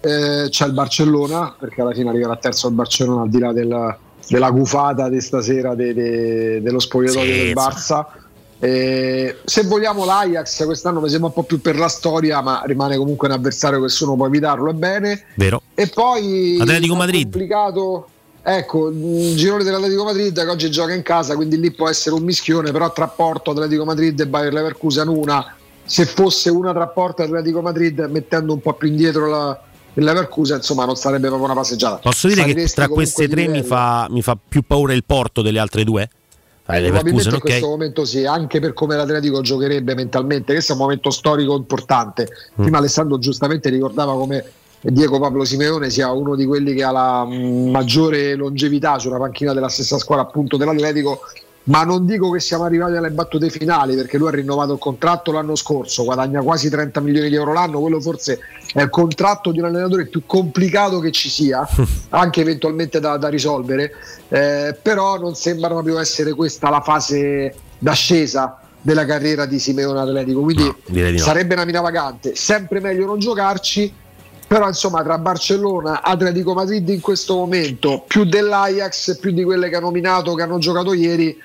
eh, 0.00 0.46
c'è 0.50 0.66
il 0.66 0.72
Barcellona, 0.72 1.54
perché 1.58 1.80
alla 1.80 1.92
fine 1.92 2.10
arriverà 2.10 2.36
terzo 2.36 2.68
il 2.68 2.74
Barcellona 2.74 3.22
al 3.22 3.28
di 3.30 3.38
là 3.38 3.52
della, 3.52 3.98
della 4.28 4.50
gufata 4.50 5.08
di 5.08 5.20
stasera 5.20 5.74
de- 5.74 5.94
de- 5.94 6.60
dello 6.62 6.78
spogliatoio 6.78 7.22
Sì, 7.32 7.38
del. 7.44 7.52
Barça. 7.54 8.06
Eh, 8.58 9.38
se 9.44 9.62
vogliamo 9.64 10.04
l'Ajax 10.04 10.64
quest'anno 10.64 11.00
mi 11.00 11.08
sembra 11.08 11.28
un 11.28 11.34
po' 11.34 11.42
più 11.42 11.60
per 11.60 11.76
la 11.76 11.88
storia, 11.88 12.40
ma 12.40 12.62
rimane 12.64 12.96
comunque 12.96 13.28
un 13.28 13.34
avversario 13.34 13.78
che 13.78 13.84
nessuno 13.84 14.16
può 14.16 14.26
evitarlo, 14.26 14.70
è 14.70 14.74
bene. 14.74 15.24
Vero. 15.34 15.62
E 15.74 15.88
poi 15.88 16.58
Atletico 16.60 16.94
Madrid. 16.94 17.22
complicato. 17.22 18.08
Ecco, 18.46 18.90
il 18.90 19.34
girone 19.36 19.64
dell'Atletico 19.64 20.04
Madrid 20.04 20.38
che 20.38 20.50
oggi 20.50 20.70
gioca 20.70 20.92
in 20.92 21.02
casa, 21.02 21.34
quindi 21.34 21.58
lì 21.58 21.70
può 21.72 21.88
essere 21.88 22.14
un 22.14 22.22
mischione, 22.24 22.72
però 22.72 22.92
tra 22.92 23.08
Porto, 23.08 23.52
Atletico 23.52 23.86
Madrid 23.86 24.20
e 24.20 24.26
Bayer 24.26 24.52
Leverkusen 24.52 25.08
una, 25.08 25.56
se 25.82 26.04
fosse 26.04 26.50
una 26.50 26.74
tra 26.74 26.86
Porto 26.88 27.22
e 27.22 27.24
Atletico 27.24 27.62
Madrid 27.62 27.98
mettendo 28.10 28.52
un 28.52 28.60
po' 28.60 28.74
più 28.74 28.88
indietro 28.88 29.28
la, 29.28 29.58
il 29.94 30.04
Leverkusen, 30.04 30.58
insomma 30.58 30.84
non 30.84 30.96
sarebbe 30.96 31.28
proprio 31.28 31.46
una 31.46 31.54
passeggiata. 31.54 31.96
Posso 31.96 32.28
dire 32.28 32.42
che 32.42 32.48
Saliresti 32.48 32.74
tra 32.74 32.88
queste 32.88 33.28
tre 33.28 33.48
mi 33.48 33.62
fa, 33.62 34.08
mi 34.10 34.20
fa 34.20 34.36
più 34.36 34.62
paura 34.66 34.92
il 34.92 35.04
Porto 35.04 35.40
delle 35.40 35.58
altre 35.58 35.84
due? 35.84 36.10
Eh, 36.66 36.80
Probabilmente 36.80 37.28
in 37.28 37.34
ok. 37.34 37.40
questo 37.40 37.68
momento 37.68 38.04
sì, 38.06 38.24
anche 38.24 38.58
per 38.58 38.72
come 38.72 38.96
l'Atletico 38.96 39.42
giocherebbe 39.42 39.94
mentalmente, 39.94 40.54
questo 40.54 40.72
è 40.72 40.74
un 40.74 40.80
momento 40.80 41.10
storico 41.10 41.54
importante. 41.56 42.28
Mm. 42.58 42.62
Prima 42.62 42.78
Alessandro 42.78 43.18
giustamente 43.18 43.68
ricordava 43.68 44.14
come 44.14 44.44
Diego 44.80 45.18
Pablo 45.18 45.44
Simeone 45.44 45.90
sia 45.90 46.10
uno 46.10 46.34
di 46.34 46.46
quelli 46.46 46.72
che 46.72 46.82
ha 46.82 46.90
la 46.90 47.24
mm, 47.26 47.70
maggiore 47.70 48.34
longevità 48.34 48.98
su 48.98 49.08
una 49.08 49.18
panchina 49.18 49.52
della 49.52 49.68
stessa 49.68 49.98
squadra 49.98 50.24
appunto 50.24 50.56
dell'Atletico, 50.56 51.20
ma 51.64 51.82
non 51.82 52.04
dico 52.04 52.30
che 52.30 52.40
siamo 52.40 52.64
arrivati 52.64 52.96
alle 52.96 53.10
battute 53.10 53.48
finali 53.48 53.94
perché 53.94 54.18
lui 54.18 54.28
ha 54.28 54.32
rinnovato 54.32 54.74
il 54.74 54.78
contratto 54.78 55.32
l'anno 55.32 55.54
scorso, 55.54 56.04
guadagna 56.04 56.42
quasi 56.42 56.68
30 56.68 57.00
milioni 57.00 57.28
di 57.30 57.36
euro 57.36 57.52
l'anno, 57.52 57.80
quello 57.80 58.00
forse 58.00 58.40
è 58.72 58.82
il 58.82 58.90
contratto 58.90 59.50
di 59.50 59.60
un 59.60 59.66
allenatore 59.66 60.06
più 60.06 60.24
complicato 60.26 60.98
che 60.98 61.10
ci 61.10 61.30
sia, 61.30 61.66
anche 62.10 62.40
eventualmente 62.40 63.00
da, 63.00 63.16
da 63.16 63.28
risolvere, 63.28 63.92
eh, 64.28 64.76
però 64.80 65.18
non 65.18 65.34
sembra 65.34 65.68
proprio 65.68 65.98
essere 65.98 66.34
questa 66.34 66.68
la 66.68 66.82
fase 66.82 67.54
d'ascesa 67.78 68.58
della 68.80 69.06
carriera 69.06 69.46
di 69.46 69.58
Simeone 69.58 70.00
Atletico, 70.00 70.42
quindi 70.42 70.64
no. 70.64 71.18
sarebbe 71.18 71.54
una 71.54 71.64
mina 71.64 71.80
vagante, 71.80 72.34
sempre 72.34 72.80
meglio 72.80 73.06
non 73.06 73.18
giocarci, 73.18 74.02
però 74.46 74.68
insomma 74.68 75.02
tra 75.02 75.16
Barcellona, 75.16 76.02
Atletico 76.02 76.52
Madrid 76.52 76.86
in 76.90 77.00
questo 77.00 77.34
momento, 77.34 78.04
più 78.06 78.24
dell'Ajax, 78.24 79.18
più 79.18 79.32
di 79.32 79.42
quelle 79.42 79.70
che 79.70 79.76
ha 79.76 79.80
nominato, 79.80 80.34
che 80.34 80.42
hanno 80.42 80.58
giocato 80.58 80.92
ieri, 80.92 81.36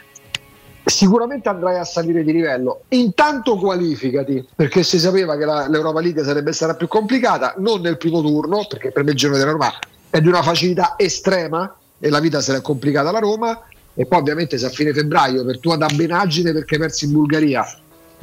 sicuramente 0.84 1.50
andrai 1.50 1.78
a 1.78 1.84
salire 1.84 2.24
di 2.24 2.32
livello. 2.32 2.82
Intanto 2.90 3.58
qualificati, 3.58 4.48
perché 4.56 4.84
si 4.84 5.00
sapeva 5.00 5.38
che 5.38 5.46
la- 5.46 5.68
l'Europa 5.68 6.02
League 6.02 6.24
sarebbe 6.24 6.52
stata 6.54 6.76
più 6.76 6.88
complicata, 6.88 7.56
non 7.58 7.82
nel 7.82 7.98
primo 7.98 8.22
turno, 8.22 8.66
perché 8.68 8.92
per 8.92 9.04
me 9.04 9.12
il 9.12 9.18
girone 9.18 9.40
della 9.40 9.52
Roma 9.52 9.72
è 10.10 10.20
di 10.20 10.28
una 10.28 10.42
facilità 10.42 10.96
estrema 10.98 11.76
e 12.00 12.10
la 12.10 12.20
vita 12.20 12.40
l'è 12.46 12.62
complicata 12.62 13.10
alla 13.10 13.20
Roma. 13.20 13.62
E 13.94 14.06
poi 14.06 14.20
ovviamente 14.20 14.58
se 14.58 14.66
a 14.66 14.70
fine 14.70 14.94
febbraio 14.94 15.44
per 15.44 15.60
tua 15.60 15.76
dabbenaggine 15.76 16.54
perché 16.54 16.76
hai 16.76 16.82
perso 16.82 17.06
in 17.06 17.12
Bulgaria 17.12 17.68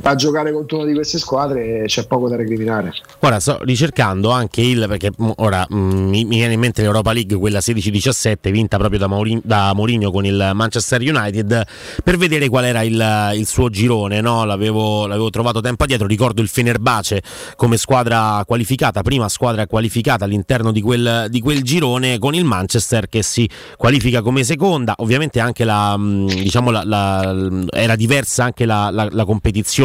a 0.02 0.14
giocare 0.14 0.52
contro 0.52 0.78
una 0.78 0.86
di 0.86 0.94
queste 0.94 1.18
squadre 1.18 1.84
c'è 1.86 2.06
poco 2.06 2.28
da 2.28 2.36
recriminare. 2.36 2.92
Ora 3.20 3.40
sto 3.40 3.58
ricercando 3.62 4.30
anche 4.30 4.60
il 4.60 4.84
perché 4.88 5.10
ora 5.36 5.66
mm, 5.72 6.08
mi, 6.08 6.24
viene 6.24 6.52
in 6.52 6.60
mente 6.60 6.82
l'Europa 6.82 7.12
League, 7.12 7.36
quella 7.36 7.58
16-17, 7.58 8.50
vinta 8.50 8.76
proprio 8.76 8.98
da, 8.98 9.06
Mourinho, 9.06 9.40
da 9.42 9.72
Mourinho 9.74 10.10
con 10.10 10.24
il 10.24 10.50
Manchester 10.54 11.00
United, 11.00 11.66
per 12.04 12.16
vedere 12.16 12.48
qual 12.48 12.64
era 12.64 12.82
il, 12.82 13.32
il 13.34 13.46
suo 13.46 13.68
girone. 13.70 14.20
No? 14.20 14.44
L'avevo, 14.44 15.06
l'avevo 15.06 15.30
trovato 15.30 15.60
tempo 15.60 15.84
addietro. 15.84 16.06
Ricordo 16.06 16.42
il 16.42 16.48
Fenerbace 16.48 17.22
come 17.56 17.76
squadra 17.76 18.42
qualificata, 18.46 19.02
prima 19.02 19.28
squadra 19.28 19.66
qualificata 19.66 20.24
all'interno 20.24 20.72
di 20.72 20.82
quel, 20.82 21.26
di 21.28 21.40
quel 21.40 21.62
girone, 21.62 22.18
con 22.18 22.34
il 22.34 22.44
Manchester 22.44 23.08
che 23.08 23.22
si 23.22 23.48
qualifica 23.76 24.22
come 24.22 24.44
seconda. 24.44 24.94
Ovviamente 24.98 25.40
anche 25.40 25.64
la, 25.64 25.96
mm, 25.96 26.26
diciamo 26.26 26.70
la, 26.70 26.82
la- 26.84 27.64
era 27.70 27.96
diversa 27.96 28.44
anche 28.44 28.66
la, 28.66 28.90
la 28.90 29.24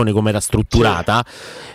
competizione 0.01 0.11
come 0.11 0.30
era 0.30 0.39
strutturata. 0.39 1.23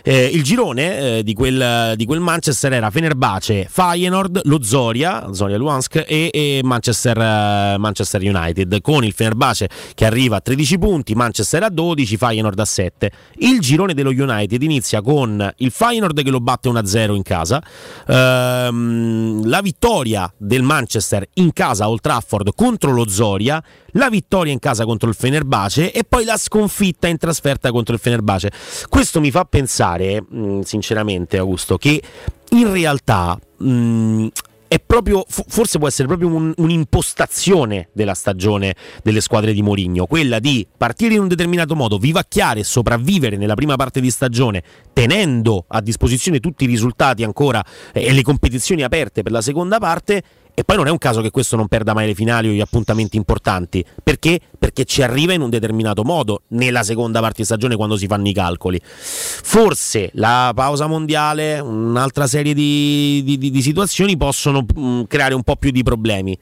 Eh, 0.03 0.25
il 0.25 0.43
girone 0.43 1.17
eh, 1.17 1.23
di, 1.23 1.33
quel, 1.33 1.93
di 1.95 2.05
quel 2.05 2.19
Manchester 2.19 2.73
era 2.73 2.89
Fenerbahce, 2.89 3.67
Feyenoord, 3.69 4.41
lo 4.45 4.63
Zoria, 4.63 5.33
Zoria 5.33 5.57
Luhansk 5.57 6.05
e, 6.07 6.29
e 6.31 6.61
Manchester, 6.63 7.17
eh, 7.17 7.75
Manchester 7.77 8.21
United 8.21 8.81
con 8.81 9.03
il 9.03 9.13
Fenerbahce 9.13 9.69
che 9.93 10.05
arriva 10.05 10.37
a 10.37 10.41
13 10.41 10.77
punti, 10.77 11.15
Manchester 11.15 11.63
a 11.63 11.69
12, 11.69 12.17
Feyenoord 12.17 12.59
a 12.59 12.65
7. 12.65 13.11
Il 13.39 13.59
girone 13.59 13.93
dello 13.93 14.11
United 14.11 14.61
inizia 14.61 15.01
con 15.01 15.53
il 15.57 15.71
Feyenoord 15.71 16.23
che 16.23 16.29
lo 16.29 16.39
batte 16.39 16.69
1-0 16.69 17.15
in 17.15 17.23
casa, 17.23 17.61
ehm, 18.07 19.47
la 19.47 19.61
vittoria 19.61 20.31
del 20.37 20.63
Manchester 20.63 21.27
in 21.35 21.51
casa 21.53 21.85
a 21.85 21.89
Old 21.89 22.01
Trafford 22.01 22.51
contro 22.55 22.91
lo 22.91 23.07
Zoria, 23.09 23.61
la 23.91 24.09
vittoria 24.09 24.53
in 24.53 24.59
casa 24.59 24.85
contro 24.85 25.09
il 25.09 25.15
Fenerbahce 25.15 25.91
e 25.91 26.03
poi 26.03 26.23
la 26.23 26.37
sconfitta 26.37 27.07
in 27.07 27.17
trasferta 27.17 27.71
contro 27.71 27.93
il 27.93 27.99
Fenerbahce. 28.17 28.51
Questo 28.89 29.19
mi 29.19 29.31
fa 29.31 29.45
pensare, 29.45 30.21
mh, 30.21 30.61
sinceramente, 30.61 31.37
Augusto, 31.37 31.77
che 31.77 32.01
in 32.49 32.71
realtà 32.71 33.39
mh, 33.57 34.27
è 34.67 34.79
proprio, 34.79 35.23
fo- 35.27 35.45
forse 35.47 35.77
può 35.77 35.87
essere 35.87 36.07
proprio 36.07 36.29
un- 36.29 36.53
un'impostazione 36.57 37.89
della 37.93 38.13
stagione 38.13 38.75
delle 39.03 39.21
squadre 39.21 39.53
di 39.53 39.61
Mourinho, 39.61 40.05
quella 40.05 40.39
di 40.39 40.67
partire 40.75 41.13
in 41.13 41.21
un 41.21 41.27
determinato 41.27 41.75
modo, 41.75 41.97
vivacchiare 41.97 42.61
e 42.61 42.63
sopravvivere 42.63 43.37
nella 43.37 43.55
prima 43.55 43.75
parte 43.75 44.01
di 44.01 44.09
stagione, 44.09 44.63
tenendo 44.91 45.65
a 45.67 45.81
disposizione 45.81 46.39
tutti 46.39 46.65
i 46.65 46.67
risultati 46.67 47.23
ancora 47.23 47.63
eh, 47.93 48.05
e 48.05 48.11
le 48.11 48.23
competizioni 48.23 48.83
aperte 48.83 49.23
per 49.23 49.31
la 49.31 49.41
seconda 49.41 49.77
parte. 49.79 50.23
E 50.59 50.63
poi 50.63 50.75
non 50.75 50.87
è 50.87 50.89
un 50.89 50.97
caso 50.97 51.21
che 51.21 51.29
questo 51.29 51.55
non 51.55 51.67
perda 51.67 51.93
mai 51.93 52.07
le 52.07 52.15
finali 52.15 52.49
o 52.49 52.51
gli 52.51 52.61
appuntamenti 52.61 53.15
importanti. 53.15 53.85
Perché? 54.03 54.39
Perché 54.57 54.85
ci 54.85 55.03
arriva 55.03 55.33
in 55.33 55.41
un 55.41 55.51
determinato 55.51 56.03
modo 56.03 56.41
nella 56.47 56.81
seconda 56.81 57.19
parte 57.19 57.37
di 57.37 57.43
stagione 57.43 57.75
quando 57.75 57.95
si 57.95 58.07
fanno 58.07 58.27
i 58.27 58.33
calcoli. 58.33 58.81
Forse 58.83 60.09
la 60.13 60.51
pausa 60.55 60.87
mondiale, 60.87 61.59
un'altra 61.59 62.25
serie 62.25 62.55
di, 62.55 63.21
di- 63.23 63.37
di- 63.37 63.51
di 63.51 63.61
situazioni 63.61 64.17
possono 64.17 64.65
mh, 64.73 65.03
creare 65.03 65.35
un 65.35 65.43
po' 65.43 65.57
più 65.57 65.69
di 65.69 65.83
problemi. 65.83 66.35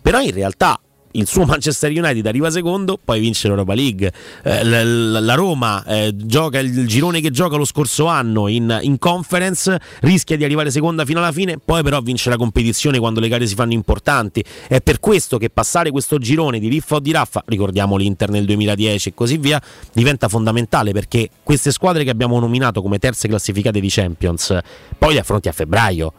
Però 0.00 0.18
in 0.22 0.32
realtà 0.32 0.80
il 1.12 1.26
suo 1.26 1.44
Manchester 1.46 1.90
United 1.90 2.26
arriva 2.26 2.50
secondo, 2.50 2.98
poi 3.02 3.20
vince 3.20 3.48
l'Europa 3.48 3.74
League. 3.74 4.12
Eh, 4.42 4.64
l- 4.64 5.12
l- 5.12 5.24
la 5.24 5.34
Roma 5.34 5.84
eh, 5.84 6.12
gioca 6.14 6.58
il 6.58 6.86
girone 6.86 7.20
che 7.20 7.30
gioca 7.30 7.56
lo 7.56 7.64
scorso 7.64 8.06
anno 8.06 8.48
in, 8.48 8.78
in 8.82 8.98
conference, 8.98 9.80
rischia 10.00 10.36
di 10.36 10.44
arrivare 10.44 10.70
seconda 10.70 11.04
fino 11.04 11.18
alla 11.18 11.32
fine, 11.32 11.58
poi 11.58 11.82
però 11.82 12.00
vince 12.00 12.28
la 12.28 12.36
competizione 12.36 12.98
quando 12.98 13.20
le 13.20 13.28
gare 13.28 13.46
si 13.46 13.54
fanno 13.54 13.72
importanti. 13.72 14.44
È 14.68 14.80
per 14.80 15.00
questo 15.00 15.38
che 15.38 15.50
passare 15.50 15.90
questo 15.90 16.18
girone 16.18 16.58
di 16.58 16.68
riffa 16.68 16.96
o 16.96 17.00
di 17.00 17.12
raffa, 17.12 17.42
ricordiamo 17.46 17.96
l'Inter 17.96 18.30
nel 18.30 18.44
2010 18.44 19.10
e 19.10 19.14
così 19.14 19.36
via, 19.38 19.60
diventa 19.92 20.28
fondamentale 20.28 20.92
perché 20.92 21.28
queste 21.42 21.70
squadre 21.70 22.04
che 22.04 22.10
abbiamo 22.10 22.38
nominato 22.38 22.82
come 22.82 22.98
terze 22.98 23.28
classificate 23.28 23.80
di 23.80 23.88
Champions, 23.88 24.58
poi 24.98 25.14
le 25.14 25.20
affronti 25.20 25.48
a 25.48 25.52
febbraio 25.52 26.12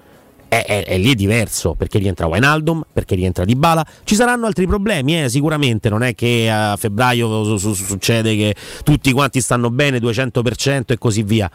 è 0.61 0.97
lì 0.97 1.11
è 1.11 1.15
diverso 1.15 1.73
perché 1.73 1.97
rientra 1.97 2.27
Wijnaldum, 2.27 2.83
perché 2.91 3.15
rientra 3.15 3.45
Dybala. 3.45 3.85
Ci 4.03 4.15
saranno 4.15 4.45
altri 4.45 4.67
problemi, 4.67 5.23
eh, 5.23 5.29
sicuramente. 5.29 5.89
Non 5.89 6.03
è 6.03 6.13
che 6.13 6.49
a 6.51 6.75
febbraio 6.75 7.43
su- 7.43 7.57
su- 7.57 7.73
succede 7.73 8.35
che 8.35 8.55
tutti 8.83 9.11
quanti 9.11 9.41
stanno 9.41 9.69
bene 9.69 9.99
200% 9.99 10.93
e 10.93 10.97
così 10.97 11.23
via. 11.23 11.49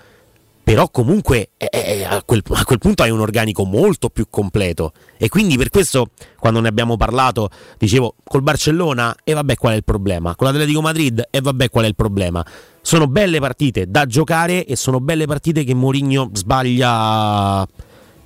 Però 0.68 0.90
comunque 0.90 1.50
eh, 1.56 1.70
eh, 1.72 2.04
a, 2.04 2.22
quel, 2.22 2.42
a 2.50 2.64
quel 2.64 2.78
punto 2.78 3.02
hai 3.02 3.10
un 3.10 3.20
organico 3.20 3.64
molto 3.64 4.10
più 4.10 4.26
completo. 4.28 4.92
E 5.16 5.30
quindi 5.30 5.56
per 5.56 5.70
questo, 5.70 6.10
quando 6.38 6.60
ne 6.60 6.68
abbiamo 6.68 6.98
parlato, 6.98 7.48
dicevo 7.78 8.16
col 8.22 8.42
Barcellona, 8.42 9.16
e 9.24 9.32
vabbè 9.32 9.54
qual 9.56 9.72
è 9.72 9.76
il 9.76 9.84
problema? 9.84 10.34
Con 10.36 10.46
l'Atletico 10.46 10.82
Madrid, 10.82 11.26
e 11.30 11.40
vabbè 11.40 11.70
qual 11.70 11.84
è 11.84 11.88
il 11.88 11.94
problema? 11.94 12.44
Sono 12.82 13.06
belle 13.06 13.40
partite 13.40 13.86
da 13.88 14.04
giocare 14.04 14.66
e 14.66 14.76
sono 14.76 15.00
belle 15.00 15.24
partite 15.24 15.64
che 15.64 15.72
Mourinho 15.72 16.30
sbaglia 16.34 17.66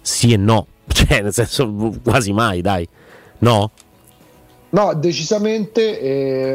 sì 0.03 0.33
e 0.33 0.37
no, 0.37 0.67
cioè 0.93 1.23
nel 1.23 1.33
senso 1.33 1.73
quasi 2.05 2.33
mai, 2.33 2.61
dai. 2.61 2.87
No? 3.39 3.71
No, 4.71 4.95
decisamente, 4.95 6.01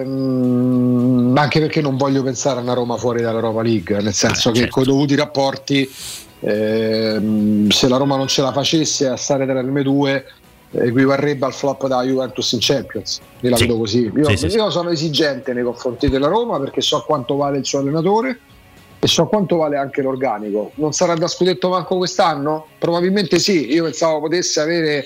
ehm, 0.01 1.35
anche 1.37 1.59
perché 1.59 1.81
non 1.81 1.97
voglio 1.97 2.23
pensare 2.23 2.59
a 2.59 2.63
una 2.63 2.73
Roma 2.73 2.97
fuori 2.97 3.21
dall'Europa 3.21 3.61
League, 3.61 4.01
nel 4.01 4.13
senso 4.13 4.51
che 4.51 4.67
con 4.69 4.83
i 4.83 4.85
dovuti 4.87 5.15
rapporti, 5.15 5.87
ehm, 6.39 7.69
se 7.69 7.87
la 7.87 7.97
Roma 7.97 8.15
non 8.17 8.27
ce 8.27 8.41
la 8.41 8.51
facesse 8.51 9.07
a 9.07 9.15
stare 9.15 9.45
tra 9.45 9.61
le 9.61 9.83
due, 9.83 10.25
equivarrebbe 10.71 11.45
al 11.45 11.53
flop 11.53 11.83
della 11.87 12.03
Juventus 12.03 12.51
in 12.53 12.59
Champions. 12.61 13.19
Io 13.41 13.49
la 13.51 13.55
Sì. 13.55 13.63
vedo 13.67 13.77
così. 13.77 14.11
Io, 14.15 14.29
Sì, 14.29 14.37
sì, 14.37 14.49
sì. 14.49 14.55
io 14.57 14.69
sono 14.69 14.89
esigente 14.89 15.53
nei 15.53 15.63
confronti 15.63 16.09
della 16.09 16.27
Roma 16.27 16.59
perché 16.59 16.81
so 16.81 17.03
quanto 17.05 17.35
vale 17.35 17.59
il 17.59 17.65
suo 17.65 17.79
allenatore 17.79 18.39
e 18.99 19.07
so 19.07 19.27
quanto 19.27 19.57
vale 19.57 19.77
anche 19.77 20.01
l'organico. 20.01 20.71
Non 20.75 20.93
sarà 20.93 21.13
da 21.15 21.27
scudetto 21.27 21.69
manco 21.69 21.97
quest'anno? 21.97 22.67
Probabilmente 22.79 23.39
sì. 23.39 23.71
Io 23.71 23.83
pensavo 23.83 24.21
potesse 24.21 24.59
avere 24.59 25.05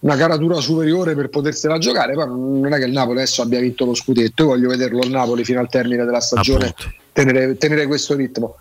una 0.00 0.16
caratura 0.16 0.56
superiore 0.56 1.14
per 1.14 1.28
potersela 1.28 1.78
giocare, 1.78 2.14
poi 2.14 2.26
non 2.26 2.72
è 2.72 2.78
che 2.78 2.84
il 2.86 2.92
Napoli 2.92 3.18
adesso 3.18 3.42
abbia 3.42 3.60
vinto 3.60 3.84
lo 3.84 3.94
scudetto, 3.94 4.42
io 4.42 4.48
voglio 4.48 4.68
vederlo 4.68 5.00
il 5.00 5.10
Napoli 5.10 5.44
fino 5.44 5.60
al 5.60 5.68
termine 5.68 6.04
della 6.04 6.20
stagione 6.20 6.74
tenere, 7.12 7.56
tenere 7.56 7.86
questo 7.86 8.14
ritmo. 8.14 8.56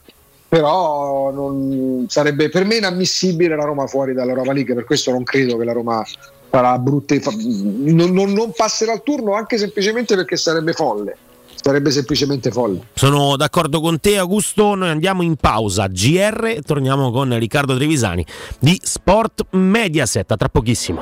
Però 0.50 1.32
non- 1.32 2.06
sarebbe 2.10 2.50
per 2.50 2.66
me 2.66 2.78
inammissibile 2.78 3.56
la 3.56 3.64
Roma 3.64 3.86
fuori 3.88 4.14
dall'Europa 4.14 4.52
League, 4.52 4.74
per 4.74 4.84
questo 4.84 5.12
non 5.12 5.24
credo 5.24 5.58
che 5.58 5.64
la 5.64 5.74
Roma 5.74 6.04
farà 6.50 6.78
brutte 6.80 7.22
non, 7.24 8.12
non- 8.12 8.34
non 8.34 8.52
passerà 8.56 8.94
il 8.94 9.02
turno 9.04 9.34
anche 9.34 9.58
semplicemente 9.58 10.16
perché 10.16 10.36
sarebbe 10.36 10.74
folle. 10.74 11.16
Sarebbe 11.62 11.92
semplicemente 11.92 12.52
folle. 12.52 12.88
Sono 12.94 13.36
d'accordo 13.36 13.82
con 13.82 14.00
te 14.00 14.18
Augusto, 14.18 14.76
noi 14.76 14.90
andiamo 14.90 15.22
in 15.22 15.36
pausa 15.36 15.88
GR 15.88 16.54
e 16.56 16.62
torniamo 16.62 17.12
con 17.12 17.38
Riccardo 17.38 17.76
Trevisani 17.76 18.26
di 18.60 18.80
Sport 18.82 19.48
Mediaset, 19.52 20.32
a 20.32 20.38
tra 20.38 20.50
pochissimo. 20.50 21.02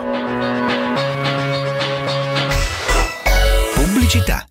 Pubblicità. 3.74 4.48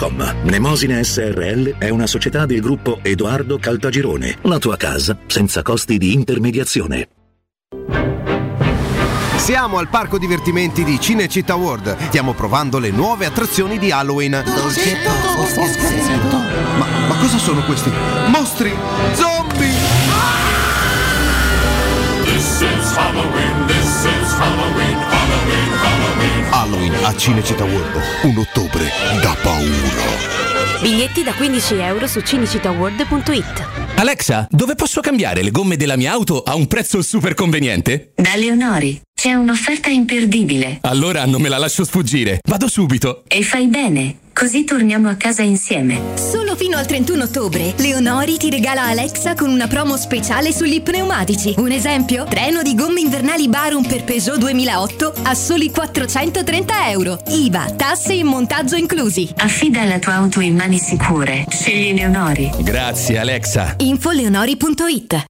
www.kcult.com. 0.00 0.36
Mnemosine 0.44 1.04
SRL 1.04 1.76
è 1.76 1.90
una 1.90 2.06
società 2.06 2.46
del 2.46 2.60
gruppo 2.60 3.00
Edoardo 3.02 3.58
Caltagirone. 3.58 4.38
La 4.42 4.58
tua 4.58 4.76
casa 4.76 5.16
senza 5.26 5.62
costi 5.62 5.98
di 5.98 6.14
intermediazione. 6.14 7.08
Siamo 9.36 9.78
al 9.78 9.88
parco 9.88 10.18
divertimenti 10.18 10.84
di 10.84 10.98
Cinecittà 11.00 11.54
World. 11.54 11.96
Stiamo 12.08 12.34
provando 12.34 12.78
le 12.78 12.90
nuove 12.90 13.26
attrazioni 13.26 13.78
di 13.78 13.90
Halloween. 13.90 14.42
Ma, 16.78 16.86
ma 17.08 17.16
cosa 17.16 17.38
sono 17.38 17.62
questi? 17.64 17.90
Mostri! 18.28 18.72
Zombie! 19.14 19.39
A 27.02 27.16
Cinecittà 27.16 27.64
World. 27.64 28.00
Un 28.22 28.36
ottobre 28.38 28.84
da 29.22 29.36
paura. 29.42 30.28
Biglietti 30.80 31.22
da 31.22 31.32
15 31.34 31.74
euro 31.74 32.06
su 32.06 32.20
cinecittàworld.it. 32.20 33.66
Alexa, 33.96 34.46
dove 34.50 34.74
posso 34.74 35.00
cambiare 35.00 35.42
le 35.42 35.50
gomme 35.50 35.76
della 35.76 35.96
mia 35.96 36.12
auto 36.12 36.42
a 36.42 36.54
un 36.54 36.66
prezzo 36.66 37.02
super 37.02 37.34
conveniente? 37.34 38.12
Da 38.14 38.34
Leonori 38.34 39.00
c'è 39.20 39.34
un'offerta 39.34 39.90
imperdibile. 39.90 40.78
Allora 40.80 41.26
non 41.26 41.42
me 41.42 41.50
la 41.50 41.58
lascio 41.58 41.84
sfuggire. 41.84 42.38
Vado 42.48 42.68
subito. 42.68 43.24
E 43.28 43.42
fai 43.42 43.66
bene, 43.66 44.16
così 44.40 44.64
torniamo 44.64 45.10
a 45.10 45.16
casa 45.16 45.42
insieme. 45.42 46.00
Solo 46.14 46.56
fino 46.56 46.78
al 46.78 46.86
31 46.86 47.24
ottobre, 47.24 47.74
Leonori 47.76 48.38
ti 48.38 48.48
regala 48.48 48.84
Alexa 48.84 49.34
con 49.34 49.50
una 49.50 49.66
promo 49.66 49.98
speciale 49.98 50.50
sugli 50.50 50.80
pneumatici. 50.80 51.56
Un 51.58 51.70
esempio? 51.70 52.24
Treno 52.24 52.62
di 52.62 52.74
gomme 52.74 53.00
invernali 53.00 53.48
Barum 53.48 53.86
per 53.86 54.02
Peugeot 54.02 54.38
2008 54.38 55.12
a 55.24 55.34
soli 55.34 55.70
430 55.70 56.88
euro. 56.88 57.22
IVA, 57.26 57.74
tasse 57.76 58.14
e 58.14 58.24
montaggio 58.24 58.76
inclusi. 58.76 59.30
Affida 59.36 59.84
la 59.84 59.98
tua 59.98 60.14
auto 60.14 60.40
in 60.40 60.56
mani 60.56 60.78
sicure. 60.78 61.44
Scegli 61.46 61.92
Leonori. 61.92 62.50
Grazie 62.62 63.18
Alexa. 63.18 63.74
Infoleonori.it 63.76 65.29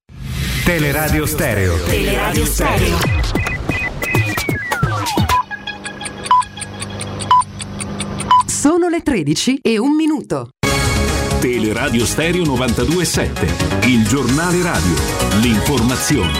Teleradio 0.63 1.25
Stereo. 1.25 1.75
Teleradio 1.85 2.45
Stereo. 2.45 2.97
Sono 8.45 8.87
le 8.87 9.01
13 9.01 9.59
e 9.61 9.79
un 9.79 9.95
minuto. 9.95 10.49
Teleradio 11.39 12.05
Stereo 12.05 12.45
927, 12.45 13.87
il 13.87 14.07
giornale 14.07 14.61
radio, 14.61 14.93
l'informazione. 15.41 16.31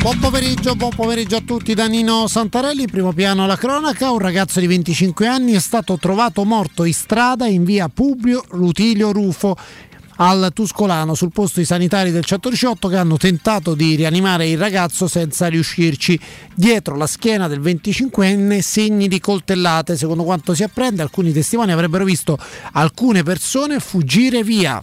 Buon 0.00 0.18
pomeriggio, 0.20 0.76
buon 0.76 0.94
pomeriggio 0.94 1.36
a 1.36 1.42
tutti 1.44 1.74
da 1.74 1.86
Nino 1.86 2.28
Santarelli, 2.28 2.86
primo 2.86 3.12
piano 3.12 3.42
alla 3.42 3.56
cronaca, 3.56 4.12
un 4.12 4.18
ragazzo 4.18 4.60
di 4.60 4.68
25 4.68 5.26
anni 5.26 5.54
è 5.54 5.60
stato 5.60 5.96
trovato 5.98 6.44
morto 6.44 6.84
in 6.84 6.94
strada 6.94 7.46
in 7.46 7.64
via 7.64 7.88
Publio 7.88 8.44
Rutilio 8.50 9.10
Rufo 9.10 9.56
al 10.16 10.50
Tuscolano 10.52 11.14
sul 11.14 11.32
posto 11.32 11.60
i 11.60 11.64
sanitari 11.64 12.10
del 12.10 12.24
118 12.24 12.88
che 12.88 12.96
hanno 12.96 13.16
tentato 13.16 13.74
di 13.74 13.94
rianimare 13.94 14.48
il 14.48 14.58
ragazzo 14.58 15.08
senza 15.08 15.46
riuscirci. 15.46 16.18
Dietro 16.54 16.96
la 16.96 17.06
schiena 17.06 17.48
del 17.48 17.60
25enne 17.60 18.60
segni 18.60 19.08
di 19.08 19.20
coltellate, 19.20 19.96
secondo 19.96 20.24
quanto 20.24 20.54
si 20.54 20.62
apprende 20.62 21.02
alcuni 21.02 21.32
testimoni 21.32 21.72
avrebbero 21.72 22.04
visto 22.04 22.38
alcune 22.72 23.22
persone 23.22 23.80
fuggire 23.80 24.42
via. 24.42 24.82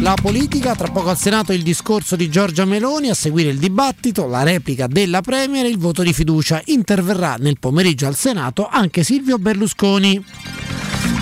La 0.00 0.14
politica, 0.14 0.74
tra 0.74 0.88
poco 0.88 1.10
al 1.10 1.18
Senato 1.18 1.52
il 1.52 1.62
discorso 1.62 2.16
di 2.16 2.30
Giorgia 2.30 2.64
Meloni, 2.64 3.10
a 3.10 3.14
seguire 3.14 3.50
il 3.50 3.58
dibattito, 3.58 4.26
la 4.26 4.42
replica 4.42 4.86
della 4.86 5.20
Premier 5.20 5.66
e 5.66 5.68
il 5.68 5.76
voto 5.76 6.02
di 6.02 6.14
fiducia. 6.14 6.62
Interverrà 6.66 7.36
nel 7.38 7.58
pomeriggio 7.58 8.06
al 8.06 8.16
Senato 8.16 8.66
anche 8.66 9.02
Silvio 9.02 9.36
Berlusconi. 9.36 10.24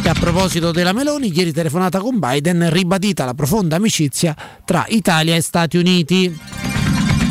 E 0.02 0.08
a 0.08 0.14
proposito 0.14 0.70
della 0.70 0.92
Meloni, 0.92 1.30
ieri 1.36 1.52
telefonata 1.52 2.00
con 2.00 2.18
Biden, 2.18 2.70
ribadita 2.70 3.24
la 3.24 3.34
profonda 3.34 3.76
amicizia 3.76 4.34
tra 4.64 4.84
Italia 4.88 5.34
e 5.34 5.40
Stati 5.40 5.76
Uniti. 5.76 6.38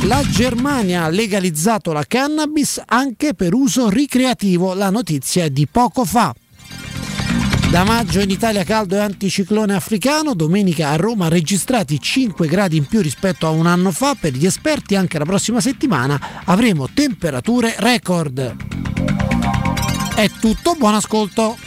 La 0.04 0.22
Germania 0.30 1.04
ha 1.04 1.10
legalizzato 1.10 1.92
la 1.92 2.06
cannabis 2.08 2.82
anche 2.86 3.34
per 3.34 3.54
uso 3.54 3.90
ricreativo, 3.90 4.74
la 4.74 4.90
notizia 4.90 5.44
è 5.44 5.50
di 5.50 5.68
poco 5.68 6.06
fa. 6.06 6.34
Da 7.70 7.84
maggio 7.84 8.22
in 8.22 8.30
Italia 8.30 8.64
caldo 8.64 8.96
e 8.96 9.00
anticiclone 9.00 9.74
africano, 9.74 10.34
domenica 10.34 10.90
a 10.90 10.96
Roma 10.96 11.28
registrati 11.28 12.00
5 12.00 12.48
gradi 12.48 12.78
in 12.78 12.86
più 12.86 13.02
rispetto 13.02 13.46
a 13.46 13.50
un 13.50 13.66
anno 13.66 13.92
fa, 13.92 14.16
per 14.18 14.34
gli 14.34 14.46
esperti 14.46 14.96
anche 14.96 15.18
la 15.18 15.26
prossima 15.26 15.60
settimana 15.60 16.18
avremo 16.46 16.88
temperature 16.94 17.76
record. 17.80 18.56
È 20.16 20.30
tutto, 20.40 20.76
buon 20.76 20.94
ascolto. 20.94 21.67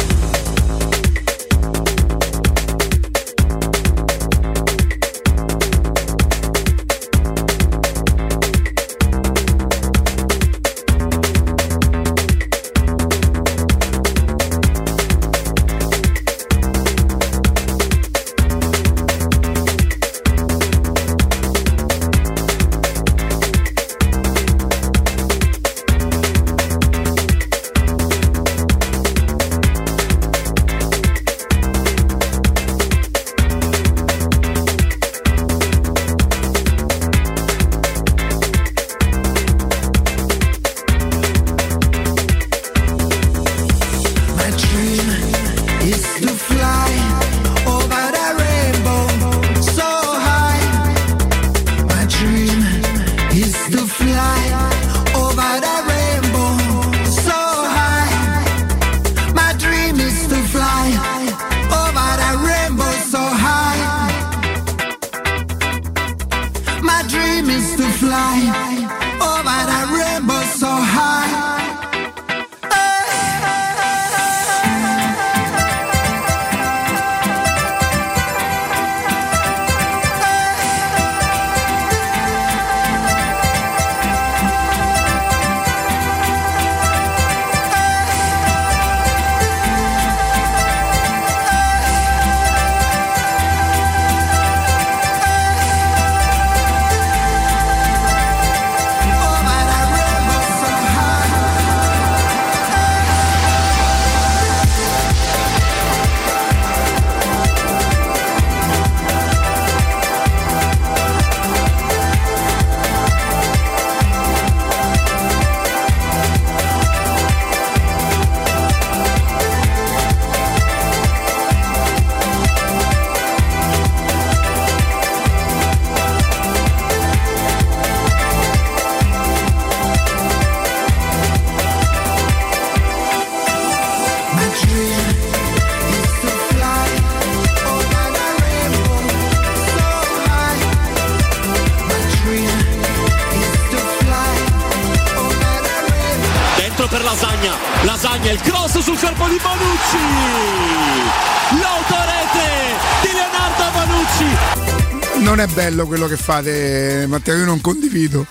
Fate, 156.21 157.05
Matteo, 157.07 157.35
io 157.35 157.45
non 157.45 157.59
condivido. 157.59 158.25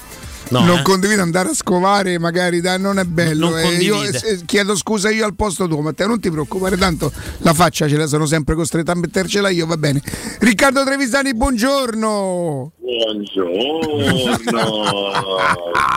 No, 0.51 0.65
non 0.65 0.79
eh. 0.79 0.83
condivido 0.83 1.23
andare 1.23 1.51
a 1.51 1.55
scovare, 1.55 2.19
magari 2.19 2.61
dai, 2.61 2.81
non 2.81 2.99
è 2.99 3.05
bello. 3.05 3.51
Non 3.51 3.59
eh, 3.59 3.75
io 3.77 4.03
eh, 4.03 4.41
chiedo 4.47 4.75
scusa 4.75 5.11
io 5.11 5.25
al 5.25 5.35
posto 5.35 5.69
tuo, 5.69 5.81
Matteo, 5.81 6.09
non 6.09 6.19
ti 6.19 6.31
preoccupare, 6.31 6.77
tanto 6.77 7.13
la 7.39 7.55
faccia 7.55 7.87
ce 7.87 7.97
la 7.97 8.07
sono 8.07 8.27
sempre 8.27 8.55
costretta 8.55 8.93
a 8.93 8.97
mettercela 8.97 9.49
io, 9.49 9.67
va 9.67 9.77
bene. 9.77 10.03
Riccardo 10.41 10.83
Trevisani, 10.85 11.35
buongiorno. 11.35 12.73
Buongiorno, 12.79 14.01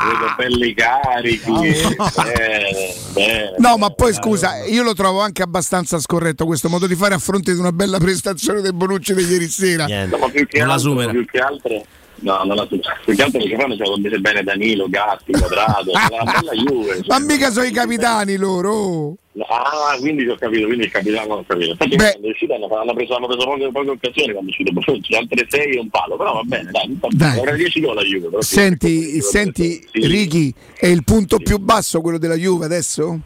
vedo 0.05 0.33
belli 0.37 0.73
carichi. 0.75 1.51
Bene, 1.51 2.93
bene. 3.13 3.52
No, 3.63 3.77
ma 3.77 3.89
poi 3.91 4.13
scusa, 4.13 4.65
io 4.65 4.83
lo 4.83 4.93
trovo 4.93 5.21
anche 5.21 5.41
abbastanza 5.41 5.97
scorretto 5.97 6.45
questo 6.45 6.67
modo 6.67 6.85
di 6.85 6.95
fare 6.95 7.13
a 7.13 7.17
fronte 7.17 7.53
di 7.53 7.59
una 7.59 7.71
bella 7.71 7.97
prestazione 7.97 8.59
del 8.59 8.73
Bonucci 8.73 9.13
di 9.13 9.23
ieri 9.23 9.47
sera. 9.47 9.85
No, 9.85 10.17
ma 10.17 10.29
più 10.29 10.45
che 10.45 10.59
Non 10.59 10.67
la 10.67 10.73
altro, 10.73 10.89
supera. 10.91 11.11
Più 11.11 11.25
che 11.25 11.37
altro, 11.39 11.85
no, 12.19 12.43
non 12.43 12.55
la 12.57 12.67
supera. 12.69 12.99
Più 13.05 13.15
che 13.15 13.21
altro 13.23 13.39
perché 13.39 13.55
fanno 13.55 13.77
cioè, 13.77 13.87
condice 13.87 14.19
bene 14.19 14.43
Danilo, 14.43 14.89
Gatti, 14.89 15.31
Quadrado, 15.31 15.91
una 15.91 16.23
bella 16.33 16.51
Juve. 16.61 17.03
Ma 17.07 17.19
mica 17.19 17.51
sono 17.51 17.65
i 17.65 17.71
capitani 17.71 18.35
loro. 18.35 19.15
Ah, 19.47 19.95
quindi 19.97 20.27
ho 20.27 20.35
capito, 20.35 20.65
quindi 20.65 20.83
il 20.83 20.91
capitano 20.91 21.35
ho 21.35 21.43
capito. 21.47 21.71
Infatti 21.71 21.95
Beh. 21.95 22.09
quando 22.11 22.27
è 22.27 22.31
uscito 22.31 22.53
hanno, 22.55 22.67
hanno 22.67 22.93
preso, 22.93 23.15
hanno 23.15 23.27
preso 23.27 23.45
poche, 23.45 23.71
poche 23.71 23.89
occasioni 23.91 24.31
quando 24.33 24.51
è 24.51 24.53
uscito 24.59 24.71
Bonucci, 24.73 25.15
altre 25.15 25.47
6 25.49 25.75
e 25.75 25.79
un 25.79 25.89
palo, 25.89 26.17
però 26.17 26.33
va 26.33 26.41
bene, 26.43 26.69
dai, 26.69 26.87
non 26.87 27.09
Dai. 27.13 27.39
avrà 27.39 27.53
10 27.53 27.79
gol 27.79 27.95
la 27.95 28.01
Juve. 28.03 28.41
sì. 28.41 28.53
Senti, 28.55 29.21
senti, 29.21 29.87
Ricky, 29.93 30.53
è 30.75 30.87
il 30.87 31.03
punto 31.05 31.37
più 31.37 31.57
basso 31.59 32.01
quello 32.01 32.17
della 32.17 32.35
Juve 32.35 32.65
adesso? 32.65 33.19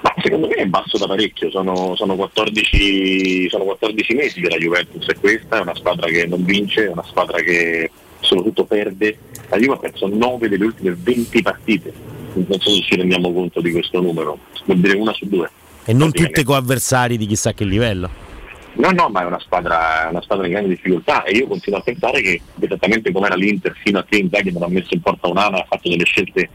Ma 0.00 0.14
secondo 0.22 0.46
me 0.46 0.54
è 0.54 0.66
basso 0.66 0.96
da 0.96 1.06
parecchio, 1.06 1.50
sono, 1.50 1.96
sono 1.96 2.14
14, 2.14 3.48
sono 3.48 3.64
14 3.64 4.14
mesi 4.14 4.40
che 4.40 4.48
la 4.48 4.56
Juventus 4.56 5.06
è 5.08 5.18
questa, 5.18 5.58
è 5.58 5.60
una 5.60 5.74
squadra 5.74 6.06
che 6.06 6.26
non 6.26 6.44
vince, 6.44 6.84
è 6.84 6.90
una 6.90 7.04
squadra 7.04 7.38
che 7.40 7.90
soprattutto 8.20 8.64
perde. 8.64 9.18
La 9.48 9.56
Juve 9.56 9.74
ha 9.74 9.78
perso 9.78 10.06
9 10.06 10.48
delle 10.48 10.64
ultime 10.64 10.96
20 10.96 11.42
partite, 11.42 11.92
non 12.34 12.60
so 12.60 12.70
se 12.70 12.82
ci 12.82 12.96
rendiamo 12.96 13.32
conto 13.32 13.60
di 13.60 13.72
questo 13.72 14.00
numero, 14.00 14.38
vuol 14.66 14.78
dire 14.78 14.96
una 14.96 15.12
su 15.12 15.26
due. 15.26 15.50
E 15.84 15.92
non 15.92 16.12
tutte 16.12 16.44
con 16.44 16.54
avversari 16.54 17.16
di 17.16 17.26
chissà 17.26 17.52
che 17.52 17.64
livello. 17.64 18.26
No, 18.74 18.90
no, 18.90 19.08
ma 19.08 19.22
è 19.22 19.24
una 19.24 19.40
squadra, 19.40 20.06
una 20.08 20.22
squadra 20.22 20.46
in 20.46 20.52
grande 20.52 20.68
difficoltà 20.68 21.24
e 21.24 21.32
io 21.32 21.48
continuo 21.48 21.80
a 21.80 21.82
pensare 21.82 22.20
che 22.20 22.40
esattamente 22.60 23.10
come 23.10 23.26
era 23.26 23.34
l'Inter 23.34 23.74
fino 23.82 23.98
a 23.98 24.04
che 24.04 24.18
Inzaghi 24.18 24.52
non 24.52 24.62
ha 24.62 24.68
messo 24.68 24.94
in 24.94 25.00
porta 25.00 25.26
un'ana 25.26 25.56
e 25.56 25.60
ha 25.60 25.66
fatto 25.68 25.88
delle 25.88 26.04
scelte 26.04 26.48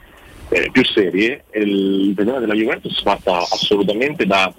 eh, 0.49 0.69
più 0.71 0.83
serie, 0.85 1.45
il 1.53 2.13
problema 2.15 2.39
della 2.39 2.53
Juventus 2.53 2.97
è 2.99 3.01
fatta 3.01 3.37
assolutamente 3.37 4.25
da 4.25 4.53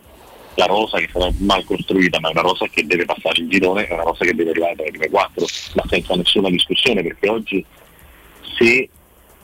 la 0.56 0.66
rosa 0.66 0.98
che 0.98 1.04
è 1.04 1.08
stata 1.08 1.32
mal 1.38 1.64
costruita, 1.64 2.20
ma 2.20 2.28
è 2.28 2.32
una 2.32 2.42
rosa 2.42 2.66
che 2.68 2.86
deve 2.86 3.04
passare 3.04 3.40
il 3.40 3.48
girone, 3.48 3.86
è 3.86 3.92
una 3.92 4.02
rosa 4.04 4.24
che 4.24 4.34
deve 4.34 4.50
arrivare 4.50 4.76
dalle 4.76 4.90
prime 4.90 5.10
4, 5.10 5.46
ma 5.74 5.82
senza 5.88 6.14
nessuna 6.14 6.48
discussione, 6.50 7.02
perché 7.02 7.28
oggi 7.28 7.64
se 8.56 8.88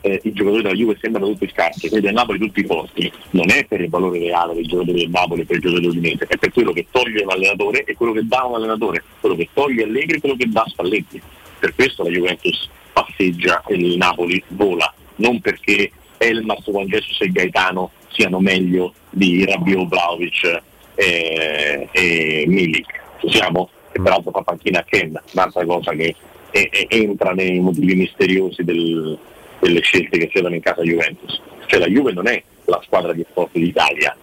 eh, 0.03 0.21
i 0.23 0.33
giocatori 0.33 0.63
della 0.63 0.75
Juve 0.75 0.99
sembrano 1.01 1.29
tutti 1.29 1.51
scarsi, 1.53 1.89
quelli 1.89 2.05
del 2.05 2.15
Napoli 2.15 2.39
tutti 2.39 2.65
forti, 2.65 3.13
non 3.31 3.51
è 3.51 3.65
per 3.67 3.81
il 3.81 3.89
valore 3.89 4.19
reale 4.19 4.55
dei 4.55 4.67
giocatori 4.67 5.01
del 5.01 5.11
Napoli 5.11 5.45
per 5.45 5.57
i 5.57 5.61
giocatori 5.61 5.87
dell'Udinese, 5.87 6.27
è 6.27 6.37
per 6.37 6.53
quello 6.53 6.73
che 6.73 6.87
toglie 6.91 7.25
l'allenatore 7.25 7.85
e 7.85 7.95
quello 7.95 8.13
che 8.13 8.23
dà 8.25 8.45
un 8.45 8.55
allenatore, 8.55 9.03
quello 9.21 9.37
che 9.37 9.49
toglie 9.53 9.85
Allegri 9.85 10.17
e 10.17 10.21
quello 10.21 10.37
che 10.37 10.49
dà 10.49 10.65
Spalletti. 10.67 11.21
Per 11.59 11.75
questo 11.75 12.05
la 12.05 12.11
Juventus 12.11 12.69
passeggia 12.93 13.63
e 13.67 13.75
il 13.75 13.97
Napoli 13.97 14.43
vola, 14.49 14.93
non 15.17 15.41
perché 15.41 15.91
Elmas, 16.23 16.63
Juan 16.65 16.87
Jesus 16.87 17.19
e 17.21 17.31
Gaetano 17.31 17.93
siano 18.09 18.41
meglio 18.41 18.93
di 19.09 19.45
Rabiot, 19.45 19.89
Vlaovic 19.89 20.63
e, 20.95 21.89
e 21.91 22.45
Milik. 22.47 23.01
Ci 23.21 23.31
siamo? 23.31 23.71
E 23.93 24.01
peraltro 24.01 24.31
fa 24.31 24.43
panchina 24.43 24.81
a 24.81 24.85
Ken, 24.85 25.19
un'altra 25.33 25.65
cosa 25.65 25.93
che 25.93 26.15
e, 26.51 26.69
e 26.71 26.87
entra 26.91 27.33
nei 27.33 27.59
motivi 27.61 27.95
misteriosi 27.95 28.63
del, 28.65 29.19
delle 29.61 29.81
scelte 29.81 30.19
che 30.19 30.41
danno 30.41 30.55
in 30.55 30.61
casa 30.61 30.83
Juventus. 30.83 31.41
Cioè 31.67 31.81
la 31.81 31.87
Juve 31.87 32.13
non 32.13 32.27
è 32.27 32.43
la 32.67 32.81
squadra 32.85 33.13
di 33.13 33.25
sport 33.29 33.51
d'Italia 33.53 34.15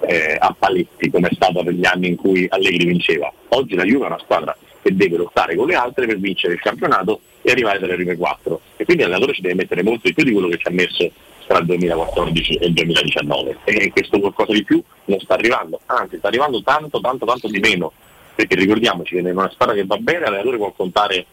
eh, 0.00 0.36
a 0.38 0.54
paletti 0.56 1.10
come 1.10 1.28
è 1.28 1.34
stata 1.34 1.62
per 1.62 1.72
gli 1.72 1.84
anni 1.84 2.08
in 2.08 2.16
cui 2.16 2.46
Allegri 2.48 2.84
vinceva. 2.84 3.32
Oggi 3.48 3.74
la 3.74 3.84
Juve 3.84 4.04
è 4.04 4.08
una 4.08 4.18
squadra 4.18 4.56
che 4.82 4.94
deve 4.94 5.16
lottare 5.16 5.56
con 5.56 5.66
le 5.66 5.74
altre 5.74 6.06
per 6.06 6.18
vincere 6.18 6.54
il 6.54 6.60
campionato 6.60 7.20
e 7.42 7.50
arrivare 7.50 7.78
dalle 7.78 7.96
prime 7.96 8.16
quattro. 8.16 8.60
E 8.76 8.84
quindi 8.84 9.02
l'allenatore 9.02 9.34
ci 9.34 9.42
deve 9.42 9.54
mettere 9.54 9.82
molto 9.82 10.08
di 10.08 10.14
più 10.14 10.24
di 10.24 10.32
quello 10.32 10.48
che 10.48 10.58
ci 10.58 10.68
ha 10.68 10.70
messo 10.70 11.10
tra 11.50 11.58
il 11.58 11.66
2014 11.66 12.54
e 12.54 12.66
il 12.66 12.72
2019 12.74 13.58
e 13.64 13.90
questo 13.90 14.20
qualcosa 14.20 14.52
di 14.52 14.62
più 14.62 14.80
non 15.06 15.18
sta 15.18 15.34
arrivando, 15.34 15.80
anzi 15.86 16.18
sta 16.18 16.28
arrivando 16.28 16.62
tanto 16.62 17.00
tanto 17.00 17.26
tanto 17.26 17.48
di 17.48 17.58
meno, 17.58 17.90
perché 18.36 18.54
ricordiamoci 18.54 19.16
che 19.16 19.20
in 19.20 19.36
una 19.36 19.50
squadra 19.50 19.74
che 19.74 19.84
va 19.84 19.96
bene 19.96 20.20
l'allenatore 20.20 20.58
può 20.58 20.70
contare 20.70 21.26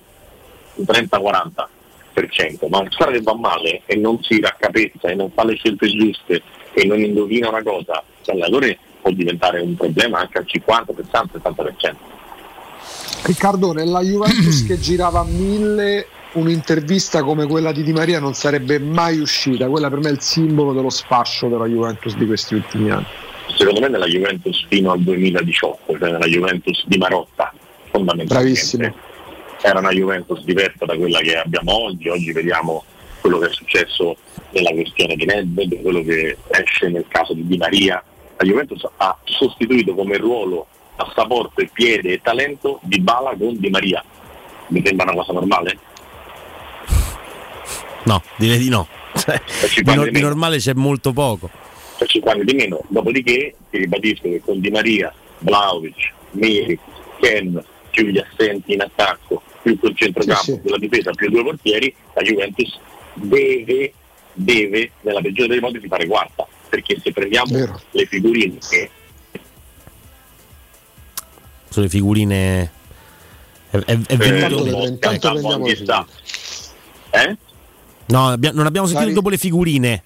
un 0.73 0.85
30-40%, 0.87 2.67
ma 2.67 2.79
una 2.79 2.89
squadra 2.89 3.13
che 3.13 3.21
va 3.21 3.35
male 3.35 3.83
e 3.85 3.95
non 3.95 4.17
si 4.23 4.39
raccapezza 4.41 5.07
e 5.07 5.13
non 5.13 5.29
fa 5.29 5.45
le 5.45 5.53
scelte 5.53 5.85
giuste 5.85 6.41
e 6.73 6.85
non 6.85 6.99
indovina 6.99 7.49
una 7.49 7.61
cosa, 7.61 8.03
l'allenatore 8.23 8.79
può 8.99 9.11
diventare 9.11 9.59
un 9.59 9.75
problema 9.75 10.21
anche 10.21 10.39
al 10.39 10.47
50, 10.47 10.93
60, 10.95 11.39
70%. 11.43 11.95
Riccardo, 13.21 13.71
nella 13.71 14.01
Juventus 14.01 14.65
che 14.65 14.79
girava 14.79 15.19
a 15.19 15.25
mille 15.25 16.07
un'intervista 16.37 17.23
come 17.23 17.45
quella 17.47 17.71
di 17.71 17.83
Di 17.83 17.91
Maria 17.91 18.19
non 18.19 18.33
sarebbe 18.33 18.79
mai 18.79 19.19
uscita, 19.19 19.67
quella 19.67 19.89
per 19.89 19.99
me 19.99 20.09
è 20.09 20.11
il 20.11 20.21
simbolo 20.21 20.73
dello 20.73 20.89
sfascio 20.89 21.47
della 21.47 21.65
Juventus 21.65 22.15
di 22.15 22.25
questi 22.25 22.55
ultimi 22.55 22.91
anni. 22.91 23.05
Secondo 23.55 23.79
me 23.79 23.87
nella 23.89 24.05
Juventus 24.05 24.65
fino 24.67 24.91
al 24.91 24.99
2018, 24.99 25.97
cioè 25.97 26.11
nella 26.11 26.27
Juventus 26.27 26.85
di 26.85 26.97
Marotta, 26.97 27.53
fondamentalmente. 27.89 28.33
Bravissimo. 28.33 28.95
Era 29.61 29.79
una 29.79 29.91
Juventus 29.91 30.43
diversa 30.43 30.85
da 30.85 30.95
quella 30.95 31.19
che 31.19 31.37
abbiamo 31.37 31.85
oggi, 31.85 32.09
oggi 32.09 32.31
vediamo 32.31 32.83
quello 33.19 33.39
che 33.39 33.47
è 33.47 33.51
successo 33.51 34.15
nella 34.51 34.69
questione 34.71 35.15
di 35.15 35.25
Nedved, 35.25 35.81
quello 35.81 36.03
che 36.03 36.37
esce 36.49 36.89
nel 36.89 37.05
caso 37.07 37.33
di 37.33 37.45
Di 37.47 37.57
Maria. 37.57 38.01
La 38.37 38.45
Juventus 38.45 38.87
ha 38.97 39.17
sostituito 39.23 39.95
come 39.95 40.17
ruolo 40.17 40.67
passaporto 40.95 41.61
e 41.61 41.69
piede 41.73 42.13
e 42.13 42.21
talento 42.21 42.79
di 42.83 42.99
Bala 42.99 43.35
con 43.37 43.57
Di 43.57 43.69
Maria. 43.69 44.03
Mi 44.67 44.81
sembra 44.85 45.05
una 45.05 45.15
cosa 45.15 45.33
normale? 45.33 45.77
No, 48.07 48.23
direi 48.37 48.57
di 48.57 48.69
no. 48.69 48.87
Cioè, 49.17 49.41
di, 49.83 49.95
no- 49.95 50.05
di 50.07 50.19
normale 50.21 50.57
c'è 50.57 50.73
molto 50.73 51.11
poco. 51.11 51.49
per 51.97 52.07
5 52.07 52.31
anni 52.31 52.43
di 52.45 52.53
meno. 52.53 52.79
Dopodiché 52.87 53.55
ti 53.69 53.77
ribadisco 53.77 54.21
che 54.23 54.41
con 54.43 54.59
Di 54.59 54.69
Maria, 54.69 55.13
Vlaovic, 55.39 56.11
Miri, 56.31 56.77
Ken, 57.19 57.61
più 57.89 58.05
gli 58.05 58.17
assenti 58.19 58.73
in 58.73 58.81
attacco, 58.81 59.41
più 59.61 59.77
quel 59.79 59.95
centrocampo, 59.95 60.41
Sì, 60.43 60.51
sì. 60.53 60.59
più 60.59 60.69
la 60.69 60.77
difesa, 60.77 61.11
più 61.11 61.29
due 61.29 61.43
portieri, 61.43 61.93
la 62.13 62.21
Juventus 62.21 62.79
deve, 63.15 63.93
deve 64.33 64.91
nella 65.01 65.19
peggiore 65.21 65.47
delle 65.47 65.59
ipotesi 65.59 65.87
fare 65.87 66.05
quarta. 66.07 66.47
Perché 66.69 66.99
se 67.01 67.11
prendiamo 67.11 67.51
Vero. 67.57 67.81
le 67.91 68.05
figurine 68.05 68.57
che 68.69 68.89
Sulle 71.69 71.89
figurine. 71.89 72.71
È, 73.69 73.77
è- 73.77 73.97
è 74.07 74.15
venuto. 74.17 74.65
eh, 74.83 74.87
intanto 74.87 75.31
prendiamo 75.31 75.53
anche 75.55 75.69
le 75.69 75.75
sta. 75.75 76.05
Eh? 77.11 77.37
No, 78.07 78.35
non 78.53 78.65
abbiamo 78.65 78.87
sentito 78.87 79.05
Vai. 79.05 79.13
dopo 79.13 79.29
le 79.29 79.37
figurine. 79.37 80.01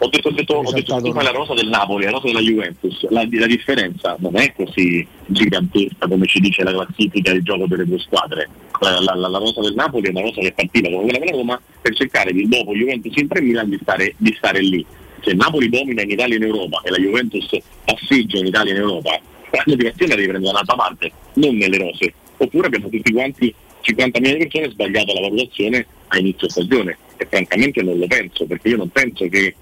Ho 0.00 0.08
detto, 0.08 0.28
ho 0.28 0.30
detto, 0.30 0.54
ho 0.54 0.72
detto 0.72 0.96
prima 1.00 1.22
la 1.22 1.30
rosa 1.32 1.54
del 1.54 1.66
Napoli, 1.68 2.04
la 2.04 2.12
rosa 2.12 2.26
della 2.26 2.38
Juventus, 2.40 3.04
la, 3.10 3.26
la 3.28 3.46
differenza 3.46 4.14
non 4.20 4.36
è 4.36 4.52
così 4.54 5.04
gigantesca 5.26 6.06
come 6.06 6.24
ci 6.26 6.38
dice 6.38 6.62
la 6.62 6.70
classifica 6.70 7.32
del 7.32 7.42
gioco 7.42 7.66
delle 7.66 7.84
due 7.84 7.98
squadre. 7.98 8.48
La, 8.80 9.00
la- 9.00 9.14
la- 9.28 9.38
rosa 9.38 9.60
del 9.60 9.74
Napoli 9.74 10.06
è 10.06 10.10
una 10.10 10.20
rosa 10.20 10.40
che 10.40 10.52
partiva 10.52 10.88
come 10.88 11.02
quella 11.02 11.18
della 11.18 11.30
Roma 11.32 11.60
per 11.82 11.96
cercare 11.96 12.32
di 12.32 12.46
dopo 12.48 12.74
Juventus 12.74 13.12
in 13.16 13.26
3 13.26 13.40
Milan 13.40 13.68
di 13.70 13.78
stare, 13.82 14.14
di 14.16 14.32
stare 14.38 14.60
lì. 14.60 14.86
Se 15.20 15.32
Napoli 15.34 15.68
domina 15.68 16.02
in 16.02 16.10
Italia 16.10 16.34
e 16.34 16.38
in 16.38 16.44
Europa 16.44 16.80
e 16.84 16.90
la 16.90 16.98
Juventus 16.98 17.48
passeggia 17.84 18.38
in 18.38 18.46
Italia 18.46 18.72
e 18.72 18.76
in 18.76 18.82
Europa, 18.82 19.10
la 19.50 19.62
motivazione 19.66 20.10
la 20.12 20.14
devi 20.20 20.28
prendere 20.28 20.44
da 20.44 20.50
un'altra 20.50 20.76
parte, 20.76 21.12
non 21.34 21.56
nelle 21.56 21.76
rose. 21.76 22.14
Oppure 22.36 22.66
abbiamo 22.68 22.88
tutti 22.88 23.12
quanti 23.12 23.52
50 23.80 24.20
milioni 24.20 24.44
di 24.44 24.48
persone 24.48 24.72
sbagliato 24.72 25.12
la 25.12 25.20
valutazione 25.22 25.86
a 26.06 26.18
inizio 26.18 26.48
stagione 26.48 26.96
e 27.18 27.26
francamente 27.28 27.82
non 27.82 27.98
lo 27.98 28.06
penso 28.06 28.46
perché 28.46 28.68
io 28.68 28.76
non 28.76 28.88
penso 28.88 29.28
che 29.28 29.54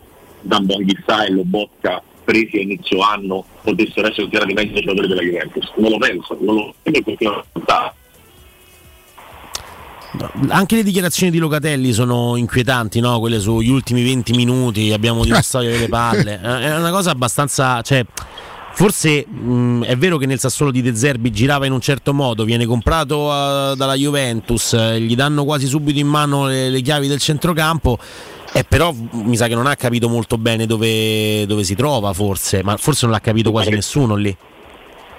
Zambonghissà 0.49 1.25
e 1.25 1.31
Lobotka 1.31 2.03
presi 2.25 2.59
a 2.59 2.61
inizio 2.61 3.01
anno 3.01 3.45
potessero 3.63 4.09
essere 4.09 4.29
considerati 4.29 4.53
meglio 4.53 4.73
dei 4.73 4.83
giocatori 4.83 5.09
della 5.09 5.23
Juventus 5.23 5.73
non 5.77 5.91
lo 5.91 5.99
penso, 5.99 6.39
non 6.41 6.55
lo 6.55 6.75
penso 6.83 7.03
perché 7.03 7.25
non 7.25 7.35
lo. 7.35 7.95
Anche 10.49 10.77
le 10.77 10.83
dichiarazioni 10.83 11.31
di 11.31 11.39
Locatelli 11.39 11.93
sono 11.93 12.37
inquietanti, 12.37 13.01
no? 13.01 13.19
Quelle 13.19 13.39
sugli 13.39 13.69
ultimi 13.69 14.03
20 14.03 14.33
minuti 14.33 14.93
abbiamo 14.93 15.25
dimostrato 15.25 15.67
di 15.67 15.71
avere 15.73 15.87
le 15.87 15.91
palle. 15.91 16.41
Eh, 16.47 16.61
È 16.61 16.77
una 16.77 16.91
cosa 16.91 17.11
abbastanza. 17.11 17.83
Cioè, 17.83 18.05
forse 18.77 19.27
mh, 19.27 19.85
è 19.85 19.97
vero 19.97 20.19
che 20.19 20.27
nel 20.27 20.39
Sassuolo 20.39 20.71
di 20.71 20.83
De 20.83 20.95
Zerbi 20.95 21.33
girava 21.33 21.65
in 21.65 21.73
un 21.73 21.81
certo 21.81 22.13
modo, 22.13 22.45
viene 22.45 22.67
comprato 22.67 23.33
eh, 23.33 23.75
dalla 23.75 23.95
Juventus, 23.95 24.75
eh, 24.75 25.01
gli 25.01 25.15
danno 25.15 25.45
quasi 25.45 25.67
subito 25.67 25.99
in 25.99 26.07
mano 26.07 26.47
le, 26.47 26.69
le 26.69 26.83
chiavi 26.83 27.09
del 27.09 27.19
centrocampo. 27.19 27.99
E 28.53 28.65
però 28.65 28.93
mi 29.13 29.37
sa 29.37 29.49
che 29.49 29.55
non 29.55 29.67
ha 29.67 29.75
capito 29.77 30.11
molto 30.11 30.37
bene 30.37 30.67
dove, 30.67 31.47
dove 31.47 31.65
si 31.65 31.75
trova, 31.75 32.13
forse, 32.13 32.63
ma 32.63 32.77
forse 32.77 33.07
non 33.07 33.15
l'ha 33.15 33.21
capito 33.21 33.51
quasi 33.51 33.71
nessuno 33.71 34.15
lì. 34.15 34.35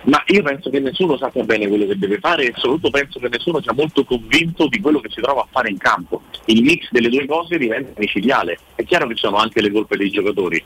Ma 0.03 0.23
io 0.27 0.43
penso 0.43 0.69
che 0.69 0.79
nessuno 0.79 1.17
sappia 1.17 1.43
bene 1.43 1.67
quello 1.67 1.87
che 1.87 1.97
deve 1.97 2.19
fare 2.19 2.45
e 2.45 2.53
soprattutto 2.55 2.91
penso 2.91 3.19
che 3.19 3.27
nessuno 3.29 3.59
sia 3.61 3.73
molto 3.73 4.05
convinto 4.05 4.67
di 4.67 4.79
quello 4.79 4.99
che 4.99 5.09
si 5.11 5.19
trova 5.19 5.41
a 5.41 5.47
fare 5.51 5.69
in 5.69 5.77
campo. 5.77 6.21
Il 6.45 6.61
mix 6.61 6.87
delle 6.91 7.09
due 7.09 7.25
cose 7.25 7.57
diventa 7.57 7.91
micidiale. 7.97 8.57
È 8.75 8.83
chiaro 8.83 9.07
che 9.07 9.15
ci 9.15 9.21
sono 9.25 9.37
anche 9.37 9.61
le 9.61 9.71
colpe 9.71 9.97
dei 9.97 10.09
giocatori, 10.09 10.63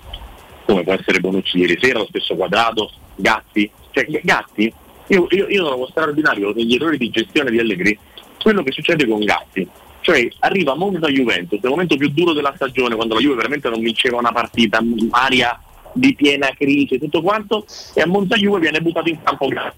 come 0.65 0.83
può 0.83 0.93
essere 0.93 1.19
Bonucci 1.19 1.57
ieri 1.59 1.77
sera, 1.79 1.99
lo 1.99 2.07
stesso 2.09 2.35
quadrato, 2.35 2.91
Gatti. 3.15 3.69
Cioè, 3.91 4.05
Gatti, 4.23 4.73
io, 5.07 5.27
io, 5.29 5.47
io 5.47 5.65
trovo 5.65 5.87
straordinario 5.89 6.53
negli 6.53 6.75
errori 6.75 6.97
di 6.97 7.09
gestione 7.09 7.51
di 7.51 7.59
Allegri 7.59 7.97
quello 8.41 8.63
che 8.63 8.71
succede 8.71 9.07
con 9.07 9.19
Gatti. 9.23 9.67
Cioè 10.01 10.27
arriva 10.39 10.73
Monza 10.73 11.07
Juventus, 11.09 11.59
nel 11.61 11.69
momento 11.71 11.95
più 11.95 12.09
duro 12.09 12.33
della 12.33 12.53
stagione, 12.55 12.95
quando 12.95 13.13
la 13.13 13.19
Juve 13.19 13.35
veramente 13.35 13.69
non 13.69 13.81
vinceva 13.81 14.17
una 14.17 14.31
partita, 14.31 14.79
aria 15.11 15.61
di 15.93 16.15
piena 16.15 16.49
crisi 16.57 16.95
e 16.95 16.99
tutto 16.99 17.21
quanto, 17.21 17.65
e 17.93 18.01
a 18.01 18.07
Monza 18.07 18.35
Juve 18.35 18.59
viene 18.61 18.81
buttato 18.81 19.09
in 19.09 19.21
campo 19.21 19.47
Gatti. 19.47 19.77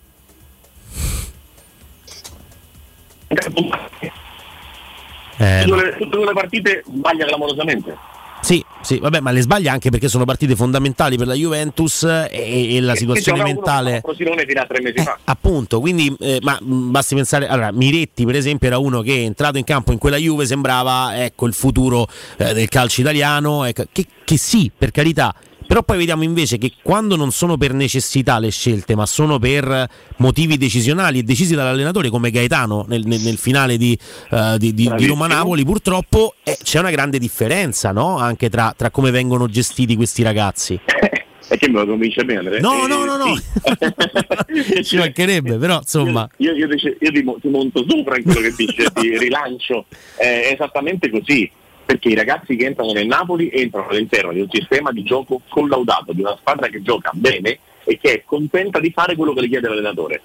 Eh, 5.37 5.63
Tutte 5.65 5.83
le- 5.83 5.97
tutte 5.97 6.17
le 6.17 6.33
partite 6.33 6.83
sbaglia 6.85 7.25
clamorosamente. 7.25 7.97
Sì, 8.43 8.61
sì, 8.81 8.99
vabbè, 8.99 9.21
ma 9.21 9.31
le 9.31 9.39
sbaglia 9.39 9.71
anche 9.71 9.89
perché 9.89 10.09
sono 10.09 10.25
partite 10.25 10.53
fondamentali 10.57 11.15
per 11.15 11.27
la 11.27 11.33
Juventus 11.33 12.03
e, 12.03 12.75
e 12.75 12.81
la 12.81 12.93
situazione 12.93 13.39
uno 13.39 13.47
mentale. 13.47 14.01
Frosinone 14.03 14.43
fino 14.45 14.59
a 14.59 14.65
tre 14.65 14.81
mesi 14.81 15.01
fa. 15.01 15.17
Appunto, 15.23 15.79
quindi 15.79 16.13
eh, 16.19 16.39
ma 16.41 16.59
mh, 16.59 16.91
basti 16.91 17.15
pensare, 17.15 17.47
allora 17.47 17.71
Miretti 17.71 18.25
per 18.25 18.35
esempio 18.35 18.67
era 18.67 18.79
uno 18.79 18.99
che 18.99 19.23
entrato 19.23 19.57
in 19.57 19.63
campo 19.63 19.93
in 19.93 19.97
quella 19.97 20.17
Juve 20.17 20.45
sembrava 20.45 21.23
ecco 21.23 21.45
il 21.45 21.53
futuro 21.53 22.05
eh, 22.35 22.53
del 22.53 22.67
calcio 22.67 22.99
italiano, 22.99 23.63
ecco, 23.63 23.85
che, 23.89 24.05
che 24.25 24.37
sì, 24.37 24.69
per 24.77 24.91
carità, 24.91 25.33
però 25.65 25.83
poi 25.83 25.97
vediamo 25.97 26.23
invece 26.23 26.57
che 26.57 26.73
quando 26.81 27.15
non 27.15 27.31
sono 27.31 27.57
per 27.57 27.73
necessità 27.73 28.39
le 28.39 28.49
scelte, 28.51 28.95
ma 28.95 29.05
sono 29.05 29.39
per 29.39 29.87
motivi 30.17 30.57
decisionali 30.57 31.19
e 31.19 31.23
decisi 31.23 31.55
dall'allenatore 31.55 32.09
come 32.09 32.31
Gaetano 32.31 32.85
nel, 32.87 33.03
nel- 33.05 33.21
nel 33.21 33.37
finale 33.37 33.77
di, 33.77 33.97
eh, 34.31 34.55
di- 34.57 34.73
di- 34.73 34.91
di 34.95 35.05
Roma-Napoli, 35.07 35.63
purtroppo 35.65 36.35
eh, 36.43 36.57
c'è 36.61 36.79
una 36.79 36.91
grande 36.91 37.17
differenza 37.19 37.91
no? 37.91 38.17
anche 38.17 38.49
tra, 38.49 38.73
tra 38.77 38.89
come 38.91 39.11
vengono 39.11 39.47
gestiti 39.47 39.95
questi 39.95 40.23
ragazzi. 40.23 40.79
E 41.49 41.57
che 41.57 41.69
me 41.69 41.79
lo 41.81 41.85
convince 41.85 42.23
bene? 42.23 42.39
Andrea? 42.39 42.59
No, 42.61 42.85
Eh, 42.85 42.87
no, 42.87 43.03
no, 43.03 43.17
no. 43.17 43.35
sì. 43.35 43.43
Ci 44.83 44.95
mancherebbe, 44.97 45.57
però 45.57 45.77
insomma. 45.79 46.27
Io, 46.37 46.53
io, 46.53 46.67
dice- 46.67 46.97
io 46.99 47.11
ti, 47.11 47.21
mo- 47.21 47.37
ti 47.39 47.49
monto 47.49 47.85
sopra 47.87 48.17
in 48.17 48.23
quello 48.23 48.39
che 48.39 48.53
dice, 48.55 48.85
ti 48.93 49.17
rilancio. 49.17 49.85
È 50.15 50.49
esattamente 50.53 51.09
così, 51.11 51.47
perché 51.85 52.09
i 52.09 52.15
ragazzi 52.15 52.55
che 52.55 52.65
entrano 52.65 52.91
nel 52.91 53.07
Napoli 53.07 53.49
entrano 53.51 53.89
all'interno 53.89 54.31
di 54.31 54.41
un 54.41 54.49
sistema 54.49 54.91
di 54.91 55.03
gioco 55.03 55.41
collaudato, 55.47 56.13
di 56.13 56.21
una 56.21 56.37
squadra 56.39 56.67
che 56.67 56.81
gioca 56.81 57.11
bene 57.13 57.59
e 57.83 57.97
che 57.99 58.13
è 58.13 58.23
contenta 58.25 58.79
di 58.79 58.91
fare 58.91 59.15
quello 59.15 59.33
che 59.33 59.41
le 59.41 59.47
chiede 59.47 59.67
l'allenatore. 59.67 60.21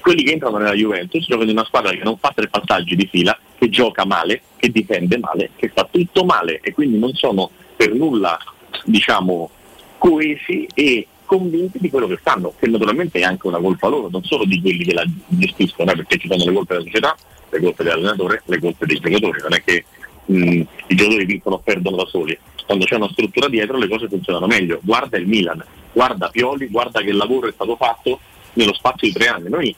Quelli 0.00 0.24
che 0.24 0.32
entrano 0.32 0.58
nella 0.58 0.74
Juventus 0.74 1.24
giocano 1.24 1.50
in 1.50 1.56
una 1.56 1.64
squadra 1.64 1.92
che 1.92 2.02
non 2.02 2.18
fa 2.18 2.32
tre 2.34 2.48
passaggi 2.48 2.96
di 2.96 3.06
fila, 3.06 3.38
che 3.56 3.68
gioca 3.68 4.04
male, 4.04 4.42
che 4.56 4.70
difende 4.70 5.16
male, 5.18 5.50
che 5.56 5.70
fa 5.72 5.88
tutto 5.90 6.24
male 6.24 6.60
e 6.62 6.72
quindi 6.72 6.98
non 6.98 7.14
sono 7.14 7.50
per 7.76 7.94
nulla 7.94 8.36
diciamo, 8.84 9.50
coesi 9.98 10.66
e 10.74 11.06
convinti 11.24 11.78
di 11.78 11.88
quello 11.88 12.06
che 12.06 12.18
fanno, 12.20 12.52
che 12.58 12.66
naturalmente 12.66 13.20
è 13.20 13.22
anche 13.22 13.46
una 13.46 13.58
colpa 13.58 13.88
loro, 13.88 14.08
non 14.10 14.22
solo 14.24 14.44
di 14.44 14.60
quelli 14.60 14.84
che 14.84 14.92
la 14.92 15.04
gestiscono, 15.28 15.90
eh, 15.92 15.96
perché 15.96 16.18
ci 16.18 16.28
sono 16.28 16.44
le 16.44 16.52
colpe 16.52 16.74
della 16.74 16.84
società, 16.84 17.16
le 17.48 17.60
colpe 17.60 17.84
dell'allenatore, 17.84 18.42
le 18.44 18.58
colpe 18.58 18.86
dei 18.86 19.00
giocatori, 19.00 19.40
non 19.40 19.54
è 19.54 19.62
che 19.62 19.84
mh, 20.26 20.62
i 20.86 20.94
giocatori 20.94 21.24
vincono 21.24 21.56
o 21.56 21.58
perdono 21.58 21.96
da 21.96 22.06
soli, 22.06 22.38
quando 22.66 22.84
c'è 22.84 22.96
una 22.96 23.10
struttura 23.10 23.48
dietro 23.48 23.78
le 23.78 23.88
cose 23.88 24.08
funzionano 24.08 24.46
meglio, 24.46 24.80
guarda 24.82 25.16
il 25.18 25.26
Milan, 25.26 25.64
guarda 25.92 26.28
Pioli, 26.28 26.68
guarda 26.68 27.00
che 27.00 27.12
lavoro 27.12 27.48
è 27.48 27.52
stato 27.52 27.76
fatto 27.76 28.20
nello 28.54 28.74
spazio 28.74 29.08
di 29.08 29.14
tre 29.14 29.26
anni, 29.26 29.48
noi 29.48 29.74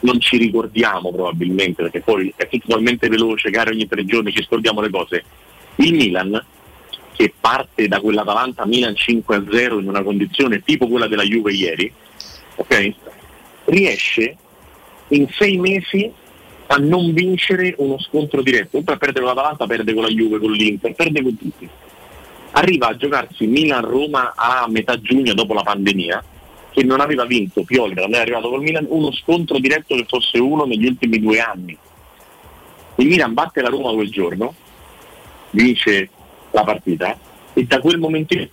non 0.00 0.20
ci 0.20 0.36
ricordiamo 0.36 1.10
probabilmente, 1.10 1.82
perché 1.82 2.00
poi 2.00 2.32
è 2.36 2.48
tutto 2.48 2.68
talmente 2.68 3.08
veloce, 3.08 3.50
che 3.50 3.58
ogni 3.58 3.88
tre 3.88 4.04
giorni 4.04 4.32
ci 4.32 4.42
scordiamo 4.42 4.80
le 4.80 4.90
cose, 4.90 5.24
il 5.76 5.94
Milan 5.94 6.44
che 7.14 7.34
parte 7.38 7.88
da 7.88 8.00
quell'Atalanta 8.00 8.64
Milan 8.64 8.92
5-0 8.92 9.80
in 9.80 9.88
una 9.88 10.04
condizione 10.04 10.62
tipo 10.62 10.86
quella 10.86 11.08
della 11.08 11.24
Juve 11.24 11.52
ieri, 11.52 11.92
okay, 12.54 12.94
riesce 13.64 14.36
in 15.08 15.26
sei 15.36 15.56
mesi 15.56 16.12
a 16.70 16.76
non 16.76 17.12
vincere 17.12 17.74
uno 17.78 17.98
scontro 17.98 18.42
diretto, 18.42 18.78
oltre 18.78 18.94
a 18.94 18.98
perdere 18.98 19.24
con 19.24 19.34
l'Atalanta, 19.34 19.66
perde 19.66 19.94
con 19.94 20.02
la 20.02 20.08
Juve, 20.08 20.38
con 20.38 20.52
l'Inter, 20.52 20.94
perde 20.94 21.22
con 21.22 21.36
tutti. 21.36 21.68
Arriva 22.52 22.88
a 22.88 22.96
giocarsi 22.96 23.46
Milan-Roma 23.46 24.34
a 24.34 24.66
metà 24.68 25.00
giugno 25.00 25.34
dopo 25.34 25.54
la 25.54 25.62
pandemia, 25.62 26.24
che 26.70 26.82
non 26.84 27.00
aveva 27.00 27.24
vinto 27.24 27.62
Pioli, 27.62 27.94
non 27.94 28.14
è 28.14 28.18
arrivato 28.18 28.48
col 28.48 28.62
Milan, 28.62 28.86
uno 28.88 29.12
scontro 29.12 29.58
diretto 29.58 29.94
che 29.94 30.04
fosse 30.06 30.38
uno 30.38 30.64
negli 30.64 30.86
ultimi 30.86 31.18
due 31.20 31.40
anni. 31.40 31.76
Il 32.96 33.06
Milan 33.06 33.32
batte 33.32 33.62
la 33.62 33.68
Roma 33.68 33.92
quel 33.92 34.10
giorno, 34.10 34.54
vince 35.50 36.10
la 36.50 36.64
partita 36.64 37.18
e 37.54 37.64
da 37.64 37.80
quel 37.80 37.98
momento 37.98 38.34
in 38.34 38.48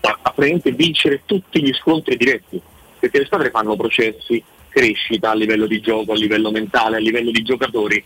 a 0.00 0.30
praticamente 0.30 0.72
vincere 0.72 1.22
tutti 1.26 1.62
gli 1.62 1.72
scontri 1.74 2.16
diretti, 2.16 2.60
perché 2.98 3.18
le 3.18 3.26
squadre 3.26 3.50
fanno 3.50 3.76
processi, 3.76 4.42
crescita 4.78 5.30
a 5.30 5.34
livello 5.34 5.66
di 5.66 5.80
gioco, 5.80 6.12
a 6.12 6.14
livello 6.14 6.52
mentale, 6.52 6.96
a 6.96 7.00
livello 7.00 7.32
di 7.32 7.42
giocatori. 7.42 8.02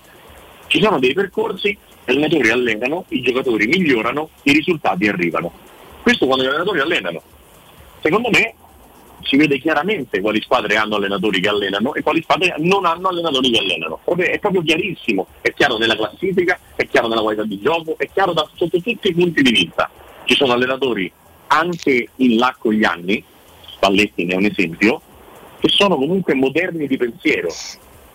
Ci 0.68 0.80
sono 0.80 0.98
dei 0.98 1.12
percorsi, 1.12 1.76
gli 2.04 2.10
allenatori 2.10 2.48
allenano, 2.48 3.04
i 3.08 3.20
giocatori 3.20 3.66
migliorano, 3.66 4.30
i 4.44 4.52
risultati 4.52 5.06
arrivano. 5.06 5.52
Questo 6.00 6.24
quando 6.24 6.44
gli 6.44 6.48
allenatori 6.48 6.80
allenano. 6.80 7.22
Secondo 8.00 8.30
me 8.30 8.54
si 9.20 9.36
vede 9.36 9.58
chiaramente 9.58 10.20
quali 10.20 10.40
squadre 10.40 10.76
hanno 10.76 10.96
allenatori 10.96 11.40
che 11.40 11.48
allenano 11.48 11.94
e 11.94 12.02
quali 12.02 12.22
squadre 12.22 12.54
non 12.58 12.86
hanno 12.86 13.08
allenatori 13.08 13.50
che 13.50 13.58
allenano. 13.58 14.00
È 14.04 14.38
proprio 14.38 14.62
chiarissimo, 14.62 15.26
è 15.42 15.52
chiaro 15.52 15.76
nella 15.76 15.94
classifica, 15.94 16.58
è 16.74 16.86
chiaro 16.86 17.06
nella 17.06 17.20
qualità 17.20 17.44
di 17.44 17.60
gioco, 17.60 17.96
è 17.98 18.08
chiaro 18.10 18.32
da, 18.32 18.48
sotto 18.54 18.80
tutti 18.80 19.08
i 19.08 19.14
punti 19.14 19.42
di 19.42 19.50
vista. 19.50 19.90
Ci 20.24 20.34
sono 20.36 20.54
allenatori 20.54 21.12
anche 21.48 22.08
in 22.16 22.38
là 22.38 22.56
con 22.58 22.72
gli 22.72 22.84
anni, 22.84 23.22
Spalletti 23.74 24.24
ne 24.24 24.32
è 24.32 24.36
un 24.36 24.46
esempio, 24.46 25.02
che 25.62 25.68
sono 25.68 25.94
comunque 25.94 26.34
moderni 26.34 26.88
di 26.88 26.96
pensiero 26.96 27.48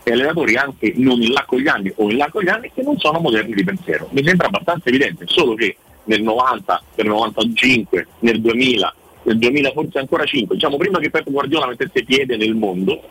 e 0.04 0.12
allenatori 0.12 0.58
anche 0.58 0.92
non 0.98 1.22
in 1.22 1.32
là 1.32 1.46
con 1.48 1.60
gli 1.60 1.68
anni 1.70 1.94
o 1.96 2.10
in 2.10 2.18
là 2.18 2.28
con 2.30 2.44
gli 2.44 2.50
anni 2.50 2.70
che 2.74 2.82
non 2.82 2.98
sono 2.98 3.20
moderni 3.20 3.54
di 3.54 3.64
pensiero. 3.64 4.10
Mi 4.12 4.22
sembra 4.22 4.48
abbastanza 4.48 4.90
evidente, 4.90 5.24
solo 5.28 5.56
che 5.56 5.78
nel 6.04 6.22
90, 6.24 6.84
nel 6.96 7.08
95, 7.08 8.08
nel 8.20 8.42
2000 8.42 8.96
nel 9.24 9.38
2000 9.40 9.72
forse 9.72 10.00
ancora 10.00 10.24
5, 10.24 10.56
diciamo 10.56 10.78
prima 10.78 11.00
che 11.00 11.10
Pep 11.10 11.30
Guardiola 11.30 11.68
mettesse 11.68 12.04
piede 12.06 12.38
nel 12.38 12.56
mondo, 12.56 13.02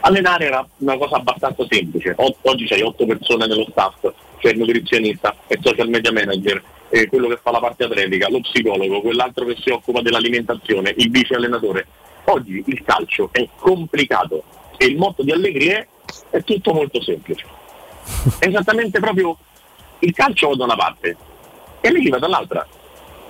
allenare 0.00 0.46
era 0.46 0.66
una 0.78 0.96
cosa 0.96 1.16
abbastanza 1.16 1.64
semplice. 1.68 2.12
O- 2.16 2.36
oggi 2.42 2.66
c'hai 2.66 2.82
8 2.82 3.06
persone 3.06 3.46
nello 3.46 3.66
staff, 3.70 4.12
c'è 4.38 4.50
il 4.50 4.58
nutrizionista, 4.58 5.34
il 5.46 5.60
social 5.62 5.88
media 5.88 6.10
manager, 6.10 6.60
eh, 6.88 7.06
quello 7.06 7.28
che 7.28 7.38
fa 7.40 7.52
la 7.52 7.60
parte 7.60 7.84
atletica, 7.84 8.28
lo 8.28 8.40
psicologo, 8.40 9.00
quell'altro 9.00 9.44
che 9.44 9.56
si 9.60 9.70
occupa 9.70 10.02
dell'alimentazione, 10.02 10.92
il 10.96 11.10
vice 11.10 11.34
allenatore. 11.34 11.86
Oggi 12.26 12.62
il 12.66 12.82
calcio 12.82 13.28
è 13.32 13.48
complicato 13.56 14.42
e 14.76 14.86
il 14.86 14.96
motto 14.96 15.22
di 15.22 15.32
Allegri 15.32 15.66
è, 15.68 15.86
è 16.30 16.42
tutto 16.42 16.72
molto 16.72 17.00
semplice. 17.02 17.46
È 18.38 18.46
esattamente 18.46 18.98
proprio 19.00 19.36
il 20.00 20.12
calcio 20.12 20.48
va 20.48 20.56
da 20.56 20.64
una 20.64 20.76
parte 20.76 21.16
e 21.80 21.88
Allegri 21.88 22.10
va 22.10 22.18
dall'altra 22.18 22.66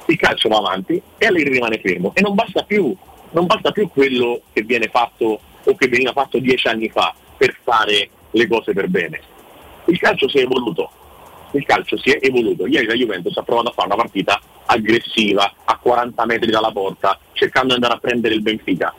il 0.06 0.16
calcio 0.18 0.48
va 0.48 0.58
avanti 0.58 1.00
e 1.18 1.26
Allegri 1.26 1.54
rimane 1.54 1.78
fermo 1.80 2.12
e 2.14 2.20
non 2.20 2.34
basta 2.34 2.62
più, 2.62 2.94
non 3.30 3.46
basta 3.46 3.72
più 3.72 3.88
quello 3.88 4.42
che 4.52 4.62
viene 4.62 4.88
fatto 4.88 5.40
o 5.64 5.74
che 5.74 5.88
veniva 5.88 6.12
fatto 6.12 6.38
dieci 6.38 6.68
anni 6.68 6.88
fa 6.88 7.14
per 7.36 7.58
fare 7.62 8.08
le 8.30 8.46
cose 8.46 8.72
per 8.72 8.88
bene. 8.88 9.20
Il 9.86 9.98
calcio 9.98 10.28
si 10.28 10.38
è 10.38 10.42
evoluto, 10.42 10.90
il 11.56 11.64
calcio 11.64 11.96
si 11.98 12.10
è 12.10 12.18
evoluto. 12.20 12.66
Ieri 12.66 12.86
la 12.86 12.94
Juventus 12.94 13.36
ha 13.36 13.42
provato 13.42 13.68
a 13.68 13.72
fare 13.72 13.88
una 13.88 13.96
partita 13.96 14.40
aggressiva 14.66 15.52
a 15.64 15.78
40 15.78 16.24
metri 16.26 16.50
dalla 16.50 16.70
porta, 16.70 17.18
cercando 17.32 17.68
di 17.68 17.74
andare 17.74 17.94
a 17.94 17.98
prendere 17.98 18.34
il 18.34 18.42
Benfica. 18.42 18.94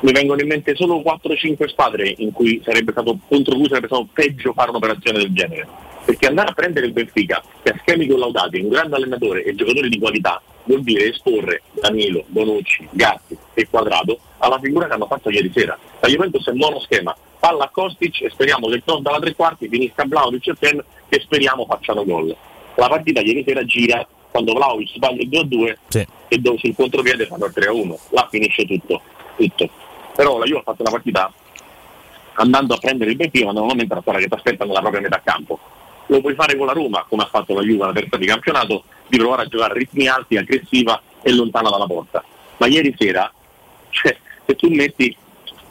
Mi 0.00 0.12
vengono 0.12 0.40
in 0.40 0.48
mente 0.48 0.74
solo 0.74 1.02
4-5 1.02 1.68
squadre 1.68 2.14
cui 2.32 2.60
stato, 2.64 3.18
contro 3.28 3.54
cui 3.54 3.68
sarebbe 3.68 3.86
stato 3.86 4.08
peggio 4.12 4.52
fare 4.52 4.70
un'operazione 4.70 5.18
del 5.18 5.32
genere 5.32 5.88
perché 6.02 6.26
andare 6.26 6.48
a 6.48 6.54
prendere 6.54 6.86
il 6.86 6.92
Benfica 6.92 7.42
che 7.62 7.70
ha 7.70 7.78
schemi 7.80 8.06
collaudati, 8.06 8.58
un 8.60 8.68
grande 8.68 8.96
allenatore 8.96 9.44
e 9.44 9.54
giocatori 9.54 9.88
di 9.88 9.98
qualità 9.98 10.40
vuol 10.64 10.82
dire 10.82 11.08
esporre 11.08 11.62
Danilo, 11.72 12.24
Bonucci, 12.26 12.88
Gatti 12.90 13.36
e 13.54 13.68
Quadrado 13.68 14.18
alla 14.38 14.58
figura 14.58 14.86
che 14.86 14.92
hanno 14.92 15.06
fatto 15.06 15.30
ieri 15.30 15.50
sera. 15.54 15.78
La 16.00 16.08
Juventus 16.08 16.46
è 16.48 16.52
mono 16.52 16.80
schema, 16.80 17.14
palla 17.38 17.64
a 17.64 17.68
Kostic 17.68 18.22
e 18.22 18.30
speriamo 18.30 18.68
che 18.68 18.76
il 18.76 18.82
cross 18.84 19.00
dalla 19.00 19.18
tre 19.18 19.34
quarti 19.34 19.68
finisca 19.68 20.04
Vlaovic 20.06 20.48
e 20.48 20.54
Ten 20.58 20.84
e 21.08 21.20
speriamo 21.20 21.66
facciano 21.66 22.04
gol. 22.04 22.34
La 22.76 22.88
partita 22.88 23.20
ieri 23.20 23.44
sera 23.46 23.64
gira 23.64 24.06
quando 24.30 24.54
Vlaovic 24.54 24.94
sbaglia 24.94 25.22
il 25.22 25.28
2-2 25.28 25.74
sì. 25.88 26.06
e 26.28 26.38
dove 26.38 26.58
sul 26.58 26.74
contropiede 26.74 27.26
fanno 27.26 27.46
il 27.46 27.52
3-1, 27.54 27.96
là 28.10 28.28
finisce 28.30 28.64
tutto, 28.64 29.00
tutto. 29.36 29.68
Però 30.14 30.38
la 30.38 30.44
Juve 30.44 30.60
ha 30.60 30.62
fatto 30.62 30.82
una 30.82 30.90
partita 30.90 31.32
andando 32.34 32.74
a 32.74 32.78
prendere 32.78 33.10
il 33.10 33.16
Benfica 33.16 33.44
quando 33.44 33.64
non 33.64 33.80
entra 33.80 33.96
ancora 33.96 34.18
che 34.18 34.28
ti 34.28 34.34
aspetta 34.34 34.64
nella 34.64 34.80
propria 34.80 35.00
metà 35.00 35.20
campo 35.22 35.58
lo 36.10 36.20
puoi 36.20 36.34
fare 36.34 36.56
con 36.56 36.66
la 36.66 36.72
Roma, 36.72 37.06
come 37.08 37.22
ha 37.22 37.26
fatto 37.26 37.54
la 37.54 37.62
Juve 37.62 37.84
alla 37.84 37.92
terza 37.92 38.16
di 38.16 38.26
campionato, 38.26 38.82
di 39.10 39.18
provare 39.18 39.42
a 39.42 39.46
giocare 39.46 39.72
a 39.72 39.76
ritmi 39.76 40.06
alti, 40.06 40.36
aggressiva 40.36 41.02
e 41.20 41.32
lontana 41.32 41.68
dalla 41.68 41.86
porta. 41.86 42.24
Ma 42.58 42.66
ieri 42.66 42.94
sera, 42.96 43.30
cioè, 43.90 44.16
se 44.46 44.54
tu 44.54 44.68
metti 44.68 45.14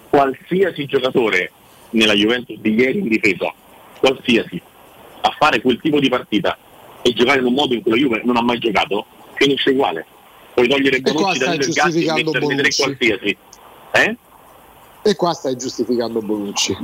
qualsiasi 0.09 0.85
giocatore 0.85 1.51
nella 1.91 2.13
Juventus 2.13 2.57
di 2.59 2.73
ieri 2.73 2.99
in 2.99 3.07
difesa, 3.07 3.51
qualsiasi, 3.99 4.61
a 5.21 5.35
fare 5.37 5.61
quel 5.61 5.79
tipo 5.79 5.99
di 5.99 6.09
partita 6.09 6.57
e 7.01 7.13
giocare 7.13 7.39
in 7.39 7.45
un 7.45 7.53
modo 7.53 7.73
in 7.73 7.81
cui 7.81 7.91
la 7.91 7.97
Juve 7.97 8.21
non 8.25 8.35
ha 8.35 8.41
mai 8.41 8.59
giocato, 8.59 9.05
finisce 9.35 9.69
uguale. 9.71 10.05
Puoi 10.53 10.67
togliere 10.67 10.99
Bonucci 10.99 11.39
da 11.39 11.55
Gatti 11.55 12.05
e 12.05 12.13
metterne 12.13 12.55
tre 12.55 12.69
qualsiasi. 12.75 13.37
Eh? 13.91 14.17
E 15.01 15.15
qua 15.15 15.33
stai 15.33 15.55
giustificando 15.55 16.19
Bonucci. 16.21 16.75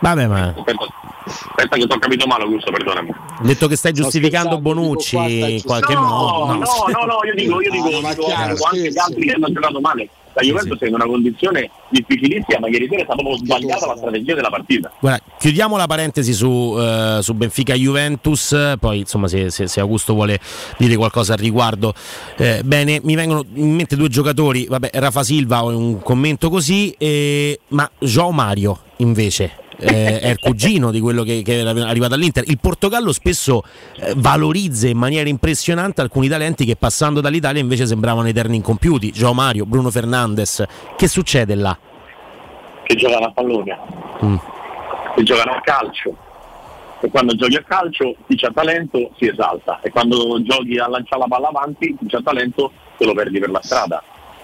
Vabbè, 0.00 0.26
ma. 0.26 0.54
Aspetta, 0.56 0.86
aspetta 1.24 1.76
che 1.76 1.86
ti 1.86 1.92
ho 1.92 1.98
capito 1.98 2.26
male, 2.26 2.44
Augusto, 2.44 2.70
perdonami. 2.70 3.10
Detto 3.42 3.68
che 3.68 3.76
stai 3.76 3.92
giustificando 3.92 4.58
Bonucci 4.58 5.16
in 5.16 5.62
qualche 5.62 5.94
no, 5.94 6.00
modo. 6.00 6.54
No, 6.54 6.58
no, 6.58 7.04
no, 7.04 7.20
io 7.24 7.34
dico, 7.34 7.60
io 7.60 7.70
dico, 7.70 8.06
ah, 8.06 8.10
dico 8.10 8.24
chiaro, 8.24 8.56
anche 8.70 8.90
gli 8.90 8.98
altri 8.98 9.26
che 9.26 9.32
hanno 9.32 9.52
giocato 9.52 9.80
male. 9.80 10.08
La 10.32 10.42
Juventus 10.42 10.78
sì. 10.78 10.84
è 10.84 10.86
in 10.86 10.94
una 10.94 11.06
condizione 11.06 11.70
difficilissima, 11.88 12.60
ma 12.60 12.68
ieri 12.68 12.86
sera 12.88 13.00
è 13.00 13.04
stata 13.04 13.20
proprio 13.20 13.44
sbagliata 13.44 13.86
la 13.86 13.96
strategia 13.96 14.34
della 14.34 14.48
partita. 14.48 14.92
Guarda, 15.00 15.22
chiudiamo 15.38 15.76
la 15.76 15.86
parentesi 15.86 16.32
su, 16.32 16.48
uh, 16.48 17.20
su 17.20 17.34
Benfica 17.34 17.74
Juventus, 17.74 18.76
poi 18.78 19.00
insomma 19.00 19.26
se, 19.26 19.50
se, 19.50 19.66
se, 19.66 19.80
Augusto 19.80 20.14
vuole 20.14 20.38
dire 20.78 20.94
qualcosa 20.94 21.32
al 21.32 21.40
riguardo. 21.40 21.92
Eh, 22.36 22.62
bene, 22.64 23.00
mi 23.02 23.16
vengono 23.16 23.44
in 23.54 23.74
mente 23.74 23.96
due 23.96 24.08
giocatori, 24.08 24.66
vabbè, 24.66 24.90
Rafa 24.94 25.24
Silva 25.24 25.64
ho 25.64 25.76
un 25.76 26.00
commento 26.00 26.48
così, 26.48 26.94
eh, 26.96 27.58
ma 27.68 27.90
João 27.98 28.30
Mario 28.30 28.78
invece 28.98 29.59
eh, 29.80 30.20
è 30.20 30.28
il 30.28 30.38
cugino 30.38 30.90
di 30.90 31.00
quello 31.00 31.22
che, 31.22 31.42
che 31.42 31.60
era 31.60 31.70
arrivato 31.70 32.14
all'Inter. 32.14 32.44
Il 32.46 32.58
Portogallo 32.60 33.12
spesso 33.12 33.62
eh, 33.96 34.12
valorizza 34.16 34.88
in 34.88 34.98
maniera 34.98 35.28
impressionante 35.28 36.00
alcuni 36.00 36.28
talenti 36.28 36.64
che 36.64 36.76
passando 36.76 37.20
dall'Italia 37.20 37.60
invece 37.60 37.86
sembravano 37.86 38.28
eterni 38.28 38.56
incompiuti. 38.56 39.10
Gio 39.10 39.32
Mario, 39.32 39.64
Bruno 39.64 39.90
Fernandes. 39.90 40.64
Che 40.96 41.08
succede 41.08 41.54
là? 41.54 41.76
Che 42.82 42.96
giocano 42.96 43.26
a 43.26 43.32
pallone, 43.32 43.78
mm. 44.24 44.36
che 45.14 45.22
giocano 45.22 45.52
a 45.52 45.60
calcio. 45.60 46.16
E 47.02 47.08
quando 47.08 47.34
giochi 47.34 47.56
a 47.56 47.62
calcio 47.62 48.14
chi 48.26 48.36
c'ha 48.36 48.50
talento 48.52 49.12
si 49.16 49.26
esalta 49.26 49.80
e 49.80 49.90
quando 49.90 50.42
giochi 50.42 50.76
a 50.76 50.86
lanciare 50.86 51.22
la 51.22 51.28
palla 51.28 51.48
avanti 51.48 51.96
chi 51.98 52.06
c'ha 52.06 52.20
talento 52.22 52.72
te 52.98 53.06
lo 53.06 53.14
perdi 53.14 53.38
per 53.38 53.50
la 53.50 53.62
strada. 53.62 54.02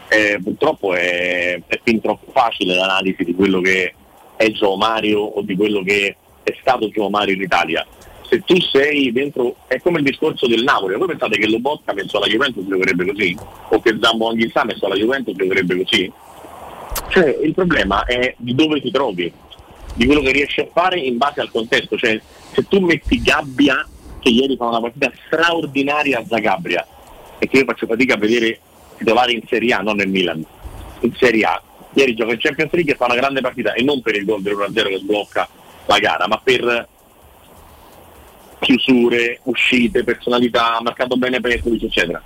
E 0.09 0.41
purtroppo 0.43 0.95
è, 0.95 1.61
è 1.67 1.81
fin 1.83 2.01
troppo 2.01 2.31
facile 2.33 2.75
l'analisi 2.75 3.25
di 3.25 3.35
quello 3.35 3.61
che 3.61 3.95
è 4.37 4.51
Gio 4.51 4.77
Mario 4.77 5.21
o 5.21 5.43
di 5.43 5.57
quello 5.57 5.83
che 5.83 6.17
è 6.43 6.57
stato 6.61 6.89
Gio 6.89 7.09
Mario 7.09 7.35
in 7.35 7.43
Italia. 7.43 7.87
Se 8.29 8.43
tu 8.45 8.61
sei 8.61 9.13
dentro, 9.13 9.57
è 9.67 9.81
come 9.81 9.99
il 9.99 10.05
discorso 10.05 10.47
del 10.47 10.65
Napoli, 10.65 10.97
voi 10.97 11.07
pensate 11.07 11.39
che 11.39 11.49
Lobotka 11.49 11.93
messo 11.93 12.17
alla 12.17 12.27
Juventus 12.27 12.67
giocherebbe 12.67 13.07
così? 13.07 13.37
O 13.71 13.81
che 13.81 13.97
Zambo 14.01 14.29
Anghissà 14.29 14.65
messo 14.65 14.87
alla 14.87 14.97
Juventus 14.97 15.35
giocherebbe 15.37 15.77
così? 15.77 16.13
Cioè, 17.09 17.39
il 17.43 17.55
problema 17.55 18.05
è 18.05 18.35
di 18.37 18.55
dove 18.55 18.81
ti 18.81 18.91
trovi, 18.91 19.33
di 19.95 20.07
quello 20.07 20.23
che 20.23 20.33
riesci 20.33 20.61
a 20.61 20.69
fare 20.73 20.99
in 20.99 21.17
base 21.17 21.41
al 21.41 21.51
contesto. 21.51 21.97
Cioè, 21.97 22.21
se 22.53 22.67
tu 22.67 22.81
metti 22.81 23.23
Gabbia, 23.23 23.87
che 24.19 24.29
ieri 24.29 24.57
fa 24.57 24.67
una 24.67 24.81
partita 24.81 25.13
straordinaria 25.27 26.19
a 26.19 26.25
Zagabria, 26.27 26.87
e 27.39 27.47
che 27.47 27.59
io 27.59 27.65
faccio 27.65 27.87
fatica 27.87 28.15
a 28.15 28.19
vedere 28.19 28.59
titolare 28.99 29.33
in 29.33 29.43
Serie 29.47 29.75
A, 29.75 29.83
non 29.83 29.97
nel 29.97 30.09
Milan, 30.09 30.45
in 31.01 31.15
Serie 31.17 31.45
A. 31.45 31.63
Ieri 31.97 32.15
gioca 32.15 32.33
in 32.33 32.39
Champions 32.39 32.73
League 32.73 32.93
e 32.93 32.97
fa 32.97 33.07
una 33.07 33.15
grande 33.15 33.41
partita, 33.41 33.73
e 33.73 33.83
non 33.83 34.03
per 34.03 34.17
il 34.17 34.27
gol 34.27 34.43
del 34.43 34.55
1-0 34.55 34.89
che 34.89 34.99
sblocca 34.99 35.49
la 35.87 35.99
gara, 35.99 36.29
ma 36.29 36.39
per 36.45 36.89
chiusure, 38.59 39.41
uscite, 39.45 40.05
personalità, 40.05 40.79
marcato 40.83 41.17
bene 41.17 41.41
Petrovic, 41.41 41.85
eccetera. 41.85 42.23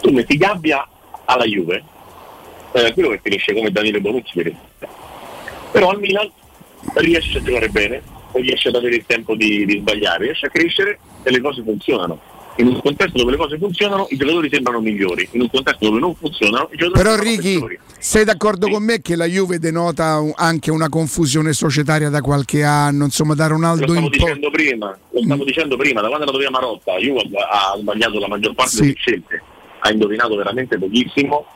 Tu 0.00 0.10
metti 0.10 0.36
Gabbia 0.36 0.84
alla 1.26 1.44
Juve, 1.44 1.84
eh, 2.72 2.92
quello 2.92 3.10
che 3.10 3.20
finisce 3.22 3.54
come 3.54 3.70
Danilo 3.70 4.00
Bonucci 4.00 4.34
per 4.34 4.56
però 5.70 5.90
al 5.90 6.00
Milan 6.00 6.28
riesce 6.94 7.38
a 7.38 7.42
giocare 7.42 7.68
bene, 7.68 8.02
riesce 8.32 8.68
ad 8.68 8.74
avere 8.74 8.96
il 8.96 9.06
tempo 9.06 9.36
di, 9.36 9.64
di 9.64 9.78
sbagliare, 9.78 10.24
riesce 10.24 10.46
a 10.46 10.50
crescere 10.50 10.98
e 11.22 11.30
le 11.30 11.40
cose 11.40 11.62
funzionano. 11.62 12.36
In 12.58 12.66
un 12.66 12.80
contesto 12.80 13.16
dove 13.18 13.30
le 13.30 13.36
cose 13.36 13.56
funzionano, 13.56 14.08
i 14.10 14.16
giocatori 14.16 14.48
sembrano 14.50 14.80
migliori, 14.80 15.28
in 15.32 15.42
un 15.42 15.48
contesto 15.48 15.86
dove 15.86 16.00
non 16.00 16.12
funzionano, 16.16 16.68
i 16.72 16.76
giocatori 16.76 17.02
Però 17.02 17.14
sembrano 17.14 17.30
Ricky, 17.36 17.52
peggiori. 17.54 17.78
sei 18.00 18.24
d'accordo 18.24 18.68
con 18.68 18.82
me 18.82 19.00
che 19.00 19.14
la 19.14 19.26
Juve 19.26 19.60
denota 19.60 20.20
anche 20.34 20.72
una 20.72 20.88
confusione 20.88 21.52
societaria 21.52 22.08
da 22.10 22.20
qualche 22.20 22.64
anno, 22.64 23.04
insomma 23.04 23.34
da 23.34 23.46
Lo 23.46 23.52
Ronaldo 23.54 23.84
stavo 23.92 24.00
in 24.06 24.10
dicendo 24.10 24.50
prima, 24.50 24.98
lo 25.10 25.22
stavo 25.22 25.44
dicendo 25.44 25.76
prima, 25.76 26.00
da 26.00 26.08
quando 26.08 26.24
è 26.26 26.28
andato 26.28 26.38
via 26.38 26.50
Marotta, 26.50 26.96
Juve 26.96 27.20
ha 27.38 27.72
ha 27.74 27.78
sbagliato 27.78 28.18
la 28.18 28.28
maggior 28.28 28.54
parte 28.54 28.70
Sì. 28.72 28.80
delle 28.80 28.94
scelte, 28.96 29.42
ha 29.78 29.90
indovinato 29.92 30.34
veramente 30.34 30.78
pochissimo 30.78 31.46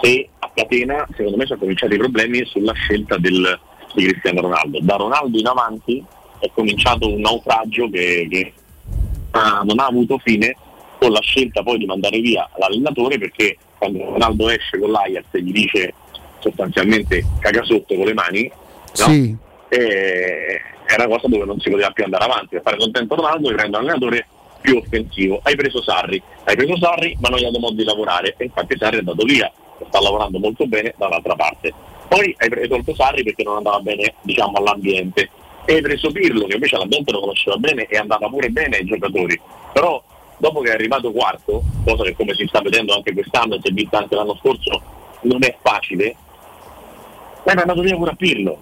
e 0.00 0.28
a 0.38 0.50
catena 0.54 1.04
secondo 1.16 1.38
me 1.38 1.46
sono 1.46 1.58
cominciati 1.58 1.94
i 1.94 1.98
problemi 1.98 2.44
sulla 2.46 2.72
scelta 2.74 3.18
del- 3.18 3.58
di 3.94 4.04
Cristiano 4.06 4.42
Ronaldo. 4.42 4.78
Da 4.80 4.94
Ronaldo 4.94 5.36
in 5.38 5.46
avanti 5.48 6.04
è 6.38 6.48
cominciato 6.54 7.08
un 7.12 7.20
naufragio 7.20 7.90
che, 7.90 8.26
che, 8.30 8.52
ah, 9.32 9.62
non 9.64 9.78
ha 9.78 9.86
avuto 9.86 10.18
fine 10.18 10.56
con 10.98 11.10
la 11.10 11.20
scelta 11.20 11.62
poi 11.62 11.78
di 11.78 11.86
mandare 11.86 12.20
via 12.20 12.48
l'allenatore 12.56 13.18
perché 13.18 13.56
quando 13.76 14.04
Ronaldo 14.04 14.48
esce 14.48 14.78
con 14.78 14.90
l'Ajax 14.92 15.24
e 15.32 15.42
gli 15.42 15.52
dice 15.52 15.94
sostanzialmente 16.38 17.24
caga 17.40 17.62
sotto 17.64 17.94
con 17.94 18.04
le 18.04 18.14
mani, 18.14 18.50
no? 18.98 19.06
Sì. 19.06 19.36
è 19.68 20.94
una 20.96 21.06
cosa 21.06 21.28
dove 21.28 21.44
non 21.44 21.58
si 21.60 21.70
poteva 21.70 21.90
più 21.90 22.04
andare 22.04 22.24
avanti. 22.24 22.48
Per 22.50 22.62
fare 22.62 22.76
contento 22.76 23.14
Ronaldo 23.14 23.50
e 23.50 23.54
prendere 23.54 23.82
un 23.82 23.88
allenatore 23.88 24.26
più 24.60 24.76
offensivo. 24.76 25.40
Hai 25.42 25.56
preso 25.56 25.82
Sarri, 25.82 26.22
hai 26.44 26.56
preso 26.56 26.76
Sarri, 26.78 27.16
ma 27.20 27.28
non 27.28 27.38
gli 27.38 27.44
ha 27.44 27.46
dato 27.46 27.58
modo 27.58 27.74
di 27.74 27.84
lavorare 27.84 28.34
e 28.36 28.44
infatti 28.44 28.76
Sarri 28.78 28.96
è 28.96 28.98
andato 29.00 29.24
via, 29.24 29.50
sta 29.88 30.00
lavorando 30.00 30.38
molto 30.38 30.66
bene 30.66 30.94
dall'altra 30.96 31.34
parte. 31.34 31.72
Poi 32.08 32.34
hai 32.38 32.68
tolto 32.68 32.94
Sarri 32.94 33.22
perché 33.22 33.42
non 33.42 33.56
andava 33.56 33.80
bene 33.80 34.14
diciamo, 34.22 34.58
all'ambiente 34.58 35.30
e 35.64 35.74
hai 35.74 35.80
preso 35.80 36.10
Pirlo 36.10 36.46
che 36.46 36.54
invece 36.54 36.76
l'ambiente 36.76 37.12
lo 37.12 37.20
conosceva 37.20 37.56
bene 37.56 37.86
e 37.86 37.96
andava 37.96 38.28
pure 38.28 38.50
bene 38.50 38.76
ai 38.76 38.84
giocatori. 38.84 39.40
Però 39.72 40.02
dopo 40.38 40.60
che 40.60 40.70
è 40.70 40.74
arrivato 40.74 41.12
quarto, 41.12 41.62
cosa 41.84 42.02
che 42.04 42.14
come 42.14 42.34
si 42.34 42.46
sta 42.46 42.60
vedendo 42.60 42.94
anche 42.94 43.12
quest'anno 43.12 43.54
e 43.54 43.60
si 43.62 43.68
è 43.68 43.72
vista 43.72 43.98
anche 43.98 44.14
l'anno 44.14 44.36
scorso, 44.36 44.82
non 45.22 45.44
è 45.44 45.56
facile, 45.62 46.16
è 47.44 47.50
andato 47.50 47.80
via 47.80 47.96
pure 47.96 48.10
a 48.10 48.16
Pirlo. 48.16 48.58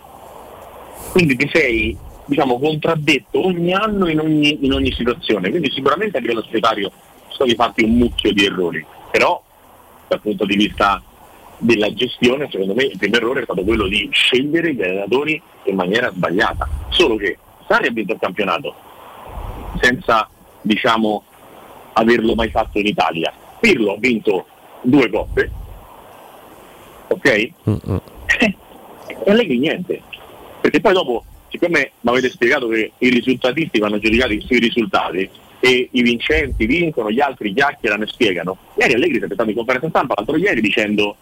Quindi 1.12 1.36
ti 1.36 1.48
sei 1.52 1.96
diciamo, 2.26 2.58
contraddetto 2.58 3.44
ogni 3.44 3.72
anno 3.72 4.08
in 4.08 4.20
ogni, 4.20 4.64
in 4.64 4.72
ogni 4.72 4.92
situazione, 4.92 5.50
quindi 5.50 5.70
sicuramente 5.70 6.18
a 6.18 6.20
livello 6.20 6.42
societario 6.42 6.90
sono 7.28 7.32
stati 7.32 7.54
fatti 7.54 7.82
un 7.82 7.96
mucchio 7.96 8.32
di 8.32 8.44
errori, 8.44 8.84
però 9.10 9.42
dal 10.06 10.20
punto 10.20 10.44
di 10.44 10.56
vista 10.56 11.02
della 11.60 11.92
gestione 11.92 12.48
secondo 12.50 12.74
me 12.74 12.84
il 12.84 12.98
primo 12.98 13.16
errore 13.16 13.40
è 13.40 13.44
stato 13.44 13.62
quello 13.62 13.86
di 13.86 14.08
scegliere 14.12 14.74
gli 14.74 14.82
allenatori 14.82 15.40
in 15.64 15.76
maniera 15.76 16.10
sbagliata, 16.10 16.68
solo 16.88 17.16
che 17.16 17.38
Sarri 17.66 17.88
ha 17.88 17.92
vinto 17.92 18.14
il 18.14 18.18
campionato 18.18 18.74
senza 19.80 20.28
diciamo, 20.62 21.22
averlo 21.94 22.34
mai 22.34 22.50
fatto 22.50 22.78
in 22.78 22.86
Italia, 22.86 23.32
Pirlo 23.60 23.94
ha 23.94 23.98
vinto 23.98 24.46
due 24.82 25.10
coppe, 25.10 25.50
ok? 27.08 27.26
e 29.24 29.30
Allegri 29.30 29.58
niente. 29.58 30.02
Perché 30.60 30.80
poi 30.80 30.92
dopo, 30.92 31.24
siccome 31.48 31.92
mi 32.00 32.10
avete 32.10 32.30
spiegato 32.30 32.68
che 32.68 32.92
i 32.98 33.08
risultatisti 33.08 33.78
vanno 33.78 33.98
giudicati 33.98 34.40
sui 34.40 34.58
risultati 34.58 35.28
e 35.60 35.88
i 35.92 36.02
vincenti 36.02 36.66
vincono, 36.66 37.10
gli 37.10 37.20
altri 37.20 37.52
chiacchierano 37.52 38.04
e 38.04 38.06
spiegano, 38.06 38.56
ieri 38.78 38.94
Allegri 38.94 39.18
si 39.18 39.24
è 39.24 39.28
stato 39.32 39.48
in 39.48 39.56
conferenza 39.56 39.88
stampa 39.88 40.14
l'altro 40.16 40.36
ieri 40.36 40.60
dicendo, 40.60 41.16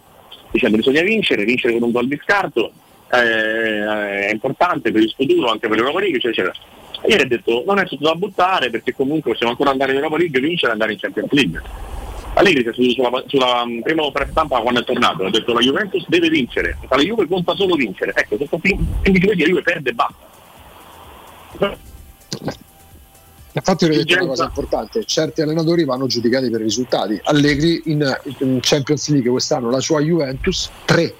dicendo 0.51 0.77
bisogna 0.77 1.03
vincere, 1.03 1.45
vincere 1.45 1.75
con 1.75 1.83
un 1.85 1.91
gol 1.91 2.09
di 2.09 2.21
scarto, 2.23 2.73
eh, 3.11 4.27
è 4.27 4.31
importante 4.33 4.91
per 4.91 5.03
il 5.03 5.13
futuro, 5.17 5.51
anche 5.51 5.69
per 5.69 5.77
l'Europa 5.77 6.01
League, 6.01 6.19
eccetera, 6.19 6.51
eccetera. 6.51 6.77
Ieri 7.07 7.23
ha 7.23 7.27
detto 7.27 7.63
non 7.67 7.79
è 7.79 7.87
tutto 7.87 8.05
da 8.05 8.15
buttare 8.15 8.71
perché 8.71 8.93
comunque 8.93 9.31
possiamo 9.31 9.53
ancora 9.53 9.71
andare 9.71 9.93
in 9.93 9.99
Europa 9.99 10.17
League, 10.17 10.41
vincere 10.41 10.71
e 10.71 10.73
andare 10.73 10.93
in 10.93 10.99
Champions 10.99 11.31
League. 11.31 11.63
Allegri 12.35 12.63
si 12.63 12.69
è 12.69 12.73
seduto 12.73 12.93
sulla, 12.93 13.23
sulla 13.27 13.67
mm, 13.67 13.81
prima 13.81 14.03
stampa 14.31 14.61
quando 14.61 14.81
è 14.81 14.85
tornato, 14.85 15.25
ha 15.25 15.31
detto 15.31 15.53
la 15.53 15.61
Juventus 15.61 16.05
deve 16.09 16.29
vincere, 16.29 16.77
la 16.89 16.97
Juve 16.97 17.27
conta 17.27 17.55
solo 17.55 17.75
vincere. 17.75 18.13
Ecco, 18.15 18.37
questo 18.37 18.59
film, 18.59 18.87
semplicemente 19.03 19.43
la 19.43 19.49
Juve 19.49 19.63
perde 19.63 19.91
e 19.91 19.95
basta. 19.95 20.27
Infatti 23.59 23.85
ho 23.85 23.89
detto 23.89 24.15
una 24.15 24.27
cosa 24.27 24.45
importante, 24.45 25.05
certi 25.05 25.43
allenatori 25.43 25.85
vanno 25.85 26.07
giudicati 26.07 26.49
per 26.51 26.61
i 26.61 26.65
risultati. 26.65 27.21
Allegri 27.25 27.83
in, 27.87 28.19
in 28.39 28.59
Champions 28.61 29.09
League 29.09 29.31
quest'anno 29.31 29.71
la 29.71 29.81
sua 29.81 30.01
Juventus 30.01 30.71
3, 30.85 31.15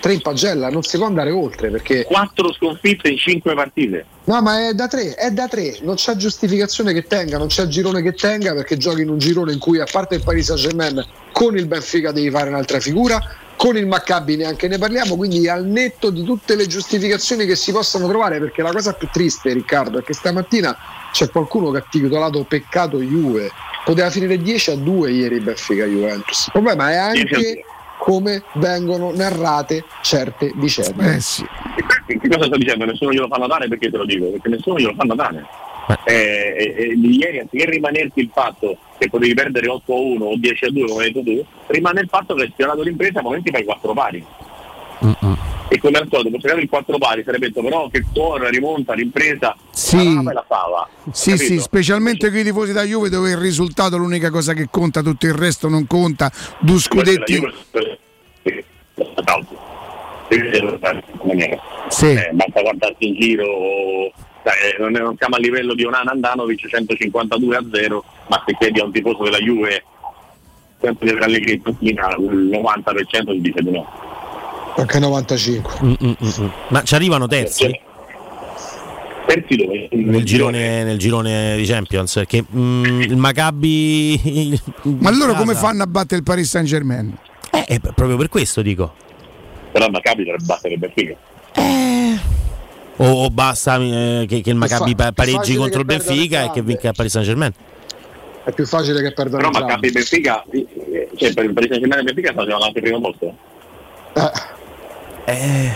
3 0.00 0.12
in 0.12 0.20
pagella, 0.20 0.70
non 0.70 0.82
si 0.82 0.96
può 0.96 1.06
andare 1.06 1.30
oltre 1.30 1.70
perché 1.70 2.04
Quattro 2.04 2.52
sconfitte 2.52 3.08
in 3.08 3.18
cinque 3.18 3.54
partite. 3.54 4.06
No, 4.24 4.40
ma 4.40 4.68
è 4.68 4.74
da 4.74 4.86
tre, 4.86 5.14
è 5.14 5.30
da 5.30 5.48
tre, 5.48 5.78
non 5.82 5.96
c'è 5.96 6.14
giustificazione 6.14 6.92
che 6.92 7.02
tenga, 7.02 7.36
non 7.36 7.48
c'è 7.48 7.66
girone 7.66 8.00
che 8.02 8.12
tenga 8.12 8.54
perché 8.54 8.76
giochi 8.76 9.02
in 9.02 9.08
un 9.08 9.18
girone 9.18 9.52
in 9.52 9.58
cui 9.58 9.80
a 9.80 9.86
parte 9.90 10.14
il 10.14 10.22
Paris 10.22 10.46
Saint 10.46 10.60
Germain 10.60 11.04
con 11.32 11.56
il 11.56 11.66
Benfica 11.66 12.12
devi 12.12 12.30
fare 12.30 12.48
un'altra 12.48 12.78
figura, 12.78 13.18
con 13.60 13.76
il 13.76 13.86
Maccabi 13.86 14.36
neanche 14.36 14.68
ne 14.68 14.78
parliamo, 14.78 15.16
quindi 15.16 15.46
al 15.46 15.66
netto 15.66 16.08
di 16.08 16.22
tutte 16.22 16.56
le 16.56 16.66
giustificazioni 16.66 17.44
che 17.44 17.56
si 17.56 17.72
possano 17.72 18.08
trovare, 18.08 18.38
perché 18.38 18.62
la 18.62 18.72
cosa 18.72 18.94
più 18.94 19.06
triste 19.12 19.52
Riccardo 19.52 19.98
è 19.98 20.02
che 20.02 20.14
stamattina 20.14 20.74
c'è 21.12 21.28
qualcuno 21.28 21.70
che 21.70 21.76
ha 21.76 21.86
titolato 21.86 22.42
peccato 22.44 23.02
Juve, 23.02 23.50
poteva 23.84 24.08
finire 24.08 24.38
10 24.38 24.70
a 24.70 24.76
2 24.76 25.10
ieri 25.10 25.40
Benfica 25.40 25.84
Juventus, 25.84 26.46
il 26.46 26.52
problema 26.52 26.90
è 26.90 27.12
10 27.12 27.34
a 27.34 27.36
anche 27.36 27.64
come 27.98 28.42
vengono 28.54 29.12
narrate 29.14 29.84
certe 30.00 30.52
vicende. 30.54 31.16
Eh 31.16 31.20
sì. 31.20 31.44
Che 32.06 32.28
cosa 32.30 32.46
sto 32.46 32.56
dicendo? 32.56 32.86
Nessuno 32.86 33.12
glielo 33.12 33.28
fa 33.28 33.36
notare 33.36 33.68
perché 33.68 33.90
te 33.90 33.98
lo 33.98 34.06
dico? 34.06 34.30
Perché 34.30 34.48
nessuno 34.48 34.78
glielo 34.78 34.94
fa 34.96 35.02
notare. 35.02 35.44
Eh, 36.04 36.12
eh, 36.14 36.74
eh, 36.76 36.94
ieri 36.96 37.38
anziché 37.40 37.64
rimanerti 37.66 38.20
il 38.20 38.30
fatto 38.32 38.76
che 38.98 39.08
potevi 39.08 39.34
perdere 39.34 39.68
8 39.68 39.92
a 39.94 39.98
1 39.98 40.24
o 40.24 40.36
10 40.36 40.64
a 40.66 40.70
2 40.70 40.88
come 40.88 41.04
hai 41.04 41.12
detto 41.12 41.24
tu, 41.30 41.44
rimane 41.68 42.00
il 42.00 42.08
fatto 42.08 42.34
che 42.34 42.42
hai 42.42 42.50
spionato 42.52 42.82
l'impresa 42.82 43.20
a 43.20 43.22
momenti 43.22 43.50
fai 43.50 43.64
4 43.64 43.92
pari. 43.92 44.24
E 45.72 45.78
come 45.78 45.98
al 45.98 46.08
solito, 46.10 46.30
per 46.30 46.40
cercare 46.40 46.62
il 46.62 46.68
4 46.68 46.98
pari 46.98 47.22
sarebbe 47.24 47.46
detto 47.46 47.62
però 47.62 47.88
che 47.88 48.04
torna, 48.12 48.48
rimonta, 48.48 48.92
l'impresa, 48.92 49.56
Sì. 49.70 50.22
la 50.22 50.32
la 50.32 50.44
fava. 50.46 50.88
Sì, 51.12 51.30
Capito? 51.30 51.46
sì, 51.46 51.58
specialmente 51.60 52.28
qui 52.30 52.40
i 52.40 52.44
tifosi 52.44 52.72
da 52.72 52.82
Juve 52.82 53.08
dove 53.08 53.30
il 53.30 53.36
risultato 53.36 53.94
è 53.94 53.98
l'unica 53.98 54.30
cosa 54.30 54.52
che 54.52 54.66
conta, 54.70 55.00
tutto 55.00 55.26
il 55.26 55.34
resto 55.34 55.68
non 55.68 55.86
conta. 55.86 56.30
Due 56.58 56.78
scudetti. 56.78 57.40
Sì. 61.88 62.06
Eh, 62.06 62.30
basta 62.32 62.60
guardarsi 62.62 63.08
in 63.08 63.14
giro, 63.14 64.12
dai, 64.42 64.76
non, 64.78 65.16
siamo 65.18 65.36
a 65.36 65.38
livello 65.38 65.74
di 65.74 65.84
Onana 65.84 66.12
Andanovic 66.12 66.66
152 66.66 67.56
a 67.56 67.64
0, 67.72 68.04
ma 68.28 68.42
se 68.46 68.56
chiedi 68.58 68.80
a 68.80 68.84
un 68.84 68.92
tifoso 68.92 69.24
della 69.24 69.38
Juve 69.38 69.84
quanto 70.78 71.04
di 71.04 71.10
Allegri 71.10 71.52
in 71.52 71.62
panchina, 71.62 72.16
il 72.16 72.48
90% 72.48 73.30
ti 73.30 73.40
dice 73.40 73.62
di 73.62 73.70
no. 73.70 73.86
Anche 74.76 74.98
95. 74.98 75.74
Mm, 75.84 76.46
Ma 76.68 76.82
ci 76.82 76.94
arrivano 76.94 77.26
terzi 77.26 77.88
Terzi 79.26 79.56
dove? 79.56 79.88
nel 79.92 80.24
girone, 80.24 80.82
nel 80.82 80.98
girone 80.98 81.56
di 81.56 81.64
Champions. 81.64 82.22
Che 82.26 82.44
mm, 82.52 83.00
il 83.02 83.16
Maccabi. 83.16 84.60
Ma 84.82 85.10
loro 85.10 85.34
come 85.34 85.54
fanno 85.54 85.82
a 85.82 85.86
battere 85.86 86.16
il 86.16 86.22
Paris 86.22 86.48
Saint 86.48 86.66
Germain? 86.66 87.16
Eh, 87.52 87.64
è 87.64 87.78
proprio 87.78 88.16
per 88.16 88.28
questo 88.28 88.62
dico. 88.62 88.94
Però 89.70 89.84
il 89.84 89.92
Maccabi 89.92 90.24
dovrebbe 90.24 90.44
battere 90.44 90.74
il 90.74 90.80
Benfica. 90.80 91.16
O, 93.02 93.24
o 93.24 93.30
basta 93.30 93.78
eh, 93.78 94.26
che, 94.28 94.42
che 94.42 94.50
il 94.50 94.56
Maccabi 94.56 94.94
fa- 94.94 95.04
pa- 95.04 95.12
pareggi 95.12 95.56
contro 95.56 95.80
il 95.80 95.86
Benfica 95.86 96.44
e 96.44 96.50
che 96.50 96.60
vinca 96.60 96.88
il 96.88 96.94
Paris 96.94 97.12
Saint 97.12 97.26
Germain. 97.26 97.52
È 98.44 98.52
più 98.52 98.66
facile 98.66 99.00
che 99.00 99.12
perdere 99.12 99.48
Però 99.48 99.58
Maccabi 99.58 99.88
e 99.88 99.90
Benfica, 99.90 100.44
eh, 100.50 101.08
cioè 101.16 101.32
per 101.32 101.44
il 101.44 101.52
Paris 101.54 101.70
Saint 101.70 101.80
Germain 101.82 102.00
e 102.00 102.04
Benfica 102.04 102.32
stanno 102.32 102.44
giocando 102.44 102.66
anche 102.66 102.78
il 102.78 102.84
primo 102.84 103.00
posto. 103.00 103.36
Eh, 105.24 105.72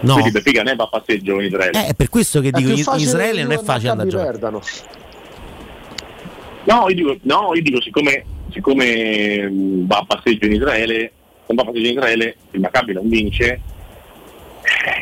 no. 0.00 0.12
Quindi 0.12 0.30
Benfica 0.30 0.62
ne 0.62 0.76
va 0.76 0.84
a 0.84 0.88
passeggio 0.88 1.40
in 1.40 1.46
Israele. 1.46 1.80
Eh, 1.80 1.86
è 1.86 1.94
per 1.94 2.08
questo 2.08 2.40
che 2.40 2.48
È 2.48 2.50
dico 2.52 2.70
in 2.70 3.00
Israele 3.00 3.42
non 3.42 3.52
è 3.52 3.58
facile 3.58 3.90
andare 3.90 4.08
a 4.10 4.22
perdano. 4.22 4.62
No, 6.64 6.88
io 6.88 6.94
dico, 6.94 7.16
no, 7.22 7.50
io 7.54 7.62
dico 7.62 7.80
siccome, 7.80 8.24
siccome 8.52 9.48
mh, 9.48 9.86
va 9.86 9.96
a 9.96 10.04
passeggio 10.06 10.46
in 10.46 10.52
Israele, 10.52 11.12
non 11.46 11.56
va 11.56 11.62
a 11.62 11.64
passeggio 11.64 11.86
in 11.88 11.96
Israele, 11.96 12.36
il 12.52 12.60
Maccabi 12.60 12.92
non 12.92 13.08
vince 13.08 13.60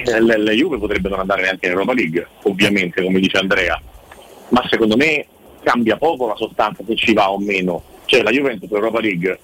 eh, 0.04 0.20
le, 0.20 0.38
le 0.38 0.54
Juve 0.54 0.78
potrebbe 0.78 1.08
non 1.08 1.20
andare 1.20 1.42
neanche 1.42 1.66
in 1.66 1.72
Europa 1.72 1.92
League, 1.92 2.26
ovviamente, 2.42 3.02
come 3.02 3.20
dice 3.20 3.38
Andrea, 3.38 3.80
ma 4.50 4.62
secondo 4.68 4.96
me 4.96 5.26
cambia 5.62 5.96
poco 5.96 6.28
la 6.28 6.36
sostanza 6.36 6.82
se 6.86 6.96
ci 6.96 7.12
va 7.12 7.30
o 7.30 7.38
meno. 7.38 7.82
Cioè 8.04 8.22
la 8.22 8.30
Juventus 8.30 8.70
Europa 8.70 9.00
League 9.00 9.38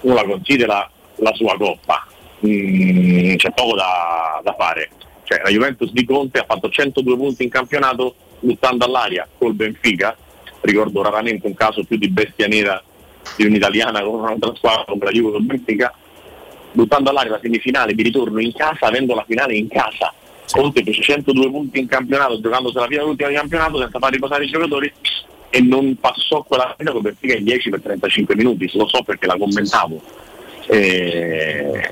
uno 0.00 0.14
la 0.14 0.24
considera 0.24 0.90
la 1.16 1.32
sua 1.34 1.56
coppa, 1.56 2.06
Mm, 2.46 3.34
c'è 3.34 3.50
poco 3.52 3.74
da, 3.74 4.40
da 4.44 4.54
fare. 4.56 4.90
Cioè, 5.24 5.40
la 5.42 5.50
Juventus 5.50 5.90
di 5.90 6.04
Conte 6.04 6.38
ha 6.38 6.44
fatto 6.46 6.70
102 6.70 7.16
punti 7.16 7.42
in 7.42 7.50
campionato 7.50 8.14
buttando 8.40 8.84
all'aria 8.84 9.26
col 9.36 9.54
Benfica, 9.54 10.16
ricordo 10.60 11.02
raramente 11.02 11.46
un 11.46 11.54
caso 11.54 11.84
più 11.84 11.96
di 11.96 12.08
bestia 12.08 12.46
nera 12.46 12.82
di 13.36 13.44
un'italiana 13.44 14.02
con 14.02 14.20
un'altra 14.20 14.54
squadra 14.54 14.84
come 14.84 15.04
la 15.04 15.10
Juve 15.10 15.32
col 15.32 15.42
Benfica, 15.42 15.92
buttando 16.78 17.10
all'aria 17.10 17.32
la 17.32 17.40
semifinale 17.42 17.92
di 17.92 18.04
ritorno 18.04 18.38
in 18.38 18.52
casa, 18.52 18.86
avendo 18.86 19.12
la 19.16 19.24
finale 19.26 19.56
in 19.56 19.66
casa. 19.66 20.14
Conte 20.48 20.84
fece 20.84 21.02
102 21.02 21.50
punti 21.50 21.80
in 21.80 21.88
campionato, 21.88 22.40
giocandose 22.40 22.78
la 22.78 22.86
fine 22.86 22.98
dell'ultima 23.00 23.28
di 23.28 23.34
campionato 23.34 23.78
senza 23.78 23.98
far 23.98 24.12
riposare 24.12 24.44
i 24.44 24.48
giocatori 24.48 24.92
e 25.50 25.60
non 25.60 25.96
passò 25.98 26.44
quella 26.44 26.72
finale 26.76 26.94
con 26.94 27.02
Benfica 27.02 27.34
in 27.34 27.44
10 27.44 27.70
per 27.70 27.80
35 27.80 28.36
minuti, 28.36 28.70
lo 28.74 28.86
so 28.86 29.02
perché 29.02 29.26
la 29.26 29.36
commentavo. 29.36 30.00
Eh, 30.68 31.88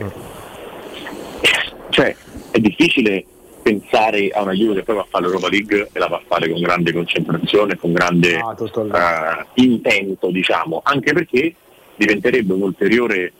cioè, 1.90 2.16
è 2.52 2.58
difficile 2.60 3.24
pensare 3.62 4.28
a 4.28 4.42
una 4.42 4.52
Juve 4.52 4.76
che 4.76 4.82
poi 4.84 4.94
va 4.94 5.00
a 5.00 5.06
fare 5.10 5.24
l'Europa 5.24 5.48
League 5.48 5.89
e 5.92 5.98
la 5.98 6.06
va 6.06 6.16
a 6.16 6.23
fare 6.24 6.48
con 6.48 6.60
grande 6.60 6.92
concentrazione, 6.92 7.76
con 7.76 7.92
grande 7.92 8.34
eh, 8.34 9.47
intento, 9.55 10.31
diciamo, 10.31 10.81
anche 10.84 11.12
perché 11.12 11.55
diventerebbe 11.97 12.52
un'ulteriore 12.52 13.32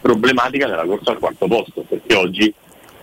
problematica 0.00 0.66
nella 0.66 0.84
corsa 0.84 1.10
al 1.12 1.18
quarto 1.18 1.46
posto, 1.46 1.84
perché 1.88 2.14
oggi 2.14 2.54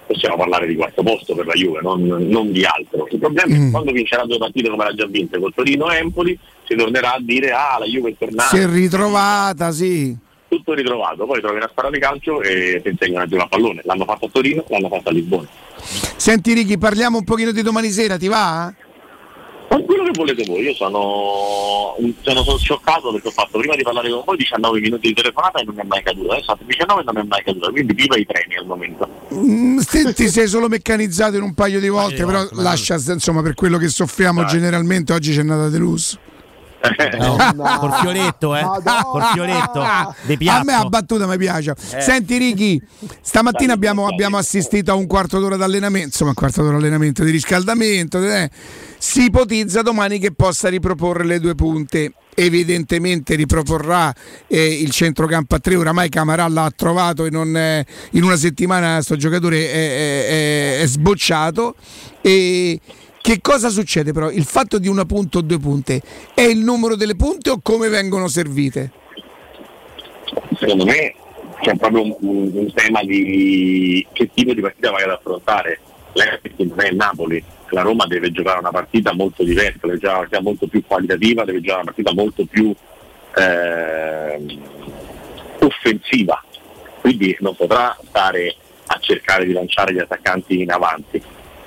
possiamo 0.06 0.36
parlare 0.38 0.68
di 0.68 0.76
quarto 0.76 1.02
posto 1.02 1.34
per 1.34 1.46
la 1.46 1.54
Juve, 1.54 1.82
non, 1.82 2.06
non 2.06 2.52
di 2.52 2.64
altro. 2.66 3.08
Il 3.10 3.20
problema 3.20 3.54
è 3.54 3.58
che 3.58 3.72
quando 3.72 3.92
vincerà 3.92 4.26
due 4.26 4.38
partite 4.38 4.70
come 4.70 4.84
l'ha 4.84 4.94
già 4.94 5.06
vinta 5.08 5.40
col 5.40 5.54
Torino 5.54 5.90
e 5.92 5.98
Empoli, 5.98 6.38
si 6.66 6.76
tornerà 6.76 7.14
a 7.14 7.20
dire 7.20 7.52
ah 7.52 7.78
la 7.80 7.86
Juve 7.86 8.12
è 8.12 8.16
tornata. 8.18 8.56
Si 8.56 8.58
è 8.58 8.68
ritrovata, 8.68 9.72
sì. 9.72 10.16
Tutto 10.48 10.74
ritrovato, 10.74 11.26
poi 11.26 11.40
trovi 11.42 11.56
una 11.56 11.70
squadra 11.70 11.92
di 11.92 12.00
calcio 12.00 12.42
e 12.42 12.80
ti 12.84 12.90
insegnano 12.90 13.24
a 13.24 13.28
giocare 13.28 13.48
a 13.48 13.50
pallone. 13.50 13.82
L'hanno 13.86 14.06
fatto 14.06 14.26
a 14.26 14.30
Torino, 14.32 14.64
l'hanno 14.68 14.88
fatto 14.88 15.10
a 15.10 15.12
Lisbona. 15.12 15.48
Senti 16.16 16.54
Ricky, 16.54 16.78
parliamo 16.78 17.18
un 17.18 17.24
pochino 17.24 17.52
di 17.52 17.64
domani 17.64 17.90
sera, 17.90 18.18
ti 18.18 18.28
va? 18.28 18.72
Ma 19.74 19.82
quello 19.82 20.04
che 20.04 20.12
volete 20.14 20.44
voi, 20.46 20.62
io 20.62 20.74
sono, 20.76 21.96
sono, 22.22 22.44
sono 22.44 22.58
scioccato 22.60 23.12
perché 23.12 23.30
ho 23.30 23.32
fatto 23.32 23.58
prima 23.58 23.76
di 23.76 23.82
parlare 23.82 24.08
con 24.12 24.22
voi 24.24 24.38
19 24.38 24.80
minuti 24.80 25.08
di 25.08 25.14
telefonata 25.16 25.60
e 25.60 25.64
non 25.64 25.74
mi 25.74 25.82
è 25.82 25.86
mai 25.86 26.04
caduto, 26.04 26.30
adesso 26.30 26.52
ho 26.52 26.54
fatto 26.54 26.66
19 26.68 27.02
e 27.02 27.04
non 27.04 27.16
mi 27.16 27.22
è 27.22 27.26
mai 27.28 27.44
caduto, 27.44 27.72
quindi 27.72 27.94
viva 27.94 28.16
i 28.16 28.26
treni 28.26 28.56
al 28.56 28.68
momento. 28.68 29.10
Mm, 29.34 29.80
sti- 29.80 30.14
ti 30.14 30.30
sei 30.30 30.48
solo 30.48 30.68
meccanizzato 30.68 31.38
in 31.38 31.42
un 31.42 31.56
paio 31.56 31.80
di 31.80 31.90
volte, 31.90 32.24
però 32.24 32.48
lascia, 32.52 32.96
insomma, 32.96 33.42
per 33.42 33.56
quello 33.56 33.80
che 33.80 33.88
soffriamo 33.88 34.46
generalmente, 34.46 35.12
oggi 35.12 35.34
c'è 35.34 35.42
nata 35.42 35.70
deluso. 35.70 36.20
No, 37.18 37.38
col 37.80 37.94
fioretto, 37.94 38.56
eh. 38.56 38.62
Col 38.62 39.24
fioretto 39.34 40.16
di 40.24 40.38
piatto. 40.38 40.60
A 40.60 40.64
me 40.64 40.72
la 40.84 40.90
battuta 40.90 41.26
mi 41.28 41.38
piace. 41.38 41.74
Eh. 41.92 42.02
Senti 42.02 42.38
Ricky, 42.38 42.82
stamattina 43.22 43.74
abbiamo, 43.74 44.06
abbiamo 44.08 44.38
assistito 44.38 44.92
a 44.92 44.96
un 44.96 45.08
quarto 45.08 45.40
d'ora 45.40 45.56
d'allenamento, 45.56 46.08
insomma 46.08 46.32
un 46.32 46.36
quarto 46.36 46.62
d'ora 46.62 46.78
d'allenamento 46.78 47.24
di 47.24 47.32
riscaldamento. 47.32 48.22
eh. 48.22 48.50
Si 48.98 49.24
ipotizza 49.26 49.82
domani 49.82 50.20
che 50.20 50.34
possa 50.34 50.70
riproporre 50.70 51.24
le 51.26 51.40
due 51.40 51.56
punte. 51.56 52.14
Evidentemente 52.36 53.36
riproporrà 53.36 54.12
eh, 54.48 54.66
il 54.82 54.90
centrocampo 54.92 55.56
a 55.56 55.60
tre. 55.60 55.76
Oramai 55.76 56.10
Camarà 56.10 56.48
l'ha 56.48 56.72
trovato 56.76 57.26
e 57.26 57.30
non, 57.30 57.56
eh, 57.56 57.86
in 58.12 58.24
una 58.24 58.36
settimana 58.38 59.02
sto 59.02 59.16
giocatore 59.16 59.72
è, 59.72 59.74
è- 59.74 60.28
è- 60.80 60.82
è 60.82 60.88
sbocciato. 60.88 61.76
E 62.22 62.80
che 63.24 63.40
cosa 63.40 63.70
succede 63.70 64.12
però? 64.12 64.30
Il 64.30 64.44
fatto 64.44 64.78
di 64.78 64.90
una 64.90 65.06
punta 65.06 65.38
o 65.38 65.42
due 65.42 65.58
punte 65.58 66.02
è 66.34 66.42
il 66.42 66.60
numero 66.60 66.98
delle 66.98 67.16
punte 67.16 67.52
o 67.52 67.60
come 67.64 67.88
vengono 67.88 68.28
servite? 68.28 68.92
Secondo 70.60 70.84
me 70.84 71.16
c'è 71.62 71.74
proprio 71.78 72.02
un, 72.02 72.18
un- 72.20 72.74
tema 72.74 73.02
di 73.02 74.06
che 74.12 74.30
tipo 74.34 74.54
di 74.54 74.60
partita 74.60 74.92
vai 74.92 75.04
ad 75.04 75.12
affrontare. 75.12 75.80
L'Empoli 76.12 76.68
non 76.68 76.82
è 76.82 76.92
Napoli, 76.92 77.42
la 77.70 77.82
Roma 77.82 78.06
deve 78.08 78.30
giocare 78.30 78.60
una 78.60 78.72
partita 78.72 79.14
molto 79.14 79.46
diversa, 79.46 79.80
deve 79.84 80.00
giocare 80.00 80.18
una 80.18 80.28
partita 80.28 80.42
molto 80.42 80.68
più 80.68 80.84
qualitativa, 80.86 81.46
deve 81.46 81.62
giocare 81.62 81.82
una 81.82 81.92
partita 81.94 82.14
molto 82.14 82.46
più 82.46 82.76
ehm, 83.38 84.62
offensiva, 85.62 86.44
quindi 87.00 87.38
non 87.40 87.56
potrà 87.56 87.98
stare 88.06 88.54
a 88.88 88.98
cercare 89.00 89.46
di 89.46 89.54
lanciare 89.54 89.94
gli 89.94 90.00
attaccanti 90.00 90.60
in 90.60 90.72
avanti. 90.72 91.22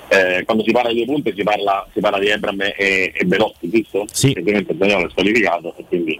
Eh, 0.09 0.43
quando 0.45 0.63
si 0.63 0.71
parla 0.71 0.89
di 0.91 1.03
due 1.03 1.13
punte 1.13 1.33
si 1.35 1.43
parla, 1.43 1.85
si 1.93 1.99
parla 1.99 2.19
di 2.19 2.27
Ebram 2.29 2.61
e, 2.61 3.11
e 3.13 3.25
Belotti, 3.25 3.69
giusto? 3.69 4.05
Sì. 4.11 4.33
Ovviamente 4.37 4.71
il 4.71 4.77
Daniele 4.77 5.07
è 5.07 5.09
squalificato 5.09 5.73
e 5.77 5.83
quindi 5.85 6.19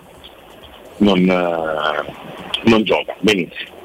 non, 0.97 1.19
eh, 1.19 2.13
non 2.65 2.83
gioca, 2.83 3.15
benissimo. 3.19 3.75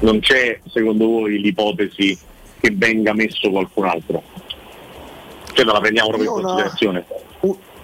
Non 0.00 0.18
c'è 0.20 0.58
secondo 0.72 1.06
voi 1.06 1.40
l'ipotesi 1.40 2.18
che 2.58 2.70
venga 2.72 3.12
messo 3.14 3.50
qualcun 3.50 3.86
altro? 3.86 4.22
Cioè 5.52 5.64
non 5.64 5.74
la 5.74 5.80
prendiamo 5.80 6.08
proprio 6.08 6.30
in 6.30 6.36
Io 6.36 6.42
una- 6.42 6.48
considerazione? 6.52 7.04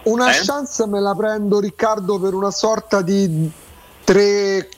Una 0.04 0.30
Eh? 0.30 0.40
chance 0.44 0.86
me 0.86 1.00
la 1.00 1.14
prendo 1.16 1.58
Riccardo 1.60 2.18
per 2.20 2.32
una 2.34 2.50
sorta 2.50 3.02
di 3.02 3.50
3 4.04 4.68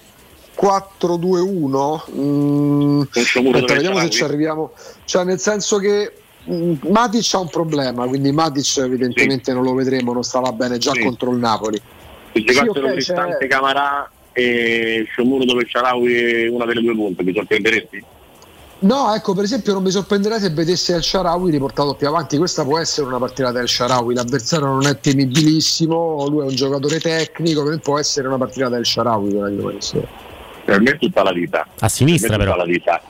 4-2-1. 0.60 2.02
Mm, 2.16 3.02
vediamo 3.66 3.98
se 4.00 4.10
ci 4.10 4.24
arriviamo. 4.24 4.72
Cioè, 5.05 5.24
nel 5.24 5.38
senso 5.38 5.78
che 5.78 6.12
Matic 6.48 7.34
ha 7.34 7.38
un 7.40 7.48
problema, 7.48 8.06
quindi 8.06 8.32
Matic 8.32 8.78
evidentemente 8.78 9.52
non 9.52 9.62
lo 9.64 9.74
vedremo, 9.74 10.12
non 10.12 10.22
stava 10.22 10.50
bene 10.52 10.78
già 10.78 10.92
Sì. 10.92 11.02
contro 11.02 11.30
il 11.30 11.38
Napoli. 11.38 11.80
Se 12.32 12.42
giocassero 12.42 12.86
ok, 12.86 12.92
Cristante 12.92 13.36
c'è- 13.38 13.46
Camarà 13.48 14.10
e 14.32 15.04
Sciomuro 15.10 15.44
dove 15.44 15.66
Sharawi 15.68 16.46
una 16.48 16.64
delle 16.64 16.80
due 16.80 16.94
punte, 16.94 17.22
vi 17.24 17.32
sorprenderesti? 17.34 18.04
No, 18.80 19.12
ecco, 19.12 19.34
per 19.34 19.42
esempio, 19.42 19.72
non 19.72 19.82
mi 19.82 19.90
sorprenderei 19.90 20.38
se 20.38 20.50
vedesse 20.50 20.94
El 20.94 21.02
Sharawi 21.02 21.50
riportato 21.50 21.94
più 21.94 22.06
avanti. 22.06 22.36
Questa 22.38 22.62
può 22.64 22.78
essere 22.78 23.08
una 23.08 23.18
partita 23.18 23.50
del 23.50 23.66
Sharawi. 23.68 24.14
L'avversario 24.14 24.66
non 24.66 24.86
è 24.86 25.00
temibilissimo, 25.00 26.28
lui 26.28 26.42
è 26.42 26.44
un 26.48 26.54
giocatore 26.54 27.00
tecnico, 27.00 27.64
può 27.80 27.98
essere 27.98 28.28
una 28.28 28.38
partita 28.38 28.68
del 28.68 28.86
Sharawi 28.86 29.32
quella 29.32 29.48
di. 29.50 30.06
Per 30.64 30.80
me 30.80 30.90
è 30.92 30.96
tutta 30.98 31.24
la 31.24 31.32
vita. 31.32 31.66
A 31.80 31.88
sinistra 31.88 32.36
Per 32.36 32.38
però. 32.38 32.52
tutta 32.52 32.64
la 32.64 32.70
vita. 32.70 33.02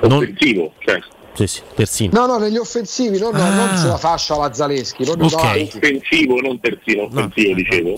Offensivo, 0.00 0.72
cioè. 0.78 0.98
Sì, 1.36 1.46
sì, 1.46 1.60
terzino. 1.74 2.18
No, 2.18 2.26
no, 2.26 2.38
negli 2.38 2.56
offensivi, 2.56 3.18
no, 3.18 3.30
no, 3.30 3.38
Ah. 3.42 3.54
non 3.54 3.76
sulla 3.76 3.96
fascia 3.98 4.36
la 4.36 4.52
Zaleschi, 4.52 5.04
proprio 5.04 5.28
davanti. 5.28 5.76
offensivo, 5.76 6.40
non 6.40 6.58
terzino, 6.60 7.02
offensivo 7.04 7.54
dicevo. 7.54 7.94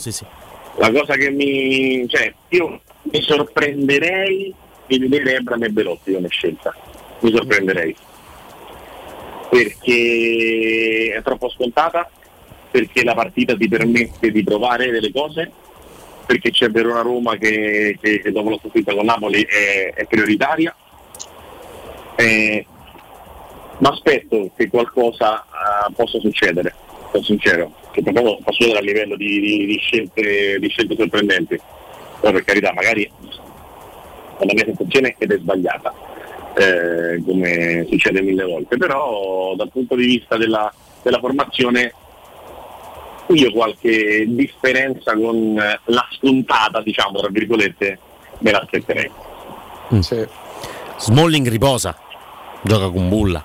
La 0.76 0.90
cosa 0.92 1.14
che 1.14 1.30
mi. 1.30 2.06
cioè, 2.08 2.32
io 2.48 2.80
mi 3.02 3.22
sorprenderei 3.22 4.54
di 4.86 4.98
vedere 4.98 5.36
Ebram 5.36 5.62
e 5.64 5.68
Belotti 5.70 6.12
come 6.12 6.28
scelta. 6.28 6.74
Mi 7.20 7.32
sorprenderei. 7.32 7.94
Perché 9.48 11.14
è 11.16 11.22
troppo 11.22 11.48
scontata, 11.50 12.08
perché 12.70 13.02
la 13.02 13.14
partita 13.14 13.56
ti 13.56 13.66
permette 13.68 14.30
di 14.30 14.42
provare 14.44 14.90
delle 14.90 15.10
cose, 15.10 15.50
perché 16.26 16.50
c'è 16.50 16.68
Verona 16.70 17.00
Roma 17.00 17.36
che, 17.36 17.96
che- 18.00 18.20
che 18.20 18.30
dopo 18.32 18.50
la 18.50 18.58
sconfitta 18.58 18.94
con 18.94 19.06
Napoli 19.06 19.42
è, 19.42 19.92
è 19.94 20.04
prioritaria. 20.06 20.74
Eh, 22.16 22.66
ma 23.78 23.90
aspetto 23.90 24.50
che 24.56 24.68
qualcosa 24.68 25.42
eh, 25.42 25.92
possa 25.94 26.18
succedere, 26.18 26.74
sono 27.10 27.22
sincero, 27.22 27.72
che 27.90 28.02
proprio 28.02 28.36
possa 28.36 28.52
succedere 28.52 28.78
a 28.78 28.82
livello 28.82 29.16
di, 29.16 29.40
di- 29.40 29.66
di 29.66 29.78
scelte, 29.78 30.58
di 30.58 30.68
scelte 30.68 30.96
sorprendenti. 30.96 31.60
Poi 32.20 32.32
per 32.32 32.44
carità, 32.44 32.72
magari 32.72 33.10
la 34.38 34.52
mia 34.52 34.64
sensazione 34.64 35.14
ed 35.18 35.32
è 35.32 35.38
sbagliata, 35.38 35.94
eh, 36.56 37.22
come 37.24 37.86
succede 37.88 38.22
mille 38.22 38.44
volte, 38.44 38.76
però 38.76 39.54
dal 39.56 39.70
punto 39.70 39.94
di 39.94 40.06
vista 40.06 40.36
della, 40.36 40.72
della 41.02 41.18
formazione 41.18 41.92
io 43.28 43.52
qualche 43.52 44.24
differenza 44.26 45.14
con 45.14 45.54
la 45.54 46.06
spuntata, 46.10 46.80
diciamo, 46.80 47.18
tra 47.18 47.28
virgolette, 47.30 47.98
me 48.38 48.50
l'aspetterei. 48.50 49.10
Smalling 50.98 51.46
riposa, 51.48 51.96
gioca 52.62 52.88
con 52.88 53.08
bulla. 53.08 53.44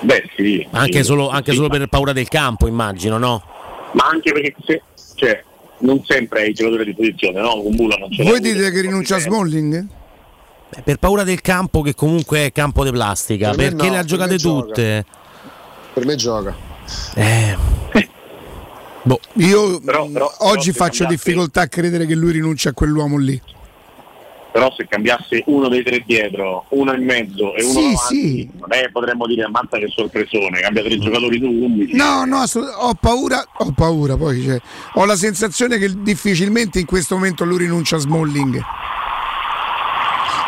Beh 0.00 0.30
sì. 0.36 0.66
Anche, 0.72 0.98
sì, 0.98 1.04
solo, 1.04 1.28
anche 1.28 1.50
sì, 1.50 1.56
solo 1.56 1.68
per 1.68 1.86
paura 1.86 2.12
del 2.12 2.28
campo, 2.28 2.66
immagino, 2.66 3.18
no? 3.18 3.42
ma 3.92 4.08
anche 4.08 4.30
perché 4.32 4.54
se, 4.64 4.82
cioè, 5.14 5.42
non 5.78 6.02
sempre 6.04 6.42
è 6.42 6.46
il 6.46 6.54
giocatore 6.54 6.84
di 6.84 6.94
posizione, 6.94 7.40
no? 7.40 7.62
Con 7.62 7.74
Bulla 7.74 7.96
non 7.96 8.08
l'ha 8.10 8.24
Voi 8.24 8.40
dite 8.40 8.70
che 8.70 8.80
rinuncia 8.82 9.16
a 9.16 9.20
Smalling? 9.20 9.86
Eh, 10.76 10.82
Per 10.82 10.96
paura 10.98 11.22
del 11.24 11.40
campo 11.40 11.80
che 11.80 11.94
comunque 11.94 12.44
è 12.46 12.52
campo 12.52 12.84
di 12.84 12.90
plastica, 12.90 13.50
Per 13.50 13.56
perché 13.56 13.86
no, 13.86 13.92
le 13.92 13.96
ha 13.96 14.00
per 14.00 14.04
giocate 14.04 14.36
gioca. 14.36 14.66
tutte. 14.66 15.04
Per 15.94 16.04
me 16.04 16.14
gioca. 16.16 16.54
Eh, 17.14 17.56
Io 19.34 19.80
Però- 19.80 20.06
però- 20.08 20.32
oggi 20.40 20.72
però 20.72 20.84
faccio 20.84 21.04
difficoltà 21.06 21.62
a 21.62 21.68
credere 21.68 22.06
che 22.06 22.14
lui 22.14 22.32
rinuncia 22.32 22.70
a 22.70 22.72
quell'uomo 22.72 23.16
lì. 23.18 23.40
Però 24.56 24.72
se 24.74 24.86
cambiasse 24.88 25.42
uno 25.48 25.68
dei 25.68 25.82
tre 25.82 26.02
dietro, 26.06 26.64
uno 26.70 26.94
in 26.94 27.04
mezzo 27.04 27.54
e 27.54 27.62
uno 27.62 27.72
Sì, 27.72 27.92
davanti, 27.92 27.98
sì. 28.06 28.50
non 28.58 28.72
è, 28.72 28.88
potremmo 28.90 29.26
dire 29.26 29.42
ammazza 29.42 29.76
che 29.76 29.86
sorpresone, 29.86 30.60
cambia 30.60 30.82
tre 30.82 30.98
giocatori 30.98 31.38
su 31.38 31.44
11. 31.44 31.94
No, 31.94 32.24
no, 32.24 32.42
ho 32.78 32.94
paura, 32.94 33.46
ho 33.58 33.72
paura 33.72 34.16
poi, 34.16 34.42
cioè, 34.42 34.58
ho 34.94 35.04
la 35.04 35.14
sensazione 35.14 35.76
che 35.76 35.92
difficilmente 36.00 36.78
in 36.78 36.86
questo 36.86 37.16
momento 37.16 37.44
lui 37.44 37.58
rinuncia 37.58 37.96
a 37.96 37.98
Smalling. 37.98 38.62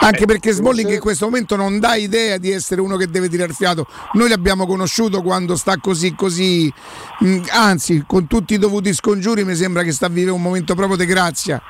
Anche 0.01 0.25
perché 0.25 0.53
Smalling 0.53 0.91
in 0.91 1.01
questo 1.01 1.27
momento 1.27 1.55
non 1.57 1.79
dà 1.79 1.95
idea 1.97 2.39
di 2.39 2.51
essere 2.51 2.81
uno 2.81 2.97
che 2.97 3.09
deve 3.09 3.29
tirare 3.29 3.53
fiato. 3.53 3.87
Noi 4.13 4.31
l'abbiamo 4.31 4.65
conosciuto 4.65 5.21
quando 5.21 5.55
sta 5.55 5.77
così 5.77 6.15
così, 6.15 6.73
mh, 7.19 7.41
anzi, 7.51 8.05
con 8.07 8.27
tutti 8.27 8.55
i 8.55 8.59
dovuti 8.59 8.95
scongiuri 8.95 9.45
mi 9.45 9.55
sembra 9.55 9.83
che 9.83 9.93
sta 9.93 10.09
vivendo 10.09 10.33
un 10.35 10.41
momento 10.41 10.75
proprio 10.75 10.97
di 10.97 11.05
grazia. 11.05 11.61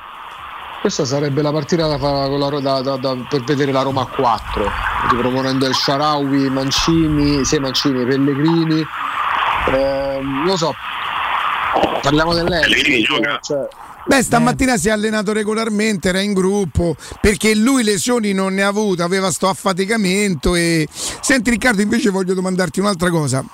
Questa 0.91 1.05
sarebbe 1.05 1.43
la 1.43 1.51
partita 1.51 1.85
da 1.85 1.99
fare 1.99 2.27
con 2.29 2.39
la 2.39 2.49
Ro- 2.49 2.59
da- 2.61 2.81
da- 2.81 2.97
da- 2.97 3.15
per 3.29 3.43
vedere 3.43 3.71
la 3.71 3.83
Roma 3.83 4.01
a 4.01 4.05
4, 4.07 4.71
riproponendo 5.11 5.67
il 5.67 5.75
Sharawi, 5.75 6.49
Mancini, 6.49 7.45
sì, 7.45 7.59
Mancini, 7.59 8.03
Pellegrini. 8.07 8.83
Ehm, 9.71 10.45
lo 10.45 10.57
so, 10.57 10.73
parliamo 12.01 12.31
Pellegrini 12.31 13.03
dell'Est. 13.03 13.05
gioca. 13.05 13.39
Cioè, 13.39 13.67
Beh, 14.07 14.23
stamattina 14.23 14.77
si 14.77 14.87
è 14.87 14.91
allenato 14.91 15.31
regolarmente, 15.31 16.09
era 16.09 16.21
in 16.21 16.33
gruppo, 16.33 16.95
perché 17.21 17.53
lui 17.53 17.83
lesioni 17.83 18.33
non 18.33 18.55
ne 18.55 18.63
ha 18.63 18.69
avute, 18.69 19.03
aveva 19.03 19.29
sto 19.29 19.47
affaticamento 19.47 20.55
e... 20.55 20.87
Senti 21.21 21.51
Riccardo, 21.51 21.83
invece 21.83 22.09
voglio 22.09 22.33
domandarti 22.33 22.79
un'altra 22.79 23.11
cosa. 23.11 23.45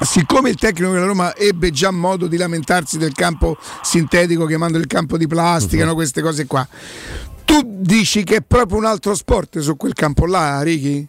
Siccome 0.00 0.48
il 0.50 0.56
tecnico 0.56 0.92
della 0.92 1.06
Roma 1.06 1.36
ebbe 1.36 1.70
già 1.70 1.90
modo 1.90 2.26
di 2.26 2.36
lamentarsi 2.36 2.96
del 2.96 3.12
campo 3.12 3.56
sintetico 3.82 4.46
chiamando 4.46 4.78
il 4.78 4.86
campo 4.86 5.18
di 5.18 5.26
plastica, 5.26 5.84
no, 5.84 5.94
queste 5.94 6.22
cose 6.22 6.46
qua, 6.46 6.66
tu 7.44 7.60
dici 7.64 8.24
che 8.24 8.36
è 8.36 8.40
proprio 8.40 8.78
un 8.78 8.86
altro 8.86 9.14
sport 9.14 9.58
su 9.58 9.76
quel 9.76 9.92
campo 9.92 10.26
là, 10.26 10.62
Ricky? 10.62 11.06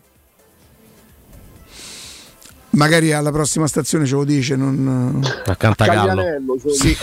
Magari 2.72 3.11
alla 3.11 3.32
prossima 3.32 3.68
stazione 3.68 4.06
ce 4.06 4.16
lo 4.16 4.24
dice, 4.24 4.56
non... 4.56 5.22
A 5.45 5.56
Cantagallo. 5.56 6.08
Caglianello, 6.08 6.58
cioè, 6.60 6.74
Sì, 6.74 6.98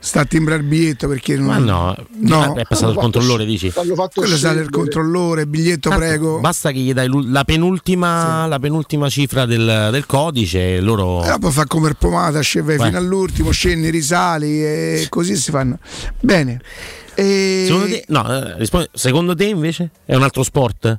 sta 0.00 0.20
a 0.20 0.24
timbrare 0.24 0.60
il 0.60 0.66
biglietto 0.66 1.08
perché 1.08 1.36
non... 1.36 1.46
Ma 1.46 1.58
no, 1.58 1.96
No. 2.20 2.54
è 2.54 2.64
passato 2.64 2.92
il 2.92 2.98
controllore, 2.98 3.44
dici? 3.44 3.70
Quello 3.72 3.96
sale 4.04 4.26
il 4.26 4.36
scendere. 4.36 4.70
controllore, 4.70 5.46
biglietto 5.46 5.88
Tanto 5.88 6.04
prego. 6.04 6.40
Basta 6.40 6.70
che 6.70 6.78
gli 6.78 6.92
dai 6.92 7.08
la 7.26 7.44
penultima, 7.44 8.46
la 8.46 8.58
penultima 8.58 9.08
cifra 9.08 9.44
del, 9.46 9.88
del 9.90 10.06
codice 10.06 10.76
e 10.76 10.80
loro. 10.80 11.20
Però 11.20 11.38
poi 11.38 11.52
fa 11.52 11.66
come 11.66 11.88
il 11.88 11.96
pomata, 11.96 12.40
scende 12.40 12.78
fino 12.78 12.96
all'ultimo, 12.98 13.50
scendi, 13.50 13.90
risali 13.90 14.62
e 14.62 15.06
così 15.08 15.36
si 15.36 15.50
fanno. 15.50 15.78
Bene. 16.20 16.60
E... 17.14 17.64
Secondo 17.66 17.86
te, 17.86 18.04
no, 18.08 18.56
eh, 18.56 18.86
secondo 18.92 19.34
te 19.34 19.44
invece 19.46 19.90
è 20.04 20.14
un 20.14 20.22
altro 20.22 20.42
sport? 20.44 20.98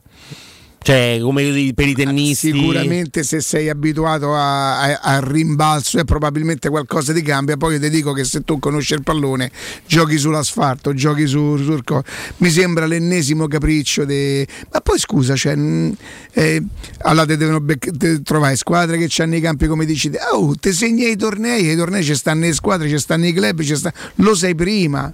Cioè, 0.82 1.20
come 1.22 1.44
i- 1.44 1.74
per 1.74 1.88
i 1.88 1.94
tennisti? 1.94 2.52
Sicuramente 2.52 3.24
se 3.24 3.42
sei 3.42 3.70
abituato 3.70 4.34
al 4.34 5.22
rimbalzo 5.22 6.00
e 6.00 6.06
probabilmente 6.06 6.70
qualcosa 6.70 7.14
ti 7.14 7.22
cambia. 7.22 7.58
Poi 7.58 7.74
io 7.74 7.80
ti 7.80 7.90
dico 7.90 8.14
che 8.14 8.24
se 8.24 8.44
tu 8.44 8.60
conosci 8.60 8.94
il 8.94 9.04
pallone, 9.04 9.52
giochi 9.86 10.18
sull'asfalto, 10.18 10.94
giochi 10.94 11.28
su, 11.28 11.58
sul 11.58 11.84
co- 11.84 12.02
Mi 12.38 12.50
sembra 12.50 12.86
l'ennesimo 12.86 13.48
capriccio. 13.48 14.06
de- 14.06 14.48
Ma 14.72 14.80
poi 14.80 14.98
scusa, 14.98 15.36
cioè, 15.36 15.56
mh, 15.56 15.96
eh, 16.34 16.64
allora 17.00 17.26
te 17.26 17.38
devono 17.38 17.60
bec- 17.60 17.96
te 17.98 18.22
trovare 18.24 18.56
squadre 18.56 18.98
che 18.98 19.22
hanno 19.22 19.36
i 19.36 19.42
campi 19.42 19.68
come 19.68 19.86
dici 19.86 20.10
te. 20.10 20.18
Oh, 20.32 20.56
ti 20.56 20.72
segni 20.72 21.04
ai 21.06 21.18
tornei, 21.18 21.70
ai 21.70 21.76
tornei 21.76 22.04
ci 22.04 22.16
stanno 22.16 22.46
le 22.46 22.54
squadre, 22.54 22.88
ci 22.88 22.98
stanno 22.98 23.26
i 23.28 23.34
club, 23.34 23.62
ci 23.62 23.76
sta- 23.76 23.94
lo 24.16 24.34
sai 24.34 24.56
prima. 24.56 25.14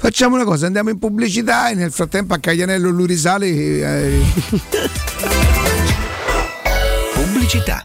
Facciamo 0.00 0.36
una 0.36 0.44
cosa, 0.44 0.66
andiamo 0.66 0.90
in 0.90 0.98
pubblicità 0.98 1.70
e 1.70 1.74
nel 1.74 1.90
frattempo 1.90 2.32
a 2.32 2.38
Caglianello 2.38 2.88
lui 2.88 3.06
risale. 3.06 3.46
eh, 3.48 4.20
Pubblicità. 7.14 7.84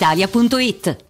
brispalitalia.it. 0.00 1.09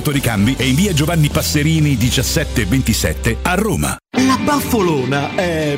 e 0.57 0.67
in 0.67 0.75
via 0.75 0.93
Giovanni 0.93 1.29
Passerini 1.29 1.95
1727 1.95 3.37
a 3.43 3.53
Roma. 3.53 3.97
La 4.17 4.37
baffolona 4.43 5.35
è 5.35 5.77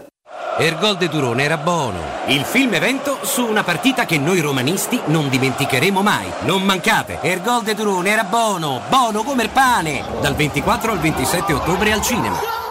Ergol 0.61 0.95
de 0.95 1.09
Durone 1.09 1.41
era 1.41 1.57
buono. 1.57 1.97
Il 2.27 2.43
film 2.43 2.75
evento 2.75 3.17
su 3.23 3.43
una 3.43 3.63
partita 3.63 4.05
che 4.05 4.19
noi 4.19 4.41
romanisti 4.41 5.01
non 5.05 5.27
dimenticheremo 5.27 6.03
mai. 6.03 6.31
Non 6.41 6.61
mancate, 6.61 7.17
Ergol 7.19 7.63
de 7.63 7.73
Durone 7.73 8.11
era 8.11 8.25
buono, 8.25 8.79
buono 8.87 9.23
come 9.23 9.41
il 9.41 9.49
pane. 9.49 10.03
Dal 10.21 10.35
24 10.35 10.91
al 10.91 10.99
27 10.99 11.53
ottobre 11.53 11.91
al 11.91 12.03
cinema. 12.03 12.70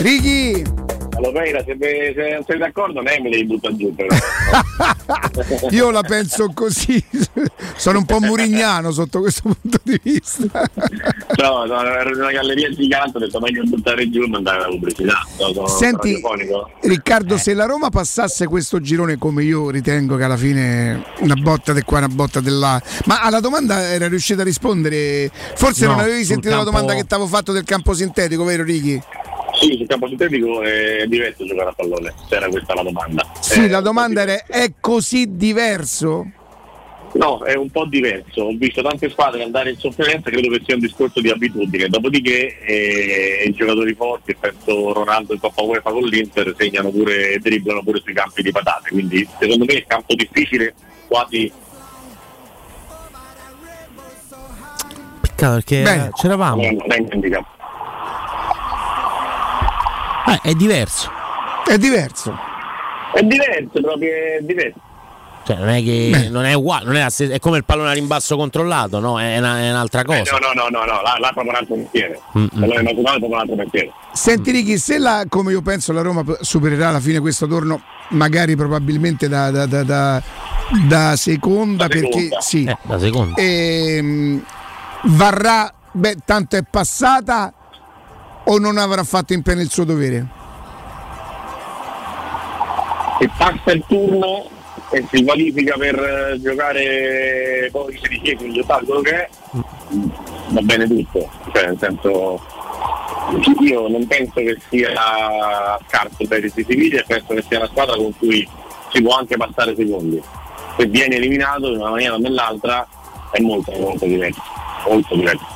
Righi! 0.00 0.64
Alopeira, 1.16 1.62
se, 1.64 1.76
se 1.78 2.30
non 2.32 2.44
sei 2.46 2.56
d'accordo, 2.56 3.02
lei 3.02 3.20
me 3.20 3.28
li 3.28 3.44
butta 3.44 3.74
giù 3.76 3.94
però. 3.94 4.08
Io 5.70 5.90
la 5.90 6.00
penso 6.00 6.50
così, 6.54 7.04
sono 7.76 7.98
un 7.98 8.06
po' 8.06 8.20
murignano 8.20 8.90
sotto 8.90 9.20
questo 9.20 9.54
punto 9.60 9.78
di 9.82 10.00
vista. 10.02 10.46
no, 11.36 11.64
no, 11.66 11.82
ero 11.84 12.10
in 12.14 12.20
una 12.20 12.30
galleria 12.30 12.70
gigante, 12.70 13.18
ho 13.18 13.20
detto 13.20 13.38
meglio 13.38 13.62
buttare 13.64 14.08
giù 14.08 14.22
e 14.22 14.28
mandare 14.28 14.60
la 14.60 14.66
pubblicità. 14.68 15.26
No, 15.54 15.66
Senti. 15.66 16.18
Riccardo, 16.80 17.36
se 17.36 17.52
la 17.52 17.66
Roma 17.66 17.90
passasse 17.90 18.46
questo 18.46 18.80
girone 18.80 19.18
come 19.18 19.42
io 19.44 19.68
ritengo 19.68 20.16
che 20.16 20.24
alla 20.24 20.38
fine 20.38 21.04
una 21.18 21.34
botta 21.34 21.74
di 21.74 21.82
qua, 21.82 21.98
una 21.98 22.08
botta 22.08 22.40
di 22.40 22.50
là, 22.50 22.80
ma 23.04 23.20
alla 23.20 23.40
domanda 23.40 23.82
era 23.92 24.08
riuscito 24.08 24.40
a 24.40 24.44
rispondere? 24.44 25.30
Forse 25.54 25.84
No, 25.84 25.92
non 25.92 26.00
avevi 26.00 26.24
sentito 26.24 26.48
la 26.48 26.62
campo- 26.62 26.70
domanda 26.70 26.94
che 26.94 27.04
ti 27.04 27.12
avevo 27.12 27.28
fatto 27.28 27.52
del 27.52 27.64
campo 27.64 27.92
sintetico, 27.92 28.42
vero 28.44 28.62
Righi? 28.64 29.02
Sì, 29.60 29.76
sul 29.76 29.86
campo 29.86 30.08
sintetico 30.08 30.62
è 30.62 31.04
diverso 31.06 31.44
giocare 31.44 31.68
a 31.68 31.72
pallone, 31.74 32.14
se 32.26 32.34
era 32.36 32.48
questa 32.48 32.72
la 32.74 32.82
domanda. 32.82 33.30
Sì, 33.40 33.64
Eh, 33.64 33.68
la 33.68 33.80
domanda 33.82 34.22
era 34.22 34.46
è 34.46 34.72
così 34.80 35.36
diverso? 35.36 36.30
No, 37.12 37.42
è 37.42 37.54
un 37.56 37.68
po' 37.70 37.84
diverso. 37.86 38.44
Ho 38.44 38.52
visto 38.56 38.80
tante 38.82 39.10
squadre 39.10 39.42
andare 39.42 39.70
in 39.70 39.76
sofferenza, 39.76 40.30
credo 40.30 40.48
che 40.48 40.62
sia 40.64 40.76
un 40.76 40.80
discorso 40.80 41.20
di 41.20 41.28
abitudine. 41.28 41.88
Dopodiché 41.88 42.56
eh, 42.60 43.44
i 43.46 43.52
giocatori 43.52 43.92
forti, 43.94 44.34
penso 44.38 44.92
Ronaldo 44.92 45.34
in 45.34 45.40
Coppa 45.40 45.60
UEFA 45.62 45.90
con 45.90 46.04
l'Inter, 46.04 46.54
segnano 46.56 46.90
pure, 46.90 47.36
dribblano 47.40 47.82
pure 47.82 48.00
sui 48.02 48.14
campi 48.14 48.42
di 48.42 48.52
patate. 48.52 48.90
Quindi 48.90 49.28
secondo 49.40 49.64
me 49.66 49.74
è 49.74 49.84
campo 49.86 50.14
difficile, 50.14 50.72
quasi 51.08 51.52
Peccato 55.20 55.54
perché 55.54 55.82
Bene. 55.82 56.10
c'eravamo. 56.14 56.62
non 56.62 56.92
è 56.92 56.96
Eh, 60.26 60.40
è 60.50 60.54
diverso. 60.54 61.10
È 61.66 61.76
diverso. 61.78 62.36
È 63.14 63.22
diverso, 63.22 63.80
proprio 63.80 64.10
è 64.10 64.38
diverso. 64.42 64.78
Cioè, 65.42 65.56
non 65.56 65.68
è 65.70 65.82
che 65.82 66.28
non 66.30 66.44
è 66.44 66.52
uguale, 66.52 66.84
non 66.84 66.96
è, 66.96 67.00
la 67.02 67.10
stessa- 67.10 67.32
è 67.34 67.38
come 67.38 67.56
il 67.56 67.64
pallone 67.64 67.88
a 67.88 67.92
rimbasso 67.92 68.36
controllato, 68.36 69.00
no? 69.00 69.18
È, 69.18 69.38
una- 69.38 69.58
è 69.58 69.70
un'altra 69.70 70.02
Eh, 70.02 70.04
cosa. 70.04 70.36
no, 70.38 70.52
no, 70.52 70.68
no, 70.68 70.68
no, 70.68 70.84
no, 70.84 71.00
là, 71.02 71.16
là 71.18 71.28
è 71.30 71.32
proprio 71.32 71.48
un 71.50 71.54
altro 71.56 71.76
mestiere. 71.76 72.20
Mm, 72.38 72.42
mm. 72.56 72.62
Allora, 72.62 72.82
naturale 72.82 73.16
è 73.16 73.18
proprio 73.18 73.28
un 73.28 73.38
altro 73.38 73.54
mestiere. 73.56 73.92
Senti 74.12 74.50
Righi, 74.50 74.78
se 74.78 74.98
la, 74.98 75.24
come 75.28 75.52
io 75.52 75.62
penso 75.62 75.92
la 75.92 76.02
Roma 76.02 76.22
supererà 76.40 76.88
alla 76.88 77.00
fine 77.00 77.18
questo 77.20 77.46
torno, 77.46 77.80
magari 78.10 78.54
probabilmente 78.54 79.28
da, 79.28 79.50
da- 79.50 79.66
da- 79.66 79.82
da- 79.82 80.22
da 80.86 81.16
seconda, 81.16 81.86
Da 81.86 81.88
perché 81.94 82.12
seconda. 82.12 82.40
sì, 82.40 82.64
Eh, 82.64 82.76
da 82.82 82.98
seconda. 82.98 83.40
Ehm, 83.40 84.44
varrà, 85.04 85.72
beh, 85.90 86.16
tanto 86.24 86.56
è 86.56 86.62
passata 86.70 87.52
o 88.44 88.58
non 88.58 88.78
avrà 88.78 89.04
fatto 89.04 89.32
in 89.32 89.42
pieno 89.42 89.60
il 89.60 89.70
suo 89.70 89.84
dovere? 89.84 90.26
Se 93.18 93.30
passa 93.36 93.72
il 93.72 93.84
turno 93.86 94.48
e 94.90 95.06
si 95.12 95.22
qualifica 95.22 95.76
per 95.76 95.94
eh, 95.98 96.40
giocare 96.40 97.68
poi 97.70 97.94
i 97.94 97.98
sedicesimi, 98.00 98.52
gli 98.52 98.58
ottavi, 98.58 98.86
quello 98.86 99.00
che 99.02 99.14
è, 99.14 99.28
va 100.48 100.60
bene 100.62 100.86
tutto. 100.88 101.30
Cioè, 101.52 101.66
nel 101.66 101.78
senso, 101.78 102.40
io 103.60 103.88
non 103.88 104.06
penso 104.06 104.32
che 104.34 104.58
sia 104.68 105.78
scarso 105.86 106.26
per 106.26 106.44
i 106.44 106.50
Siviglia 106.50 107.00
e 107.00 107.04
penso 107.06 107.34
che 107.34 107.44
sia 107.46 107.58
una 107.58 107.68
squadra 107.68 107.96
con 107.96 108.16
cui 108.16 108.48
si 108.90 109.02
può 109.02 109.16
anche 109.16 109.36
passare 109.36 109.74
secondi. 109.76 110.20
Se 110.76 110.86
viene 110.86 111.16
eliminato 111.16 111.68
in 111.68 111.80
una 111.80 111.90
maniera 111.90 112.14
o 112.14 112.18
nell'altra 112.18 112.86
è 113.30 113.40
molto 113.40 113.70
molto 113.78 114.06
diverso. 114.06 114.42
Molto 114.88 115.14
diverso. 115.14 115.46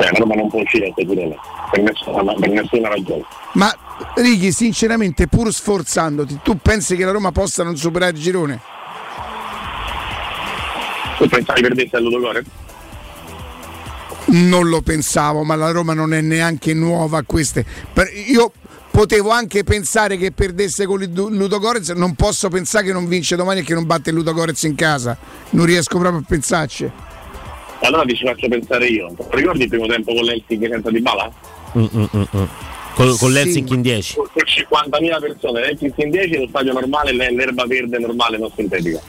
Cioè, 0.00 0.10
la 0.10 0.18
Roma 0.18 0.34
non 0.34 0.48
può 0.48 0.60
uscire 0.60 0.90
questo 0.92 1.14
girone 1.14 1.36
per 1.70 1.82
nessuna, 1.82 2.34
per 2.34 2.48
nessuna 2.50 2.88
ragione. 2.88 3.24
Ma 3.52 3.74
Righi, 4.14 4.52
sinceramente, 4.52 5.26
pur 5.26 5.52
sforzandoti, 5.52 6.40
tu 6.42 6.58
pensi 6.60 6.96
che 6.96 7.04
la 7.04 7.12
Roma 7.12 7.32
possa 7.32 7.62
non 7.62 7.76
superare 7.76 8.12
il 8.12 8.22
girone? 8.22 8.60
Tu 11.16 11.28
pensavi 11.28 11.60
perdesse 11.62 11.96
all'Udogore? 11.96 12.44
Non 14.26 14.68
lo 14.68 14.82
pensavo, 14.82 15.44
ma 15.44 15.54
la 15.54 15.70
Roma 15.70 15.94
non 15.94 16.12
è 16.12 16.20
neanche 16.20 16.74
nuova 16.74 17.18
a 17.18 17.24
queste. 17.24 17.64
Io 18.26 18.52
potevo 18.90 19.30
anche 19.30 19.62
pensare 19.64 20.16
che 20.16 20.32
perdesse 20.32 20.84
con 20.84 21.00
il 21.02 21.10
Du- 21.10 21.28
Ludogorez, 21.28 21.90
non 21.90 22.14
posso 22.14 22.48
pensare 22.48 22.86
che 22.86 22.92
non 22.92 23.06
vince 23.06 23.36
domani 23.36 23.60
e 23.60 23.62
che 23.62 23.74
non 23.74 23.86
batte 23.86 24.10
il 24.10 24.16
Ludogorez 24.16 24.62
in 24.64 24.74
casa. 24.74 25.16
Non 25.50 25.64
riesco 25.64 25.98
proprio 25.98 26.20
a 26.20 26.24
pensarci. 26.26 26.90
Allora 27.80 28.02
ti 28.04 28.14
ci 28.16 28.24
faccio 28.24 28.48
pensare 28.48 28.86
io. 28.86 29.14
Ricordi 29.30 29.64
il 29.64 29.68
primo 29.68 29.86
tempo 29.86 30.14
con 30.14 30.24
l'Helsinki 30.24 30.66
senza 30.68 30.90
Di 30.90 31.00
Bala? 31.00 31.30
Mm, 31.78 31.84
mm, 31.94 32.04
mm. 32.14 32.22
Con, 32.94 33.08
con 33.08 33.28
Sì. 33.28 33.32
l'Helsinki 33.32 33.74
in 33.74 33.82
10. 33.82 34.14
Con 34.14 34.26
50.000 34.34 35.20
persone, 35.20 35.60
l'Helsinki 35.60 36.02
in 36.02 36.10
10, 36.10 36.38
lo 36.38 36.46
stadio 36.48 36.72
normale, 36.72 37.12
l'e- 37.12 37.30
l'erba 37.34 37.64
verde 37.66 37.98
normale, 37.98 38.38
non 38.38 38.50
sintetica. 38.56 39.00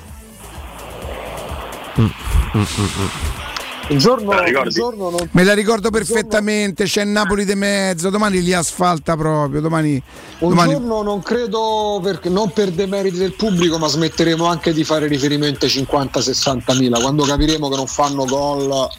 Un 3.89 3.97
giorno, 3.99 4.31
un 4.31 4.69
giorno 4.69 5.09
non 5.09 5.29
Me 5.31 5.43
la 5.45 5.53
ricordo 5.53 5.89
perfettamente, 5.89 6.83
c'è 6.83 7.05
Napoli 7.05 7.45
di 7.45 7.55
mezzo, 7.55 8.09
domani 8.09 8.41
li 8.41 8.53
asfalta 8.53 9.15
proprio, 9.15 9.61
domani... 9.61 10.01
Un 10.39 10.49
domani- 10.49 10.71
giorno 10.73 11.01
non 11.03 11.21
credo, 11.21 12.01
perché, 12.03 12.27
non 12.27 12.51
per 12.51 12.71
demeriti 12.71 13.17
del 13.17 13.33
pubblico, 13.33 13.77
ma 13.77 13.87
smetteremo 13.87 14.45
anche 14.45 14.73
di 14.73 14.83
fare 14.83 15.07
riferimento 15.07 15.65
ai 15.65 15.71
50-60 15.71 16.77
mila. 16.77 16.99
Quando 16.99 17.23
capiremo 17.23 17.69
che 17.69 17.75
non 17.77 17.87
fanno 17.87 18.25
gol 18.25 18.89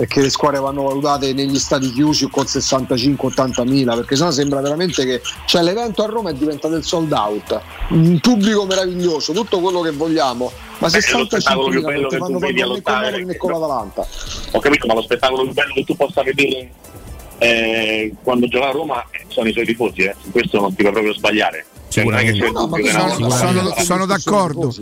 perché 0.00 0.22
le 0.22 0.30
squadre 0.30 0.60
vanno 0.60 0.84
valutate 0.84 1.34
negli 1.34 1.58
stati 1.58 1.92
chiusi 1.92 2.24
o 2.24 2.30
con 2.30 2.44
65-80 2.44 3.68
mila, 3.68 3.94
perché 3.94 4.16
sennò 4.16 4.30
sembra 4.30 4.62
veramente 4.62 5.04
che 5.04 5.20
cioè, 5.44 5.62
l'evento 5.62 6.02
a 6.02 6.06
Roma 6.06 6.30
è 6.30 6.32
diventato 6.32 6.74
il 6.74 6.82
sold 6.82 7.12
out. 7.12 7.60
Un 7.90 8.18
pubblico 8.18 8.64
meraviglioso, 8.64 9.34
tutto 9.34 9.60
quello 9.60 9.82
che 9.82 9.90
vogliamo, 9.90 10.50
ma 10.78 10.88
Beh, 10.88 10.96
è 10.96 11.12
lo 11.12 11.28
65 11.28 11.28
spettacolo 11.28 11.68
più 11.68 11.80
mila 11.80 11.90
bello 11.90 12.00
non 12.00 12.08
ti 12.08 12.14
che 12.14 12.20
fanno 12.22 12.38
tu 12.38 12.46
vedi 12.46 12.62
allottare. 12.62 13.04
Napoli 13.04 13.24
né 13.26 13.36
con 13.36 13.50
l'Atalanta. 13.50 14.06
Ho 14.52 14.58
capito, 14.60 14.86
ma 14.86 14.94
lo 14.94 15.02
spettacolo 15.02 15.42
più 15.42 15.52
bello 15.52 15.74
che 15.74 15.84
tu 15.84 15.96
possa 15.96 16.22
vedere 16.22 16.70
eh, 17.36 18.14
quando 18.22 18.48
gioca 18.48 18.68
a 18.68 18.70
Roma 18.70 19.04
eh, 19.10 19.26
sono 19.28 19.48
i 19.50 19.52
suoi 19.52 19.66
tifosi, 19.66 20.00
eh. 20.00 20.16
questo 20.30 20.60
non 20.60 20.74
ti 20.74 20.80
puoi 20.80 20.92
proprio 20.92 21.12
sbagliare. 21.12 21.66
Cioè, 21.88 22.04
non 22.04 22.14
è 22.14 22.24
che 22.24 22.32
c'è 22.32 22.46
il 22.46 22.52
No, 22.52 22.70
sono, 22.70 23.18
no, 23.18 23.30
sono- 23.30 23.74
sono 23.82 24.06
d'accordo. 24.06 24.74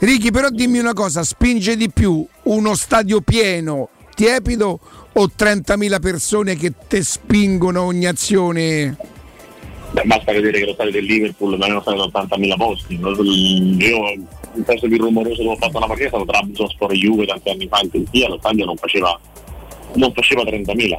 Ricky, 0.00 0.32
però 0.32 0.48
dimmi 0.48 0.80
una 0.80 0.94
cosa, 0.94 1.22
spinge 1.22 1.76
di 1.76 1.90
più 1.90 2.26
uno 2.42 2.74
stadio 2.74 3.20
pieno, 3.20 3.90
tiepido 4.14 4.78
o 5.12 5.30
30.000 5.36 6.00
persone 6.00 6.56
che 6.56 6.72
te 6.88 7.02
spingono 7.02 7.82
ogni 7.82 8.06
azione? 8.06 8.96
Beh, 9.92 10.02
basta 10.04 10.32
vedere 10.32 10.58
che 10.58 10.66
lo 10.66 10.72
stadio 10.72 10.92
del 10.92 11.04
Liverpool 11.04 11.56
non 11.56 11.68
è 11.68 11.70
uno 11.72 11.80
stadio 11.80 12.06
da 12.06 12.22
80.000 12.22 12.56
posti. 12.56 12.98
Io 12.98 14.24
posto 14.64 14.88
più 14.88 14.96
rumoroso 14.98 15.42
dove 15.42 15.54
ho 15.54 15.56
fatto 15.56 15.76
una 15.76 15.86
partita 15.86 16.06
è 16.06 16.10
stato 16.10 16.24
Trabzonspor 16.24 16.92
Juve 16.92 17.26
tanti 17.26 17.50
anni 17.50 17.68
fa 17.68 17.80
in 17.80 17.90
Turchia, 17.90 18.28
lo 18.28 18.38
stadio 18.38 18.64
non 18.64 18.76
faceva, 18.76 19.20
non 19.94 20.12
faceva 20.12 20.42
30.000. 20.42 20.98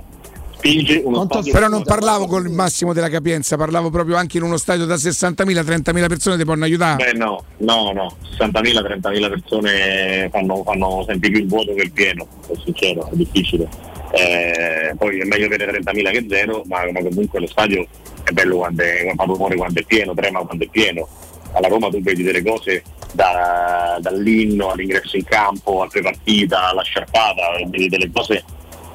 Spinge 0.66 1.02
uno 1.06 1.26
stadio 1.26 1.54
Però 1.54 1.68
non 1.68 1.84
parlavo 1.84 2.26
con 2.26 2.44
il 2.44 2.52
massimo 2.52 2.92
della 2.92 3.10
capienza, 3.10 3.56
parlavo 3.56 3.92
proprio 3.92 4.16
anche 4.16 4.38
in 4.38 4.44
uno 4.44 4.58
stadio 4.58 4.86
da 4.86 4.96
60.000, 4.96 5.36
30.000 5.44 6.08
persone 6.08 6.38
ti 6.38 6.44
possono 6.44 6.64
aiutare. 6.64 7.12
Beh 7.12 7.18
no, 7.18 7.44
no, 7.58 7.92
no, 7.92 8.16
60.000, 8.36 9.00
30.000 9.00 9.30
persone 9.30 10.30
fanno, 10.32 10.64
fanno 10.64 11.04
sempre 11.08 11.30
più 11.30 11.40
il 11.40 11.48
vuoto 11.48 11.74
che 11.76 11.84
il 11.84 11.92
pieno, 11.92 12.28
sono 12.48 12.60
sincero, 12.64 13.08
è 13.12 13.16
difficile. 13.16 13.68
Eh, 14.12 14.96
poi 14.98 15.20
è 15.20 15.26
meglio 15.26 15.46
avere 15.46 15.80
30.000 15.80 16.12
che 16.12 16.26
zero, 16.28 16.64
ma, 16.66 16.90
ma 16.92 17.02
comunque 17.02 17.40
lo 17.40 17.48
stadio 17.48 17.86
è 18.24 18.32
bello 18.32 18.58
quando 18.58 18.82
è, 18.82 19.14
fa 19.16 19.24
rumore 19.24 19.56
quando 19.56 19.80
è 19.80 19.84
pieno, 19.84 20.16
trema 20.16 20.40
quando 20.40 20.64
è 20.64 20.68
pieno. 20.68 21.08
Alla 21.52 21.68
Roma 21.68 21.90
tu 21.90 22.02
vedi 22.02 22.24
delle 22.24 22.44
cose 22.44 22.84
da- 23.14 23.98
dall'inno 24.02 24.72
all'ingresso 24.72 25.16
in 25.16 25.24
campo, 25.26 25.84
a 25.84 25.88
pre-partita, 25.88 26.70
alla 26.70 26.82
sciarpata, 26.82 27.44
vedi 27.68 27.88
delle 27.88 28.10
cose 28.12 28.44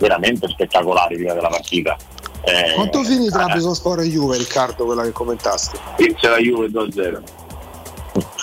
veramente 0.05 0.49
spettacolari 0.49 1.17
prima 1.17 1.35
della 1.35 1.49
partita. 1.49 1.97
Eh, 2.43 2.73
Quanto 2.75 3.05
finì 3.05 3.29
tra 3.29 3.43
eh, 3.45 3.47
Trabzonspor 3.49 4.01
e 4.01 4.09
Juve, 4.09 4.39
Riccardo, 4.39 4.85
quella 4.87 5.03
che 5.03 5.12
commentasti? 5.12 5.79
Inizia 5.99 6.31
la 6.31 6.39
Juve 6.39 6.69
2-0. 6.69 7.20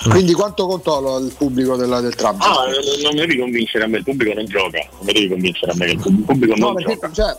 Quindi 0.10 0.34
quanto 0.34 0.68
contò 0.68 1.18
il 1.20 1.34
pubblico 1.36 1.76
della- 1.76 2.00
del 2.00 2.16
Trabzonspor? 2.16 2.64
Ah, 2.66 2.70
non- 2.70 3.12
mi 3.14 3.20
devi 3.20 3.40
convincere 3.40 3.84
a 3.84 3.88
me, 3.88 3.98
il 3.98 4.04
pubblico 4.04 4.34
non 4.36 4.46
gioca, 4.46 4.80
non 4.80 5.06
mi 5.06 5.14
devi 5.14 5.28
convincere 5.30 5.72
a 5.72 5.76
me 5.76 5.86
che 5.88 5.92
il 5.94 5.98
pub- 6.00 6.18
il 6.20 6.24
pubblico 6.26 6.54
No, 6.56 6.66
non 6.68 6.76
perché 6.76 6.94
gioca. 6.94 7.12
cioè, 7.12 7.36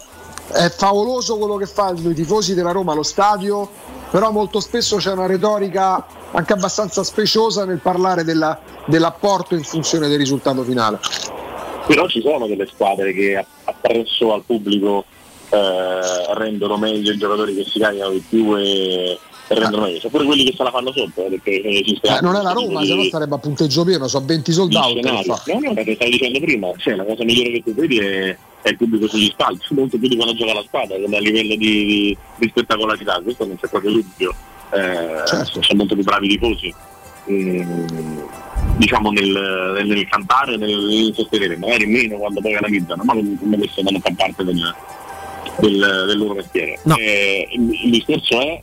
è 0.64 0.68
favoloso 0.70 1.38
quello 1.38 1.56
che 1.56 1.66
fanno 1.66 2.10
i 2.10 2.14
tifosi 2.14 2.54
della 2.54 2.72
Roma 2.72 2.92
allo 2.92 3.02
stadio, 3.04 3.68
però 4.10 4.30
molto 4.32 4.58
spesso 4.60 4.96
c'è 4.96 5.12
una 5.12 5.26
retorica 5.26 6.04
anche 6.32 6.52
abbastanza 6.52 7.04
speciosa 7.04 7.64
nel 7.64 7.78
parlare 7.78 8.24
della- 8.24 8.58
dell'apporto 8.86 9.54
in 9.54 9.62
funzione 9.62 10.08
del 10.08 10.18
risultato 10.18 10.62
finale. 10.64 10.98
Però 11.88 12.06
ci 12.08 12.20
sono 12.20 12.46
delle 12.46 12.66
squadre 12.66 13.12
che 13.12 13.44
appresso 13.64 14.32
al 14.34 14.42
pubblico 14.44 15.04
eh, 15.50 16.34
rendono 16.34 16.76
meglio 16.76 17.12
i 17.12 17.16
giocatori 17.16 17.54
che 17.54 17.64
si 17.64 17.78
caricano 17.78 18.10
di 18.12 18.22
più 18.28 18.54
e, 18.58 19.18
e 19.48 19.54
rendono 19.54 19.84
meglio. 19.84 19.98
C'è 19.98 20.08
pure 20.10 20.24
quelli 20.24 20.44
che 20.44 20.54
se 20.54 20.62
la 20.62 20.70
fanno 20.70 20.92
sotto, 20.92 21.24
eh, 21.24 21.30
perché 21.30 21.62
esiste 21.64 22.06
Eh, 22.08 22.20
non 22.20 22.34
è 22.36 22.42
la 22.42 22.52
Roma, 22.52 22.84
se 22.84 22.94
no 22.94 23.02
sarebbe 23.04 23.34
a 23.34 23.38
punteggio 23.38 23.84
pieno, 23.84 24.06
sono 24.06 24.26
20 24.26 24.52
sold 24.52 24.68
di 24.68 24.76
out. 24.76 24.94
che 24.94 25.00
scenario. 25.02 25.34
fa. 25.34 25.42
No, 25.46 25.58
no, 25.60 25.74
perché 25.74 25.94
stavo 25.94 26.10
dicendo 26.10 26.40
prima, 26.40 26.68
cioè, 26.76 26.94
la 26.94 27.04
cosa 27.04 27.24
migliore 27.24 27.50
che 27.52 27.62
tu 27.64 27.74
vedi 27.74 27.98
è, 27.98 28.36
è 28.60 28.68
il 28.68 28.76
pubblico 28.76 29.08
sugli 29.08 29.28
spalti, 29.30 29.64
molto 29.74 29.98
più 29.98 30.08
di 30.08 30.16
quando 30.16 30.34
gioca 30.34 30.52
la 30.52 30.64
squadra, 30.66 30.98
come 31.00 31.16
a 31.16 31.20
livello 31.20 31.56
di, 31.56 31.84
di- 31.86 32.16
di 32.36 32.48
spettacolarità, 32.48 33.18
questo 33.22 33.46
non 33.46 33.56
c'è 33.58 33.68
proprio 33.68 33.92
dubbio. 33.92 34.34
Eh, 34.74 35.22
Certo. 35.26 35.62
Sono 35.62 35.78
molto 35.78 35.94
più 35.94 36.04
bravi 36.04 36.26
i 36.26 36.28
tifosi. 36.38 36.74
mm, 37.30 37.86
diciamo 38.78 39.10
nel, 39.10 39.82
nel 39.84 40.08
cantare, 40.08 40.56
nel, 40.56 40.70
nel 40.70 41.12
sostenere, 41.14 41.56
magari 41.56 41.86
meno 41.86 42.16
quando 42.16 42.40
poi 42.40 42.54
analizzano, 42.54 43.02
ma 43.04 43.12
non- 43.12 43.36
come 43.38 43.58
questo 43.58 43.82
non 43.82 44.00
fa 44.00 44.12
parte 44.16 44.44
del, 44.44 44.74
del- 45.58 46.04
del 46.06 46.18
loro 46.18 46.34
mestiere. 46.34 46.78
Eh, 46.98 47.48
il, 47.52 47.70
il 47.84 47.90
discorso 47.90 48.40
è 48.40 48.62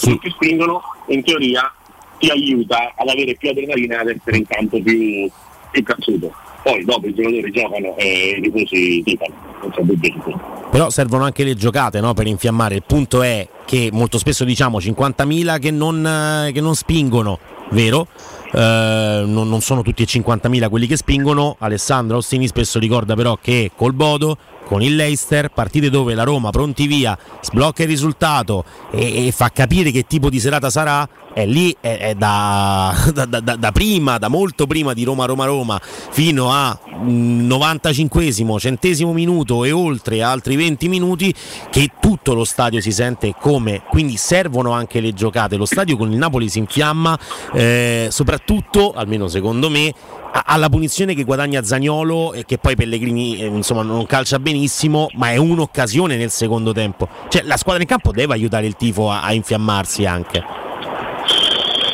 quello 0.00 0.18
che 0.18 0.30
spingono 0.30 0.80
in 1.08 1.24
teoria 1.24 1.72
ti 2.18 2.30
aiuta 2.30 2.92
ad 2.96 3.08
avere 3.08 3.34
più 3.34 3.50
adrenalina 3.50 3.96
e 3.96 3.98
ad 3.98 4.08
essere 4.08 4.36
in 4.38 4.46
campo 4.46 4.80
più, 4.80 5.28
più 5.70 5.82
cazzuto. 5.82 6.32
Poi 6.62 6.84
dopo 6.84 7.06
i 7.06 7.14
giocatori 7.14 7.50
giocano 7.50 7.96
e 7.96 8.36
i 8.38 8.42
tifosi 8.42 9.02
tifano, 9.04 9.34
non. 9.60 10.40
Però 10.70 10.90
servono 10.90 11.24
anche 11.24 11.44
le 11.44 11.54
giocate 11.54 12.00
no, 12.00 12.14
per 12.14 12.26
infiammare. 12.26 12.74
Il 12.76 12.82
punto 12.86 13.22
è 13.22 13.46
che 13.64 13.90
molto 13.92 14.18
spesso 14.18 14.44
diciamo 14.44 14.78
50.000 14.78 15.58
che 15.58 15.70
non, 15.70 16.06
eh, 16.06 16.52
che 16.52 16.60
non 16.60 16.74
spingono, 16.74 17.38
vero? 17.70 18.06
Eh, 18.52 19.22
non, 19.26 19.48
non 19.48 19.60
sono 19.60 19.82
tutti 19.82 20.02
e 20.02 20.06
50.000 20.06 20.68
quelli 20.68 20.86
che 20.86 20.96
spingono. 20.96 21.56
Alessandro 21.58 22.18
Ostini 22.18 22.46
spesso 22.46 22.78
ricorda 22.78 23.14
però 23.14 23.38
che 23.40 23.70
col 23.74 23.92
Bodo, 23.92 24.36
con 24.68 24.82
il 24.82 24.96
Leicester, 24.96 25.48
partite 25.48 25.88
dove 25.88 26.14
la 26.14 26.24
Roma 26.24 26.50
pronti 26.50 26.86
via, 26.86 27.18
sblocca 27.40 27.84
il 27.84 27.88
risultato 27.88 28.64
e, 28.90 29.26
e 29.26 29.32
fa 29.32 29.48
capire 29.48 29.90
che 29.90 30.06
tipo 30.06 30.28
di 30.28 30.38
serata 30.38 30.68
sarà, 30.68 31.08
è 31.32 31.46
lì 31.46 31.74
è, 31.80 31.96
è 31.98 32.14
da, 32.14 32.94
da- 33.14 33.24
da- 33.24 33.40
da- 33.40 33.72
prima, 33.72 34.18
da 34.18 34.28
molto 34.28 34.66
prima 34.66 34.92
di 34.92 35.04
Roma 35.04 35.24
Roma 35.24 35.46
Roma 35.46 35.80
fino 35.80 36.52
a 36.52 36.78
mm, 36.98 37.50
95esimo, 37.50 38.58
centesimo 38.58 39.14
minuto 39.14 39.64
e 39.64 39.72
oltre 39.72 40.22
altri 40.22 40.56
20 40.56 40.88
minuti 40.88 41.34
che 41.70 41.92
tutto 41.98 42.34
lo 42.34 42.44
stadio 42.44 42.82
si 42.82 42.92
sente 42.92 43.34
come, 43.40 43.84
quindi 43.88 44.18
servono 44.18 44.72
anche 44.72 45.00
le 45.00 45.14
giocate, 45.14 45.56
lo 45.56 45.64
stadio 45.64 45.96
con 45.96 46.12
il 46.12 46.18
Napoli 46.18 46.50
si 46.50 46.58
infiamma 46.58 47.18
eh, 47.54 48.08
soprattutto, 48.10 48.92
almeno 48.92 49.28
secondo 49.28 49.70
me, 49.70 49.94
alla 50.30 50.68
punizione 50.68 51.14
che 51.14 51.24
guadagna 51.24 51.62
Zagnolo 51.62 52.32
e 52.32 52.44
che 52.44 52.58
poi 52.58 52.76
Pellegrini 52.76 53.40
eh, 53.40 53.46
insomma 53.46 53.82
non 53.82 54.06
calcia 54.06 54.38
benissimo, 54.38 55.08
ma 55.14 55.30
è 55.30 55.36
un'occasione 55.36 56.16
nel 56.16 56.30
secondo 56.30 56.72
tempo. 56.72 57.08
Cioè 57.28 57.42
la 57.42 57.56
squadra 57.56 57.82
in 57.82 57.88
campo 57.88 58.12
deve 58.12 58.34
aiutare 58.34 58.66
il 58.66 58.76
tifo 58.76 59.10
a, 59.10 59.22
a 59.22 59.32
infiammarsi 59.32 60.04
anche. 60.06 60.66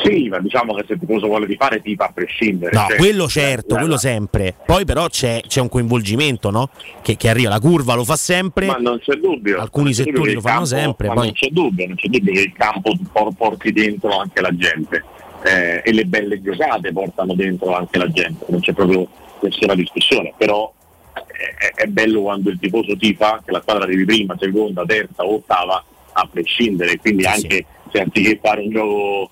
Sì, 0.04 0.28
ma 0.28 0.38
diciamo 0.38 0.74
che 0.74 0.84
se 0.86 0.92
il 0.94 0.98
tifoso 0.98 1.26
vuole 1.26 1.46
di 1.46 1.56
fare 1.56 1.80
tifa 1.80 2.04
a 2.04 2.12
prescindere. 2.12 2.76
No, 2.76 2.86
cioè, 2.88 2.96
quello 2.98 3.26
certo, 3.26 3.74
la- 3.74 3.80
quello 3.80 3.96
sempre. 3.96 4.54
Poi 4.66 4.84
però 4.84 5.08
c'è, 5.08 5.40
c'è 5.46 5.62
un 5.62 5.70
coinvolgimento, 5.70 6.50
no? 6.50 6.68
Che, 7.00 7.16
che 7.16 7.30
arriva, 7.30 7.48
la 7.48 7.58
curva 7.58 7.94
lo 7.94 8.04
fa 8.04 8.16
sempre. 8.16 8.66
Ma 8.66 8.76
non 8.76 8.98
c'è 8.98 9.14
dubbio. 9.14 9.58
Alcuni 9.58 9.92
c'è 9.92 10.04
dubbio 10.04 10.12
settori 10.12 10.28
che 10.28 10.34
lo 10.34 10.40
fanno 10.42 10.54
campo- 10.66 10.76
sempre. 10.76 11.08
ma 11.08 11.14
Poi... 11.14 11.24
non 11.24 11.32
c'è 11.32 11.48
dubbio, 11.50 11.86
non 11.86 11.96
c'è 11.96 12.08
dubbio 12.08 12.32
che 12.34 12.40
il 12.40 12.52
campo 12.52 12.92
por- 13.12 13.34
porti 13.34 13.72
dentro 13.72 14.18
anche 14.18 14.40
la 14.42 14.54
gente 14.54 15.04
eh, 15.44 15.82
e 15.84 15.92
le 15.92 16.06
belle 16.06 16.40
giocate 16.40 16.92
portano 16.92 17.34
dentro 17.34 17.74
anche 17.74 17.98
la 17.98 18.10
gente, 18.10 18.46
non 18.48 18.60
c'è 18.60 18.72
proprio 18.72 19.06
nessuna 19.40 19.74
discussione, 19.74 20.32
però 20.36 20.72
è, 21.12 21.82
è 21.82 21.86
bello 21.86 22.22
quando 22.22 22.50
il 22.50 22.58
tifoso 22.58 22.96
tifa 22.96 23.42
che 23.44 23.52
la 23.52 23.60
squadra 23.60 23.84
arrivi 23.84 24.04
prima, 24.04 24.36
seconda, 24.38 24.84
terza 24.84 25.22
o 25.22 25.34
ottava 25.34 25.84
a 26.12 26.28
prescindere, 26.30 26.96
quindi 26.96 27.26
anche 27.26 27.66
se 27.90 28.00
anziché 28.00 28.38
fare 28.40 28.62
un 28.62 28.70
gioco 28.70 29.30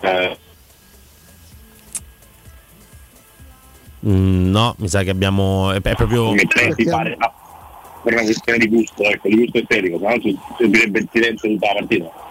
eh, 0.00 0.36
Mm, 4.06 4.50
no, 4.50 4.74
mi 4.78 4.88
sa 4.88 5.02
che 5.02 5.10
abbiamo. 5.10 5.72
È, 5.72 5.80
è 5.82 5.94
proprio. 5.94 6.32
pare 6.88 7.16
ah, 7.18 7.32
per 8.02 8.14
una 8.14 8.22
questione 8.22 8.58
di 8.58 8.68
gusto, 8.68 9.02
ecco, 9.02 9.28
di 9.28 9.36
gusto 9.36 9.58
estetico, 9.58 9.98
se 9.98 10.04
no 10.04 10.20
si 10.22 10.38
servirebbe 10.56 10.98
il 11.00 11.08
silenzio 11.12 11.48
di 11.48 11.54
tutta 11.54 11.66
la 11.66 11.78
partita. 11.80 12.29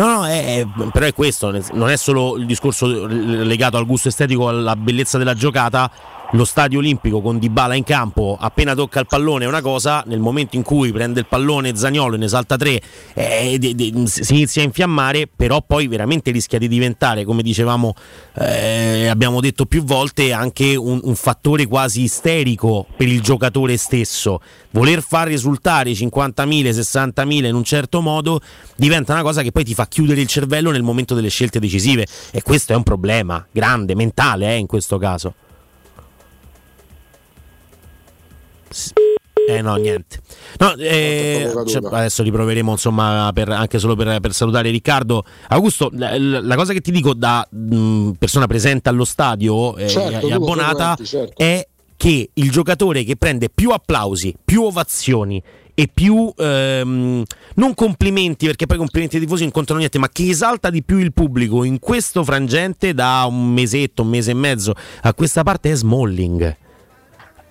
No, 0.00 0.06
no, 0.06 0.26
è- 0.26 0.66
però 0.92 1.04
è 1.04 1.12
questo, 1.12 1.52
non 1.74 1.90
è 1.90 1.96
solo 1.98 2.38
il 2.38 2.46
discorso 2.46 3.06
legato 3.06 3.76
al 3.76 3.84
gusto 3.84 4.08
estetico, 4.08 4.48
alla 4.48 4.74
bellezza 4.74 5.18
della 5.18 5.34
giocata, 5.34 5.90
lo 6.32 6.44
stadio 6.44 6.78
olimpico 6.78 7.20
con 7.20 7.38
Dybala 7.38 7.74
in 7.74 7.82
campo, 7.82 8.36
appena 8.38 8.74
tocca 8.74 9.00
il 9.00 9.06
pallone 9.06 9.44
è 9.44 9.48
una 9.48 9.60
cosa, 9.60 10.04
nel 10.06 10.20
momento 10.20 10.56
in 10.56 10.62
cui 10.62 10.92
prende 10.92 11.20
il 11.20 11.26
pallone 11.26 11.74
Zagnolo 11.74 12.14
e 12.14 12.18
ne 12.18 12.28
salta 12.28 12.56
tre 12.56 12.80
eh, 13.14 13.56
de, 13.58 13.74
de, 13.74 14.06
si 14.06 14.34
inizia 14.34 14.62
a 14.62 14.64
infiammare, 14.64 15.28
però 15.34 15.62
poi 15.66 15.88
veramente 15.88 16.30
rischia 16.30 16.58
di 16.58 16.68
diventare, 16.68 17.24
come 17.24 17.42
dicevamo, 17.42 17.94
eh, 18.34 19.08
abbiamo 19.08 19.40
detto 19.40 19.66
più 19.66 19.82
volte, 19.82 20.32
anche 20.32 20.76
un, 20.76 21.00
un 21.02 21.14
fattore 21.14 21.66
quasi 21.66 22.02
isterico 22.02 22.86
per 22.96 23.08
il 23.08 23.20
giocatore 23.20 23.76
stesso. 23.76 24.40
Voler 24.70 25.02
far 25.02 25.26
risultare 25.26 25.90
50.000, 25.90 26.70
60.000 26.70 27.46
in 27.46 27.54
un 27.54 27.64
certo 27.64 28.00
modo 28.00 28.40
diventa 28.76 29.12
una 29.12 29.22
cosa 29.22 29.42
che 29.42 29.50
poi 29.50 29.64
ti 29.64 29.74
fa 29.74 29.88
chiudere 29.88 30.20
il 30.20 30.28
cervello 30.28 30.70
nel 30.70 30.82
momento 30.82 31.14
delle 31.14 31.28
scelte 31.28 31.58
decisive 31.58 32.06
e 32.30 32.42
questo 32.42 32.72
è 32.72 32.76
un 32.76 32.84
problema 32.84 33.44
grande, 33.50 33.96
mentale 33.96 34.50
eh, 34.50 34.56
in 34.56 34.66
questo 34.66 34.96
caso. 34.96 35.34
Eh 39.48 39.62
no, 39.62 39.74
niente. 39.76 40.20
No, 40.58 40.74
eh, 40.76 41.50
cioè, 41.66 41.80
adesso 41.92 42.22
riproveremo 42.22 42.70
insomma 42.70 43.30
per, 43.34 43.48
anche 43.48 43.78
solo 43.78 43.96
per, 43.96 44.20
per, 44.20 44.32
salutare 44.32 44.70
Riccardo. 44.70 45.24
Augusto, 45.48 45.90
la, 45.94 46.16
la, 46.18 46.54
cosa 46.54 46.72
che 46.72 46.80
ti 46.80 46.92
dico 46.92 47.14
da 47.14 47.46
mh, 47.50 48.12
persona 48.18 48.46
presente 48.46 48.88
allo 48.88 49.04
stadio 49.04 49.76
eh, 49.76 49.88
certo, 49.88 50.28
e 50.28 50.32
abbonata 50.32 50.96
certo. 51.02 51.42
è 51.42 51.66
che 51.96 52.30
il 52.32 52.50
giocatore 52.50 53.02
che 53.02 53.16
prende 53.16 53.50
più 53.50 53.70
applausi, 53.70 54.34
più 54.42 54.62
ovazioni 54.62 55.42
e 55.74 55.88
più 55.92 56.32
ehm, 56.36 57.22
non 57.54 57.74
complimenti 57.74 58.46
perché 58.46 58.66
poi 58.66 58.76
complimenti 58.76 59.16
ai 59.16 59.22
tifosi 59.22 59.42
non 59.42 59.52
contano 59.52 59.78
niente 59.78 59.98
ma 59.98 60.08
che 60.08 60.28
esalta 60.28 60.70
di 60.70 60.82
più 60.82 60.98
il 60.98 61.12
pubblico 61.12 61.64
in 61.64 61.78
questo 61.78 62.22
frangente 62.24 62.94
da 62.94 63.24
un 63.26 63.52
mesetto, 63.52 64.02
un 64.02 64.08
mese 64.08 64.30
e 64.30 64.34
mezzo 64.34 64.74
a 65.02 65.14
questa 65.14 65.42
parte 65.42 65.72
è 65.72 65.74
Smalling 65.74 66.59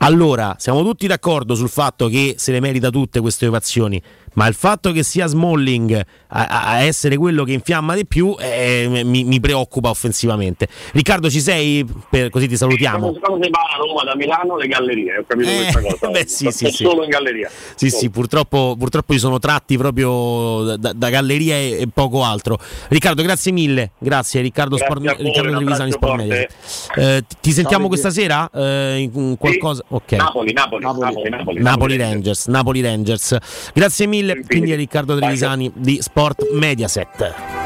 allora, 0.01 0.55
siamo 0.57 0.81
tutti 0.81 1.07
d'accordo 1.07 1.55
sul 1.55 1.67
fatto 1.67 2.07
che 2.07 2.35
se 2.37 2.53
le 2.53 2.61
merita 2.61 2.89
tutte 2.89 3.19
queste 3.19 3.47
ovazioni, 3.47 4.01
ma 4.33 4.47
il 4.47 4.53
fatto 4.53 4.91
che 4.91 5.03
sia 5.03 5.27
Smalling 5.27 6.05
a, 6.27 6.47
a 6.47 6.81
essere 6.81 7.17
quello 7.17 7.43
che 7.43 7.53
infiamma 7.53 7.95
di 7.95 8.05
più 8.05 8.35
eh, 8.39 9.01
mi, 9.03 9.23
mi, 9.23 9.39
preoccupa 9.39 9.89
offensivamente. 9.89 10.67
Riccardo, 10.91 11.29
ci 11.29 11.39
sei? 11.39 11.85
Per, 12.09 12.29
così 12.29 12.47
ti 12.47 12.55
salutiamo. 12.55 13.13
Quando 13.13 13.43
si 13.43 13.49
va 13.49 13.59
a 13.59 13.77
Roma 13.77 14.03
da 14.03 14.15
Milano, 14.15 14.55
le 14.57 14.67
gallerie, 14.67 15.17
ho 15.17 15.25
capito 15.27 15.49
eh, 15.49 15.55
questa 15.55 15.81
cosa. 15.81 16.07
Beh, 16.11 16.27
sì, 16.27 16.51
sì, 16.51 16.67
sì. 16.67 16.83
solo 16.83 17.03
in 17.03 17.09
galleria. 17.09 17.49
Sì, 17.75 17.89
solo. 17.89 18.01
sì, 18.01 18.09
purtroppo, 18.09 18.75
purtroppo 18.77 19.13
ci 19.13 19.19
sono 19.19 19.39
tratti 19.39 19.77
proprio 19.77 20.75
da, 20.77 20.93
da 20.93 21.09
galleria 21.09 21.55
e, 21.55 21.81
e, 21.81 21.87
poco 21.91 22.23
altro. 22.23 22.59
Riccardo, 22.89 23.23
grazie 23.23 23.51
mille. 23.51 23.91
Grazie, 23.97 24.41
Riccardo, 24.41 24.75
grazie 24.75 24.95
Sport, 25.01 25.21
Riccardo 25.21 25.57
Trevisani 25.57 25.91
Sport 25.91 26.15
Media. 26.15 26.47
Eh, 26.95 27.23
ti 27.41 27.51
sentiamo 27.51 27.83
Ciao, 27.83 27.87
questa 27.87 28.09
sera? 28.11 28.49
Eh, 28.53 29.09
in 29.11 29.37
qualcosa? 29.37 29.83
Sì. 29.87 29.95
Okay. 29.95 30.19
Napoli, 30.19 30.53
Napoli, 30.53 30.83
Napoli, 30.83 31.03
Napoli, 31.03 31.29
Napoli, 31.29 31.61
Napoli 31.61 31.97
Rangers. 31.97 32.47
Napoli 32.47 32.81
Rangers. 32.81 33.37
Grazie 33.73 34.05
mille. 34.05 34.18
Quindi 34.45 34.75
Riccardo 34.75 35.17
Trevisani 35.17 35.71
di 35.75 35.99
Sport 36.01 36.49
Mediaset. 36.53 37.57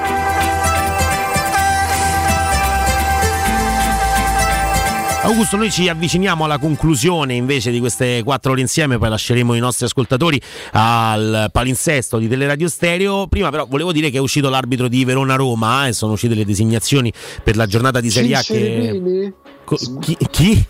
Augusto, 5.26 5.56
noi 5.56 5.72
ci 5.72 5.88
avviciniamo 5.88 6.44
alla 6.44 6.58
conclusione 6.58 7.34
invece 7.34 7.72
di 7.72 7.80
queste 7.80 8.22
quattro 8.24 8.52
ore 8.52 8.60
insieme, 8.60 8.98
poi 8.98 9.08
lasceremo 9.08 9.54
i 9.54 9.60
nostri 9.60 9.86
ascoltatori 9.86 10.40
al 10.74 11.48
palinsesto 11.50 12.18
di 12.18 12.28
Teleradio 12.28 12.68
Stereo. 12.68 13.28
Prima 13.28 13.50
però 13.50 13.66
volevo 13.66 13.94
dire 13.94 14.10
che 14.10 14.18
è 14.18 14.20
uscito 14.20 14.50
l'arbitro 14.50 14.90
di 14.90 15.06
Verona-Roma 15.06 15.86
eh, 15.86 15.90
e 15.90 15.94
sono 15.94 16.12
uscite 16.12 16.36
le 16.36 16.44
designazioni 16.44 17.12
per 17.42 17.56
la 17.56 17.66
giornata 17.66 18.02
di 18.02 18.10
Serie 18.10 18.36
A 18.36 18.42
che... 18.42 19.34
Chi? 20.02 20.18
chi? 20.30 20.66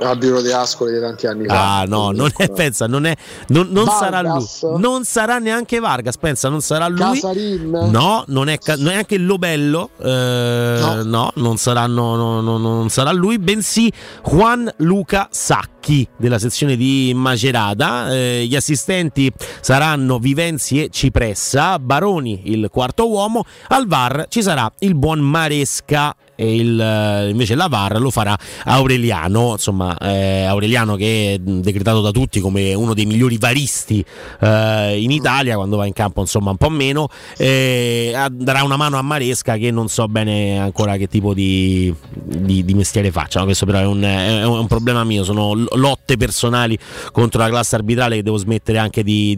Arbitro 0.00 0.40
di 0.40 0.50
Ascoli 0.50 0.92
di 0.94 1.00
tanti 1.00 1.26
anni 1.26 1.46
fa. 1.46 1.78
Ah, 1.78 1.84
no, 1.84 2.10
non 2.10 2.30
è, 2.36 2.50
pensa, 2.50 2.86
non, 2.86 3.06
è, 3.06 3.14
non, 3.48 3.68
non 3.70 3.86
sarà 3.86 4.20
lui. 4.22 4.44
Non 4.78 5.04
sarà 5.04 5.38
neanche 5.38 5.78
Vargas, 5.78 6.16
pensa, 6.16 6.48
non 6.48 6.60
sarà 6.60 6.88
lui. 6.88 7.20
Casarin. 7.20 7.88
No, 7.90 8.24
non 8.28 8.48
è 8.48 8.58
neanche 8.78 9.18
Lobello. 9.18 9.90
Eh, 10.00 10.78
no. 10.80 11.02
no. 11.02 11.32
non, 11.34 11.56
saranno, 11.56 12.16
no, 12.16 12.40
no, 12.40 12.58
non 12.58 12.88
sarà 12.88 13.12
lui, 13.12 13.38
bensì 13.38 13.92
Juan 14.24 14.70
Luca 14.78 15.28
Sacchi 15.30 16.06
della 16.16 16.38
sezione 16.38 16.76
di 16.76 17.12
Macerata. 17.14 18.12
Eh, 18.12 18.46
gli 18.46 18.56
assistenti 18.56 19.32
saranno 19.60 20.18
Vivenzi 20.18 20.84
e 20.84 20.88
Cipressa. 20.90 21.78
Baroni, 21.78 22.42
il 22.44 22.68
quarto 22.70 23.08
uomo. 23.08 23.44
Al 23.68 23.86
VAR 23.86 24.26
ci 24.28 24.42
sarà 24.42 24.70
il 24.80 24.94
buon 24.94 25.20
Maresca 25.20 26.14
e 26.40 26.54
il, 26.54 27.28
invece 27.30 27.56
la 27.56 27.66
VAR 27.66 27.98
lo 27.98 28.10
farà 28.10 28.38
Aureliano, 28.64 29.52
insomma 29.52 29.98
eh, 29.98 30.44
Aureliano 30.44 30.94
che 30.94 31.34
è 31.34 31.38
decretato 31.38 32.00
da 32.00 32.12
tutti 32.12 32.38
come 32.38 32.74
uno 32.74 32.94
dei 32.94 33.06
migliori 33.06 33.38
varisti 33.38 34.04
eh, 34.40 35.02
in 35.02 35.10
Italia 35.10 35.56
quando 35.56 35.76
va 35.76 35.86
in 35.86 35.92
campo 35.92 36.20
insomma 36.20 36.50
un 36.50 36.56
po' 36.56 36.70
meno, 36.70 37.08
eh, 37.36 38.14
darà 38.30 38.62
una 38.62 38.76
mano 38.76 38.98
a 38.98 39.02
Maresca 39.02 39.56
che 39.56 39.72
non 39.72 39.88
so 39.88 40.06
bene 40.06 40.60
ancora 40.60 40.96
che 40.96 41.08
tipo 41.08 41.34
di, 41.34 41.92
di, 42.12 42.64
di 42.64 42.74
mestiere 42.74 43.10
faccia, 43.10 43.40
no? 43.40 43.46
questo 43.46 43.66
però 43.66 43.80
è 43.80 43.86
un, 43.86 44.00
è 44.00 44.44
un, 44.44 44.66
problema 44.68 45.02
mio, 45.02 45.24
sono 45.24 45.54
lotte 45.72 46.16
personali 46.16 46.78
contro 47.10 47.40
la 47.40 47.48
classe 47.48 47.74
arbitrale 47.74 48.14
che 48.14 48.22
devo 48.22 48.36
smettere 48.36 48.78
anche 48.78 49.02
di, 49.02 49.34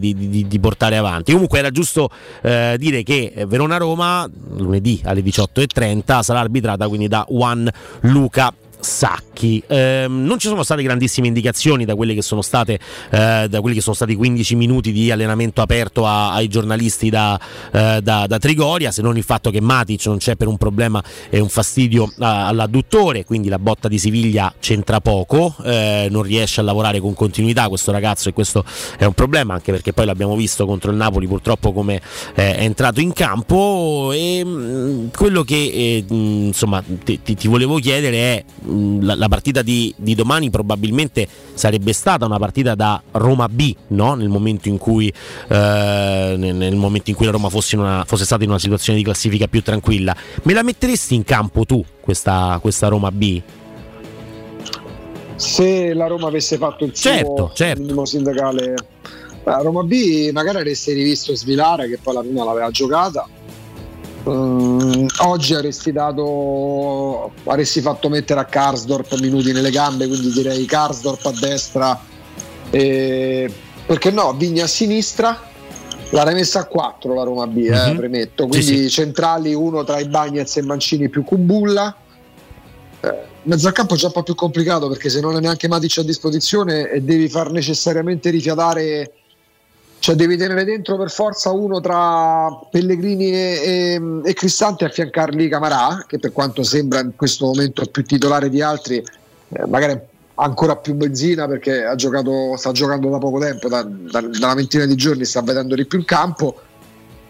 di 0.47 0.59
portare 0.59 0.97
avanti. 0.97 1.31
Comunque 1.31 1.57
era 1.57 1.71
giusto 1.71 2.09
eh, 2.43 2.75
dire 2.77 3.01
che 3.01 3.45
Verona-Roma 3.47 4.29
lunedì 4.57 5.01
alle 5.03 5.21
18.30 5.21 6.21
sarà 6.21 6.39
arbitrata 6.39 6.89
quindi 6.91 7.07
da 7.07 7.25
Juan 7.29 7.69
Luca 8.01 8.53
Sacchi. 8.81 9.61
Eh, 9.67 10.05
non 10.09 10.37
ci 10.39 10.47
sono 10.47 10.63
state 10.63 10.83
grandissime 10.83 11.27
indicazioni 11.27 11.85
da 11.85 11.95
quelle 11.95 12.13
che 12.13 12.21
sono 12.21 12.41
state 12.41 12.79
eh, 13.09 13.47
da 13.47 13.61
quelli 13.61 13.75
che 13.75 13.81
sono 13.81 13.95
stati 13.95 14.15
15 14.15 14.55
minuti 14.55 14.91
di 14.91 15.11
allenamento 15.11 15.61
aperto 15.61 16.05
a, 16.05 16.33
ai 16.33 16.47
giornalisti 16.47 17.09
da, 17.09 17.39
eh, 17.71 17.99
da, 18.01 18.25
da, 18.27 18.39
Trigoria, 18.39 18.91
se 18.91 19.01
non 19.01 19.17
il 19.17 19.23
fatto 19.23 19.51
che 19.51 19.61
Matic 19.61 20.05
non 20.07 20.17
c'è 20.17 20.35
per 20.35 20.47
un 20.47 20.57
problema 20.57 21.03
e 21.29 21.39
un 21.39 21.49
fastidio 21.49 22.11
all'adduttore, 22.17 23.23
quindi 23.25 23.49
la 23.49 23.59
botta 23.59 23.87
di 23.87 23.97
Siviglia 23.97 24.53
c'entra 24.59 24.99
poco, 24.99 25.55
eh, 25.63 26.07
non 26.09 26.23
riesce 26.23 26.59
a 26.61 26.63
lavorare 26.63 26.99
con 26.99 27.13
continuità 27.13 27.67
questo 27.69 27.91
ragazzo 27.91 28.29
e 28.29 28.33
questo 28.33 28.63
è 28.97 29.05
un 29.05 29.13
problema 29.13 29.53
anche 29.53 29.71
perché 29.71 29.93
poi 29.93 30.05
l'abbiamo 30.05 30.35
visto 30.35 30.65
contro 30.65 30.91
il 30.91 30.97
Napoli 30.97 31.27
purtroppo 31.27 31.71
come 31.71 32.01
eh, 32.35 32.55
è 32.55 32.63
entrato 32.63 32.99
in 32.99 33.13
campo 33.13 34.11
e 34.13 34.43
mh, 34.43 34.49
mm, 34.49 35.07
quello 35.15 35.43
che 35.43 35.55
eh, 35.55 36.05
mm, 36.11 36.45
insomma 36.47 36.83
ti, 37.03 37.21
ti, 37.21 37.35
ti 37.35 37.47
volevo 37.47 37.77
chiedere 37.77 38.17
è 38.17 38.43
la, 39.01 39.15
la 39.15 39.27
partita 39.27 39.61
di, 39.61 39.93
di, 39.97 40.15
domani 40.15 40.49
probabilmente 40.49 41.27
sarebbe 41.53 41.93
stata 41.93 42.25
una 42.25 42.37
partita 42.37 42.75
da 42.75 43.01
Roma 43.11 43.47
B 43.49 43.75
no? 43.87 44.15
nel, 44.15 44.29
momento 44.29 44.67
in 44.67 44.77
cui, 44.77 45.07
eh, 45.47 46.35
nel, 46.37 46.55
nel 46.55 46.75
momento 46.75 47.09
in 47.09 47.15
cui 47.15 47.25
la 47.25 47.31
Roma 47.31 47.49
fosse, 47.49 47.75
una, 47.75 48.03
fosse, 48.05 48.25
stata 48.25 48.43
in 48.43 48.49
una 48.49 48.59
situazione 48.59 48.97
di 48.97 49.03
classifica 49.03 49.47
più 49.47 49.61
tranquilla. 49.61 50.15
Me 50.43 50.53
la 50.53 50.63
metteresti 50.63 51.15
in 51.15 51.23
campo 51.23 51.65
tu 51.65 51.83
questa, 51.99 52.57
questa 52.61 52.87
Roma 52.87 53.11
B? 53.11 53.41
Se 55.35 55.93
la 55.93 56.07
Roma 56.07 56.27
avesse 56.27 56.57
fatto 56.57 56.85
il 56.85 56.93
certo, 56.93 57.35
suo 57.35 57.51
certo. 57.53 57.81
minimo 57.81 58.05
sindacale, 58.05 58.75
la 59.43 59.57
Roma 59.57 59.83
B 59.83 60.29
magari 60.31 60.57
avresti 60.57 60.93
rivisto 60.93 61.35
Svilare 61.35 61.87
che 61.89 61.97
poi 62.01 62.13
la 62.13 62.19
prima 62.21 62.43
l'aveva 62.43 62.69
giocata 62.69 63.27
Uh, 64.23 65.07
oggi 65.21 65.55
avresti 65.55 65.91
dato 65.91 67.31
avresti 67.43 67.81
fatto 67.81 68.07
mettere 68.07 68.39
a 68.39 68.45
Karsdorp 68.45 69.19
minuti 69.19 69.51
nelle 69.51 69.71
gambe 69.71 70.07
quindi 70.07 70.31
direi 70.31 70.63
Karsdorp 70.65 71.25
a 71.25 71.33
destra 71.39 71.99
e, 72.69 73.51
perché 73.83 74.11
no 74.11 74.33
Vigna 74.33 74.65
a 74.65 74.67
sinistra 74.67 75.41
l'ha 76.11 76.23
remessa 76.23 76.59
a 76.59 76.65
4 76.65 77.15
la 77.15 77.23
Roma 77.23 77.47
B 77.47 77.57
eh, 77.57 77.71
mm-hmm. 77.71 77.97
premetto 77.97 78.45
quindi 78.45 78.65
sì, 78.65 78.77
sì. 78.83 78.89
centrali 78.89 79.55
uno 79.55 79.83
tra 79.83 79.99
i 79.99 80.07
Bagnets 80.07 80.55
e 80.57 80.61
Mancini 80.61 81.09
più 81.09 81.23
Kumbulla 81.23 81.95
eh, 82.99 83.71
campo 83.71 83.95
è 83.95 83.97
già 83.97 84.05
un 84.05 84.13
po' 84.13 84.21
più 84.21 84.35
complicato 84.35 84.87
perché 84.87 85.09
se 85.09 85.19
non 85.19 85.33
hai 85.33 85.41
neanche 85.41 85.67
Matic 85.67 85.97
a 85.97 86.03
disposizione 86.03 86.91
e 86.91 87.01
devi 87.01 87.27
far 87.27 87.49
necessariamente 87.49 88.29
rifiatare 88.29 89.13
cioè 90.01 90.15
devi 90.15 90.35
tenere 90.35 90.63
dentro 90.65 90.97
per 90.97 91.11
forza 91.11 91.51
uno 91.51 91.79
tra 91.79 92.49
Pellegrini 92.71 93.31
e, 93.31 93.61
e, 93.63 94.01
e 94.23 94.33
Cristante 94.33 94.83
e 94.83 94.87
affiancarli 94.87 95.47
Camarà, 95.47 96.05
che 96.07 96.17
per 96.17 96.31
quanto 96.31 96.63
sembra 96.63 97.01
in 97.01 97.11
questo 97.15 97.45
momento 97.45 97.85
più 97.85 98.03
titolare 98.03 98.49
di 98.49 98.63
altri, 98.63 98.95
eh, 98.97 99.65
magari 99.67 99.99
ancora 100.33 100.75
più 100.75 100.95
benzina 100.95 101.47
perché 101.47 101.85
ha 101.85 101.93
giocato, 101.93 102.57
sta 102.57 102.71
giocando 102.71 103.11
da 103.11 103.19
poco 103.19 103.37
tempo, 103.37 103.69
da, 103.69 103.83
da, 103.83 104.21
da, 104.21 104.45
una 104.47 104.55
ventina 104.55 104.85
di 104.85 104.95
giorni 104.95 105.23
sta 105.23 105.43
vedendo 105.43 105.75
di 105.75 105.85
più 105.85 105.99
in 105.99 106.05
campo. 106.05 106.59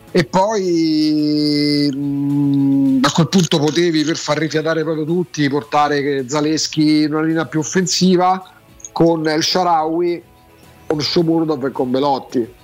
E 0.10 0.24
poi 0.24 1.90
mh, 1.94 1.98
mm, 1.98 3.04
a 3.04 3.12
quel 3.12 3.28
punto 3.28 3.60
potevi 3.60 4.06
per 4.06 4.16
far 4.16 4.38
rifiatare 4.38 4.84
proprio 4.84 5.04
tutti 5.04 5.50
portare 5.50 6.24
Zaleschi 6.26 7.02
in 7.02 7.14
una 7.16 7.24
linea 7.24 7.46
più 7.48 7.60
offensiva 7.60 8.42
con 8.94 9.28
El 9.28 9.44
Sharawi, 9.44 10.24
con 10.88 11.02
Shomurdov 11.02 11.66
e 11.66 11.72
con 11.72 11.92
Belotti 11.92 12.60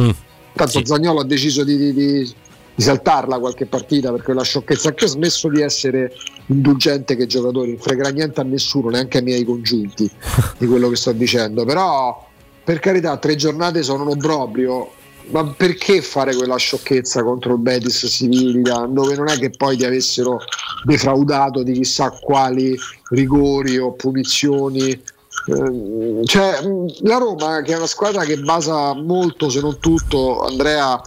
Mm, 0.00 0.10
Tanto 0.54 0.78
sì. 0.78 0.86
Zagnolo 0.86 1.20
ha 1.20 1.24
deciso 1.24 1.64
di, 1.64 1.76
di, 1.76 1.92
di, 1.92 2.34
di 2.74 2.82
saltarla 2.82 3.38
qualche 3.38 3.66
partita 3.66 4.10
per 4.10 4.22
quella 4.22 4.42
sciocchezza. 4.42 4.88
Anche 4.88 5.04
ho 5.04 5.08
smesso 5.08 5.48
di 5.48 5.60
essere 5.60 6.12
indulgente 6.46 7.16
che 7.16 7.26
giocatori, 7.26 7.70
non 7.72 7.80
frega 7.80 8.08
niente 8.10 8.40
a 8.40 8.44
nessuno, 8.44 8.90
neanche 8.90 9.18
ai 9.18 9.24
miei 9.24 9.44
congiunti 9.44 10.10
di 10.58 10.66
quello 10.66 10.88
che 10.88 10.96
sto 10.96 11.12
dicendo. 11.12 11.64
Però, 11.64 12.28
per 12.64 12.78
carità, 12.78 13.16
tre 13.16 13.36
giornate 13.36 13.82
sono 13.82 14.02
un 14.02 14.10
obbrobrio. 14.10 14.92
Ma 15.30 15.44
perché 15.44 16.02
fare 16.02 16.34
quella 16.34 16.56
sciocchezza 16.56 17.22
contro 17.22 17.52
il 17.52 17.60
Betis 17.60 18.04
Siviglia, 18.06 18.88
dove 18.90 19.14
non 19.14 19.28
è 19.28 19.38
che 19.38 19.50
poi 19.50 19.76
ti 19.76 19.84
avessero 19.84 20.40
defraudato 20.82 21.62
di 21.62 21.72
chissà 21.72 22.10
quali 22.10 22.76
rigori 23.10 23.78
o 23.78 23.92
punizioni? 23.92 25.00
Eh, 25.46 26.24
cioè, 26.24 26.58
la 27.00 27.16
Roma, 27.18 27.62
che 27.62 27.72
è 27.72 27.76
una 27.76 27.86
squadra 27.86 28.24
che 28.24 28.38
basa 28.38 28.94
molto, 28.94 29.48
se 29.48 29.60
non 29.60 29.78
tutto, 29.78 30.40
Andrea, 30.40 31.00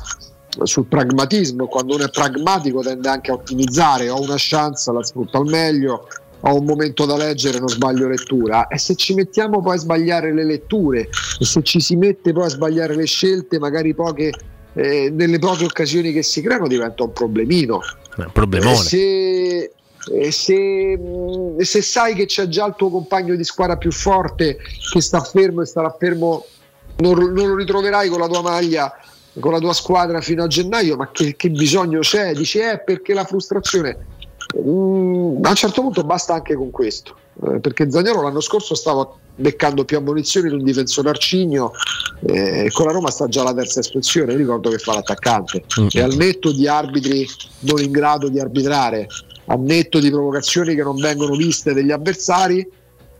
sul 0.63 0.85
pragmatismo, 0.85 1.67
quando 1.67 1.95
uno 1.95 2.05
è 2.05 2.09
pragmatico 2.09 2.81
tende 2.81 3.09
anche 3.09 3.31
a 3.31 3.35
ottimizzare, 3.35 4.09
ho 4.09 4.21
una 4.21 4.35
chance, 4.37 4.91
la 4.91 5.03
sfrutto 5.03 5.37
al 5.37 5.45
meglio, 5.45 6.07
ho 6.41 6.55
un 6.55 6.65
momento 6.65 7.05
da 7.05 7.15
leggere, 7.15 7.59
non 7.59 7.69
sbaglio 7.69 8.07
lettura. 8.07 8.67
E 8.67 8.77
se 8.77 8.95
ci 8.95 9.13
mettiamo 9.13 9.61
poi 9.61 9.75
a 9.75 9.79
sbagliare 9.79 10.33
le 10.33 10.43
letture, 10.43 11.09
e 11.39 11.45
se 11.45 11.63
ci 11.63 11.79
si 11.79 11.95
mette 11.95 12.33
poi 12.33 12.45
a 12.45 12.49
sbagliare 12.49 12.95
le 12.95 13.05
scelte, 13.05 13.59
magari 13.59 13.93
poche, 13.93 14.31
eh, 14.73 15.09
nelle 15.11 15.39
poche 15.39 15.65
occasioni 15.65 16.11
che 16.11 16.23
si 16.23 16.41
creano, 16.41 16.67
diventa 16.67 17.03
un 17.03 17.13
problemino. 17.13 17.79
Un 18.17 18.29
problemone. 18.31 18.73
E 18.73 18.75
se, 18.75 19.71
se, 20.31 20.97
mh, 20.97 21.59
se 21.59 21.81
sai 21.81 22.13
che 22.15 22.25
c'è 22.25 22.47
già 22.47 22.65
il 22.65 22.73
tuo 22.75 22.89
compagno 22.89 23.35
di 23.35 23.43
squadra 23.43 23.77
più 23.77 23.91
forte 23.91 24.57
che 24.91 25.01
sta 25.01 25.21
fermo 25.21 25.61
e 25.61 25.65
starà 25.65 25.95
fermo, 25.97 26.45
non, 26.97 27.17
non 27.33 27.47
lo 27.47 27.55
ritroverai 27.55 28.09
con 28.09 28.19
la 28.19 28.27
tua 28.27 28.41
maglia 28.41 28.93
con 29.39 29.51
la 29.51 29.59
tua 29.59 29.73
squadra 29.73 30.21
fino 30.21 30.43
a 30.43 30.47
gennaio, 30.47 30.95
ma 30.95 31.09
che, 31.11 31.35
che 31.35 31.49
bisogno 31.49 31.99
c'è? 31.99 32.33
Dici, 32.33 32.59
eh, 32.59 32.79
perché 32.79 33.13
la 33.13 33.23
frustrazione. 33.23 34.05
Mm, 34.57 35.43
a 35.43 35.49
un 35.49 35.55
certo 35.55 35.81
punto 35.81 36.03
basta 36.03 36.35
anche 36.35 36.53
con 36.53 36.69
questo, 36.69 37.15
eh, 37.47 37.59
perché 37.59 37.89
Zagnolo 37.89 38.21
l'anno 38.21 38.41
scorso 38.41 38.75
stava 38.75 39.09
beccando 39.35 39.83
più 39.83 39.97
ammonizioni 39.97 40.49
di 40.49 40.55
un 40.55 40.63
difensore 40.63 41.09
arcigno 41.09 41.71
eh, 42.27 42.69
con 42.71 42.85
la 42.85 42.91
Roma 42.91 43.09
sta 43.09 43.27
già 43.27 43.41
la 43.41 43.53
terza 43.53 43.79
espressione, 43.79 44.35
ricordo 44.35 44.69
che 44.69 44.77
fa 44.77 44.93
l'attaccante 44.93 45.63
Mm. 45.79 45.87
e 45.91 46.01
al 46.01 46.13
netto 46.13 46.51
di 46.51 46.67
arbitri 46.67 47.27
non 47.61 47.81
in 47.81 47.89
grado 47.89 48.29
di 48.29 48.39
arbitrare, 48.39 49.07
al 49.45 49.59
netto 49.59 49.99
di 49.99 50.09
provocazioni 50.09 50.75
che 50.75 50.83
non 50.83 50.95
vengono 50.95 51.35
viste 51.35 51.73
degli 51.73 51.91
avversari, 51.91 52.65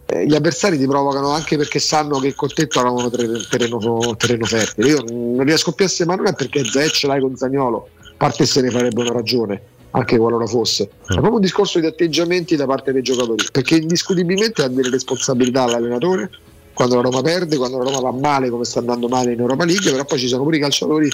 eh, 0.05 0.25
gli 0.25 0.35
avversari 0.35 0.77
ti 0.77 0.87
provocano 0.87 1.29
anche 1.29 1.57
perché 1.57 1.79
sanno 1.79 2.19
che 2.19 2.33
col 2.33 2.53
tetto 2.53 2.79
avevano 2.79 3.09
terreno, 3.09 4.15
terreno, 4.15 4.45
fertile. 4.45 4.87
Io 4.87 5.03
non 5.09 5.43
riesco 5.43 5.71
più 5.71 5.85
a 5.85 6.05
ma 6.05 6.15
non 6.15 6.27
è 6.27 6.33
perché 6.33 6.63
Zé 6.63 6.89
ce 6.89 7.07
l'hai 7.07 7.21
con 7.21 7.35
Zagnolo, 7.35 7.89
a 7.99 8.13
parte 8.17 8.45
se 8.45 8.61
ne 8.61 8.69
farebbe 8.69 9.01
una 9.01 9.11
ragione, 9.11 9.61
anche 9.91 10.17
qualora 10.17 10.45
fosse. 10.45 10.83
È 10.83 11.13
proprio 11.13 11.35
un 11.35 11.41
discorso 11.41 11.79
di 11.79 11.85
atteggiamenti 11.85 12.55
da 12.55 12.65
parte 12.65 12.91
dei 12.91 13.01
giocatori, 13.01 13.45
perché 13.51 13.75
indiscutibilmente 13.75 14.63
ha 14.63 14.67
delle 14.67 14.89
responsabilità 14.89 15.63
all'allenatore 15.63 16.29
quando 16.73 16.95
la 16.95 17.01
Roma 17.01 17.21
perde, 17.21 17.55
quando 17.55 17.77
la 17.77 17.83
Roma 17.83 17.99
va 17.99 18.11
male 18.11 18.49
come 18.49 18.65
sta 18.65 18.79
andando 18.79 19.07
male 19.07 19.33
in 19.33 19.39
Europa 19.39 19.63
League, 19.63 19.91
però 19.91 20.05
poi 20.05 20.19
ci 20.19 20.27
sono 20.27 20.43
pure 20.43 20.57
i 20.57 20.59
calciatori 20.59 21.09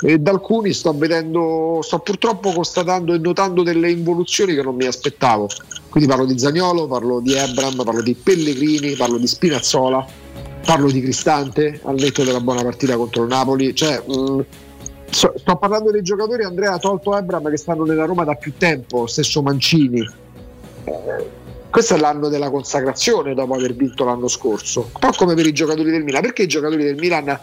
e 0.00 0.18
da 0.18 0.30
alcuni 0.30 0.72
sto 0.72 0.92
vedendo, 0.96 1.80
sto 1.82 1.98
purtroppo 1.98 2.52
constatando 2.52 3.14
e 3.14 3.18
notando 3.18 3.62
delle 3.62 3.90
involuzioni 3.90 4.54
che 4.54 4.62
non 4.62 4.76
mi 4.76 4.86
aspettavo. 4.86 5.48
Quindi 5.88 6.08
parlo 6.08 6.26
di 6.26 6.38
Zagnolo, 6.38 6.86
parlo 6.86 7.20
di 7.20 7.34
Ebram, 7.34 7.82
parlo 7.82 8.02
di 8.02 8.14
Pellegrini, 8.14 8.94
parlo 8.94 9.18
di 9.18 9.26
Spinazzola, 9.26 10.06
parlo 10.64 10.90
di 10.90 11.00
Cristante 11.00 11.80
al 11.84 11.96
netto 11.96 12.22
della 12.22 12.40
buona 12.40 12.62
partita 12.62 12.96
contro 12.96 13.22
il 13.22 13.28
Napoli. 13.28 13.74
Cioè, 13.74 14.02
mh, 14.06 14.44
so- 15.10 15.34
sto 15.36 15.56
parlando 15.56 15.90
dei 15.90 16.02
giocatori, 16.02 16.44
Andrea 16.44 16.74
ha 16.74 16.78
tolto 16.78 17.16
Ebram 17.16 17.50
che 17.50 17.56
stanno 17.56 17.84
nella 17.84 18.04
Roma 18.04 18.24
da 18.24 18.34
più 18.34 18.52
tempo, 18.56 19.06
stesso 19.06 19.42
Mancini. 19.42 20.00
Eh, 20.84 21.46
questo 21.70 21.94
è 21.94 21.98
l'anno 21.98 22.28
della 22.28 22.50
consacrazione 22.50 23.34
dopo 23.34 23.54
aver 23.54 23.74
vinto 23.74 24.04
l'anno 24.04 24.28
scorso. 24.28 24.90
Un 24.92 25.00
po' 25.00 25.10
come 25.16 25.34
per 25.34 25.46
i 25.46 25.52
giocatori 25.52 25.90
del 25.90 26.02
Milan. 26.02 26.22
Perché 26.22 26.42
i 26.44 26.46
giocatori 26.46 26.82
del 26.82 26.96
Milan 26.96 27.38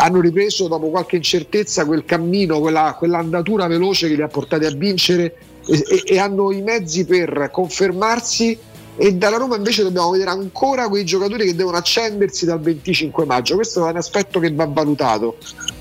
hanno 0.00 0.20
ripreso 0.20 0.68
dopo 0.68 0.90
qualche 0.90 1.16
incertezza 1.16 1.84
quel 1.84 2.04
cammino, 2.04 2.60
quella, 2.60 2.94
quell'andatura 2.96 3.66
veloce 3.66 4.08
che 4.08 4.14
li 4.14 4.22
ha 4.22 4.28
portati 4.28 4.64
a 4.64 4.70
vincere 4.70 5.34
e, 5.66 5.84
e- 5.88 6.02
e 6.06 6.18
hanno 6.18 6.52
i 6.52 6.62
mezzi 6.62 7.04
per 7.04 7.50
confermarsi 7.52 8.56
e 8.96 9.14
dalla 9.14 9.36
Roma 9.36 9.56
invece 9.56 9.82
dobbiamo 9.82 10.10
vedere 10.10 10.30
ancora 10.30 10.88
quei 10.88 11.04
giocatori 11.04 11.46
che 11.46 11.54
devono 11.54 11.76
accendersi 11.76 12.44
dal 12.44 12.60
25 12.60 13.24
maggio. 13.24 13.54
Questo 13.54 13.86
è 13.86 13.90
un 13.90 13.96
aspetto 13.96 14.40
che 14.40 14.52
va 14.52 14.66
valutato. 14.66 15.36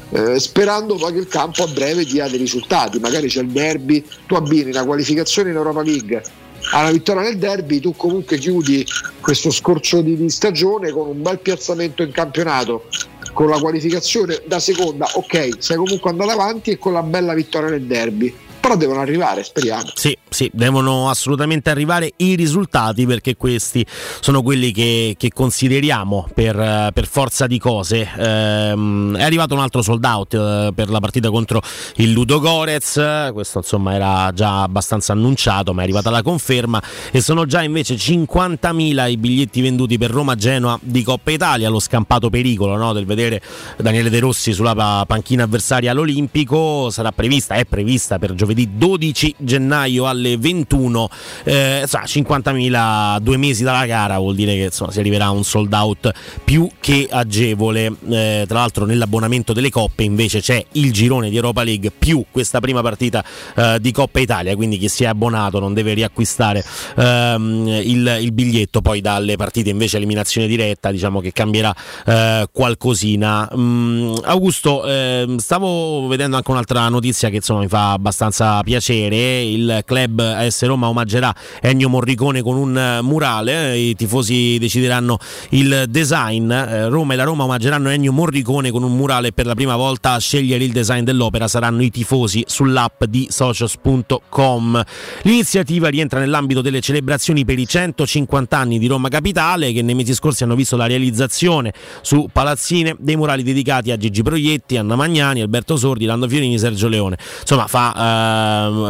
eh, 0.09 0.39
sperando 0.39 0.95
poi 0.95 1.11
che 1.13 1.19
il 1.19 1.27
campo 1.27 1.63
a 1.63 1.67
breve 1.67 2.05
dia 2.05 2.29
dei 2.29 2.37
risultati, 2.37 2.97
magari 2.99 3.27
c'è 3.27 3.41
il 3.41 3.49
derby, 3.49 4.03
tu 4.25 4.35
abbini 4.35 4.71
la 4.71 4.85
qualificazione 4.85 5.49
in 5.49 5.57
Europa 5.57 5.81
League 5.81 6.23
alla 6.71 6.91
vittoria 6.91 7.21
nel 7.21 7.37
derby, 7.37 7.79
tu 7.79 7.95
comunque 7.95 8.37
chiudi 8.37 8.85
questo 9.21 9.51
scorcio 9.51 10.01
di, 10.01 10.29
stagione 10.29 10.91
con 10.91 11.07
un 11.07 11.21
bel 11.21 11.39
piazzamento 11.39 12.03
in 12.03 12.11
campionato, 12.11 12.85
con 13.33 13.49
la 13.49 13.59
qualificazione 13.59 14.41
da 14.45 14.59
seconda, 14.59 15.07
ok, 15.13 15.57
sei 15.59 15.77
comunque 15.77 16.09
andato 16.09 16.31
avanti 16.31 16.71
e 16.71 16.77
con 16.77 16.93
la 16.93 17.03
bella 17.03 17.33
vittoria 17.33 17.69
nel 17.69 17.83
derby. 17.83 18.33
Però 18.67 18.77
devono 18.77 18.99
arrivare, 18.99 19.45
speriamo. 19.45 19.83
Sì, 19.93 20.17
sì, 20.27 20.51
devono 20.53 21.09
assolutamente 21.09 21.69
arrivare 21.69 22.11
i 22.17 22.35
risultati 22.35 23.05
perché 23.05 23.37
questi 23.37 23.85
sono 24.19 24.41
quelli 24.41 24.73
che, 24.73 25.15
che 25.17 25.31
consideriamo 25.33 26.27
per, 26.33 26.91
per 26.93 27.07
forza 27.07 27.47
di 27.47 27.59
cose. 27.59 28.05
Ehm, 28.17 29.15
è 29.15 29.23
arrivato 29.23 29.53
un 29.53 29.61
altro 29.61 29.81
sold 29.81 30.03
out 30.03 30.33
eh, 30.33 30.71
per 30.75 30.89
la 30.89 30.99
partita 30.99 31.29
contro 31.29 31.61
il 31.95 32.11
Ludo 32.11 32.41
Gorez, 32.41 33.29
questo 33.31 33.59
insomma 33.59 33.93
era 33.93 34.33
già 34.33 34.63
abbastanza 34.63 35.13
annunciato, 35.13 35.73
ma 35.73 35.79
è 35.79 35.83
arrivata 35.83 36.09
la 36.09 36.21
conferma 36.21 36.83
e 37.09 37.21
sono 37.21 37.45
già 37.45 37.63
invece 37.63 37.95
50.000 37.95 39.09
i 39.09 39.15
biglietti 39.15 39.61
venduti 39.61 39.97
per 39.97 40.11
Roma-Genoa 40.11 40.77
di 40.81 41.03
Coppa 41.03 41.31
Italia, 41.31 41.69
lo 41.69 41.79
scampato 41.79 42.29
pericolo 42.29 42.75
no, 42.75 42.91
del 42.91 43.05
vedere 43.05 43.41
Daniele 43.77 44.09
De 44.09 44.19
Rossi 44.19 44.51
sulla 44.51 44.75
pa- 44.75 45.05
panchina 45.07 45.43
avversaria 45.43 45.91
all'Olimpico, 45.91 46.89
sarà 46.89 47.13
prevista, 47.13 47.55
è 47.55 47.63
prevista 47.63 48.19
per 48.19 48.33
giovedì 48.33 48.55
12 48.65 49.35
gennaio 49.37 50.07
alle 50.07 50.37
21, 50.37 51.09
eh, 51.43 51.83
sa, 51.85 52.03
50.000 52.05 53.19
due 53.19 53.37
mesi 53.37 53.63
dalla 53.63 53.85
gara 53.85 54.17
vuol 54.17 54.35
dire 54.35 54.53
che 54.55 54.63
insomma, 54.65 54.91
si 54.91 54.99
arriverà 54.99 55.25
a 55.25 55.31
un 55.31 55.43
sold 55.43 55.73
out 55.73 56.11
più 56.43 56.67
che 56.79 57.07
agevole, 57.09 57.93
Eh, 58.09 58.45
tra 58.47 58.59
l'altro 58.59 58.85
nell'abbonamento 58.85 59.53
delle 59.53 59.69
coppe 59.69 60.03
invece 60.03 60.39
c'è 60.39 60.63
il 60.73 60.91
girone 60.91 61.29
di 61.29 61.35
Europa 61.35 61.63
League 61.63 61.91
più 61.91 62.23
questa 62.31 62.59
prima 62.59 62.81
partita 62.81 63.23
eh, 63.55 63.77
di 63.79 63.91
Coppa 63.91 64.19
Italia, 64.19 64.55
quindi 64.55 64.77
chi 64.77 64.87
si 64.87 65.03
è 65.03 65.07
abbonato 65.07 65.59
non 65.59 65.73
deve 65.73 65.93
riacquistare 65.93 66.63
ehm, 66.95 67.67
il, 67.83 68.17
il 68.21 68.31
biglietto. 68.31 68.81
Poi 68.81 69.01
dalle 69.01 69.35
partite 69.35 69.69
invece 69.69 69.97
eliminazione 69.97 70.47
diretta, 70.47 70.91
diciamo 70.91 71.19
che 71.19 71.31
cambierà 71.31 71.75
eh, 72.05 72.47
qualcosina. 72.51 73.49
Mm, 73.55 74.15
Augusto, 74.23 74.85
ehm, 74.85 75.37
stavo 75.37 76.07
vedendo 76.07 76.35
anche 76.37 76.51
un'altra 76.51 76.87
notizia 76.89 77.29
che 77.29 77.37
insomma 77.37 77.61
mi 77.61 77.67
fa 77.67 77.91
abbastanza 77.91 78.36
piacere, 78.63 79.41
il 79.43 79.81
club 79.85 80.19
AS 80.19 80.63
Roma 80.65 80.87
omaggerà 80.87 81.33
Ennio 81.61 81.89
Morricone 81.89 82.41
con 82.41 82.55
un 82.55 82.77
eh, 82.77 83.01
murale, 83.01 83.77
i 83.77 83.95
tifosi 83.95 84.57
decideranno 84.59 85.17
il 85.49 85.85
design, 85.89 86.51
eh, 86.51 86.87
Roma 86.89 87.13
e 87.13 87.15
la 87.15 87.23
Roma 87.23 87.43
omaggeranno 87.43 87.89
Ennio 87.89 88.11
Morricone 88.11 88.71
con 88.71 88.83
un 88.83 88.95
murale 88.95 89.31
per 89.31 89.45
la 89.45 89.55
prima 89.55 89.75
volta 89.75 90.13
a 90.13 90.19
scegliere 90.19 90.63
il 90.63 90.71
design 90.71 91.03
dell'opera 91.03 91.47
saranno 91.47 91.83
i 91.83 91.89
tifosi 91.89 92.43
sull'app 92.45 93.03
di 93.05 93.27
socios.com. 93.29 94.83
L'iniziativa 95.23 95.87
rientra 95.89 96.19
nell'ambito 96.19 96.61
delle 96.61 96.81
celebrazioni 96.81 97.45
per 97.45 97.57
i 97.59 97.67
150 97.67 98.57
anni 98.57 98.79
di 98.79 98.87
Roma 98.87 99.09
Capitale 99.09 99.71
che 99.71 99.81
nei 99.81 99.95
mesi 99.95 100.13
scorsi 100.13 100.43
hanno 100.43 100.55
visto 100.55 100.75
la 100.75 100.85
realizzazione 100.85 101.73
su 102.01 102.27
Palazzine 102.31 102.95
dei 102.99 103.15
murali 103.15 103.43
dedicati 103.43 103.91
a 103.91 103.97
Gigi 103.97 104.21
Proietti, 104.21 104.77
Anna 104.77 104.95
Magnani, 104.95 105.41
Alberto 105.41 105.77
Sordi, 105.77 106.05
Lando 106.05 106.27
Fiorini, 106.27 106.57
Sergio 106.59 106.87
Leone. 106.87 107.17
Insomma, 107.41 107.67
fa 107.67 107.93
eh, 107.93 108.26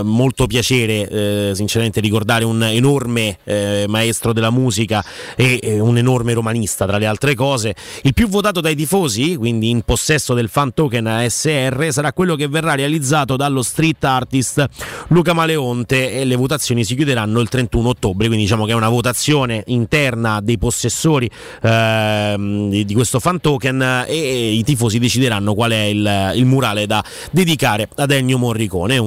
molto 0.04 0.48
piacere 0.48 1.08
eh, 1.08 1.52
sinceramente 1.54 2.00
ricordare 2.00 2.46
un 2.46 2.64
enorme 2.64 3.38
eh, 3.44 3.86
maestro 3.88 4.34
della 4.34 4.52
musica 4.52 5.04
e 5.36 5.60
eh, 5.62 5.80
un 5.80 5.98
enorme 5.98 6.34
romanista 6.34 6.86
tra 6.86 6.98
le 6.98 7.06
altre 7.06 7.36
cose. 7.36 7.76
Il 8.04 8.14
più 8.14 8.28
votato 8.28 8.62
dai 8.62 8.76
tifosi, 8.76 9.36
quindi 9.36 9.70
in 9.70 9.82
possesso 9.82 10.34
del 10.34 10.50
fan 10.50 10.74
token 10.74 11.08
ASR, 11.08 11.88
sarà 11.92 12.14
quello 12.14 12.36
che 12.36 12.48
verrà 12.48 12.76
realizzato 12.76 13.36
dallo 13.36 13.62
street 13.62 14.04
artist 14.04 14.66
Luca 15.10 15.34
Maleonte 15.34 16.14
e 16.14 16.26
le 16.26 16.36
votazioni 16.36 16.84
si 16.84 16.96
chiuderanno 16.96 17.40
il 17.40 17.50
31 17.50 17.90
ottobre, 17.90 18.28
quindi 18.28 18.44
diciamo 18.46 18.66
che 18.66 18.72
è 18.72 18.76
una 18.76 18.90
votazione 18.90 19.64
interna 19.68 20.42
dei 20.42 20.58
possessori 20.58 21.30
ehm, 21.62 22.70
di, 22.70 22.86
di 22.86 22.94
questo 22.94 23.20
fan 23.20 23.40
token 23.40 24.06
e, 24.08 24.16
e 24.16 24.52
i 24.52 24.64
tifosi 24.64 25.00
decideranno 25.00 25.54
qual 25.54 25.72
è 25.72 25.84
il, 25.84 26.32
il 26.36 26.46
murale 26.46 26.86
da 26.86 27.04
dedicare 27.32 27.88
ad 27.96 28.12
Ennio 28.12 28.38
Morricone, 28.38 28.98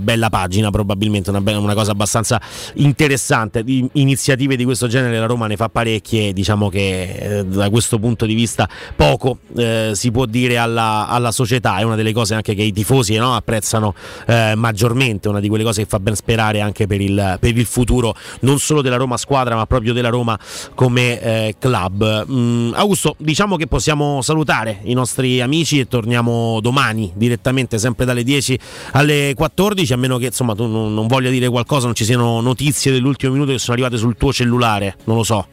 bella 0.00 0.28
pagina 0.30 0.70
probabilmente, 0.70 1.30
una 1.30 1.40
bella 1.40 1.58
una 1.58 1.74
cosa 1.74 1.92
abbastanza 1.92 2.40
interessante. 2.74 3.62
Di 3.62 3.88
iniziative 3.92 4.56
di 4.56 4.64
questo 4.64 4.86
genere 4.86 5.18
la 5.18 5.26
Roma 5.26 5.46
ne 5.46 5.56
fa 5.56 5.68
parecchie, 5.68 6.32
diciamo 6.32 6.68
che 6.68 7.38
eh, 7.38 7.44
da 7.44 7.70
questo 7.70 7.98
punto 7.98 8.26
di 8.26 8.34
vista 8.34 8.68
poco 8.96 9.38
eh, 9.56 9.92
si 9.94 10.10
può 10.10 10.26
dire 10.26 10.58
alla, 10.58 11.08
alla, 11.08 11.32
società, 11.32 11.78
è 11.78 11.82
una 11.82 11.94
delle 11.94 12.12
cose 12.12 12.34
anche 12.34 12.54
che 12.54 12.62
i 12.62 12.72
tifosi 12.72 13.16
no, 13.16 13.34
apprezzano 13.34 13.94
eh, 14.26 14.54
maggiormente, 14.56 15.28
una 15.28 15.40
di 15.40 15.48
quelle 15.48 15.64
cose 15.64 15.82
che 15.82 15.88
fa 15.88 16.00
ben 16.00 16.14
sperare 16.14 16.60
anche 16.60 16.86
per 16.86 17.00
il, 17.00 17.36
per 17.40 17.56
il, 17.56 17.66
futuro 17.66 18.14
non 18.40 18.58
solo 18.58 18.80
della 18.80 18.96
Roma 18.96 19.16
squadra 19.16 19.54
ma 19.54 19.66
proprio 19.66 19.92
della 19.92 20.08
Roma 20.08 20.38
come 20.74 21.20
eh, 21.20 21.54
club. 21.58 22.26
Mm, 22.30 22.72
Augusto, 22.74 23.14
diciamo 23.18 23.56
che 23.56 23.66
possiamo 23.66 24.22
salutare 24.22 24.80
i 24.84 24.94
nostri 24.94 25.40
amici 25.40 25.80
e 25.80 25.88
torniamo 25.88 26.60
domani 26.60 27.12
direttamente 27.14 27.78
sempre 27.78 28.04
dalle 28.04 28.22
10 28.22 28.58
alle 28.92 29.32
14, 29.34 29.67
a 29.92 29.96
meno 29.96 30.18
che 30.18 30.26
insomma 30.26 30.54
tu 30.54 30.66
non, 30.66 30.94
non 30.94 31.06
voglia 31.06 31.30
dire 31.30 31.48
qualcosa, 31.48 31.86
non 31.86 31.94
ci 31.94 32.04
siano 32.04 32.40
notizie 32.40 32.92
dell'ultimo 32.92 33.32
minuto 33.32 33.52
che 33.52 33.58
sono 33.58 33.72
arrivate 33.74 33.96
sul 33.96 34.16
tuo 34.16 34.32
cellulare, 34.32 34.96
non 35.04 35.16
lo 35.16 35.24
so. 35.24 35.46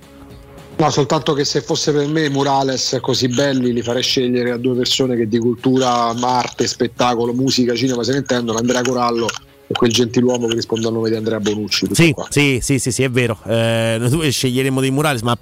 No, 0.78 0.90
soltanto 0.90 1.34
che 1.34 1.46
se 1.46 1.62
fosse 1.62 1.94
per 1.94 2.06
me 2.08 2.30
Murales 2.30 2.98
così 3.02 3.30
belli 3.30 3.72
li 3.72 3.82
farei 3.82 4.04
scegliere 4.04 4.52
a 4.52 4.58
due 4.58 4.76
persone 4.76 5.16
che 5.16 5.28
di 5.28 5.38
cultura, 5.38 6.08
arte, 6.10 6.68
spettacolo, 6.68 7.34
musica, 7.34 7.74
cinema 7.76 8.04
se 8.04 8.12
ne 8.12 8.18
intendono, 8.18 8.58
Andrea 8.58 8.82
Corallo 8.82 9.30
quel 9.72 9.92
gentiluomo 9.92 10.48
che 10.48 10.56
risponde 10.56 10.88
al 10.88 10.94
nome 10.94 11.10
di 11.10 11.16
Andrea 11.16 11.40
Bonucci. 11.40 11.88
Sì, 11.92 12.14
sì, 12.30 12.60
sì, 12.62 12.80
sì, 12.80 12.92
sì, 12.92 13.04
è 13.04 13.10
vero. 13.10 13.38
Eh, 13.46 13.98
noi 14.00 14.32
sceglieremo 14.32 14.80
dei 14.80 14.92
Murales, 14.92 15.22
ma 15.22 15.38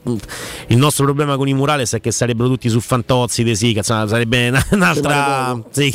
il 0.67 0.77
nostro 0.77 1.05
problema 1.05 1.35
con 1.35 1.47
i 1.47 1.53
Murales 1.53 1.93
è 1.93 2.01
che 2.01 2.11
sarebbero 2.11 2.47
tutti 2.47 2.69
su 2.69 2.79
Fantozzi, 2.79 3.43
De 3.43 3.55
Sica, 3.55 3.83
sarebbe 3.83 4.51
un'altra. 4.71 5.61
Sì, 5.71 5.91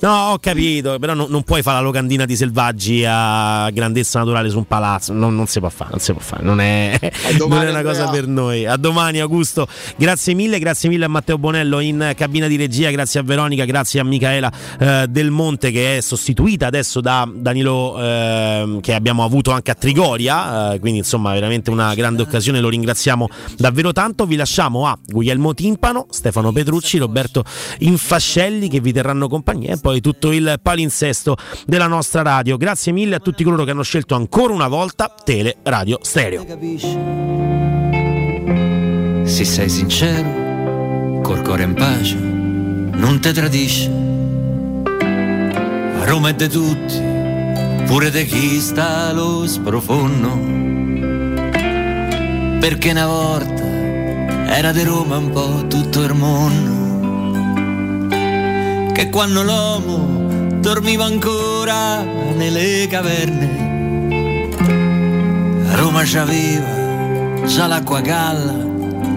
no, 0.00 0.30
ho 0.30 0.38
capito, 0.38 0.98
però 0.98 1.14
no, 1.14 1.26
non 1.28 1.42
puoi 1.42 1.62
fare 1.62 1.78
la 1.78 1.82
locandina 1.82 2.24
di 2.24 2.36
selvaggi 2.36 3.04
a 3.06 3.68
grandezza 3.70 4.20
naturale 4.20 4.48
su 4.48 4.58
un 4.58 4.66
palazzo, 4.66 5.12
non, 5.12 5.34
non 5.34 5.46
si 5.46 5.58
può 5.58 5.68
fare, 5.68 5.90
non 5.90 6.00
si 6.00 6.12
può 6.12 6.20
fare, 6.20 6.42
non 6.44 6.60
è, 6.60 6.98
non 7.38 7.62
è 7.62 7.70
una 7.70 7.82
cosa 7.82 8.08
per 8.08 8.26
noi. 8.26 8.66
A 8.66 8.76
domani, 8.76 9.20
Augusto. 9.20 9.66
Grazie 9.96 10.34
mille, 10.34 10.58
grazie 10.58 10.88
mille 10.88 11.04
a 11.04 11.08
Matteo 11.08 11.38
Bonello 11.38 11.80
in 11.80 12.12
cabina 12.16 12.46
di 12.46 12.56
regia, 12.56 12.90
grazie 12.90 13.20
a 13.20 13.22
Veronica, 13.22 13.64
grazie 13.64 14.00
a 14.00 14.04
Michaela 14.04 14.50
eh, 14.78 15.06
Del 15.08 15.30
Monte 15.30 15.70
che 15.70 15.98
è 15.98 16.00
sostituita 16.00 16.66
adesso 16.66 17.00
da 17.00 17.28
Danilo 17.40 17.96
eh, 17.98 18.78
che 18.80 18.94
abbiamo 18.94 19.24
avuto 19.24 19.50
anche 19.50 19.70
a 19.70 19.74
Trigoria, 19.74 20.74
eh, 20.74 20.78
quindi 20.78 20.98
insomma 20.98 21.32
veramente 21.32 21.70
una 21.70 21.94
grande 21.94 22.22
occasione, 22.22 22.60
lo 22.60 22.68
ringraziamo 22.68 23.28
davvero 23.56 23.92
tanto. 23.92 24.26
Vi 24.26 24.36
lasciamo 24.36 24.86
a 24.86 24.98
Guglielmo 25.04 25.54
Timpano, 25.54 26.06
Stefano 26.10 26.52
Petrucci, 26.52 26.98
Roberto 26.98 27.44
Infascelli 27.78 28.68
che 28.68 28.80
vi 28.80 28.92
terranno 28.92 29.28
compagnia 29.28 29.74
e 29.74 29.78
poi 29.78 30.00
tutto 30.00 30.32
il 30.32 30.58
palinsesto 30.62 31.36
della 31.66 31.86
nostra 31.86 32.22
radio. 32.22 32.56
Grazie 32.56 32.92
mille 32.92 33.16
a 33.16 33.20
tutti 33.20 33.44
coloro 33.44 33.64
che 33.64 33.70
hanno 33.70 33.82
scelto 33.82 34.14
ancora 34.14 34.52
una 34.52 34.68
volta 34.68 35.12
Tele 35.24 35.56
Radio 35.62 35.98
Stereo. 36.02 36.44
Se 39.24 39.44
sei 39.44 39.68
sincero, 39.68 41.20
col 41.22 41.42
cuore 41.42 41.62
in 41.62 41.74
pace, 41.74 42.16
non 42.16 43.20
ti 43.20 43.32
tradisce. 43.32 44.08
Roma 46.04 46.30
è 46.30 46.34
di 46.34 46.48
tutti 46.48 47.09
pure 47.90 48.10
di 48.12 48.24
chi 48.24 48.60
sta 48.60 49.10
lo 49.10 49.48
sprofondo. 49.48 50.28
Perché 52.60 52.92
una 52.92 53.06
volta 53.08 53.64
era 54.54 54.70
di 54.70 54.84
Roma 54.84 55.16
un 55.16 55.30
po' 55.30 55.66
tutto 55.66 56.00
il 56.04 56.14
mondo. 56.14 56.78
Che 58.92 59.10
quando 59.10 59.42
l'uomo 59.42 60.60
dormiva 60.60 61.02
ancora 61.02 62.00
nelle 62.36 62.86
caverne, 62.88 63.48
Roma 65.74 66.02
c'aveva 66.04 67.42
già 67.44 67.66
l'acqua 67.66 68.00
galla 68.00 68.54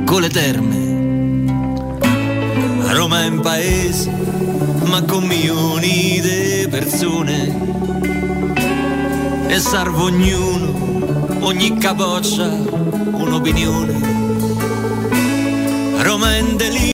con 0.03 0.19
le 0.19 0.29
terme. 0.29 0.81
Roma 2.91 3.21
è 3.21 3.27
un 3.27 3.39
paese, 3.39 4.09
ma 4.85 5.03
con 5.03 5.25
milioni 5.25 6.19
di 6.21 6.67
persone 6.71 8.12
e 9.47 9.59
serve 9.59 10.01
ognuno, 10.01 11.45
ogni 11.45 11.77
capoccia, 11.77 12.47
un'opinione. 12.47 14.21
Roma 16.01 16.35
in 16.35 16.57